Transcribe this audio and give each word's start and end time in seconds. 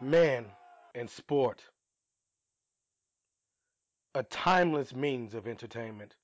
Man 0.00 0.46
and 0.94 1.08
sport. 1.08 1.62
A 4.14 4.22
timeless 4.22 4.94
means 4.94 5.34
of 5.34 5.46
entertainment. 5.46 6.16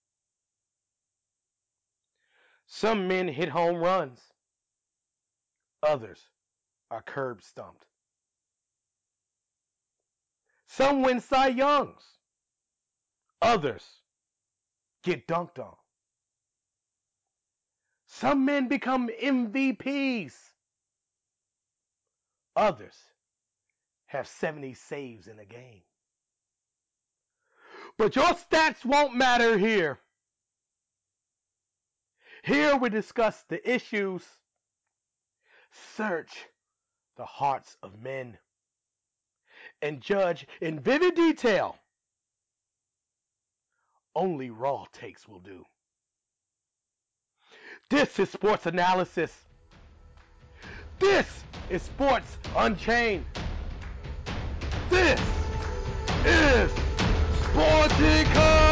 Some 2.66 3.08
men 3.08 3.28
hit 3.28 3.48
home 3.48 3.76
runs. 3.76 4.20
Others 5.82 6.20
are 6.90 7.02
curb 7.02 7.42
stumped. 7.42 7.86
Some 10.66 11.02
win 11.02 11.20
Cy 11.20 11.48
Youngs. 11.48 12.02
Others 13.42 13.84
get 15.02 15.26
dunked 15.26 15.58
on. 15.58 15.74
Some 18.06 18.44
men 18.44 18.68
become 18.68 19.10
MVPs. 19.22 20.34
Others 22.56 22.94
have 24.12 24.28
70 24.28 24.74
saves 24.74 25.26
in 25.26 25.38
a 25.38 25.44
game. 25.44 25.80
But 27.96 28.14
your 28.14 28.26
stats 28.26 28.84
won't 28.84 29.14
matter 29.14 29.56
here. 29.56 29.98
Here 32.44 32.76
we 32.76 32.90
discuss 32.90 33.44
the 33.48 33.70
issues, 33.70 34.22
search 35.96 36.46
the 37.16 37.24
hearts 37.24 37.76
of 37.82 38.02
men, 38.02 38.36
and 39.80 40.00
judge 40.02 40.46
in 40.60 40.80
vivid 40.80 41.14
detail. 41.14 41.76
Only 44.14 44.50
raw 44.50 44.84
takes 44.92 45.26
will 45.26 45.40
do. 45.40 45.64
This 47.88 48.18
is 48.18 48.28
sports 48.28 48.66
analysis. 48.66 49.32
This 50.98 51.26
is 51.70 51.82
Sports 51.82 52.36
Unchained. 52.56 53.24
This 54.92 55.20
is 56.26 56.70
Sporticus! 57.40 58.71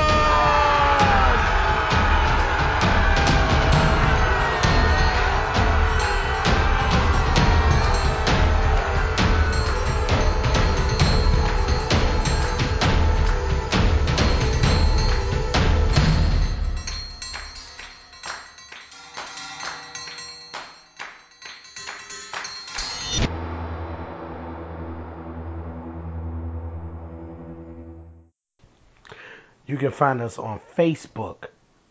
You 29.71 29.77
can 29.77 29.93
find 29.93 30.21
us 30.21 30.37
on 30.37 30.61
Facebook, 30.77 31.45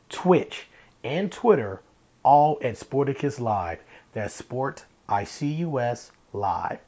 Twitch, 0.10 0.68
and 1.04 1.32
Twitter, 1.32 1.82
all 2.24 2.60
at 2.62 2.76
Sporticus 2.76 3.40
Live. 3.40 3.80
That's 4.12 4.34
Sport 4.34 4.84
I 5.08 5.24
C 5.24 5.48
U 5.48 5.80
S 5.80 6.12
Live. 6.34 6.80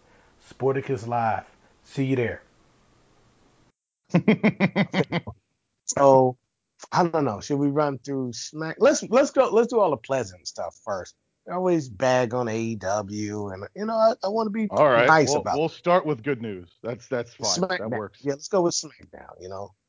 Sporticus 0.50 1.08
Live. 1.08 1.46
See 1.86 2.04
you 2.06 2.16
there. 2.18 2.42
So 5.98 6.38
I 6.92 7.06
don't 7.06 7.26
know. 7.26 7.42
Should 7.42 7.58
we 7.58 7.68
run 7.68 7.98
through 7.98 8.34
Smack? 8.34 8.78
Let's 8.80 9.04
let's 9.04 9.32
go. 9.32 9.50
Let's 9.50 9.68
do 9.68 9.80
all 9.80 9.92
the 9.92 9.98
pleasant 9.98 10.48
stuff 10.48 10.80
first. 10.86 11.16
I 11.50 11.54
always 11.54 11.90
bag 11.90 12.34
on 12.34 12.46
AEW, 12.46 13.54
and 13.54 13.68
you 13.76 13.86
know 13.86 13.94
I, 13.94 14.14
I 14.24 14.30
want 14.30 14.48
to 14.48 14.52
be 14.52 14.68
All 14.70 14.90
right. 14.90 15.08
nice 15.08 15.30
we'll, 15.30 15.42
about 15.42 15.58
we'll 15.58 15.70
start 15.70 16.06
with 16.06 16.24
good 16.24 16.42
news. 16.42 16.70
That's 16.84 17.08
that's 17.08 17.34
fine. 17.34 17.50
SmackDown. 17.50 17.90
That 17.90 18.00
works. 18.00 18.20
Yeah, 18.22 18.34
let's 18.34 18.48
go 18.48 18.62
with 18.62 18.74
SmackDown. 18.74 19.42
You 19.42 19.50
know, 19.50 19.72
Did 19.72 19.81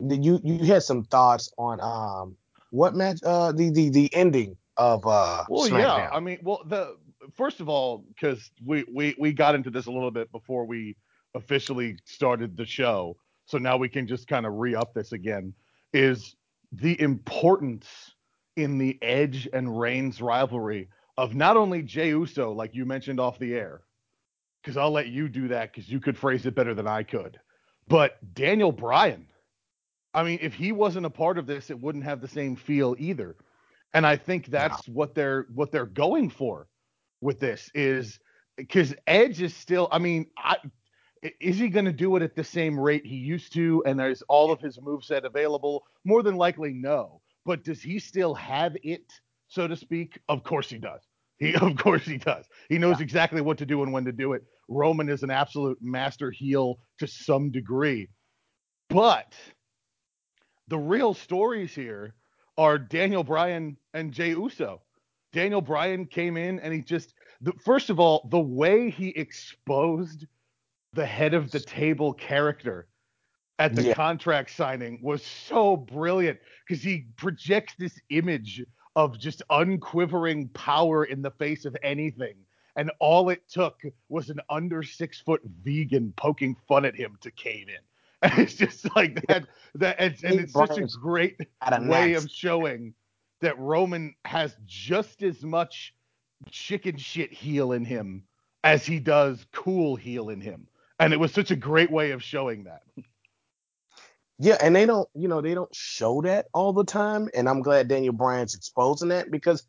you 0.00 0.40
you 0.42 0.64
had 0.64 0.82
some 0.82 1.04
thoughts 1.04 1.52
on 1.58 1.80
um 1.80 2.36
what 2.70 2.94
match? 2.94 3.18
Uh, 3.24 3.52
the 3.52 3.70
the 3.70 3.88
the 3.90 4.14
ending 4.14 4.56
of 4.76 5.06
uh 5.06 5.44
Well, 5.48 5.68
SmackDown. 5.68 5.78
yeah. 5.78 6.10
I 6.12 6.20
mean, 6.20 6.38
well, 6.42 6.62
the 6.66 6.96
first 7.34 7.60
of 7.60 7.68
all, 7.68 8.04
because 8.08 8.50
we, 8.64 8.84
we 8.92 9.14
we 9.18 9.32
got 9.32 9.54
into 9.54 9.70
this 9.70 9.86
a 9.86 9.90
little 9.90 10.10
bit 10.10 10.30
before 10.32 10.64
we 10.66 10.96
officially 11.34 11.96
started 12.04 12.56
the 12.56 12.66
show, 12.66 13.16
so 13.46 13.58
now 13.58 13.76
we 13.76 13.88
can 13.88 14.06
just 14.06 14.26
kind 14.28 14.46
of 14.46 14.54
re-up 14.54 14.94
this 14.94 15.12
again. 15.12 15.52
Is 15.92 16.36
the 16.72 17.00
importance 17.00 17.86
in 18.56 18.76
the 18.78 18.98
Edge 19.02 19.48
and 19.52 19.78
Reigns 19.78 20.20
rivalry 20.20 20.88
of 21.16 21.34
not 21.34 21.56
only 21.56 21.82
Jey 21.82 22.10
Uso, 22.10 22.52
like 22.52 22.74
you 22.74 22.84
mentioned 22.84 23.18
off 23.18 23.38
the 23.38 23.54
air, 23.54 23.80
because 24.62 24.76
I'll 24.76 24.90
let 24.90 25.08
you 25.08 25.28
do 25.28 25.48
that 25.48 25.72
because 25.72 25.88
you 25.90 26.00
could 26.00 26.16
phrase 26.16 26.44
it 26.46 26.54
better 26.54 26.74
than 26.74 26.86
I 26.86 27.02
could, 27.02 27.40
but 27.88 28.18
Daniel 28.34 28.72
Bryan. 28.72 29.26
I 30.18 30.24
mean, 30.24 30.40
if 30.42 30.52
he 30.52 30.72
wasn't 30.72 31.06
a 31.06 31.10
part 31.10 31.38
of 31.38 31.46
this, 31.46 31.70
it 31.70 31.80
wouldn't 31.80 32.02
have 32.02 32.20
the 32.20 32.26
same 32.26 32.56
feel 32.56 32.96
either. 32.98 33.36
And 33.94 34.04
I 34.04 34.16
think 34.16 34.46
that's 34.46 34.88
what 34.88 35.14
they're 35.14 35.46
what 35.54 35.70
they're 35.70 35.86
going 35.86 36.28
for 36.28 36.66
with 37.20 37.38
this 37.38 37.70
is 37.72 38.18
because 38.56 38.96
Edge 39.06 39.40
is 39.40 39.54
still. 39.54 39.86
I 39.92 39.98
mean, 40.00 40.26
I, 40.36 40.56
is 41.40 41.56
he 41.58 41.68
going 41.68 41.84
to 41.84 41.92
do 41.92 42.16
it 42.16 42.22
at 42.22 42.34
the 42.34 42.42
same 42.42 42.78
rate 42.78 43.06
he 43.06 43.14
used 43.14 43.52
to? 43.54 43.84
And 43.86 43.98
there's 43.98 44.22
all 44.22 44.50
of 44.50 44.60
his 44.60 44.76
moveset 44.78 45.24
available. 45.24 45.84
More 46.04 46.24
than 46.24 46.34
likely, 46.34 46.72
no. 46.72 47.20
But 47.46 47.62
does 47.62 47.80
he 47.80 48.00
still 48.00 48.34
have 48.34 48.76
it, 48.82 49.04
so 49.46 49.68
to 49.68 49.76
speak? 49.76 50.18
Of 50.28 50.42
course 50.42 50.68
he 50.68 50.78
does. 50.78 51.02
He, 51.38 51.54
of 51.60 51.76
course 51.76 52.04
he 52.04 52.18
does. 52.18 52.44
He 52.68 52.78
knows 52.78 53.00
exactly 53.00 53.40
what 53.40 53.58
to 53.58 53.66
do 53.66 53.84
and 53.84 53.92
when 53.92 54.04
to 54.04 54.12
do 54.12 54.32
it. 54.32 54.42
Roman 54.68 55.08
is 55.08 55.22
an 55.22 55.30
absolute 55.30 55.78
master 55.80 56.32
heel 56.32 56.80
to 56.98 57.06
some 57.06 57.52
degree, 57.52 58.08
but 58.90 59.32
the 60.68 60.78
real 60.78 61.14
stories 61.14 61.74
here 61.74 62.14
are 62.56 62.78
Daniel 62.78 63.24
Bryan 63.24 63.76
and 63.94 64.12
Jey 64.12 64.30
Uso. 64.30 64.82
Daniel 65.32 65.60
Bryan 65.60 66.06
came 66.06 66.36
in 66.36 66.58
and 66.60 66.72
he 66.72 66.80
just 66.80 67.14
the, 67.40 67.52
first 67.64 67.90
of 67.90 68.00
all, 68.00 68.28
the 68.30 68.40
way 68.40 68.90
he 68.90 69.08
exposed 69.10 70.26
the 70.94 71.06
head 71.06 71.34
of 71.34 71.50
the 71.50 71.60
table 71.60 72.12
character 72.14 72.88
at 73.58 73.74
the 73.74 73.82
Yeah. 73.82 73.94
contract 73.94 74.50
signing 74.50 75.00
was 75.02 75.24
so 75.24 75.76
brilliant 75.76 76.38
because 76.66 76.82
he 76.82 77.06
projects 77.16 77.74
this 77.78 78.00
image 78.10 78.64
of 78.96 79.18
just 79.18 79.42
unquivering 79.50 80.48
power 80.48 81.04
in 81.04 81.22
the 81.22 81.30
face 81.32 81.64
of 81.64 81.76
anything. 81.82 82.34
And 82.76 82.90
all 83.00 83.28
it 83.30 83.48
took 83.48 83.80
was 84.08 84.30
an 84.30 84.40
under 84.48 84.82
six 84.82 85.20
foot 85.20 85.42
vegan 85.62 86.12
poking 86.16 86.56
fun 86.66 86.84
at 86.84 86.96
him 86.96 87.16
to 87.20 87.30
cave 87.30 87.68
in. 87.68 87.82
It's 88.22 88.54
just 88.54 88.84
like 88.96 89.24
that. 89.28 89.46
That 89.76 89.96
and, 90.00 90.16
and 90.24 90.40
it's 90.40 90.52
such 90.52 90.78
a 90.78 90.86
great 91.00 91.38
way 91.82 92.14
of 92.14 92.28
showing 92.28 92.94
that 93.40 93.58
Roman 93.58 94.14
has 94.24 94.56
just 94.66 95.22
as 95.22 95.42
much 95.44 95.94
chicken 96.50 96.96
shit 96.96 97.32
heel 97.32 97.72
in 97.72 97.84
him 97.84 98.24
as 98.64 98.84
he 98.84 98.98
does 98.98 99.46
cool 99.52 99.94
heel 99.94 100.30
in 100.30 100.40
him. 100.40 100.66
And 100.98 101.12
it 101.12 101.20
was 101.20 101.32
such 101.32 101.52
a 101.52 101.56
great 101.56 101.92
way 101.92 102.10
of 102.10 102.22
showing 102.22 102.64
that. 102.64 102.82
Yeah, 104.40 104.56
and 104.60 104.74
they 104.74 104.86
don't, 104.86 105.08
you 105.14 105.28
know, 105.28 105.40
they 105.40 105.54
don't 105.54 105.74
show 105.74 106.20
that 106.22 106.46
all 106.52 106.72
the 106.72 106.84
time. 106.84 107.28
And 107.34 107.48
I'm 107.48 107.62
glad 107.62 107.88
Daniel 107.88 108.14
Bryan's 108.14 108.54
exposing 108.54 109.08
that 109.10 109.30
because 109.30 109.64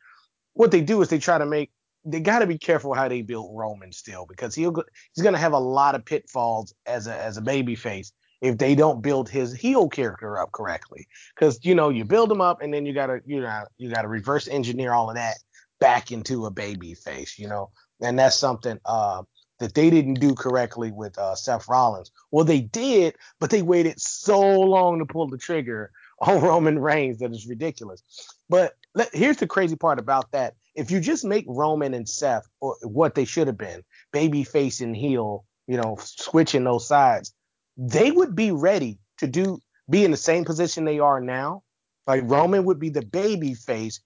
what 0.54 0.72
they 0.72 0.82
do 0.82 1.02
is 1.02 1.10
they 1.10 1.20
try 1.20 1.38
to 1.38 1.46
make 1.46 1.72
they 2.06 2.20
got 2.20 2.40
to 2.40 2.48
be 2.48 2.58
careful 2.58 2.94
how 2.94 3.08
they 3.08 3.22
build 3.22 3.56
Roman 3.58 3.92
still 3.92 4.26
because 4.26 4.56
he'll 4.56 4.72
go, 4.72 4.84
he's 5.14 5.22
going 5.22 5.34
to 5.34 5.40
have 5.40 5.54
a 5.54 5.60
lot 5.60 5.96
of 5.96 6.06
pitfalls 6.06 6.74
as 6.86 7.08
a 7.08 7.16
as 7.16 7.38
a 7.38 7.42
baby 7.42 7.76
face 7.76 8.14
if 8.42 8.58
they 8.58 8.76
don't 8.76 9.02
build 9.02 9.30
his 9.30 9.54
heel 9.54 9.90
character 9.90 10.40
up 10.40 10.52
correctly. 10.52 11.08
Because 11.36 11.60
you 11.64 11.76
know 11.76 11.90
you 11.90 12.06
build 12.06 12.32
him 12.32 12.42
up 12.42 12.62
and 12.62 12.74
then 12.74 12.86
you 12.86 12.94
gotta 12.94 13.22
you 13.26 13.42
know 13.42 13.64
you 13.78 13.90
gotta 13.90 14.08
reverse 14.08 14.48
engineer 14.48 14.94
all 14.94 15.10
of 15.10 15.16
that 15.16 15.38
back 15.80 16.12
into 16.12 16.46
a 16.46 16.52
baby 16.52 16.94
face, 16.94 17.40
you 17.40 17.48
know, 17.48 17.72
and 18.02 18.20
that's 18.20 18.36
something 18.36 18.80
uh, 18.86 19.24
that 19.60 19.74
they 19.74 19.90
didn't 19.90 20.16
do 20.16 20.34
correctly 20.36 20.92
with 20.92 21.18
uh, 21.18 21.36
Seth 21.36 21.68
Rollins. 21.68 22.12
Well, 22.32 22.46
they 22.46 22.62
did, 22.62 23.16
but 23.40 23.50
they 23.50 23.62
waited 23.62 24.00
so 24.00 24.40
long 24.62 25.00
to 25.00 25.06
pull 25.06 25.28
the 25.28 25.38
trigger 25.38 25.92
on 26.20 26.42
Roman 26.42 26.80
Reigns 26.80 27.20
that 27.20 27.32
is 27.32 27.48
ridiculous. 27.48 28.04
But 28.50 28.76
let, 28.96 29.14
here's 29.14 29.38
the 29.38 29.48
crazy 29.48 29.76
part 29.76 30.00
about 30.00 30.32
that: 30.32 30.56
if 30.76 30.92
you 30.92 31.00
just 31.00 31.26
make 31.26 31.46
Roman 31.48 31.94
and 31.94 32.08
Seth 32.08 32.48
or 32.60 32.78
what 32.84 33.16
they 33.16 33.26
should 33.26 33.48
have 33.48 33.58
been, 33.58 33.84
baby 34.12 34.44
face 34.44 34.82
and 34.82 34.96
heel, 34.96 35.46
you 35.68 35.78
know, 35.78 35.98
switching 36.00 36.64
those 36.64 36.88
sides, 36.88 37.34
they 37.80 38.12
would 38.12 38.36
be 38.36 38.52
ready 38.52 39.00
to 39.20 39.28
do 39.28 39.60
be 39.90 40.04
in 40.04 40.12
the 40.12 40.18
same 40.18 40.44
position 40.44 40.84
they 40.84 41.00
are 41.00 41.22
now. 41.22 41.64
Like 42.06 42.24
Roman 42.26 42.66
would 42.66 42.80
be 42.80 42.90
the 42.90 43.06
baby 43.06 43.54
face 43.54 44.02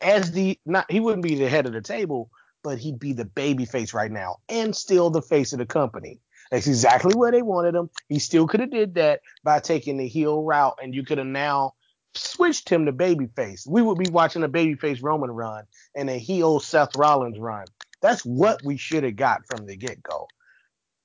as 0.00 0.30
the 0.30 0.58
not 0.64 0.90
he 0.90 1.00
wouldn't 1.00 1.24
be 1.24 1.34
the 1.34 1.48
head 1.48 1.66
of 1.66 1.72
the 1.72 1.82
table, 1.82 2.30
but 2.62 2.78
he'd 2.78 3.00
be 3.00 3.12
the 3.12 3.24
baby 3.24 3.64
face 3.64 3.92
right 3.92 4.10
now 4.10 4.36
and 4.48 4.74
still 4.74 5.10
the 5.10 5.20
face 5.20 5.52
of 5.52 5.58
the 5.58 5.66
company. 5.66 6.20
That's 6.50 6.68
exactly 6.68 7.14
where 7.14 7.32
they 7.32 7.42
wanted 7.42 7.74
him. 7.74 7.90
He 8.08 8.20
still 8.20 8.46
could 8.46 8.60
have 8.60 8.70
did 8.70 8.94
that 8.94 9.20
by 9.42 9.58
taking 9.58 9.98
the 9.98 10.08
heel 10.08 10.42
route, 10.42 10.78
and 10.82 10.94
you 10.94 11.04
could 11.04 11.18
have 11.18 11.26
now 11.26 11.74
switched 12.14 12.70
him 12.70 12.86
to 12.86 12.92
babyface. 12.92 13.66
We 13.68 13.82
would 13.82 13.98
be 13.98 14.10
watching 14.10 14.44
a 14.44 14.48
babyface 14.48 15.02
Roman 15.02 15.30
run 15.30 15.64
and 15.94 16.08
a 16.08 16.16
heel 16.16 16.60
Seth 16.60 16.96
Rollins 16.96 17.38
run. 17.38 17.66
That's 18.00 18.24
what 18.24 18.62
we 18.64 18.76
should 18.76 19.04
have 19.04 19.16
got 19.16 19.42
from 19.46 19.66
the 19.66 19.76
get 19.76 20.02
go. 20.02 20.28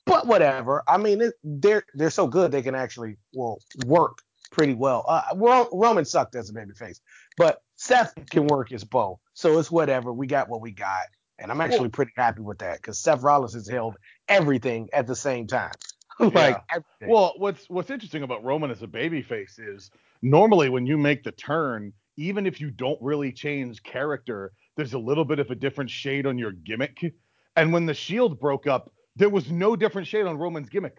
But 0.06 0.28
whatever. 0.28 0.84
I 0.88 0.98
mean, 0.98 1.22
it, 1.22 1.34
they're 1.44 1.86
they're 1.94 2.10
so 2.10 2.28
good 2.28 2.52
they 2.52 2.62
can 2.62 2.76
actually 2.76 3.18
well 3.34 3.60
work 3.86 4.20
pretty 4.52 4.74
well. 4.74 5.06
Uh, 5.08 5.24
Roman 5.72 6.06
sucked 6.06 6.36
as 6.36 6.50
a 6.50 6.54
babyface, 6.54 7.00
but 7.38 7.62
Seth 7.76 8.14
can 8.30 8.48
work 8.48 8.72
as 8.72 8.84
both, 8.84 9.20
so 9.34 9.58
it's 9.60 9.72
whatever. 9.72 10.14
We 10.14 10.28
got 10.28 10.50
what 10.50 10.62
we 10.62 10.72
got, 10.72 11.08
and 11.40 11.52
I'm 11.52 11.62
actually 11.62 11.90
pretty 11.90 12.14
happy 12.16 12.42
with 12.42 12.60
that 12.60 12.78
because 12.78 13.00
Seth 13.00 13.22
Rollins 13.22 13.54
has 13.54 13.68
held 13.68 13.96
everything 14.28 14.90
at 14.94 15.08
the 15.08 15.16
same 15.16 15.48
time. 15.48 15.74
like, 16.20 16.62
yeah. 16.72 16.80
well, 17.08 17.34
what's 17.38 17.70
what's 17.70 17.90
interesting 17.90 18.24
about 18.24 18.44
Roman 18.44 18.70
as 18.70 18.84
a 18.84 18.88
babyface 18.88 19.60
is 19.60 19.90
normally 20.22 20.70
when 20.70 20.86
you 20.86 20.98
make 20.98 21.24
the 21.24 21.32
turn, 21.32 21.92
even 22.18 22.46
if 22.46 22.62
you 22.62 22.70
don't 22.70 23.02
really 23.02 23.32
change 23.32 23.82
character, 23.84 24.52
there's 24.76 24.94
a 24.94 25.00
little 25.00 25.26
bit 25.26 25.40
of 25.40 25.50
a 25.50 25.56
different 25.56 25.90
shade 25.90 26.26
on 26.26 26.38
your 26.38 26.52
gimmick. 26.52 27.14
And 27.56 27.74
when 27.74 27.86
the 27.86 27.94
Shield 27.94 28.40
broke 28.40 28.68
up, 28.68 28.92
there 29.16 29.30
was 29.30 29.52
no 29.52 29.76
different 29.76 30.08
shade 30.08 30.26
on 30.26 30.38
Roman's 30.38 30.70
gimmick. 30.70 30.98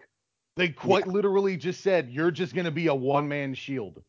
They 0.57 0.69
quite 0.69 1.05
yeah. 1.05 1.11
literally 1.11 1.57
just 1.57 1.81
said, 1.81 2.09
"You're 2.09 2.31
just 2.31 2.53
going 2.53 2.65
to 2.65 2.71
be 2.71 2.87
a 2.87 2.95
one-man 2.95 3.53
Shield." 3.53 4.01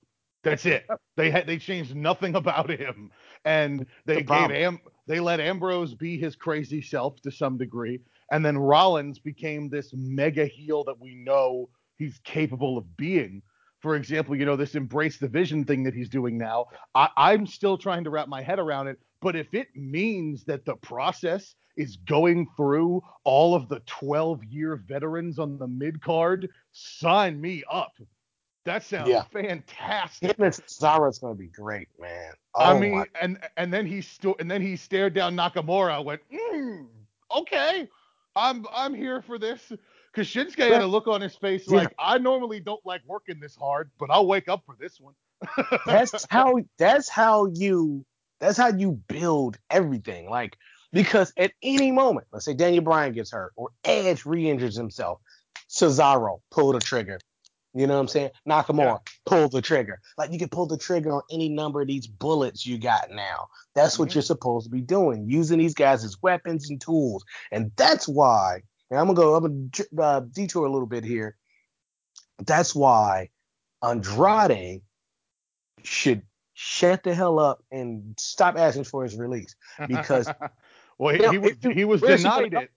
That's 0.45 0.65
it. 0.65 0.87
They 1.17 1.31
had 1.31 1.47
they 1.47 1.59
changed 1.59 1.97
nothing 1.97 2.35
about 2.37 2.71
him, 2.71 3.11
and 3.45 3.87
they 4.05 4.23
gave 4.23 4.51
Am 4.51 4.79
they 5.09 5.21
let 5.21 5.41
Ambrose 5.41 5.95
be 5.95 6.19
his 6.19 6.37
crazy 6.37 6.81
self 6.81 7.21
to 7.23 7.31
some 7.31 7.59
degree, 7.59 8.01
and 8.31 8.45
then 8.45 8.57
Rollins 8.57 9.19
became 9.19 9.69
this 9.69 9.91
mega 9.93 10.47
heel 10.47 10.85
that 10.85 11.01
we 11.01 11.17
know 11.17 11.69
he's 11.97 12.21
capable 12.25 12.79
of 12.79 12.97
being. 12.97 13.43
For 13.81 13.97
example, 13.97 14.37
you 14.37 14.47
know 14.47 14.57
this 14.57 14.75
embrace 14.77 15.19
the 15.19 15.29
vision 15.29 15.65
thing 15.65 15.83
that 15.83 15.95
he's 15.95 16.09
doing 16.09 16.39
now. 16.39 16.67
I, 16.95 17.09
I'm 17.17 17.47
still 17.47 17.77
trying 17.77 18.05
to 18.05 18.11
wrap 18.11 18.29
my 18.29 18.43
head 18.43 18.59
around 18.59 18.87
it, 18.87 18.99
but 19.21 19.35
if 19.35 19.53
it 19.53 19.69
means 19.75 20.45
that 20.45 20.65
the 20.65 20.77
process 20.77 21.57
is 21.77 21.97
going 21.97 22.49
through 22.57 23.03
all 23.25 23.55
of 23.55 23.69
the 23.69 23.81
12 23.87 24.45
year 24.45 24.77
veterans 24.77 25.39
on 25.39 25.59
the 25.59 25.67
mid 25.67 26.01
card, 26.01 26.49
sign 26.73 27.41
me 27.41 27.63
up. 27.71 27.93
That 28.65 28.83
sounds 28.83 29.09
yeah. 29.09 29.23
fantastic. 29.33 30.37
Him 30.37 30.51
Cesaro 30.51 31.21
going 31.21 31.35
to 31.35 31.39
be 31.39 31.47
great, 31.47 31.89
man. 32.01 32.33
Oh, 32.55 32.65
I 32.65 32.79
mean, 32.79 32.99
my. 32.99 33.07
and 33.21 33.39
and 33.57 33.73
then 33.73 33.87
he 33.87 34.01
still 34.01 34.35
and 34.41 34.51
then 34.51 34.61
he 34.61 34.77
stared 34.77 35.15
down 35.15 35.37
Nakamura, 35.37 36.05
went, 36.05 36.21
mm, 36.33 36.87
okay, 37.35 37.89
I'm 38.35 38.67
I'm 38.75 38.93
here 38.93 39.23
for 39.23 39.39
this. 39.39 39.73
Because 40.13 40.29
Shinsuke 40.29 40.73
had 40.73 40.83
a 40.83 40.87
look 40.87 41.07
on 41.07 41.21
his 41.21 41.37
face 41.37 41.69
like, 41.69 41.91
yeah. 41.91 41.95
I 41.99 42.19
normally 42.19 42.59
don't 42.59 42.85
like 42.87 43.03
working 43.07 43.39
this 43.39 43.55
hard, 43.55 43.91
but 43.99 44.11
I'll 44.11 44.27
wake 44.27 44.49
up 44.49 44.63
for 44.65 44.75
this 44.81 44.99
one. 44.99 45.15
that's 45.87 46.27
how 46.31 46.57
that's 46.79 47.09
how 47.09 47.47
you 47.47 48.05
that's 48.41 48.57
how 48.57 48.69
you 48.69 49.01
build 49.09 49.59
everything. 49.71 50.29
Like 50.29 50.57
because 50.97 51.31
at 51.37 51.53
any 51.63 51.93
moment, 51.93 52.27
let's 52.33 52.47
say 52.47 52.55
Daniel 52.55 52.83
Bryan 52.83 53.13
gets 53.13 53.31
hurt 53.31 53.53
or 53.55 53.69
Edge 53.85 54.25
re-injures 54.25 54.75
himself, 54.75 55.21
Cesaro 55.69 56.41
pull 56.51 56.73
the 56.73 56.81
trigger. 56.81 57.19
You 57.75 57.87
know 57.87 57.97
what 57.97 58.01
I'm 58.01 58.09
saying? 58.09 58.31
Nakamura, 58.49 58.79
yeah. 58.79 58.99
pull 59.27 59.51
the 59.51 59.61
trigger. 59.61 60.01
Like 60.17 60.33
you 60.33 60.39
can 60.39 60.49
pull 60.49 60.65
the 60.65 60.79
trigger 60.79 61.13
on 61.13 61.21
any 61.31 61.51
number 61.51 61.83
of 61.83 61.89
these 61.89 62.07
bullets 62.07 62.65
you 62.65 62.79
got 62.79 63.11
now. 63.11 63.49
That's 63.75 63.95
mm-hmm. 63.95 64.05
what 64.05 64.15
you're 64.15 64.23
supposed 64.23 64.65
to 64.65 64.71
be 64.71 64.81
doing, 64.81 65.29
using 65.29 65.59
these 65.59 65.75
guys 65.75 66.03
as 66.03 66.17
weapons 66.23 66.71
and 66.71 66.81
tools. 66.81 67.27
And 67.53 67.71
that's 67.77 68.09
why, 68.09 68.63
and 68.91 68.99
I'm 68.99 69.05
gonna 69.05 69.17
go, 69.17 69.35
I'm 69.35 69.71
gonna 69.71 70.03
uh, 70.03 70.21
detour 70.21 70.65
a 70.65 70.73
little 70.73 70.87
bit 70.87 71.05
here. 71.05 71.37
That's 72.47 72.75
why 72.75 73.29
Andrade 73.83 74.81
should 75.83 76.23
shut 76.55 77.03
the 77.03 77.15
hell 77.15 77.39
up 77.39 77.63
and 77.71 78.15
stop 78.19 78.57
asking 78.57 78.85
for 78.85 79.03
his 79.03 79.15
release 79.15 79.55
because 79.87 80.27
well 80.99 81.15
he, 81.15 81.29
he 81.29 81.39
was 81.39 81.53
he 81.63 81.85
was 81.85 82.01
denied 82.01 82.55
it. 82.55 82.71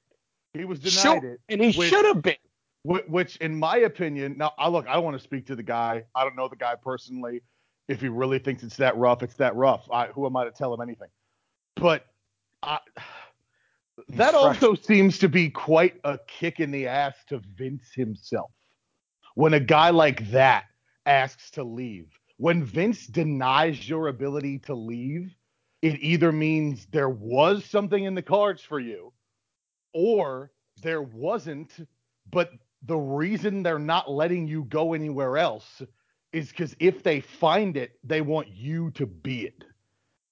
He 0.53 0.65
was 0.65 0.79
denied 0.79 1.23
it, 1.23 1.39
and 1.49 1.61
he 1.61 1.71
should 1.71 2.05
have 2.05 2.21
been. 2.21 2.35
Which, 2.83 3.35
in 3.37 3.59
my 3.59 3.77
opinion, 3.77 4.37
now 4.37 4.53
I 4.57 4.69
look, 4.69 4.87
I 4.87 4.93
don't 4.93 5.03
want 5.03 5.17
to 5.17 5.23
speak 5.23 5.45
to 5.47 5.55
the 5.55 5.63
guy. 5.63 6.05
I 6.15 6.23
don't 6.23 6.35
know 6.35 6.47
the 6.47 6.55
guy 6.55 6.75
personally. 6.81 7.41
If 7.89 7.99
he 8.01 8.07
really 8.07 8.39
thinks 8.39 8.63
it's 8.63 8.77
that 8.77 8.95
rough, 8.95 9.21
it's 9.21 9.35
that 9.35 9.55
rough. 9.55 9.85
I, 9.91 10.07
who 10.07 10.25
am 10.25 10.37
I 10.37 10.45
to 10.45 10.51
tell 10.51 10.73
him 10.73 10.79
anything? 10.79 11.09
But 11.75 12.05
I, 12.63 12.79
that 14.09 14.33
also 14.33 14.75
seems 14.75 15.19
to 15.19 15.29
be 15.29 15.49
quite 15.49 15.99
a 16.03 16.19
kick 16.27 16.59
in 16.59 16.71
the 16.71 16.87
ass 16.87 17.15
to 17.27 17.41
Vince 17.57 17.91
himself. 17.93 18.51
When 19.35 19.53
a 19.53 19.59
guy 19.59 19.89
like 19.89 20.29
that 20.31 20.65
asks 21.05 21.51
to 21.51 21.63
leave, 21.63 22.07
when 22.37 22.63
Vince 22.63 23.07
denies 23.07 23.89
your 23.89 24.07
ability 24.07 24.59
to 24.59 24.73
leave, 24.73 25.35
it 25.81 25.99
either 26.01 26.31
means 26.31 26.87
there 26.91 27.09
was 27.09 27.63
something 27.65 28.03
in 28.03 28.15
the 28.15 28.21
cards 28.21 28.61
for 28.61 28.79
you 28.79 29.13
or 29.93 30.51
there 30.81 31.01
wasn't, 31.01 31.71
but 32.31 32.51
the 32.83 32.97
reason 32.97 33.63
they're 33.63 33.79
not 33.79 34.09
letting 34.09 34.47
you 34.47 34.63
go 34.65 34.93
anywhere 34.93 35.37
else 35.37 35.81
is 36.31 36.49
because 36.49 36.75
if 36.79 37.03
they 37.03 37.21
find 37.21 37.75
it, 37.75 37.97
they 38.03 38.21
want 38.21 38.47
you 38.49 38.91
to 38.91 39.05
be 39.05 39.45
it. 39.45 39.63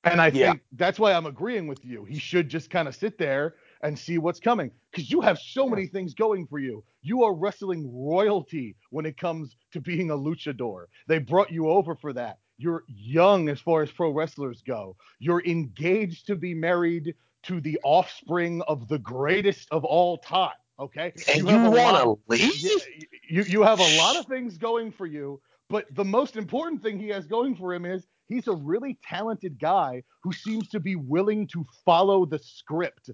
And 0.03 0.21
I 0.21 0.27
yeah. 0.27 0.51
think 0.51 0.61
that's 0.73 0.99
why 0.99 1.13
I'm 1.13 1.25
agreeing 1.25 1.67
with 1.67 1.83
you. 1.83 2.05
He 2.05 2.19
should 2.19 2.49
just 2.49 2.69
kind 2.69 2.87
of 2.87 2.95
sit 2.95 3.17
there 3.17 3.55
and 3.81 3.97
see 3.97 4.17
what's 4.17 4.39
coming 4.39 4.71
because 4.91 5.11
you 5.11 5.21
have 5.21 5.37
so 5.37 5.67
many 5.67 5.87
things 5.87 6.13
going 6.13 6.47
for 6.47 6.59
you. 6.59 6.83
You 7.01 7.23
are 7.23 7.33
wrestling 7.33 7.89
royalty 7.93 8.75
when 8.89 9.05
it 9.05 9.17
comes 9.17 9.55
to 9.73 9.81
being 9.81 10.11
a 10.11 10.15
luchador. 10.15 10.85
They 11.07 11.17
brought 11.19 11.51
you 11.51 11.69
over 11.69 11.95
for 11.95 12.13
that. 12.13 12.37
You're 12.57 12.83
young 12.87 13.49
as 13.49 13.59
far 13.59 13.83
as 13.83 13.91
pro 13.91 14.11
wrestlers 14.11 14.61
go. 14.65 14.95
You're 15.19 15.43
engaged 15.45 16.27
to 16.27 16.35
be 16.35 16.53
married 16.53 17.13
to 17.43 17.61
the 17.61 17.79
offspring 17.83 18.61
of 18.67 18.87
the 18.87 18.99
greatest 18.99 19.67
of 19.71 19.85
all 19.85 20.17
time. 20.17 20.51
Okay. 20.79 21.13
And 21.33 21.47
you, 21.47 21.63
you 21.63 21.71
want 21.71 22.03
to 22.03 22.19
leave? 22.27 22.81
You, 23.29 23.43
you 23.43 23.61
have 23.63 23.79
a 23.79 23.97
lot 23.97 24.17
of 24.17 24.25
things 24.25 24.57
going 24.57 24.91
for 24.91 25.05
you, 25.05 25.41
but 25.69 25.85
the 25.95 26.05
most 26.05 26.35
important 26.35 26.81
thing 26.81 26.99
he 26.99 27.09
has 27.09 27.25
going 27.25 27.55
for 27.55 27.73
him 27.73 27.85
is 27.85 28.07
he's 28.27 28.47
a 28.47 28.53
really 28.53 28.97
talented 29.03 29.59
guy 29.59 30.03
who 30.21 30.31
seems 30.31 30.67
to 30.69 30.79
be 30.79 30.95
willing 30.95 31.47
to 31.47 31.65
follow 31.85 32.25
the 32.25 32.39
script. 32.39 33.09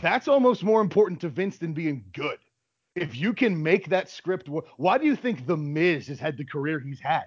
That's 0.00 0.28
almost 0.28 0.64
more 0.64 0.80
important 0.80 1.20
to 1.20 1.28
Vince 1.28 1.58
than 1.58 1.72
being 1.72 2.04
good. 2.12 2.38
If 2.96 3.16
you 3.16 3.32
can 3.32 3.62
make 3.62 3.88
that 3.88 4.10
script, 4.10 4.48
why 4.76 4.98
do 4.98 5.06
you 5.06 5.14
think 5.14 5.46
The 5.46 5.56
Miz 5.56 6.08
has 6.08 6.18
had 6.18 6.36
the 6.36 6.44
career 6.44 6.80
he's 6.80 7.00
had? 7.00 7.24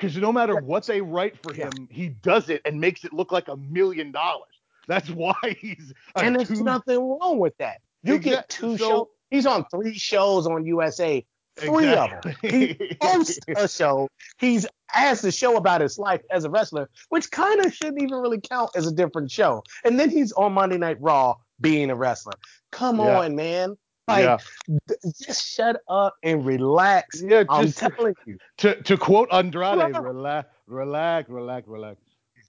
Because 0.00 0.16
no 0.16 0.32
matter 0.32 0.56
what 0.56 0.86
they 0.86 1.02
write 1.02 1.36
for 1.42 1.52
him, 1.52 1.70
yeah. 1.76 1.86
he 1.90 2.08
does 2.08 2.48
it 2.48 2.62
and 2.64 2.80
makes 2.80 3.04
it 3.04 3.12
look 3.12 3.32
like 3.32 3.48
a 3.48 3.56
million 3.56 4.10
dollars. 4.12 4.48
That's 4.88 5.10
why 5.10 5.34
he's. 5.60 5.92
And 6.16 6.36
there's 6.36 6.48
two... 6.48 6.64
nothing 6.64 6.96
wrong 6.98 7.38
with 7.38 7.56
that. 7.58 7.82
You 8.02 8.14
exactly. 8.14 8.30
get 8.30 8.48
two 8.48 8.78
so, 8.78 8.88
shows. 8.88 9.06
He's 9.30 9.46
on 9.46 9.66
three 9.70 9.92
shows 9.92 10.46
on 10.46 10.64
USA. 10.64 11.24
Three 11.56 11.88
exactly. 11.88 12.32
of 12.32 12.40
them. 12.40 12.50
He 12.50 12.96
hosts 13.02 13.40
a 13.54 13.68
show. 13.68 14.08
He's 14.38 14.66
has 14.86 15.22
a 15.22 15.30
show 15.30 15.56
about 15.56 15.82
his 15.82 15.98
life 15.98 16.22
as 16.30 16.44
a 16.44 16.50
wrestler, 16.50 16.88
which 17.10 17.30
kind 17.30 17.64
of 17.64 17.74
shouldn't 17.74 18.00
even 18.02 18.18
really 18.18 18.40
count 18.40 18.70
as 18.74 18.86
a 18.86 18.92
different 18.92 19.30
show. 19.30 19.62
And 19.84 20.00
then 20.00 20.08
he's 20.08 20.32
on 20.32 20.54
Monday 20.54 20.78
Night 20.78 20.96
Raw 21.00 21.36
being 21.60 21.90
a 21.90 21.94
wrestler. 21.94 22.32
Come 22.72 22.98
yeah. 22.98 23.20
on, 23.20 23.36
man. 23.36 23.76
Like, 24.10 24.24
yeah. 24.24 25.10
just 25.22 25.46
shut 25.46 25.80
up 25.88 26.16
and 26.22 26.44
relax. 26.44 27.22
Yeah, 27.22 27.44
just, 27.44 27.82
I'm 27.82 27.92
telling 27.92 28.14
you. 28.26 28.38
To 28.58 28.82
to 28.82 28.96
quote 28.96 29.28
Andrade, 29.32 29.96
relax, 29.96 30.48
relax, 30.66 31.28
relax, 31.28 31.68
relax. 31.68 32.00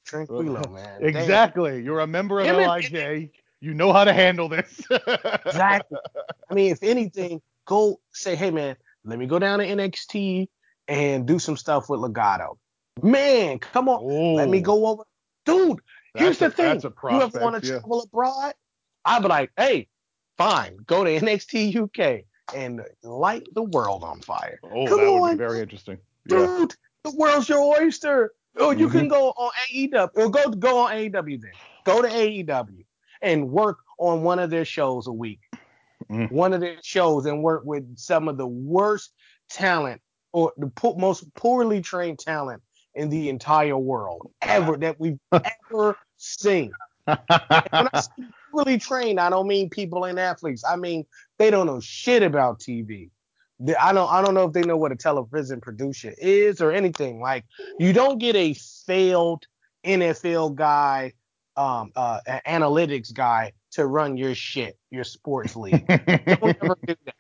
Tranquilo, 0.06 0.72
man. 0.74 1.04
Exactly. 1.04 1.72
Damn. 1.72 1.86
You're 1.86 2.00
a 2.00 2.08
member 2.08 2.40
of 2.40 2.48
LIJ. 2.48 3.30
You 3.60 3.74
know 3.76 3.94
how 3.94 4.04
to 4.04 4.14
handle 4.14 4.50
this. 4.50 4.82
exactly. 4.90 6.00
I 6.50 6.54
mean, 6.54 6.72
if 6.72 6.82
anything, 6.82 7.42
go 7.66 8.00
say, 8.12 8.36
hey 8.36 8.50
man, 8.50 8.76
let 9.06 9.20
me 9.20 9.28
go 9.28 9.40
down 9.40 9.60
to 9.60 9.66
NXT 9.66 10.48
and 10.88 11.28
do 11.28 11.40
some 11.40 11.58
stuff 11.58 11.90
with 11.90 12.00
Legado. 12.00 12.58
Man, 13.02 13.60
come 13.60 13.88
on. 13.88 14.04
Ooh. 14.04 14.36
Let 14.36 14.50
me 14.50 14.62
go 14.62 14.88
over. 14.88 15.04
Dude, 15.46 15.80
here's 16.16 16.40
the 16.40 16.50
thing. 16.50 16.82
you 16.82 17.22
ever 17.22 17.40
want 17.40 17.62
to 17.62 17.68
yeah. 17.68 17.80
travel 17.80 18.02
abroad? 18.02 18.54
I'd 19.06 19.22
be 19.22 19.28
like, 19.28 19.52
hey, 19.58 19.88
fine, 20.42 20.78
go 20.86 21.04
to 21.04 21.10
NXT 21.20 21.76
UK 21.76 22.24
and 22.56 22.82
light 23.04 23.48
the 23.54 23.64
world 23.64 24.04
on 24.04 24.22
fire. 24.22 24.60
Oh, 24.64 24.88
come 24.88 25.00
that 25.00 25.08
on, 25.08 25.22
would 25.22 25.32
be 25.32 25.38
very 25.38 25.60
interesting. 25.60 25.98
Dude, 26.28 26.40
yeah. 26.40 26.66
the 27.04 27.18
world's 27.18 27.50
your 27.50 27.82
oyster. 27.82 28.34
Oh, 28.58 28.72
you 28.72 28.88
mm-hmm. 28.88 28.98
can 29.00 29.08
go 29.08 29.30
on 29.30 29.52
AEW 29.74 30.10
or 30.16 30.30
go 30.30 30.50
go 30.50 30.80
on 30.80 30.92
AEW 30.92 31.42
then. 31.42 31.52
Go 31.86 32.02
to 32.02 32.08
AEW 32.08 32.86
and 33.22 33.50
work 33.50 33.80
on 33.98 34.24
one 34.24 34.40
of 34.40 34.50
their 34.50 34.66
shows 34.66 35.08
a 35.08 35.12
week. 35.12 35.40
Mm. 36.10 36.32
One 36.32 36.54
of 36.54 36.60
their 36.60 36.78
shows 36.84 37.26
and 37.26 37.42
work 37.42 37.64
with 37.64 37.98
some 37.98 38.28
of 38.28 38.38
the 38.38 38.48
worst 38.48 39.14
talent 39.50 40.02
or 40.34 40.52
the 40.58 40.68
po- 40.68 40.96
most 40.96 41.34
poorly 41.36 41.82
trained 41.82 42.20
talent 42.20 42.62
in 42.96 43.10
the 43.10 43.30
entire 43.30 43.78
world 43.78 44.32
ever 44.42 44.76
that 44.78 45.00
we've 45.00 45.20
ever 45.72 45.98
seen. 46.18 46.72
When 47.72 47.90
I 47.94 48.00
say 48.00 48.24
really 48.54 48.78
trained, 48.78 49.20
I 49.20 49.30
don't 49.30 49.48
mean 49.48 49.70
people 49.70 50.06
and 50.06 50.20
athletes. 50.20 50.64
I 50.68 50.76
mean 50.76 51.06
they 51.38 51.50
don't 51.50 51.66
know 51.66 51.80
shit 51.80 52.24
about 52.24 52.60
TV. 52.60 53.10
I 53.80 53.94
don't 53.94 54.12
I 54.12 54.22
don't 54.22 54.34
know 54.34 54.46
if 54.46 54.54
they 54.54 54.62
know 54.62 54.78
what 54.78 54.92
a 54.92 54.96
television 54.96 55.62
producer 55.62 56.14
is 56.18 56.62
or 56.62 56.72
anything. 56.72 57.22
Like 57.22 57.46
you 57.80 57.94
don't 57.94 58.18
get 58.18 58.36
a 58.36 58.54
failed 58.54 59.46
NFL 59.86 60.56
guy 60.56 61.14
um, 61.56 61.92
uh, 61.96 62.20
analytics 62.48 63.14
guy 63.14 63.54
to 63.72 63.86
run 63.86 64.18
your 64.18 64.36
shit, 64.36 64.78
your 64.90 65.04
sports 65.04 65.56
league. 65.56 65.86
Don't 65.88 66.58
ever 66.62 66.78
do 66.86 66.96
that. 67.06 67.16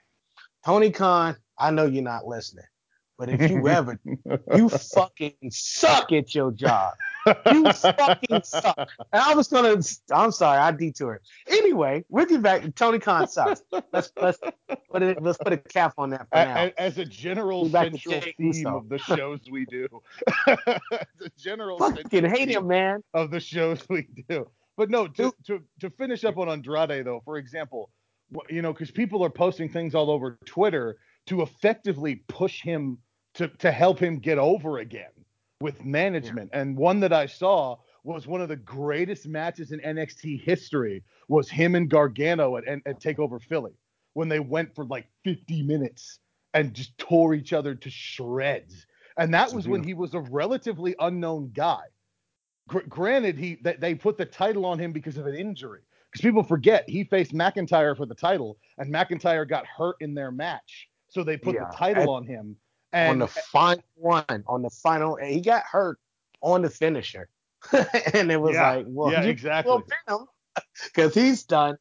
Tony 0.65 0.91
Khan, 0.91 1.36
I 1.57 1.71
know 1.71 1.86
you're 1.86 2.03
not 2.03 2.25
listening, 2.25 2.65
but 3.17 3.29
if 3.29 3.50
you 3.50 3.67
ever, 3.67 4.00
you 4.55 4.69
fucking 4.95 5.36
suck 5.50 6.12
at 6.12 6.36
your 6.36 6.51
job. 6.51 6.93
You 7.51 7.72
fucking 7.72 8.44
suck. 8.44 8.78
And 8.78 9.22
I 9.22 9.34
was 9.34 9.48
gonna, 9.48 9.82
I'm 10.12 10.32
sorry, 10.32 10.58
I 10.58 10.72
detoured. 10.72 11.22
Anyway, 11.48 12.04
we'll 12.10 12.25
get 12.25 12.42
back. 12.42 12.75
Tony 12.75 13.00
Khan 13.00 13.28
sucks. 13.28 13.62
Let's 13.92 14.12
let's 14.20 14.40
put 14.90 15.04
it, 15.04 15.22
let's 15.22 15.38
put 15.38 15.54
a 15.54 15.58
cap 15.58 15.94
on 15.98 16.10
that 16.12 16.28
for 16.30 16.36
now. 16.36 16.56
As, 16.56 16.72
as 16.78 16.98
a 16.98 17.06
general 17.06 17.70
central 17.70 18.22
theme 18.38 18.68
of 18.68 18.90
the 18.90 18.98
shows 18.98 19.40
we 19.51 19.66
do, 19.66 19.88
a 20.48 20.80
general 21.38 21.78
fucking 21.78 22.25
hate 22.25 22.50
him, 22.50 22.68
man. 22.68 23.04
Of 23.13 23.32
the 23.32 23.40
shows 23.40 23.86
we 23.90 24.08
do. 24.30 24.50
But 24.78 24.90
no, 24.90 25.08
to, 25.08 25.34
to 25.48 25.62
to 25.80 25.90
finish 25.92 26.24
up 26.24 26.38
on 26.38 26.50
Andrade 26.50 27.06
though, 27.06 27.22
for 27.24 27.38
example, 27.38 27.92
you 28.50 28.62
know, 28.62 28.74
because 28.74 28.92
people 28.92 29.24
are 29.24 29.30
posting 29.30 29.70
things 29.70 29.94
all 29.94 30.10
over 30.10 30.40
Twitter 30.46 30.98
to 31.28 31.42
effectively 31.42 32.24
push 32.28 32.62
him 32.62 32.98
to 33.36 33.48
to 33.60 33.72
help 33.72 34.00
him 34.00 34.18
get 34.20 34.38
over 34.38 34.80
again 34.80 35.12
with 35.62 35.86
management. 35.86 36.50
Yeah. 36.53 36.62
And 36.62 36.77
one 36.77 37.00
that 37.01 37.13
I 37.13 37.25
saw 37.25 37.77
was 38.03 38.27
one 38.27 38.41
of 38.41 38.50
the 38.50 38.56
greatest 38.56 39.27
matches 39.27 39.72
in 39.72 39.80
NXT 39.80 40.41
history 40.41 41.03
was 41.27 41.50
him 41.50 41.75
and 41.75 41.89
Gargano 41.89 42.58
at, 42.58 42.68
at, 42.68 42.80
at 42.86 43.00
Takeover 43.00 43.41
Philly 43.41 43.74
when 44.13 44.27
they 44.27 44.39
went 44.39 44.74
for 44.75 44.86
like 44.86 45.08
50 45.24 45.63
minutes 45.63 46.20
and 46.53 46.74
just 46.74 46.98
tore 46.98 47.34
each 47.34 47.53
other 47.53 47.75
to 47.75 47.89
shreds. 47.89 48.86
And 49.18 49.34
that 49.34 49.53
was 49.53 49.68
when 49.68 49.84
he 49.84 49.94
was 49.94 50.13
a 50.13 50.20
relatively 50.20 50.96
unknown 51.00 51.51
guy. 51.53 51.84
Gr- 52.68 52.80
granted, 52.89 53.38
he 53.38 53.56
th- 53.58 53.80
they 53.80 53.96
put 53.96 54.18
the 54.18 54.25
title 54.25 54.65
on 54.65 54.80
him 54.80 54.91
because 54.91 55.18
of 55.18 55.27
an 55.27 55.36
injury. 55.36 55.82
Because 56.12 56.22
people 56.22 56.44
forget 56.44 56.89
he 56.89 57.06
faced 57.06 57.34
McIntyre 57.34 57.96
for 57.96 58.06
the 58.06 58.15
title, 58.15 58.58
and 58.77 58.94
McIntyre 58.94 59.48
got 59.48 59.65
hurt 59.65 59.96
in 60.01 60.13
their 60.13 60.32
match, 60.32 60.89
so 61.08 61.24
they 61.24 61.38
put 61.38 61.56
yeah. 61.56 61.70
the 61.70 61.77
title 61.77 62.10
on 62.10 62.25
him 62.25 62.58
and, 62.93 63.10
on 63.12 63.19
the 63.19 63.27
final 63.27 63.83
one, 63.95 64.43
on 64.48 64.62
the 64.62 64.69
final, 64.69 65.15
he 65.15 65.41
got 65.41 65.63
hurt 65.63 66.00
on 66.41 66.62
the 66.62 66.69
finisher, 66.69 67.29
and 68.13 68.31
it 68.31 68.39
was 68.39 68.55
yeah, 68.55 68.71
like, 68.71 68.86
well, 68.88 69.12
yeah, 69.12 69.24
exactly, 69.24 69.81
because 70.86 71.13
he's 71.13 71.43
done. 71.43 71.77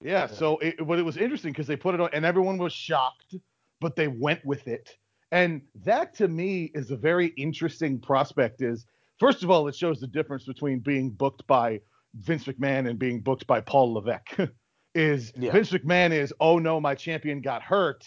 Yeah, 0.00 0.26
so 0.26 0.58
it, 0.58 0.86
but 0.86 0.98
it 0.98 1.04
was 1.04 1.16
interesting 1.16 1.52
because 1.52 1.66
they 1.66 1.76
put 1.76 1.94
it 1.94 2.00
on, 2.00 2.10
and 2.12 2.24
everyone 2.24 2.58
was 2.58 2.72
shocked, 2.72 3.34
but 3.80 3.96
they 3.96 4.08
went 4.08 4.44
with 4.44 4.66
it, 4.68 4.90
and 5.32 5.62
that 5.84 6.14
to 6.16 6.28
me 6.28 6.70
is 6.74 6.90
a 6.90 6.96
very 6.96 7.28
interesting 7.36 8.00
prospect. 8.00 8.60
Is 8.60 8.86
first 9.18 9.42
of 9.42 9.50
all, 9.50 9.68
it 9.68 9.74
shows 9.74 10.00
the 10.00 10.06
difference 10.06 10.44
between 10.44 10.80
being 10.80 11.10
booked 11.10 11.46
by 11.46 11.80
Vince 12.14 12.44
McMahon 12.44 12.88
and 12.88 12.98
being 12.98 13.20
booked 13.20 13.46
by 13.46 13.60
Paul 13.60 13.94
Levesque. 13.94 14.36
is 14.94 15.32
yeah. 15.36 15.52
Vince 15.52 15.70
McMahon 15.70 16.12
is, 16.12 16.32
oh 16.40 16.58
no, 16.58 16.80
my 16.80 16.94
champion 16.94 17.40
got 17.40 17.62
hurt 17.62 18.04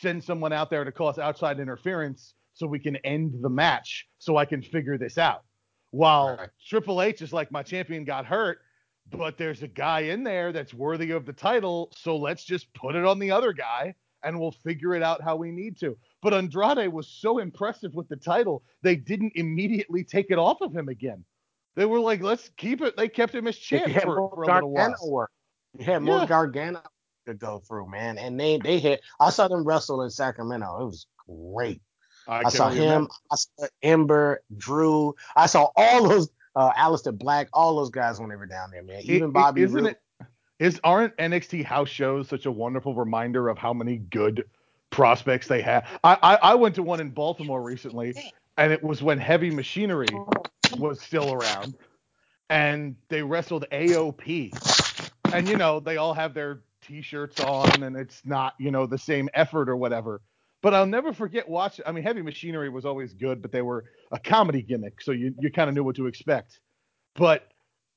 send 0.00 0.22
someone 0.22 0.52
out 0.52 0.70
there 0.70 0.84
to 0.84 0.92
cause 0.92 1.18
outside 1.18 1.60
interference 1.60 2.34
so 2.54 2.66
we 2.66 2.78
can 2.78 2.96
end 2.96 3.34
the 3.40 3.48
match 3.48 4.06
so 4.18 4.36
I 4.36 4.44
can 4.44 4.62
figure 4.62 4.98
this 4.98 5.18
out. 5.18 5.42
While 5.90 6.36
right. 6.36 6.48
Triple 6.66 7.02
H 7.02 7.22
is 7.22 7.32
like, 7.32 7.50
my 7.50 7.62
champion 7.62 8.04
got 8.04 8.24
hurt, 8.26 8.58
but 9.10 9.36
there's 9.36 9.62
a 9.62 9.68
guy 9.68 10.00
in 10.00 10.22
there 10.22 10.52
that's 10.52 10.72
worthy 10.72 11.10
of 11.10 11.26
the 11.26 11.32
title, 11.32 11.92
so 11.96 12.16
let's 12.16 12.44
just 12.44 12.72
put 12.74 12.94
it 12.94 13.04
on 13.04 13.18
the 13.18 13.30
other 13.30 13.52
guy 13.52 13.94
and 14.24 14.38
we'll 14.38 14.52
figure 14.52 14.94
it 14.94 15.02
out 15.02 15.22
how 15.22 15.36
we 15.36 15.50
need 15.50 15.78
to. 15.80 15.96
But 16.22 16.34
Andrade 16.34 16.92
was 16.92 17.08
so 17.08 17.38
impressive 17.38 17.94
with 17.94 18.08
the 18.08 18.16
title, 18.16 18.62
they 18.82 18.96
didn't 18.96 19.32
immediately 19.34 20.04
take 20.04 20.26
it 20.30 20.38
off 20.38 20.60
of 20.60 20.74
him 20.74 20.88
again. 20.88 21.24
They 21.74 21.86
were 21.86 22.00
like, 22.00 22.22
let's 22.22 22.50
keep 22.56 22.82
it. 22.82 22.96
They 22.96 23.08
kept 23.08 23.34
him 23.34 23.46
as 23.46 23.56
champ 23.56 23.92
for, 24.02 24.30
for 24.30 24.42
a 24.42 24.54
little 24.54 24.72
while. 24.72 24.94
Work. 25.04 25.30
He 25.78 25.84
had 25.84 26.02
more 26.02 26.18
yeah. 26.18 26.26
Gargano 26.26 26.82
to 27.26 27.34
go 27.34 27.58
through, 27.66 27.90
man. 27.90 28.18
And 28.18 28.38
they 28.38 28.58
they 28.58 28.78
hit. 28.78 29.00
I 29.20 29.30
saw 29.30 29.48
them 29.48 29.64
wrestle 29.64 30.02
in 30.02 30.10
Sacramento. 30.10 30.80
It 30.80 30.84
was 30.84 31.06
great. 31.28 31.80
I, 32.28 32.42
I 32.46 32.48
saw 32.50 32.68
him. 32.68 33.08
I 33.30 33.36
saw 33.36 33.66
Ember, 33.82 34.42
Drew. 34.56 35.14
I 35.34 35.46
saw 35.46 35.68
all 35.76 36.08
those 36.08 36.30
uh 36.54 36.72
Aleister 36.72 37.16
Black, 37.16 37.48
all 37.52 37.76
those 37.76 37.90
guys 37.90 38.20
when 38.20 38.28
they 38.28 38.36
were 38.36 38.46
down 38.46 38.70
there, 38.70 38.82
man. 38.82 39.02
Even 39.04 39.30
Bobby. 39.30 39.62
Isn't 39.62 39.86
it? 39.86 40.00
Is 40.58 40.80
aren't 40.84 41.16
NXT 41.16 41.64
house 41.64 41.88
shows 41.88 42.28
such 42.28 42.46
a 42.46 42.52
wonderful 42.52 42.94
reminder 42.94 43.48
of 43.48 43.58
how 43.58 43.72
many 43.72 43.96
good 43.96 44.44
prospects 44.90 45.48
they 45.48 45.60
have? 45.62 45.84
I, 46.04 46.16
I, 46.22 46.34
I 46.36 46.54
went 46.54 46.76
to 46.76 46.84
one 46.84 47.00
in 47.00 47.10
Baltimore 47.10 47.60
recently, 47.60 48.14
and 48.56 48.72
it 48.72 48.80
was 48.80 49.02
when 49.02 49.18
Heavy 49.18 49.50
Machinery 49.50 50.06
was 50.78 51.00
still 51.00 51.32
around, 51.32 51.74
and 52.48 52.94
they 53.08 53.22
wrestled 53.22 53.64
AOP, 53.72 54.52
and 55.34 55.48
you 55.48 55.56
know 55.56 55.80
they 55.80 55.96
all 55.96 56.14
have 56.14 56.32
their 56.32 56.60
t-shirts 56.82 57.40
on 57.40 57.82
and 57.82 57.96
it's 57.96 58.22
not, 58.24 58.54
you 58.58 58.70
know, 58.70 58.86
the 58.86 58.98
same 58.98 59.28
effort 59.34 59.68
or 59.68 59.76
whatever. 59.76 60.20
But 60.62 60.74
I'll 60.74 60.86
never 60.86 61.12
forget 61.12 61.48
watching. 61.48 61.84
I 61.86 61.92
mean, 61.92 62.04
Heavy 62.04 62.22
Machinery 62.22 62.68
was 62.68 62.84
always 62.84 63.14
good, 63.14 63.42
but 63.42 63.50
they 63.50 63.62
were 63.62 63.84
a 64.12 64.18
comedy 64.18 64.62
gimmick, 64.62 65.00
so 65.00 65.10
you 65.10 65.34
you 65.40 65.50
kind 65.50 65.68
of 65.68 65.74
knew 65.74 65.82
what 65.82 65.96
to 65.96 66.06
expect. 66.06 66.60
But 67.16 67.48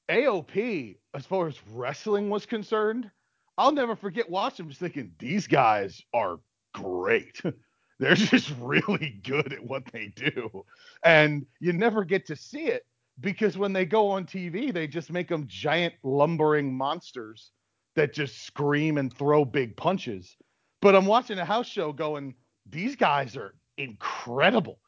AOP, 0.10 0.98
as 1.14 1.26
far 1.28 1.48
as 1.48 1.60
wrestling 1.74 2.30
was 2.30 2.48
concerned, 2.48 3.10
I'll 3.58 3.72
never 3.72 3.96
forget 3.96 4.30
watching, 4.30 4.68
just 4.68 4.80
thinking 4.80 5.12
these 5.20 5.46
guys 5.46 6.02
are 6.14 6.40
great. 6.74 7.40
They're 8.00 8.16
just 8.16 8.52
really 8.60 9.22
good 9.24 9.54
at 9.54 9.64
what 9.64 9.86
they 9.94 10.08
do, 10.08 10.66
and 11.04 11.46
you 11.60 11.72
never 11.72 12.04
get 12.04 12.26
to 12.28 12.36
see 12.36 12.66
it 12.66 12.84
because 13.20 13.58
when 13.58 13.74
they 13.74 13.86
go 13.86 14.10
on 14.10 14.26
TV, 14.26 14.74
they 14.74 14.88
just 14.88 15.12
make 15.12 15.30
them 15.30 15.46
giant 15.48 15.94
lumbering 16.04 16.76
monsters 16.76 17.52
that 17.96 18.14
just 18.14 18.46
scream 18.46 18.98
and 18.98 19.14
throw 19.14 19.46
big 19.46 19.76
punches. 19.76 20.36
But 20.82 20.96
I'm 20.96 21.06
watching 21.06 21.40
a 21.40 21.46
house 21.46 21.68
show 21.68 21.92
going, 21.92 22.36
these 22.70 22.96
guys 22.96 23.36
are 23.36 23.56
incredible. 23.78 24.80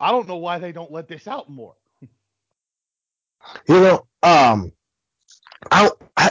I 0.00 0.10
don't 0.10 0.28
know 0.28 0.36
why 0.36 0.58
they 0.58 0.72
don't 0.72 0.92
let 0.92 1.08
this 1.08 1.28
out 1.28 1.48
more. 1.48 1.74
You 3.68 3.78
know, 3.78 4.06
um, 4.22 4.72
I, 5.70 5.90
I, 6.16 6.30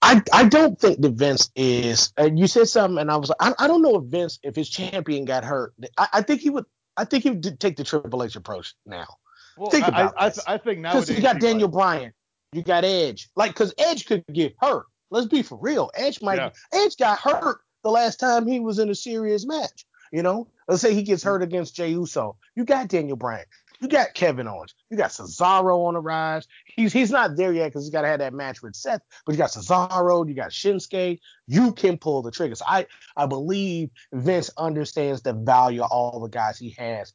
I, 0.00 0.22
I 0.32 0.44
don't 0.44 0.78
think 0.78 1.00
that 1.00 1.12
Vince 1.14 1.50
is. 1.56 2.12
And 2.16 2.38
you 2.38 2.46
said 2.46 2.68
something, 2.68 2.98
and 2.98 3.10
I 3.10 3.16
was 3.16 3.30
like, 3.30 3.38
I, 3.40 3.64
I 3.64 3.66
don't 3.66 3.82
know 3.82 3.96
if 3.96 4.04
Vince, 4.04 4.38
if 4.44 4.54
his 4.54 4.70
champion 4.70 5.24
got 5.24 5.42
hurt, 5.42 5.74
I, 5.96 6.08
I 6.12 6.22
think 6.22 6.40
he 6.40 6.50
would. 6.50 6.66
I 6.96 7.04
think 7.04 7.24
he 7.24 7.30
would 7.30 7.58
take 7.58 7.76
the 7.76 7.82
Triple 7.82 8.22
H 8.22 8.36
approach 8.36 8.74
now. 8.86 9.08
Well, 9.56 9.70
think 9.70 9.88
about 9.88 10.14
I, 10.16 10.26
I, 10.26 10.54
I 10.54 10.58
think 10.58 10.78
nowadays 10.78 11.16
you 11.16 11.20
got 11.20 11.40
Daniel 11.40 11.68
Bryan, 11.68 12.12
you 12.52 12.62
got 12.62 12.84
Edge, 12.84 13.28
like 13.34 13.50
because 13.50 13.74
Edge 13.76 14.06
could 14.06 14.24
get 14.32 14.54
hurt. 14.60 14.86
Let's 15.10 15.26
be 15.26 15.42
for 15.42 15.58
real. 15.60 15.90
Edge 15.94 16.20
might 16.22 16.38
yeah. 16.38 16.50
Edge 16.72 16.96
got 16.96 17.18
hurt 17.18 17.60
the 17.82 17.90
last 17.90 18.20
time 18.20 18.46
he 18.46 18.60
was 18.60 18.78
in 18.78 18.90
a 18.90 18.94
serious 18.94 19.46
match. 19.46 19.84
You 20.12 20.22
know, 20.22 20.48
let's 20.66 20.80
say 20.80 20.94
he 20.94 21.02
gets 21.02 21.22
hurt 21.22 21.42
against 21.42 21.74
Jey 21.74 21.90
Uso. 21.90 22.36
You 22.54 22.64
got 22.64 22.88
Daniel 22.88 23.16
Bryan. 23.16 23.44
You 23.80 23.88
got 23.88 24.14
Kevin 24.14 24.48
Owens. 24.48 24.74
You 24.90 24.96
got 24.96 25.10
Cesaro 25.10 25.86
on 25.86 25.94
the 25.94 26.00
rise. 26.00 26.48
He's 26.66 26.92
he's 26.92 27.10
not 27.10 27.36
there 27.36 27.52
yet 27.52 27.68
because 27.68 27.84
he's 27.84 27.92
got 27.92 28.02
to 28.02 28.08
have 28.08 28.18
that 28.18 28.34
match 28.34 28.60
with 28.60 28.74
Seth. 28.74 29.02
But 29.24 29.32
you 29.32 29.38
got 29.38 29.50
Cesaro. 29.50 30.26
You 30.26 30.34
got 30.34 30.50
Shinsuke. 30.50 31.20
You 31.46 31.72
can 31.72 31.96
pull 31.96 32.22
the 32.22 32.30
trigger. 32.30 32.56
So 32.56 32.64
I 32.66 32.86
I 33.16 33.26
believe 33.26 33.90
Vince 34.12 34.50
understands 34.56 35.22
the 35.22 35.32
value 35.32 35.82
of 35.82 35.90
all 35.92 36.18
the 36.20 36.28
guys 36.28 36.58
he 36.58 36.70
has. 36.70 37.12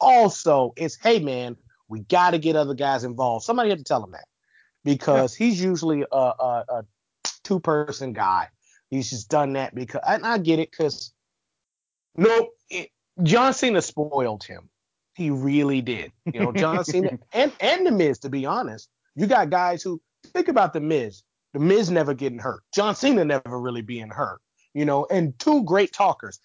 Also, 0.00 0.72
it's 0.76 0.96
hey 0.96 1.18
man, 1.18 1.56
we 1.88 2.00
got 2.00 2.30
to 2.30 2.38
get 2.38 2.56
other 2.56 2.74
guys 2.74 3.04
involved. 3.04 3.44
Somebody 3.44 3.68
had 3.68 3.78
to 3.78 3.84
tell 3.84 4.02
him 4.02 4.12
that 4.12 4.26
because 4.84 5.34
he's 5.34 5.60
usually 5.60 6.04
a, 6.10 6.16
a, 6.16 6.64
a 6.68 6.84
two 7.46 7.60
person 7.60 8.12
guy. 8.12 8.48
He's 8.90 9.10
just 9.10 9.28
done 9.28 9.54
that 9.54 9.74
because, 9.74 10.02
and 10.06 10.26
I 10.26 10.38
get 10.38 10.58
it 10.58 10.70
because, 10.70 11.12
no, 12.16 12.50
it, 12.68 12.90
John 13.22 13.54
Cena 13.54 13.80
spoiled 13.82 14.44
him. 14.44 14.68
He 15.14 15.30
really 15.30 15.80
did. 15.80 16.12
You 16.32 16.40
know, 16.40 16.52
John 16.52 16.84
Cena 16.84 17.18
and, 17.32 17.52
and 17.60 17.86
The 17.86 17.92
Miz, 17.92 18.18
to 18.20 18.28
be 18.28 18.46
honest. 18.46 18.88
You 19.14 19.26
got 19.26 19.50
guys 19.50 19.82
who, 19.82 20.00
think 20.34 20.48
about 20.48 20.72
The 20.72 20.80
Miz. 20.80 21.22
The 21.54 21.60
Miz 21.60 21.90
never 21.90 22.14
getting 22.14 22.38
hurt. 22.38 22.62
John 22.74 22.94
Cena 22.94 23.24
never 23.24 23.58
really 23.58 23.82
being 23.82 24.10
hurt. 24.10 24.40
You 24.74 24.84
know, 24.84 25.06
and 25.10 25.38
two 25.38 25.64
great 25.64 25.92
talkers 25.92 26.38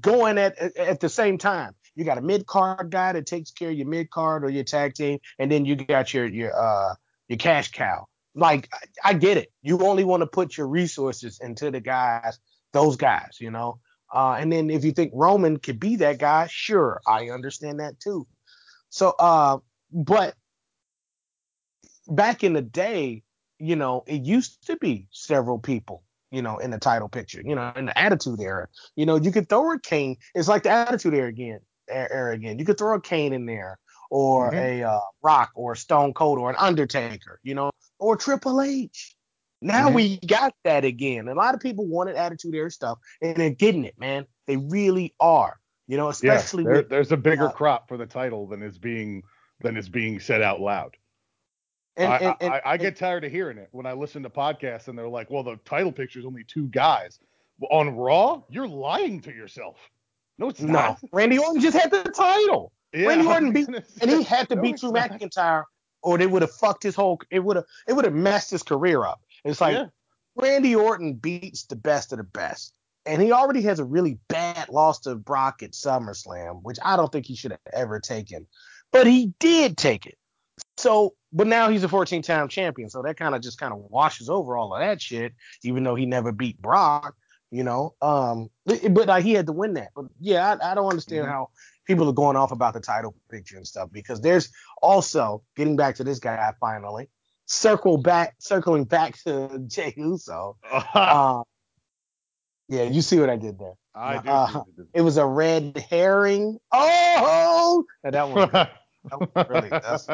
going 0.00 0.38
at 0.38 0.58
at 0.78 1.00
the 1.00 1.10
same 1.10 1.36
time. 1.36 1.74
You 1.96 2.04
got 2.04 2.16
a 2.16 2.22
mid 2.22 2.46
card 2.46 2.90
guy 2.90 3.12
that 3.12 3.26
takes 3.26 3.50
care 3.50 3.68
of 3.68 3.76
your 3.76 3.86
mid 3.86 4.08
card 4.08 4.42
or 4.42 4.48
your 4.48 4.64
tag 4.64 4.94
team, 4.94 5.18
and 5.38 5.52
then 5.52 5.66
you 5.66 5.76
got 5.76 6.14
your 6.14 6.24
your 6.24 6.58
uh 6.58 6.94
your 7.28 7.36
cash 7.36 7.72
cow 7.72 8.06
like 8.34 8.68
I 9.02 9.14
get 9.14 9.36
it. 9.36 9.52
You 9.62 9.80
only 9.80 10.04
want 10.04 10.22
to 10.22 10.26
put 10.26 10.56
your 10.56 10.68
resources 10.68 11.40
into 11.40 11.70
the 11.70 11.80
guys, 11.80 12.38
those 12.72 12.96
guys, 12.96 13.38
you 13.40 13.50
know. 13.50 13.78
Uh, 14.12 14.36
and 14.38 14.52
then 14.52 14.70
if 14.70 14.84
you 14.84 14.92
think 14.92 15.10
Roman 15.14 15.58
could 15.58 15.80
be 15.80 15.96
that 15.96 16.18
guy, 16.18 16.46
sure, 16.48 17.00
I 17.06 17.30
understand 17.30 17.80
that 17.80 17.98
too. 18.00 18.26
So, 18.90 19.14
uh, 19.18 19.58
but 19.92 20.34
back 22.06 22.44
in 22.44 22.52
the 22.52 22.62
day, 22.62 23.22
you 23.58 23.76
know, 23.76 24.04
it 24.06 24.22
used 24.22 24.66
to 24.66 24.76
be 24.76 25.08
several 25.10 25.58
people, 25.58 26.02
you 26.30 26.42
know, 26.42 26.58
in 26.58 26.70
the 26.70 26.78
title 26.78 27.08
picture, 27.08 27.42
you 27.44 27.54
know, 27.54 27.72
in 27.76 27.86
the 27.86 27.98
Attitude 27.98 28.40
Era. 28.40 28.68
You 28.94 29.06
know, 29.06 29.16
you 29.16 29.32
could 29.32 29.48
throw 29.48 29.72
a 29.72 29.80
Kane. 29.80 30.16
It's 30.34 30.48
like 30.48 30.64
the 30.64 30.70
Attitude 30.70 31.14
Era 31.14 31.28
again. 31.28 31.60
Era 31.88 32.34
again. 32.34 32.58
You 32.58 32.64
could 32.64 32.78
throw 32.78 32.94
a 32.94 33.00
Kane 33.00 33.32
in 33.32 33.46
there, 33.46 33.78
or 34.10 34.50
mm-hmm. 34.50 34.82
a 34.82 34.82
uh, 34.84 35.00
Rock, 35.22 35.50
or 35.54 35.72
a 35.72 35.76
Stone 35.76 36.14
Cold, 36.14 36.38
or 36.38 36.50
an 36.50 36.56
Undertaker. 36.58 37.40
You 37.42 37.54
know, 37.54 37.70
or 37.98 38.16
Triple 38.16 38.60
H. 38.60 39.16
Now 39.60 39.88
Mhm. 39.88 39.94
we 39.94 40.18
got 40.18 40.54
that 40.64 40.84
again. 40.84 41.26
A 41.28 41.34
lot 41.34 41.54
of 41.54 41.60
people 41.60 41.86
wanted 41.86 42.16
Attitude 42.16 42.54
Era 42.54 42.70
stuff, 42.70 42.98
and 43.22 43.36
they're 43.36 43.50
getting 43.50 43.84
it, 43.84 43.98
man. 43.98 44.26
They 44.46 44.58
really 44.58 45.14
are. 45.18 45.58
You 45.86 45.96
know, 45.96 46.06
Yeah, 46.06 46.34
especially 46.34 46.64
there, 46.64 46.74
with 46.76 46.88
there's 46.88 47.12
a 47.12 47.16
bigger 47.16 47.48
uh, 47.48 47.52
crop 47.52 47.88
for 47.88 47.96
the 47.96 48.06
title 48.06 48.46
than 48.46 48.62
is 48.62 48.78
being 48.78 49.22
than 49.60 49.76
is 49.76 49.88
being 49.88 50.20
said 50.20 50.42
out 50.42 50.60
loud. 50.60 50.96
and, 51.96 52.12
I, 52.12 52.16
and, 52.16 52.36
and, 52.40 52.54
I, 52.54 52.62
I 52.64 52.76
get 52.76 52.96
tired 52.96 53.24
of 53.24 53.30
hearing 53.30 53.56
it 53.56 53.68
when 53.70 53.86
I 53.86 53.92
listen 53.92 54.22
to 54.24 54.30
podcasts 54.30 54.88
and 54.88 54.98
they're 54.98 55.08
like, 55.08 55.30
"Well, 55.30 55.42
the 55.42 55.56
title 55.64 55.92
picture 55.92 56.18
is 56.18 56.26
only 56.26 56.44
two 56.44 56.68
guys." 56.68 57.18
On 57.70 57.94
Raw, 57.96 58.42
you're 58.48 58.66
lying 58.66 59.20
to 59.22 59.32
yourself. 59.32 59.76
No, 60.38 60.48
it's 60.48 60.60
no. 60.60 60.72
not. 60.72 61.00
Randy 61.12 61.38
Orton 61.38 61.60
just 61.60 61.76
had 61.76 61.90
the 61.90 62.02
title. 62.02 62.72
Yeah, 62.94 63.08
Randy 63.08 63.26
Orton 63.26 63.52
beat- 63.52 63.68
and 64.00 64.10
he 64.10 64.22
had 64.22 64.48
to 64.50 64.56
beat 64.56 64.78
Drew. 64.78 64.92
McIntyre, 64.92 65.64
or 66.02 66.16
they 66.18 66.26
would 66.26 66.42
have 66.42 66.52
fucked 66.52 66.82
his 66.82 66.94
whole. 66.94 67.20
It 67.30 67.40
would 67.40 67.56
have. 67.56 67.64
It 67.88 67.94
would 67.94 68.04
have 68.04 68.14
messed 68.14 68.50
his 68.50 68.62
career 68.62 69.04
up. 69.04 69.20
It's 69.44 69.60
like 69.60 69.74
Yeah. 69.74 69.86
Randy 70.36 70.74
Orton 70.76 71.14
beats 71.14 71.64
the 71.64 71.76
best 71.76 72.12
of 72.12 72.18
the 72.18 72.24
best, 72.24 72.72
and 73.06 73.20
he 73.20 73.32
already 73.32 73.62
has 73.62 73.78
a 73.80 73.84
really 73.84 74.18
bad 74.28 74.68
loss 74.68 75.00
to 75.00 75.14
Brock 75.16 75.62
at 75.62 75.72
SummerSlam, 75.72 76.62
which 76.62 76.78
I 76.84 76.96
don't 76.96 77.10
think 77.10 77.26
he 77.26 77.36
should 77.36 77.50
have 77.52 77.60
ever 77.72 78.00
taken, 78.00 78.46
but 78.92 79.06
he 79.06 79.32
did 79.40 79.76
take 79.76 80.06
it. 80.06 80.16
So, 80.76 81.14
but 81.32 81.46
now 81.48 81.68
he's 81.68 81.84
a 81.84 81.88
14-time 81.88 82.48
champion, 82.48 82.88
so 82.90 83.02
that 83.02 83.16
kind 83.16 83.34
of 83.34 83.42
just 83.42 83.58
kind 83.58 83.72
of 83.72 83.78
washes 83.90 84.28
over 84.28 84.56
all 84.56 84.74
of 84.74 84.80
that 84.80 85.00
shit, 85.00 85.34
even 85.62 85.82
though 85.84 85.94
he 85.96 86.06
never 86.06 86.30
beat 86.32 86.60
Brock. 86.60 87.16
You 87.50 87.62
know, 87.62 87.94
um, 88.02 88.50
but, 88.66 89.06
like, 89.06 89.22
he 89.24 89.32
had 89.34 89.46
to 89.46 89.52
win 89.52 89.74
that. 89.74 89.90
But 89.94 90.06
yeah, 90.18 90.56
I, 90.60 90.72
I 90.72 90.74
don't 90.74 90.90
understand 90.90 91.26
Mhm. 91.26 91.30
how 91.30 91.50
people 91.86 92.08
are 92.08 92.12
going 92.12 92.36
off 92.36 92.52
about 92.52 92.74
the 92.74 92.80
title 92.80 93.14
picture 93.30 93.56
and 93.56 93.66
stuff 93.66 93.90
because 93.92 94.20
there's 94.20 94.50
also 94.82 95.42
getting 95.56 95.76
back 95.76 95.96
to 95.96 96.04
this 96.04 96.18
guy 96.18 96.52
finally 96.60 97.08
circle 97.46 97.98
back 97.98 98.34
circling 98.38 98.84
back 98.84 99.16
to 99.24 99.58
Jey 99.66 99.94
Uso. 99.96 100.56
Uh, 100.72 101.42
yeah, 102.68 102.84
you 102.84 103.02
see 103.02 103.18
what 103.20 103.30
I 103.30 103.36
did 103.36 103.58
there. 103.58 103.74
I 103.94 104.16
uh, 104.16 104.62
it 104.92 105.02
was 105.02 105.18
a 105.18 105.26
red 105.26 105.84
herring. 105.88 106.58
Oh, 106.72 107.84
and 108.02 108.14
that 108.14 108.28
one. 108.28 108.50
that 108.50 109.48
really 109.48 109.68
that's, 109.70 110.08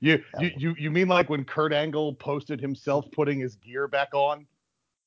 you, 0.00 0.22
that 0.34 0.42
you 0.42 0.52
you 0.56 0.74
you 0.78 0.90
mean 0.90 1.08
like 1.08 1.28
when 1.28 1.44
Kurt 1.44 1.72
Angle 1.72 2.14
posted 2.14 2.60
himself 2.60 3.06
putting 3.12 3.40
his 3.40 3.56
gear 3.56 3.88
back 3.88 4.14
on 4.14 4.46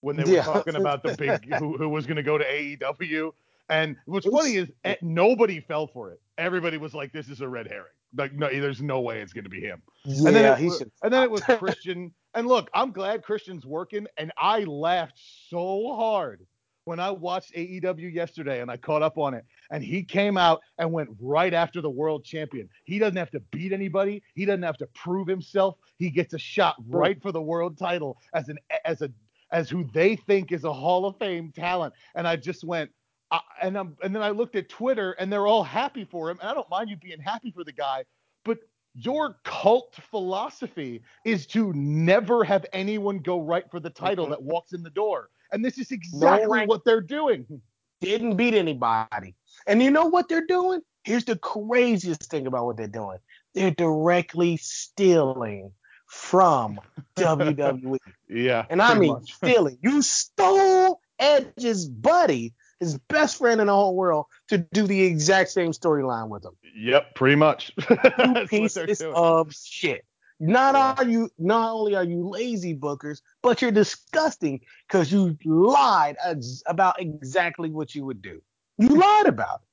when 0.02 0.18
they 0.18 0.26
were 0.26 0.32
Yeah. 0.32 0.44
talking 0.44 0.76
about 0.76 1.02
the 1.04 1.16
big 1.16 1.46
who, 1.60 1.78
who 1.78 1.88
was 1.88 2.06
going 2.06 2.18
to 2.18 2.24
go 2.24 2.38
to 2.38 2.44
AEW? 2.44 3.32
And 3.70 3.96
what's 4.06 4.26
was- 4.26 4.44
funny 4.44 4.56
is 4.58 4.70
eh, 4.84 4.96
nobody 5.02 5.60
fell 5.60 5.88
for 5.88 6.12
it. 6.12 6.22
Everybody 6.38 6.78
was 6.78 6.94
like, 6.94 7.12
"This 7.14 7.30
is 7.30 7.42
a 7.42 7.48
red 7.48 7.68
herring." 7.68 7.86
Like, 8.16 8.34
no, 8.34 8.48
there's 8.48 8.82
no 8.82 9.02
way 9.02 9.22
it's 9.22 9.34
going 9.34 9.46
to 9.46 9.50
be 9.50 9.62
him. 9.62 9.82
yeah, 10.06 10.28
and 10.28 10.36
then 10.36 10.54
it, 10.54 10.60
he 10.60 10.70
should. 10.70 10.92
and 11.02 11.12
then 11.12 11.24
it 11.24 11.32
was 11.32 11.42
Christian. 11.60 12.14
and 12.36 12.48
look, 12.48 12.70
I'm 12.74 12.92
glad 12.92 13.24
Christian's 13.24 13.66
working, 13.66 14.06
and 14.18 14.32
I 14.38 14.60
laughed 14.66 15.20
so 15.50 15.96
hard 15.96 16.46
when 16.86 17.00
I 17.00 17.12
watched 17.12 17.54
AEW 17.54 18.14
yesterday 18.14 18.62
and 18.62 18.70
I 18.70 18.78
caught 18.78 19.02
up 19.02 19.18
on 19.18 19.34
it. 19.34 19.46
And 19.72 19.84
he 19.84 20.04
came 20.04 20.38
out 20.38 20.62
and 20.78 20.92
went 20.92 21.10
right 21.20 21.54
after 21.54 21.82
the 21.82 21.90
world 21.90 22.26
champion. 22.26 22.70
He 22.84 23.00
doesn't 23.00 23.18
have 23.18 23.32
to 23.32 23.40
beat 23.52 23.72
anybody. 23.72 24.22
He 24.36 24.46
doesn't 24.46 24.64
have 24.64 24.78
to 24.78 24.88
prove 24.88 25.28
himself. 25.28 25.78
He 25.98 26.10
gets 26.10 26.34
a 26.34 26.38
shot 26.40 26.76
right 26.88 27.22
for 27.22 27.32
the 27.32 27.42
world 27.42 27.78
title 27.78 28.18
as 28.34 28.50
an 28.50 28.58
as 28.86 29.02
a 29.02 29.10
as 29.52 29.70
who 29.70 29.86
they 29.94 30.16
think 30.16 30.52
is 30.52 30.64
a 30.64 30.74
Hall 30.74 31.06
of 31.06 31.18
Fame 31.18 31.52
talent. 31.56 31.94
And 32.16 32.28
I 32.28 32.36
just 32.36 32.64
went. 32.64 32.92
I, 33.34 33.40
and 33.64 33.78
I'm, 33.78 33.98
and 34.04 34.16
then 34.16 34.22
I 34.22 34.30
looked 34.30 34.56
at 34.56 34.70
Twitter 34.70 35.12
and 35.14 35.32
they're 35.34 35.48
all 35.48 35.64
happy 35.64 36.06
for 36.06 36.30
him. 36.30 36.38
And 36.40 36.50
I 36.50 36.54
don't 36.54 36.70
mind 36.70 36.90
you 36.90 36.96
being 36.98 37.20
happy 37.20 37.52
for 37.52 37.64
the 37.64 37.72
guy, 37.72 38.06
but 38.46 38.60
your 38.96 39.38
cult 39.44 39.96
philosophy 40.12 41.02
is 41.26 41.48
to 41.48 41.74
never 41.74 42.44
have 42.44 42.66
anyone 42.74 43.18
go 43.18 43.42
right 43.42 43.70
for 43.72 43.80
the 43.80 43.90
title 43.90 44.28
Mhm. 44.28 44.30
that 44.30 44.44
walks 44.44 44.74
in 44.74 44.84
the 44.84 44.90
door. 44.92 45.30
And 45.52 45.66
this 45.66 45.78
is 45.80 45.92
exactly 45.92 46.66
what 46.68 46.86
they're 46.86 47.02
doing. 47.02 47.46
didn't 48.02 48.36
beat 48.36 48.54
anybody. 48.54 49.34
And 49.66 49.82
you 49.82 49.90
know 49.90 50.08
what 50.08 50.28
they're 50.28 50.46
doing? 50.46 50.82
Here's 51.06 51.24
the 51.24 51.38
craziest 51.38 52.24
thing 52.30 52.48
about 52.48 52.66
what 52.66 52.76
they're 52.76 52.88
doing. 52.88 53.18
They're 53.54 53.72
directly 53.72 54.58
stealing 54.58 55.72
from 56.08 56.80
WWE. 57.16 57.98
Yeah. 58.30 58.66
And 58.70 58.82
I 58.82 58.94
mean 58.96 59.14
much. 59.14 59.34
stealing. 59.36 59.78
You 59.82 60.02
stole 60.02 61.00
Edge's 61.18 61.88
buddy, 61.88 62.54
his 62.80 62.98
best 63.10 63.38
friend 63.38 63.62
in 63.62 63.68
the 63.68 63.74
whole 63.74 63.96
world, 63.96 64.26
to 64.50 64.58
do 64.58 64.88
the 64.88 65.04
exact 65.04 65.52
same 65.52 65.72
storyline 65.72 66.30
with 66.30 66.46
him. 66.46 66.54
Yep, 66.76 67.16
pretty 67.16 67.36
much. 67.36 67.72
You 67.78 67.86
That's 68.18 68.52
what 68.52 68.74
they're 68.74 68.88
pieces 68.88 69.02
of 69.16 69.54
shit. 69.54 70.06
Not 70.40 70.76
Yeah. 70.76 70.96
are 70.98 71.08
you 71.08 71.30
not 71.38 71.72
only 71.72 71.96
are 71.96 72.04
you 72.04 72.28
lazy 72.28 72.76
bookers, 72.76 73.22
but 73.42 73.62
you're 73.62 73.72
disgusting 73.72 74.62
because 74.88 75.12
you 75.12 75.38
lied 75.46 76.18
ex- 76.24 76.64
about 76.66 77.00
exactly 77.00 77.70
what 77.70 77.96
you 77.96 78.06
would 78.06 78.22
do. 78.22 78.42
You 78.78 78.90
lied 79.00 79.28
about 79.28 79.62
it. 79.62 79.68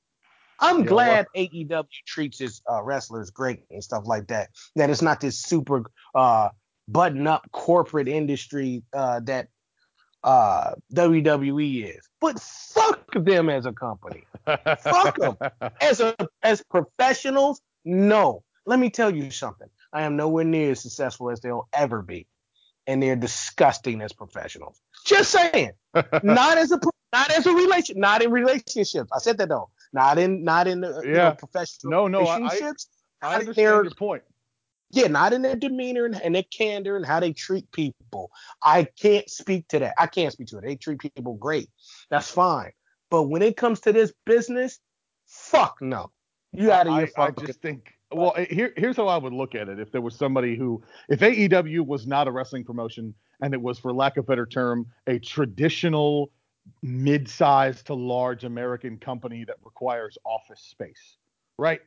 I'm 0.59 0.83
Yeah, 0.83 0.89
glad 0.89 1.27
AEW 1.35 1.85
treats 2.05 2.39
its 2.39 2.61
uh, 2.69 2.83
wrestlers 2.83 3.31
great 3.31 3.63
and 3.71 3.83
stuff 3.83 4.03
like 4.05 4.27
that. 4.27 4.49
That 4.75 4.89
it's 4.91 5.01
not 5.01 5.19
this 5.19 5.39
super 5.39 5.83
uh, 6.13 6.49
button 6.87 7.25
up 7.25 7.49
corporate 7.51 8.07
industry 8.07 8.83
uh, 8.93 9.21
that 9.21 9.47
uh, 10.23 10.71
WWE 10.93 11.97
is. 11.97 12.07
But 12.19 12.39
fuck 12.39 13.11
them 13.13 13.49
as 13.49 13.65
a 13.65 13.71
company 13.73 14.23
Fuck 14.45 15.17
'em. 15.21 15.35
as 15.81 15.99
a 15.99 16.15
as 16.43 16.61
professionals, 16.69 17.61
no. 17.85 18.43
Let 18.65 18.79
me 18.79 18.89
tell 18.89 19.13
you 19.15 19.31
something. 19.31 19.67
I 19.93 20.03
am 20.03 20.15
nowhere 20.15 20.43
near 20.45 20.71
as 20.71 20.81
successful 20.81 21.31
as 21.31 21.41
they'll 21.41 21.67
ever 21.73 22.01
be, 22.01 22.27
and 22.87 23.01
they're 23.01 23.15
disgusting 23.15 24.01
as 24.01 24.13
professionals. 24.13 24.79
Just 25.05 25.31
saying. 25.31 25.71
not 26.23 26.57
as 26.57 26.71
a 26.71 26.79
not 27.13 27.31
as 27.31 27.45
a 27.47 27.53
relation, 27.53 27.99
not 27.99 28.21
in 28.21 28.31
relationships. 28.31 29.09
I 29.13 29.17
said 29.19 29.37
that 29.39 29.49
though. 29.49 29.69
Not 29.93 30.17
in 30.19 30.43
not 30.43 30.67
in 30.67 30.81
the 30.81 31.01
you 31.03 31.11
know, 31.11 31.17
Yeah. 31.17 31.31
professional 31.31 31.91
No, 31.91 32.07
no, 32.07 32.21
I- 32.25 32.35
I- 32.35 32.37
relationships. 32.37 32.87
I 33.23 33.31
not 33.33 33.39
understand 33.41 33.57
your 33.85 33.91
point. 33.95 34.23
Yeah, 34.91 35.07
not 35.07 35.33
in 35.33 35.41
their 35.41 35.55
demeanor 35.55 36.05
and, 36.05 36.21
and 36.21 36.35
their 36.35 36.43
candor 36.43 36.95
and 36.95 37.05
how 37.05 37.19
they 37.19 37.33
treat 37.33 37.71
people. 37.71 38.31
I 38.61 38.87
can't 38.99 39.29
speak 39.29 39.67
to 39.69 39.79
that. 39.79 39.93
I 39.97 40.07
can't 40.07 40.33
speak 40.33 40.47
to 40.47 40.57
it. 40.57 40.63
They 40.63 40.75
treat 40.75 40.99
people 40.99 41.35
great. 41.35 41.69
That's 42.09 42.29
fine. 42.29 42.71
But 43.09 43.23
when 43.23 43.41
it 43.41 43.57
comes 43.57 43.79
to 43.81 43.93
this 43.93 44.13
business, 44.25 44.79
fuck 45.25 45.77
no. 45.81 46.11
You 46.53 46.71
out 46.71 46.87
of 46.87 46.93
I, 46.93 46.99
your 46.99 47.07
I 47.17 47.27
fucking. 47.27 47.47
just 47.47 47.61
think. 47.61 47.93
Well, 48.13 48.33
eh, 48.35 48.45
here, 48.49 48.73
here's 48.75 48.97
how 48.97 49.07
I 49.07 49.17
would 49.17 49.33
look 49.33 49.55
at 49.55 49.69
it. 49.69 49.79
If 49.79 49.91
there 49.91 50.01
was 50.01 50.15
somebody 50.15 50.57
who, 50.57 50.83
if 51.07 51.19
AEW 51.21 51.85
was 51.85 52.05
not 52.05 52.27
a 52.27 52.31
wrestling 52.31 52.65
promotion 52.65 53.13
and 53.41 53.53
it 53.53 53.61
was, 53.61 53.79
for 53.79 53.93
lack 53.93 54.17
of 54.17 54.25
a 54.25 54.27
better 54.27 54.45
term, 54.45 54.85
a 55.07 55.17
traditional 55.19 56.31
mid-sized 56.83 57.87
to 57.87 57.93
large 57.93 58.43
American 58.43 58.97
company 58.97 59.45
that 59.45 59.55
requires 59.63 60.17
office 60.25 60.61
space, 60.61 61.17
right? 61.57 61.81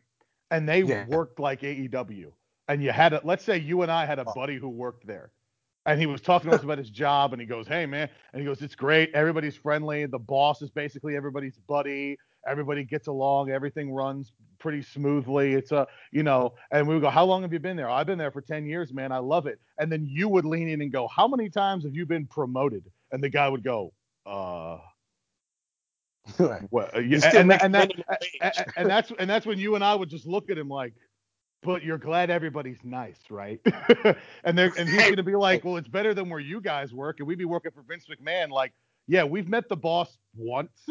And 0.51 0.69
they 0.69 0.83
Yeah. 0.83 1.07
worked 1.07 1.39
like 1.39 1.61
AEW, 1.63 2.33
and 2.69 2.83
you 2.83 2.93
had 2.93 3.13
a, 3.13 3.21
let's 3.25 3.45
say 3.45 3.59
you 3.59 3.83
and 3.83 3.91
I 3.93 4.07
had 4.07 4.19
a 4.19 4.25
Oh. 4.27 4.33
buddy 4.35 4.57
who 4.57 4.69
worked 4.69 5.07
there, 5.07 5.33
and 5.87 6.01
he 6.01 6.07
was 6.07 6.21
talking 6.21 6.51
to 6.51 6.57
us 6.57 6.63
about 6.63 6.79
his 6.79 6.91
job, 6.91 7.33
and 7.33 7.41
he 7.41 7.47
goes, 7.47 7.67
"Hey 7.69 7.87
man," 7.87 8.09
and 8.33 8.41
he 8.41 8.47
goes, 8.47 8.63
"It's 8.63 8.75
great. 8.75 9.11
Everybody's 9.15 9.57
friendly. 9.57 10.07
The 10.07 10.19
boss 10.19 10.63
is 10.63 10.71
basically 10.71 11.17
everybody's 11.17 11.59
buddy. 11.59 12.17
Everybody 12.47 12.85
gets 12.85 13.07
along. 13.09 13.51
Everything 13.51 13.93
runs 13.93 14.33
pretty 14.59 14.83
smoothly. 14.83 15.55
It's 15.55 15.73
a, 15.73 15.87
you 16.13 16.23
know." 16.23 16.55
And 16.71 16.89
we 16.89 16.95
would 16.95 17.03
go, 17.03 17.11
"How 17.11 17.25
long 17.25 17.43
have 17.43 17.53
you 17.53 17.61
been 17.61 17.77
there?" 17.77 17.91
"I've 17.91 18.07
been 18.07 18.19
there 18.19 18.31
for 18.33 18.43
ten 18.43 18.67
years, 18.67 18.93
man. 18.95 19.13
I 19.13 19.19
love 19.19 19.47
it." 19.47 19.61
And 19.79 19.91
then 19.93 20.07
you 20.07 20.29
would 20.29 20.45
lean 20.47 20.69
in 20.69 20.81
and 20.83 20.93
go, 20.93 21.09
"How 21.09 21.29
many 21.29 21.51
times 21.51 21.85
have 21.85 21.95
you 21.95 22.07
been 22.07 22.27
promoted?" 22.27 22.85
And 23.13 23.23
the 23.23 23.31
guy 23.31 23.49
would 23.49 23.63
go, 23.65 23.93
"Uh." 24.27 24.79
Well, 26.71 26.89
uh, 26.95 27.01
yeah, 27.01 27.21
and, 27.35 27.53
and, 27.53 27.75
that, 27.75 27.93
and, 28.41 28.65
and 28.77 28.89
that's 28.91 29.13
and 29.19 29.29
that's 29.29 29.47
when 29.47 29.59
you 29.59 29.75
and 29.75 29.85
I 29.85 29.95
would 29.95 30.09
just 30.09 30.27
look 30.27 30.51
at 30.51 30.57
him 30.59 30.69
like, 30.69 30.95
but 31.65 31.83
you're 31.83 31.99
glad 31.99 32.31
everybody's 32.31 32.79
nice, 32.85 33.19
right? 33.31 33.61
and 34.45 34.57
they're 34.57 34.73
and 34.79 34.89
he's 34.89 35.09
gonna 35.09 35.23
be 35.23 35.35
like, 35.35 35.65
well, 35.65 35.77
it's 35.77 35.89
better 35.89 36.15
than 36.15 36.29
where 36.29 36.41
you 36.41 36.61
guys 36.61 36.93
work, 36.95 37.19
and 37.19 37.27
we'd 37.27 37.39
be 37.39 37.45
working 37.45 37.73
for 37.73 37.83
Vince 37.83 38.07
McMahon. 38.07 38.51
Like, 38.51 38.73
yeah, 39.07 39.25
we've 39.25 39.49
met 39.49 39.69
the 39.69 39.77
boss 39.77 40.19
once, 40.37 40.87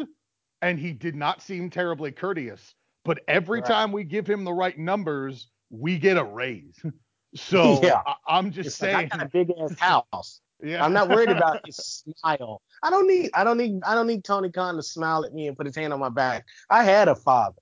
and 0.62 0.78
he 0.78 0.92
did 0.92 1.14
not 1.14 1.40
seem 1.42 1.70
terribly 1.70 2.12
courteous, 2.12 2.74
but 3.04 3.20
every 3.28 3.60
Right. 3.60 3.68
time 3.68 3.92
we 3.92 4.04
give 4.04 4.26
him 4.26 4.44
the 4.44 4.52
right 4.52 4.78
numbers, 4.78 5.48
we 5.70 5.98
get 5.98 6.16
a 6.16 6.24
raise. 6.24 6.78
So 7.36 7.80
Yeah. 7.82 8.00
I, 8.06 8.14
I'm 8.28 8.52
just 8.52 8.68
It's 8.68 8.80
like, 8.80 8.92
saying, 8.92 9.08
I 9.12 9.16
got 9.16 9.26
a 9.26 9.28
big 9.28 9.50
ass 9.60 9.76
house. 10.12 10.40
yeah, 10.62 10.84
I'm 10.84 10.92
not 10.92 11.08
worried 11.08 11.30
about 11.30 11.66
his 11.66 11.76
smile. 11.76 12.62
I 12.80 12.90
don't 12.90 13.08
need 13.08 13.30
I 13.34 13.42
don't 13.42 13.58
need 13.58 13.80
I 13.84 13.96
don't 13.96 14.06
need 14.06 14.22
Tony 14.22 14.50
Khan 14.52 14.76
to 14.76 14.82
smile 14.84 15.24
at 15.24 15.34
me 15.34 15.48
and 15.48 15.56
put 15.56 15.66
his 15.66 15.74
hand 15.74 15.92
on 15.92 15.98
my 15.98 16.10
back. 16.10 16.46
I 16.70 16.84
had 16.84 17.08
a 17.08 17.16
father. 17.16 17.56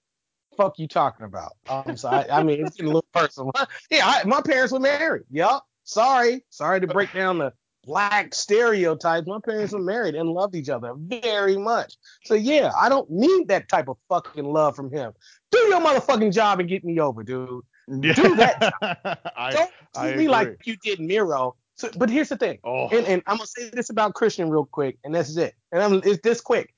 Fuck 0.56 0.78
you 0.78 0.88
talking 0.88 1.26
about? 1.26 1.52
Um, 1.68 1.96
so 1.96 2.08
I, 2.08 2.40
I 2.40 2.42
mean 2.42 2.64
it's 2.66 2.76
getting 2.76 2.90
a 2.90 2.94
little 2.94 3.08
personal. 3.14 3.52
yeah, 3.90 4.06
I, 4.06 4.24
my 4.24 4.40
parents 4.40 4.72
were 4.72 4.80
married. 4.80 5.24
Yup. 5.30 5.66
Sorry, 5.84 6.44
sorry 6.50 6.80
to 6.80 6.86
break 6.86 7.12
down 7.12 7.38
the 7.38 7.52
black 7.84 8.34
stereotypes. 8.34 9.26
My 9.26 9.40
parents 9.44 9.72
were 9.72 9.80
married 9.80 10.14
and 10.14 10.28
loved 10.30 10.54
each 10.54 10.68
other 10.68 10.92
very 10.96 11.56
much. 11.56 11.96
So 12.24 12.34
yeah, 12.34 12.70
I 12.80 12.88
don't 12.88 13.10
need 13.10 13.48
that 13.48 13.68
type 13.68 13.88
of 13.88 13.96
fucking 14.08 14.44
love 14.44 14.76
from 14.76 14.90
him. 14.90 15.12
Do 15.50 15.58
your 15.58 15.80
motherfucking 15.80 16.32
job 16.32 16.60
and 16.60 16.68
get 16.68 16.84
me 16.84 17.00
over, 17.00 17.22
dude. 17.22 17.62
Yeah. 17.88 18.12
do 18.14 18.36
that. 18.36 18.72
I, 19.36 19.50
Don't 19.52 19.70
I 19.96 20.12
treat 20.12 20.18
me 20.18 20.28
like 20.28 20.56
you 20.64 20.76
did 20.82 21.00
Miro. 21.00 21.56
So, 21.74 21.90
but 21.96 22.10
here's 22.10 22.28
the 22.28 22.36
thing, 22.36 22.58
Oh. 22.64 22.88
and, 22.90 23.06
and 23.06 23.22
I'm 23.26 23.38
gonna 23.38 23.46
say 23.46 23.70
this 23.70 23.90
about 23.90 24.14
Christian 24.14 24.50
real 24.50 24.66
quick, 24.66 24.98
and 25.04 25.14
this 25.14 25.28
is 25.28 25.36
it. 25.38 25.54
And 25.72 25.82
I'm, 25.82 25.94
it's 26.04 26.20
this 26.22 26.40
quick. 26.40 26.74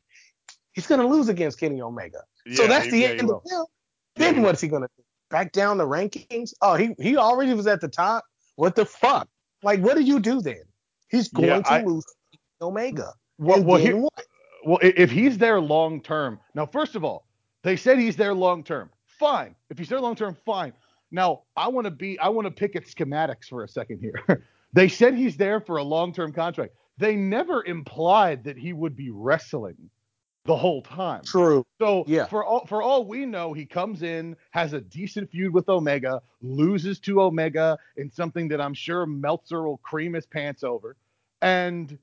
He's 0.72 0.86
gonna 0.86 1.06
lose 1.06 1.28
against 1.28 1.58
Kenny 1.60 1.82
Omega. 1.82 2.22
So 2.52 2.62
Yeah, 2.62 2.68
that's 2.68 2.84
he- 2.86 2.90
the 2.90 3.06
end 3.06 3.20
of 3.20 3.26
the 3.28 3.40
film. 3.48 3.66
Then 4.16 4.34
he 4.36 4.40
what's 4.40 4.60
he 4.60 4.68
gonna 4.68 4.88
do? 4.96 5.02
Back 5.30 5.52
down 5.52 5.78
the 5.78 5.86
rankings? 5.86 6.52
Oh, 6.62 6.74
he 6.74 6.94
he 6.98 7.16
already 7.16 7.52
was 7.54 7.66
at 7.66 7.80
the 7.80 7.88
top. 7.88 8.24
What 8.56 8.76
the 8.76 8.84
fuck? 8.86 9.28
Like, 9.62 9.80
what 9.80 9.96
do 9.96 10.02
you 10.02 10.20
do 10.20 10.40
then? 10.40 10.62
He's 11.08 11.28
going 11.28 11.48
Yeah, 11.48 11.62
to 11.62 11.72
I- 11.72 11.82
lose 11.82 12.04
Omega. 12.62 13.12
Well, 13.38 13.62
well, 13.64 13.80
what? 14.02 14.26
well, 14.64 14.78
if 14.82 15.10
he's 15.10 15.38
there 15.38 15.60
long 15.60 16.00
term, 16.00 16.38
now 16.54 16.66
first 16.66 16.94
of 16.94 17.02
all, 17.04 17.26
they 17.62 17.74
said 17.76 17.98
he's 17.98 18.16
there 18.16 18.34
long 18.34 18.62
term. 18.62 18.90
Fine. 19.06 19.56
If 19.70 19.78
he's 19.78 19.88
there 19.88 20.00
long 20.00 20.14
term, 20.14 20.36
fine. 20.46 20.72
Now 21.10 21.42
I 21.56 21.66
want 21.68 21.86
to 21.86 21.90
be, 21.90 22.18
I 22.20 22.28
want 22.28 22.46
to 22.46 22.50
pick 22.52 22.76
at 22.76 22.84
schematics 22.84 23.46
for 23.48 23.64
a 23.64 23.68
second 23.68 23.98
here. 24.00 24.44
they 24.72 24.88
said 24.88 25.14
he's 25.14 25.36
there 25.36 25.60
for 25.60 25.78
a 25.78 25.82
long 25.82 26.12
term 26.12 26.32
contract. 26.32 26.74
They 26.98 27.16
never 27.16 27.64
implied 27.64 28.44
that 28.44 28.56
he 28.56 28.72
would 28.72 28.94
be 28.94 29.10
wrestling 29.10 29.90
the 30.44 30.56
whole 30.56 30.82
time. 30.82 31.22
True. 31.24 31.64
So 31.80 32.04
Yeah. 32.06 32.26
for 32.26 32.44
all 32.44 32.66
for 32.66 32.82
all 32.82 33.04
we 33.04 33.24
know, 33.24 33.52
he 33.52 33.64
comes 33.64 34.02
in, 34.02 34.36
has 34.50 34.72
a 34.74 34.80
decent 34.80 35.30
feud 35.30 35.52
with 35.54 35.68
Omega, 35.68 36.20
loses 36.42 37.00
to 37.00 37.20
Omega 37.22 37.78
in 37.96 38.10
something 38.10 38.48
that 38.48 38.60
I'm 38.60 38.74
sure 38.74 39.06
Meltzer 39.06 39.62
will 39.66 39.78
cream 39.78 40.12
his 40.12 40.26
pants 40.26 40.62
over, 40.62 40.96
and 41.40 41.98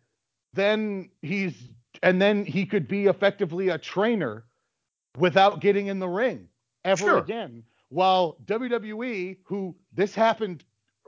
then 0.54 1.10
he's 1.22 1.70
and 2.04 2.20
then 2.22 2.46
he 2.46 2.66
could 2.66 2.88
be 2.88 3.06
effectively 3.08 3.70
a 3.70 3.78
trainer 3.78 4.46
without 5.18 5.60
getting 5.60 5.88
in 5.88 6.00
the 6.00 6.08
ring 6.10 6.48
ever 6.84 6.98
Sure. 6.98 7.18
again. 7.20 7.64
While 7.90 8.38
WWE, 8.46 9.38
who 9.44 9.76
this 9.94 10.16
happened 10.16 10.64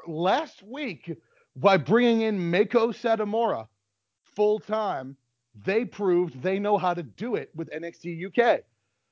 last 0.05 0.61
week 0.61 1.15
by 1.55 1.77
bringing 1.77 2.21
in 2.21 2.37
Meiko 2.37 2.89
Satomura 2.93 3.67
full 4.23 4.59
time, 4.59 5.15
they 5.55 5.85
proved 5.85 6.41
they 6.41 6.59
know 6.59 6.77
how 6.77 6.93
to 6.93 7.03
do 7.03 7.35
it 7.35 7.49
with 7.55 7.69
NXT 7.71 8.25
UK. 8.25 8.61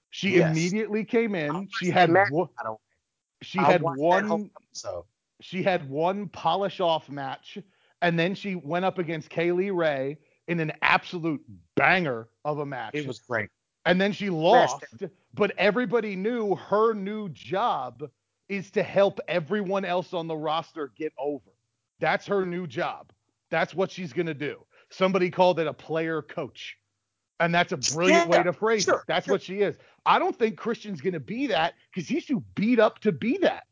She 0.09 0.35
Yes. 0.35 0.47
immediately 0.51 1.03
came 1.05 1.35
in. 1.35 1.67
She 1.69 1.89
had 1.91 2.11
one, 2.11 2.47
she 3.41 3.59
I 3.59 3.63
had 3.63 3.81
one 3.81 4.49
episode. 4.69 5.05
she 5.39 5.63
had 5.63 5.89
one 5.89 6.27
polish 6.29 6.79
off 6.79 7.09
match, 7.09 7.57
and 8.01 8.17
then 8.19 8.35
she 8.35 8.55
went 8.55 8.85
up 8.85 8.97
against 8.97 9.29
Kay 9.29 9.51
Lee 9.51 9.69
Ray 9.71 10.17
in 10.47 10.59
an 10.59 10.71
absolute 10.81 11.41
banger 11.75 12.29
of 12.45 12.59
a 12.59 12.65
match. 12.65 12.95
It 12.95 13.07
was 13.07 13.19
great. 13.19 13.49
and 13.85 13.99
then 13.99 14.11
she 14.11 14.29
lost, 14.29 14.83
but 15.33 15.51
everybody 15.57 16.15
knew 16.15 16.55
her 16.55 16.93
new 16.93 17.29
job 17.29 18.09
is 18.49 18.69
to 18.71 18.83
help 18.83 19.19
everyone 19.27 19.85
else 19.85 20.13
on 20.13 20.27
the 20.27 20.35
roster 20.35 20.91
get 20.95 21.13
over. 21.17 21.51
That's 21.99 22.25
her 22.27 22.45
new 22.45 22.67
job. 22.67 23.11
That's 23.49 23.73
what 23.73 23.91
she's 23.91 24.13
going 24.13 24.27
to 24.27 24.33
do. 24.33 24.65
Somebody 24.91 25.29
called 25.31 25.59
it 25.59 25.67
a 25.67 25.73
player 25.73 26.21
coach. 26.21 26.77
And 27.39 27.55
that's 27.55 27.71
a 27.71 27.77
brilliant 27.77 28.29
way 28.29 28.43
to 28.43 28.53
phrase 28.53 28.87
it. 28.87 28.95
That's 29.07 29.25
sure. 29.25 29.33
what 29.35 29.41
she 29.41 29.61
is. 29.61 29.75
I 30.05 30.19
don't 30.19 30.37
think 30.37 30.57
Christian's 30.57 31.01
going 31.01 31.13
to 31.13 31.19
be 31.19 31.47
that 31.47 31.73
because 31.93 32.07
he's 32.07 32.25
too 32.25 32.43
beat 32.53 32.79
up 32.79 32.99
to 32.99 33.11
be 33.11 33.37
that. 33.39 33.63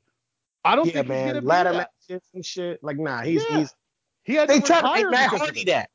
I 0.66 0.76
don't 0.76 0.88
Yeah, 0.88 1.04
think 1.04 1.08
he's 1.08 1.16
going 1.16 1.28
to 1.28 1.34
man. 1.36 1.42
be 1.42 1.48
Ladder 1.48 1.72
that. 1.74 1.92
matches 2.10 2.24
and 2.34 2.44
shit. 2.46 2.84
Like, 2.84 2.98
nah, 2.98 3.22
he's 3.22 3.44
Yeah. 3.50 3.60
he's. 3.60 3.76
He 4.24 4.34
had 4.36 4.50
They 4.50 4.60
to 4.60 4.66
tried 4.66 4.82
to 4.82 4.94
make 4.94 5.12
Matt 5.12 5.30
Hardy 5.30 5.64
that. 5.66 5.90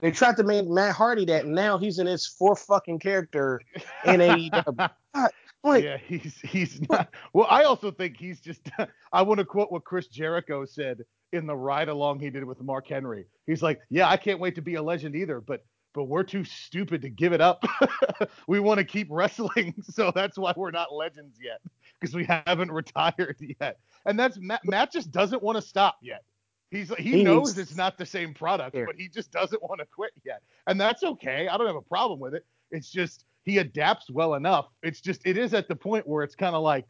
They 0.00 0.10
tried 0.10 0.36
to 0.38 0.44
make 0.44 0.66
Matt 0.66 0.94
Hardy 0.94 1.24
that, 1.26 1.44
and 1.44 1.54
now 1.54 1.76
he's 1.78 1.98
in 1.98 2.06
his 2.06 2.26
fourth 2.26 2.60
fucking 2.62 2.98
character 3.00 3.60
in 4.04 4.20
AEW. 4.20 4.90
God, 5.14 5.30
like, 5.62 5.84
yeah, 5.84 5.96
he's 5.98 6.38
he's 6.40 6.80
not. 6.88 7.12
Well, 7.32 7.46
I 7.50 7.64
also 7.64 7.90
think 7.90 8.16
he's 8.16 8.40
just. 8.40 8.60
I 9.12 9.22
want 9.22 9.38
to 9.38 9.44
quote 9.44 9.70
what 9.70 9.84
Chris 9.84 10.06
Jericho 10.08 10.64
said 10.64 11.04
in 11.32 11.46
the 11.46 11.56
ride 11.56 11.88
along 11.88 12.20
he 12.20 12.30
did 12.30 12.44
with 12.44 12.60
Mark 12.60 12.88
Henry. 12.88 13.26
He's 13.46 13.62
like, 13.62 13.80
"Yeah, 13.88 14.08
I 14.08 14.16
can't 14.16 14.40
wait 14.40 14.54
to 14.56 14.62
be 14.62 14.74
a 14.74 14.82
legend 14.82 15.14
either, 15.14 15.40
but 15.40 15.64
but 15.92 16.04
we're 16.04 16.22
too 16.22 16.44
stupid 16.44 17.02
to 17.02 17.08
give 17.10 17.32
it 17.32 17.40
up. 17.40 17.64
we 18.46 18.60
want 18.60 18.78
to 18.78 18.84
keep 18.84 19.08
wrestling, 19.10 19.74
so 19.82 20.12
that's 20.14 20.38
why 20.38 20.52
we're 20.56 20.70
not 20.70 20.92
legends 20.92 21.38
yet 21.42 21.60
because 22.00 22.14
we 22.14 22.24
haven't 22.24 22.70
retired 22.70 23.36
yet. 23.60 23.78
And 24.06 24.18
that's 24.18 24.38
Matt. 24.38 24.60
Matt 24.64 24.92
just 24.92 25.10
doesn't 25.10 25.42
want 25.42 25.56
to 25.56 25.62
stop 25.62 25.98
yet. 26.02 26.24
He's 26.70 26.94
he, 26.96 27.12
He 27.12 27.24
knows 27.24 27.58
it's 27.58 27.74
not 27.74 27.98
the 27.98 28.06
same 28.06 28.32
product, 28.32 28.76
Here. 28.76 28.86
but 28.86 28.94
he 28.96 29.08
just 29.08 29.32
doesn't 29.32 29.60
want 29.62 29.80
to 29.80 29.86
quit 29.86 30.12
yet, 30.24 30.42
and 30.66 30.80
that's 30.80 31.02
okay. 31.02 31.48
I 31.48 31.56
don't 31.56 31.66
have 31.66 31.76
a 31.76 31.82
problem 31.82 32.20
with 32.20 32.34
it. 32.34 32.44
It's 32.70 32.90
just 32.90 33.24
he 33.44 33.58
adapts 33.58 34.10
well 34.10 34.34
enough. 34.34 34.68
It's 34.82 35.00
just 35.00 35.22
it 35.24 35.36
is 35.36 35.54
at 35.54 35.66
the 35.68 35.76
point 35.76 36.06
where 36.06 36.22
it's 36.22 36.36
kind 36.36 36.54
of 36.54 36.62
like 36.62 36.88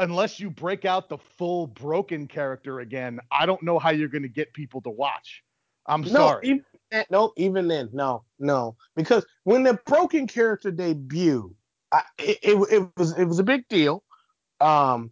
unless 0.00 0.40
you 0.40 0.50
break 0.50 0.84
out 0.84 1.08
the 1.08 1.18
full 1.18 1.68
broken 1.68 2.26
character 2.26 2.80
again, 2.80 3.20
I 3.30 3.46
don't 3.46 3.62
know 3.62 3.78
how 3.78 3.90
you're 3.90 4.08
going 4.08 4.22
to 4.22 4.28
get 4.28 4.52
people 4.52 4.80
to 4.82 4.90
watch. 4.90 5.44
I'm 5.86 6.00
no, 6.02 6.08
sorry. 6.08 6.46
even 6.48 6.64
then, 6.90 7.04
no, 7.10 7.32
even 7.36 7.68
then, 7.68 7.90
no, 7.92 8.24
no, 8.38 8.76
because 8.96 9.24
when 9.44 9.62
the 9.62 9.78
broken 9.86 10.26
character 10.26 10.72
debuted, 10.72 11.54
I, 11.92 12.02
it, 12.18 12.38
it 12.42 12.72
it 12.72 12.88
was 12.96 13.16
it 13.18 13.24
was 13.24 13.38
a 13.38 13.44
big 13.44 13.66
deal, 13.68 14.04
um, 14.60 15.10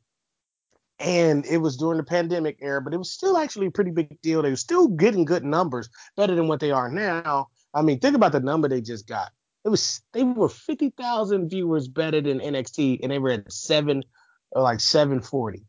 and 0.98 1.44
it 1.46 1.58
was 1.58 1.76
during 1.76 1.98
the 1.98 2.04
pandemic 2.04 2.58
era, 2.60 2.80
but 2.80 2.94
it 2.94 2.98
was 2.98 3.10
still 3.10 3.36
actually 3.36 3.66
a 3.66 3.70
pretty 3.70 3.90
big 3.90 4.20
deal. 4.20 4.42
They 4.42 4.50
were 4.50 4.56
still 4.56 4.88
getting 4.88 5.24
good 5.24 5.44
numbers, 5.44 5.88
better 6.16 6.34
than 6.34 6.48
what 6.48 6.60
they 6.60 6.70
are 6.70 6.90
now. 6.90 7.48
I 7.74 7.82
mean, 7.82 7.98
think 7.98 8.14
about 8.14 8.32
the 8.32 8.40
number 8.40 8.68
they 8.68 8.80
just 8.80 9.06
got. 9.06 9.30
It 9.64 9.70
was 9.70 10.00
they 10.12 10.22
were 10.22 10.48
fifty 10.48 10.90
thousand 10.90 11.50
viewers 11.50 11.88
better 11.88 12.20
than 12.20 12.40
NXT, 12.40 13.00
and 13.02 13.10
they 13.10 13.18
were 13.18 13.30
at 13.30 13.52
seven, 13.52 14.04
or 14.52 14.62
like 14.62 14.80
seven 14.80 15.20
forty. 15.20 15.64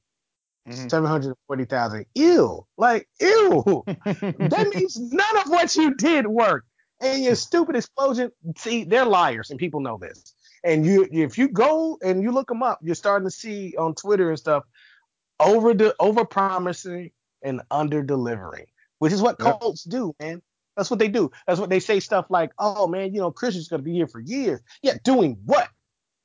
Mhm. 0.68 0.90
740,000. 0.90 2.06
Ew. 2.14 2.68
Like, 2.78 3.08
ew. 3.20 3.84
that 3.86 4.72
means 4.76 5.00
none 5.00 5.38
of 5.38 5.50
what 5.50 5.76
you 5.76 5.96
did 5.96 6.28
worked. 6.28 6.68
And 7.02 7.24
your 7.24 7.34
stupid 7.36 7.76
explosion, 7.76 8.32
see, 8.58 8.84
they're 8.84 9.06
liars, 9.06 9.50
and 9.50 9.58
people 9.60 9.80
know 9.80 9.98
this. 9.98 10.36
And 10.64 10.86
you, 10.86 11.08
if 11.12 11.38
you 11.38 11.48
go 11.48 11.98
and 12.04 12.22
you 12.22 12.32
look 12.32 12.50
them 12.50 12.62
up, 12.62 12.80
you're 12.84 12.94
starting 12.94 13.26
to 13.28 13.32
see 13.32 13.74
on 13.80 13.96
Twitter 13.96 14.30
and 14.30 14.38
stuff 14.38 14.66
over 15.40 15.74
the 15.74 15.96
over 16.00 16.26
promising 16.26 17.12
and 17.42 17.62
under 17.72 18.04
delivering, 18.04 18.66
which 19.00 19.14
is 19.14 19.22
what 19.22 19.38
Yep. 19.40 19.60
cults 19.62 19.86
do, 19.86 20.14
man. 20.20 20.42
That's 20.76 20.90
what 20.92 21.00
they 21.00 21.08
do. 21.08 21.32
That's 21.48 21.60
what 21.60 21.70
they 21.70 21.80
say 21.80 22.00
stuff 22.02 22.26
like, 22.30 22.52
"Oh 22.60 22.86
man, 22.88 23.14
you 23.14 23.22
know, 23.22 23.32
Christian's 23.32 23.70
gonna 23.70 23.82
be 23.84 23.94
here 23.94 24.08
for 24.08 24.20
years." 24.20 24.60
Yeah, 24.84 24.98
doing 25.04 25.38
what? 25.46 25.70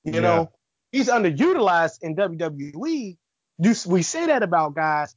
You 0.03 0.15
Yeah. 0.15 0.21
know, 0.21 0.53
he's 0.95 1.09
underutilized 1.09 2.03
in 2.03 2.15
WWE. 2.17 3.17
You, 3.59 3.75
we 3.87 4.03
say 4.03 4.27
that 4.27 4.43
about 4.43 4.75
guys, 4.75 5.15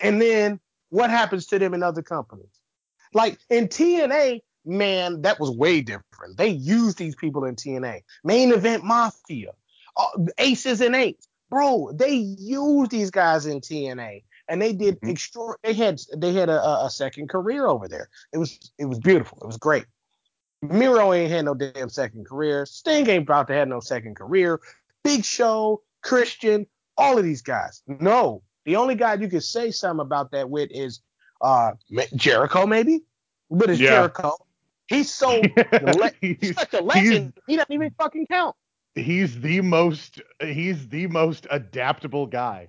and 0.00 0.20
then 0.20 0.60
what 0.90 1.10
happens 1.10 1.46
to 1.46 1.58
them 1.58 1.74
in 1.74 1.82
other 1.82 2.02
companies? 2.02 2.50
Like 3.14 3.38
in 3.50 3.68
TNA, 3.68 4.40
man, 4.64 5.22
that 5.22 5.40
was 5.40 5.50
way 5.50 5.80
different. 5.80 6.36
They 6.36 6.48
used 6.48 6.98
these 6.98 7.14
people 7.14 7.44
in 7.44 7.56
TNA. 7.56 8.02
Main 8.24 8.52
Event 8.52 8.84
Mafia, 8.84 9.52
uh, 9.96 10.08
Aces 10.38 10.80
and 10.80 10.94
Eights, 10.94 11.28
bro. 11.50 11.90
They 11.94 12.10
used 12.14 12.90
these 12.90 13.10
guys 13.10 13.46
in 13.46 13.60
TNA, 13.60 14.22
and 14.48 14.60
they 14.60 14.72
did 14.72 15.00
Mhm. 15.00 15.10
extra. 15.10 15.54
They 15.62 15.74
had 15.74 16.00
they 16.16 16.32
had 16.32 16.48
a, 16.48 16.60
a- 16.62 16.86
a 16.86 16.90
second 16.90 17.28
career 17.28 17.66
over 17.66 17.88
there. 17.88 18.08
It 18.32 18.38
was 18.38 18.58
it 18.78 18.84
was 18.86 18.98
beautiful. 18.98 19.38
It 19.42 19.46
was 19.46 19.56
great. 19.58 19.86
Miro 20.60 21.12
ain't 21.12 21.30
had 21.30 21.44
no 21.44 21.54
damn 21.54 21.88
second 21.88 22.26
career. 22.26 22.66
Sting 22.66 23.08
ain't 23.08 23.22
about 23.22 23.46
to 23.46 23.54
have 23.54 23.68
no 23.68 23.78
second 23.80 24.16
career. 24.16 24.60
Big 25.04 25.24
Show, 25.24 25.82
Christian, 26.02 26.66
all 26.96 27.18
of 27.18 27.24
these 27.24 27.42
guys. 27.42 27.82
No, 27.86 28.42
the 28.64 28.76
only 28.76 28.94
guy 28.94 29.14
you 29.14 29.28
could 29.28 29.42
say 29.44 29.70
something 29.70 30.00
about 30.04 30.30
that 30.32 30.48
with 30.50 30.70
is 30.72 31.00
uh 31.40 31.72
Jericho, 32.14 32.66
maybe. 32.66 33.02
But 33.50 33.70
it's 33.70 33.80
Yeah. 33.80 33.90
Jericho. 33.90 34.32
He's 34.88 35.14
so 35.14 35.40
le- 35.72 36.12
he's 36.20 36.36
he's, 36.40 36.54
such 36.56 36.74
a 36.74 36.82
legend. 36.82 37.34
He 37.46 37.56
doesn't 37.56 37.72
even 37.72 37.90
fucking 37.98 38.26
count. 38.26 38.56
he's 38.94 39.38
the 39.40 39.60
most 39.60 40.20
he's 40.40 40.88
the 40.88 41.06
most 41.06 41.46
adaptable 41.50 42.26
guy 42.26 42.68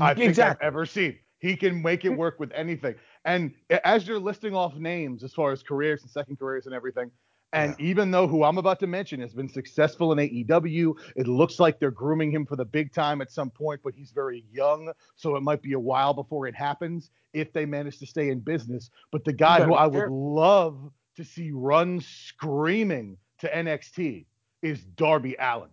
I 0.00 0.14
think. 0.14 0.38
I've 0.38 0.60
ever 0.60 0.84
seen. 0.86 1.18
He 1.38 1.56
can 1.56 1.82
make 1.82 2.04
it 2.04 2.10
work 2.10 2.38
with 2.40 2.52
anything. 2.52 2.94
And 3.24 3.52
as 3.84 4.06
you're 4.06 4.18
listing 4.20 4.54
off 4.54 4.74
names 4.76 5.22
as 5.24 5.32
far 5.32 5.52
as 5.52 5.62
careers 5.62 6.02
and 6.02 6.10
second 6.10 6.38
careers 6.38 6.66
and 6.66 6.74
everything, 6.74 7.10
and 7.52 7.74
even 7.80 8.10
though 8.10 8.26
who 8.26 8.44
I'm 8.44 8.58
about 8.58 8.80
to 8.80 8.86
mention 8.86 9.20
has 9.20 9.32
been 9.32 9.48
successful 9.48 10.12
in 10.12 10.18
AEW, 10.18 10.94
it 11.16 11.26
looks 11.28 11.58
like 11.60 11.78
they're 11.78 11.90
grooming 11.90 12.30
him 12.30 12.44
for 12.44 12.56
the 12.56 12.64
big 12.64 12.92
time 12.92 13.20
at 13.20 13.30
some 13.30 13.50
point, 13.50 13.80
but 13.84 13.94
he's 13.94 14.10
very 14.10 14.44
young, 14.52 14.92
so 15.14 15.36
it 15.36 15.42
might 15.42 15.62
be 15.62 15.72
a 15.74 15.80
while 15.80 16.12
before 16.12 16.46
it 16.46 16.54
happens 16.54 17.10
if 17.32 17.52
they 17.52 17.64
manage 17.64 17.98
to 17.98 18.06
stay 18.06 18.30
in 18.30 18.40
business. 18.40 18.90
But 19.12 19.24
the 19.24 19.32
guy 19.32 19.62
who 19.62 19.74
I 19.74 19.86
would 19.86 20.10
love 20.10 20.90
to 21.16 21.24
see 21.24 21.50
run 21.52 22.00
screaming 22.00 23.16
to 23.38 23.48
NXT 23.48 24.26
is 24.62 24.84
Darby 24.84 25.36
Allin 25.38 25.70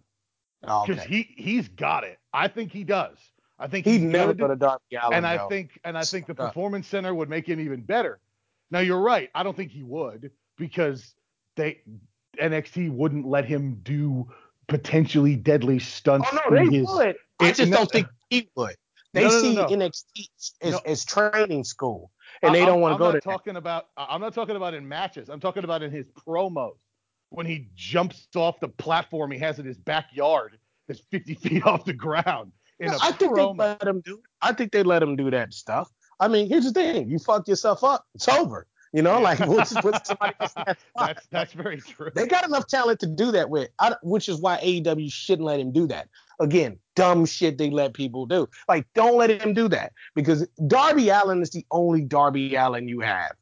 Oh, 0.66 0.86
because 0.86 1.04
okay. 1.04 1.24
he 1.36 1.44
he's 1.44 1.68
got 1.68 2.04
it. 2.06 2.20
I 2.34 2.48
think 2.48 2.72
he 2.72 2.84
does. 2.84 3.18
I 3.60 3.68
think 3.68 3.86
He 3.86 3.94
he's 3.94 4.02
never 4.02 4.34
go 4.34 4.48
to 4.48 4.56
Darby 4.56 4.96
Allin. 5.02 5.18
and 5.18 5.28
I 5.28 5.38
though. 5.38 5.50
think 5.50 5.80
and 5.84 5.98
I 5.98 6.04
think 6.06 6.26
the 6.26 6.36
performance 6.36 6.88
center 6.88 7.14
would 7.14 7.30
make 7.30 7.48
him 7.48 7.60
even 7.60 7.82
better. 7.82 8.20
Now 8.72 8.80
you're 8.80 9.02
right. 9.02 9.30
I 9.36 9.44
don't 9.44 9.56
think 9.56 9.72
he 9.72 9.84
would 9.84 10.32
because 10.58 11.16
they 11.56 11.82
NXT 12.40 12.92
wouldn't 12.92 13.28
let 13.28 13.46
him 13.46 13.80
do 13.84 14.28
potentially 14.68 15.36
deadly 15.36 15.80
stunts. 15.80 16.28
Oh 16.32 16.40
no, 16.50 16.58
in 16.58 16.70
they 16.72 16.78
his, 16.78 16.88
would. 16.88 17.16
I 17.40 17.52
just 17.52 17.70
no- 17.72 17.78
don't 17.78 17.92
think 17.92 18.08
he 18.30 18.50
would. 18.56 18.76
They 19.14 19.22
No, 19.24 19.28
no, 19.30 19.34
no, 19.36 19.42
see 19.42 19.56
no. 19.56 19.66
NXT 19.68 20.30
as, 20.62 20.72
No. 20.74 20.80
as 20.86 21.06
training 21.06 21.64
school. 21.64 22.12
and 22.42 22.54
they 22.56 22.60
I'm- 22.62 22.68
don't 22.70 22.82
want 22.82 22.92
to 22.92 22.96
I'm 22.96 23.00
go 23.00 23.06
not 23.06 23.12
to 23.12 23.18
that. 23.18 23.24
talking 23.24 23.56
about. 23.58 23.90
I'm 23.98 24.22
not 24.22 24.34
talking 24.34 24.56
about 24.56 24.74
in 24.74 24.88
matches. 24.88 25.30
I'm 25.30 25.40
talking 25.40 25.64
about 25.64 25.84
in 25.84 25.92
his 25.92 26.08
promos 26.28 26.78
when 27.30 27.46
he 27.46 27.70
jumps 27.76 28.28
off 28.36 28.60
the 28.60 28.68
platform 28.68 29.32
he 29.32 29.40
has 29.40 29.60
in 29.60 29.66
his 29.66 29.78
backyard 29.78 30.58
that's 30.88 31.02
50 31.12 31.34
feet 31.44 31.64
off 31.66 31.86
the 31.86 31.94
ground 31.94 32.52
in 32.80 32.90
a 32.92 32.98
I 33.02 33.12
think 33.12 33.36
they 33.36 33.44
let 33.44 33.84
him 33.84 34.02
do. 34.02 34.20
I 34.42 34.54
think 34.54 34.72
they 34.72 34.82
let 34.84 35.04
him 35.04 35.16
do 35.16 35.30
that 35.32 35.54
stuff. 35.54 35.92
I 36.20 36.28
mean, 36.28 36.48
here's 36.48 36.66
the 36.66 36.72
thing: 36.72 37.10
you 37.10 37.20
fuck 37.20 37.48
yourself 37.48 37.84
up, 37.84 38.06
it's 38.16 38.28
over. 38.28 38.66
You 38.94 39.02
know, 39.02 39.20
like 39.20 39.40
what's, 39.40 39.74
what's 39.84 40.08
somebody 40.08 40.36
else 40.40 40.54
in 40.56 40.64
that 40.68 40.80
spot? 40.80 41.16
That's 41.16 41.28
that's 41.32 41.54
very 41.54 41.82
true. 41.82 42.12
They 42.14 42.28
got 42.28 42.46
enough 42.46 42.68
talent 42.68 43.00
to 43.02 43.08
do 43.08 43.32
that 43.32 43.50
with, 43.50 43.70
I, 43.80 43.96
which 44.04 44.30
is 44.30 44.40
why 44.40 44.60
AEW 44.60 45.12
shouldn't 45.12 45.46
let 45.46 45.60
him 45.60 45.72
do 45.72 45.88
that. 45.88 46.10
Again, 46.40 46.78
dumb 46.96 47.26
shit 47.26 47.58
they 47.58 47.72
let 47.72 47.94
people 47.94 48.26
do. 48.28 48.48
Like, 48.70 48.86
don't 48.94 49.18
let 49.18 49.42
him 49.42 49.54
do 49.54 49.68
that 49.70 49.94
because 50.16 50.48
Darby 50.68 51.10
Allin 51.10 51.42
is 51.42 51.50
the 51.50 51.66
only 51.72 52.02
Darby 52.02 52.56
Allin 52.56 52.88
you 52.88 53.00
have. 53.02 53.34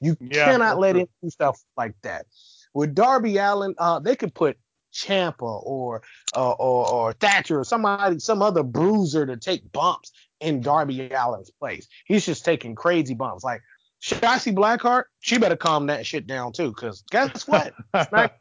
You 0.00 0.16
Yeah, 0.20 0.44
cannot 0.44 0.78
let 0.78 0.92
true. 0.92 1.02
him 1.02 1.08
do 1.22 1.30
stuff 1.30 1.60
like 1.76 1.94
that. 2.02 2.26
With 2.72 2.94
Darby 2.94 3.36
Allin, 3.36 3.74
uh, 3.78 3.98
they 4.00 4.16
could 4.16 4.34
put 4.34 4.58
Ciampa 4.92 5.62
or 5.64 6.02
uh, 6.34 6.52
or 6.52 6.88
or 6.88 7.12
Thatcher 7.14 7.60
or 7.60 7.64
somebody, 7.64 8.20
some 8.20 8.40
other 8.42 8.62
bruiser 8.62 9.26
to 9.26 9.36
take 9.36 9.70
bumps 9.72 10.12
in 10.40 10.60
Darby 10.60 11.10
Allin's 11.12 11.50
place. 11.50 11.88
He's 12.06 12.24
just 12.24 12.44
taking 12.44 12.74
crazy 12.74 13.14
bumps. 13.14 13.44
Like 13.44 13.62
Shotzi 14.04 14.54
Blackheart, 14.54 15.04
she 15.20 15.38
better 15.38 15.56
calm 15.56 15.86
that 15.86 16.04
shit 16.04 16.26
down 16.26 16.52
too, 16.52 16.68
because 16.68 17.02
guess 17.10 17.48
what? 17.48 17.72
not- 18.12 18.34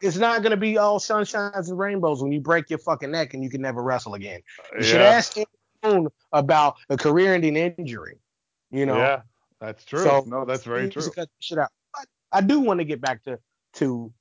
it's 0.00 0.16
not 0.16 0.42
gonna 0.42 0.56
be 0.56 0.78
all 0.78 0.98
sunshines 0.98 1.68
and 1.68 1.78
rainbows 1.78 2.22
when 2.22 2.32
you 2.32 2.40
break 2.40 2.70
your 2.70 2.78
fucking 2.80 3.10
neck 3.10 3.34
and 3.34 3.44
you 3.44 3.50
can 3.50 3.60
never 3.60 3.82
wrestle 3.82 4.14
again. 4.14 4.40
You 4.76 4.84
should 4.84 5.00
ask 5.00 5.36
him 5.82 6.08
about 6.32 6.76
a 6.88 6.96
career-ending 6.96 7.56
injury. 7.56 8.18
You 8.70 8.86
know, 8.86 8.96
Yeah, 8.96 9.22
that's 9.60 9.84
true. 9.84 10.02
So, 10.02 10.24
no, 10.26 10.44
that's 10.44 10.64
very 10.64 10.88
true. 10.88 11.08
shit 11.40 11.58
out. 11.58 11.68
But 11.94 12.06
I 12.32 12.40
do 12.40 12.60
want 12.60 12.80
to 12.80 12.84
get 12.84 13.00
back 13.00 13.22
to 13.24 13.38
to 13.74 14.12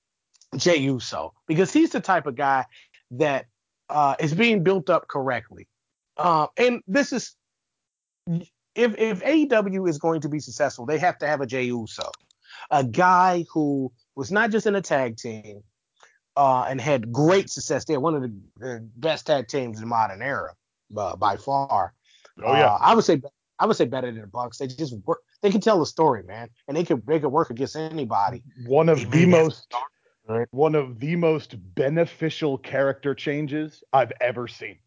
Jey 0.58 0.78
Uso 0.78 1.34
because 1.48 1.72
he's 1.74 1.92
the 1.92 2.02
type 2.02 2.28
of 2.28 2.36
guy 2.36 2.66
that 3.12 3.46
uh, 3.90 4.16
is 4.20 4.34
being 4.34 4.64
built 4.64 4.90
up 4.90 5.08
correctly. 5.08 5.68
Uh, 6.18 6.48
and 6.58 6.82
this 6.86 7.12
is 7.14 7.36
if 8.76 8.98
if 8.98 9.22
AEW 9.22 9.90
is 9.90 9.98
going 9.98 10.22
to 10.22 10.30
be 10.30 10.40
successful, 10.40 10.86
they 10.86 10.98
have 10.98 11.18
to 11.20 11.28
have 11.28 11.42
a 11.42 11.46
Jey 11.46 11.64
Uso, 11.64 12.10
a 12.70 12.84
guy 12.84 13.46
who 13.54 13.92
was 14.16 14.32
not 14.32 14.52
just 14.52 14.68
in 14.68 14.76
a 14.76 14.82
tag 14.82 15.18
team 15.18 15.64
uh, 16.38 16.64
and 16.64 16.80
had 16.80 17.12
great 17.12 17.50
success 17.50 17.86
there, 17.86 18.00
one 18.00 18.16
of 18.16 18.22
the, 18.22 18.34
the 18.58 18.90
best 18.98 19.28
tag 19.28 19.48
teams 19.48 19.78
in 19.78 19.82
the 19.82 19.88
modern 19.88 20.22
era 20.22 20.54
uh, 20.98 21.16
by 21.16 21.38
far. 21.38 21.94
Oh 22.44 22.54
yeah. 22.56 22.68
Uh, 22.68 22.78
I 22.82 22.96
would 22.96 23.04
say 23.04 23.22
I 23.60 23.66
would 23.66 23.76
say 23.78 23.86
better 23.86 24.12
than 24.12 24.22
the 24.22 24.28
Bucks. 24.28 24.58
They 24.58 24.68
just 24.68 24.96
work. 25.06 25.20
They 25.42 25.52
can 25.52 25.62
tell 25.62 25.82
a 25.82 25.86
story, 25.86 26.24
man, 26.24 26.50
and 26.68 26.76
they 26.78 26.84
could 26.84 27.06
they 27.06 27.20
could 27.20 27.30
work 27.30 27.50
against 27.50 27.76
anybody. 27.76 28.44
one 28.66 28.90
of 28.90 29.12
the 29.12 29.26
most 29.26 29.74
right? 30.28 30.48
one 30.52 30.76
of 30.76 31.00
the 31.00 31.16
most 31.16 31.56
beneficial 31.76 32.58
character 32.58 33.14
changes 33.14 33.84
I've 33.92 34.14
ever 34.22 34.48
seen. 34.48 34.78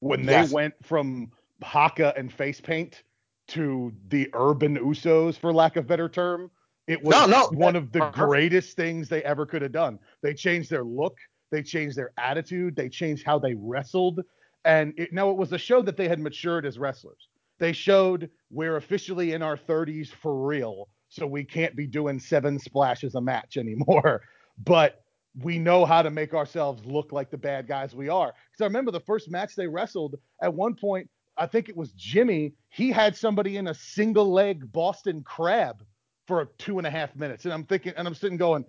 When 0.00 0.26
they 0.26 0.32
Yes. 0.32 0.52
went 0.52 0.74
from 0.82 1.30
Haka 1.62 2.14
and 2.16 2.32
face 2.32 2.60
paint 2.60 3.02
to 3.48 3.92
the 4.08 4.28
urban 4.34 4.76
Usos, 4.76 5.38
for 5.38 5.52
lack 5.52 5.76
of 5.76 5.86
better 5.86 6.08
term, 6.08 6.50
it 6.86 7.02
was 7.02 7.14
No, 7.14 7.26
no, 7.26 7.46
one 7.48 7.76
of 7.76 7.92
the 7.92 8.08
greatest 8.10 8.76
things 8.76 9.08
they 9.08 9.22
ever 9.24 9.44
could 9.44 9.62
have 9.62 9.72
done. 9.72 9.98
They 10.22 10.34
changed 10.34 10.70
their 10.70 10.84
look, 10.84 11.16
they 11.50 11.62
changed 11.62 11.96
their 11.96 12.12
attitude, 12.16 12.76
they 12.76 12.88
changed 12.88 13.24
how 13.24 13.38
they 13.38 13.54
wrestled, 13.54 14.20
and 14.64 14.94
it, 14.96 15.12
now 15.12 15.30
it 15.30 15.36
was 15.36 15.52
a 15.52 15.58
show 15.58 15.82
that 15.82 15.96
they 15.96 16.08
had 16.08 16.18
matured 16.18 16.66
as 16.66 16.78
wrestlers. 16.78 17.28
They 17.58 17.72
showed 17.72 18.30
we're 18.50 18.76
officially 18.76 19.32
in 19.32 19.42
our 19.42 19.56
30s 19.56 20.08
for 20.08 20.46
real, 20.46 20.88
so 21.08 21.26
we 21.26 21.44
can't 21.44 21.74
be 21.76 21.86
doing 21.86 22.18
seven 22.18 22.58
splashes 22.58 23.14
a 23.14 23.20
match 23.20 23.56
anymore. 23.56 24.22
But 24.64 25.04
we 25.42 25.60
know 25.60 25.84
how 25.84 26.02
to 26.02 26.10
make 26.10 26.34
ourselves 26.34 26.84
look 26.84 27.12
like 27.12 27.30
the 27.30 27.38
bad 27.38 27.68
guys 27.68 27.94
we 27.94 28.08
are. 28.08 28.26
Because 28.26 28.60
I 28.60 28.64
remember 28.64 28.90
the 28.90 28.98
first 28.98 29.30
match 29.30 29.54
they 29.54 29.68
wrestled, 29.68 30.16
at 30.42 30.52
one 30.52 30.74
point, 30.74 31.08
I 31.38 31.46
think 31.46 31.68
it 31.68 31.76
was 31.76 31.92
Jimmy, 31.92 32.54
he 32.70 32.90
had 32.90 33.16
somebody 33.16 33.56
in 33.56 33.68
a 33.68 33.74
single 33.74 34.30
leg 34.32 34.70
Boston 34.72 35.22
crab 35.22 35.84
for 36.26 36.46
two 36.58 36.78
and 36.78 36.86
a 36.86 36.90
half 36.90 37.14
minutes. 37.16 37.44
And 37.44 37.54
I'm 37.54 37.64
thinking, 37.64 37.92
and 37.96 38.06
I'm 38.06 38.14
sitting 38.14 38.36
going, 38.36 38.64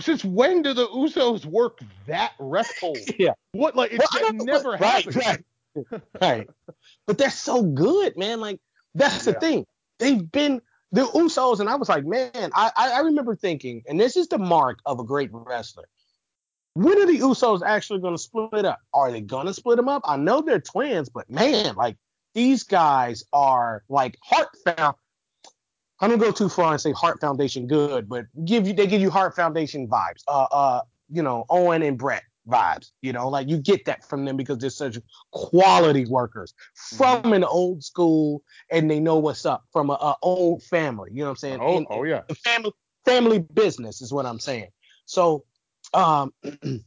since 0.00 0.24
when 0.24 0.62
do 0.62 0.74
the 0.74 0.86
Usos 0.88 1.44
work 1.44 1.78
that 2.06 2.32
wrestle? 2.40 2.96
Yeah. 3.18 3.32
What 3.52 3.76
like 3.76 3.92
it, 3.92 3.98
Well, 4.00 4.08
I 4.12 4.18
it 4.18 4.22
don't 4.38 4.44
never 4.46 4.72
but- 4.72 4.80
right, 4.80 5.14
happened. 5.14 5.44
Right, 5.92 6.02
right. 6.20 6.50
But 7.06 7.18
they're 7.18 7.30
so 7.30 7.62
good, 7.62 8.16
man. 8.16 8.40
Like 8.40 8.58
that's 8.94 9.24
the 9.24 9.32
Yeah. 9.32 9.38
thing. 9.38 9.66
They've 10.00 10.30
been 10.32 10.60
the 10.90 11.02
Usos, 11.06 11.60
and 11.60 11.68
I 11.68 11.74
was 11.76 11.88
like, 11.88 12.04
man, 12.04 12.30
I 12.54 12.70
I 12.76 13.00
remember 13.00 13.34
thinking, 13.36 13.82
and 13.88 13.98
this 14.00 14.16
is 14.16 14.28
the 14.28 14.38
mark 14.38 14.78
of 14.86 14.98
a 15.00 15.04
great 15.04 15.30
wrestler. 15.32 15.84
When 16.74 16.98
are 17.00 17.06
the 17.06 17.18
Usos 17.18 17.62
actually 17.64 18.00
going 18.00 18.14
to 18.14 18.22
split 18.22 18.64
up? 18.64 18.80
Are 18.92 19.10
they 19.10 19.20
going 19.20 19.46
to 19.46 19.54
split 19.54 19.76
them 19.76 19.88
up? 19.88 20.02
I 20.04 20.16
know 20.16 20.40
they're 20.40 20.60
twins, 20.60 21.08
but 21.08 21.30
man, 21.30 21.76
like 21.76 21.96
these 22.34 22.64
guys 22.64 23.24
are 23.32 23.84
like 23.88 24.18
Heart 24.22 24.48
Found. 24.64 24.96
I 26.00 26.08
don't 26.08 26.18
go 26.18 26.32
too 26.32 26.48
far 26.48 26.72
and 26.72 26.80
say 26.80 26.90
Heart 26.92 27.20
Foundation 27.20 27.68
good, 27.68 28.08
but 28.08 28.26
give 28.44 28.66
you 28.66 28.72
they 28.72 28.88
give 28.88 29.00
you 29.00 29.10
Heart 29.10 29.36
Foundation 29.36 29.86
vibes. 29.88 30.22
Uh, 30.26 30.46
uh, 30.50 30.80
you 31.10 31.22
know, 31.22 31.44
Owen 31.48 31.82
and 31.82 31.96
Bret 31.96 32.24
vibes. 32.48 32.90
You 33.02 33.12
know, 33.12 33.28
like 33.28 33.48
you 33.48 33.56
get 33.58 33.84
that 33.84 34.04
from 34.08 34.24
them 34.24 34.36
because 34.36 34.58
they're 34.58 34.70
such 34.70 34.98
quality 35.30 36.06
workers 36.06 36.54
from 36.74 37.32
an 37.32 37.44
old 37.44 37.84
school 37.84 38.42
and 38.70 38.90
they 38.90 38.98
know 38.98 39.18
what's 39.18 39.46
up 39.46 39.64
from 39.72 39.90
a, 39.90 39.94
a 39.94 40.16
old 40.22 40.64
family. 40.64 41.10
You 41.12 41.20
know 41.20 41.26
what 41.26 41.30
I'm 41.30 41.36
saying? 41.36 41.58
Oh, 41.62 41.76
And- 41.76 41.86
oh 41.88 42.02
yeah. 42.02 42.22
family 42.44 42.72
family 43.04 43.38
business 43.38 44.02
is 44.02 44.12
what 44.12 44.26
I'm 44.26 44.40
saying. 44.40 44.68
So 45.06 45.44
um 45.94 46.32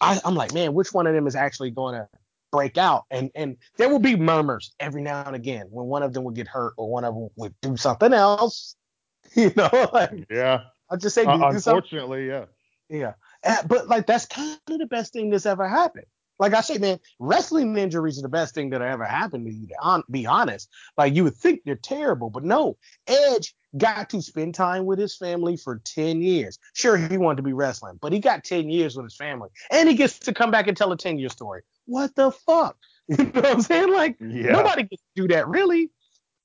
I, 0.00 0.20
I'm 0.24 0.34
like, 0.34 0.52
man, 0.54 0.72
which 0.74 0.92
one 0.92 1.06
of 1.06 1.14
them 1.14 1.26
is 1.26 1.36
actually 1.36 1.70
going 1.70 1.94
to 1.94 2.08
break 2.50 2.78
out? 2.78 3.04
And 3.10 3.30
and 3.34 3.56
there 3.76 3.88
will 3.88 3.98
be 3.98 4.16
murmurs 4.16 4.74
every 4.80 5.02
now 5.02 5.24
and 5.24 5.36
again 5.36 5.66
when 5.70 5.86
one 5.86 6.02
of 6.02 6.12
them 6.14 6.24
would 6.24 6.34
get 6.34 6.48
hurt 6.48 6.74
or 6.78 6.88
one 6.90 7.04
of 7.04 7.14
them 7.14 7.28
would 7.36 7.54
do 7.60 7.76
something 7.76 8.12
else. 8.12 8.76
You 9.34 9.52
know, 9.56 9.88
like 9.92 10.26
Yeah. 10.30 10.64
I 10.90 10.96
just 10.96 11.14
say, 11.14 11.24
Uh, 11.24 11.36
do 11.36 11.40
something. 11.40 11.56
unfortunately, 11.56 12.28
yeah. 12.28 12.44
Yeah. 12.90 13.14
Uh, 13.42 13.62
but 13.66 13.88
like 13.88 14.06
that's 14.06 14.26
kind 14.26 14.58
of 14.68 14.78
the 14.78 14.86
best 14.86 15.12
thing 15.14 15.30
that's 15.30 15.46
ever 15.46 15.66
happened. 15.66 16.06
Like 16.38 16.54
I 16.54 16.60
say, 16.62 16.78
man, 16.78 16.98
wrestling 17.18 17.76
injuries 17.76 18.18
are 18.18 18.22
the 18.22 18.28
best 18.28 18.54
thing 18.54 18.70
that 18.70 18.82
ever 18.82 19.04
happened 19.04 19.46
to 19.46 19.52
you. 19.52 19.66
To 19.68 19.74
hon- 19.80 20.02
be 20.10 20.26
honest, 20.26 20.68
like 20.98 21.14
you 21.14 21.24
would 21.24 21.36
think 21.36 21.60
they're 21.64 21.76
terrible, 21.76 22.30
but 22.30 22.44
no. 22.44 22.76
Edge 23.06 23.54
got 23.76 24.10
to 24.10 24.20
spend 24.22 24.54
time 24.54 24.84
with 24.84 24.98
his 24.98 25.16
family 25.16 25.56
for 25.56 25.80
ten 25.84 26.22
years. 26.22 26.58
Sure, 26.72 26.96
he 26.96 27.16
wanted 27.18 27.36
to 27.36 27.42
be 27.42 27.52
wrestling, 27.52 27.98
but 28.00 28.12
he 28.12 28.18
got 28.18 28.44
ten 28.44 28.68
years 28.68 28.96
with 28.96 29.04
his 29.06 29.16
family, 29.16 29.48
and 29.70 29.88
he 29.88 29.94
gets 29.94 30.18
to 30.20 30.34
come 30.34 30.50
back 30.50 30.66
and 30.66 30.76
tell 30.76 30.92
a 30.92 30.96
ten 30.96 31.18
year 31.18 31.28
story. 31.28 31.62
What 31.86 32.14
the 32.14 32.30
fuck? 32.30 32.76
You 33.08 33.16
know 33.18 33.30
what 33.32 33.46
I'm 33.46 33.60
saying? 33.60 33.92
Like 33.92 34.16
Yeah. 34.18 34.52
nobody 34.52 34.84
gets 34.84 35.02
to 35.02 35.22
do 35.22 35.28
that, 35.34 35.46
really. 35.46 35.90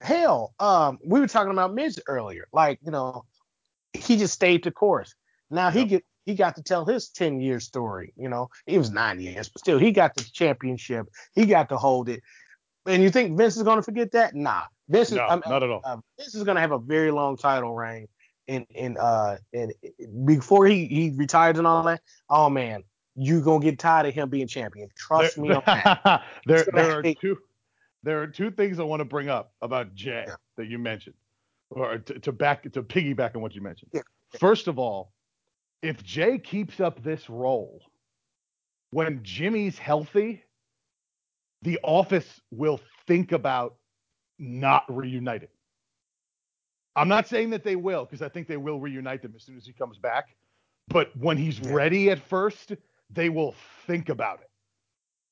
Hell, 0.01 0.53
um, 0.59 0.99
we 1.03 1.19
were 1.21 1.27
talking 1.27 1.51
about 1.51 1.73
Miz 1.73 1.99
earlier. 2.07 2.47
Like 2.51 2.79
you 2.85 2.91
know, 2.91 3.25
he 3.93 4.17
just 4.17 4.33
stayed 4.33 4.63
the 4.65 4.71
course. 4.71 5.15
Now 5.49 5.69
he 5.71 5.79
Yep. 5.81 5.87
get 5.89 6.05
he 6.29 6.35
got 6.35 6.55
to 6.55 6.61
tell 6.63 6.85
his 6.85 7.09
10 7.09 7.41
year 7.41 7.59
story. 7.59 8.13
You 8.15 8.29
know, 8.29 8.49
it 8.67 8.77
was 8.77 8.91
nine 8.91 9.19
years, 9.19 9.49
but 9.49 9.59
still 9.61 9.79
he 9.79 9.91
got 9.91 10.15
the 10.15 10.23
championship. 10.23 11.07
He 11.33 11.45
got 11.47 11.69
to 11.69 11.77
hold 11.77 12.07
it. 12.09 12.21
And 12.85 13.01
you 13.01 13.09
think 13.09 13.35
Vince 13.37 13.57
is 13.57 13.63
gonna 13.63 13.81
forget 13.81 14.11
that? 14.11 14.35
Nah. 14.35 14.63
Vince 14.87 15.09
is 15.09 15.15
No, 15.17 15.23
I'm- 15.23 15.41
not 15.47 15.63
at 15.63 15.69
all. 15.69 15.81
uh, 15.83 15.97
Vince 16.17 16.35
is 16.35 16.43
gonna 16.43 16.59
have 16.61 16.71
a 16.71 16.77
very 16.79 17.11
long 17.11 17.35
title 17.37 17.73
reign. 17.75 18.07
And, 18.47 18.65
in 18.73 18.97
uh 18.97 19.37
in 19.53 19.71
before 20.25 20.65
he 20.65 20.85
he 20.87 21.11
retires 21.15 21.57
and 21.59 21.67
all 21.67 21.83
that. 21.83 22.01
Oh 22.29 22.49
man, 22.49 22.83
you're 23.15 23.41
gonna 23.41 23.63
get 23.63 23.77
tired 23.79 24.07
of 24.07 24.13
him 24.15 24.29
being 24.29 24.47
champion. 24.47 24.89
Trust 24.97 25.35
there, 25.35 25.43
me 25.45 25.51
on 25.53 25.61
that. 25.67 26.23
there, 26.47 26.65
there 26.73 26.97
are 26.99 27.03
two 27.03 27.37
there 28.03 28.21
are 28.21 28.27
two 28.27 28.49
things 28.49 28.79
I 28.79 28.83
want 28.83 29.01
to 29.01 29.05
bring 29.05 29.29
up 29.29 29.53
about 29.61 29.93
Jey 29.93 30.25
Yeah. 30.27 30.35
that 30.57 30.65
you 30.67 30.79
mentioned, 30.79 31.15
or 31.69 31.97
to, 31.99 32.19
to 32.19 32.31
back 32.31 32.63
to 32.63 32.81
piggyback 32.81 33.35
on 33.35 33.41
what 33.43 33.53
you 33.53 33.61
mentioned. 33.61 33.91
Yeah. 33.93 34.01
First 34.39 34.67
of 34.67 34.79
all, 34.79 35.11
if 35.81 36.03
Jey 36.03 36.37
keeps 36.39 36.79
up 36.79 37.03
this 37.03 37.29
role, 37.29 37.81
when 38.91 39.21
Jimmy's 39.23 39.77
healthy, 39.77 40.43
the 41.61 41.79
office 41.83 42.41
will 42.51 42.79
think 43.07 43.31
about 43.31 43.75
not 44.37 44.83
reuniting. 44.89 45.49
I'm 46.95 47.07
not 47.07 47.27
saying 47.27 47.51
that 47.51 47.63
they 47.63 47.75
will, 47.75 48.05
because 48.05 48.21
I 48.21 48.29
think 48.29 48.47
they 48.47 48.57
will 48.57 48.79
reunite 48.79 49.21
them 49.21 49.33
as 49.35 49.43
soon 49.43 49.57
as 49.57 49.65
he 49.65 49.73
comes 49.73 49.97
back. 49.97 50.35
But 50.87 51.15
when 51.15 51.37
he's 51.37 51.59
ready 51.61 52.09
at 52.09 52.19
first, 52.19 52.73
they 53.09 53.29
will 53.29 53.55
think 53.87 54.09
about 54.09 54.41
it. 54.41 54.49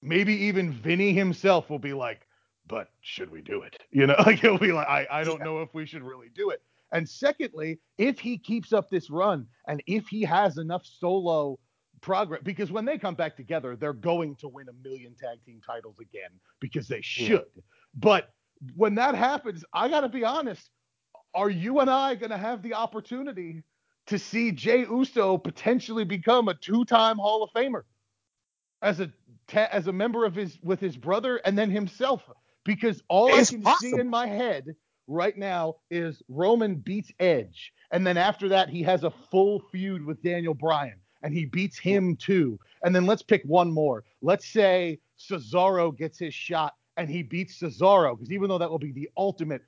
Maybe 0.01 0.33
even 0.33 0.71
Vinny 0.71 1.13
himself 1.13 1.69
will 1.69 1.79
be 1.79 1.93
like, 1.93 2.27
but 2.67 2.89
should 3.01 3.31
we 3.31 3.41
do 3.41 3.63
it? 3.63 3.75
You 3.91 4.07
know, 4.07 4.15
like 4.25 4.39
he'll 4.39 4.57
be 4.57 4.71
like, 4.71 4.88
I, 4.88 5.07
I 5.10 5.23
don't 5.23 5.39
Yeah. 5.39 5.45
know 5.45 5.62
if 5.62 5.73
we 5.73 5.86
should 5.86 6.03
really 6.03 6.29
do 6.29 6.51
it. 6.51 6.62
And 6.93 7.08
secondly, 7.08 7.80
if 7.97 8.19
he 8.19 8.38
keeps 8.38 8.73
up 8.73 8.89
this 8.89 9.10
run 9.10 9.47
and 9.67 9.84
if 9.88 10.08
he 10.08 10.23
has 10.23 10.58
enough 10.58 10.86
solo 10.86 11.60
progress, 12.02 12.41
because 12.43 12.71
when 12.71 12.86
they 12.86 12.97
come 12.97 13.15
back 13.15 13.36
together, 13.36 13.76
they're 13.76 13.93
going 13.93 14.36
to 14.38 14.47
win 14.47 14.67
a 14.69 14.88
million 14.88 15.15
tag 15.15 15.39
team 15.45 15.62
titles 15.65 16.00
again 16.00 16.32
because 16.60 16.88
they 16.88 17.02
should. 17.02 17.45
But 17.95 18.30
when 18.76 18.95
that 18.95 19.15
happens, 19.15 19.65
I 19.73 19.89
got 19.89 20.02
to 20.02 20.10
be 20.10 20.23
honest, 20.23 20.69
are 21.36 21.50
you 21.50 21.80
and 21.80 21.89
I 21.89 22.15
going 22.15 22.32
to 22.32 22.38
have 22.38 22.63
the 22.63 22.76
opportunity 22.76 23.63
to 24.08 24.19
see 24.19 24.52
Jey 24.52 24.82
Uso 24.82 25.38
potentially 25.38 26.06
become 26.06 26.47
a 26.47 26.54
two-time 26.56 27.17
Hall 27.17 27.43
of 27.43 27.52
Famer 27.52 27.84
as 28.82 29.00
a 29.00 29.12
as 29.73 29.88
a 29.88 29.93
member 29.93 30.26
of 30.26 30.36
his 30.36 30.60
with 30.63 30.80
his 30.80 30.97
brother 30.97 31.38
and 31.45 31.58
then 31.58 31.71
himself? 31.71 32.23
Because 32.65 33.04
all 33.10 33.34
It's 33.34 33.41
I 33.52 33.56
can 33.56 33.63
possible. 33.63 33.78
see 33.91 34.00
in 34.00 34.10
my 34.10 34.28
head 34.28 34.76
right 35.07 35.37
now 35.37 35.75
is 35.89 36.21
Roman 36.27 36.75
beats 36.75 37.11
Edge, 37.19 37.73
and 37.91 38.05
then 38.05 38.17
after 38.17 38.47
that 38.49 38.69
he 38.69 38.83
has 38.83 39.03
a 39.03 39.11
full 39.11 39.59
feud 39.71 40.05
with 40.05 40.21
Daniel 40.21 40.53
Bryan, 40.53 40.99
and 41.23 41.33
he 41.33 41.45
beats 41.45 41.77
him 41.79 42.15
too. 42.15 42.59
And 42.83 42.95
then 42.95 43.05
let's 43.05 43.23
pick 43.23 43.41
one 43.45 43.71
more. 43.71 44.03
Let's 44.21 44.47
say 44.47 44.99
Cesaro 45.19 45.95
gets 45.97 46.19
his 46.19 46.33
shot 46.33 46.73
and 46.97 47.09
he 47.09 47.23
beats 47.23 47.59
Cesaro, 47.59 48.15
because 48.17 48.31
even 48.31 48.49
though 48.49 48.57
that 48.57 48.69
will 48.69 48.79
be 48.79 48.91
the 48.91 49.09
ultimate 49.17 49.61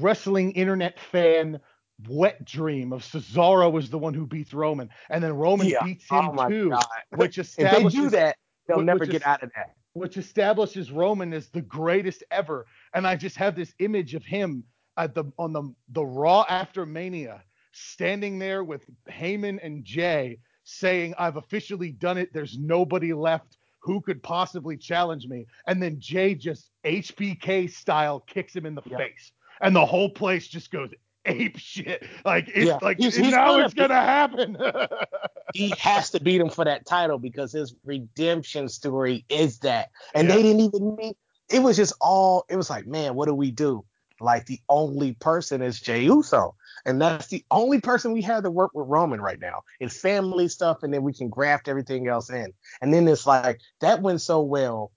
wrestling 0.00 0.52
internet 0.52 0.98
fan 0.98 1.60
wet 2.08 2.44
dream 2.44 2.92
of 2.92 3.02
Cesaro 3.02 3.78
is 3.78 3.90
the 3.90 3.98
one 3.98 4.14
who 4.14 4.26
beats 4.26 4.52
Roman, 4.54 4.88
and 5.10 5.22
then 5.22 5.32
Roman 5.34 5.66
Yeah. 5.68 5.84
beats 5.84 6.08
him 6.10 6.30
Oh 6.38 6.48
too, 6.48 6.70
God. 6.70 6.84
which 7.16 7.38
If 7.38 7.54
they 7.56 7.84
do 7.88 8.10
that, 8.10 8.36
they'll 8.66 8.80
never 8.80 9.00
which 9.00 9.10
get 9.10 9.22
is- 9.22 9.26
out 9.26 9.42
of 9.42 9.50
that. 9.54 9.76
Which 9.94 10.16
establishes 10.16 10.90
Roman 10.90 11.32
as 11.32 11.48
the 11.48 11.60
greatest 11.62 12.24
ever. 12.30 12.66
And 12.94 13.06
I 13.06 13.16
just 13.16 13.36
have 13.36 13.54
this 13.54 13.74
image 13.78 14.14
of 14.14 14.24
him 14.24 14.64
at 14.96 15.14
the 15.14 15.24
on 15.38 15.52
the 15.52 15.74
the 15.90 16.04
Raw 16.04 16.44
after 16.48 16.86
Mania, 16.86 17.42
standing 17.72 18.38
there 18.38 18.64
with 18.64 18.82
Heyman 19.10 19.58
and 19.62 19.84
Jey, 19.84 20.38
saying, 20.64 21.14
"I've 21.18 21.36
officially 21.36 21.92
done 21.92 22.18
it. 22.18 22.32
There's 22.32 22.58
nobody 22.58 23.12
left." 23.12 23.58
Who 23.80 24.00
could 24.00 24.22
possibly 24.22 24.76
challenge 24.76 25.26
me? 25.26 25.46
And 25.66 25.82
then 25.82 25.98
Jey 25.98 26.36
just 26.36 26.70
HBK 26.84 27.66
style 27.66 28.20
kicks 28.20 28.54
him 28.54 28.64
in 28.64 28.76
the 28.76 28.82
Yeah. 28.86 28.96
face, 28.98 29.32
and 29.60 29.74
the 29.74 29.84
whole 29.84 30.08
place 30.10 30.46
just 30.46 30.70
goes 30.70 30.90
ape 31.24 31.58
shit. 31.58 32.02
Like 32.24 32.48
it's 32.48 32.66
Yeah. 32.66 32.78
like 32.82 32.98
He's- 32.98 33.14
he's 33.16 33.30
now 33.32 33.52
gonna 33.52 33.64
it's 33.64 33.74
gonna 33.74 33.94
happen. 33.94 34.56
he 35.54 35.72
has 35.78 36.10
to 36.10 36.20
beat 36.20 36.40
him 36.40 36.50
for 36.50 36.64
that 36.64 36.86
title 36.86 37.18
because 37.18 37.52
his 37.52 37.74
redemption 37.84 38.68
story 38.68 39.24
is 39.28 39.58
that. 39.60 39.90
And 40.14 40.28
Yeah. 40.28 40.36
they 40.36 40.42
didn't 40.42 40.60
even 40.60 40.96
meet. 40.96 41.16
It 41.50 41.60
was 41.62 41.76
just 41.76 41.94
all. 42.00 42.44
It 42.48 42.56
was 42.56 42.70
like, 42.70 42.86
man, 42.86 43.14
what 43.14 43.26
do 43.28 43.34
we 43.34 43.50
do? 43.50 43.84
Like 44.20 44.46
the 44.46 44.60
only 44.68 45.14
person 45.14 45.62
is 45.62 45.80
Jey 45.80 46.04
Uso, 46.04 46.54
and 46.86 47.00
that's 47.02 47.26
the 47.26 47.44
only 47.50 47.80
person 47.80 48.12
we 48.12 48.22
have 48.22 48.44
to 48.44 48.50
work 48.50 48.70
with 48.72 48.86
Roman 48.88 49.20
right 49.20 49.40
now. 49.40 49.62
It's 49.80 50.00
family 50.00 50.48
stuff, 50.48 50.82
and 50.82 50.94
then 50.94 51.02
we 51.02 51.12
can 51.12 51.28
graft 51.28 51.66
everything 51.68 52.06
else 52.06 52.30
in. 52.30 52.52
And 52.80 52.94
then 52.94 53.08
it's 53.08 53.26
like 53.26 53.60
that 53.80 54.00
went 54.00 54.20
so 54.20 54.40
well. 54.42 54.92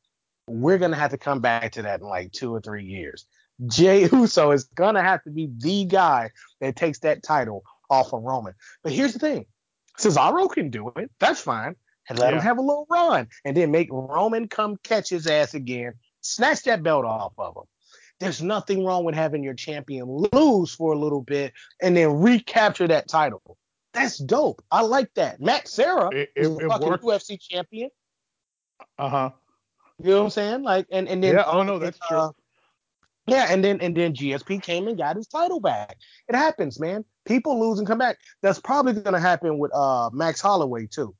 We're 0.48 0.78
gonna 0.78 0.96
have 0.96 1.10
to 1.12 1.18
come 1.18 1.40
back 1.42 1.72
to 1.74 1.82
that 1.82 2.02
in 2.02 2.08
like 2.08 2.32
two 2.32 2.54
or 2.54 2.62
three 2.62 2.86
years. 2.86 3.26
Jey 3.68 4.08
Uso 4.12 4.52
is 4.52 4.66
gonna 4.66 5.02
have 5.04 5.24
to 5.24 5.30
be 5.30 5.50
the 5.58 5.86
guy 5.86 6.32
that 6.62 6.76
takes 6.76 7.00
that 7.00 7.24
title 7.24 7.64
off 7.90 8.14
of 8.14 8.24
Roman. 8.24 8.54
But 8.84 8.92
here's 8.92 9.14
the 9.14 9.20
thing: 9.20 9.46
Cesaro 9.98 10.52
can 10.52 10.70
do 10.70 10.92
it. 10.96 11.12
That's 11.20 11.40
fine. 11.42 11.76
And 12.08 12.20
let 12.20 12.34
him 12.34 12.40
have 12.40 12.60
a 12.60 12.62
little 12.62 12.86
run, 12.90 13.30
and 13.46 13.58
then 13.58 13.72
make 13.72 13.90
Roman 13.92 14.48
come 14.48 14.78
catch 14.84 15.10
his 15.10 15.26
ass 15.26 15.56
again, 15.56 15.94
snatch 16.22 16.62
that 16.64 16.84
belt 16.84 17.04
off 17.04 17.34
of 17.40 17.56
him. 17.56 17.64
There's 18.20 18.44
nothing 18.44 18.86
wrong 18.86 19.06
with 19.06 19.16
having 19.16 19.44
your 19.44 19.56
champion 19.56 20.06
lose 20.08 20.74
for 20.74 20.94
a 20.94 20.98
little 20.98 21.22
bit 21.22 21.54
and 21.82 21.98
then 21.98 22.20
recapture 22.22 22.88
that 22.88 23.08
title. 23.08 23.58
That's 23.92 24.18
dope. 24.20 24.64
I 24.72 24.82
like 24.82 25.14
that. 25.16 25.42
Matt 25.42 25.68
Serra 25.68 26.14
It- 26.14 26.32
is 26.36 26.48
it- 26.48 26.62
a 26.62 26.66
it 26.66 26.70
fucking 26.70 26.88
worked. 26.88 27.04
UFC 27.04 27.38
champion. 27.40 27.90
uh 29.00 29.10
huh. 29.10 29.30
You 29.98 30.12
know 30.12 30.18
what 30.20 30.24
I'm 30.26 30.30
saying? 30.30 30.62
Like, 30.64 30.88
and 30.92 31.08
and 31.10 31.24
then 31.24 31.36
Yeah, 31.36 31.44
oh, 31.48 31.64
no, 31.64 31.80
that's 31.80 31.98
true. 32.08 32.36
Yeah, 33.28 33.48
and 33.50 33.64
then 33.64 33.82
and 33.82 33.96
then 33.96 34.14
GSP 34.14 34.62
came 34.62 34.88
and 34.88 34.98
got 34.98 35.16
his 35.16 35.28
title 35.28 35.60
back. 35.60 35.98
It 36.28 36.36
happens, 36.36 36.80
man. 36.80 37.04
People 37.26 37.60
lose 37.60 37.80
and 37.80 37.88
come 37.88 37.98
back. 37.98 38.18
That's 38.42 38.60
probably 38.60 38.94
gonna 38.94 39.20
happen 39.20 39.58
with 39.58 39.74
uh 39.74 40.10
Max 40.14 40.42
Holloway 40.42 40.88
too. 40.88 41.16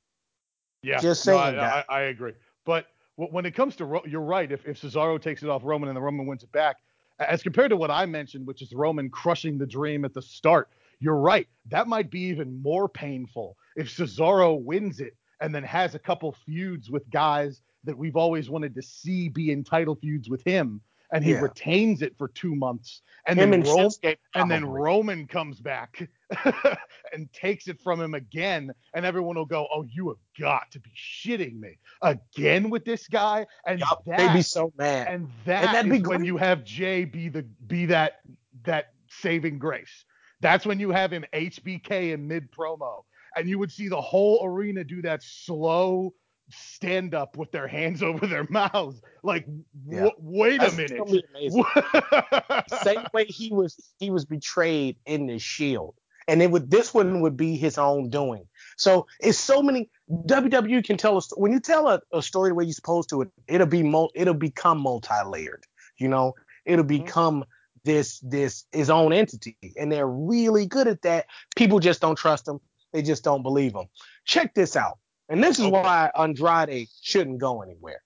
Yeah, 0.82 1.00
Just 1.00 1.26
no, 1.26 1.32
saying 1.32 1.58
I, 1.58 1.60
that. 1.60 1.86
I, 1.88 1.94
I 1.94 2.00
agree. 2.02 2.32
But 2.64 2.86
when 3.16 3.46
it 3.46 3.54
comes 3.54 3.76
to, 3.76 3.84
Ro- 3.86 4.04
you're 4.06 4.20
right. 4.20 4.50
If, 4.52 4.66
if 4.66 4.80
Cesaro 4.80 5.20
takes 5.20 5.42
it 5.42 5.48
off 5.48 5.62
Roman 5.64 5.88
and 5.88 5.96
the 5.96 6.02
Roman 6.02 6.26
wins 6.26 6.42
it 6.42 6.52
back, 6.52 6.76
as 7.18 7.42
compared 7.42 7.70
to 7.70 7.76
what 7.76 7.90
I 7.90 8.06
mentioned, 8.06 8.46
which 8.46 8.62
is 8.62 8.72
Roman 8.74 9.08
crushing 9.08 9.58
the 9.58 9.66
dream 9.66 10.04
at 10.04 10.12
the 10.12 10.22
start, 10.22 10.68
you're 11.00 11.16
right. 11.16 11.48
That 11.70 11.88
might 11.88 12.10
be 12.10 12.20
even 12.20 12.62
more 12.62 12.88
painful 12.88 13.56
if 13.74 13.88
Cesaro 13.88 14.62
wins 14.62 15.00
it 15.00 15.16
and 15.40 15.54
then 15.54 15.62
has 15.64 15.94
a 15.94 15.98
couple 15.98 16.36
feuds 16.44 16.90
with 16.90 17.08
guys 17.10 17.62
that 17.84 17.96
we've 17.96 18.16
always 18.16 18.50
wanted 18.50 18.74
to 18.74 18.82
see 18.82 19.28
be 19.28 19.50
in 19.50 19.64
title 19.64 19.94
feuds 19.96 20.28
with 20.28 20.42
him, 20.44 20.80
and 21.12 21.24
he 21.24 21.32
Yeah. 21.32 21.40
retains 21.40 22.02
it 22.02 22.16
for 22.18 22.28
two 22.28 22.54
months, 22.54 23.02
and 23.26 23.38
Him 23.38 23.50
then 23.50 23.60
and 23.60 23.68
Ro- 23.68 23.90
and 24.34 24.50
then. 24.50 24.64
Roman 24.64 25.26
comes 25.26 25.60
back 25.60 26.08
and 27.12 27.32
takes 27.32 27.68
it 27.68 27.80
from 27.80 28.00
him 28.00 28.14
again, 28.14 28.72
and 28.94 29.06
everyone 29.06 29.36
will 29.36 29.46
go, 29.46 29.66
"Oh, 29.72 29.82
you 29.82 30.08
have 30.08 30.18
got 30.38 30.70
to 30.72 30.80
be 30.80 30.90
shitting 30.96 31.58
me 31.58 31.78
again 32.02 32.70
with 32.70 32.84
this 32.84 33.06
guy." 33.08 33.46
And 33.66 33.80
Yup, 33.80 34.04
that, 34.06 34.18
they'd 34.18 34.32
be 34.32 34.42
so 34.42 34.72
mad. 34.76 35.08
and 35.08 35.28
that 35.44 35.72
that'd 35.72 35.92
is 35.92 36.02
when 36.02 36.24
you 36.24 36.36
have 36.36 36.64
Jey 36.64 37.04
be 37.04 37.28
the 37.28 37.42
be 37.66 37.86
that 37.86 38.20
that 38.64 38.92
saving 39.08 39.58
grace. 39.58 40.04
That's 40.40 40.66
when 40.66 40.78
you 40.78 40.90
have 40.90 41.12
him 41.12 41.24
HBK 41.32 42.12
in 42.12 42.26
mid 42.28 42.50
promo, 42.50 43.04
and 43.36 43.48
you 43.48 43.58
would 43.58 43.72
see 43.72 43.88
the 43.88 44.00
whole 44.00 44.44
arena 44.44 44.84
do 44.84 45.00
that 45.02 45.22
slow 45.22 46.12
stand 46.50 47.14
up 47.14 47.36
with 47.36 47.50
their 47.52 47.66
hands 47.68 48.02
over 48.02 48.26
their 48.26 48.46
mouths. 48.50 49.00
Like, 49.22 49.46
Yeah. 49.88 50.08
w- 50.08 50.16
wait 50.18 50.60
That's 50.60 50.74
a 50.74 50.76
minute. 50.76 50.98
gonna 50.98 51.20
amazing. 51.34 51.64
Same 52.82 53.06
way 53.12 53.24
he 53.26 53.50
was 53.52 53.76
he 53.98 54.10
was 54.10 54.24
betrayed 54.24 54.96
in 55.06 55.26
the 55.26 55.38
Shield, 55.38 55.94
and 56.28 56.42
it 56.42 56.50
would 56.50 56.70
this 56.70 56.92
one 56.94 57.20
would 57.22 57.36
be 57.36 57.56
his 57.56 57.78
own 57.78 58.10
doing. 58.10 58.44
So 58.76 59.06
it's 59.20 59.38
so 59.38 59.62
many 59.62 59.88
WWE 60.10 60.84
can 60.84 60.96
tell 60.96 61.16
us 61.16 61.30
when 61.36 61.52
you 61.52 61.60
tell 61.60 61.88
a, 61.88 62.00
a 62.12 62.22
story 62.22 62.50
the 62.50 62.54
way 62.54 62.64
you're 62.64 62.72
supposed 62.72 63.08
to, 63.10 63.22
it 63.22 63.28
it'll 63.48 63.66
be 63.66 63.82
mul- 63.82 64.12
it'll 64.14 64.34
become 64.34 64.78
multi 64.78 65.14
layered. 65.26 65.64
You 65.98 66.08
know, 66.08 66.34
it'll 66.64 66.84
Mm-hmm. 66.84 67.04
become 67.04 67.44
this 67.84 68.20
this 68.20 68.64
his 68.72 68.90
own 68.90 69.12
entity, 69.12 69.56
and 69.76 69.90
they're 69.90 70.06
really 70.08 70.66
good 70.66 70.88
at 70.88 71.02
that. 71.02 71.26
People 71.56 71.78
just 71.80 72.00
don't 72.00 72.16
trust 72.16 72.44
them. 72.44 72.60
They 72.92 73.02
just 73.02 73.24
don't 73.24 73.42
believe 73.42 73.72
them. 73.72 73.86
Check 74.24 74.54
this 74.54 74.76
out, 74.76 74.98
and 75.28 75.42
this 75.42 75.58
is 75.58 75.66
Okay. 75.66 75.70
why 75.72 76.10
Andrade 76.14 76.88
shouldn't 77.02 77.38
go 77.38 77.62
anywhere. 77.62 78.02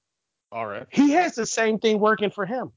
All 0.53 0.67
right. 0.67 0.87
He 0.91 1.13
has 1.13 1.35
the 1.35 1.47
same 1.47 1.79
thing 1.79 2.01
working 2.01 2.31
for 2.31 2.47
him. 2.47 2.73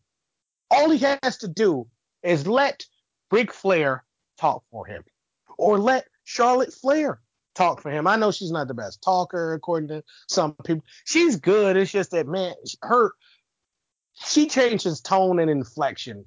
All 0.70 0.90
he 0.90 1.00
has 1.00 1.38
to 1.40 1.48
do 1.48 1.88
is 2.22 2.48
let 2.48 2.86
Ric 3.32 3.52
Flair 3.54 4.04
talk 4.38 4.64
for 4.72 4.86
him, 4.86 5.04
or 5.58 5.80
let 5.80 6.08
Charlotte 6.24 6.74
Flair 6.74 7.20
talk 7.56 7.82
for 7.82 7.92
him. 7.92 8.08
I 8.08 8.16
know 8.16 8.32
she's 8.32 8.52
not 8.52 8.68
the 8.68 8.74
best 8.74 9.02
talker, 9.02 9.54
according 9.54 9.90
to 9.90 10.04
some 10.28 10.54
people. 10.64 10.84
She's 11.06 11.36
good. 11.38 11.78
It's 11.78 11.92
just 11.92 12.12
that 12.12 12.28
man, 12.28 12.54
her 12.82 13.12
she 14.26 14.48
changes 14.48 15.02
tone 15.02 15.40
and 15.40 15.50
inflection 15.50 16.26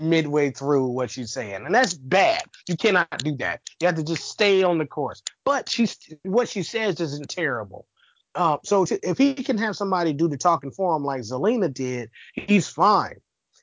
midway 0.00 0.50
through 0.50 0.86
what 0.88 1.10
she's 1.10 1.32
saying, 1.32 1.64
and 1.66 1.74
that's 1.74 1.94
bad. 1.94 2.42
You 2.68 2.76
cannot 2.76 3.08
do 3.18 3.36
that. 3.38 3.60
You 3.80 3.86
have 3.86 3.96
to 3.96 4.04
just 4.04 4.28
stay 4.28 4.62
on 4.62 4.78
the 4.78 4.86
course. 4.86 5.22
But 5.44 5.68
she's 5.68 5.96
what 6.22 6.48
she 6.48 6.62
says 6.62 7.00
isn't 7.00 7.28
terrible. 7.28 7.86
Uh, 8.34 8.58
so 8.64 8.86
if 8.88 9.18
he 9.18 9.34
can 9.34 9.58
have 9.58 9.76
somebody 9.76 10.12
do 10.12 10.28
the 10.28 10.36
talking 10.36 10.70
for 10.70 10.94
him 10.94 11.04
like 11.04 11.22
Zelina 11.22 11.72
did, 11.72 12.10
he's 12.34 12.68
fine. 12.68 13.16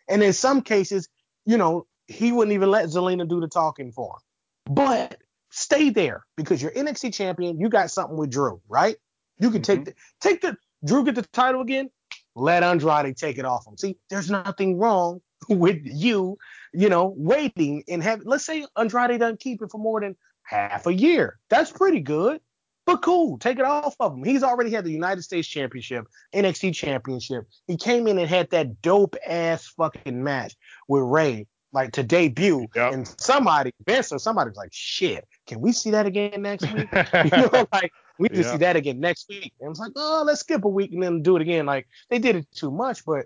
And 0.10 0.22
in 0.22 0.34
some 0.34 0.62
cases, 0.62 1.08
you 1.46 1.58
know, 1.58 1.86
he 2.08 2.32
wouldn't 2.32 2.54
even 2.54 2.70
let 2.72 2.88
Zelina 2.88 3.28
do 3.28 3.40
the 3.40 3.48
talking 3.48 3.92
for 3.92 4.16
him. 4.16 4.74
But 4.74 5.22
stay 5.52 5.90
there 5.90 6.26
because 6.36 6.62
you're 6.62 6.72
NXT 6.72 7.14
champion. 7.14 7.60
You 7.60 7.70
got 7.70 7.92
something 7.92 8.18
with 8.18 8.32
Drew, 8.32 8.62
right? 8.68 8.98
You 9.40 9.52
can 9.52 9.62
take 9.62 9.86
the 9.86 9.94
take 10.20 10.42
the 10.42 10.58
Drew 10.84 11.06
get 11.06 11.16
the 11.16 11.22
title 11.22 11.62
again. 11.62 11.90
Let 12.36 12.64
Andrade 12.64 13.16
take 13.16 13.38
it 13.38 13.46
off 13.46 13.66
him. 13.66 13.78
See, 13.78 13.98
there's 14.10 14.30
nothing 14.30 14.78
wrong 14.78 15.22
with 15.50 15.82
you, 15.84 16.38
you 16.74 16.90
know, 16.90 17.14
waiting 17.18 17.84
and 17.88 18.04
have. 18.04 18.22
Let's 18.26 18.46
say 18.46 18.66
Andrade 18.76 19.20
doesn't 19.20 19.40
keep 19.40 19.62
it 19.62 19.72
for 19.72 19.78
more 19.78 20.02
than 20.02 20.16
half 20.44 20.88
a 20.88 20.94
year. 20.94 21.40
That's 21.50 21.72
pretty 21.72 22.00
good. 22.00 22.42
But 22.86 23.02
cool, 23.02 23.38
take 23.38 23.60
it 23.60 23.66
off 23.66 23.96
of 24.00 24.14
him. 24.14 24.24
He's 24.24 24.44
already 24.44 24.72
had 24.72 24.86
the 24.86 24.92
United 24.92 25.22
States 25.22 25.46
Championship, 25.46 26.08
NXT 26.34 26.74
Championship. 26.74 27.44
He 27.68 27.76
came 27.76 28.08
in 28.08 28.18
and 28.18 28.30
had 28.30 28.50
that 28.52 28.82
dope 28.82 29.18
ass 29.28 29.68
fucking 29.68 30.24
match 30.24 30.56
with 30.88 31.04
Rey, 31.04 31.48
like 31.74 31.92
to 31.94 32.04
debut. 32.04 32.66
Yep. 32.74 32.94
And 32.94 33.16
somebody, 33.20 33.74
Vince 33.86 34.14
or 34.14 34.20
somebody 34.20 34.52
was 34.52 34.58
like, 34.58 34.72
shit, 34.72 35.28
can 35.48 35.60
we 35.60 35.74
see 35.74 35.92
that 35.92 36.06
again 36.06 36.42
next 36.42 36.64
week? 36.74 36.88
you 37.26 37.30
know, 37.30 37.68
like 37.74 37.92
we 38.20 38.30
need 38.30 38.38
to 38.38 38.44
see 38.46 38.58
that 38.58 38.78
again 38.78 39.02
next 39.02 39.28
week. 39.28 39.52
And 39.60 39.72
it's 39.72 39.82
like, 39.82 39.92
oh, 39.98 40.24
let's 40.26 40.40
skip 40.40 40.64
a 40.64 40.70
week 40.70 40.94
and 40.94 41.04
then 41.04 41.22
do 41.22 41.36
it 41.36 41.42
again. 41.42 41.66
Like 41.66 41.90
they 42.10 42.20
did 42.20 42.38
it 42.38 42.48
too 42.56 42.72
much, 42.72 43.04
but 43.04 43.26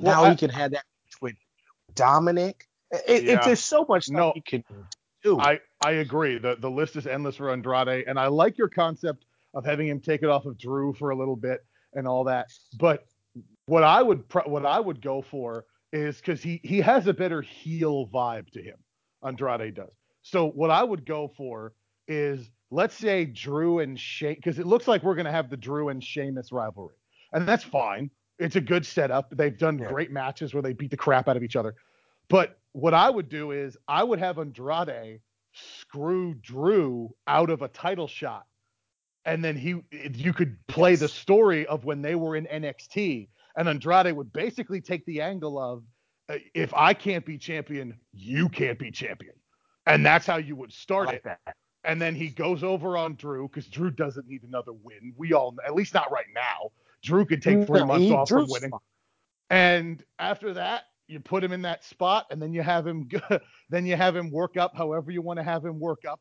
Well, 0.00 0.22
now 0.22 0.24
I- 0.24 0.30
he 0.30 0.36
can 0.36 0.50
have 0.50 0.70
that 0.70 0.84
Dominic. 1.98 2.68
It, 2.90 3.28
it, 3.28 3.40
there's 3.44 3.60
so 3.60 3.84
much 3.88 4.08
No. 4.08 4.32
he 4.34 4.40
can 4.40 4.64
do. 5.22 5.38
I 5.38 5.60
I 5.84 5.92
agree. 5.92 6.38
The 6.38 6.56
the 6.56 6.70
list 6.70 6.96
is 6.96 7.06
endless 7.06 7.36
for 7.36 7.50
Andrade, 7.50 8.04
and 8.06 8.18
I 8.18 8.28
like 8.28 8.56
your 8.56 8.68
concept 8.68 9.26
of 9.54 9.64
having 9.64 9.88
him 9.88 10.00
take 10.00 10.22
it 10.22 10.28
off 10.28 10.46
of 10.46 10.56
Drew 10.58 10.94
for 10.94 11.10
a 11.10 11.16
little 11.16 11.36
bit 11.36 11.64
and 11.92 12.06
all 12.06 12.24
that. 12.24 12.46
But 12.78 13.04
what 13.66 13.82
I 13.84 14.02
would 14.02 14.24
what 14.46 14.64
I 14.64 14.80
would 14.80 15.02
go 15.02 15.20
for 15.22 15.66
is 15.92 16.16
because 16.16 16.42
he 16.42 16.60
he 16.64 16.80
has 16.80 17.06
a 17.06 17.12
better 17.12 17.42
heel 17.42 18.08
vibe 18.12 18.50
to 18.52 18.62
him. 18.62 18.76
Andrade 19.22 19.74
does. 19.74 19.92
So 20.22 20.48
what 20.50 20.70
I 20.70 20.82
would 20.82 21.04
go 21.04 21.32
for 21.36 21.74
is 22.06 22.48
let's 22.70 22.94
say 22.94 23.24
Drew 23.24 23.80
and 23.80 23.98
Shane, 23.98 24.36
because 24.36 24.58
it 24.58 24.66
looks 24.66 24.86
like 24.88 25.02
we're 25.02 25.14
gonna 25.16 25.32
have 25.32 25.50
the 25.50 25.56
Drew 25.56 25.88
and 25.88 26.02
Sheamus 26.02 26.52
rivalry, 26.52 26.96
and 27.32 27.46
that's 27.46 27.64
fine. 27.64 28.10
It's 28.38 28.56
a 28.56 28.60
good 28.60 28.86
setup. 28.86 29.30
They've 29.36 29.58
done 29.58 29.78
Yeah. 29.78 29.88
great 29.88 30.12
matches 30.12 30.54
where 30.54 30.62
they 30.62 30.72
beat 30.72 30.90
the 30.92 30.96
crap 30.96 31.28
out 31.28 31.36
of 31.36 31.42
each 31.42 31.56
other. 31.56 31.74
But 32.28 32.58
what 32.72 32.94
I 32.94 33.10
would 33.10 33.28
do 33.28 33.52
is 33.52 33.76
I 33.86 34.04
would 34.04 34.18
have 34.18 34.38
Andrade 34.38 35.20
screw 35.52 36.34
Drew 36.34 37.10
out 37.26 37.50
of 37.50 37.62
a 37.62 37.68
title 37.68 38.08
shot. 38.08 38.46
And 39.24 39.44
then 39.44 39.56
he 39.56 39.82
you 40.14 40.32
could 40.32 40.56
play 40.68 40.94
the 40.96 41.08
story 41.08 41.66
of 41.66 41.84
when 41.84 42.02
they 42.02 42.14
were 42.14 42.36
in 42.36 42.46
NXT 42.46 43.28
and 43.56 43.68
Andrade 43.68 44.14
would 44.14 44.32
basically 44.32 44.80
take 44.80 45.04
the 45.06 45.20
angle 45.20 45.58
of 45.58 45.82
uh, 46.30 46.38
if 46.54 46.72
I 46.74 46.94
can't 46.94 47.24
be 47.24 47.38
champion, 47.38 47.98
you 48.12 48.48
can't 48.48 48.78
be 48.78 48.90
champion. 48.90 49.34
And 49.86 50.04
that's 50.04 50.26
how 50.26 50.36
you 50.36 50.54
would 50.56 50.72
start 50.72 51.06
like 51.06 51.16
it. 51.16 51.24
that. 51.24 51.40
And 51.84 52.00
then 52.00 52.14
he 52.14 52.28
goes 52.28 52.62
over 52.62 52.96
on 52.96 53.14
Drew 53.14 53.48
because 53.48 53.66
Drew 53.66 53.90
doesn't 53.90 54.28
need 54.28 54.42
another 54.42 54.72
win. 54.72 55.14
We 55.16 55.32
all, 55.32 55.56
at 55.66 55.74
least 55.74 55.94
not 55.94 56.12
right 56.12 56.26
now. 56.34 56.70
Drew 57.02 57.24
could 57.24 57.42
take 57.42 57.66
three 57.66 57.80
No, 57.80 57.86
months 57.86 58.10
off 58.10 58.28
from 58.28 58.46
winning. 58.48 58.70
And 59.50 60.04
after 60.18 60.52
that, 60.54 60.84
you 61.08 61.18
put 61.20 61.42
him 61.42 61.52
in 61.52 61.62
that 61.62 61.84
spot, 61.84 62.26
and 62.30 62.40
then 62.40 62.52
you 62.52 62.62
have 62.62 62.86
him, 62.86 63.08
then 63.70 63.86
you 63.86 63.96
have 63.96 64.14
him 64.14 64.30
work 64.30 64.56
up 64.56 64.76
however 64.76 65.10
you 65.10 65.22
want 65.22 65.38
to 65.38 65.42
have 65.42 65.64
him 65.64 65.80
work 65.80 66.04
up, 66.08 66.20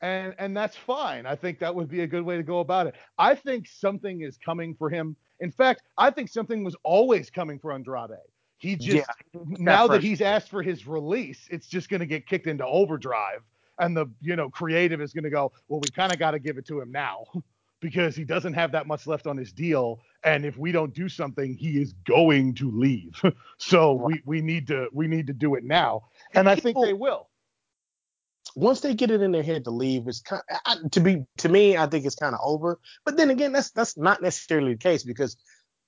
and 0.00 0.34
and 0.38 0.56
that's 0.56 0.76
fine. 0.76 1.26
I 1.26 1.36
think 1.36 1.58
that 1.60 1.74
would 1.74 1.88
be 1.88 2.00
a 2.00 2.06
good 2.06 2.22
way 2.22 2.36
to 2.36 2.42
go 2.42 2.60
about 2.60 2.86
it. 2.86 2.94
I 3.18 3.34
think 3.34 3.68
something 3.68 4.22
is 4.22 4.38
coming 4.38 4.74
for 4.74 4.90
him. 4.90 5.16
In 5.40 5.52
fact, 5.52 5.82
I 5.98 6.10
think 6.10 6.30
something 6.30 6.64
was 6.64 6.74
always 6.82 7.30
coming 7.30 7.58
for 7.58 7.72
Andrade. 7.72 8.10
He 8.58 8.74
just 8.74 9.08
Yeah, 9.34 9.42
now 9.58 9.86
that 9.86 10.02
he's 10.02 10.22
asked 10.22 10.48
for 10.48 10.62
his 10.62 10.86
release, 10.86 11.46
it's 11.50 11.66
just 11.66 11.90
going 11.90 12.00
to 12.00 12.06
get 12.06 12.26
kicked 12.26 12.46
into 12.46 12.64
overdrive, 12.64 13.42
and 13.78 13.94
the 13.94 14.06
you 14.22 14.34
know 14.34 14.48
creative 14.48 15.02
is 15.02 15.12
going 15.12 15.24
to 15.24 15.30
go, 15.30 15.52
well, 15.68 15.80
we 15.80 15.90
kind 15.90 16.12
of 16.12 16.18
got 16.18 16.30
to 16.30 16.38
give 16.38 16.56
it 16.56 16.66
to 16.68 16.80
him 16.80 16.90
now 16.90 17.24
because 17.80 18.16
he 18.16 18.24
doesn't 18.24 18.54
have 18.54 18.72
that 18.72 18.86
much 18.86 19.06
left 19.06 19.26
on 19.26 19.36
his 19.36 19.52
deal, 19.52 20.00
and 20.24 20.44
if 20.44 20.56
we 20.56 20.72
don't 20.72 20.94
do 20.94 21.08
something, 21.08 21.54
he 21.54 21.80
is 21.80 21.92
going 22.06 22.54
to 22.54 22.70
leave. 22.70 23.20
so 23.58 23.92
we 23.92 24.22
we 24.24 24.40
need 24.40 24.68
to 24.68 24.88
we 24.92 25.06
need 25.06 25.26
to 25.28 25.32
do 25.32 25.54
it 25.54 25.64
now, 25.64 26.04
and 26.34 26.48
I 26.48 26.56
think 26.56 26.76
they 26.80 26.92
will. 26.92 27.28
once 28.54 28.80
they 28.80 28.94
get 28.94 29.10
it 29.10 29.20
in 29.20 29.32
their 29.32 29.42
head 29.42 29.64
to 29.64 29.70
leave, 29.70 30.08
it's 30.08 30.20
kind 30.20 30.42
I, 30.64 30.76
to 30.92 31.00
be 31.00 31.24
to 31.38 31.48
me, 31.48 31.76
I 31.76 31.86
think 31.86 32.06
it's 32.06 32.16
kind 32.16 32.34
of 32.34 32.40
over. 32.42 32.78
But 33.04 33.16
then 33.16 33.30
again, 33.30 33.52
that's 33.52 33.70
that's 33.70 33.96
not 33.96 34.22
necessarily 34.22 34.72
the 34.72 34.78
case 34.78 35.04
because 35.04 35.36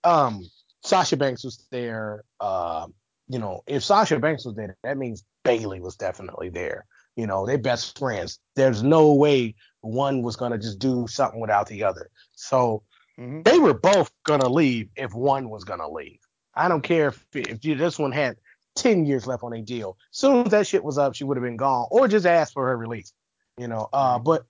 um 0.05 0.45
Sasha 0.85 1.17
Banks 1.17 1.45
was 1.45 1.67
there. 1.71 2.25
Uh, 2.41 2.87
you 3.29 3.39
know, 3.39 3.63
if 3.67 3.85
Sasha 3.85 4.19
Banks 4.19 4.45
was 4.45 4.55
there, 4.55 4.77
that 4.85 4.97
means 4.97 5.25
Bayley 5.45 5.81
was 5.81 5.97
definitely 5.97 6.49
there. 6.51 6.87
You 7.17 7.27
know, 7.27 7.47
they're 7.47 7.59
best 7.59 7.99
friends. 7.99 8.39
There's 8.55 8.83
no 8.83 9.15
way 9.15 9.57
one 9.89 10.23
was 10.23 10.37
gonna 10.37 10.59
just 10.59 10.79
do 10.79 11.07
something 11.09 11.41
without 11.41 11.67
the 11.67 11.85
other. 11.85 12.11
So 12.33 12.83
Mhm. 13.19 13.45
they 13.45 13.59
were 13.59 13.75
both 13.75 14.11
gonna 14.25 14.49
leave 14.49 14.91
if 14.97 15.15
one 15.15 15.51
was 15.51 15.65
gonna 15.65 15.89
leave. 15.89 16.21
I 16.55 16.69
don't 16.69 16.83
care 16.83 17.09
if 17.09 17.27
if 17.35 17.65
you, 17.65 17.75
this 17.75 17.99
one 17.99 18.13
had 18.13 18.37
ten 18.75 19.05
years 19.05 19.27
left 19.27 19.43
on 19.43 19.53
a 19.53 19.63
deal. 19.63 19.97
Soon 20.11 20.47
as 20.47 20.51
that 20.53 20.67
shit 20.67 20.85
was 20.85 20.99
up, 20.99 21.15
she 21.15 21.25
would 21.25 21.37
have 21.37 21.45
been 21.45 21.57
gone, 21.57 21.87
or 21.91 22.09
just 22.09 22.27
asked 22.27 22.53
for 22.53 22.67
her 22.67 22.77
release. 22.77 23.13
You 23.57 23.69
know, 23.69 23.89
uh, 23.93 24.19
but 24.19 24.47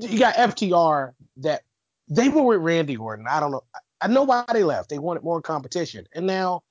you 0.00 0.18
got 0.18 0.34
FTR 0.34 1.14
that 1.38 1.62
they 2.08 2.28
were 2.28 2.42
with 2.42 2.60
Randy 2.60 2.96
Orton. 2.96 3.26
I 3.28 3.40
don't 3.40 3.52
know. 3.52 3.64
I 4.00 4.08
know 4.08 4.24
why 4.24 4.44
they 4.52 4.64
left. 4.64 4.90
They 4.90 4.98
wanted 4.98 5.22
more 5.22 5.40
competition, 5.40 6.06
and 6.12 6.26
now 6.26 6.62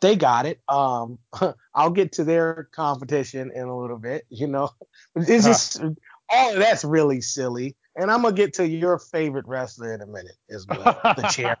they 0.00 0.16
got 0.16 0.46
it. 0.46 0.60
Um, 0.68 1.18
I'll 1.74 1.90
get 1.90 2.12
to 2.12 2.24
their 2.24 2.68
competition 2.72 3.50
in 3.54 3.68
a 3.68 3.78
little 3.78 3.98
bit. 3.98 4.24
You 4.28 4.46
know, 4.46 4.70
it's 5.16 5.44
just 5.44 5.80
all 6.32 6.52
of 6.52 6.58
that's 6.58 6.84
really 6.84 7.20
silly. 7.20 7.76
And 7.96 8.10
I'm 8.10 8.22
gonna 8.22 8.34
get 8.34 8.54
to 8.54 8.66
your 8.66 8.98
favorite 8.98 9.46
wrestler 9.46 9.92
in 9.94 10.00
a 10.00 10.06
minute 10.06 10.36
as 10.50 10.66
well. 10.66 10.82
The 11.04 11.28
chair, 11.30 11.56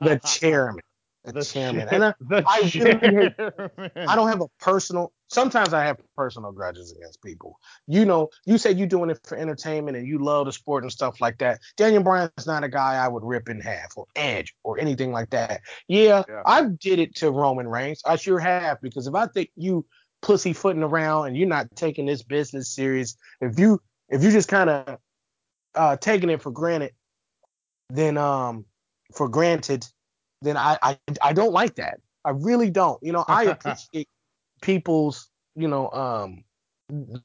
the 0.00 0.20
chairman, 0.26 0.82
the, 1.24 1.32
The 1.32 1.44
chairman. 1.44 1.88
chair- 1.88 1.94
And 1.94 2.04
I, 2.04 2.14
the 2.20 2.44
I 2.46 2.70
really 2.74 3.22
hate-. 3.94 4.08
I 4.08 4.16
don't 4.16 4.28
have 4.28 4.40
a 4.40 4.48
personal. 4.58 5.12
Sometimes 5.28 5.72
I 5.72 5.84
have 5.84 5.98
personal 6.16 6.50
grudges 6.52 6.92
against 6.92 7.22
people. 7.22 7.58
You 7.86 8.04
know, 8.04 8.30
you 8.46 8.58
said 8.58 8.78
you're 8.78 8.86
doing 8.88 9.10
it 9.10 9.20
for 9.24 9.36
entertainment 9.36 9.96
and 9.96 10.06
you 10.08 10.18
love 10.18 10.46
the 10.46 10.52
sport 10.52 10.82
and 10.84 10.90
stuff 10.92 11.20
like 11.20 11.38
that. 11.38 11.60
Daniel 11.76 12.02
Bryan's 12.02 12.46
not 12.46 12.62
a 12.64 12.68
guy 12.68 12.94
I 12.96 13.06
would 13.08 13.24
rip 13.24 13.48
in 13.48 13.60
half 13.60 13.92
or 13.96 14.06
Edge 14.16 14.54
or 14.64 14.78
anything 14.80 15.12
like 15.12 15.30
that. 15.30 15.60
Yeah, 15.88 16.22
Yeah. 16.28 16.42
I 16.46 16.64
did 16.80 16.98
it 16.98 17.14
to 17.16 17.30
Roman 17.30 17.68
Reigns. 17.68 18.02
I 18.04 18.16
sure 18.16 18.38
have 18.40 18.80
because 18.82 19.06
if 19.06 19.14
I 19.14 19.26
think 19.28 19.50
you 19.56 19.84
pussyfooting 20.22 20.82
around 20.82 21.28
and 21.28 21.36
you're 21.36 21.46
not 21.48 21.66
taking 21.76 22.06
this 22.06 22.22
business 22.24 22.72
serious, 22.74 23.16
if 23.40 23.58
you 23.58 23.80
if 24.08 24.22
you're 24.22 24.32
just 24.32 24.48
kind 24.48 24.70
of 24.70 24.98
uh, 25.74 25.96
taking 25.96 26.30
it 26.30 26.42
for 26.42 26.50
granted, 26.50 26.92
then 27.90 28.16
um 28.18 28.64
for 29.14 29.28
granted, 29.28 29.86
then 30.42 30.56
I, 30.56 30.78
I 30.82 30.98
I 31.22 31.32
don't 31.32 31.52
like 31.52 31.76
that. 31.76 32.00
I 32.24 32.30
really 32.30 32.70
don't. 32.70 33.02
You 33.02 33.12
know, 33.12 33.24
I 33.28 33.44
appreciate 33.44 34.08
people's 34.62 35.30
you 35.54 35.68
know 35.68 35.90
um 35.90 36.44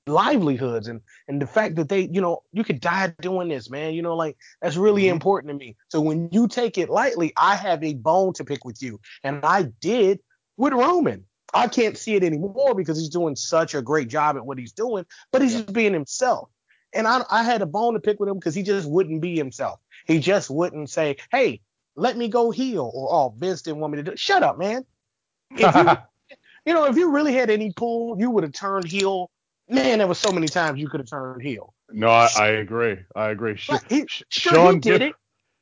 livelihoods 0.08 0.88
and 0.88 1.02
and 1.28 1.42
the 1.42 1.46
fact 1.46 1.76
that 1.76 1.88
they 1.88 2.02
you 2.12 2.20
know 2.20 2.42
you 2.52 2.64
could 2.64 2.80
die 2.80 3.14
doing 3.22 3.48
this 3.48 3.70
man 3.70 3.94
you 3.94 4.02
know 4.02 4.16
like 4.16 4.36
that's 4.62 4.76
really 4.76 5.04
Mhm. 5.04 5.12
important 5.12 5.52
to 5.52 5.54
me 5.58 5.76
so 5.90 6.02
when 6.02 6.30
you 6.32 6.48
take 6.48 6.80
it 6.80 6.90
lightly 6.90 7.32
i 7.38 7.56
have 7.56 7.84
a 7.84 7.94
bone 7.94 8.34
to 8.34 8.44
pick 8.44 8.66
with 8.66 8.82
you 8.82 9.00
and 9.24 9.46
i 9.46 9.64
did 9.80 10.20
with 10.58 10.74
roman 10.74 11.24
i 11.54 11.68
can't 11.68 11.96
see 11.96 12.16
it 12.16 12.24
anymore 12.24 12.74
because 12.74 12.98
he's 12.98 13.10
doing 13.10 13.36
such 13.36 13.76
a 13.76 13.84
great 13.84 14.08
job 14.08 14.36
at 14.36 14.46
what 14.46 14.58
he's 14.58 14.72
doing 14.74 15.06
but 15.32 15.44
he's 15.44 15.54
Yeah. 15.54 15.60
just 15.62 15.74
being 15.74 15.94
himself 15.94 16.50
and 16.94 17.08
I, 17.08 17.24
I 17.30 17.44
had 17.44 17.62
a 17.62 17.66
bone 17.66 17.94
to 17.94 18.00
pick 18.00 18.20
with 18.20 18.30
him 18.30 18.36
because 18.36 18.56
he 18.56 18.64
just 18.64 18.90
wouldn't 18.90 19.22
be 19.22 19.36
himself 19.38 19.80
he 20.06 20.20
just 20.20 20.50
wouldn't 20.50 20.90
say 20.90 21.18
hey 21.32 21.62
let 21.96 22.18
me 22.18 22.28
go 22.28 22.52
heel 22.52 22.90
or 22.94 23.14
oh 23.14 23.34
vince 23.38 23.62
didn't 23.62 23.80
want 23.80 23.94
me 23.94 23.98
to 24.04 24.12
do 24.12 24.18
shut 24.18 24.44
up 24.44 24.58
man 24.58 24.86
if 25.52 25.76
you 25.76 25.88
you 26.66 26.74
know, 26.74 26.86
if 26.86 26.96
you 26.96 27.12
really 27.12 27.34
had 27.34 27.50
any 27.50 27.72
pull, 27.76 28.20
you 28.20 28.30
would 28.30 28.44
have 28.44 28.54
turned 28.54 28.88
heel. 28.88 29.30
Man, 29.68 30.00
there 30.00 30.08
was 30.08 30.20
so 30.20 30.32
many 30.32 30.48
times 30.48 30.80
you 30.80 30.90
could 30.90 31.00
have 31.00 31.10
turned 31.10 31.42
heel. 31.42 31.74
no, 31.92 32.08
I, 32.10 32.30
I 32.38 32.48
agree. 32.48 32.98
I 33.16 33.30
agree. 33.30 33.56
Sh- 33.58 33.72
he, 33.90 34.06
sure, 34.08 34.54
Sean 34.54 34.80
did 34.80 35.00
do- 35.00 35.06
it. 35.08 35.16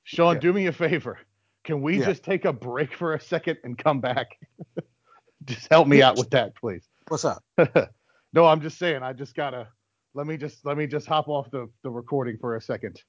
Sean, 0.04 0.36
Yeah. 0.36 0.40
do 0.40 0.54
me 0.54 0.66
a 0.68 0.72
favor. 0.74 1.20
Can 1.64 1.82
we 1.82 2.00
Yeah. 2.00 2.06
just 2.06 2.24
take 2.24 2.46
a 2.46 2.54
break 2.54 2.94
for 2.94 3.14
a 3.14 3.20
second 3.22 3.60
and 3.64 3.78
come 3.78 4.02
back? 4.02 4.28
just 5.46 5.68
help 5.70 5.88
me 5.88 6.02
out 6.02 6.18
with 6.18 6.32
that, 6.32 6.56
please. 6.56 6.88
What's 7.08 7.26
up? 7.26 7.44
no, 8.34 8.46
I'm 8.46 8.62
just 8.62 8.78
saying. 8.78 9.04
I 9.04 9.14
just 9.14 9.36
gotta 9.36 9.68
let 10.14 10.28
me 10.28 10.38
just 10.38 10.66
let 10.66 10.78
me 10.78 10.88
just 10.88 11.08
hop 11.08 11.28
off 11.28 11.52
the 11.52 11.70
the 11.84 11.90
recording 11.90 12.38
for 12.40 12.56
a 12.56 12.62
second 12.62 13.02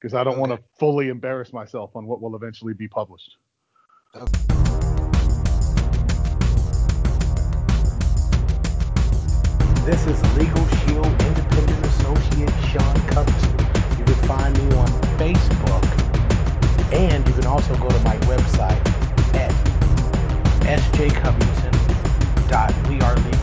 because 0.00 0.14
I 0.14 0.22
don't 0.24 0.38
want 0.38 0.52
to 0.52 0.58
fully 0.78 1.08
embarrass 1.08 1.52
myself 1.52 1.90
on 1.94 2.06
what 2.06 2.22
will 2.22 2.34
eventually 2.36 2.72
be 2.74 2.88
published. 2.88 3.36
This 9.84 10.06
is 10.06 10.22
Legal 10.36 10.66
Shield 10.66 11.06
Independent 11.06 11.86
Associate 11.86 12.50
Sean 12.70 12.94
Covington. 13.08 13.58
You 13.98 14.04
can 14.04 14.14
find 14.26 14.56
me 14.56 14.64
on 14.76 14.88
Facebook, 15.18 15.84
and 16.92 17.26
you 17.26 17.34
can 17.34 17.46
also 17.46 17.74
go 17.76 17.88
to 17.88 17.98
my 18.00 18.16
website 18.26 18.84
at 19.34 19.52
sjcovington.wearelegalshield.com. 20.64 23.35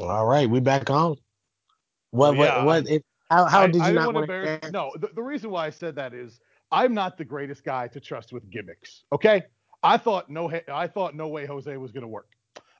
All 0.00 0.26
right, 0.26 0.48
we 0.48 0.60
back 0.60 0.90
on. 0.90 1.16
What? 2.10 2.30
Oh, 2.30 2.32
yeah, 2.42 2.56
what? 2.58 2.84
What? 2.84 2.88
It, 2.90 3.04
how? 3.30 3.44
How 3.46 3.62
I- 3.62 3.66
did 3.66 3.76
you 3.76 3.82
didn't 3.82 3.94
not 3.96 4.14
want 4.14 4.26
to? 4.28 4.34
embarrass- 4.34 4.72
No, 4.72 4.92
the, 4.98 5.08
the 5.14 5.22
reason 5.22 5.50
why 5.50 5.66
I 5.66 5.70
said 5.70 5.94
that 5.96 6.14
is 6.14 6.40
I'm 6.72 6.94
not 6.94 7.18
the 7.18 7.24
greatest 7.24 7.64
guy 7.64 7.88
to 7.88 8.00
trust 8.00 8.32
with 8.32 8.48
gimmicks. 8.50 9.04
Okay, 9.12 9.42
I 9.82 9.96
thought 9.96 10.30
no, 10.30 10.50
I 10.72 10.86
thought 10.86 11.14
no 11.14 11.28
way 11.28 11.46
Jose 11.46 11.76
was 11.76 11.92
gonna 11.92 12.08
work. 12.08 12.28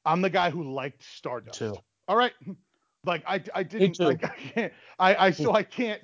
I'm 0.04 0.22
the 0.22 0.30
guy 0.30 0.50
who 0.50 0.72
liked 0.72 1.02
Stardust. 1.04 1.58
Too. 1.58 1.74
All 2.08 2.16
right, 2.16 2.32
like 3.04 3.22
I, 3.26 3.42
I 3.54 3.62
didn't 3.62 4.00
like 4.00 4.24
I 4.24 4.28
can't, 4.54 4.72
I, 4.98 5.26
I 5.26 5.30
so 5.30 5.52
I 5.54 5.62
can't. 5.62 6.02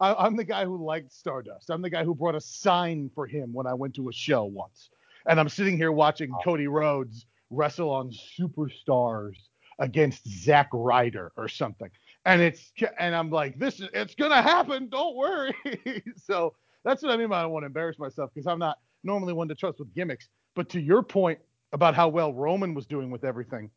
I, 0.00 0.14
I'm 0.14 0.36
the 0.36 0.44
guy 0.44 0.64
who 0.64 0.82
liked 0.84 1.12
Stardust. 1.12 1.70
I'm 1.70 1.82
the 1.82 1.90
guy 1.90 2.04
who 2.04 2.14
brought 2.14 2.34
a 2.34 2.40
sign 2.40 3.10
for 3.14 3.26
him 3.26 3.52
when 3.52 3.66
I 3.66 3.74
went 3.74 3.94
to 3.96 4.08
a 4.08 4.12
show 4.12 4.44
once, 4.44 4.90
and 5.26 5.38
I'm 5.40 5.48
sitting 5.48 5.76
here 5.76 5.92
watching 5.92 6.32
Oh. 6.32 6.38
Cody 6.42 6.68
Rhodes 6.68 7.26
wrestle 7.50 7.90
on 7.90 8.10
Superstars 8.10 9.36
against 9.82 10.26
Zack 10.26 10.68
Ryder 10.72 11.32
or 11.36 11.48
something 11.48 11.90
and 12.24 12.40
it's 12.40 12.72
and 12.98 13.14
I'm 13.14 13.30
like, 13.30 13.58
this 13.58 13.80
is 13.80 13.88
it's 13.92 14.14
gonna 14.14 14.42
happen. 14.42 14.88
Don't 14.88 15.16
worry. 15.16 15.54
so 16.16 16.54
that's 16.84 17.02
what 17.02 17.12
I 17.12 17.16
mean 17.16 17.28
by 17.28 17.40
I 17.40 17.42
don't 17.42 17.52
want 17.52 17.64
to 17.64 17.66
embarrass 17.66 17.98
myself 17.98 18.30
because 18.32 18.46
I'm 18.46 18.58
not 18.58 18.78
normally 19.02 19.32
one 19.32 19.48
to 19.48 19.54
trust 19.54 19.78
with 19.78 19.92
gimmicks. 19.94 20.28
But 20.54 20.68
to 20.70 20.80
your 20.80 21.02
point 21.02 21.38
about 21.72 21.94
how 21.94 22.08
well 22.08 22.32
Roman 22.32 22.74
was 22.74 22.86
doing 22.86 23.10
with 23.10 23.24
everything, 23.24 23.70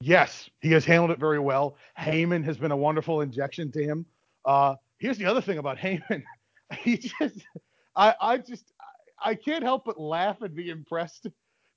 Yes, 0.00 0.50
he 0.60 0.70
has 0.72 0.84
handled 0.84 1.10
it 1.10 1.18
very 1.18 1.38
well. 1.38 1.76
Heyman 1.98 2.44
has 2.44 2.58
been 2.58 2.70
a 2.70 2.76
wonderful 2.76 3.22
injection 3.22 3.72
to 3.72 3.82
him. 3.82 4.04
Uh, 4.44 4.74
here's 4.98 5.16
the 5.16 5.24
other 5.24 5.40
thing 5.40 5.58
about 5.58 5.78
Heyman. 5.78 6.22
He 6.80 6.98
just, 6.98 7.46
I, 7.94 8.14
I 8.20 8.38
just, 8.38 8.72
I 9.24 9.34
can't 9.34 9.62
help 9.62 9.86
but 9.86 9.98
laugh 9.98 10.42
and 10.42 10.54
be 10.54 10.68
impressed 10.68 11.28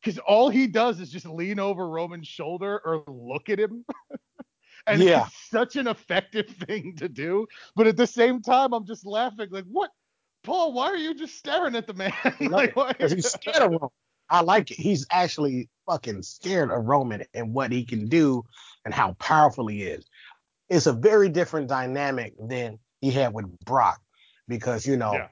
because 0.01 0.19
all 0.19 0.49
he 0.49 0.67
does 0.67 0.99
is 0.99 1.11
just 1.11 1.25
lean 1.25 1.59
over 1.59 1.87
Roman's 1.87 2.27
shoulder 2.27 2.81
or 2.83 3.03
look 3.07 3.49
at 3.49 3.59
him. 3.59 3.85
and 4.87 5.01
yeah. 5.01 5.25
it's 5.25 5.49
such 5.49 5.75
an 5.75 5.87
effective 5.87 6.47
thing 6.47 6.95
to 6.97 7.09
do. 7.09 7.47
But 7.75 7.87
at 7.87 7.97
the 7.97 8.07
same 8.07 8.41
time, 8.41 8.73
I'm 8.73 8.85
just 8.85 9.05
laughing 9.05 9.49
like, 9.51 9.65
what? 9.69 9.91
Paul, 10.43 10.73
why 10.73 10.87
are 10.87 10.97
you 10.97 11.13
just 11.13 11.37
staring 11.37 11.75
at 11.75 11.85
the 11.85 11.93
man? 11.93 12.13
like, 12.39 12.73
Because 12.73 13.11
he's 13.11 13.29
scared 13.29 13.57
of 13.57 13.71
Roman. 13.71 13.89
I 14.29 14.41
like 14.41 14.71
it. 14.71 14.75
He's 14.75 15.05
actually 15.11 15.69
fucking 15.87 16.21
scared 16.21 16.71
of 16.71 16.85
Roman 16.85 17.23
and 17.33 17.53
what 17.53 17.71
he 17.71 17.83
can 17.83 18.07
do 18.07 18.45
and 18.85 18.93
how 18.93 19.13
powerful 19.13 19.67
he 19.67 19.83
is. 19.83 20.05
It's 20.69 20.85
a 20.85 20.93
very 20.93 21.29
different 21.29 21.67
dynamic 21.67 22.35
than 22.39 22.77
he 23.01 23.11
had 23.11 23.33
with 23.33 23.47
Brock 23.65 23.99
because, 24.47 24.85
you 24.85 24.97
know, 24.97 25.13
yeah. 25.13 25.27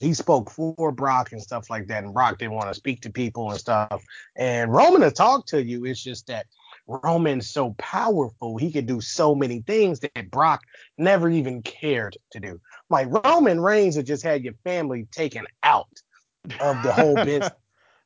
He 0.00 0.12
spoke 0.12 0.50
for 0.50 0.92
Brock 0.92 1.32
and 1.32 1.40
stuff 1.40 1.70
like 1.70 1.86
that, 1.88 2.04
and 2.04 2.12
Brock 2.12 2.38
didn't 2.38 2.54
want 2.54 2.68
to 2.68 2.74
speak 2.74 3.00
to 3.02 3.10
people 3.10 3.50
and 3.50 3.58
stuff. 3.58 4.04
And 4.36 4.72
Roman 4.72 5.00
to 5.00 5.10
talk 5.10 5.46
to 5.46 5.62
you, 5.62 5.84
it's 5.86 6.02
just 6.02 6.26
that 6.26 6.46
Roman's 6.86 7.50
so 7.50 7.74
powerful, 7.78 8.58
he 8.58 8.70
could 8.70 8.86
do 8.86 9.00
so 9.00 9.34
many 9.34 9.60
things 9.60 10.00
that 10.00 10.30
Brock 10.30 10.62
never 10.98 11.28
even 11.28 11.62
cared 11.62 12.16
to 12.32 12.40
do. 12.40 12.60
Like 12.90 13.08
Roman 13.24 13.60
Reigns 13.60 13.96
had 13.96 14.06
just 14.06 14.22
had 14.22 14.44
your 14.44 14.54
family 14.64 15.06
taken 15.10 15.46
out 15.62 15.88
of 16.60 16.82
the 16.82 16.92
whole 16.92 17.14
business. 17.24 17.50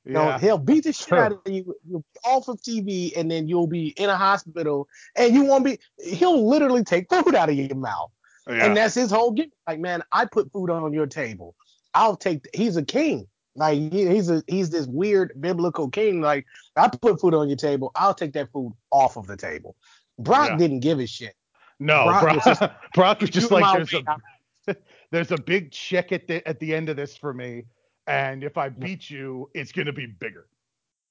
You 0.05 0.15
know, 0.15 0.29
yeah. 0.29 0.39
he'll 0.39 0.59
beat 0.59 0.85
the 0.85 0.95
shit 0.95 1.13
out 1.13 1.33
of 1.47 1.53
you, 1.53 1.75
you'll 1.87 2.01
be 2.01 2.21
off 2.25 2.49
of 2.49 2.61
TV, 2.63 3.13
and 3.17 3.31
then 3.31 3.49
you'll 3.49 3.67
be 3.67 3.89
in 3.89 4.09
a 4.09 4.17
hospital, 4.17 4.89
and 5.15 5.35
you 5.35 5.45
won't 5.45 5.65
be. 5.65 5.79
He'll 5.99 6.49
literally 6.49 6.85
take 6.85 7.11
food 7.11 7.35
out 7.35 7.51
of 7.51 7.55
your 7.55 7.77
mouth, 7.77 8.11
yeah. 8.49 8.65
and 8.65 8.77
that's 8.77 8.95
his 8.95 9.11
whole 9.11 9.33
game. 9.33 9.51
Like, 9.67 9.79
man, 9.79 10.03
I 10.11 10.25
put 10.25 10.51
food 10.53 10.71
on 10.71 10.95
your 10.95 11.07
table. 11.07 11.55
I'll 11.95 12.17
take. 12.17 12.49
He's 12.55 12.77
a 12.77 12.85
king. 12.85 13.27
Like 13.57 13.93
he's 13.93 14.31
a 14.31 14.43
he's 14.47 14.71
this 14.71 14.87
weird 14.87 15.33
biblical 15.41 15.91
king. 15.91 16.21
Like 16.21 16.47
I 16.77 16.89
put 16.89 17.21
food 17.21 17.35
on 17.35 17.49
your 17.49 17.57
table, 17.57 17.91
I'll 17.97 18.15
take 18.15 18.33
that 18.35 18.51
food 18.53 18.73
off 18.91 19.17
of 19.17 19.27
the 19.27 19.37
table. 19.37 19.77
Brock 20.19 20.51
yeah. 20.51 20.57
didn't 20.57 20.81
give 20.81 21.01
a 21.01 21.07
shit. 21.07 21.35
No, 21.79 22.05
Brock, 22.05 22.23
Brock 22.23 22.35
was 22.35 22.45
just, 22.45 22.73
Brock 22.95 23.21
was 23.21 23.31
just 23.31 23.51
like 23.51 23.77
there's 23.77 23.95
a 23.95 24.77
there's 25.11 25.31
a 25.33 25.41
big 25.41 25.73
check 25.73 26.13
at 26.13 26.29
the 26.29 26.47
at 26.47 26.61
the 26.61 26.75
end 26.75 26.89
of 26.89 26.97
this 26.97 27.17
for 27.17 27.35
me, 27.35 27.65
and 28.07 28.45
if 28.45 28.57
I 28.57 28.69
beat 28.69 29.11
you, 29.11 29.51
it's 29.55 29.73
gonna 29.73 29.93
be 29.93 30.07
bigger. 30.07 30.47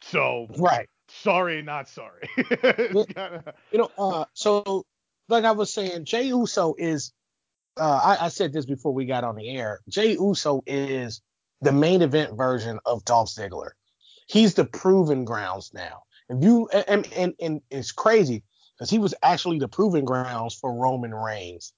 So 0.01 0.47
right, 0.57 0.87
sorry, 1.09 1.61
not 1.61 1.89
sorry. 1.89 2.29
you 2.37 3.77
know, 3.77 3.91
uh, 3.97 4.25
so 4.33 4.85
like 5.27 5.43
I 5.43 5.51
was 5.51 5.73
saying, 5.73 6.05
Jey 6.05 6.27
Uso 6.27 6.75
is. 6.77 7.11
Uh, 7.79 7.99
I, 8.19 8.25
I 8.25 8.27
said 8.29 8.53
this 8.53 8.65
before 8.65 8.93
we 8.93 9.05
got 9.05 9.23
on 9.23 9.35
the 9.35 9.49
air. 9.49 9.79
Jey 9.87 10.13
Uso 10.13 10.61
is 10.67 11.21
the 11.61 11.71
main 11.71 12.01
event 12.01 12.35
version 12.37 12.79
of 12.85 13.05
Dolph 13.05 13.29
Ziggler. 13.29 13.71
He's 14.27 14.53
the 14.53 14.65
proven 14.65 15.25
grounds 15.25 15.71
now. 15.73 16.03
If 16.29 16.43
you 16.43 16.67
and 16.69 17.07
and, 17.13 17.33
and 17.39 17.61
it's 17.71 17.91
crazy 17.91 18.43
because 18.77 18.89
he 18.89 18.99
was 18.99 19.15
actually 19.23 19.59
the 19.59 19.67
proven 19.67 20.05
grounds 20.05 20.55
for 20.55 20.73
Roman 20.73 21.13
Reigns. 21.13 21.73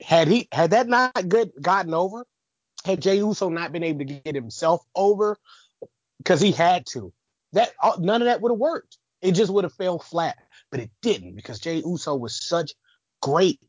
Had 0.00 0.28
he 0.28 0.48
had 0.52 0.70
that 0.70 0.88
not 0.88 1.28
good 1.28 1.50
gotten 1.60 1.94
over, 1.94 2.26
had 2.84 3.02
Jey 3.02 3.16
Uso 3.16 3.48
not 3.48 3.72
been 3.72 3.82
able 3.82 4.00
to 4.00 4.04
get 4.04 4.34
himself 4.34 4.84
over 4.94 5.38
because 6.18 6.40
he 6.40 6.52
had 6.52 6.86
to, 6.86 7.12
that 7.52 7.72
none 7.98 8.22
of 8.22 8.26
that 8.26 8.40
would 8.40 8.52
have 8.52 8.58
worked. 8.58 8.98
It 9.22 9.32
just 9.32 9.52
would 9.52 9.64
have 9.64 9.74
fell 9.74 9.98
flat. 9.98 10.36
But 10.70 10.80
it 10.80 10.90
didn't 11.00 11.34
because 11.36 11.60
Jey 11.60 11.82
Uso 11.84 12.14
was 12.14 12.36
such 12.36 12.74
great, 13.22 13.60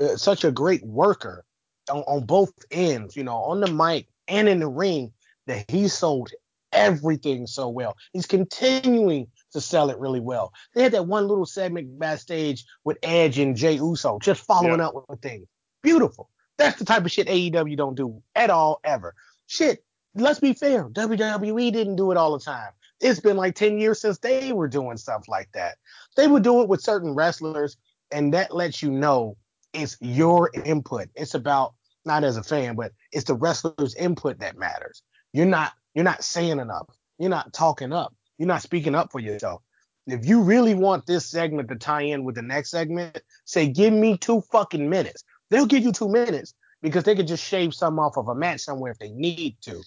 uh, 0.00 0.16
such 0.16 0.44
a 0.44 0.50
great 0.50 0.84
worker 0.84 1.44
on, 1.90 2.02
on 2.02 2.24
both 2.24 2.52
ends. 2.70 3.16
You 3.16 3.24
know, 3.24 3.36
on 3.36 3.60
the 3.60 3.70
mic 3.70 4.06
and 4.28 4.48
in 4.48 4.60
the 4.60 4.68
ring 4.68 5.12
that 5.46 5.70
he 5.70 5.88
sold 5.88 6.30
everything 6.72 7.46
so 7.46 7.68
well. 7.68 7.96
He's 8.12 8.26
continuing 8.26 9.26
to 9.52 9.60
sell 9.60 9.90
it 9.90 9.98
really 9.98 10.20
well. 10.20 10.52
They 10.74 10.82
had 10.82 10.92
that 10.92 11.06
one 11.06 11.26
little 11.26 11.46
segment 11.46 11.98
backstage 11.98 12.64
with 12.84 12.98
Edge 13.02 13.38
and 13.38 13.56
Jey 13.56 13.74
Uso 13.74 14.18
just 14.20 14.44
following 14.44 14.78
yeah. 14.78 14.88
up 14.88 15.08
with 15.08 15.20
things. 15.20 15.46
Beautiful. 15.82 16.30
That's 16.58 16.78
the 16.78 16.84
type 16.84 17.04
of 17.04 17.10
shit 17.10 17.26
AEW 17.26 17.76
don't 17.76 17.96
do 17.96 18.22
at 18.34 18.50
all 18.50 18.80
ever. 18.84 19.14
Shit, 19.46 19.82
let's 20.14 20.40
be 20.40 20.52
fair. 20.52 20.88
WWE 20.90 21.72
didn't 21.72 21.96
do 21.96 22.10
it 22.10 22.16
all 22.16 22.38
the 22.38 22.44
time. 22.44 22.70
It's 23.00 23.20
been 23.20 23.36
like 23.36 23.54
10 23.54 23.78
years 23.78 24.00
since 24.00 24.18
they 24.18 24.52
were 24.52 24.68
doing 24.68 24.98
stuff 24.98 25.24
like 25.26 25.50
that. 25.52 25.78
They 26.16 26.28
would 26.28 26.42
do 26.42 26.60
it 26.60 26.68
with 26.68 26.82
certain 26.82 27.14
wrestlers, 27.14 27.78
and 28.10 28.34
that 28.34 28.54
lets 28.54 28.82
you 28.82 28.90
know 28.90 29.36
it's 29.72 29.96
your 30.00 30.50
input. 30.64 31.08
It's 31.14 31.34
about 31.34 31.74
not 32.04 32.24
as 32.24 32.36
a 32.36 32.42
fan, 32.42 32.76
but 32.76 32.92
it's 33.12 33.24
the 33.24 33.34
wrestler's 33.34 33.94
input 33.94 34.40
that 34.40 34.58
matters. 34.58 35.02
You're 35.32 35.46
not 35.46 35.72
you're 35.94 36.04
not 36.04 36.24
saying 36.24 36.58
enough. 36.58 36.88
You're 37.18 37.30
not 37.30 37.52
talking 37.52 37.92
up. 37.92 38.14
You're 38.38 38.48
not 38.48 38.62
speaking 38.62 38.94
up 38.94 39.12
for 39.12 39.20
yourself. 39.20 39.62
If 40.06 40.26
you 40.26 40.42
really 40.42 40.74
want 40.74 41.06
this 41.06 41.26
segment 41.26 41.68
to 41.68 41.76
tie 41.76 42.02
in 42.02 42.24
with 42.24 42.34
the 42.34 42.42
next 42.42 42.70
segment, 42.70 43.20
say 43.44 43.68
give 43.68 43.92
me 43.92 44.16
two 44.16 44.40
fucking 44.52 44.88
minutes. 44.88 45.24
They'll 45.50 45.66
give 45.66 45.84
you 45.84 45.92
two 45.92 46.08
minutes 46.08 46.54
because 46.82 47.04
they 47.04 47.14
could 47.14 47.28
just 47.28 47.44
shave 47.44 47.74
some 47.74 47.98
off 47.98 48.16
of 48.16 48.28
a 48.28 48.34
match 48.34 48.60
somewhere 48.60 48.92
if 48.92 48.98
they 48.98 49.10
need 49.10 49.56
to. 49.62 49.82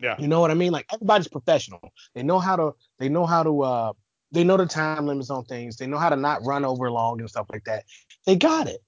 Yeah. 0.00 0.16
You 0.18 0.28
know 0.28 0.40
what 0.40 0.50
I 0.50 0.54
mean? 0.54 0.72
Like 0.72 0.86
everybody's 0.92 1.28
professional. 1.28 1.80
They 2.14 2.22
know 2.22 2.38
how 2.38 2.56
to 2.56 2.74
they 2.98 3.08
know 3.08 3.26
how 3.26 3.42
to 3.42 3.62
uh 3.62 3.92
they 4.32 4.44
know 4.44 4.56
the 4.56 4.66
time 4.66 5.06
limits 5.06 5.30
on 5.30 5.44
things. 5.44 5.76
They 5.76 5.86
know 5.86 5.98
how 5.98 6.08
to 6.08 6.16
not 6.16 6.44
run 6.44 6.64
over 6.64 6.90
long 6.90 7.20
and 7.20 7.30
stuff 7.30 7.46
like 7.52 7.64
that. 7.64 7.84
They 8.26 8.36
got 8.36 8.68
it. 8.68 8.80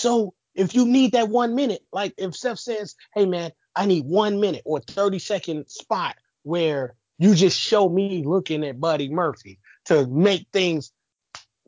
So 0.00 0.34
if 0.54 0.74
you 0.74 0.86
need 0.86 1.12
that 1.12 1.28
one 1.28 1.54
minute, 1.54 1.82
like 1.92 2.14
if 2.16 2.34
Seth 2.34 2.58
says, 2.58 2.96
hey 3.14 3.26
man, 3.26 3.52
I 3.76 3.86
need 3.86 4.06
one 4.06 4.40
minute 4.40 4.62
or 4.64 4.80
30 4.80 5.18
second 5.18 5.68
spot 5.68 6.16
where 6.42 6.94
you 7.18 7.34
just 7.34 7.58
show 7.58 7.88
me 7.88 8.24
looking 8.24 8.64
at 8.64 8.80
Buddy 8.80 9.10
Murphy 9.10 9.58
to 9.84 10.06
make 10.06 10.46
things, 10.52 10.90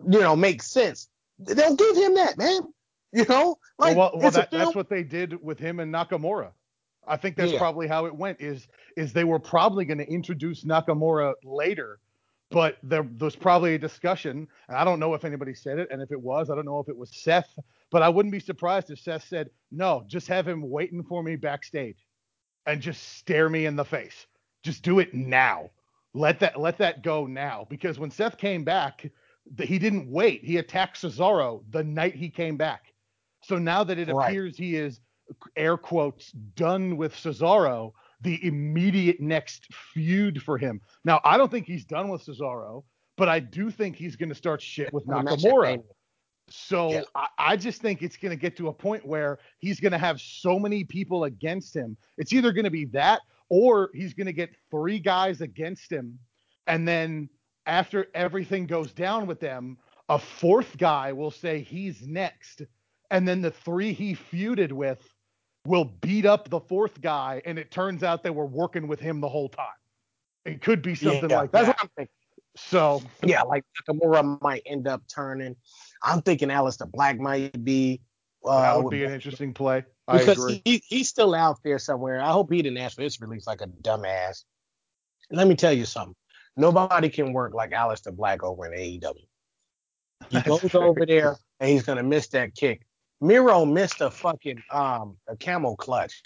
you 0.09 0.20
know, 0.20 0.35
make 0.35 0.62
sense. 0.62 1.09
They'll 1.39 1.76
give 1.76 1.97
him 1.97 2.14
that, 2.14 2.39
man. 2.39 2.62
You 3.12 3.26
know, 3.28 3.59
like 3.78 3.97
well, 3.97 4.12
well, 4.14 4.22
well 4.22 4.30
that, 4.30 4.51
that's 4.51 4.74
what 4.74 4.89
they 4.89 5.03
did 5.03 5.43
with 5.43 5.59
him 5.59 5.80
and 5.80 5.93
Nakamura. 5.93 6.53
I 7.07 7.18
think 7.18 7.37
that's 7.37 7.53
yeah. 7.53 7.59
probably 7.59 7.87
how 7.87 8.07
it 8.07 8.14
went. 8.14 8.41
Is 8.41 8.66
is 8.97 9.12
they 9.12 9.24
were 9.24 9.39
probably 9.39 9.85
going 9.85 9.99
to 9.99 10.09
introduce 10.09 10.64
Nakamura 10.64 11.35
later 11.45 11.99
but 12.53 12.79
there, 12.83 13.03
was 13.03 13.37
probably 13.37 13.75
a 13.75 13.79
discussion, 13.79 14.47
and 14.69 14.77
I 14.77 14.85
don't 14.85 15.01
know 15.01 15.15
if 15.15 15.25
anybody 15.25 15.55
said 15.55 15.79
it, 15.79 15.89
and 15.91 16.03
if 16.03 16.13
it 16.13 16.21
was, 16.21 16.51
I 16.51 16.55
don't 16.55 16.65
know 16.65 16.79
if 16.79 16.89
it 16.89 16.97
was 16.97 17.11
Seth, 17.23 17.59
but 17.91 18.03
I 18.03 18.09
wouldn't 18.09 18.33
be 18.33 18.41
surprised 18.41 18.91
if 18.91 18.99
Seth 18.99 19.25
said, 19.25 19.51
"No, 19.71 20.05
just 20.07 20.29
have 20.29 20.47
him 20.47 20.69
waiting 20.69 21.03
for 21.03 21.23
me 21.23 21.37
backstage, 21.37 22.07
and 22.67 22.81
just 22.81 23.03
stare 23.19 23.49
me 23.49 23.67
in 23.67 23.77
the 23.77 23.85
face. 23.85 24.27
Just 24.63 24.83
do 24.83 24.99
it 24.99 25.15
now. 25.15 25.71
Let 26.15 26.41
that 26.41 26.61
let 26.61 26.79
that 26.79 27.03
go 27.03 27.27
now." 27.27 27.67
Because 27.69 27.99
when 27.99 28.11
Seth 28.11 28.37
came 28.37 28.65
back, 28.65 29.11
he 29.59 29.79
didn't 29.79 30.11
wait. 30.11 30.45
He 30.45 30.59
attacked 30.59 31.01
Cesaro 31.01 31.65
the 31.71 31.83
night 31.83 32.15
he 32.15 32.31
came 32.31 32.57
back. 32.57 32.93
So 33.43 33.59
now 33.59 33.83
that 33.85 33.99
it 33.99 34.09
right. 34.09 34.29
appears 34.29 34.57
he 34.57 34.77
is 34.77 35.01
air 35.57 35.77
quotes 35.77 36.33
done 36.33 36.97
with 36.97 37.15
Cesaro, 37.15 37.93
the 38.23 38.45
immediate 38.47 39.20
next 39.20 39.66
feud 39.93 40.43
for 40.43 40.59
him. 40.59 40.81
Now, 41.05 41.20
I 41.25 41.37
don't 41.37 41.51
think 41.51 41.66
he's 41.66 41.85
done 41.85 42.09
with 42.09 42.25
Cesaro, 42.25 42.85
but 43.16 43.29
I 43.29 43.41
do 43.41 43.70
think 43.70 43.97
he's 43.97 44.16
going 44.16 44.29
to 44.29 44.35
start 44.35 44.62
shit 44.62 44.93
with 44.93 45.07
Nakamura. 45.07 45.83
So 46.49 46.93
yeah. 46.93 47.03
I, 47.14 47.27
I, 47.39 47.57
just 47.57 47.81
think 47.81 48.03
it's 48.03 48.16
going 48.16 48.31
to 48.31 48.37
get 48.37 48.57
to 48.57 48.68
a 48.68 48.73
point 48.73 49.07
where 49.07 49.39
he's 49.59 49.81
going 49.81 49.93
to 49.93 49.99
have 49.99 50.20
so 50.20 50.59
many 50.59 50.85
people 50.85 51.25
against 51.25 51.75
him. 51.75 51.97
It's 52.18 52.33
either 52.33 52.53
going 52.53 52.64
to 52.64 52.70
be 52.70 52.87
that 52.87 53.20
or 53.49 53.91
he's 53.95 54.12
going 54.12 54.27
to 54.27 54.33
get 54.33 54.51
three 54.70 54.99
guys 54.99 55.41
against 55.41 55.91
him. 55.91 56.18
And 56.66 56.87
then 56.87 57.29
after 57.66 58.07
everything 58.14 58.66
goes 58.66 58.93
down 58.93 59.27
with 59.27 59.41
them, 59.41 59.79
a 60.09 60.18
fourth 60.18 60.77
guy 60.79 61.12
will 61.12 61.31
say 61.31 61.61
he's 61.61 62.07
next. 62.07 62.62
And 63.11 63.27
then 63.27 63.41
the 63.41 63.51
three 63.51 63.93
he 63.93 64.14
feuded 64.14 64.73
with 64.73 65.07
will 65.67 65.85
beat 65.85 66.27
up 66.27 66.49
the 66.49 66.61
fourth 66.61 67.01
guy, 67.01 67.43
and 67.45 67.59
it 67.59 67.71
turns 67.71 68.03
out 68.03 68.23
they 68.23 68.31
were 68.31 68.47
working 68.47 68.89
with 68.89 69.01
him 69.01 69.21
the 69.21 69.29
whole 69.29 69.49
time. 69.49 69.67
It 70.45 70.61
could 70.61 70.83
be 70.83 70.95
something 70.95 71.31
yeah, 71.31 71.39
like 71.39 71.53
that's 71.53 71.67
that. 71.67 71.77
What 71.77 71.83
I'm 71.83 71.91
thinking. 71.97 72.15
So 72.57 73.03
yeah, 73.25 73.43
like 73.43 73.65
Nakamura 73.89 74.41
might 74.43 74.63
end 74.67 74.89
up 74.89 75.03
turning. 75.13 75.57
I'm 76.03 76.21
thinking 76.23 76.49
Aleister 76.49 76.91
Black 76.91 77.19
might 77.19 77.65
be. 77.65 78.01
Uh, 78.45 78.61
that 78.61 78.83
would 78.83 78.91
be 78.91 79.05
an 79.05 79.13
interesting 79.13 79.55
play. 79.55 79.85
I 80.09 80.19
because 80.19 80.39
agree. 80.39 80.63
He, 80.65 80.83
he's 80.87 81.09
still 81.09 81.35
out 81.35 81.59
there 81.63 81.79
somewhere. 81.79 82.21
I 82.21 82.33
hope 82.33 82.53
he 82.53 82.61
didn't 82.61 82.79
ask 82.79 82.97
for 82.97 83.03
his 83.03 83.21
release 83.21 83.47
like 83.47 83.61
a 83.61 83.69
dumbass. 83.69 84.45
Let 85.31 85.47
me 85.47 85.55
tell 85.55 85.73
you 85.73 85.85
something. 85.85 86.17
Nobody 86.57 87.09
can 87.09 87.33
work 87.33 87.55
like 87.55 87.71
Aleister 87.71 88.15
Black 88.15 88.43
over 88.43 88.67
in 88.67 88.73
AEW. 88.73 89.15
He 90.29 90.41
goes 90.43 90.75
over 90.75 91.07
there 91.07 91.37
and 91.61 91.71
he's 91.71 91.85
gonna 91.85 92.03
miss 92.03 92.29
that 92.29 92.55
kick. 92.55 92.83
Miro 93.23 93.64
missed 93.64 94.01
a 94.01 94.11
fucking 94.11 94.62
um 94.70 95.16
a 95.29 95.37
camel 95.37 95.77
clutch. 95.77 96.23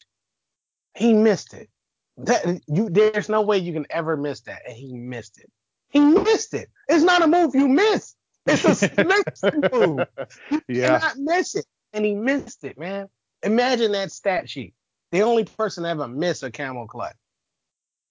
He 0.95 1.13
missed 1.15 1.55
it. 1.55 1.69
That 2.17 2.61
you 2.67 2.89
there's 2.91 3.29
no 3.29 3.43
way 3.43 3.59
you 3.59 3.73
can 3.75 3.87
ever 3.91 4.17
miss 4.17 4.41
that, 4.43 4.63
and 4.67 4.75
he 4.77 4.95
missed 4.95 5.39
it. 5.39 5.51
He 5.91 6.01
missed 6.01 6.55
it. 6.55 6.71
It's 6.89 7.05
not 7.05 7.23
a 7.23 7.27
move 7.27 7.55
you 7.55 7.69
miss. 7.69 8.15
It's 8.47 8.65
a 8.65 8.75
Smith 8.75 9.27
move. 9.73 10.07
You 10.51 10.63
Yeah. 10.69 10.99
cannot 10.99 11.19
miss 11.19 11.55
it. 11.55 11.67
And 11.93 12.05
he 12.05 12.15
missed 12.15 12.65
it, 12.65 12.79
man. 12.79 13.09
Imagine 13.43 13.93
that 13.93 14.11
stat 14.13 14.49
sheet. 14.49 14.75
The 15.13 15.23
only 15.23 15.45
person 15.45 15.85
to 15.85 15.91
ever 15.91 16.09
miss 16.09 16.43
a 16.43 16.51
camel 16.51 16.87
clutch. 16.87 17.15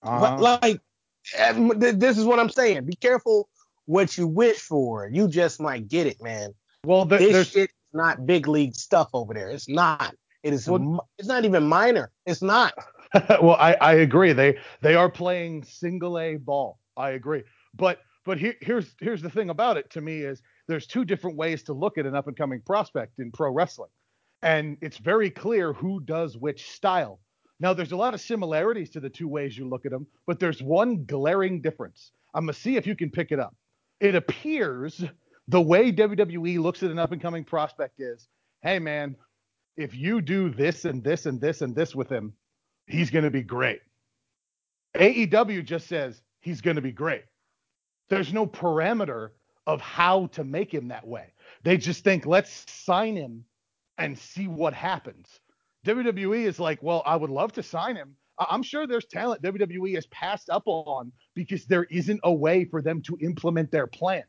Uh-huh. 0.04 0.20
But, 0.38 0.62
like, 0.64 0.82
this 1.98 2.18
is 2.18 2.26
what 2.26 2.40
I'm 2.40 2.50
saying. 2.50 2.86
Be 2.86 2.96
careful 2.96 3.50
what 3.86 4.18
you 4.18 4.28
wish 4.28 4.58
for. 4.60 5.10
You 5.12 5.28
just 5.28 5.60
might 5.60 5.88
get 5.88 6.08
it, 6.08 6.22
man. 6.22 6.54
well, 6.86 7.08
th- 7.08 7.20
This 7.20 7.32
there's 7.34 7.50
shit 7.50 7.72
not 7.96 8.26
big 8.26 8.48
league 8.48 8.76
stuff 8.76 9.10
over 9.14 9.34
there. 9.34 9.50
It's 9.50 9.70
not. 9.70 10.16
It 10.44 10.54
is. 10.54 10.70
Well- 10.70 11.10
it's 11.18 11.28
not 11.28 11.46
even 11.46 11.68
minor. 11.68 12.12
It's 12.26 12.42
not. 12.42 12.74
well, 13.42 13.58
I, 13.60 13.76
I 13.82 13.94
agree. 13.96 14.34
They 14.34 14.58
they 14.82 14.96
are 14.96 15.10
playing 15.10 15.64
single 15.64 16.20
A 16.20 16.36
ball. 16.36 16.80
I 16.98 17.12
agree. 17.12 17.44
But 17.76 18.00
but 18.26 18.38
here, 18.38 18.56
here's 18.62 18.96
here's 19.00 19.22
the 19.22 19.30
thing 19.30 19.50
about 19.50 19.78
it 19.78 19.90
to 19.92 20.02
me 20.02 20.22
is 20.22 20.42
there's 20.68 20.88
two 20.88 21.06
different 21.06 21.38
ways 21.38 21.64
to 21.64 21.74
look 21.74 21.98
at 21.98 22.06
an 22.06 22.16
up 22.16 22.28
and 22.28 22.38
coming 22.38 22.62
prospect 22.62 23.20
in 23.20 23.32
pro 23.32 23.52
wrestling. 23.52 23.90
And 24.42 24.78
it's 24.82 24.98
very 24.98 25.30
clear 25.30 25.74
who 25.74 26.00
does 26.02 26.38
which 26.38 26.70
style. 26.72 27.20
Now 27.60 27.74
there's 27.74 27.94
a 27.94 27.98
lot 27.98 28.14
of 28.14 28.22
similarities 28.22 28.90
to 28.92 29.00
the 29.00 29.10
two 29.10 29.28
ways 29.28 29.58
you 29.58 29.68
look 29.68 29.86
at 29.86 29.92
them, 29.92 30.06
but 30.28 30.40
there's 30.40 30.62
one 30.62 31.06
glaring 31.06 31.62
difference. 31.62 32.12
I'm 32.34 32.44
gonna 32.44 32.54
see 32.54 32.76
if 32.76 32.86
you 32.86 32.96
can 32.96 33.10
pick 33.10 33.32
it 33.32 33.40
up. 33.40 33.56
It 34.02 34.14
appears 34.16 35.04
the 35.48 35.62
way 35.62 35.92
WWE 35.92 36.60
looks 36.60 36.84
at 36.84 36.92
an 36.92 37.00
up 37.00 37.12
and 37.12 37.22
coming 37.22 37.44
prospect 37.44 38.00
is, 38.00 38.28
hey 38.62 38.80
man, 38.80 39.16
if 39.78 39.96
you 39.96 40.22
do 40.22 40.50
this 40.50 40.86
and 40.86 41.04
this 41.04 41.26
and 41.26 41.40
this 41.40 41.62
and 41.62 41.76
this 41.76 41.94
with 41.94 42.10
him, 42.10 42.34
he's 42.88 43.12
going 43.12 43.26
to 43.26 43.32
be 43.32 43.44
great. 43.44 43.82
AEW 44.96 45.64
just 45.66 45.88
says 45.88 46.22
he's 46.40 46.62
going 46.62 46.78
to 46.78 46.82
be 46.82 46.92
great. 46.92 47.24
There's 48.10 48.34
no 48.34 48.46
parameter 48.46 49.32
of 49.68 49.82
how 49.82 50.28
to 50.28 50.44
make 50.44 50.74
him 50.74 50.90
that 50.90 51.06
way. 51.06 51.34
They 51.64 51.78
just 51.78 52.04
think, 52.04 52.26
let's 52.26 52.66
sign 52.72 53.16
him 53.16 53.46
and 53.98 54.18
see 54.18 54.48
what 54.48 54.74
happens. 54.74 55.28
WWE 55.86 56.46
is 56.46 56.60
like, 56.60 56.82
well, 56.82 57.04
I 57.06 57.16
would 57.16 57.30
love 57.30 57.52
to 57.54 57.64
sign 57.64 57.96
him. 57.96 58.16
I'm 58.38 58.64
sure 58.64 58.86
there's 58.86 59.06
talent 59.06 59.42
WWE 59.42 59.96
has 59.96 60.08
passed 60.08 60.50
up 60.50 60.64
on 60.66 61.12
because 61.36 61.66
there 61.66 61.86
isn't 61.86 62.20
a 62.24 62.34
way 62.34 62.66
for 62.66 62.82
them 62.82 63.02
to 63.04 63.18
implement 63.22 63.72
their 63.72 63.88
plan. 63.88 64.24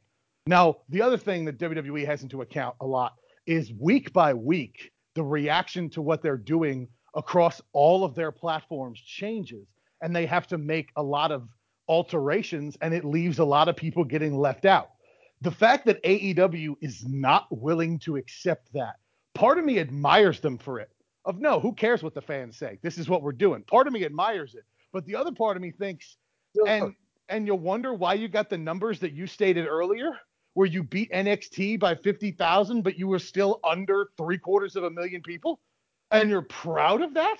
Now, 0.46 0.76
the 0.88 1.02
other 1.02 1.18
thing 1.18 1.44
that 1.46 1.58
WWE 1.58 2.06
has 2.06 2.22
into 2.22 2.42
account 2.42 2.76
a 2.80 2.86
lot 2.86 3.14
is 3.46 3.72
week 3.72 4.12
by 4.12 4.32
week, 4.32 4.92
the 5.14 5.22
reaction 5.22 5.90
to 5.90 6.02
what 6.02 6.22
they're 6.22 6.36
doing 6.36 6.88
across 7.16 7.60
all 7.72 8.04
of 8.04 8.14
their 8.14 8.30
platforms 8.30 9.00
changes 9.00 9.66
and 10.02 10.14
they 10.14 10.26
have 10.26 10.46
to 10.46 10.58
make 10.58 10.90
a 10.96 11.02
lot 11.02 11.32
of 11.32 11.48
alterations 11.88 12.76
and 12.80 12.92
it 12.92 13.04
leaves 13.04 13.38
a 13.38 13.44
lot 13.44 13.68
of 13.68 13.76
people 13.76 14.04
getting 14.04 14.36
left 14.36 14.64
out. 14.64 14.90
The 15.40 15.50
fact 15.50 15.86
that 15.86 16.02
AEW 16.02 16.76
is 16.80 17.04
not 17.08 17.46
willing 17.50 17.98
to 18.00 18.16
accept 18.16 18.72
that, 18.74 18.96
part 19.34 19.58
of 19.58 19.64
me 19.64 19.78
admires 19.78 20.40
them 20.40 20.58
for 20.58 20.78
it. 20.78 20.90
Of 21.24 21.40
no, 21.40 21.58
who 21.58 21.72
cares 21.72 22.04
what 22.04 22.14
the 22.14 22.22
fans 22.22 22.56
say? 22.56 22.78
This 22.82 22.98
is 22.98 23.08
what 23.08 23.22
we're 23.22 23.32
doing. 23.32 23.62
Part 23.64 23.88
of 23.88 23.92
me 23.92 24.04
admires 24.04 24.54
it, 24.54 24.62
but 24.92 25.04
the 25.06 25.16
other 25.16 25.32
part 25.32 25.56
of 25.56 25.62
me 25.62 25.72
thinks 25.72 26.16
and 26.66 26.94
and 27.28 27.46
you'll 27.46 27.58
wonder 27.58 27.92
why 27.92 28.14
you 28.14 28.28
got 28.28 28.48
the 28.48 28.56
numbers 28.56 29.00
that 29.00 29.12
you 29.12 29.26
stated 29.26 29.66
earlier 29.66 30.12
where 30.56 30.66
you 30.66 30.82
beat 30.82 31.12
NXT 31.12 31.78
by 31.78 31.94
50,000 31.94 32.80
but 32.80 32.98
you 32.98 33.06
were 33.06 33.18
still 33.18 33.60
under 33.62 34.08
3 34.16 34.38
quarters 34.38 34.74
of 34.74 34.84
a 34.84 34.90
million 34.90 35.20
people 35.20 35.60
and 36.10 36.30
you're 36.30 36.40
proud 36.40 37.02
of 37.02 37.12
that? 37.12 37.36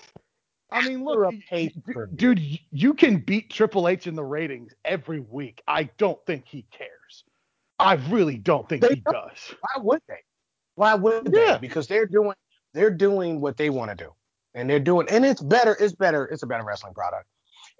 I 0.69 0.87
mean, 0.87 1.03
look, 1.03 1.33
dude, 2.15 2.39
you 2.71 2.93
can 2.93 3.17
beat 3.17 3.49
Triple 3.49 3.87
H 3.87 4.05
in 4.05 4.13
the 4.13 4.23
ratings 4.23 4.73
every 4.85 5.19
week. 5.21 5.63
I 5.67 5.85
don't 5.97 6.23
think 6.27 6.45
he 6.45 6.65
cares. 6.69 7.23
I 7.79 7.93
really 8.09 8.37
don't 8.37 8.69
think 8.69 8.83
They 8.83 8.89
he 8.89 8.95
don't. 8.97 9.29
does. 9.29 9.55
Why 9.61 9.81
would 9.81 10.01
they? 10.07 10.19
Why 10.75 10.93
would 10.93 11.33
Yeah. 11.33 11.53
they? 11.53 11.57
Because 11.59 11.87
they're 11.87 12.05
doing 12.05 12.35
they're 12.73 12.91
doing 12.91 13.41
what 13.41 13.57
they 13.57 13.71
want 13.71 13.89
to 13.89 13.95
do, 13.95 14.13
and 14.53 14.69
they're 14.69 14.79
doing 14.79 15.07
and 15.09 15.25
it's 15.25 15.41
better. 15.41 15.75
It's 15.79 15.95
better. 15.95 16.25
It's 16.25 16.43
a 16.43 16.47
better 16.47 16.63
wrestling 16.63 16.93
product. 16.93 17.25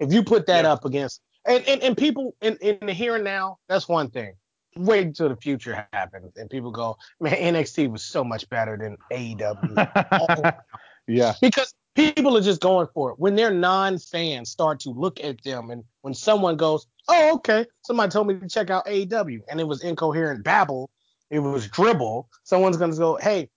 If 0.00 0.12
you 0.12 0.24
put 0.24 0.46
that 0.46 0.64
Yeah. 0.64 0.72
up 0.72 0.84
against 0.84 1.20
and, 1.44 1.62
and 1.68 1.80
and 1.82 1.96
people 1.96 2.34
in 2.40 2.56
in 2.60 2.78
the 2.86 2.92
here 2.92 3.14
and 3.14 3.22
now, 3.22 3.58
that's 3.68 3.88
one 3.88 4.10
thing. 4.10 4.34
Wait 4.78 5.06
until 5.06 5.28
the 5.28 5.36
future 5.36 5.86
happens 5.92 6.36
and 6.36 6.48
people 6.48 6.70
go, 6.70 6.96
man, 7.20 7.34
NXT 7.54 7.90
was 7.90 8.02
so 8.02 8.22
much 8.22 8.48
better 8.48 8.76
than 8.76 8.96
AEW. 9.12 10.56
yeah. 11.08 11.34
because 11.40 11.74
people 11.98 12.36
are 12.36 12.40
just 12.40 12.60
going 12.60 12.86
for 12.94 13.10
it. 13.10 13.18
When 13.18 13.34
their 13.34 13.52
non-fans 13.52 14.50
start 14.50 14.78
to 14.80 14.90
look 14.90 15.18
at 15.22 15.42
them, 15.42 15.70
and 15.70 15.82
when 16.02 16.14
someone 16.14 16.56
goes, 16.56 16.86
"Oh, 17.08 17.34
okay," 17.36 17.66
somebody 17.82 18.10
told 18.10 18.28
me 18.28 18.34
to 18.34 18.48
check 18.48 18.70
out 18.70 18.86
AEW, 18.86 19.40
and 19.50 19.60
it 19.60 19.64
was 19.64 19.82
incoherent 19.82 20.44
babble, 20.44 20.90
it 21.30 21.40
was 21.40 21.66
dribble. 21.66 22.28
Someone's 22.44 22.76
gonna 22.76 22.96
go, 22.96 23.16
"Hey, 23.16 23.50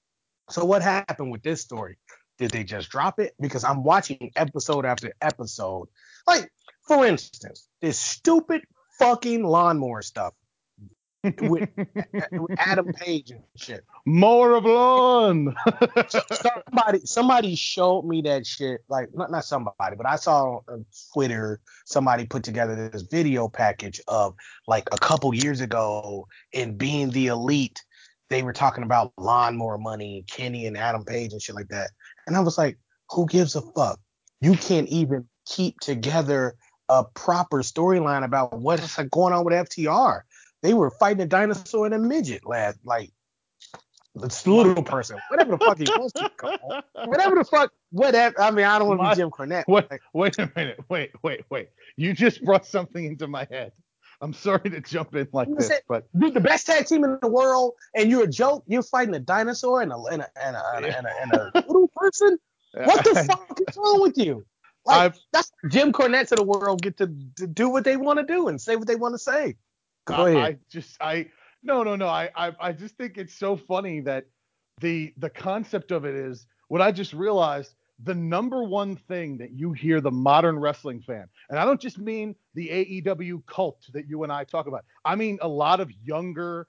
so 0.49 0.65
what 0.65 0.81
happened 0.81 1.31
with 1.31 1.43
this 1.43 1.61
story? 1.61 1.97
Did 2.39 2.49
they 2.49 2.63
just 2.63 2.89
drop 2.89 3.19
it?" 3.19 3.35
Because 3.39 3.63
I'm 3.63 3.83
watching 3.83 4.31
episode 4.35 4.85
after 4.85 5.13
episode. 5.21 5.87
Like, 6.25 6.51
for 6.87 7.05
instance, 7.05 7.67
this 7.79 7.99
stupid 7.99 8.63
fucking 8.97 9.43
lawnmower 9.43 10.01
stuff 10.01 10.33
with, 11.23 11.69
with 12.31 12.51
Adam 12.57 12.91
Page 12.93 13.31
and 13.31 13.43
shit. 13.55 13.83
More 14.05 14.55
of 14.55 14.65
lawn. 14.65 15.55
somebody 16.31 16.99
somebody 17.05 17.55
showed 17.55 18.05
me 18.05 18.21
that 18.21 18.45
shit 18.45 18.81
like 18.89 19.09
not 19.13 19.31
not 19.31 19.45
somebody 19.45 19.95
but 19.95 20.05
i 20.05 20.15
saw 20.15 20.59
on 20.67 20.85
twitter 21.13 21.59
somebody 21.85 22.25
put 22.25 22.43
together 22.43 22.89
this 22.89 23.01
video 23.03 23.47
package 23.47 24.01
of 24.07 24.33
like 24.67 24.87
a 24.91 24.97
couple 24.97 25.33
years 25.33 25.61
ago 25.61 26.27
in 26.53 26.77
being 26.77 27.09
the 27.11 27.27
elite 27.27 27.81
they 28.29 28.43
were 28.43 28.53
talking 28.53 28.83
about 28.83 29.13
lawnmower 29.17 29.77
money 29.77 30.23
kenny 30.27 30.65
and 30.65 30.77
adam 30.77 31.03
page 31.03 31.31
and 31.31 31.41
shit 31.41 31.55
like 31.55 31.67
that 31.67 31.91
and 32.27 32.35
i 32.35 32.39
was 32.39 32.57
like 32.57 32.77
who 33.09 33.25
gives 33.27 33.55
a 33.55 33.61
fuck 33.61 33.99
you 34.39 34.53
can't 34.55 34.87
even 34.87 35.27
keep 35.45 35.79
together 35.79 36.55
a 36.89 37.03
proper 37.03 37.61
storyline 37.61 38.23
about 38.23 38.57
what's 38.59 38.95
going 38.95 39.33
on 39.33 39.45
with 39.45 39.53
ftr 39.53 40.21
they 40.61 40.73
were 40.73 40.89
fighting 40.91 41.21
a 41.21 41.25
dinosaur 41.27 41.85
and 41.85 41.95
a 41.95 41.99
midget 41.99 42.45
last 42.45 42.79
like 42.85 43.11
this 44.15 44.45
little 44.45 44.83
person, 44.83 45.17
whatever 45.29 45.51
the 45.51 45.57
fuck 45.57 45.77
he 45.77 45.85
wants 45.85 46.13
to 46.13 46.23
be 46.23 46.29
called, 46.35 46.83
whatever 47.05 47.35
the 47.35 47.45
fuck, 47.45 47.71
whatever. 47.91 48.39
I 48.41 48.51
mean, 48.51 48.65
I 48.65 48.77
don't 48.77 48.89
want 48.89 48.99
to 49.01 49.09
be 49.09 49.15
Jim 49.15 49.31
Cornette. 49.31 49.63
Wait, 49.67 49.87
wait 50.13 50.37
a 50.37 50.51
minute. 50.55 50.79
Wait, 50.89 51.11
wait, 51.23 51.41
wait. 51.49 51.69
You 51.95 52.13
just 52.13 52.43
brought 52.43 52.65
something 52.65 53.05
into 53.05 53.27
my 53.27 53.47
head. 53.49 53.71
I'm 54.19 54.33
sorry 54.33 54.69
to 54.69 54.81
jump 54.81 55.15
in 55.15 55.27
like 55.33 55.47
this, 55.55 55.67
said- 55.67 55.81
but 55.87 56.07
dude, 56.19 56.33
the 56.33 56.41
best 56.41 56.67
tag 56.67 56.85
team 56.87 57.03
in 57.05 57.17
the 57.21 57.27
world, 57.27 57.73
and 57.95 58.09
you're 58.11 58.23
a 58.25 58.27
joke. 58.27 58.63
You're 58.67 58.83
fighting 58.83 59.15
a 59.15 59.19
dinosaur 59.19 59.81
and 59.81 59.91
a 59.91 59.95
and 60.11 60.21
a 60.21 60.27
and 60.43 60.55
a, 60.57 60.63
and 60.75 60.85
a, 60.85 60.97
and 60.97 61.07
a, 61.07 61.21
and 61.21 61.33
a 61.55 61.67
little 61.67 61.89
person. 61.95 62.37
What 62.83 63.03
the 63.03 63.15
fuck 63.27 63.59
is 63.67 63.77
wrong 63.77 64.01
with 64.01 64.17
you? 64.17 64.45
Like 64.85 64.97
I've- 65.13 65.19
that's 65.31 65.51
Jim 65.69 65.93
Cornette 65.93 66.31
of 66.33 66.37
the 66.37 66.43
world 66.43 66.81
get 66.81 66.97
to, 66.97 67.07
to 67.37 67.47
do 67.47 67.69
what 67.69 67.83
they 67.85 67.95
want 67.97 68.19
to 68.19 68.25
do 68.25 68.49
and 68.49 68.59
say 68.61 68.75
what 68.75 68.87
they 68.87 68.95
want 68.95 69.13
to 69.15 69.19
say. 69.19 69.55
Go 70.05 70.13
I, 70.13 70.29
ahead. 70.29 70.43
I 70.43 70.57
just 70.69 70.97
I 71.01 71.27
no 71.63 71.83
no 71.83 71.95
no. 71.95 72.07
I, 72.07 72.29
I 72.35 72.51
I 72.59 72.71
just 72.71 72.95
think 72.97 73.17
it's 73.17 73.33
so 73.33 73.55
funny 73.55 73.99
that 74.01 74.25
the 74.79 75.13
the 75.17 75.29
concept 75.29 75.91
of 75.91 76.05
it 76.05 76.15
is 76.15 76.47
what 76.67 76.81
I 76.81 76.91
just 76.91 77.13
realized 77.13 77.75
the 78.03 78.15
number 78.15 78.63
one 78.63 78.95
thing 78.95 79.37
that 79.37 79.51
you 79.51 79.73
hear 79.73 80.01
the 80.01 80.11
modern 80.11 80.57
wrestling 80.57 81.01
fan 81.01 81.27
and 81.49 81.59
I 81.59 81.65
don't 81.65 81.79
just 81.79 81.99
mean 81.99 82.35
the 82.55 82.67
AEW 83.03 83.45
cult 83.45 83.85
that 83.93 84.09
you 84.09 84.23
and 84.23 84.31
I 84.31 84.43
talk 84.43 84.67
about. 84.67 84.85
I 85.05 85.15
mean 85.15 85.37
a 85.41 85.47
lot 85.47 85.79
of 85.79 85.91
younger 86.03 86.67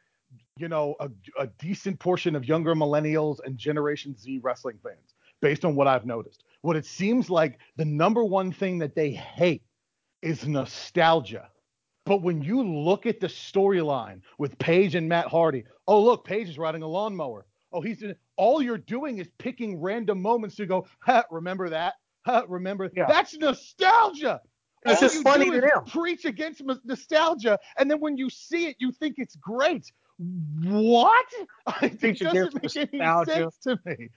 you 0.57 0.69
know 0.69 0.95
a, 1.01 1.11
a 1.39 1.47
decent 1.59 1.99
portion 1.99 2.37
of 2.37 2.47
younger 2.47 2.75
millennials 2.75 3.39
and 3.45 3.57
generation 3.57 4.17
Z 4.17 4.41
wrestling 4.43 4.79
fans 4.83 5.15
based 5.41 5.65
on 5.65 5.75
what 5.75 5.89
I've 5.89 6.05
noticed. 6.05 6.45
What 6.61 6.77
it 6.77 6.85
seems 6.85 7.31
like 7.31 7.59
the 7.77 7.85
number 7.85 8.23
one 8.23 8.53
thing 8.53 8.79
that 8.79 8.95
they 8.95 9.11
hate 9.11 9.63
is 10.21 10.47
nostalgia 10.47 11.49
but 12.05 12.23
when 12.23 12.43
you 12.43 12.63
look 12.63 13.07
at 13.07 13.21
the 13.21 13.27
storyline 13.27 14.21
with 14.39 14.59
Page 14.59 14.95
and 14.95 15.09
Matt 15.09 15.27
Hardy, 15.27 15.65
oh 15.87 16.03
look, 16.03 16.25
Page 16.25 16.49
is 16.49 16.59
riding 16.59 16.83
a 16.83 16.89
lawnmower. 16.89 17.47
Oh, 17.73 17.81
he's 17.81 18.05
all 18.37 18.61
you're 18.61 18.79
doing 18.79 19.19
is 19.19 19.29
picking 19.39 19.81
random 19.81 20.21
moments 20.21 20.57
to 20.57 20.67
go, 20.67 20.87
ha, 21.01 21.25
remember 21.31 21.71
that? 21.71 21.95
Ha, 22.27 22.45
remember 22.49 22.91
Yeah. 22.95 23.07
that's 23.09 23.37
nostalgia. 23.37 24.41
It's 24.85 25.01
all 25.01 25.09
just 25.09 25.23
funny 25.23 25.51
to. 25.51 25.83
Preach 25.87 26.25
against 26.25 26.63
nostalgia, 26.85 27.59
and 27.79 27.91
then 27.91 28.01
when 28.01 28.17
you 28.17 28.29
see 28.29 28.67
it, 28.67 28.77
you 28.81 28.91
think 28.91 29.15
it's 29.19 29.37
great. 29.37 29.93
What? 30.65 31.27
it 31.83 32.19
doesn't 32.19 32.63
make 32.63 32.77
any 32.93 33.25
sense 33.25 33.59
to 33.59 33.79
me. 33.85 34.09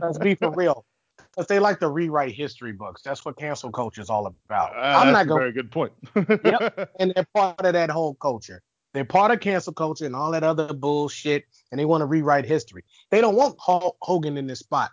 Let's 0.00 0.18
be 0.18 0.34
for 0.34 0.50
real. 0.50 0.84
Because 1.38 1.46
they 1.46 1.60
like 1.60 1.78
to 1.78 1.88
rewrite 1.88 2.34
history 2.34 2.72
books. 2.72 3.00
That's 3.02 3.24
what 3.24 3.36
cancel 3.36 3.70
culture 3.70 4.00
is 4.00 4.10
all 4.10 4.26
about. 4.26 4.74
Uh, 4.74 4.80
I'm 4.80 5.12
not 5.12 5.28
going 5.28 5.38
very 5.38 5.52
good 5.52 5.70
point. 5.70 5.92
Yep. 6.16 6.90
and 6.98 7.12
they're 7.14 7.28
part 7.32 7.60
of 7.60 7.74
that 7.74 7.90
whole 7.90 8.14
culture. 8.14 8.60
They're 8.92 9.04
part 9.04 9.30
of 9.30 9.38
cancel 9.38 9.72
culture 9.72 10.04
and 10.04 10.16
all 10.16 10.32
that 10.32 10.42
other 10.42 10.74
bullshit, 10.74 11.44
and 11.70 11.78
they 11.78 11.84
want 11.84 12.00
to 12.00 12.06
rewrite 12.06 12.44
history. 12.44 12.82
They 13.12 13.20
don't 13.20 13.36
want 13.36 13.54
Hulk 13.60 13.96
Hogan 14.02 14.36
in 14.36 14.48
this 14.48 14.58
spot. 14.58 14.90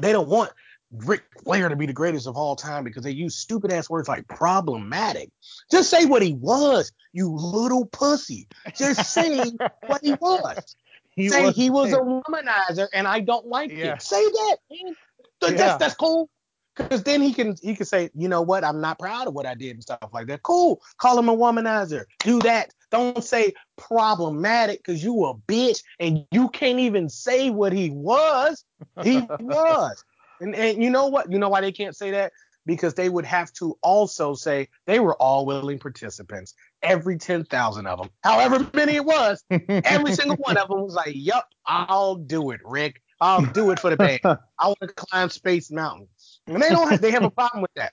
They 0.00 0.12
don't 0.12 0.28
want 0.28 0.50
Ric 0.90 1.24
Flair 1.44 1.68
to 1.68 1.76
be 1.76 1.84
the 1.84 1.92
greatest 1.92 2.26
of 2.26 2.38
all 2.38 2.56
time 2.56 2.82
because 2.82 3.02
they 3.02 3.10
use 3.10 3.36
stupid 3.36 3.70
ass 3.70 3.90
words 3.90 4.08
like 4.08 4.26
problematic. 4.28 5.28
Just 5.70 5.90
say 5.90 6.06
what 6.06 6.22
he 6.22 6.32
was, 6.32 6.90
you 7.12 7.28
little 7.28 7.84
pussy. 7.84 8.48
Just 8.74 9.12
say 9.12 9.52
what 9.88 10.00
he 10.02 10.14
was. 10.14 10.74
He 11.16 11.28
say 11.28 11.46
was, 11.46 11.56
he 11.56 11.70
was 11.70 11.92
a 11.92 11.96
womanizer 11.98 12.88
and 12.94 13.06
I 13.06 13.20
don't 13.20 13.46
like 13.46 13.70
yeah. 13.70 13.94
it. 13.94 14.02
Say 14.02 14.22
that. 14.22 14.56
Man. 14.70 14.94
That's, 15.40 15.54
yeah. 15.54 15.76
that's 15.76 15.94
cool. 15.94 16.28
Because 16.76 17.02
then 17.04 17.22
he 17.22 17.32
can 17.32 17.56
he 17.62 17.74
can 17.74 17.86
say, 17.86 18.10
you 18.14 18.28
know 18.28 18.42
what, 18.42 18.62
I'm 18.62 18.80
not 18.80 18.98
proud 18.98 19.26
of 19.26 19.34
what 19.34 19.46
I 19.46 19.54
did 19.54 19.70
and 19.70 19.82
stuff 19.82 20.10
like 20.12 20.26
that. 20.26 20.42
Cool. 20.42 20.82
Call 20.98 21.18
him 21.18 21.28
a 21.28 21.36
womanizer. 21.36 22.04
Do 22.20 22.38
that. 22.40 22.70
Don't 22.90 23.24
say 23.24 23.54
problematic 23.76 24.84
because 24.84 25.02
you 25.02 25.24
a 25.24 25.34
bitch 25.34 25.82
and 25.98 26.24
you 26.30 26.48
can't 26.50 26.78
even 26.78 27.08
say 27.08 27.50
what 27.50 27.72
he 27.72 27.90
was. 27.90 28.64
He 29.02 29.20
was. 29.40 30.04
And, 30.40 30.54
and 30.54 30.82
you 30.82 30.90
know 30.90 31.06
what? 31.06 31.32
You 31.32 31.38
know 31.38 31.48
why 31.48 31.62
they 31.62 31.72
can't 31.72 31.96
say 31.96 32.10
that? 32.10 32.32
Because 32.66 32.94
they 32.94 33.08
would 33.08 33.24
have 33.24 33.52
to 33.54 33.78
also 33.80 34.34
say 34.34 34.68
they 34.86 35.00
were 35.00 35.14
all 35.14 35.46
willing 35.46 35.78
participants. 35.78 36.52
Every 36.82 37.16
10,000 37.16 37.86
of 37.86 37.98
them, 37.98 38.10
however 38.22 38.68
many 38.74 38.96
it 38.96 39.04
was, 39.04 39.42
every 39.50 40.14
single 40.14 40.36
one 40.36 40.56
of 40.56 40.68
them 40.68 40.82
was 40.82 40.94
like, 40.94 41.12
Yup, 41.14 41.48
I'll 41.64 42.16
do 42.16 42.50
it, 42.50 42.60
Rick. 42.64 43.00
I'll 43.20 43.46
do 43.46 43.70
it 43.70 43.80
for 43.80 43.90
the 43.90 43.96
band. 43.96 44.20
I 44.24 44.66
want 44.66 44.78
to 44.80 44.88
climb 44.88 45.30
Space 45.30 45.70
Mountain. 45.70 46.08
And 46.46 46.62
they 46.62 46.68
don't 46.68 46.90
have, 46.90 47.00
they 47.00 47.10
have 47.10 47.24
a 47.24 47.30
problem 47.30 47.62
with 47.62 47.72
that. 47.76 47.92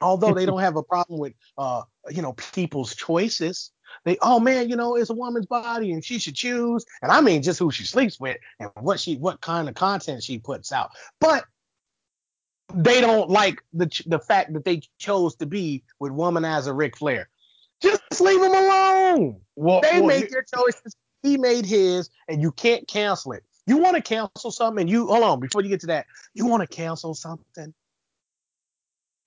Although 0.00 0.34
they 0.34 0.46
don't 0.46 0.60
have 0.60 0.76
a 0.76 0.82
problem 0.82 1.18
with 1.18 1.32
uh, 1.56 1.82
you 2.10 2.22
know, 2.22 2.34
people's 2.34 2.94
choices. 2.94 3.72
They, 4.04 4.18
oh 4.20 4.40
man, 4.40 4.68
you 4.68 4.76
know, 4.76 4.96
it's 4.96 5.10
a 5.10 5.14
woman's 5.14 5.46
body 5.46 5.92
and 5.92 6.04
she 6.04 6.18
should 6.18 6.34
choose. 6.34 6.84
And 7.02 7.10
I 7.10 7.20
mean 7.20 7.42
just 7.42 7.58
who 7.58 7.70
she 7.70 7.84
sleeps 7.84 8.20
with 8.20 8.36
and 8.60 8.70
what 8.74 9.00
she 9.00 9.16
what 9.16 9.40
kind 9.40 9.68
of 9.68 9.74
content 9.74 10.22
she 10.22 10.38
puts 10.38 10.70
out. 10.70 10.90
But 11.20 11.44
they 12.74 13.00
don't 13.00 13.30
like 13.30 13.62
the 13.72 13.90
the 14.06 14.18
fact 14.18 14.52
that 14.52 14.64
they 14.64 14.82
chose 14.98 15.36
to 15.36 15.46
be 15.46 15.84
with 15.98 16.12
womanizer 16.12 16.76
Ric 16.76 16.96
Flair. 16.96 17.28
Just 17.80 18.20
leave 18.20 18.40
them 18.40 18.52
alone. 18.52 19.40
Well, 19.54 19.80
they 19.82 20.00
well, 20.00 20.08
made 20.08 20.30
their 20.30 20.44
choices. 20.44 20.96
He 21.22 21.36
made 21.36 21.66
his, 21.66 22.10
and 22.28 22.40
you 22.40 22.52
can't 22.52 22.86
cancel 22.88 23.32
it. 23.32 23.44
You 23.66 23.78
want 23.78 23.96
to 23.96 24.02
cancel 24.02 24.50
something, 24.50 24.82
and 24.82 24.90
you 24.90 25.08
hold 25.08 25.24
on 25.24 25.40
before 25.40 25.62
you 25.62 25.68
get 25.68 25.80
to 25.80 25.88
that. 25.88 26.06
You 26.34 26.46
want 26.46 26.62
to 26.62 26.66
cancel 26.66 27.14
something. 27.14 27.74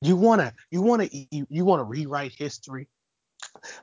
You 0.02 0.16
wanna 0.16 0.54
you 0.72 0.82
wanna 0.82 1.10
you, 1.12 1.46
you 1.50 1.66
wanna 1.66 1.84
rewrite 1.84 2.34
history. 2.34 2.88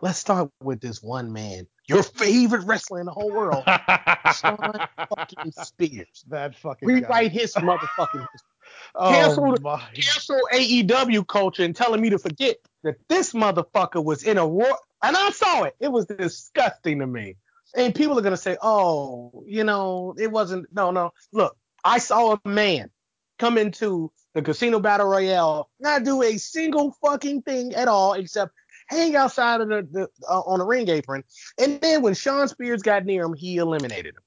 Let's 0.01 0.19
start 0.19 0.51
with 0.63 0.81
this 0.81 1.03
one 1.03 1.33
man, 1.33 1.67
your 1.87 2.03
favorite 2.03 2.65
wrestler 2.65 3.01
in 3.01 3.07
the 3.07 3.13
whole 3.13 3.31
world, 3.31 3.65
Shawn 4.41 4.89
fucking 5.11 5.53
Spears. 5.53 6.25
That 6.29 6.57
fucking 6.57 6.89
rewrite 6.89 7.09
guy. 7.09 7.29
his 7.29 7.55
motherfucking 7.55 8.27
history. 8.33 8.41
Oh 8.97 9.11
cancel, 9.11 9.57
my. 9.63 9.81
cancel 9.95 10.41
AEW 10.53 11.25
culture 11.29 11.63
and 11.63 11.75
telling 11.75 12.01
me 12.01 12.11
to 12.11 12.19
forget 12.19 12.57
that 12.83 12.97
this 13.09 13.33
motherfucker 13.33 14.05
was 14.05 14.25
in 14.25 14.39
a 14.39 14.47
war. 14.47 14.77
And 15.05 15.17
I 15.17 15.31
saw 15.31 15.63
it. 15.63 15.77
It 15.79 15.93
was 15.93 16.07
disgusting 16.07 16.99
to 16.99 17.07
me. 17.07 17.37
And 17.75 17.95
people 17.95 18.19
are 18.19 18.23
gonna 18.23 18.37
say, 18.37 18.57
"Oh, 18.63 19.45
you 19.47 19.65
know, 19.65 20.15
it 20.19 20.31
wasn't." 20.31 20.67
No, 20.73 20.91
no. 20.91 21.13
Look, 21.33 21.57
I 21.85 21.99
saw 21.99 22.35
a 22.45 22.49
man 22.49 22.91
come 23.39 23.59
into 23.59 24.13
the 24.35 24.43
Casino 24.43 24.81
Battle 24.81 25.07
Royale, 25.07 25.71
not 25.81 26.05
do 26.05 26.23
a 26.23 26.37
single 26.37 26.97
fucking 27.03 27.43
thing 27.43 27.75
at 27.75 27.89
all 27.89 28.15
except 28.15 28.53
hang 28.89 29.17
outside 29.17 29.61
of 29.61 29.69
the, 29.69 29.89
the 29.91 30.09
uh, 30.29 30.41
on 30.41 30.61
a 30.61 30.65
ring 30.65 30.89
apron. 30.89 31.25
And 31.59 31.81
then 31.81 32.03
when 32.03 32.15
Shawn 32.15 32.49
Spears 32.49 32.83
got 32.83 33.05
near 33.05 33.25
him, 33.25 33.35
he 33.35 33.57
eliminated 33.57 34.15
him. 34.15 34.23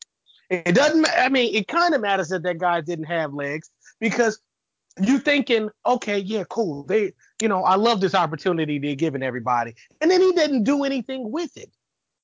It 0.65 0.73
doesn't. 0.73 1.07
I 1.17 1.29
mean, 1.29 1.53
it 1.55 1.67
kind 1.67 1.93
of 1.93 2.01
matters 2.01 2.29
that 2.29 2.43
that 2.43 2.57
guy 2.57 2.81
didn't 2.81 3.05
have 3.05 3.33
legs 3.33 3.69
because 3.99 4.39
you're 4.99 5.19
thinking, 5.19 5.69
okay, 5.85 6.17
yeah, 6.17 6.43
cool. 6.49 6.83
They, 6.83 7.13
you 7.41 7.47
know, 7.47 7.63
I 7.63 7.75
love 7.75 8.01
this 8.01 8.15
opportunity 8.15 8.79
they're 8.79 8.95
giving 8.95 9.23
everybody, 9.23 9.75
and 10.01 10.09
then 10.09 10.21
he 10.21 10.31
didn't 10.31 10.63
do 10.63 10.83
anything 10.83 11.31
with 11.31 11.55
it. 11.55 11.71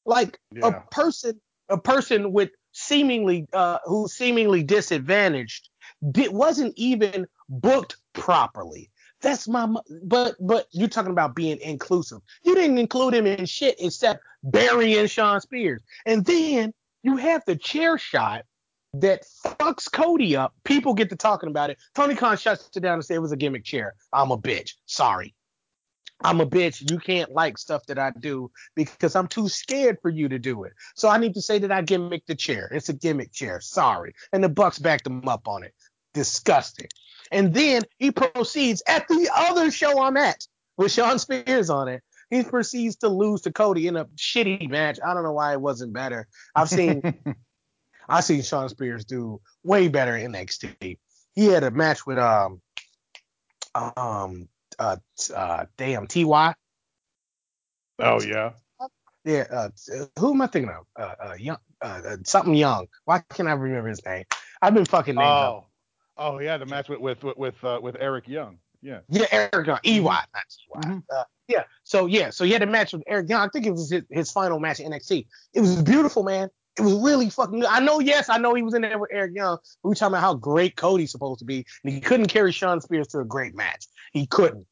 Like 0.06 0.40
yeah. 0.52 0.68
a 0.68 0.82
person, 0.92 1.40
a 1.70 1.78
person 1.78 2.32
with 2.32 2.52
seemingly, 2.72 3.48
uh, 3.54 3.80
who's 3.86 4.14
seemingly 4.14 4.64
disadvantaged, 4.64 5.70
did, 6.12 6.32
wasn't 6.32 6.74
even 6.78 7.28
booked 7.50 7.98
properly. 8.14 8.92
That's 9.22 9.48
my, 9.48 9.68
but 10.04 10.36
but 10.40 10.68
you're 10.72 10.90
talking 10.90 11.12
about 11.12 11.36
being 11.36 11.60
inclusive. 11.62 12.20
You 12.44 12.54
didn't 12.54 12.78
include 12.78 13.16
him 13.16 13.26
in 13.26 13.46
shit 13.46 13.76
except 13.80 14.22
burying 14.44 15.08
Shawn 15.08 15.42
Spears, 15.42 15.82
and 16.06 16.24
then 16.26 16.74
you 17.02 17.18
have 17.18 17.44
the 17.46 17.56
chair 17.56 17.98
shot 17.98 18.46
that 19.02 19.24
fucks 19.46 19.92
Cody 19.92 20.36
up. 20.36 20.54
People 20.64 20.94
get 20.94 21.10
to 21.10 21.16
talking 21.16 21.50
about 21.50 21.70
it. 21.70 21.78
Tony 21.94 22.16
Khan 22.16 22.38
shuts 22.38 22.70
it 22.76 22.80
down 22.80 22.96
and 22.96 23.06
says 23.06 23.18
it 23.18 23.22
was 23.22 23.32
a 23.32 23.38
gimmick 23.38 23.64
chair. 23.64 23.96
I'm 24.14 24.32
a 24.32 24.38
bitch. 24.38 24.74
Sorry. 24.86 25.34
I'm 26.22 26.42
a 26.42 26.46
bitch. 26.46 26.90
You 26.90 26.98
can't 27.00 27.32
like 27.32 27.58
stuff 27.58 27.86
that 27.88 28.00
I 28.00 28.12
do 28.18 28.50
because 28.76 29.16
I'm 29.16 29.28
too 29.28 29.50
scared 29.50 29.98
for 30.02 30.10
you 30.10 30.30
to 30.30 30.40
do 30.40 30.64
it. 30.64 30.74
So 30.96 31.10
I 31.10 31.18
need 31.18 31.34
to 31.34 31.42
say 31.42 31.60
that 31.60 31.72
I 31.72 31.82
gimmick 31.82 32.26
the 32.26 32.36
chair. 32.36 32.70
It's 32.72 32.90
a 32.90 32.94
gimmick 32.94 33.32
chair. 33.32 33.60
Sorry. 33.60 34.14
And 34.32 34.44
the 34.44 34.50
Bucks 34.50 34.80
backed 34.80 35.08
him 35.08 35.28
up 35.28 35.48
on 35.48 35.64
it. 35.64 35.74
Disgusting. 36.14 36.88
And 37.32 37.54
then 37.54 37.84
he 37.98 38.12
proceeds 38.12 38.82
at 38.88 39.08
the 39.08 39.30
other 39.36 39.72
show 39.72 40.02
I'm 40.02 40.18
at 40.18 40.46
with 40.78 40.92
Shawn 40.92 41.20
Spears 41.20 41.70
on 41.70 41.88
it. 41.88 42.02
He 42.30 42.44
proceeds 42.44 42.96
to 42.98 43.10
lose 43.10 43.42
to 43.42 43.52
Cody 43.52 43.88
in 43.88 43.96
a 43.96 44.06
shitty 44.16 44.70
match. 44.70 45.00
I 45.06 45.14
don't 45.14 45.24
know 45.24 45.34
why 45.34 45.54
it 45.54 45.62
wasn't 45.62 45.94
better. 45.94 46.28
I've 46.56 46.70
seen 46.70 47.02
I've 48.10 48.24
seen 48.24 48.42
Shawn 48.42 48.70
Spears 48.70 49.06
do 49.06 49.42
way 49.64 49.88
better 49.88 50.16
in 50.16 50.32
NXT. 50.32 50.98
He 51.34 51.46
had 51.48 51.64
a 51.64 51.72
match 51.72 52.06
with 52.06 52.18
um 52.18 52.62
um 53.76 54.48
uh, 54.80 54.98
uh 55.34 55.66
damn 55.78 56.08
Ty. 56.08 56.56
Oh 58.00 58.22
yeah. 58.22 58.52
Yeah, 59.24 59.46
uh, 59.50 59.70
who 60.20 60.34
am 60.34 60.42
I 60.42 60.48
thinking 60.48 60.72
of? 60.72 60.86
Uh, 60.96 61.16
uh 61.20 61.34
young, 61.34 61.58
uh, 61.82 62.02
uh, 62.08 62.18
something 62.24 62.54
young. 62.54 62.86
Why 63.06 63.24
can't 63.32 63.50
I 63.50 63.54
remember 63.54 63.90
his 63.90 64.06
name? 64.06 64.26
I've 64.62 64.76
been 64.76 64.86
fucking 64.86 65.16
names 65.16 65.26
oh. 65.26 65.58
up. 65.58 65.72
Oh 66.18 66.40
yeah, 66.40 66.58
the 66.58 66.66
match 66.68 66.90
with 66.90 67.00
with 67.00 67.24
with 67.24 67.64
uh, 67.64 67.80
with 67.82 67.98
Eric 68.00 68.28
Young. 68.28 68.60
Yeah. 68.82 69.00
Yeah, 69.10 69.26
Eric 69.32 69.66
Young. 69.66 69.80
EY, 69.84 70.00
not 70.00 70.28
EY. 70.36 70.80
Mm-hmm. 70.80 71.00
Uh, 71.12 71.24
yeah. 71.48 71.64
So 71.84 72.06
yeah, 72.06 72.30
so 72.30 72.46
he 72.46 72.52
had 72.52 72.62
a 72.62 72.68
match 72.68 72.94
with 72.94 73.04
Eric 73.08 73.30
Young. 73.30 73.42
I 73.42 73.50
think 73.50 73.66
it 73.66 73.72
was 73.72 73.90
his, 73.90 74.04
his 74.12 74.32
final 74.32 74.60
match 74.60 74.80
in 74.80 74.92
NXT. 74.92 75.26
It 75.54 75.62
was 75.62 75.82
beautiful, 75.82 76.24
man. 76.24 76.50
It 76.78 76.82
was 76.82 76.94
really 76.94 77.30
fucking 77.30 77.62
good. 77.62 77.70
I 77.70 77.80
know, 77.80 78.00
yes, 78.00 78.28
I 78.28 78.38
know 78.38 78.54
he 78.54 78.62
was 78.62 78.74
in 78.74 78.82
there 78.82 79.00
with 79.00 79.10
Eric 79.12 79.32
Young. 79.34 79.58
We 79.82 79.90
were 79.90 79.96
talking 79.96 80.14
about 80.14 80.22
how 80.22 80.34
great 80.34 80.76
Cody's 80.76 81.12
supposed 81.12 81.40
to 81.40 81.46
be, 81.46 81.66
and 81.84 81.94
he 81.94 82.02
couldn't 82.02 82.28
carry 82.28 82.52
Shawn 82.52 82.82
Spears 82.82 83.08
to 83.08 83.20
a 83.20 83.26
great 83.26 83.56
match. 83.56 83.88
He 84.16 84.26
couldn't. 84.26 84.66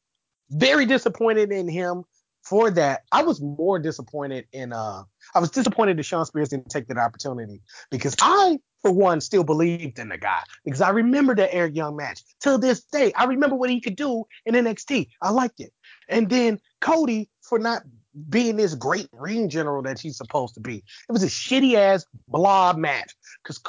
Very 0.50 0.86
disappointed 0.86 1.52
in 1.52 1.68
him 1.68 2.04
for 2.44 2.70
that. 2.70 3.02
I 3.12 3.22
was 3.22 3.42
more 3.42 3.78
disappointed 3.78 4.46
in 4.52 4.72
uh 4.72 5.02
I 5.34 5.38
was 5.38 5.50
disappointed 5.50 5.98
that 5.98 6.04
Shawn 6.04 6.24
Spears 6.24 6.48
didn't 6.48 6.70
take 6.70 6.88
that 6.88 6.96
opportunity 6.96 7.60
because 7.90 8.16
I, 8.22 8.58
for 8.80 8.90
one, 8.90 9.20
still 9.20 9.44
believed 9.44 9.98
in 9.98 10.08
the 10.08 10.16
guy 10.16 10.40
because 10.64 10.80
I 10.80 10.90
remember 10.90 11.34
that 11.34 11.54
Eric 11.54 11.76
Young 11.76 11.94
match 11.94 12.22
till 12.40 12.58
this 12.58 12.84
day. 12.84 13.12
I 13.12 13.24
remember 13.24 13.54
what 13.54 13.68
he 13.68 13.82
could 13.82 13.96
do 13.96 14.24
in 14.46 14.54
NXT. 14.54 15.08
I 15.20 15.30
liked 15.30 15.60
it. 15.60 15.72
And 16.08 16.30
then 16.30 16.58
Cody 16.80 17.28
for 17.42 17.58
not 17.58 17.82
being 18.30 18.56
this 18.56 18.74
great 18.74 19.08
ring 19.12 19.50
general 19.50 19.82
that 19.82 20.00
he's 20.00 20.16
supposed 20.16 20.54
to 20.54 20.60
be. 20.60 20.76
It 20.76 21.12
was 21.12 21.22
a 21.22 21.26
shitty 21.26 21.74
ass 21.74 22.06
blob 22.28 22.78
match 22.78 23.14
because 23.42 23.60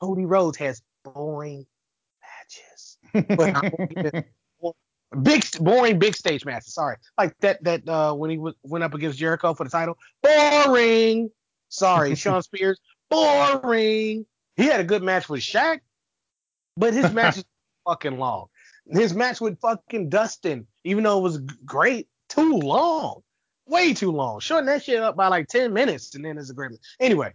Cody 0.00 0.24
Rhodes 0.24 0.58
has 0.58 0.82
boring 1.04 1.64
matches. 3.14 3.36
But 3.36 4.24
big 5.22 5.44
boring 5.60 5.98
big 5.98 6.14
stage 6.14 6.44
matches. 6.44 6.74
Sorry, 6.74 6.96
like 7.18 7.36
that 7.40 7.62
that 7.64 7.88
uh, 7.88 8.14
when 8.14 8.30
he 8.30 8.36
w- 8.36 8.54
went 8.62 8.84
up 8.84 8.94
against 8.94 9.18
Jericho 9.18 9.54
for 9.54 9.64
the 9.64 9.70
title. 9.70 9.96
Boring. 10.22 11.30
Sorry, 11.68 12.14
Shawn 12.16 12.42
Spears. 12.42 12.80
Boring. 13.10 14.26
He 14.56 14.64
had 14.64 14.80
a 14.80 14.84
good 14.84 15.02
match 15.02 15.28
with 15.28 15.40
Shaq, 15.40 15.80
but 16.76 16.94
his 16.94 17.12
match 17.12 17.38
is 17.38 17.44
fucking 17.86 18.18
long. 18.18 18.46
His 18.90 19.14
match 19.14 19.40
with 19.40 19.60
fucking 19.60 20.08
Dustin, 20.08 20.66
even 20.84 21.04
though 21.04 21.18
it 21.18 21.22
was 21.22 21.38
great, 21.38 22.08
too 22.28 22.58
long 22.58 23.22
way 23.66 23.94
too 23.94 24.12
long. 24.12 24.40
Shorten 24.40 24.66
that 24.66 24.84
shit 24.84 25.00
up 25.00 25.16
by 25.16 25.28
like 25.28 25.48
10 25.48 25.72
minutes 25.72 26.14
and 26.14 26.24
then 26.24 26.36
there's 26.36 26.50
a 26.50 26.54
great. 26.54 26.72
match. 26.72 26.80
Anyway, 27.00 27.32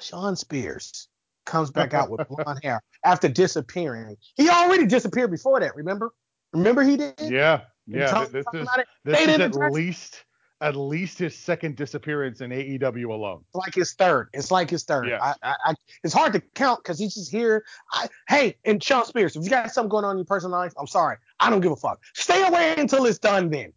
Shawn 0.00 0.36
Spears 0.36 1.08
comes 1.44 1.70
back 1.70 1.94
out 1.94 2.10
with 2.10 2.26
blonde 2.44 2.60
hair 2.62 2.80
after 3.04 3.28
disappearing. 3.28 4.16
He 4.36 4.48
already 4.48 4.86
disappeared 4.86 5.30
before 5.30 5.60
that, 5.60 5.74
remember? 5.74 6.12
Remember 6.52 6.82
he 6.82 6.96
did? 6.96 7.14
Yeah. 7.20 7.62
Yeah. 7.86 8.26
This 8.30 8.44
is, 8.52 8.66
this 9.04 9.28
is 9.28 9.56
at 9.56 9.72
least 9.72 10.24
at 10.62 10.76
least 10.76 11.18
his 11.18 11.36
second 11.36 11.74
disappearance 11.74 12.40
in 12.40 12.50
AEW 12.50 13.08
alone. 13.08 13.40
It's 13.48 13.56
like 13.56 13.74
his 13.74 13.94
third. 13.94 14.28
It's 14.32 14.52
like 14.52 14.70
his 14.70 14.84
third. 14.84 15.08
Yeah. 15.08 15.18
I, 15.20 15.34
I, 15.42 15.54
I, 15.64 15.74
it's 16.04 16.14
hard 16.14 16.32
to 16.34 16.40
count 16.54 16.84
because 16.84 17.00
he's 17.00 17.14
just 17.14 17.32
here. 17.32 17.64
I, 17.92 18.06
hey, 18.28 18.56
and 18.64 18.82
Shawn 18.82 19.04
Spears, 19.04 19.34
if 19.34 19.42
you 19.42 19.50
got 19.50 19.72
something 19.72 19.88
going 19.90 20.04
on 20.04 20.12
in 20.12 20.18
your 20.18 20.24
personal 20.24 20.56
life, 20.56 20.72
I'm 20.78 20.86
sorry. 20.86 21.16
I 21.40 21.50
don't 21.50 21.62
give 21.62 21.72
a 21.72 21.76
fuck. 21.76 22.00
Stay 22.14 22.46
away 22.46 22.76
until 22.78 23.06
it's 23.06 23.18
done 23.18 23.50
then. 23.50 23.72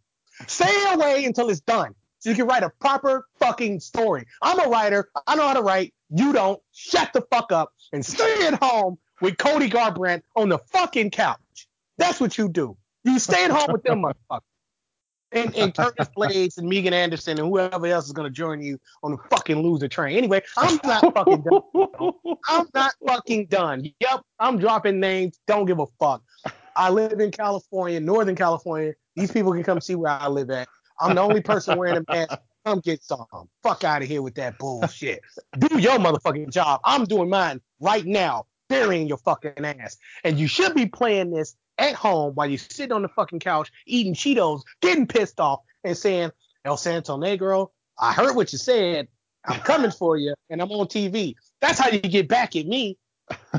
Stay 0.46 0.94
away 0.94 1.26
until 1.26 1.50
it's 1.50 1.62
done. 1.62 1.96
So 2.20 2.30
you 2.30 2.36
can 2.36 2.46
write 2.46 2.64
a 2.64 2.70
proper 2.80 3.26
fucking 3.40 3.80
story. 3.80 4.26
I'm 4.44 4.60
a 4.60 4.70
writer. 4.70 5.10
I 5.26 5.36
know 5.36 5.48
how 5.48 5.54
to 5.56 5.64
write. 5.64 5.92
You 6.12 6.34
don't. 6.34 6.62
Shut 6.72 7.14
the 7.14 7.22
fuck 7.32 7.52
up 7.52 7.74
and 7.94 8.06
stay 8.06 8.46
at 8.46 8.62
home 8.62 9.00
with 9.22 9.38
Cody 9.38 9.70
Garbrandt 9.70 10.22
on 10.36 10.50
the 10.50 10.60
fucking 10.72 11.10
couch. 11.10 11.40
That's 11.98 12.20
what 12.20 12.38
you 12.38 12.50
do. 12.50 12.78
You 13.04 13.20
stay 13.20 13.46
at 13.46 13.52
home 13.52 13.72
with 13.72 13.84
them 13.84 14.04
motherfuckers. 14.32 14.42
And, 15.32 15.56
and 15.56 15.76
Curtis 15.76 16.08
Blaydes 16.16 16.58
and 16.58 16.70
Megan 16.70 16.94
Anderson 16.94 17.38
and 17.40 17.50
whoever 17.50 17.88
else 17.88 18.06
is 18.06 18.14
gonna 18.14 18.30
join 18.30 18.62
you 18.62 18.80
on 19.04 19.12
the 19.12 19.18
fucking 19.30 19.62
loser 19.62 19.88
train. 19.88 20.18
Anyway, 20.18 20.42
I'm 20.58 20.80
not 20.84 21.14
fucking 21.14 21.44
done. 21.44 22.34
I'm 22.48 22.68
not 22.74 22.94
fucking 23.06 23.48
done. 23.48 23.86
Yep, 24.00 24.22
I'm 24.40 24.58
dropping 24.58 25.00
names. 25.00 25.38
Don't 25.46 25.66
give 25.66 25.80
a 25.80 25.88
fuck. 26.00 26.24
I 26.76 26.90
live 26.90 27.20
in 27.20 27.32
California, 27.32 28.00
Northern 28.00 28.36
California. 28.36 28.94
These 29.16 29.32
people 29.32 29.52
can 29.54 29.64
come 29.64 29.82
see 29.82 29.96
where 29.96 30.12
I 30.12 30.28
live 30.28 30.50
at. 30.52 30.70
I'm 31.00 31.16
the 31.16 31.22
only 31.22 31.42
person 31.42 31.78
wearing 31.78 31.98
a 31.98 32.12
mask. 32.12 32.38
Come 32.66 32.80
get 32.80 33.04
some. 33.04 33.26
Fuck 33.62 33.84
out 33.84 34.02
of 34.02 34.08
here 34.08 34.22
with 34.22 34.36
that 34.36 34.58
bullshit. 34.58 35.22
Do 35.60 35.80
your 35.80 36.00
motherfucking 36.00 36.52
job. 36.52 36.82
I'm 36.84 37.06
doing 37.06 37.30
mine 37.30 37.62
right 37.80 38.06
now, 38.06 38.46
burying 38.70 39.08
your 39.08 39.18
fucking 39.18 39.64
ass. 39.64 39.98
And 40.24 40.40
you 40.40 40.48
should 40.48 40.74
be 40.74 40.86
playing 40.86 41.32
this 41.32 41.56
at 41.78 41.94
home 41.94 42.34
while 42.36 42.48
you're 42.48 42.58
sitting 42.58 42.92
on 42.92 43.02
the 43.02 43.10
fucking 43.10 43.40
couch 43.40 43.72
eating 43.86 44.14
Cheetos, 44.14 44.62
getting 44.82 45.08
pissed 45.08 45.40
off, 45.40 45.62
and 45.84 45.98
saying, 45.98 46.32
El 46.64 46.78
Santo 46.78 47.18
Negro, 47.18 47.70
I 48.00 48.14
heard 48.14 48.36
what 48.36 48.52
you 48.52 48.58
said. 48.58 49.08
I'm 49.46 49.60
coming 49.62 49.92
for 50.00 50.18
you, 50.18 50.34
and 50.50 50.62
I'm 50.62 50.72
on 50.72 50.88
TV. 50.88 51.36
That's 51.62 51.80
how 51.80 51.90
you 51.90 52.00
get 52.00 52.28
back 52.28 52.56
at 52.56 52.66
me. 52.66 52.98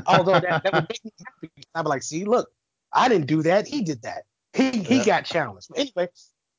Although 0.05 0.39
that, 0.39 0.63
that 0.63 0.73
would 0.73 0.87
make 0.89 1.03
me 1.03 1.11
happy. 1.25 1.51
I'd 1.75 1.83
be 1.83 1.89
like, 1.89 2.03
see, 2.03 2.25
look, 2.25 2.49
I 2.93 3.09
didn't 3.09 3.27
do 3.27 3.43
that. 3.43 3.67
He 3.67 3.81
did 3.83 4.01
that. 4.03 4.23
He 4.53 4.71
he 4.71 4.97
Yeah. 4.99 5.05
got 5.05 5.25
challenged. 5.25 5.67
Anyway, 5.75 6.07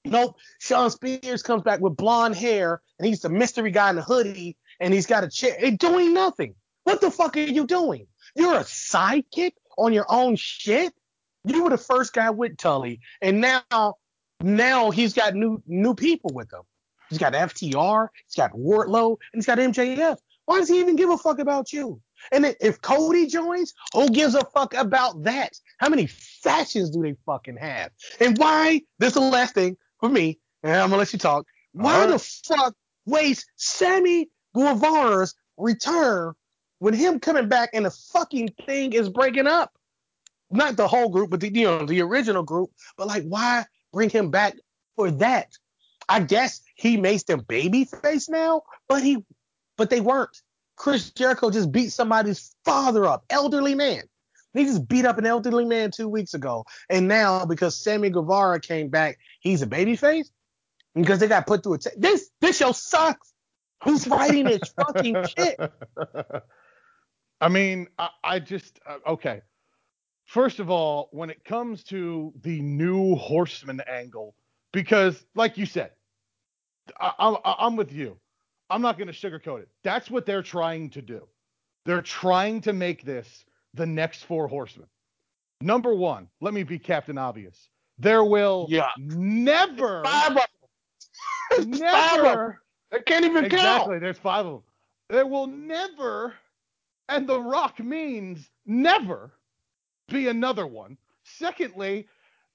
nope. 0.05 0.37
Shawn 0.61 0.91
Spears 0.91 1.43
comes 1.43 1.63
back 1.63 1.81
with 1.81 1.97
blonde 1.97 2.37
hair, 2.37 2.81
and 2.99 3.07
he's 3.07 3.21
the 3.21 3.29
mystery 3.31 3.71
guy 3.71 3.91
in 3.91 3.97
the 3.97 4.03
hoodie, 4.03 4.57
and 4.81 4.93
he's 4.93 5.07
got 5.07 5.25
a 5.25 5.29
chair. 5.29 5.57
He's 5.59 5.79
doing 5.79 6.13
nothing. 6.15 6.55
What 6.85 7.01
the 7.01 7.11
fuck 7.11 7.37
are 7.37 7.41
you 7.41 7.67
doing? 7.67 8.07
You're 8.35 8.55
a 8.57 8.65
sidekick 8.65 9.53
on 9.77 9.93
your 9.93 10.07
own 10.09 10.37
shit. 10.37 10.95
You 11.45 11.65
were 11.65 11.71
the 11.71 11.79
first 11.79 12.13
guy 12.13 12.31
with 12.31 12.57
Tully, 12.57 13.01
and 13.23 13.41
now 13.41 13.97
now 14.43 14.91
he's 14.91 15.15
got 15.15 15.35
new 15.35 15.63
new 15.67 15.95
people 15.95 16.31
with 16.33 16.53
him. 16.53 16.63
He's 17.09 17.19
got 17.19 17.33
FTR, 17.33 18.09
he's 18.27 18.35
got 18.35 18.53
Wardlow, 18.53 19.17
and 19.33 19.39
he's 19.39 19.47
got 19.47 19.59
MJF. 19.59 20.19
Why 20.45 20.59
does 20.59 20.69
he 20.69 20.81
even 20.81 20.97
give 20.97 21.11
a 21.11 21.19
fuck 21.19 21.39
about 21.39 21.73
you? 21.73 22.01
And 22.33 22.57
if 22.61 22.81
Cody 22.81 23.27
joins, 23.27 23.75
who 23.93 24.09
gives 24.09 24.35
a 24.35 24.45
fuck 24.47 24.75
about 24.75 25.25
that? 25.25 25.53
How 25.79 25.89
many 25.89 26.07
factions 26.07 26.91
do 26.91 27.03
they 27.03 27.15
fucking 27.27 27.57
have? 27.57 27.91
And 28.21 28.37
why? 28.39 28.83
This 28.99 29.09
is 29.09 29.15
the 29.15 29.21
last 29.21 29.55
thing 29.55 29.77
for 30.01 30.09
me, 30.09 30.39
and 30.63 30.75
I'm 30.75 30.89
gonna 30.89 30.99
let 30.99 31.13
you 31.13 31.19
talk. 31.19 31.47
Why 31.73 32.07
the 32.07 32.19
fuck 32.19 32.75
waste 33.07 33.47
Sammy 33.57 34.29
Guevara's 34.55 35.35
return 35.57 36.35
when 36.79 36.95
him 36.95 37.21
coming 37.21 37.49
back 37.49 37.71
and 37.73 37.85
the 37.85 37.91
fucking 37.91 38.55
thing 38.67 38.93
is 38.93 39.09
breaking 39.09 39.47
up? 39.47 39.73
Not 40.51 40.77
the 40.77 40.89
whole 40.89 41.11
group, 41.11 41.31
but 41.31 41.41
the 41.41 41.53
you 41.53 41.65
know 41.65 41.85
the 41.85 42.01
original 42.01 42.43
group. 42.43 42.71
But 42.97 43.07
like, 43.07 43.25
why 43.25 43.67
bring 43.93 44.11
him 44.11 44.31
back 44.31 44.55
for 44.97 45.11
that? 45.13 45.53
I 46.09 46.21
guess 46.21 46.61
he 46.75 46.97
makes 46.97 47.25
them 47.25 47.41
baby 47.41 47.85
face 47.85 48.29
now, 48.29 48.63
but 48.89 49.03
he, 49.03 49.25
but 49.77 49.91
they 49.91 50.01
weren't. 50.01 50.37
Chris 50.77 51.11
Jericho 51.11 51.51
just 51.51 51.71
beat 51.71 51.93
somebody's 51.93 52.55
father 52.65 53.05
up, 53.05 53.25
elderly 53.29 53.75
man. 53.75 54.05
He 54.55 54.65
just 54.65 54.89
beat 54.89 55.05
up 55.05 55.19
an 55.19 55.27
elderly 55.27 55.67
man 55.67 55.91
two 55.91 56.09
weeks 56.09 56.33
ago, 56.35 56.65
and 56.89 57.09
now 57.09 57.45
because 57.45 57.77
Sammy 57.77 58.09
Guevara 58.09 58.61
came 58.61 58.89
back, 58.89 59.19
he's 59.41 59.61
a 59.61 59.67
babyface 59.67 60.29
because 60.95 61.19
they 61.19 61.29
got 61.29 61.47
put 61.47 61.63
through 61.63 61.75
a. 61.75 61.79
T- 61.79 61.91
this 61.97 62.31
this 62.41 62.57
show 62.57 62.73
sucks. 62.73 63.33
Who's 63.85 64.09
writing 64.09 64.47
this 64.47 64.69
fucking 64.77 65.25
shit? 65.37 65.61
I 67.41 67.49
mean, 67.49 67.89
I, 67.99 68.09
I 68.25 68.39
just 68.41 68.81
uh, 68.87 69.13
okay. 69.13 69.43
First 70.29 70.61
of 70.61 70.69
all, 70.71 71.09
when 71.13 71.31
it 71.31 71.43
comes 71.43 71.83
to 71.85 72.35
the 72.43 72.61
new 72.61 73.15
horseman 73.17 73.81
angle, 73.89 74.35
because 74.73 75.25
like 75.35 75.57
you 75.57 75.65
said, 75.65 75.93
I, 77.01 77.13
I, 77.19 77.55
I'm 77.67 77.77
with 77.77 77.91
you. 77.93 78.19
I'm 78.69 78.83
not 78.83 78.99
going 78.99 79.09
to 79.09 79.15
sugarcoat 79.15 79.61
it. 79.63 79.69
That's 79.83 80.11
what 80.11 80.27
they're 80.27 80.43
trying 80.43 80.91
to 80.91 81.01
do. 81.03 81.27
They're 81.87 82.03
trying 82.03 82.61
to 82.63 82.75
make 82.75 83.03
this 83.05 83.47
the 83.73 83.87
next 83.87 84.25
four 84.25 84.47
horsemen. 84.49 84.87
Number 85.63 85.95
one, 85.95 86.29
let 86.43 86.53
me 86.53 86.63
be 86.63 86.79
Captain 86.79 87.17
Obvious. 87.17 87.71
There 87.99 88.23
will 88.23 88.67
Yeah. 88.69 88.91
never, 88.99 90.05
Five 90.05 90.33
of 90.33 90.35
them. 90.37 90.45
Five 91.51 91.59
of 91.61 91.71
them. 91.71 91.81
never, 91.81 92.63
They 92.93 93.01
can't 93.01 93.25
even 93.25 93.47
exactly. 93.47 93.59
count. 93.59 93.77
Exactly. 93.77 93.99
There's 94.01 94.19
five 94.19 94.45
of 94.45 94.53
them. 94.53 94.63
There 95.09 95.27
will 95.27 95.47
never, 95.47 96.35
and 97.09 97.27
The 97.27 97.41
Rock 97.41 97.81
means 97.81 98.51
never, 98.67 99.33
be 100.09 100.29
another 100.29 100.67
one. 100.67 100.97
Secondly, 101.25 102.07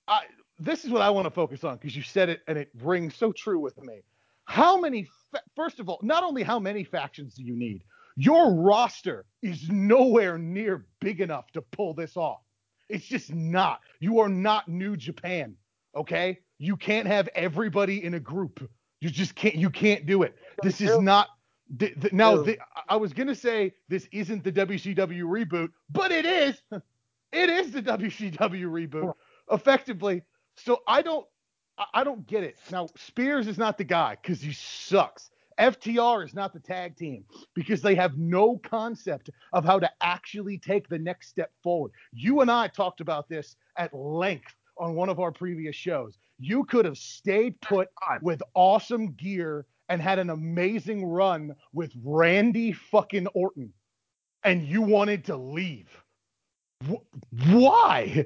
I, 0.07 0.21
this 0.59 0.83
is 0.83 0.91
what 0.91 1.01
I 1.01 1.09
want 1.09 1.25
to 1.25 1.31
focus 1.31 1.63
on 1.63 1.75
because 1.75 1.95
you 1.95 2.03
said 2.03 2.29
it 2.29 2.41
and 2.47 2.57
it 2.57 2.69
rings 2.81 3.15
so 3.15 3.31
true 3.31 3.59
with 3.59 3.77
me. 3.81 4.03
How 4.45 4.79
many? 4.79 5.07
Fa- 5.31 5.41
First 5.55 5.79
of 5.79 5.87
all, 5.89 5.99
not 6.01 6.23
only 6.23 6.43
how 6.43 6.59
many 6.59 6.83
factions 6.83 7.35
do 7.35 7.43
you 7.43 7.55
need, 7.55 7.83
your 8.15 8.53
roster 8.53 9.25
is 9.41 9.69
nowhere 9.69 10.37
near 10.37 10.85
big 10.99 11.21
enough 11.21 11.51
to 11.53 11.61
pull 11.61 11.93
this 11.93 12.17
off. 12.17 12.41
It's 12.89 13.05
just 13.05 13.33
not. 13.33 13.79
You 13.99 14.19
are 14.19 14.29
not 14.29 14.67
New 14.67 14.97
Japan, 14.97 15.55
okay? 15.95 16.39
You 16.59 16.75
can't 16.75 17.07
have 17.07 17.29
everybody 17.33 18.03
in 18.03 18.13
a 18.15 18.19
group. 18.19 18.69
You 18.99 19.09
just 19.09 19.35
can't. 19.35 19.55
You 19.55 19.69
can't 19.69 20.05
do 20.05 20.23
it. 20.23 20.35
This 20.61 20.81
is 20.81 20.99
not. 20.99 21.27
th- 21.79 21.99
th- 21.99 22.13
now, 22.13 22.35
True. 22.35 22.45
th- 22.45 22.59
I 22.89 22.95
was 22.97 23.13
gonna 23.13 23.35
say 23.35 23.73
this 23.89 24.07
isn't 24.11 24.43
the 24.43 24.51
WCW 24.51 25.23
reboot, 25.23 25.69
but 25.89 26.11
it 26.11 26.25
is. 26.25 26.61
It 27.33 27.49
is 27.49 27.71
the 27.71 27.81
WCW 27.81 28.65
reboot, 28.67 29.13
effectively. 29.51 30.23
So 30.55 30.81
I 30.87 31.01
don't. 31.01 31.25
I- 31.93 32.03
don't 32.03 32.25
get 32.27 32.43
it. 32.43 32.57
Now 32.71 32.87
Spears 32.95 33.47
is 33.47 33.57
not 33.57 33.77
the 33.79 33.83
guy 33.83 34.17
because 34.21 34.41
he 34.41 34.53
sucks. 34.53 35.31
FTR 35.59 36.23
is 36.25 36.33
not 36.35 36.53
the 36.53 36.59
tag 36.59 36.95
team 36.95 37.25
because 37.55 37.81
they 37.81 37.95
have 37.95 38.17
no 38.17 38.57
concept 38.59 39.29
of 39.53 39.65
how 39.65 39.79
to 39.79 39.89
actually 40.01 40.59
take 40.59 40.87
the 40.89 40.99
next 40.99 41.29
step 41.29 41.51
forward. 41.63 41.91
You 42.11 42.41
and 42.41 42.51
I 42.51 42.67
talked 42.67 43.01
about 43.01 43.27
this 43.29 43.55
at 43.77 43.93
length 43.93 44.55
on 44.77 44.95
one 44.95 45.09
of 45.09 45.19
our 45.19 45.31
previous 45.31 45.75
shows. 45.75 46.17
You 46.39 46.63
could 46.65 46.85
have 46.85 46.97
stayed 46.97 47.59
put 47.61 47.87
with 48.21 48.41
awesome 48.55 49.13
gear 49.13 49.65
and 49.89 50.01
had 50.01 50.19
an 50.19 50.29
amazing 50.29 51.05
run 51.05 51.55
with 51.73 51.91
Randy 52.03 52.71
fucking 52.71 53.27
Orton, 53.27 53.73
and 54.43 54.63
you 54.63 54.81
wanted 54.81 55.25
to 55.25 55.37
leave. 55.37 56.02
Wh- 56.89 57.47
Why? 57.53 58.25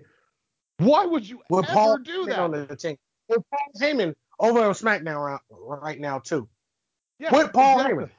Why 0.77 1.05
would 1.05 1.27
you 1.27 1.41
With 1.49 1.65
ever 1.65 1.73
Paul 1.73 1.97
do 1.99 2.25
that? 2.25 2.39
on 2.39 2.51
the 2.51 2.75
team. 2.75 2.97
With 3.29 3.43
Paul 3.49 3.71
Heyman 3.81 4.13
over 4.39 4.59
on 4.59 4.73
SmackDown 4.73 5.39
right, 5.49 5.99
now 5.99 6.19
too. 6.19 6.47
Yeah, 7.19 7.29
Put 7.29 7.51
Paul 7.53 7.79
exactly. 7.79 8.05
Heyman. 8.05 8.09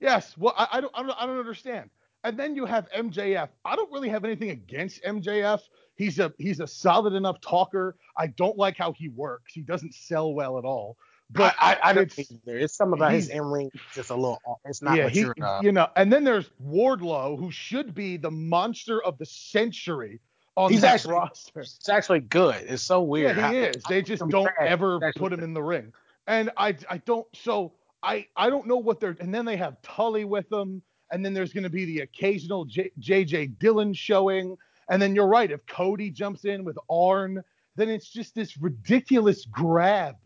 Yes. 0.00 0.36
Well, 0.38 0.54
I, 0.56 0.68
I 0.72 0.80
don't, 0.80 0.92
I 0.94 1.02
don't, 1.02 1.16
I 1.22 1.26
don't 1.26 1.38
understand. 1.38 1.90
And 2.22 2.38
then 2.38 2.54
you 2.54 2.66
have 2.66 2.90
MJF. 2.90 3.48
I 3.64 3.76
don't 3.76 3.90
really 3.90 4.10
have 4.10 4.24
anything 4.24 4.50
against 4.50 5.02
MJF. 5.04 5.60
He's 5.96 6.18
a, 6.18 6.32
he's 6.38 6.60
a 6.60 6.66
solid 6.66 7.14
enough 7.14 7.40
talker. 7.40 7.96
I 8.16 8.26
don't 8.28 8.58
like 8.58 8.76
how 8.76 8.92
he 8.92 9.08
works. 9.08 9.54
He 9.54 9.62
doesn't 9.62 9.94
sell 9.94 10.34
well 10.34 10.58
at 10.58 10.64
all. 10.64 10.96
But 11.32 11.54
I, 11.60 11.74
I, 11.74 11.90
I 11.90 11.92
don't 11.92 12.10
it's- 12.10 12.32
either. 12.32 12.58
It's 12.58 12.74
something 12.74 12.98
about 12.98 13.12
his 13.12 13.26
he's- 13.28 13.38
in 13.38 13.44
ring 13.46 13.70
just 13.94 14.10
a 14.10 14.14
little. 14.14 14.40
off. 14.44 14.58
It's 14.64 14.82
not 14.82 14.96
yeah, 14.96 15.04
what 15.04 15.12
he, 15.12 15.20
you're. 15.20 15.34
Uh, 15.40 15.60
you 15.62 15.72
know. 15.72 15.88
And 15.96 16.12
then 16.12 16.24
there's 16.24 16.50
Wardlow, 16.64 17.38
who 17.38 17.50
should 17.50 17.94
be 17.94 18.16
the 18.16 18.30
monster 18.30 19.02
of 19.02 19.16
the 19.18 19.26
century 19.26 20.20
on 20.56 20.72
He's 20.72 20.80
that 20.80 20.94
actually- 20.94 21.14
roster. 21.14 21.60
it's 21.60 21.88
actually 21.88 22.20
good. 22.20 22.56
It's 22.68 22.82
so 22.82 23.02
weird. 23.02 23.36
Yeah, 23.36 23.50
he 23.52 23.56
how- 23.58 23.62
is. 23.68 23.82
They 23.88 24.02
just 24.02 24.26
don't 24.28 24.50
ever 24.60 24.98
That's 25.00 25.16
put 25.16 25.32
him 25.32 25.40
in 25.40 25.54
the 25.54 25.62
ring. 25.62 25.92
And 26.26 26.50
I 26.56 26.76
I 26.88 26.98
don't 26.98 27.26
so 27.34 27.72
I 28.02 28.26
I 28.36 28.50
don't 28.50 28.66
know 28.66 28.76
what 28.76 29.00
they're 29.00 29.16
and 29.20 29.32
then 29.34 29.44
they 29.44 29.56
have 29.56 29.80
Tully 29.82 30.24
with 30.24 30.48
them 30.48 30.82
and 31.12 31.24
then 31.24 31.32
there's 31.34 31.52
going 31.52 31.64
to 31.64 31.70
be 31.70 31.84
the 31.86 32.00
occasional 32.00 32.64
J, 32.66 32.90
JJ 33.00 33.58
Dillon 33.58 33.92
showing 33.94 34.56
and 34.90 35.00
then 35.00 35.14
you're 35.14 35.26
right 35.26 35.50
if 35.50 35.64
Cody 35.66 36.10
jumps 36.10 36.44
in 36.44 36.62
with 36.64 36.78
Arn 36.88 37.42
then 37.76 37.88
it's 37.88 38.08
just 38.08 38.34
this 38.34 38.56
ridiculous 38.58 39.44
grab 39.46 40.16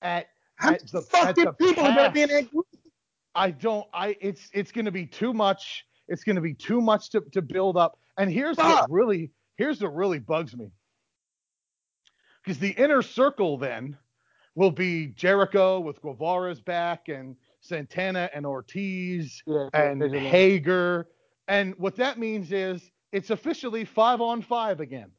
at 0.00 0.28
How 0.56 0.76
the, 0.92 1.06
the 1.34 1.52
people 1.54 1.84
are 1.84 1.94
gonna 1.94 2.10
be 2.12 2.22
in 2.22 2.30
that 2.30 2.50
group? 2.50 2.66
I 3.34 3.50
don't. 3.52 3.86
I 3.94 4.16
it's 4.20 4.48
it's 4.52 4.72
going 4.72 4.84
to 4.86 4.90
be 4.92 5.06
too 5.06 5.32
much. 5.34 5.86
It's 6.08 6.24
going 6.24 6.36
to 6.36 6.42
be 6.42 6.54
too 6.54 6.80
much 6.82 7.10
to, 7.10 7.22
to 7.32 7.42
build 7.42 7.76
up. 7.78 7.98
And 8.18 8.30
here's 8.30 8.62
what 8.62 8.82
really 8.88 9.32
here's 9.56 9.82
what 9.82 9.94
really 9.94 10.18
bugs 10.18 10.56
me. 10.56 10.70
Because 12.44 12.58
the 12.58 12.70
inner 12.72 13.02
circle 13.02 13.58
then 13.58 13.96
will 14.54 14.70
be 14.72 15.08
Jericho 15.08 15.80
with 15.80 16.00
Guevara's 16.02 16.60
back 16.60 17.08
and 17.08 17.36
Santana 17.60 18.30
and 18.34 18.46
Ortiz 18.46 19.42
Yeah, 19.46 19.68
and. 19.72 20.02
Hager. 20.28 21.08
And 21.48 21.74
what 21.78 21.96
that 21.96 22.18
means 22.18 22.52
is 22.52 22.90
it's 23.12 23.30
officially 23.30 23.84
five 23.84 24.20
on 24.20 24.42
five 24.42 24.80
again. 24.80 25.10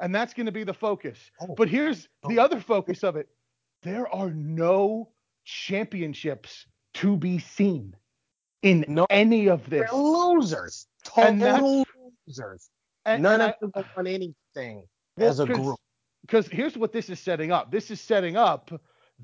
And 0.00 0.14
that's 0.14 0.34
going 0.34 0.46
to 0.46 0.52
be 0.52 0.64
the 0.64 0.74
focus. 0.74 1.18
Oh. 1.40 1.54
But 1.56 1.68
here's 1.68 2.08
the 2.28 2.38
Oh. 2.38 2.44
other 2.44 2.60
focus 2.60 3.04
of 3.04 3.16
it 3.16 3.28
there 3.84 4.12
are 4.12 4.30
no 4.30 5.10
championships 5.44 6.66
to 6.94 7.16
be 7.16 7.38
seen 7.38 7.94
in 8.62 8.84
No. 8.88 9.06
any 9.10 9.48
of 9.48 9.68
this. 9.68 9.88
They're 9.90 9.98
losers. 9.98 10.86
Total 11.04 11.84
losers. 12.26 12.70
And- 13.04 13.22
None 13.22 13.40
and 13.40 13.42
of 13.42 13.48
I- 13.50 13.56
them 13.60 13.72
have 13.76 13.86
won 13.96 14.06
anything. 14.06 14.86
Well, 15.16 15.28
as 15.28 15.40
a 15.40 15.46
group. 15.46 15.78
Because 16.22 16.48
here's 16.48 16.76
what 16.76 16.92
this 16.92 17.10
is 17.10 17.20
setting 17.20 17.52
up. 17.52 17.70
This 17.70 17.90
is 17.90 18.00
setting 18.00 18.36
up 18.36 18.70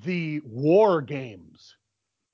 the 0.04 0.40
war 0.44 1.00
games, 1.00 1.74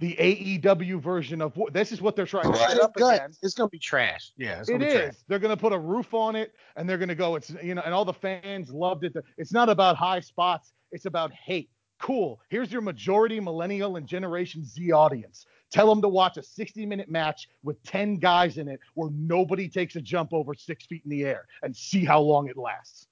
the 0.00 0.16
AEW 0.18 1.00
version 1.00 1.40
of 1.40 1.56
war. 1.56 1.70
This 1.70 1.92
is 1.92 2.02
what 2.02 2.16
they're 2.16 2.26
trying 2.26 2.52
to 2.52 2.58
set 2.58 2.80
up 2.80 2.92
Good. 2.94 3.14
again. 3.14 3.30
It's 3.42 3.54
gonna 3.54 3.68
be 3.68 3.78
trash. 3.78 4.32
Yeah, 4.36 4.58
it's 4.60 4.68
It 4.68 4.78
be 4.80 4.86
is. 4.86 4.92
trash. 4.94 5.14
They're 5.28 5.38
going 5.38 5.56
to 5.56 5.60
put 5.60 5.72
a 5.72 5.78
roof 5.78 6.12
on 6.14 6.34
it, 6.36 6.52
and 6.74 6.88
they're 6.88 6.98
going 6.98 7.08
to 7.08 7.14
go. 7.14 7.36
It's 7.36 7.50
you 7.62 7.74
know, 7.76 7.82
and 7.84 7.94
all 7.94 8.04
the 8.04 8.12
fans 8.12 8.70
loved 8.70 9.04
it. 9.04 9.16
It's 9.38 9.52
not 9.52 9.68
about 9.68 9.96
high 9.96 10.20
spots. 10.20 10.72
It's 10.90 11.06
about 11.06 11.32
hate. 11.32 11.70
Cool. 12.00 12.40
Here's 12.48 12.70
your 12.70 12.82
majority 12.82 13.40
millennial 13.40 13.96
and 13.96 14.06
Generation 14.06 14.64
Z 14.64 14.92
audience. 14.92 15.46
Tell 15.70 15.88
them 15.88 16.00
to 16.02 16.08
watch 16.08 16.36
a 16.36 16.40
60-minute 16.42 17.10
match 17.10 17.48
with 17.62 17.82
10 17.82 18.18
guys 18.18 18.58
in 18.58 18.68
it, 18.68 18.78
where 18.94 19.10
nobody 19.12 19.68
takes 19.68 19.96
a 19.96 20.00
jump 20.00 20.32
over 20.32 20.54
six 20.54 20.86
feet 20.86 21.02
in 21.04 21.10
the 21.10 21.24
air, 21.24 21.46
and 21.62 21.76
see 21.76 22.04
how 22.04 22.20
long 22.20 22.48
it 22.48 22.56
lasts. 22.56 23.06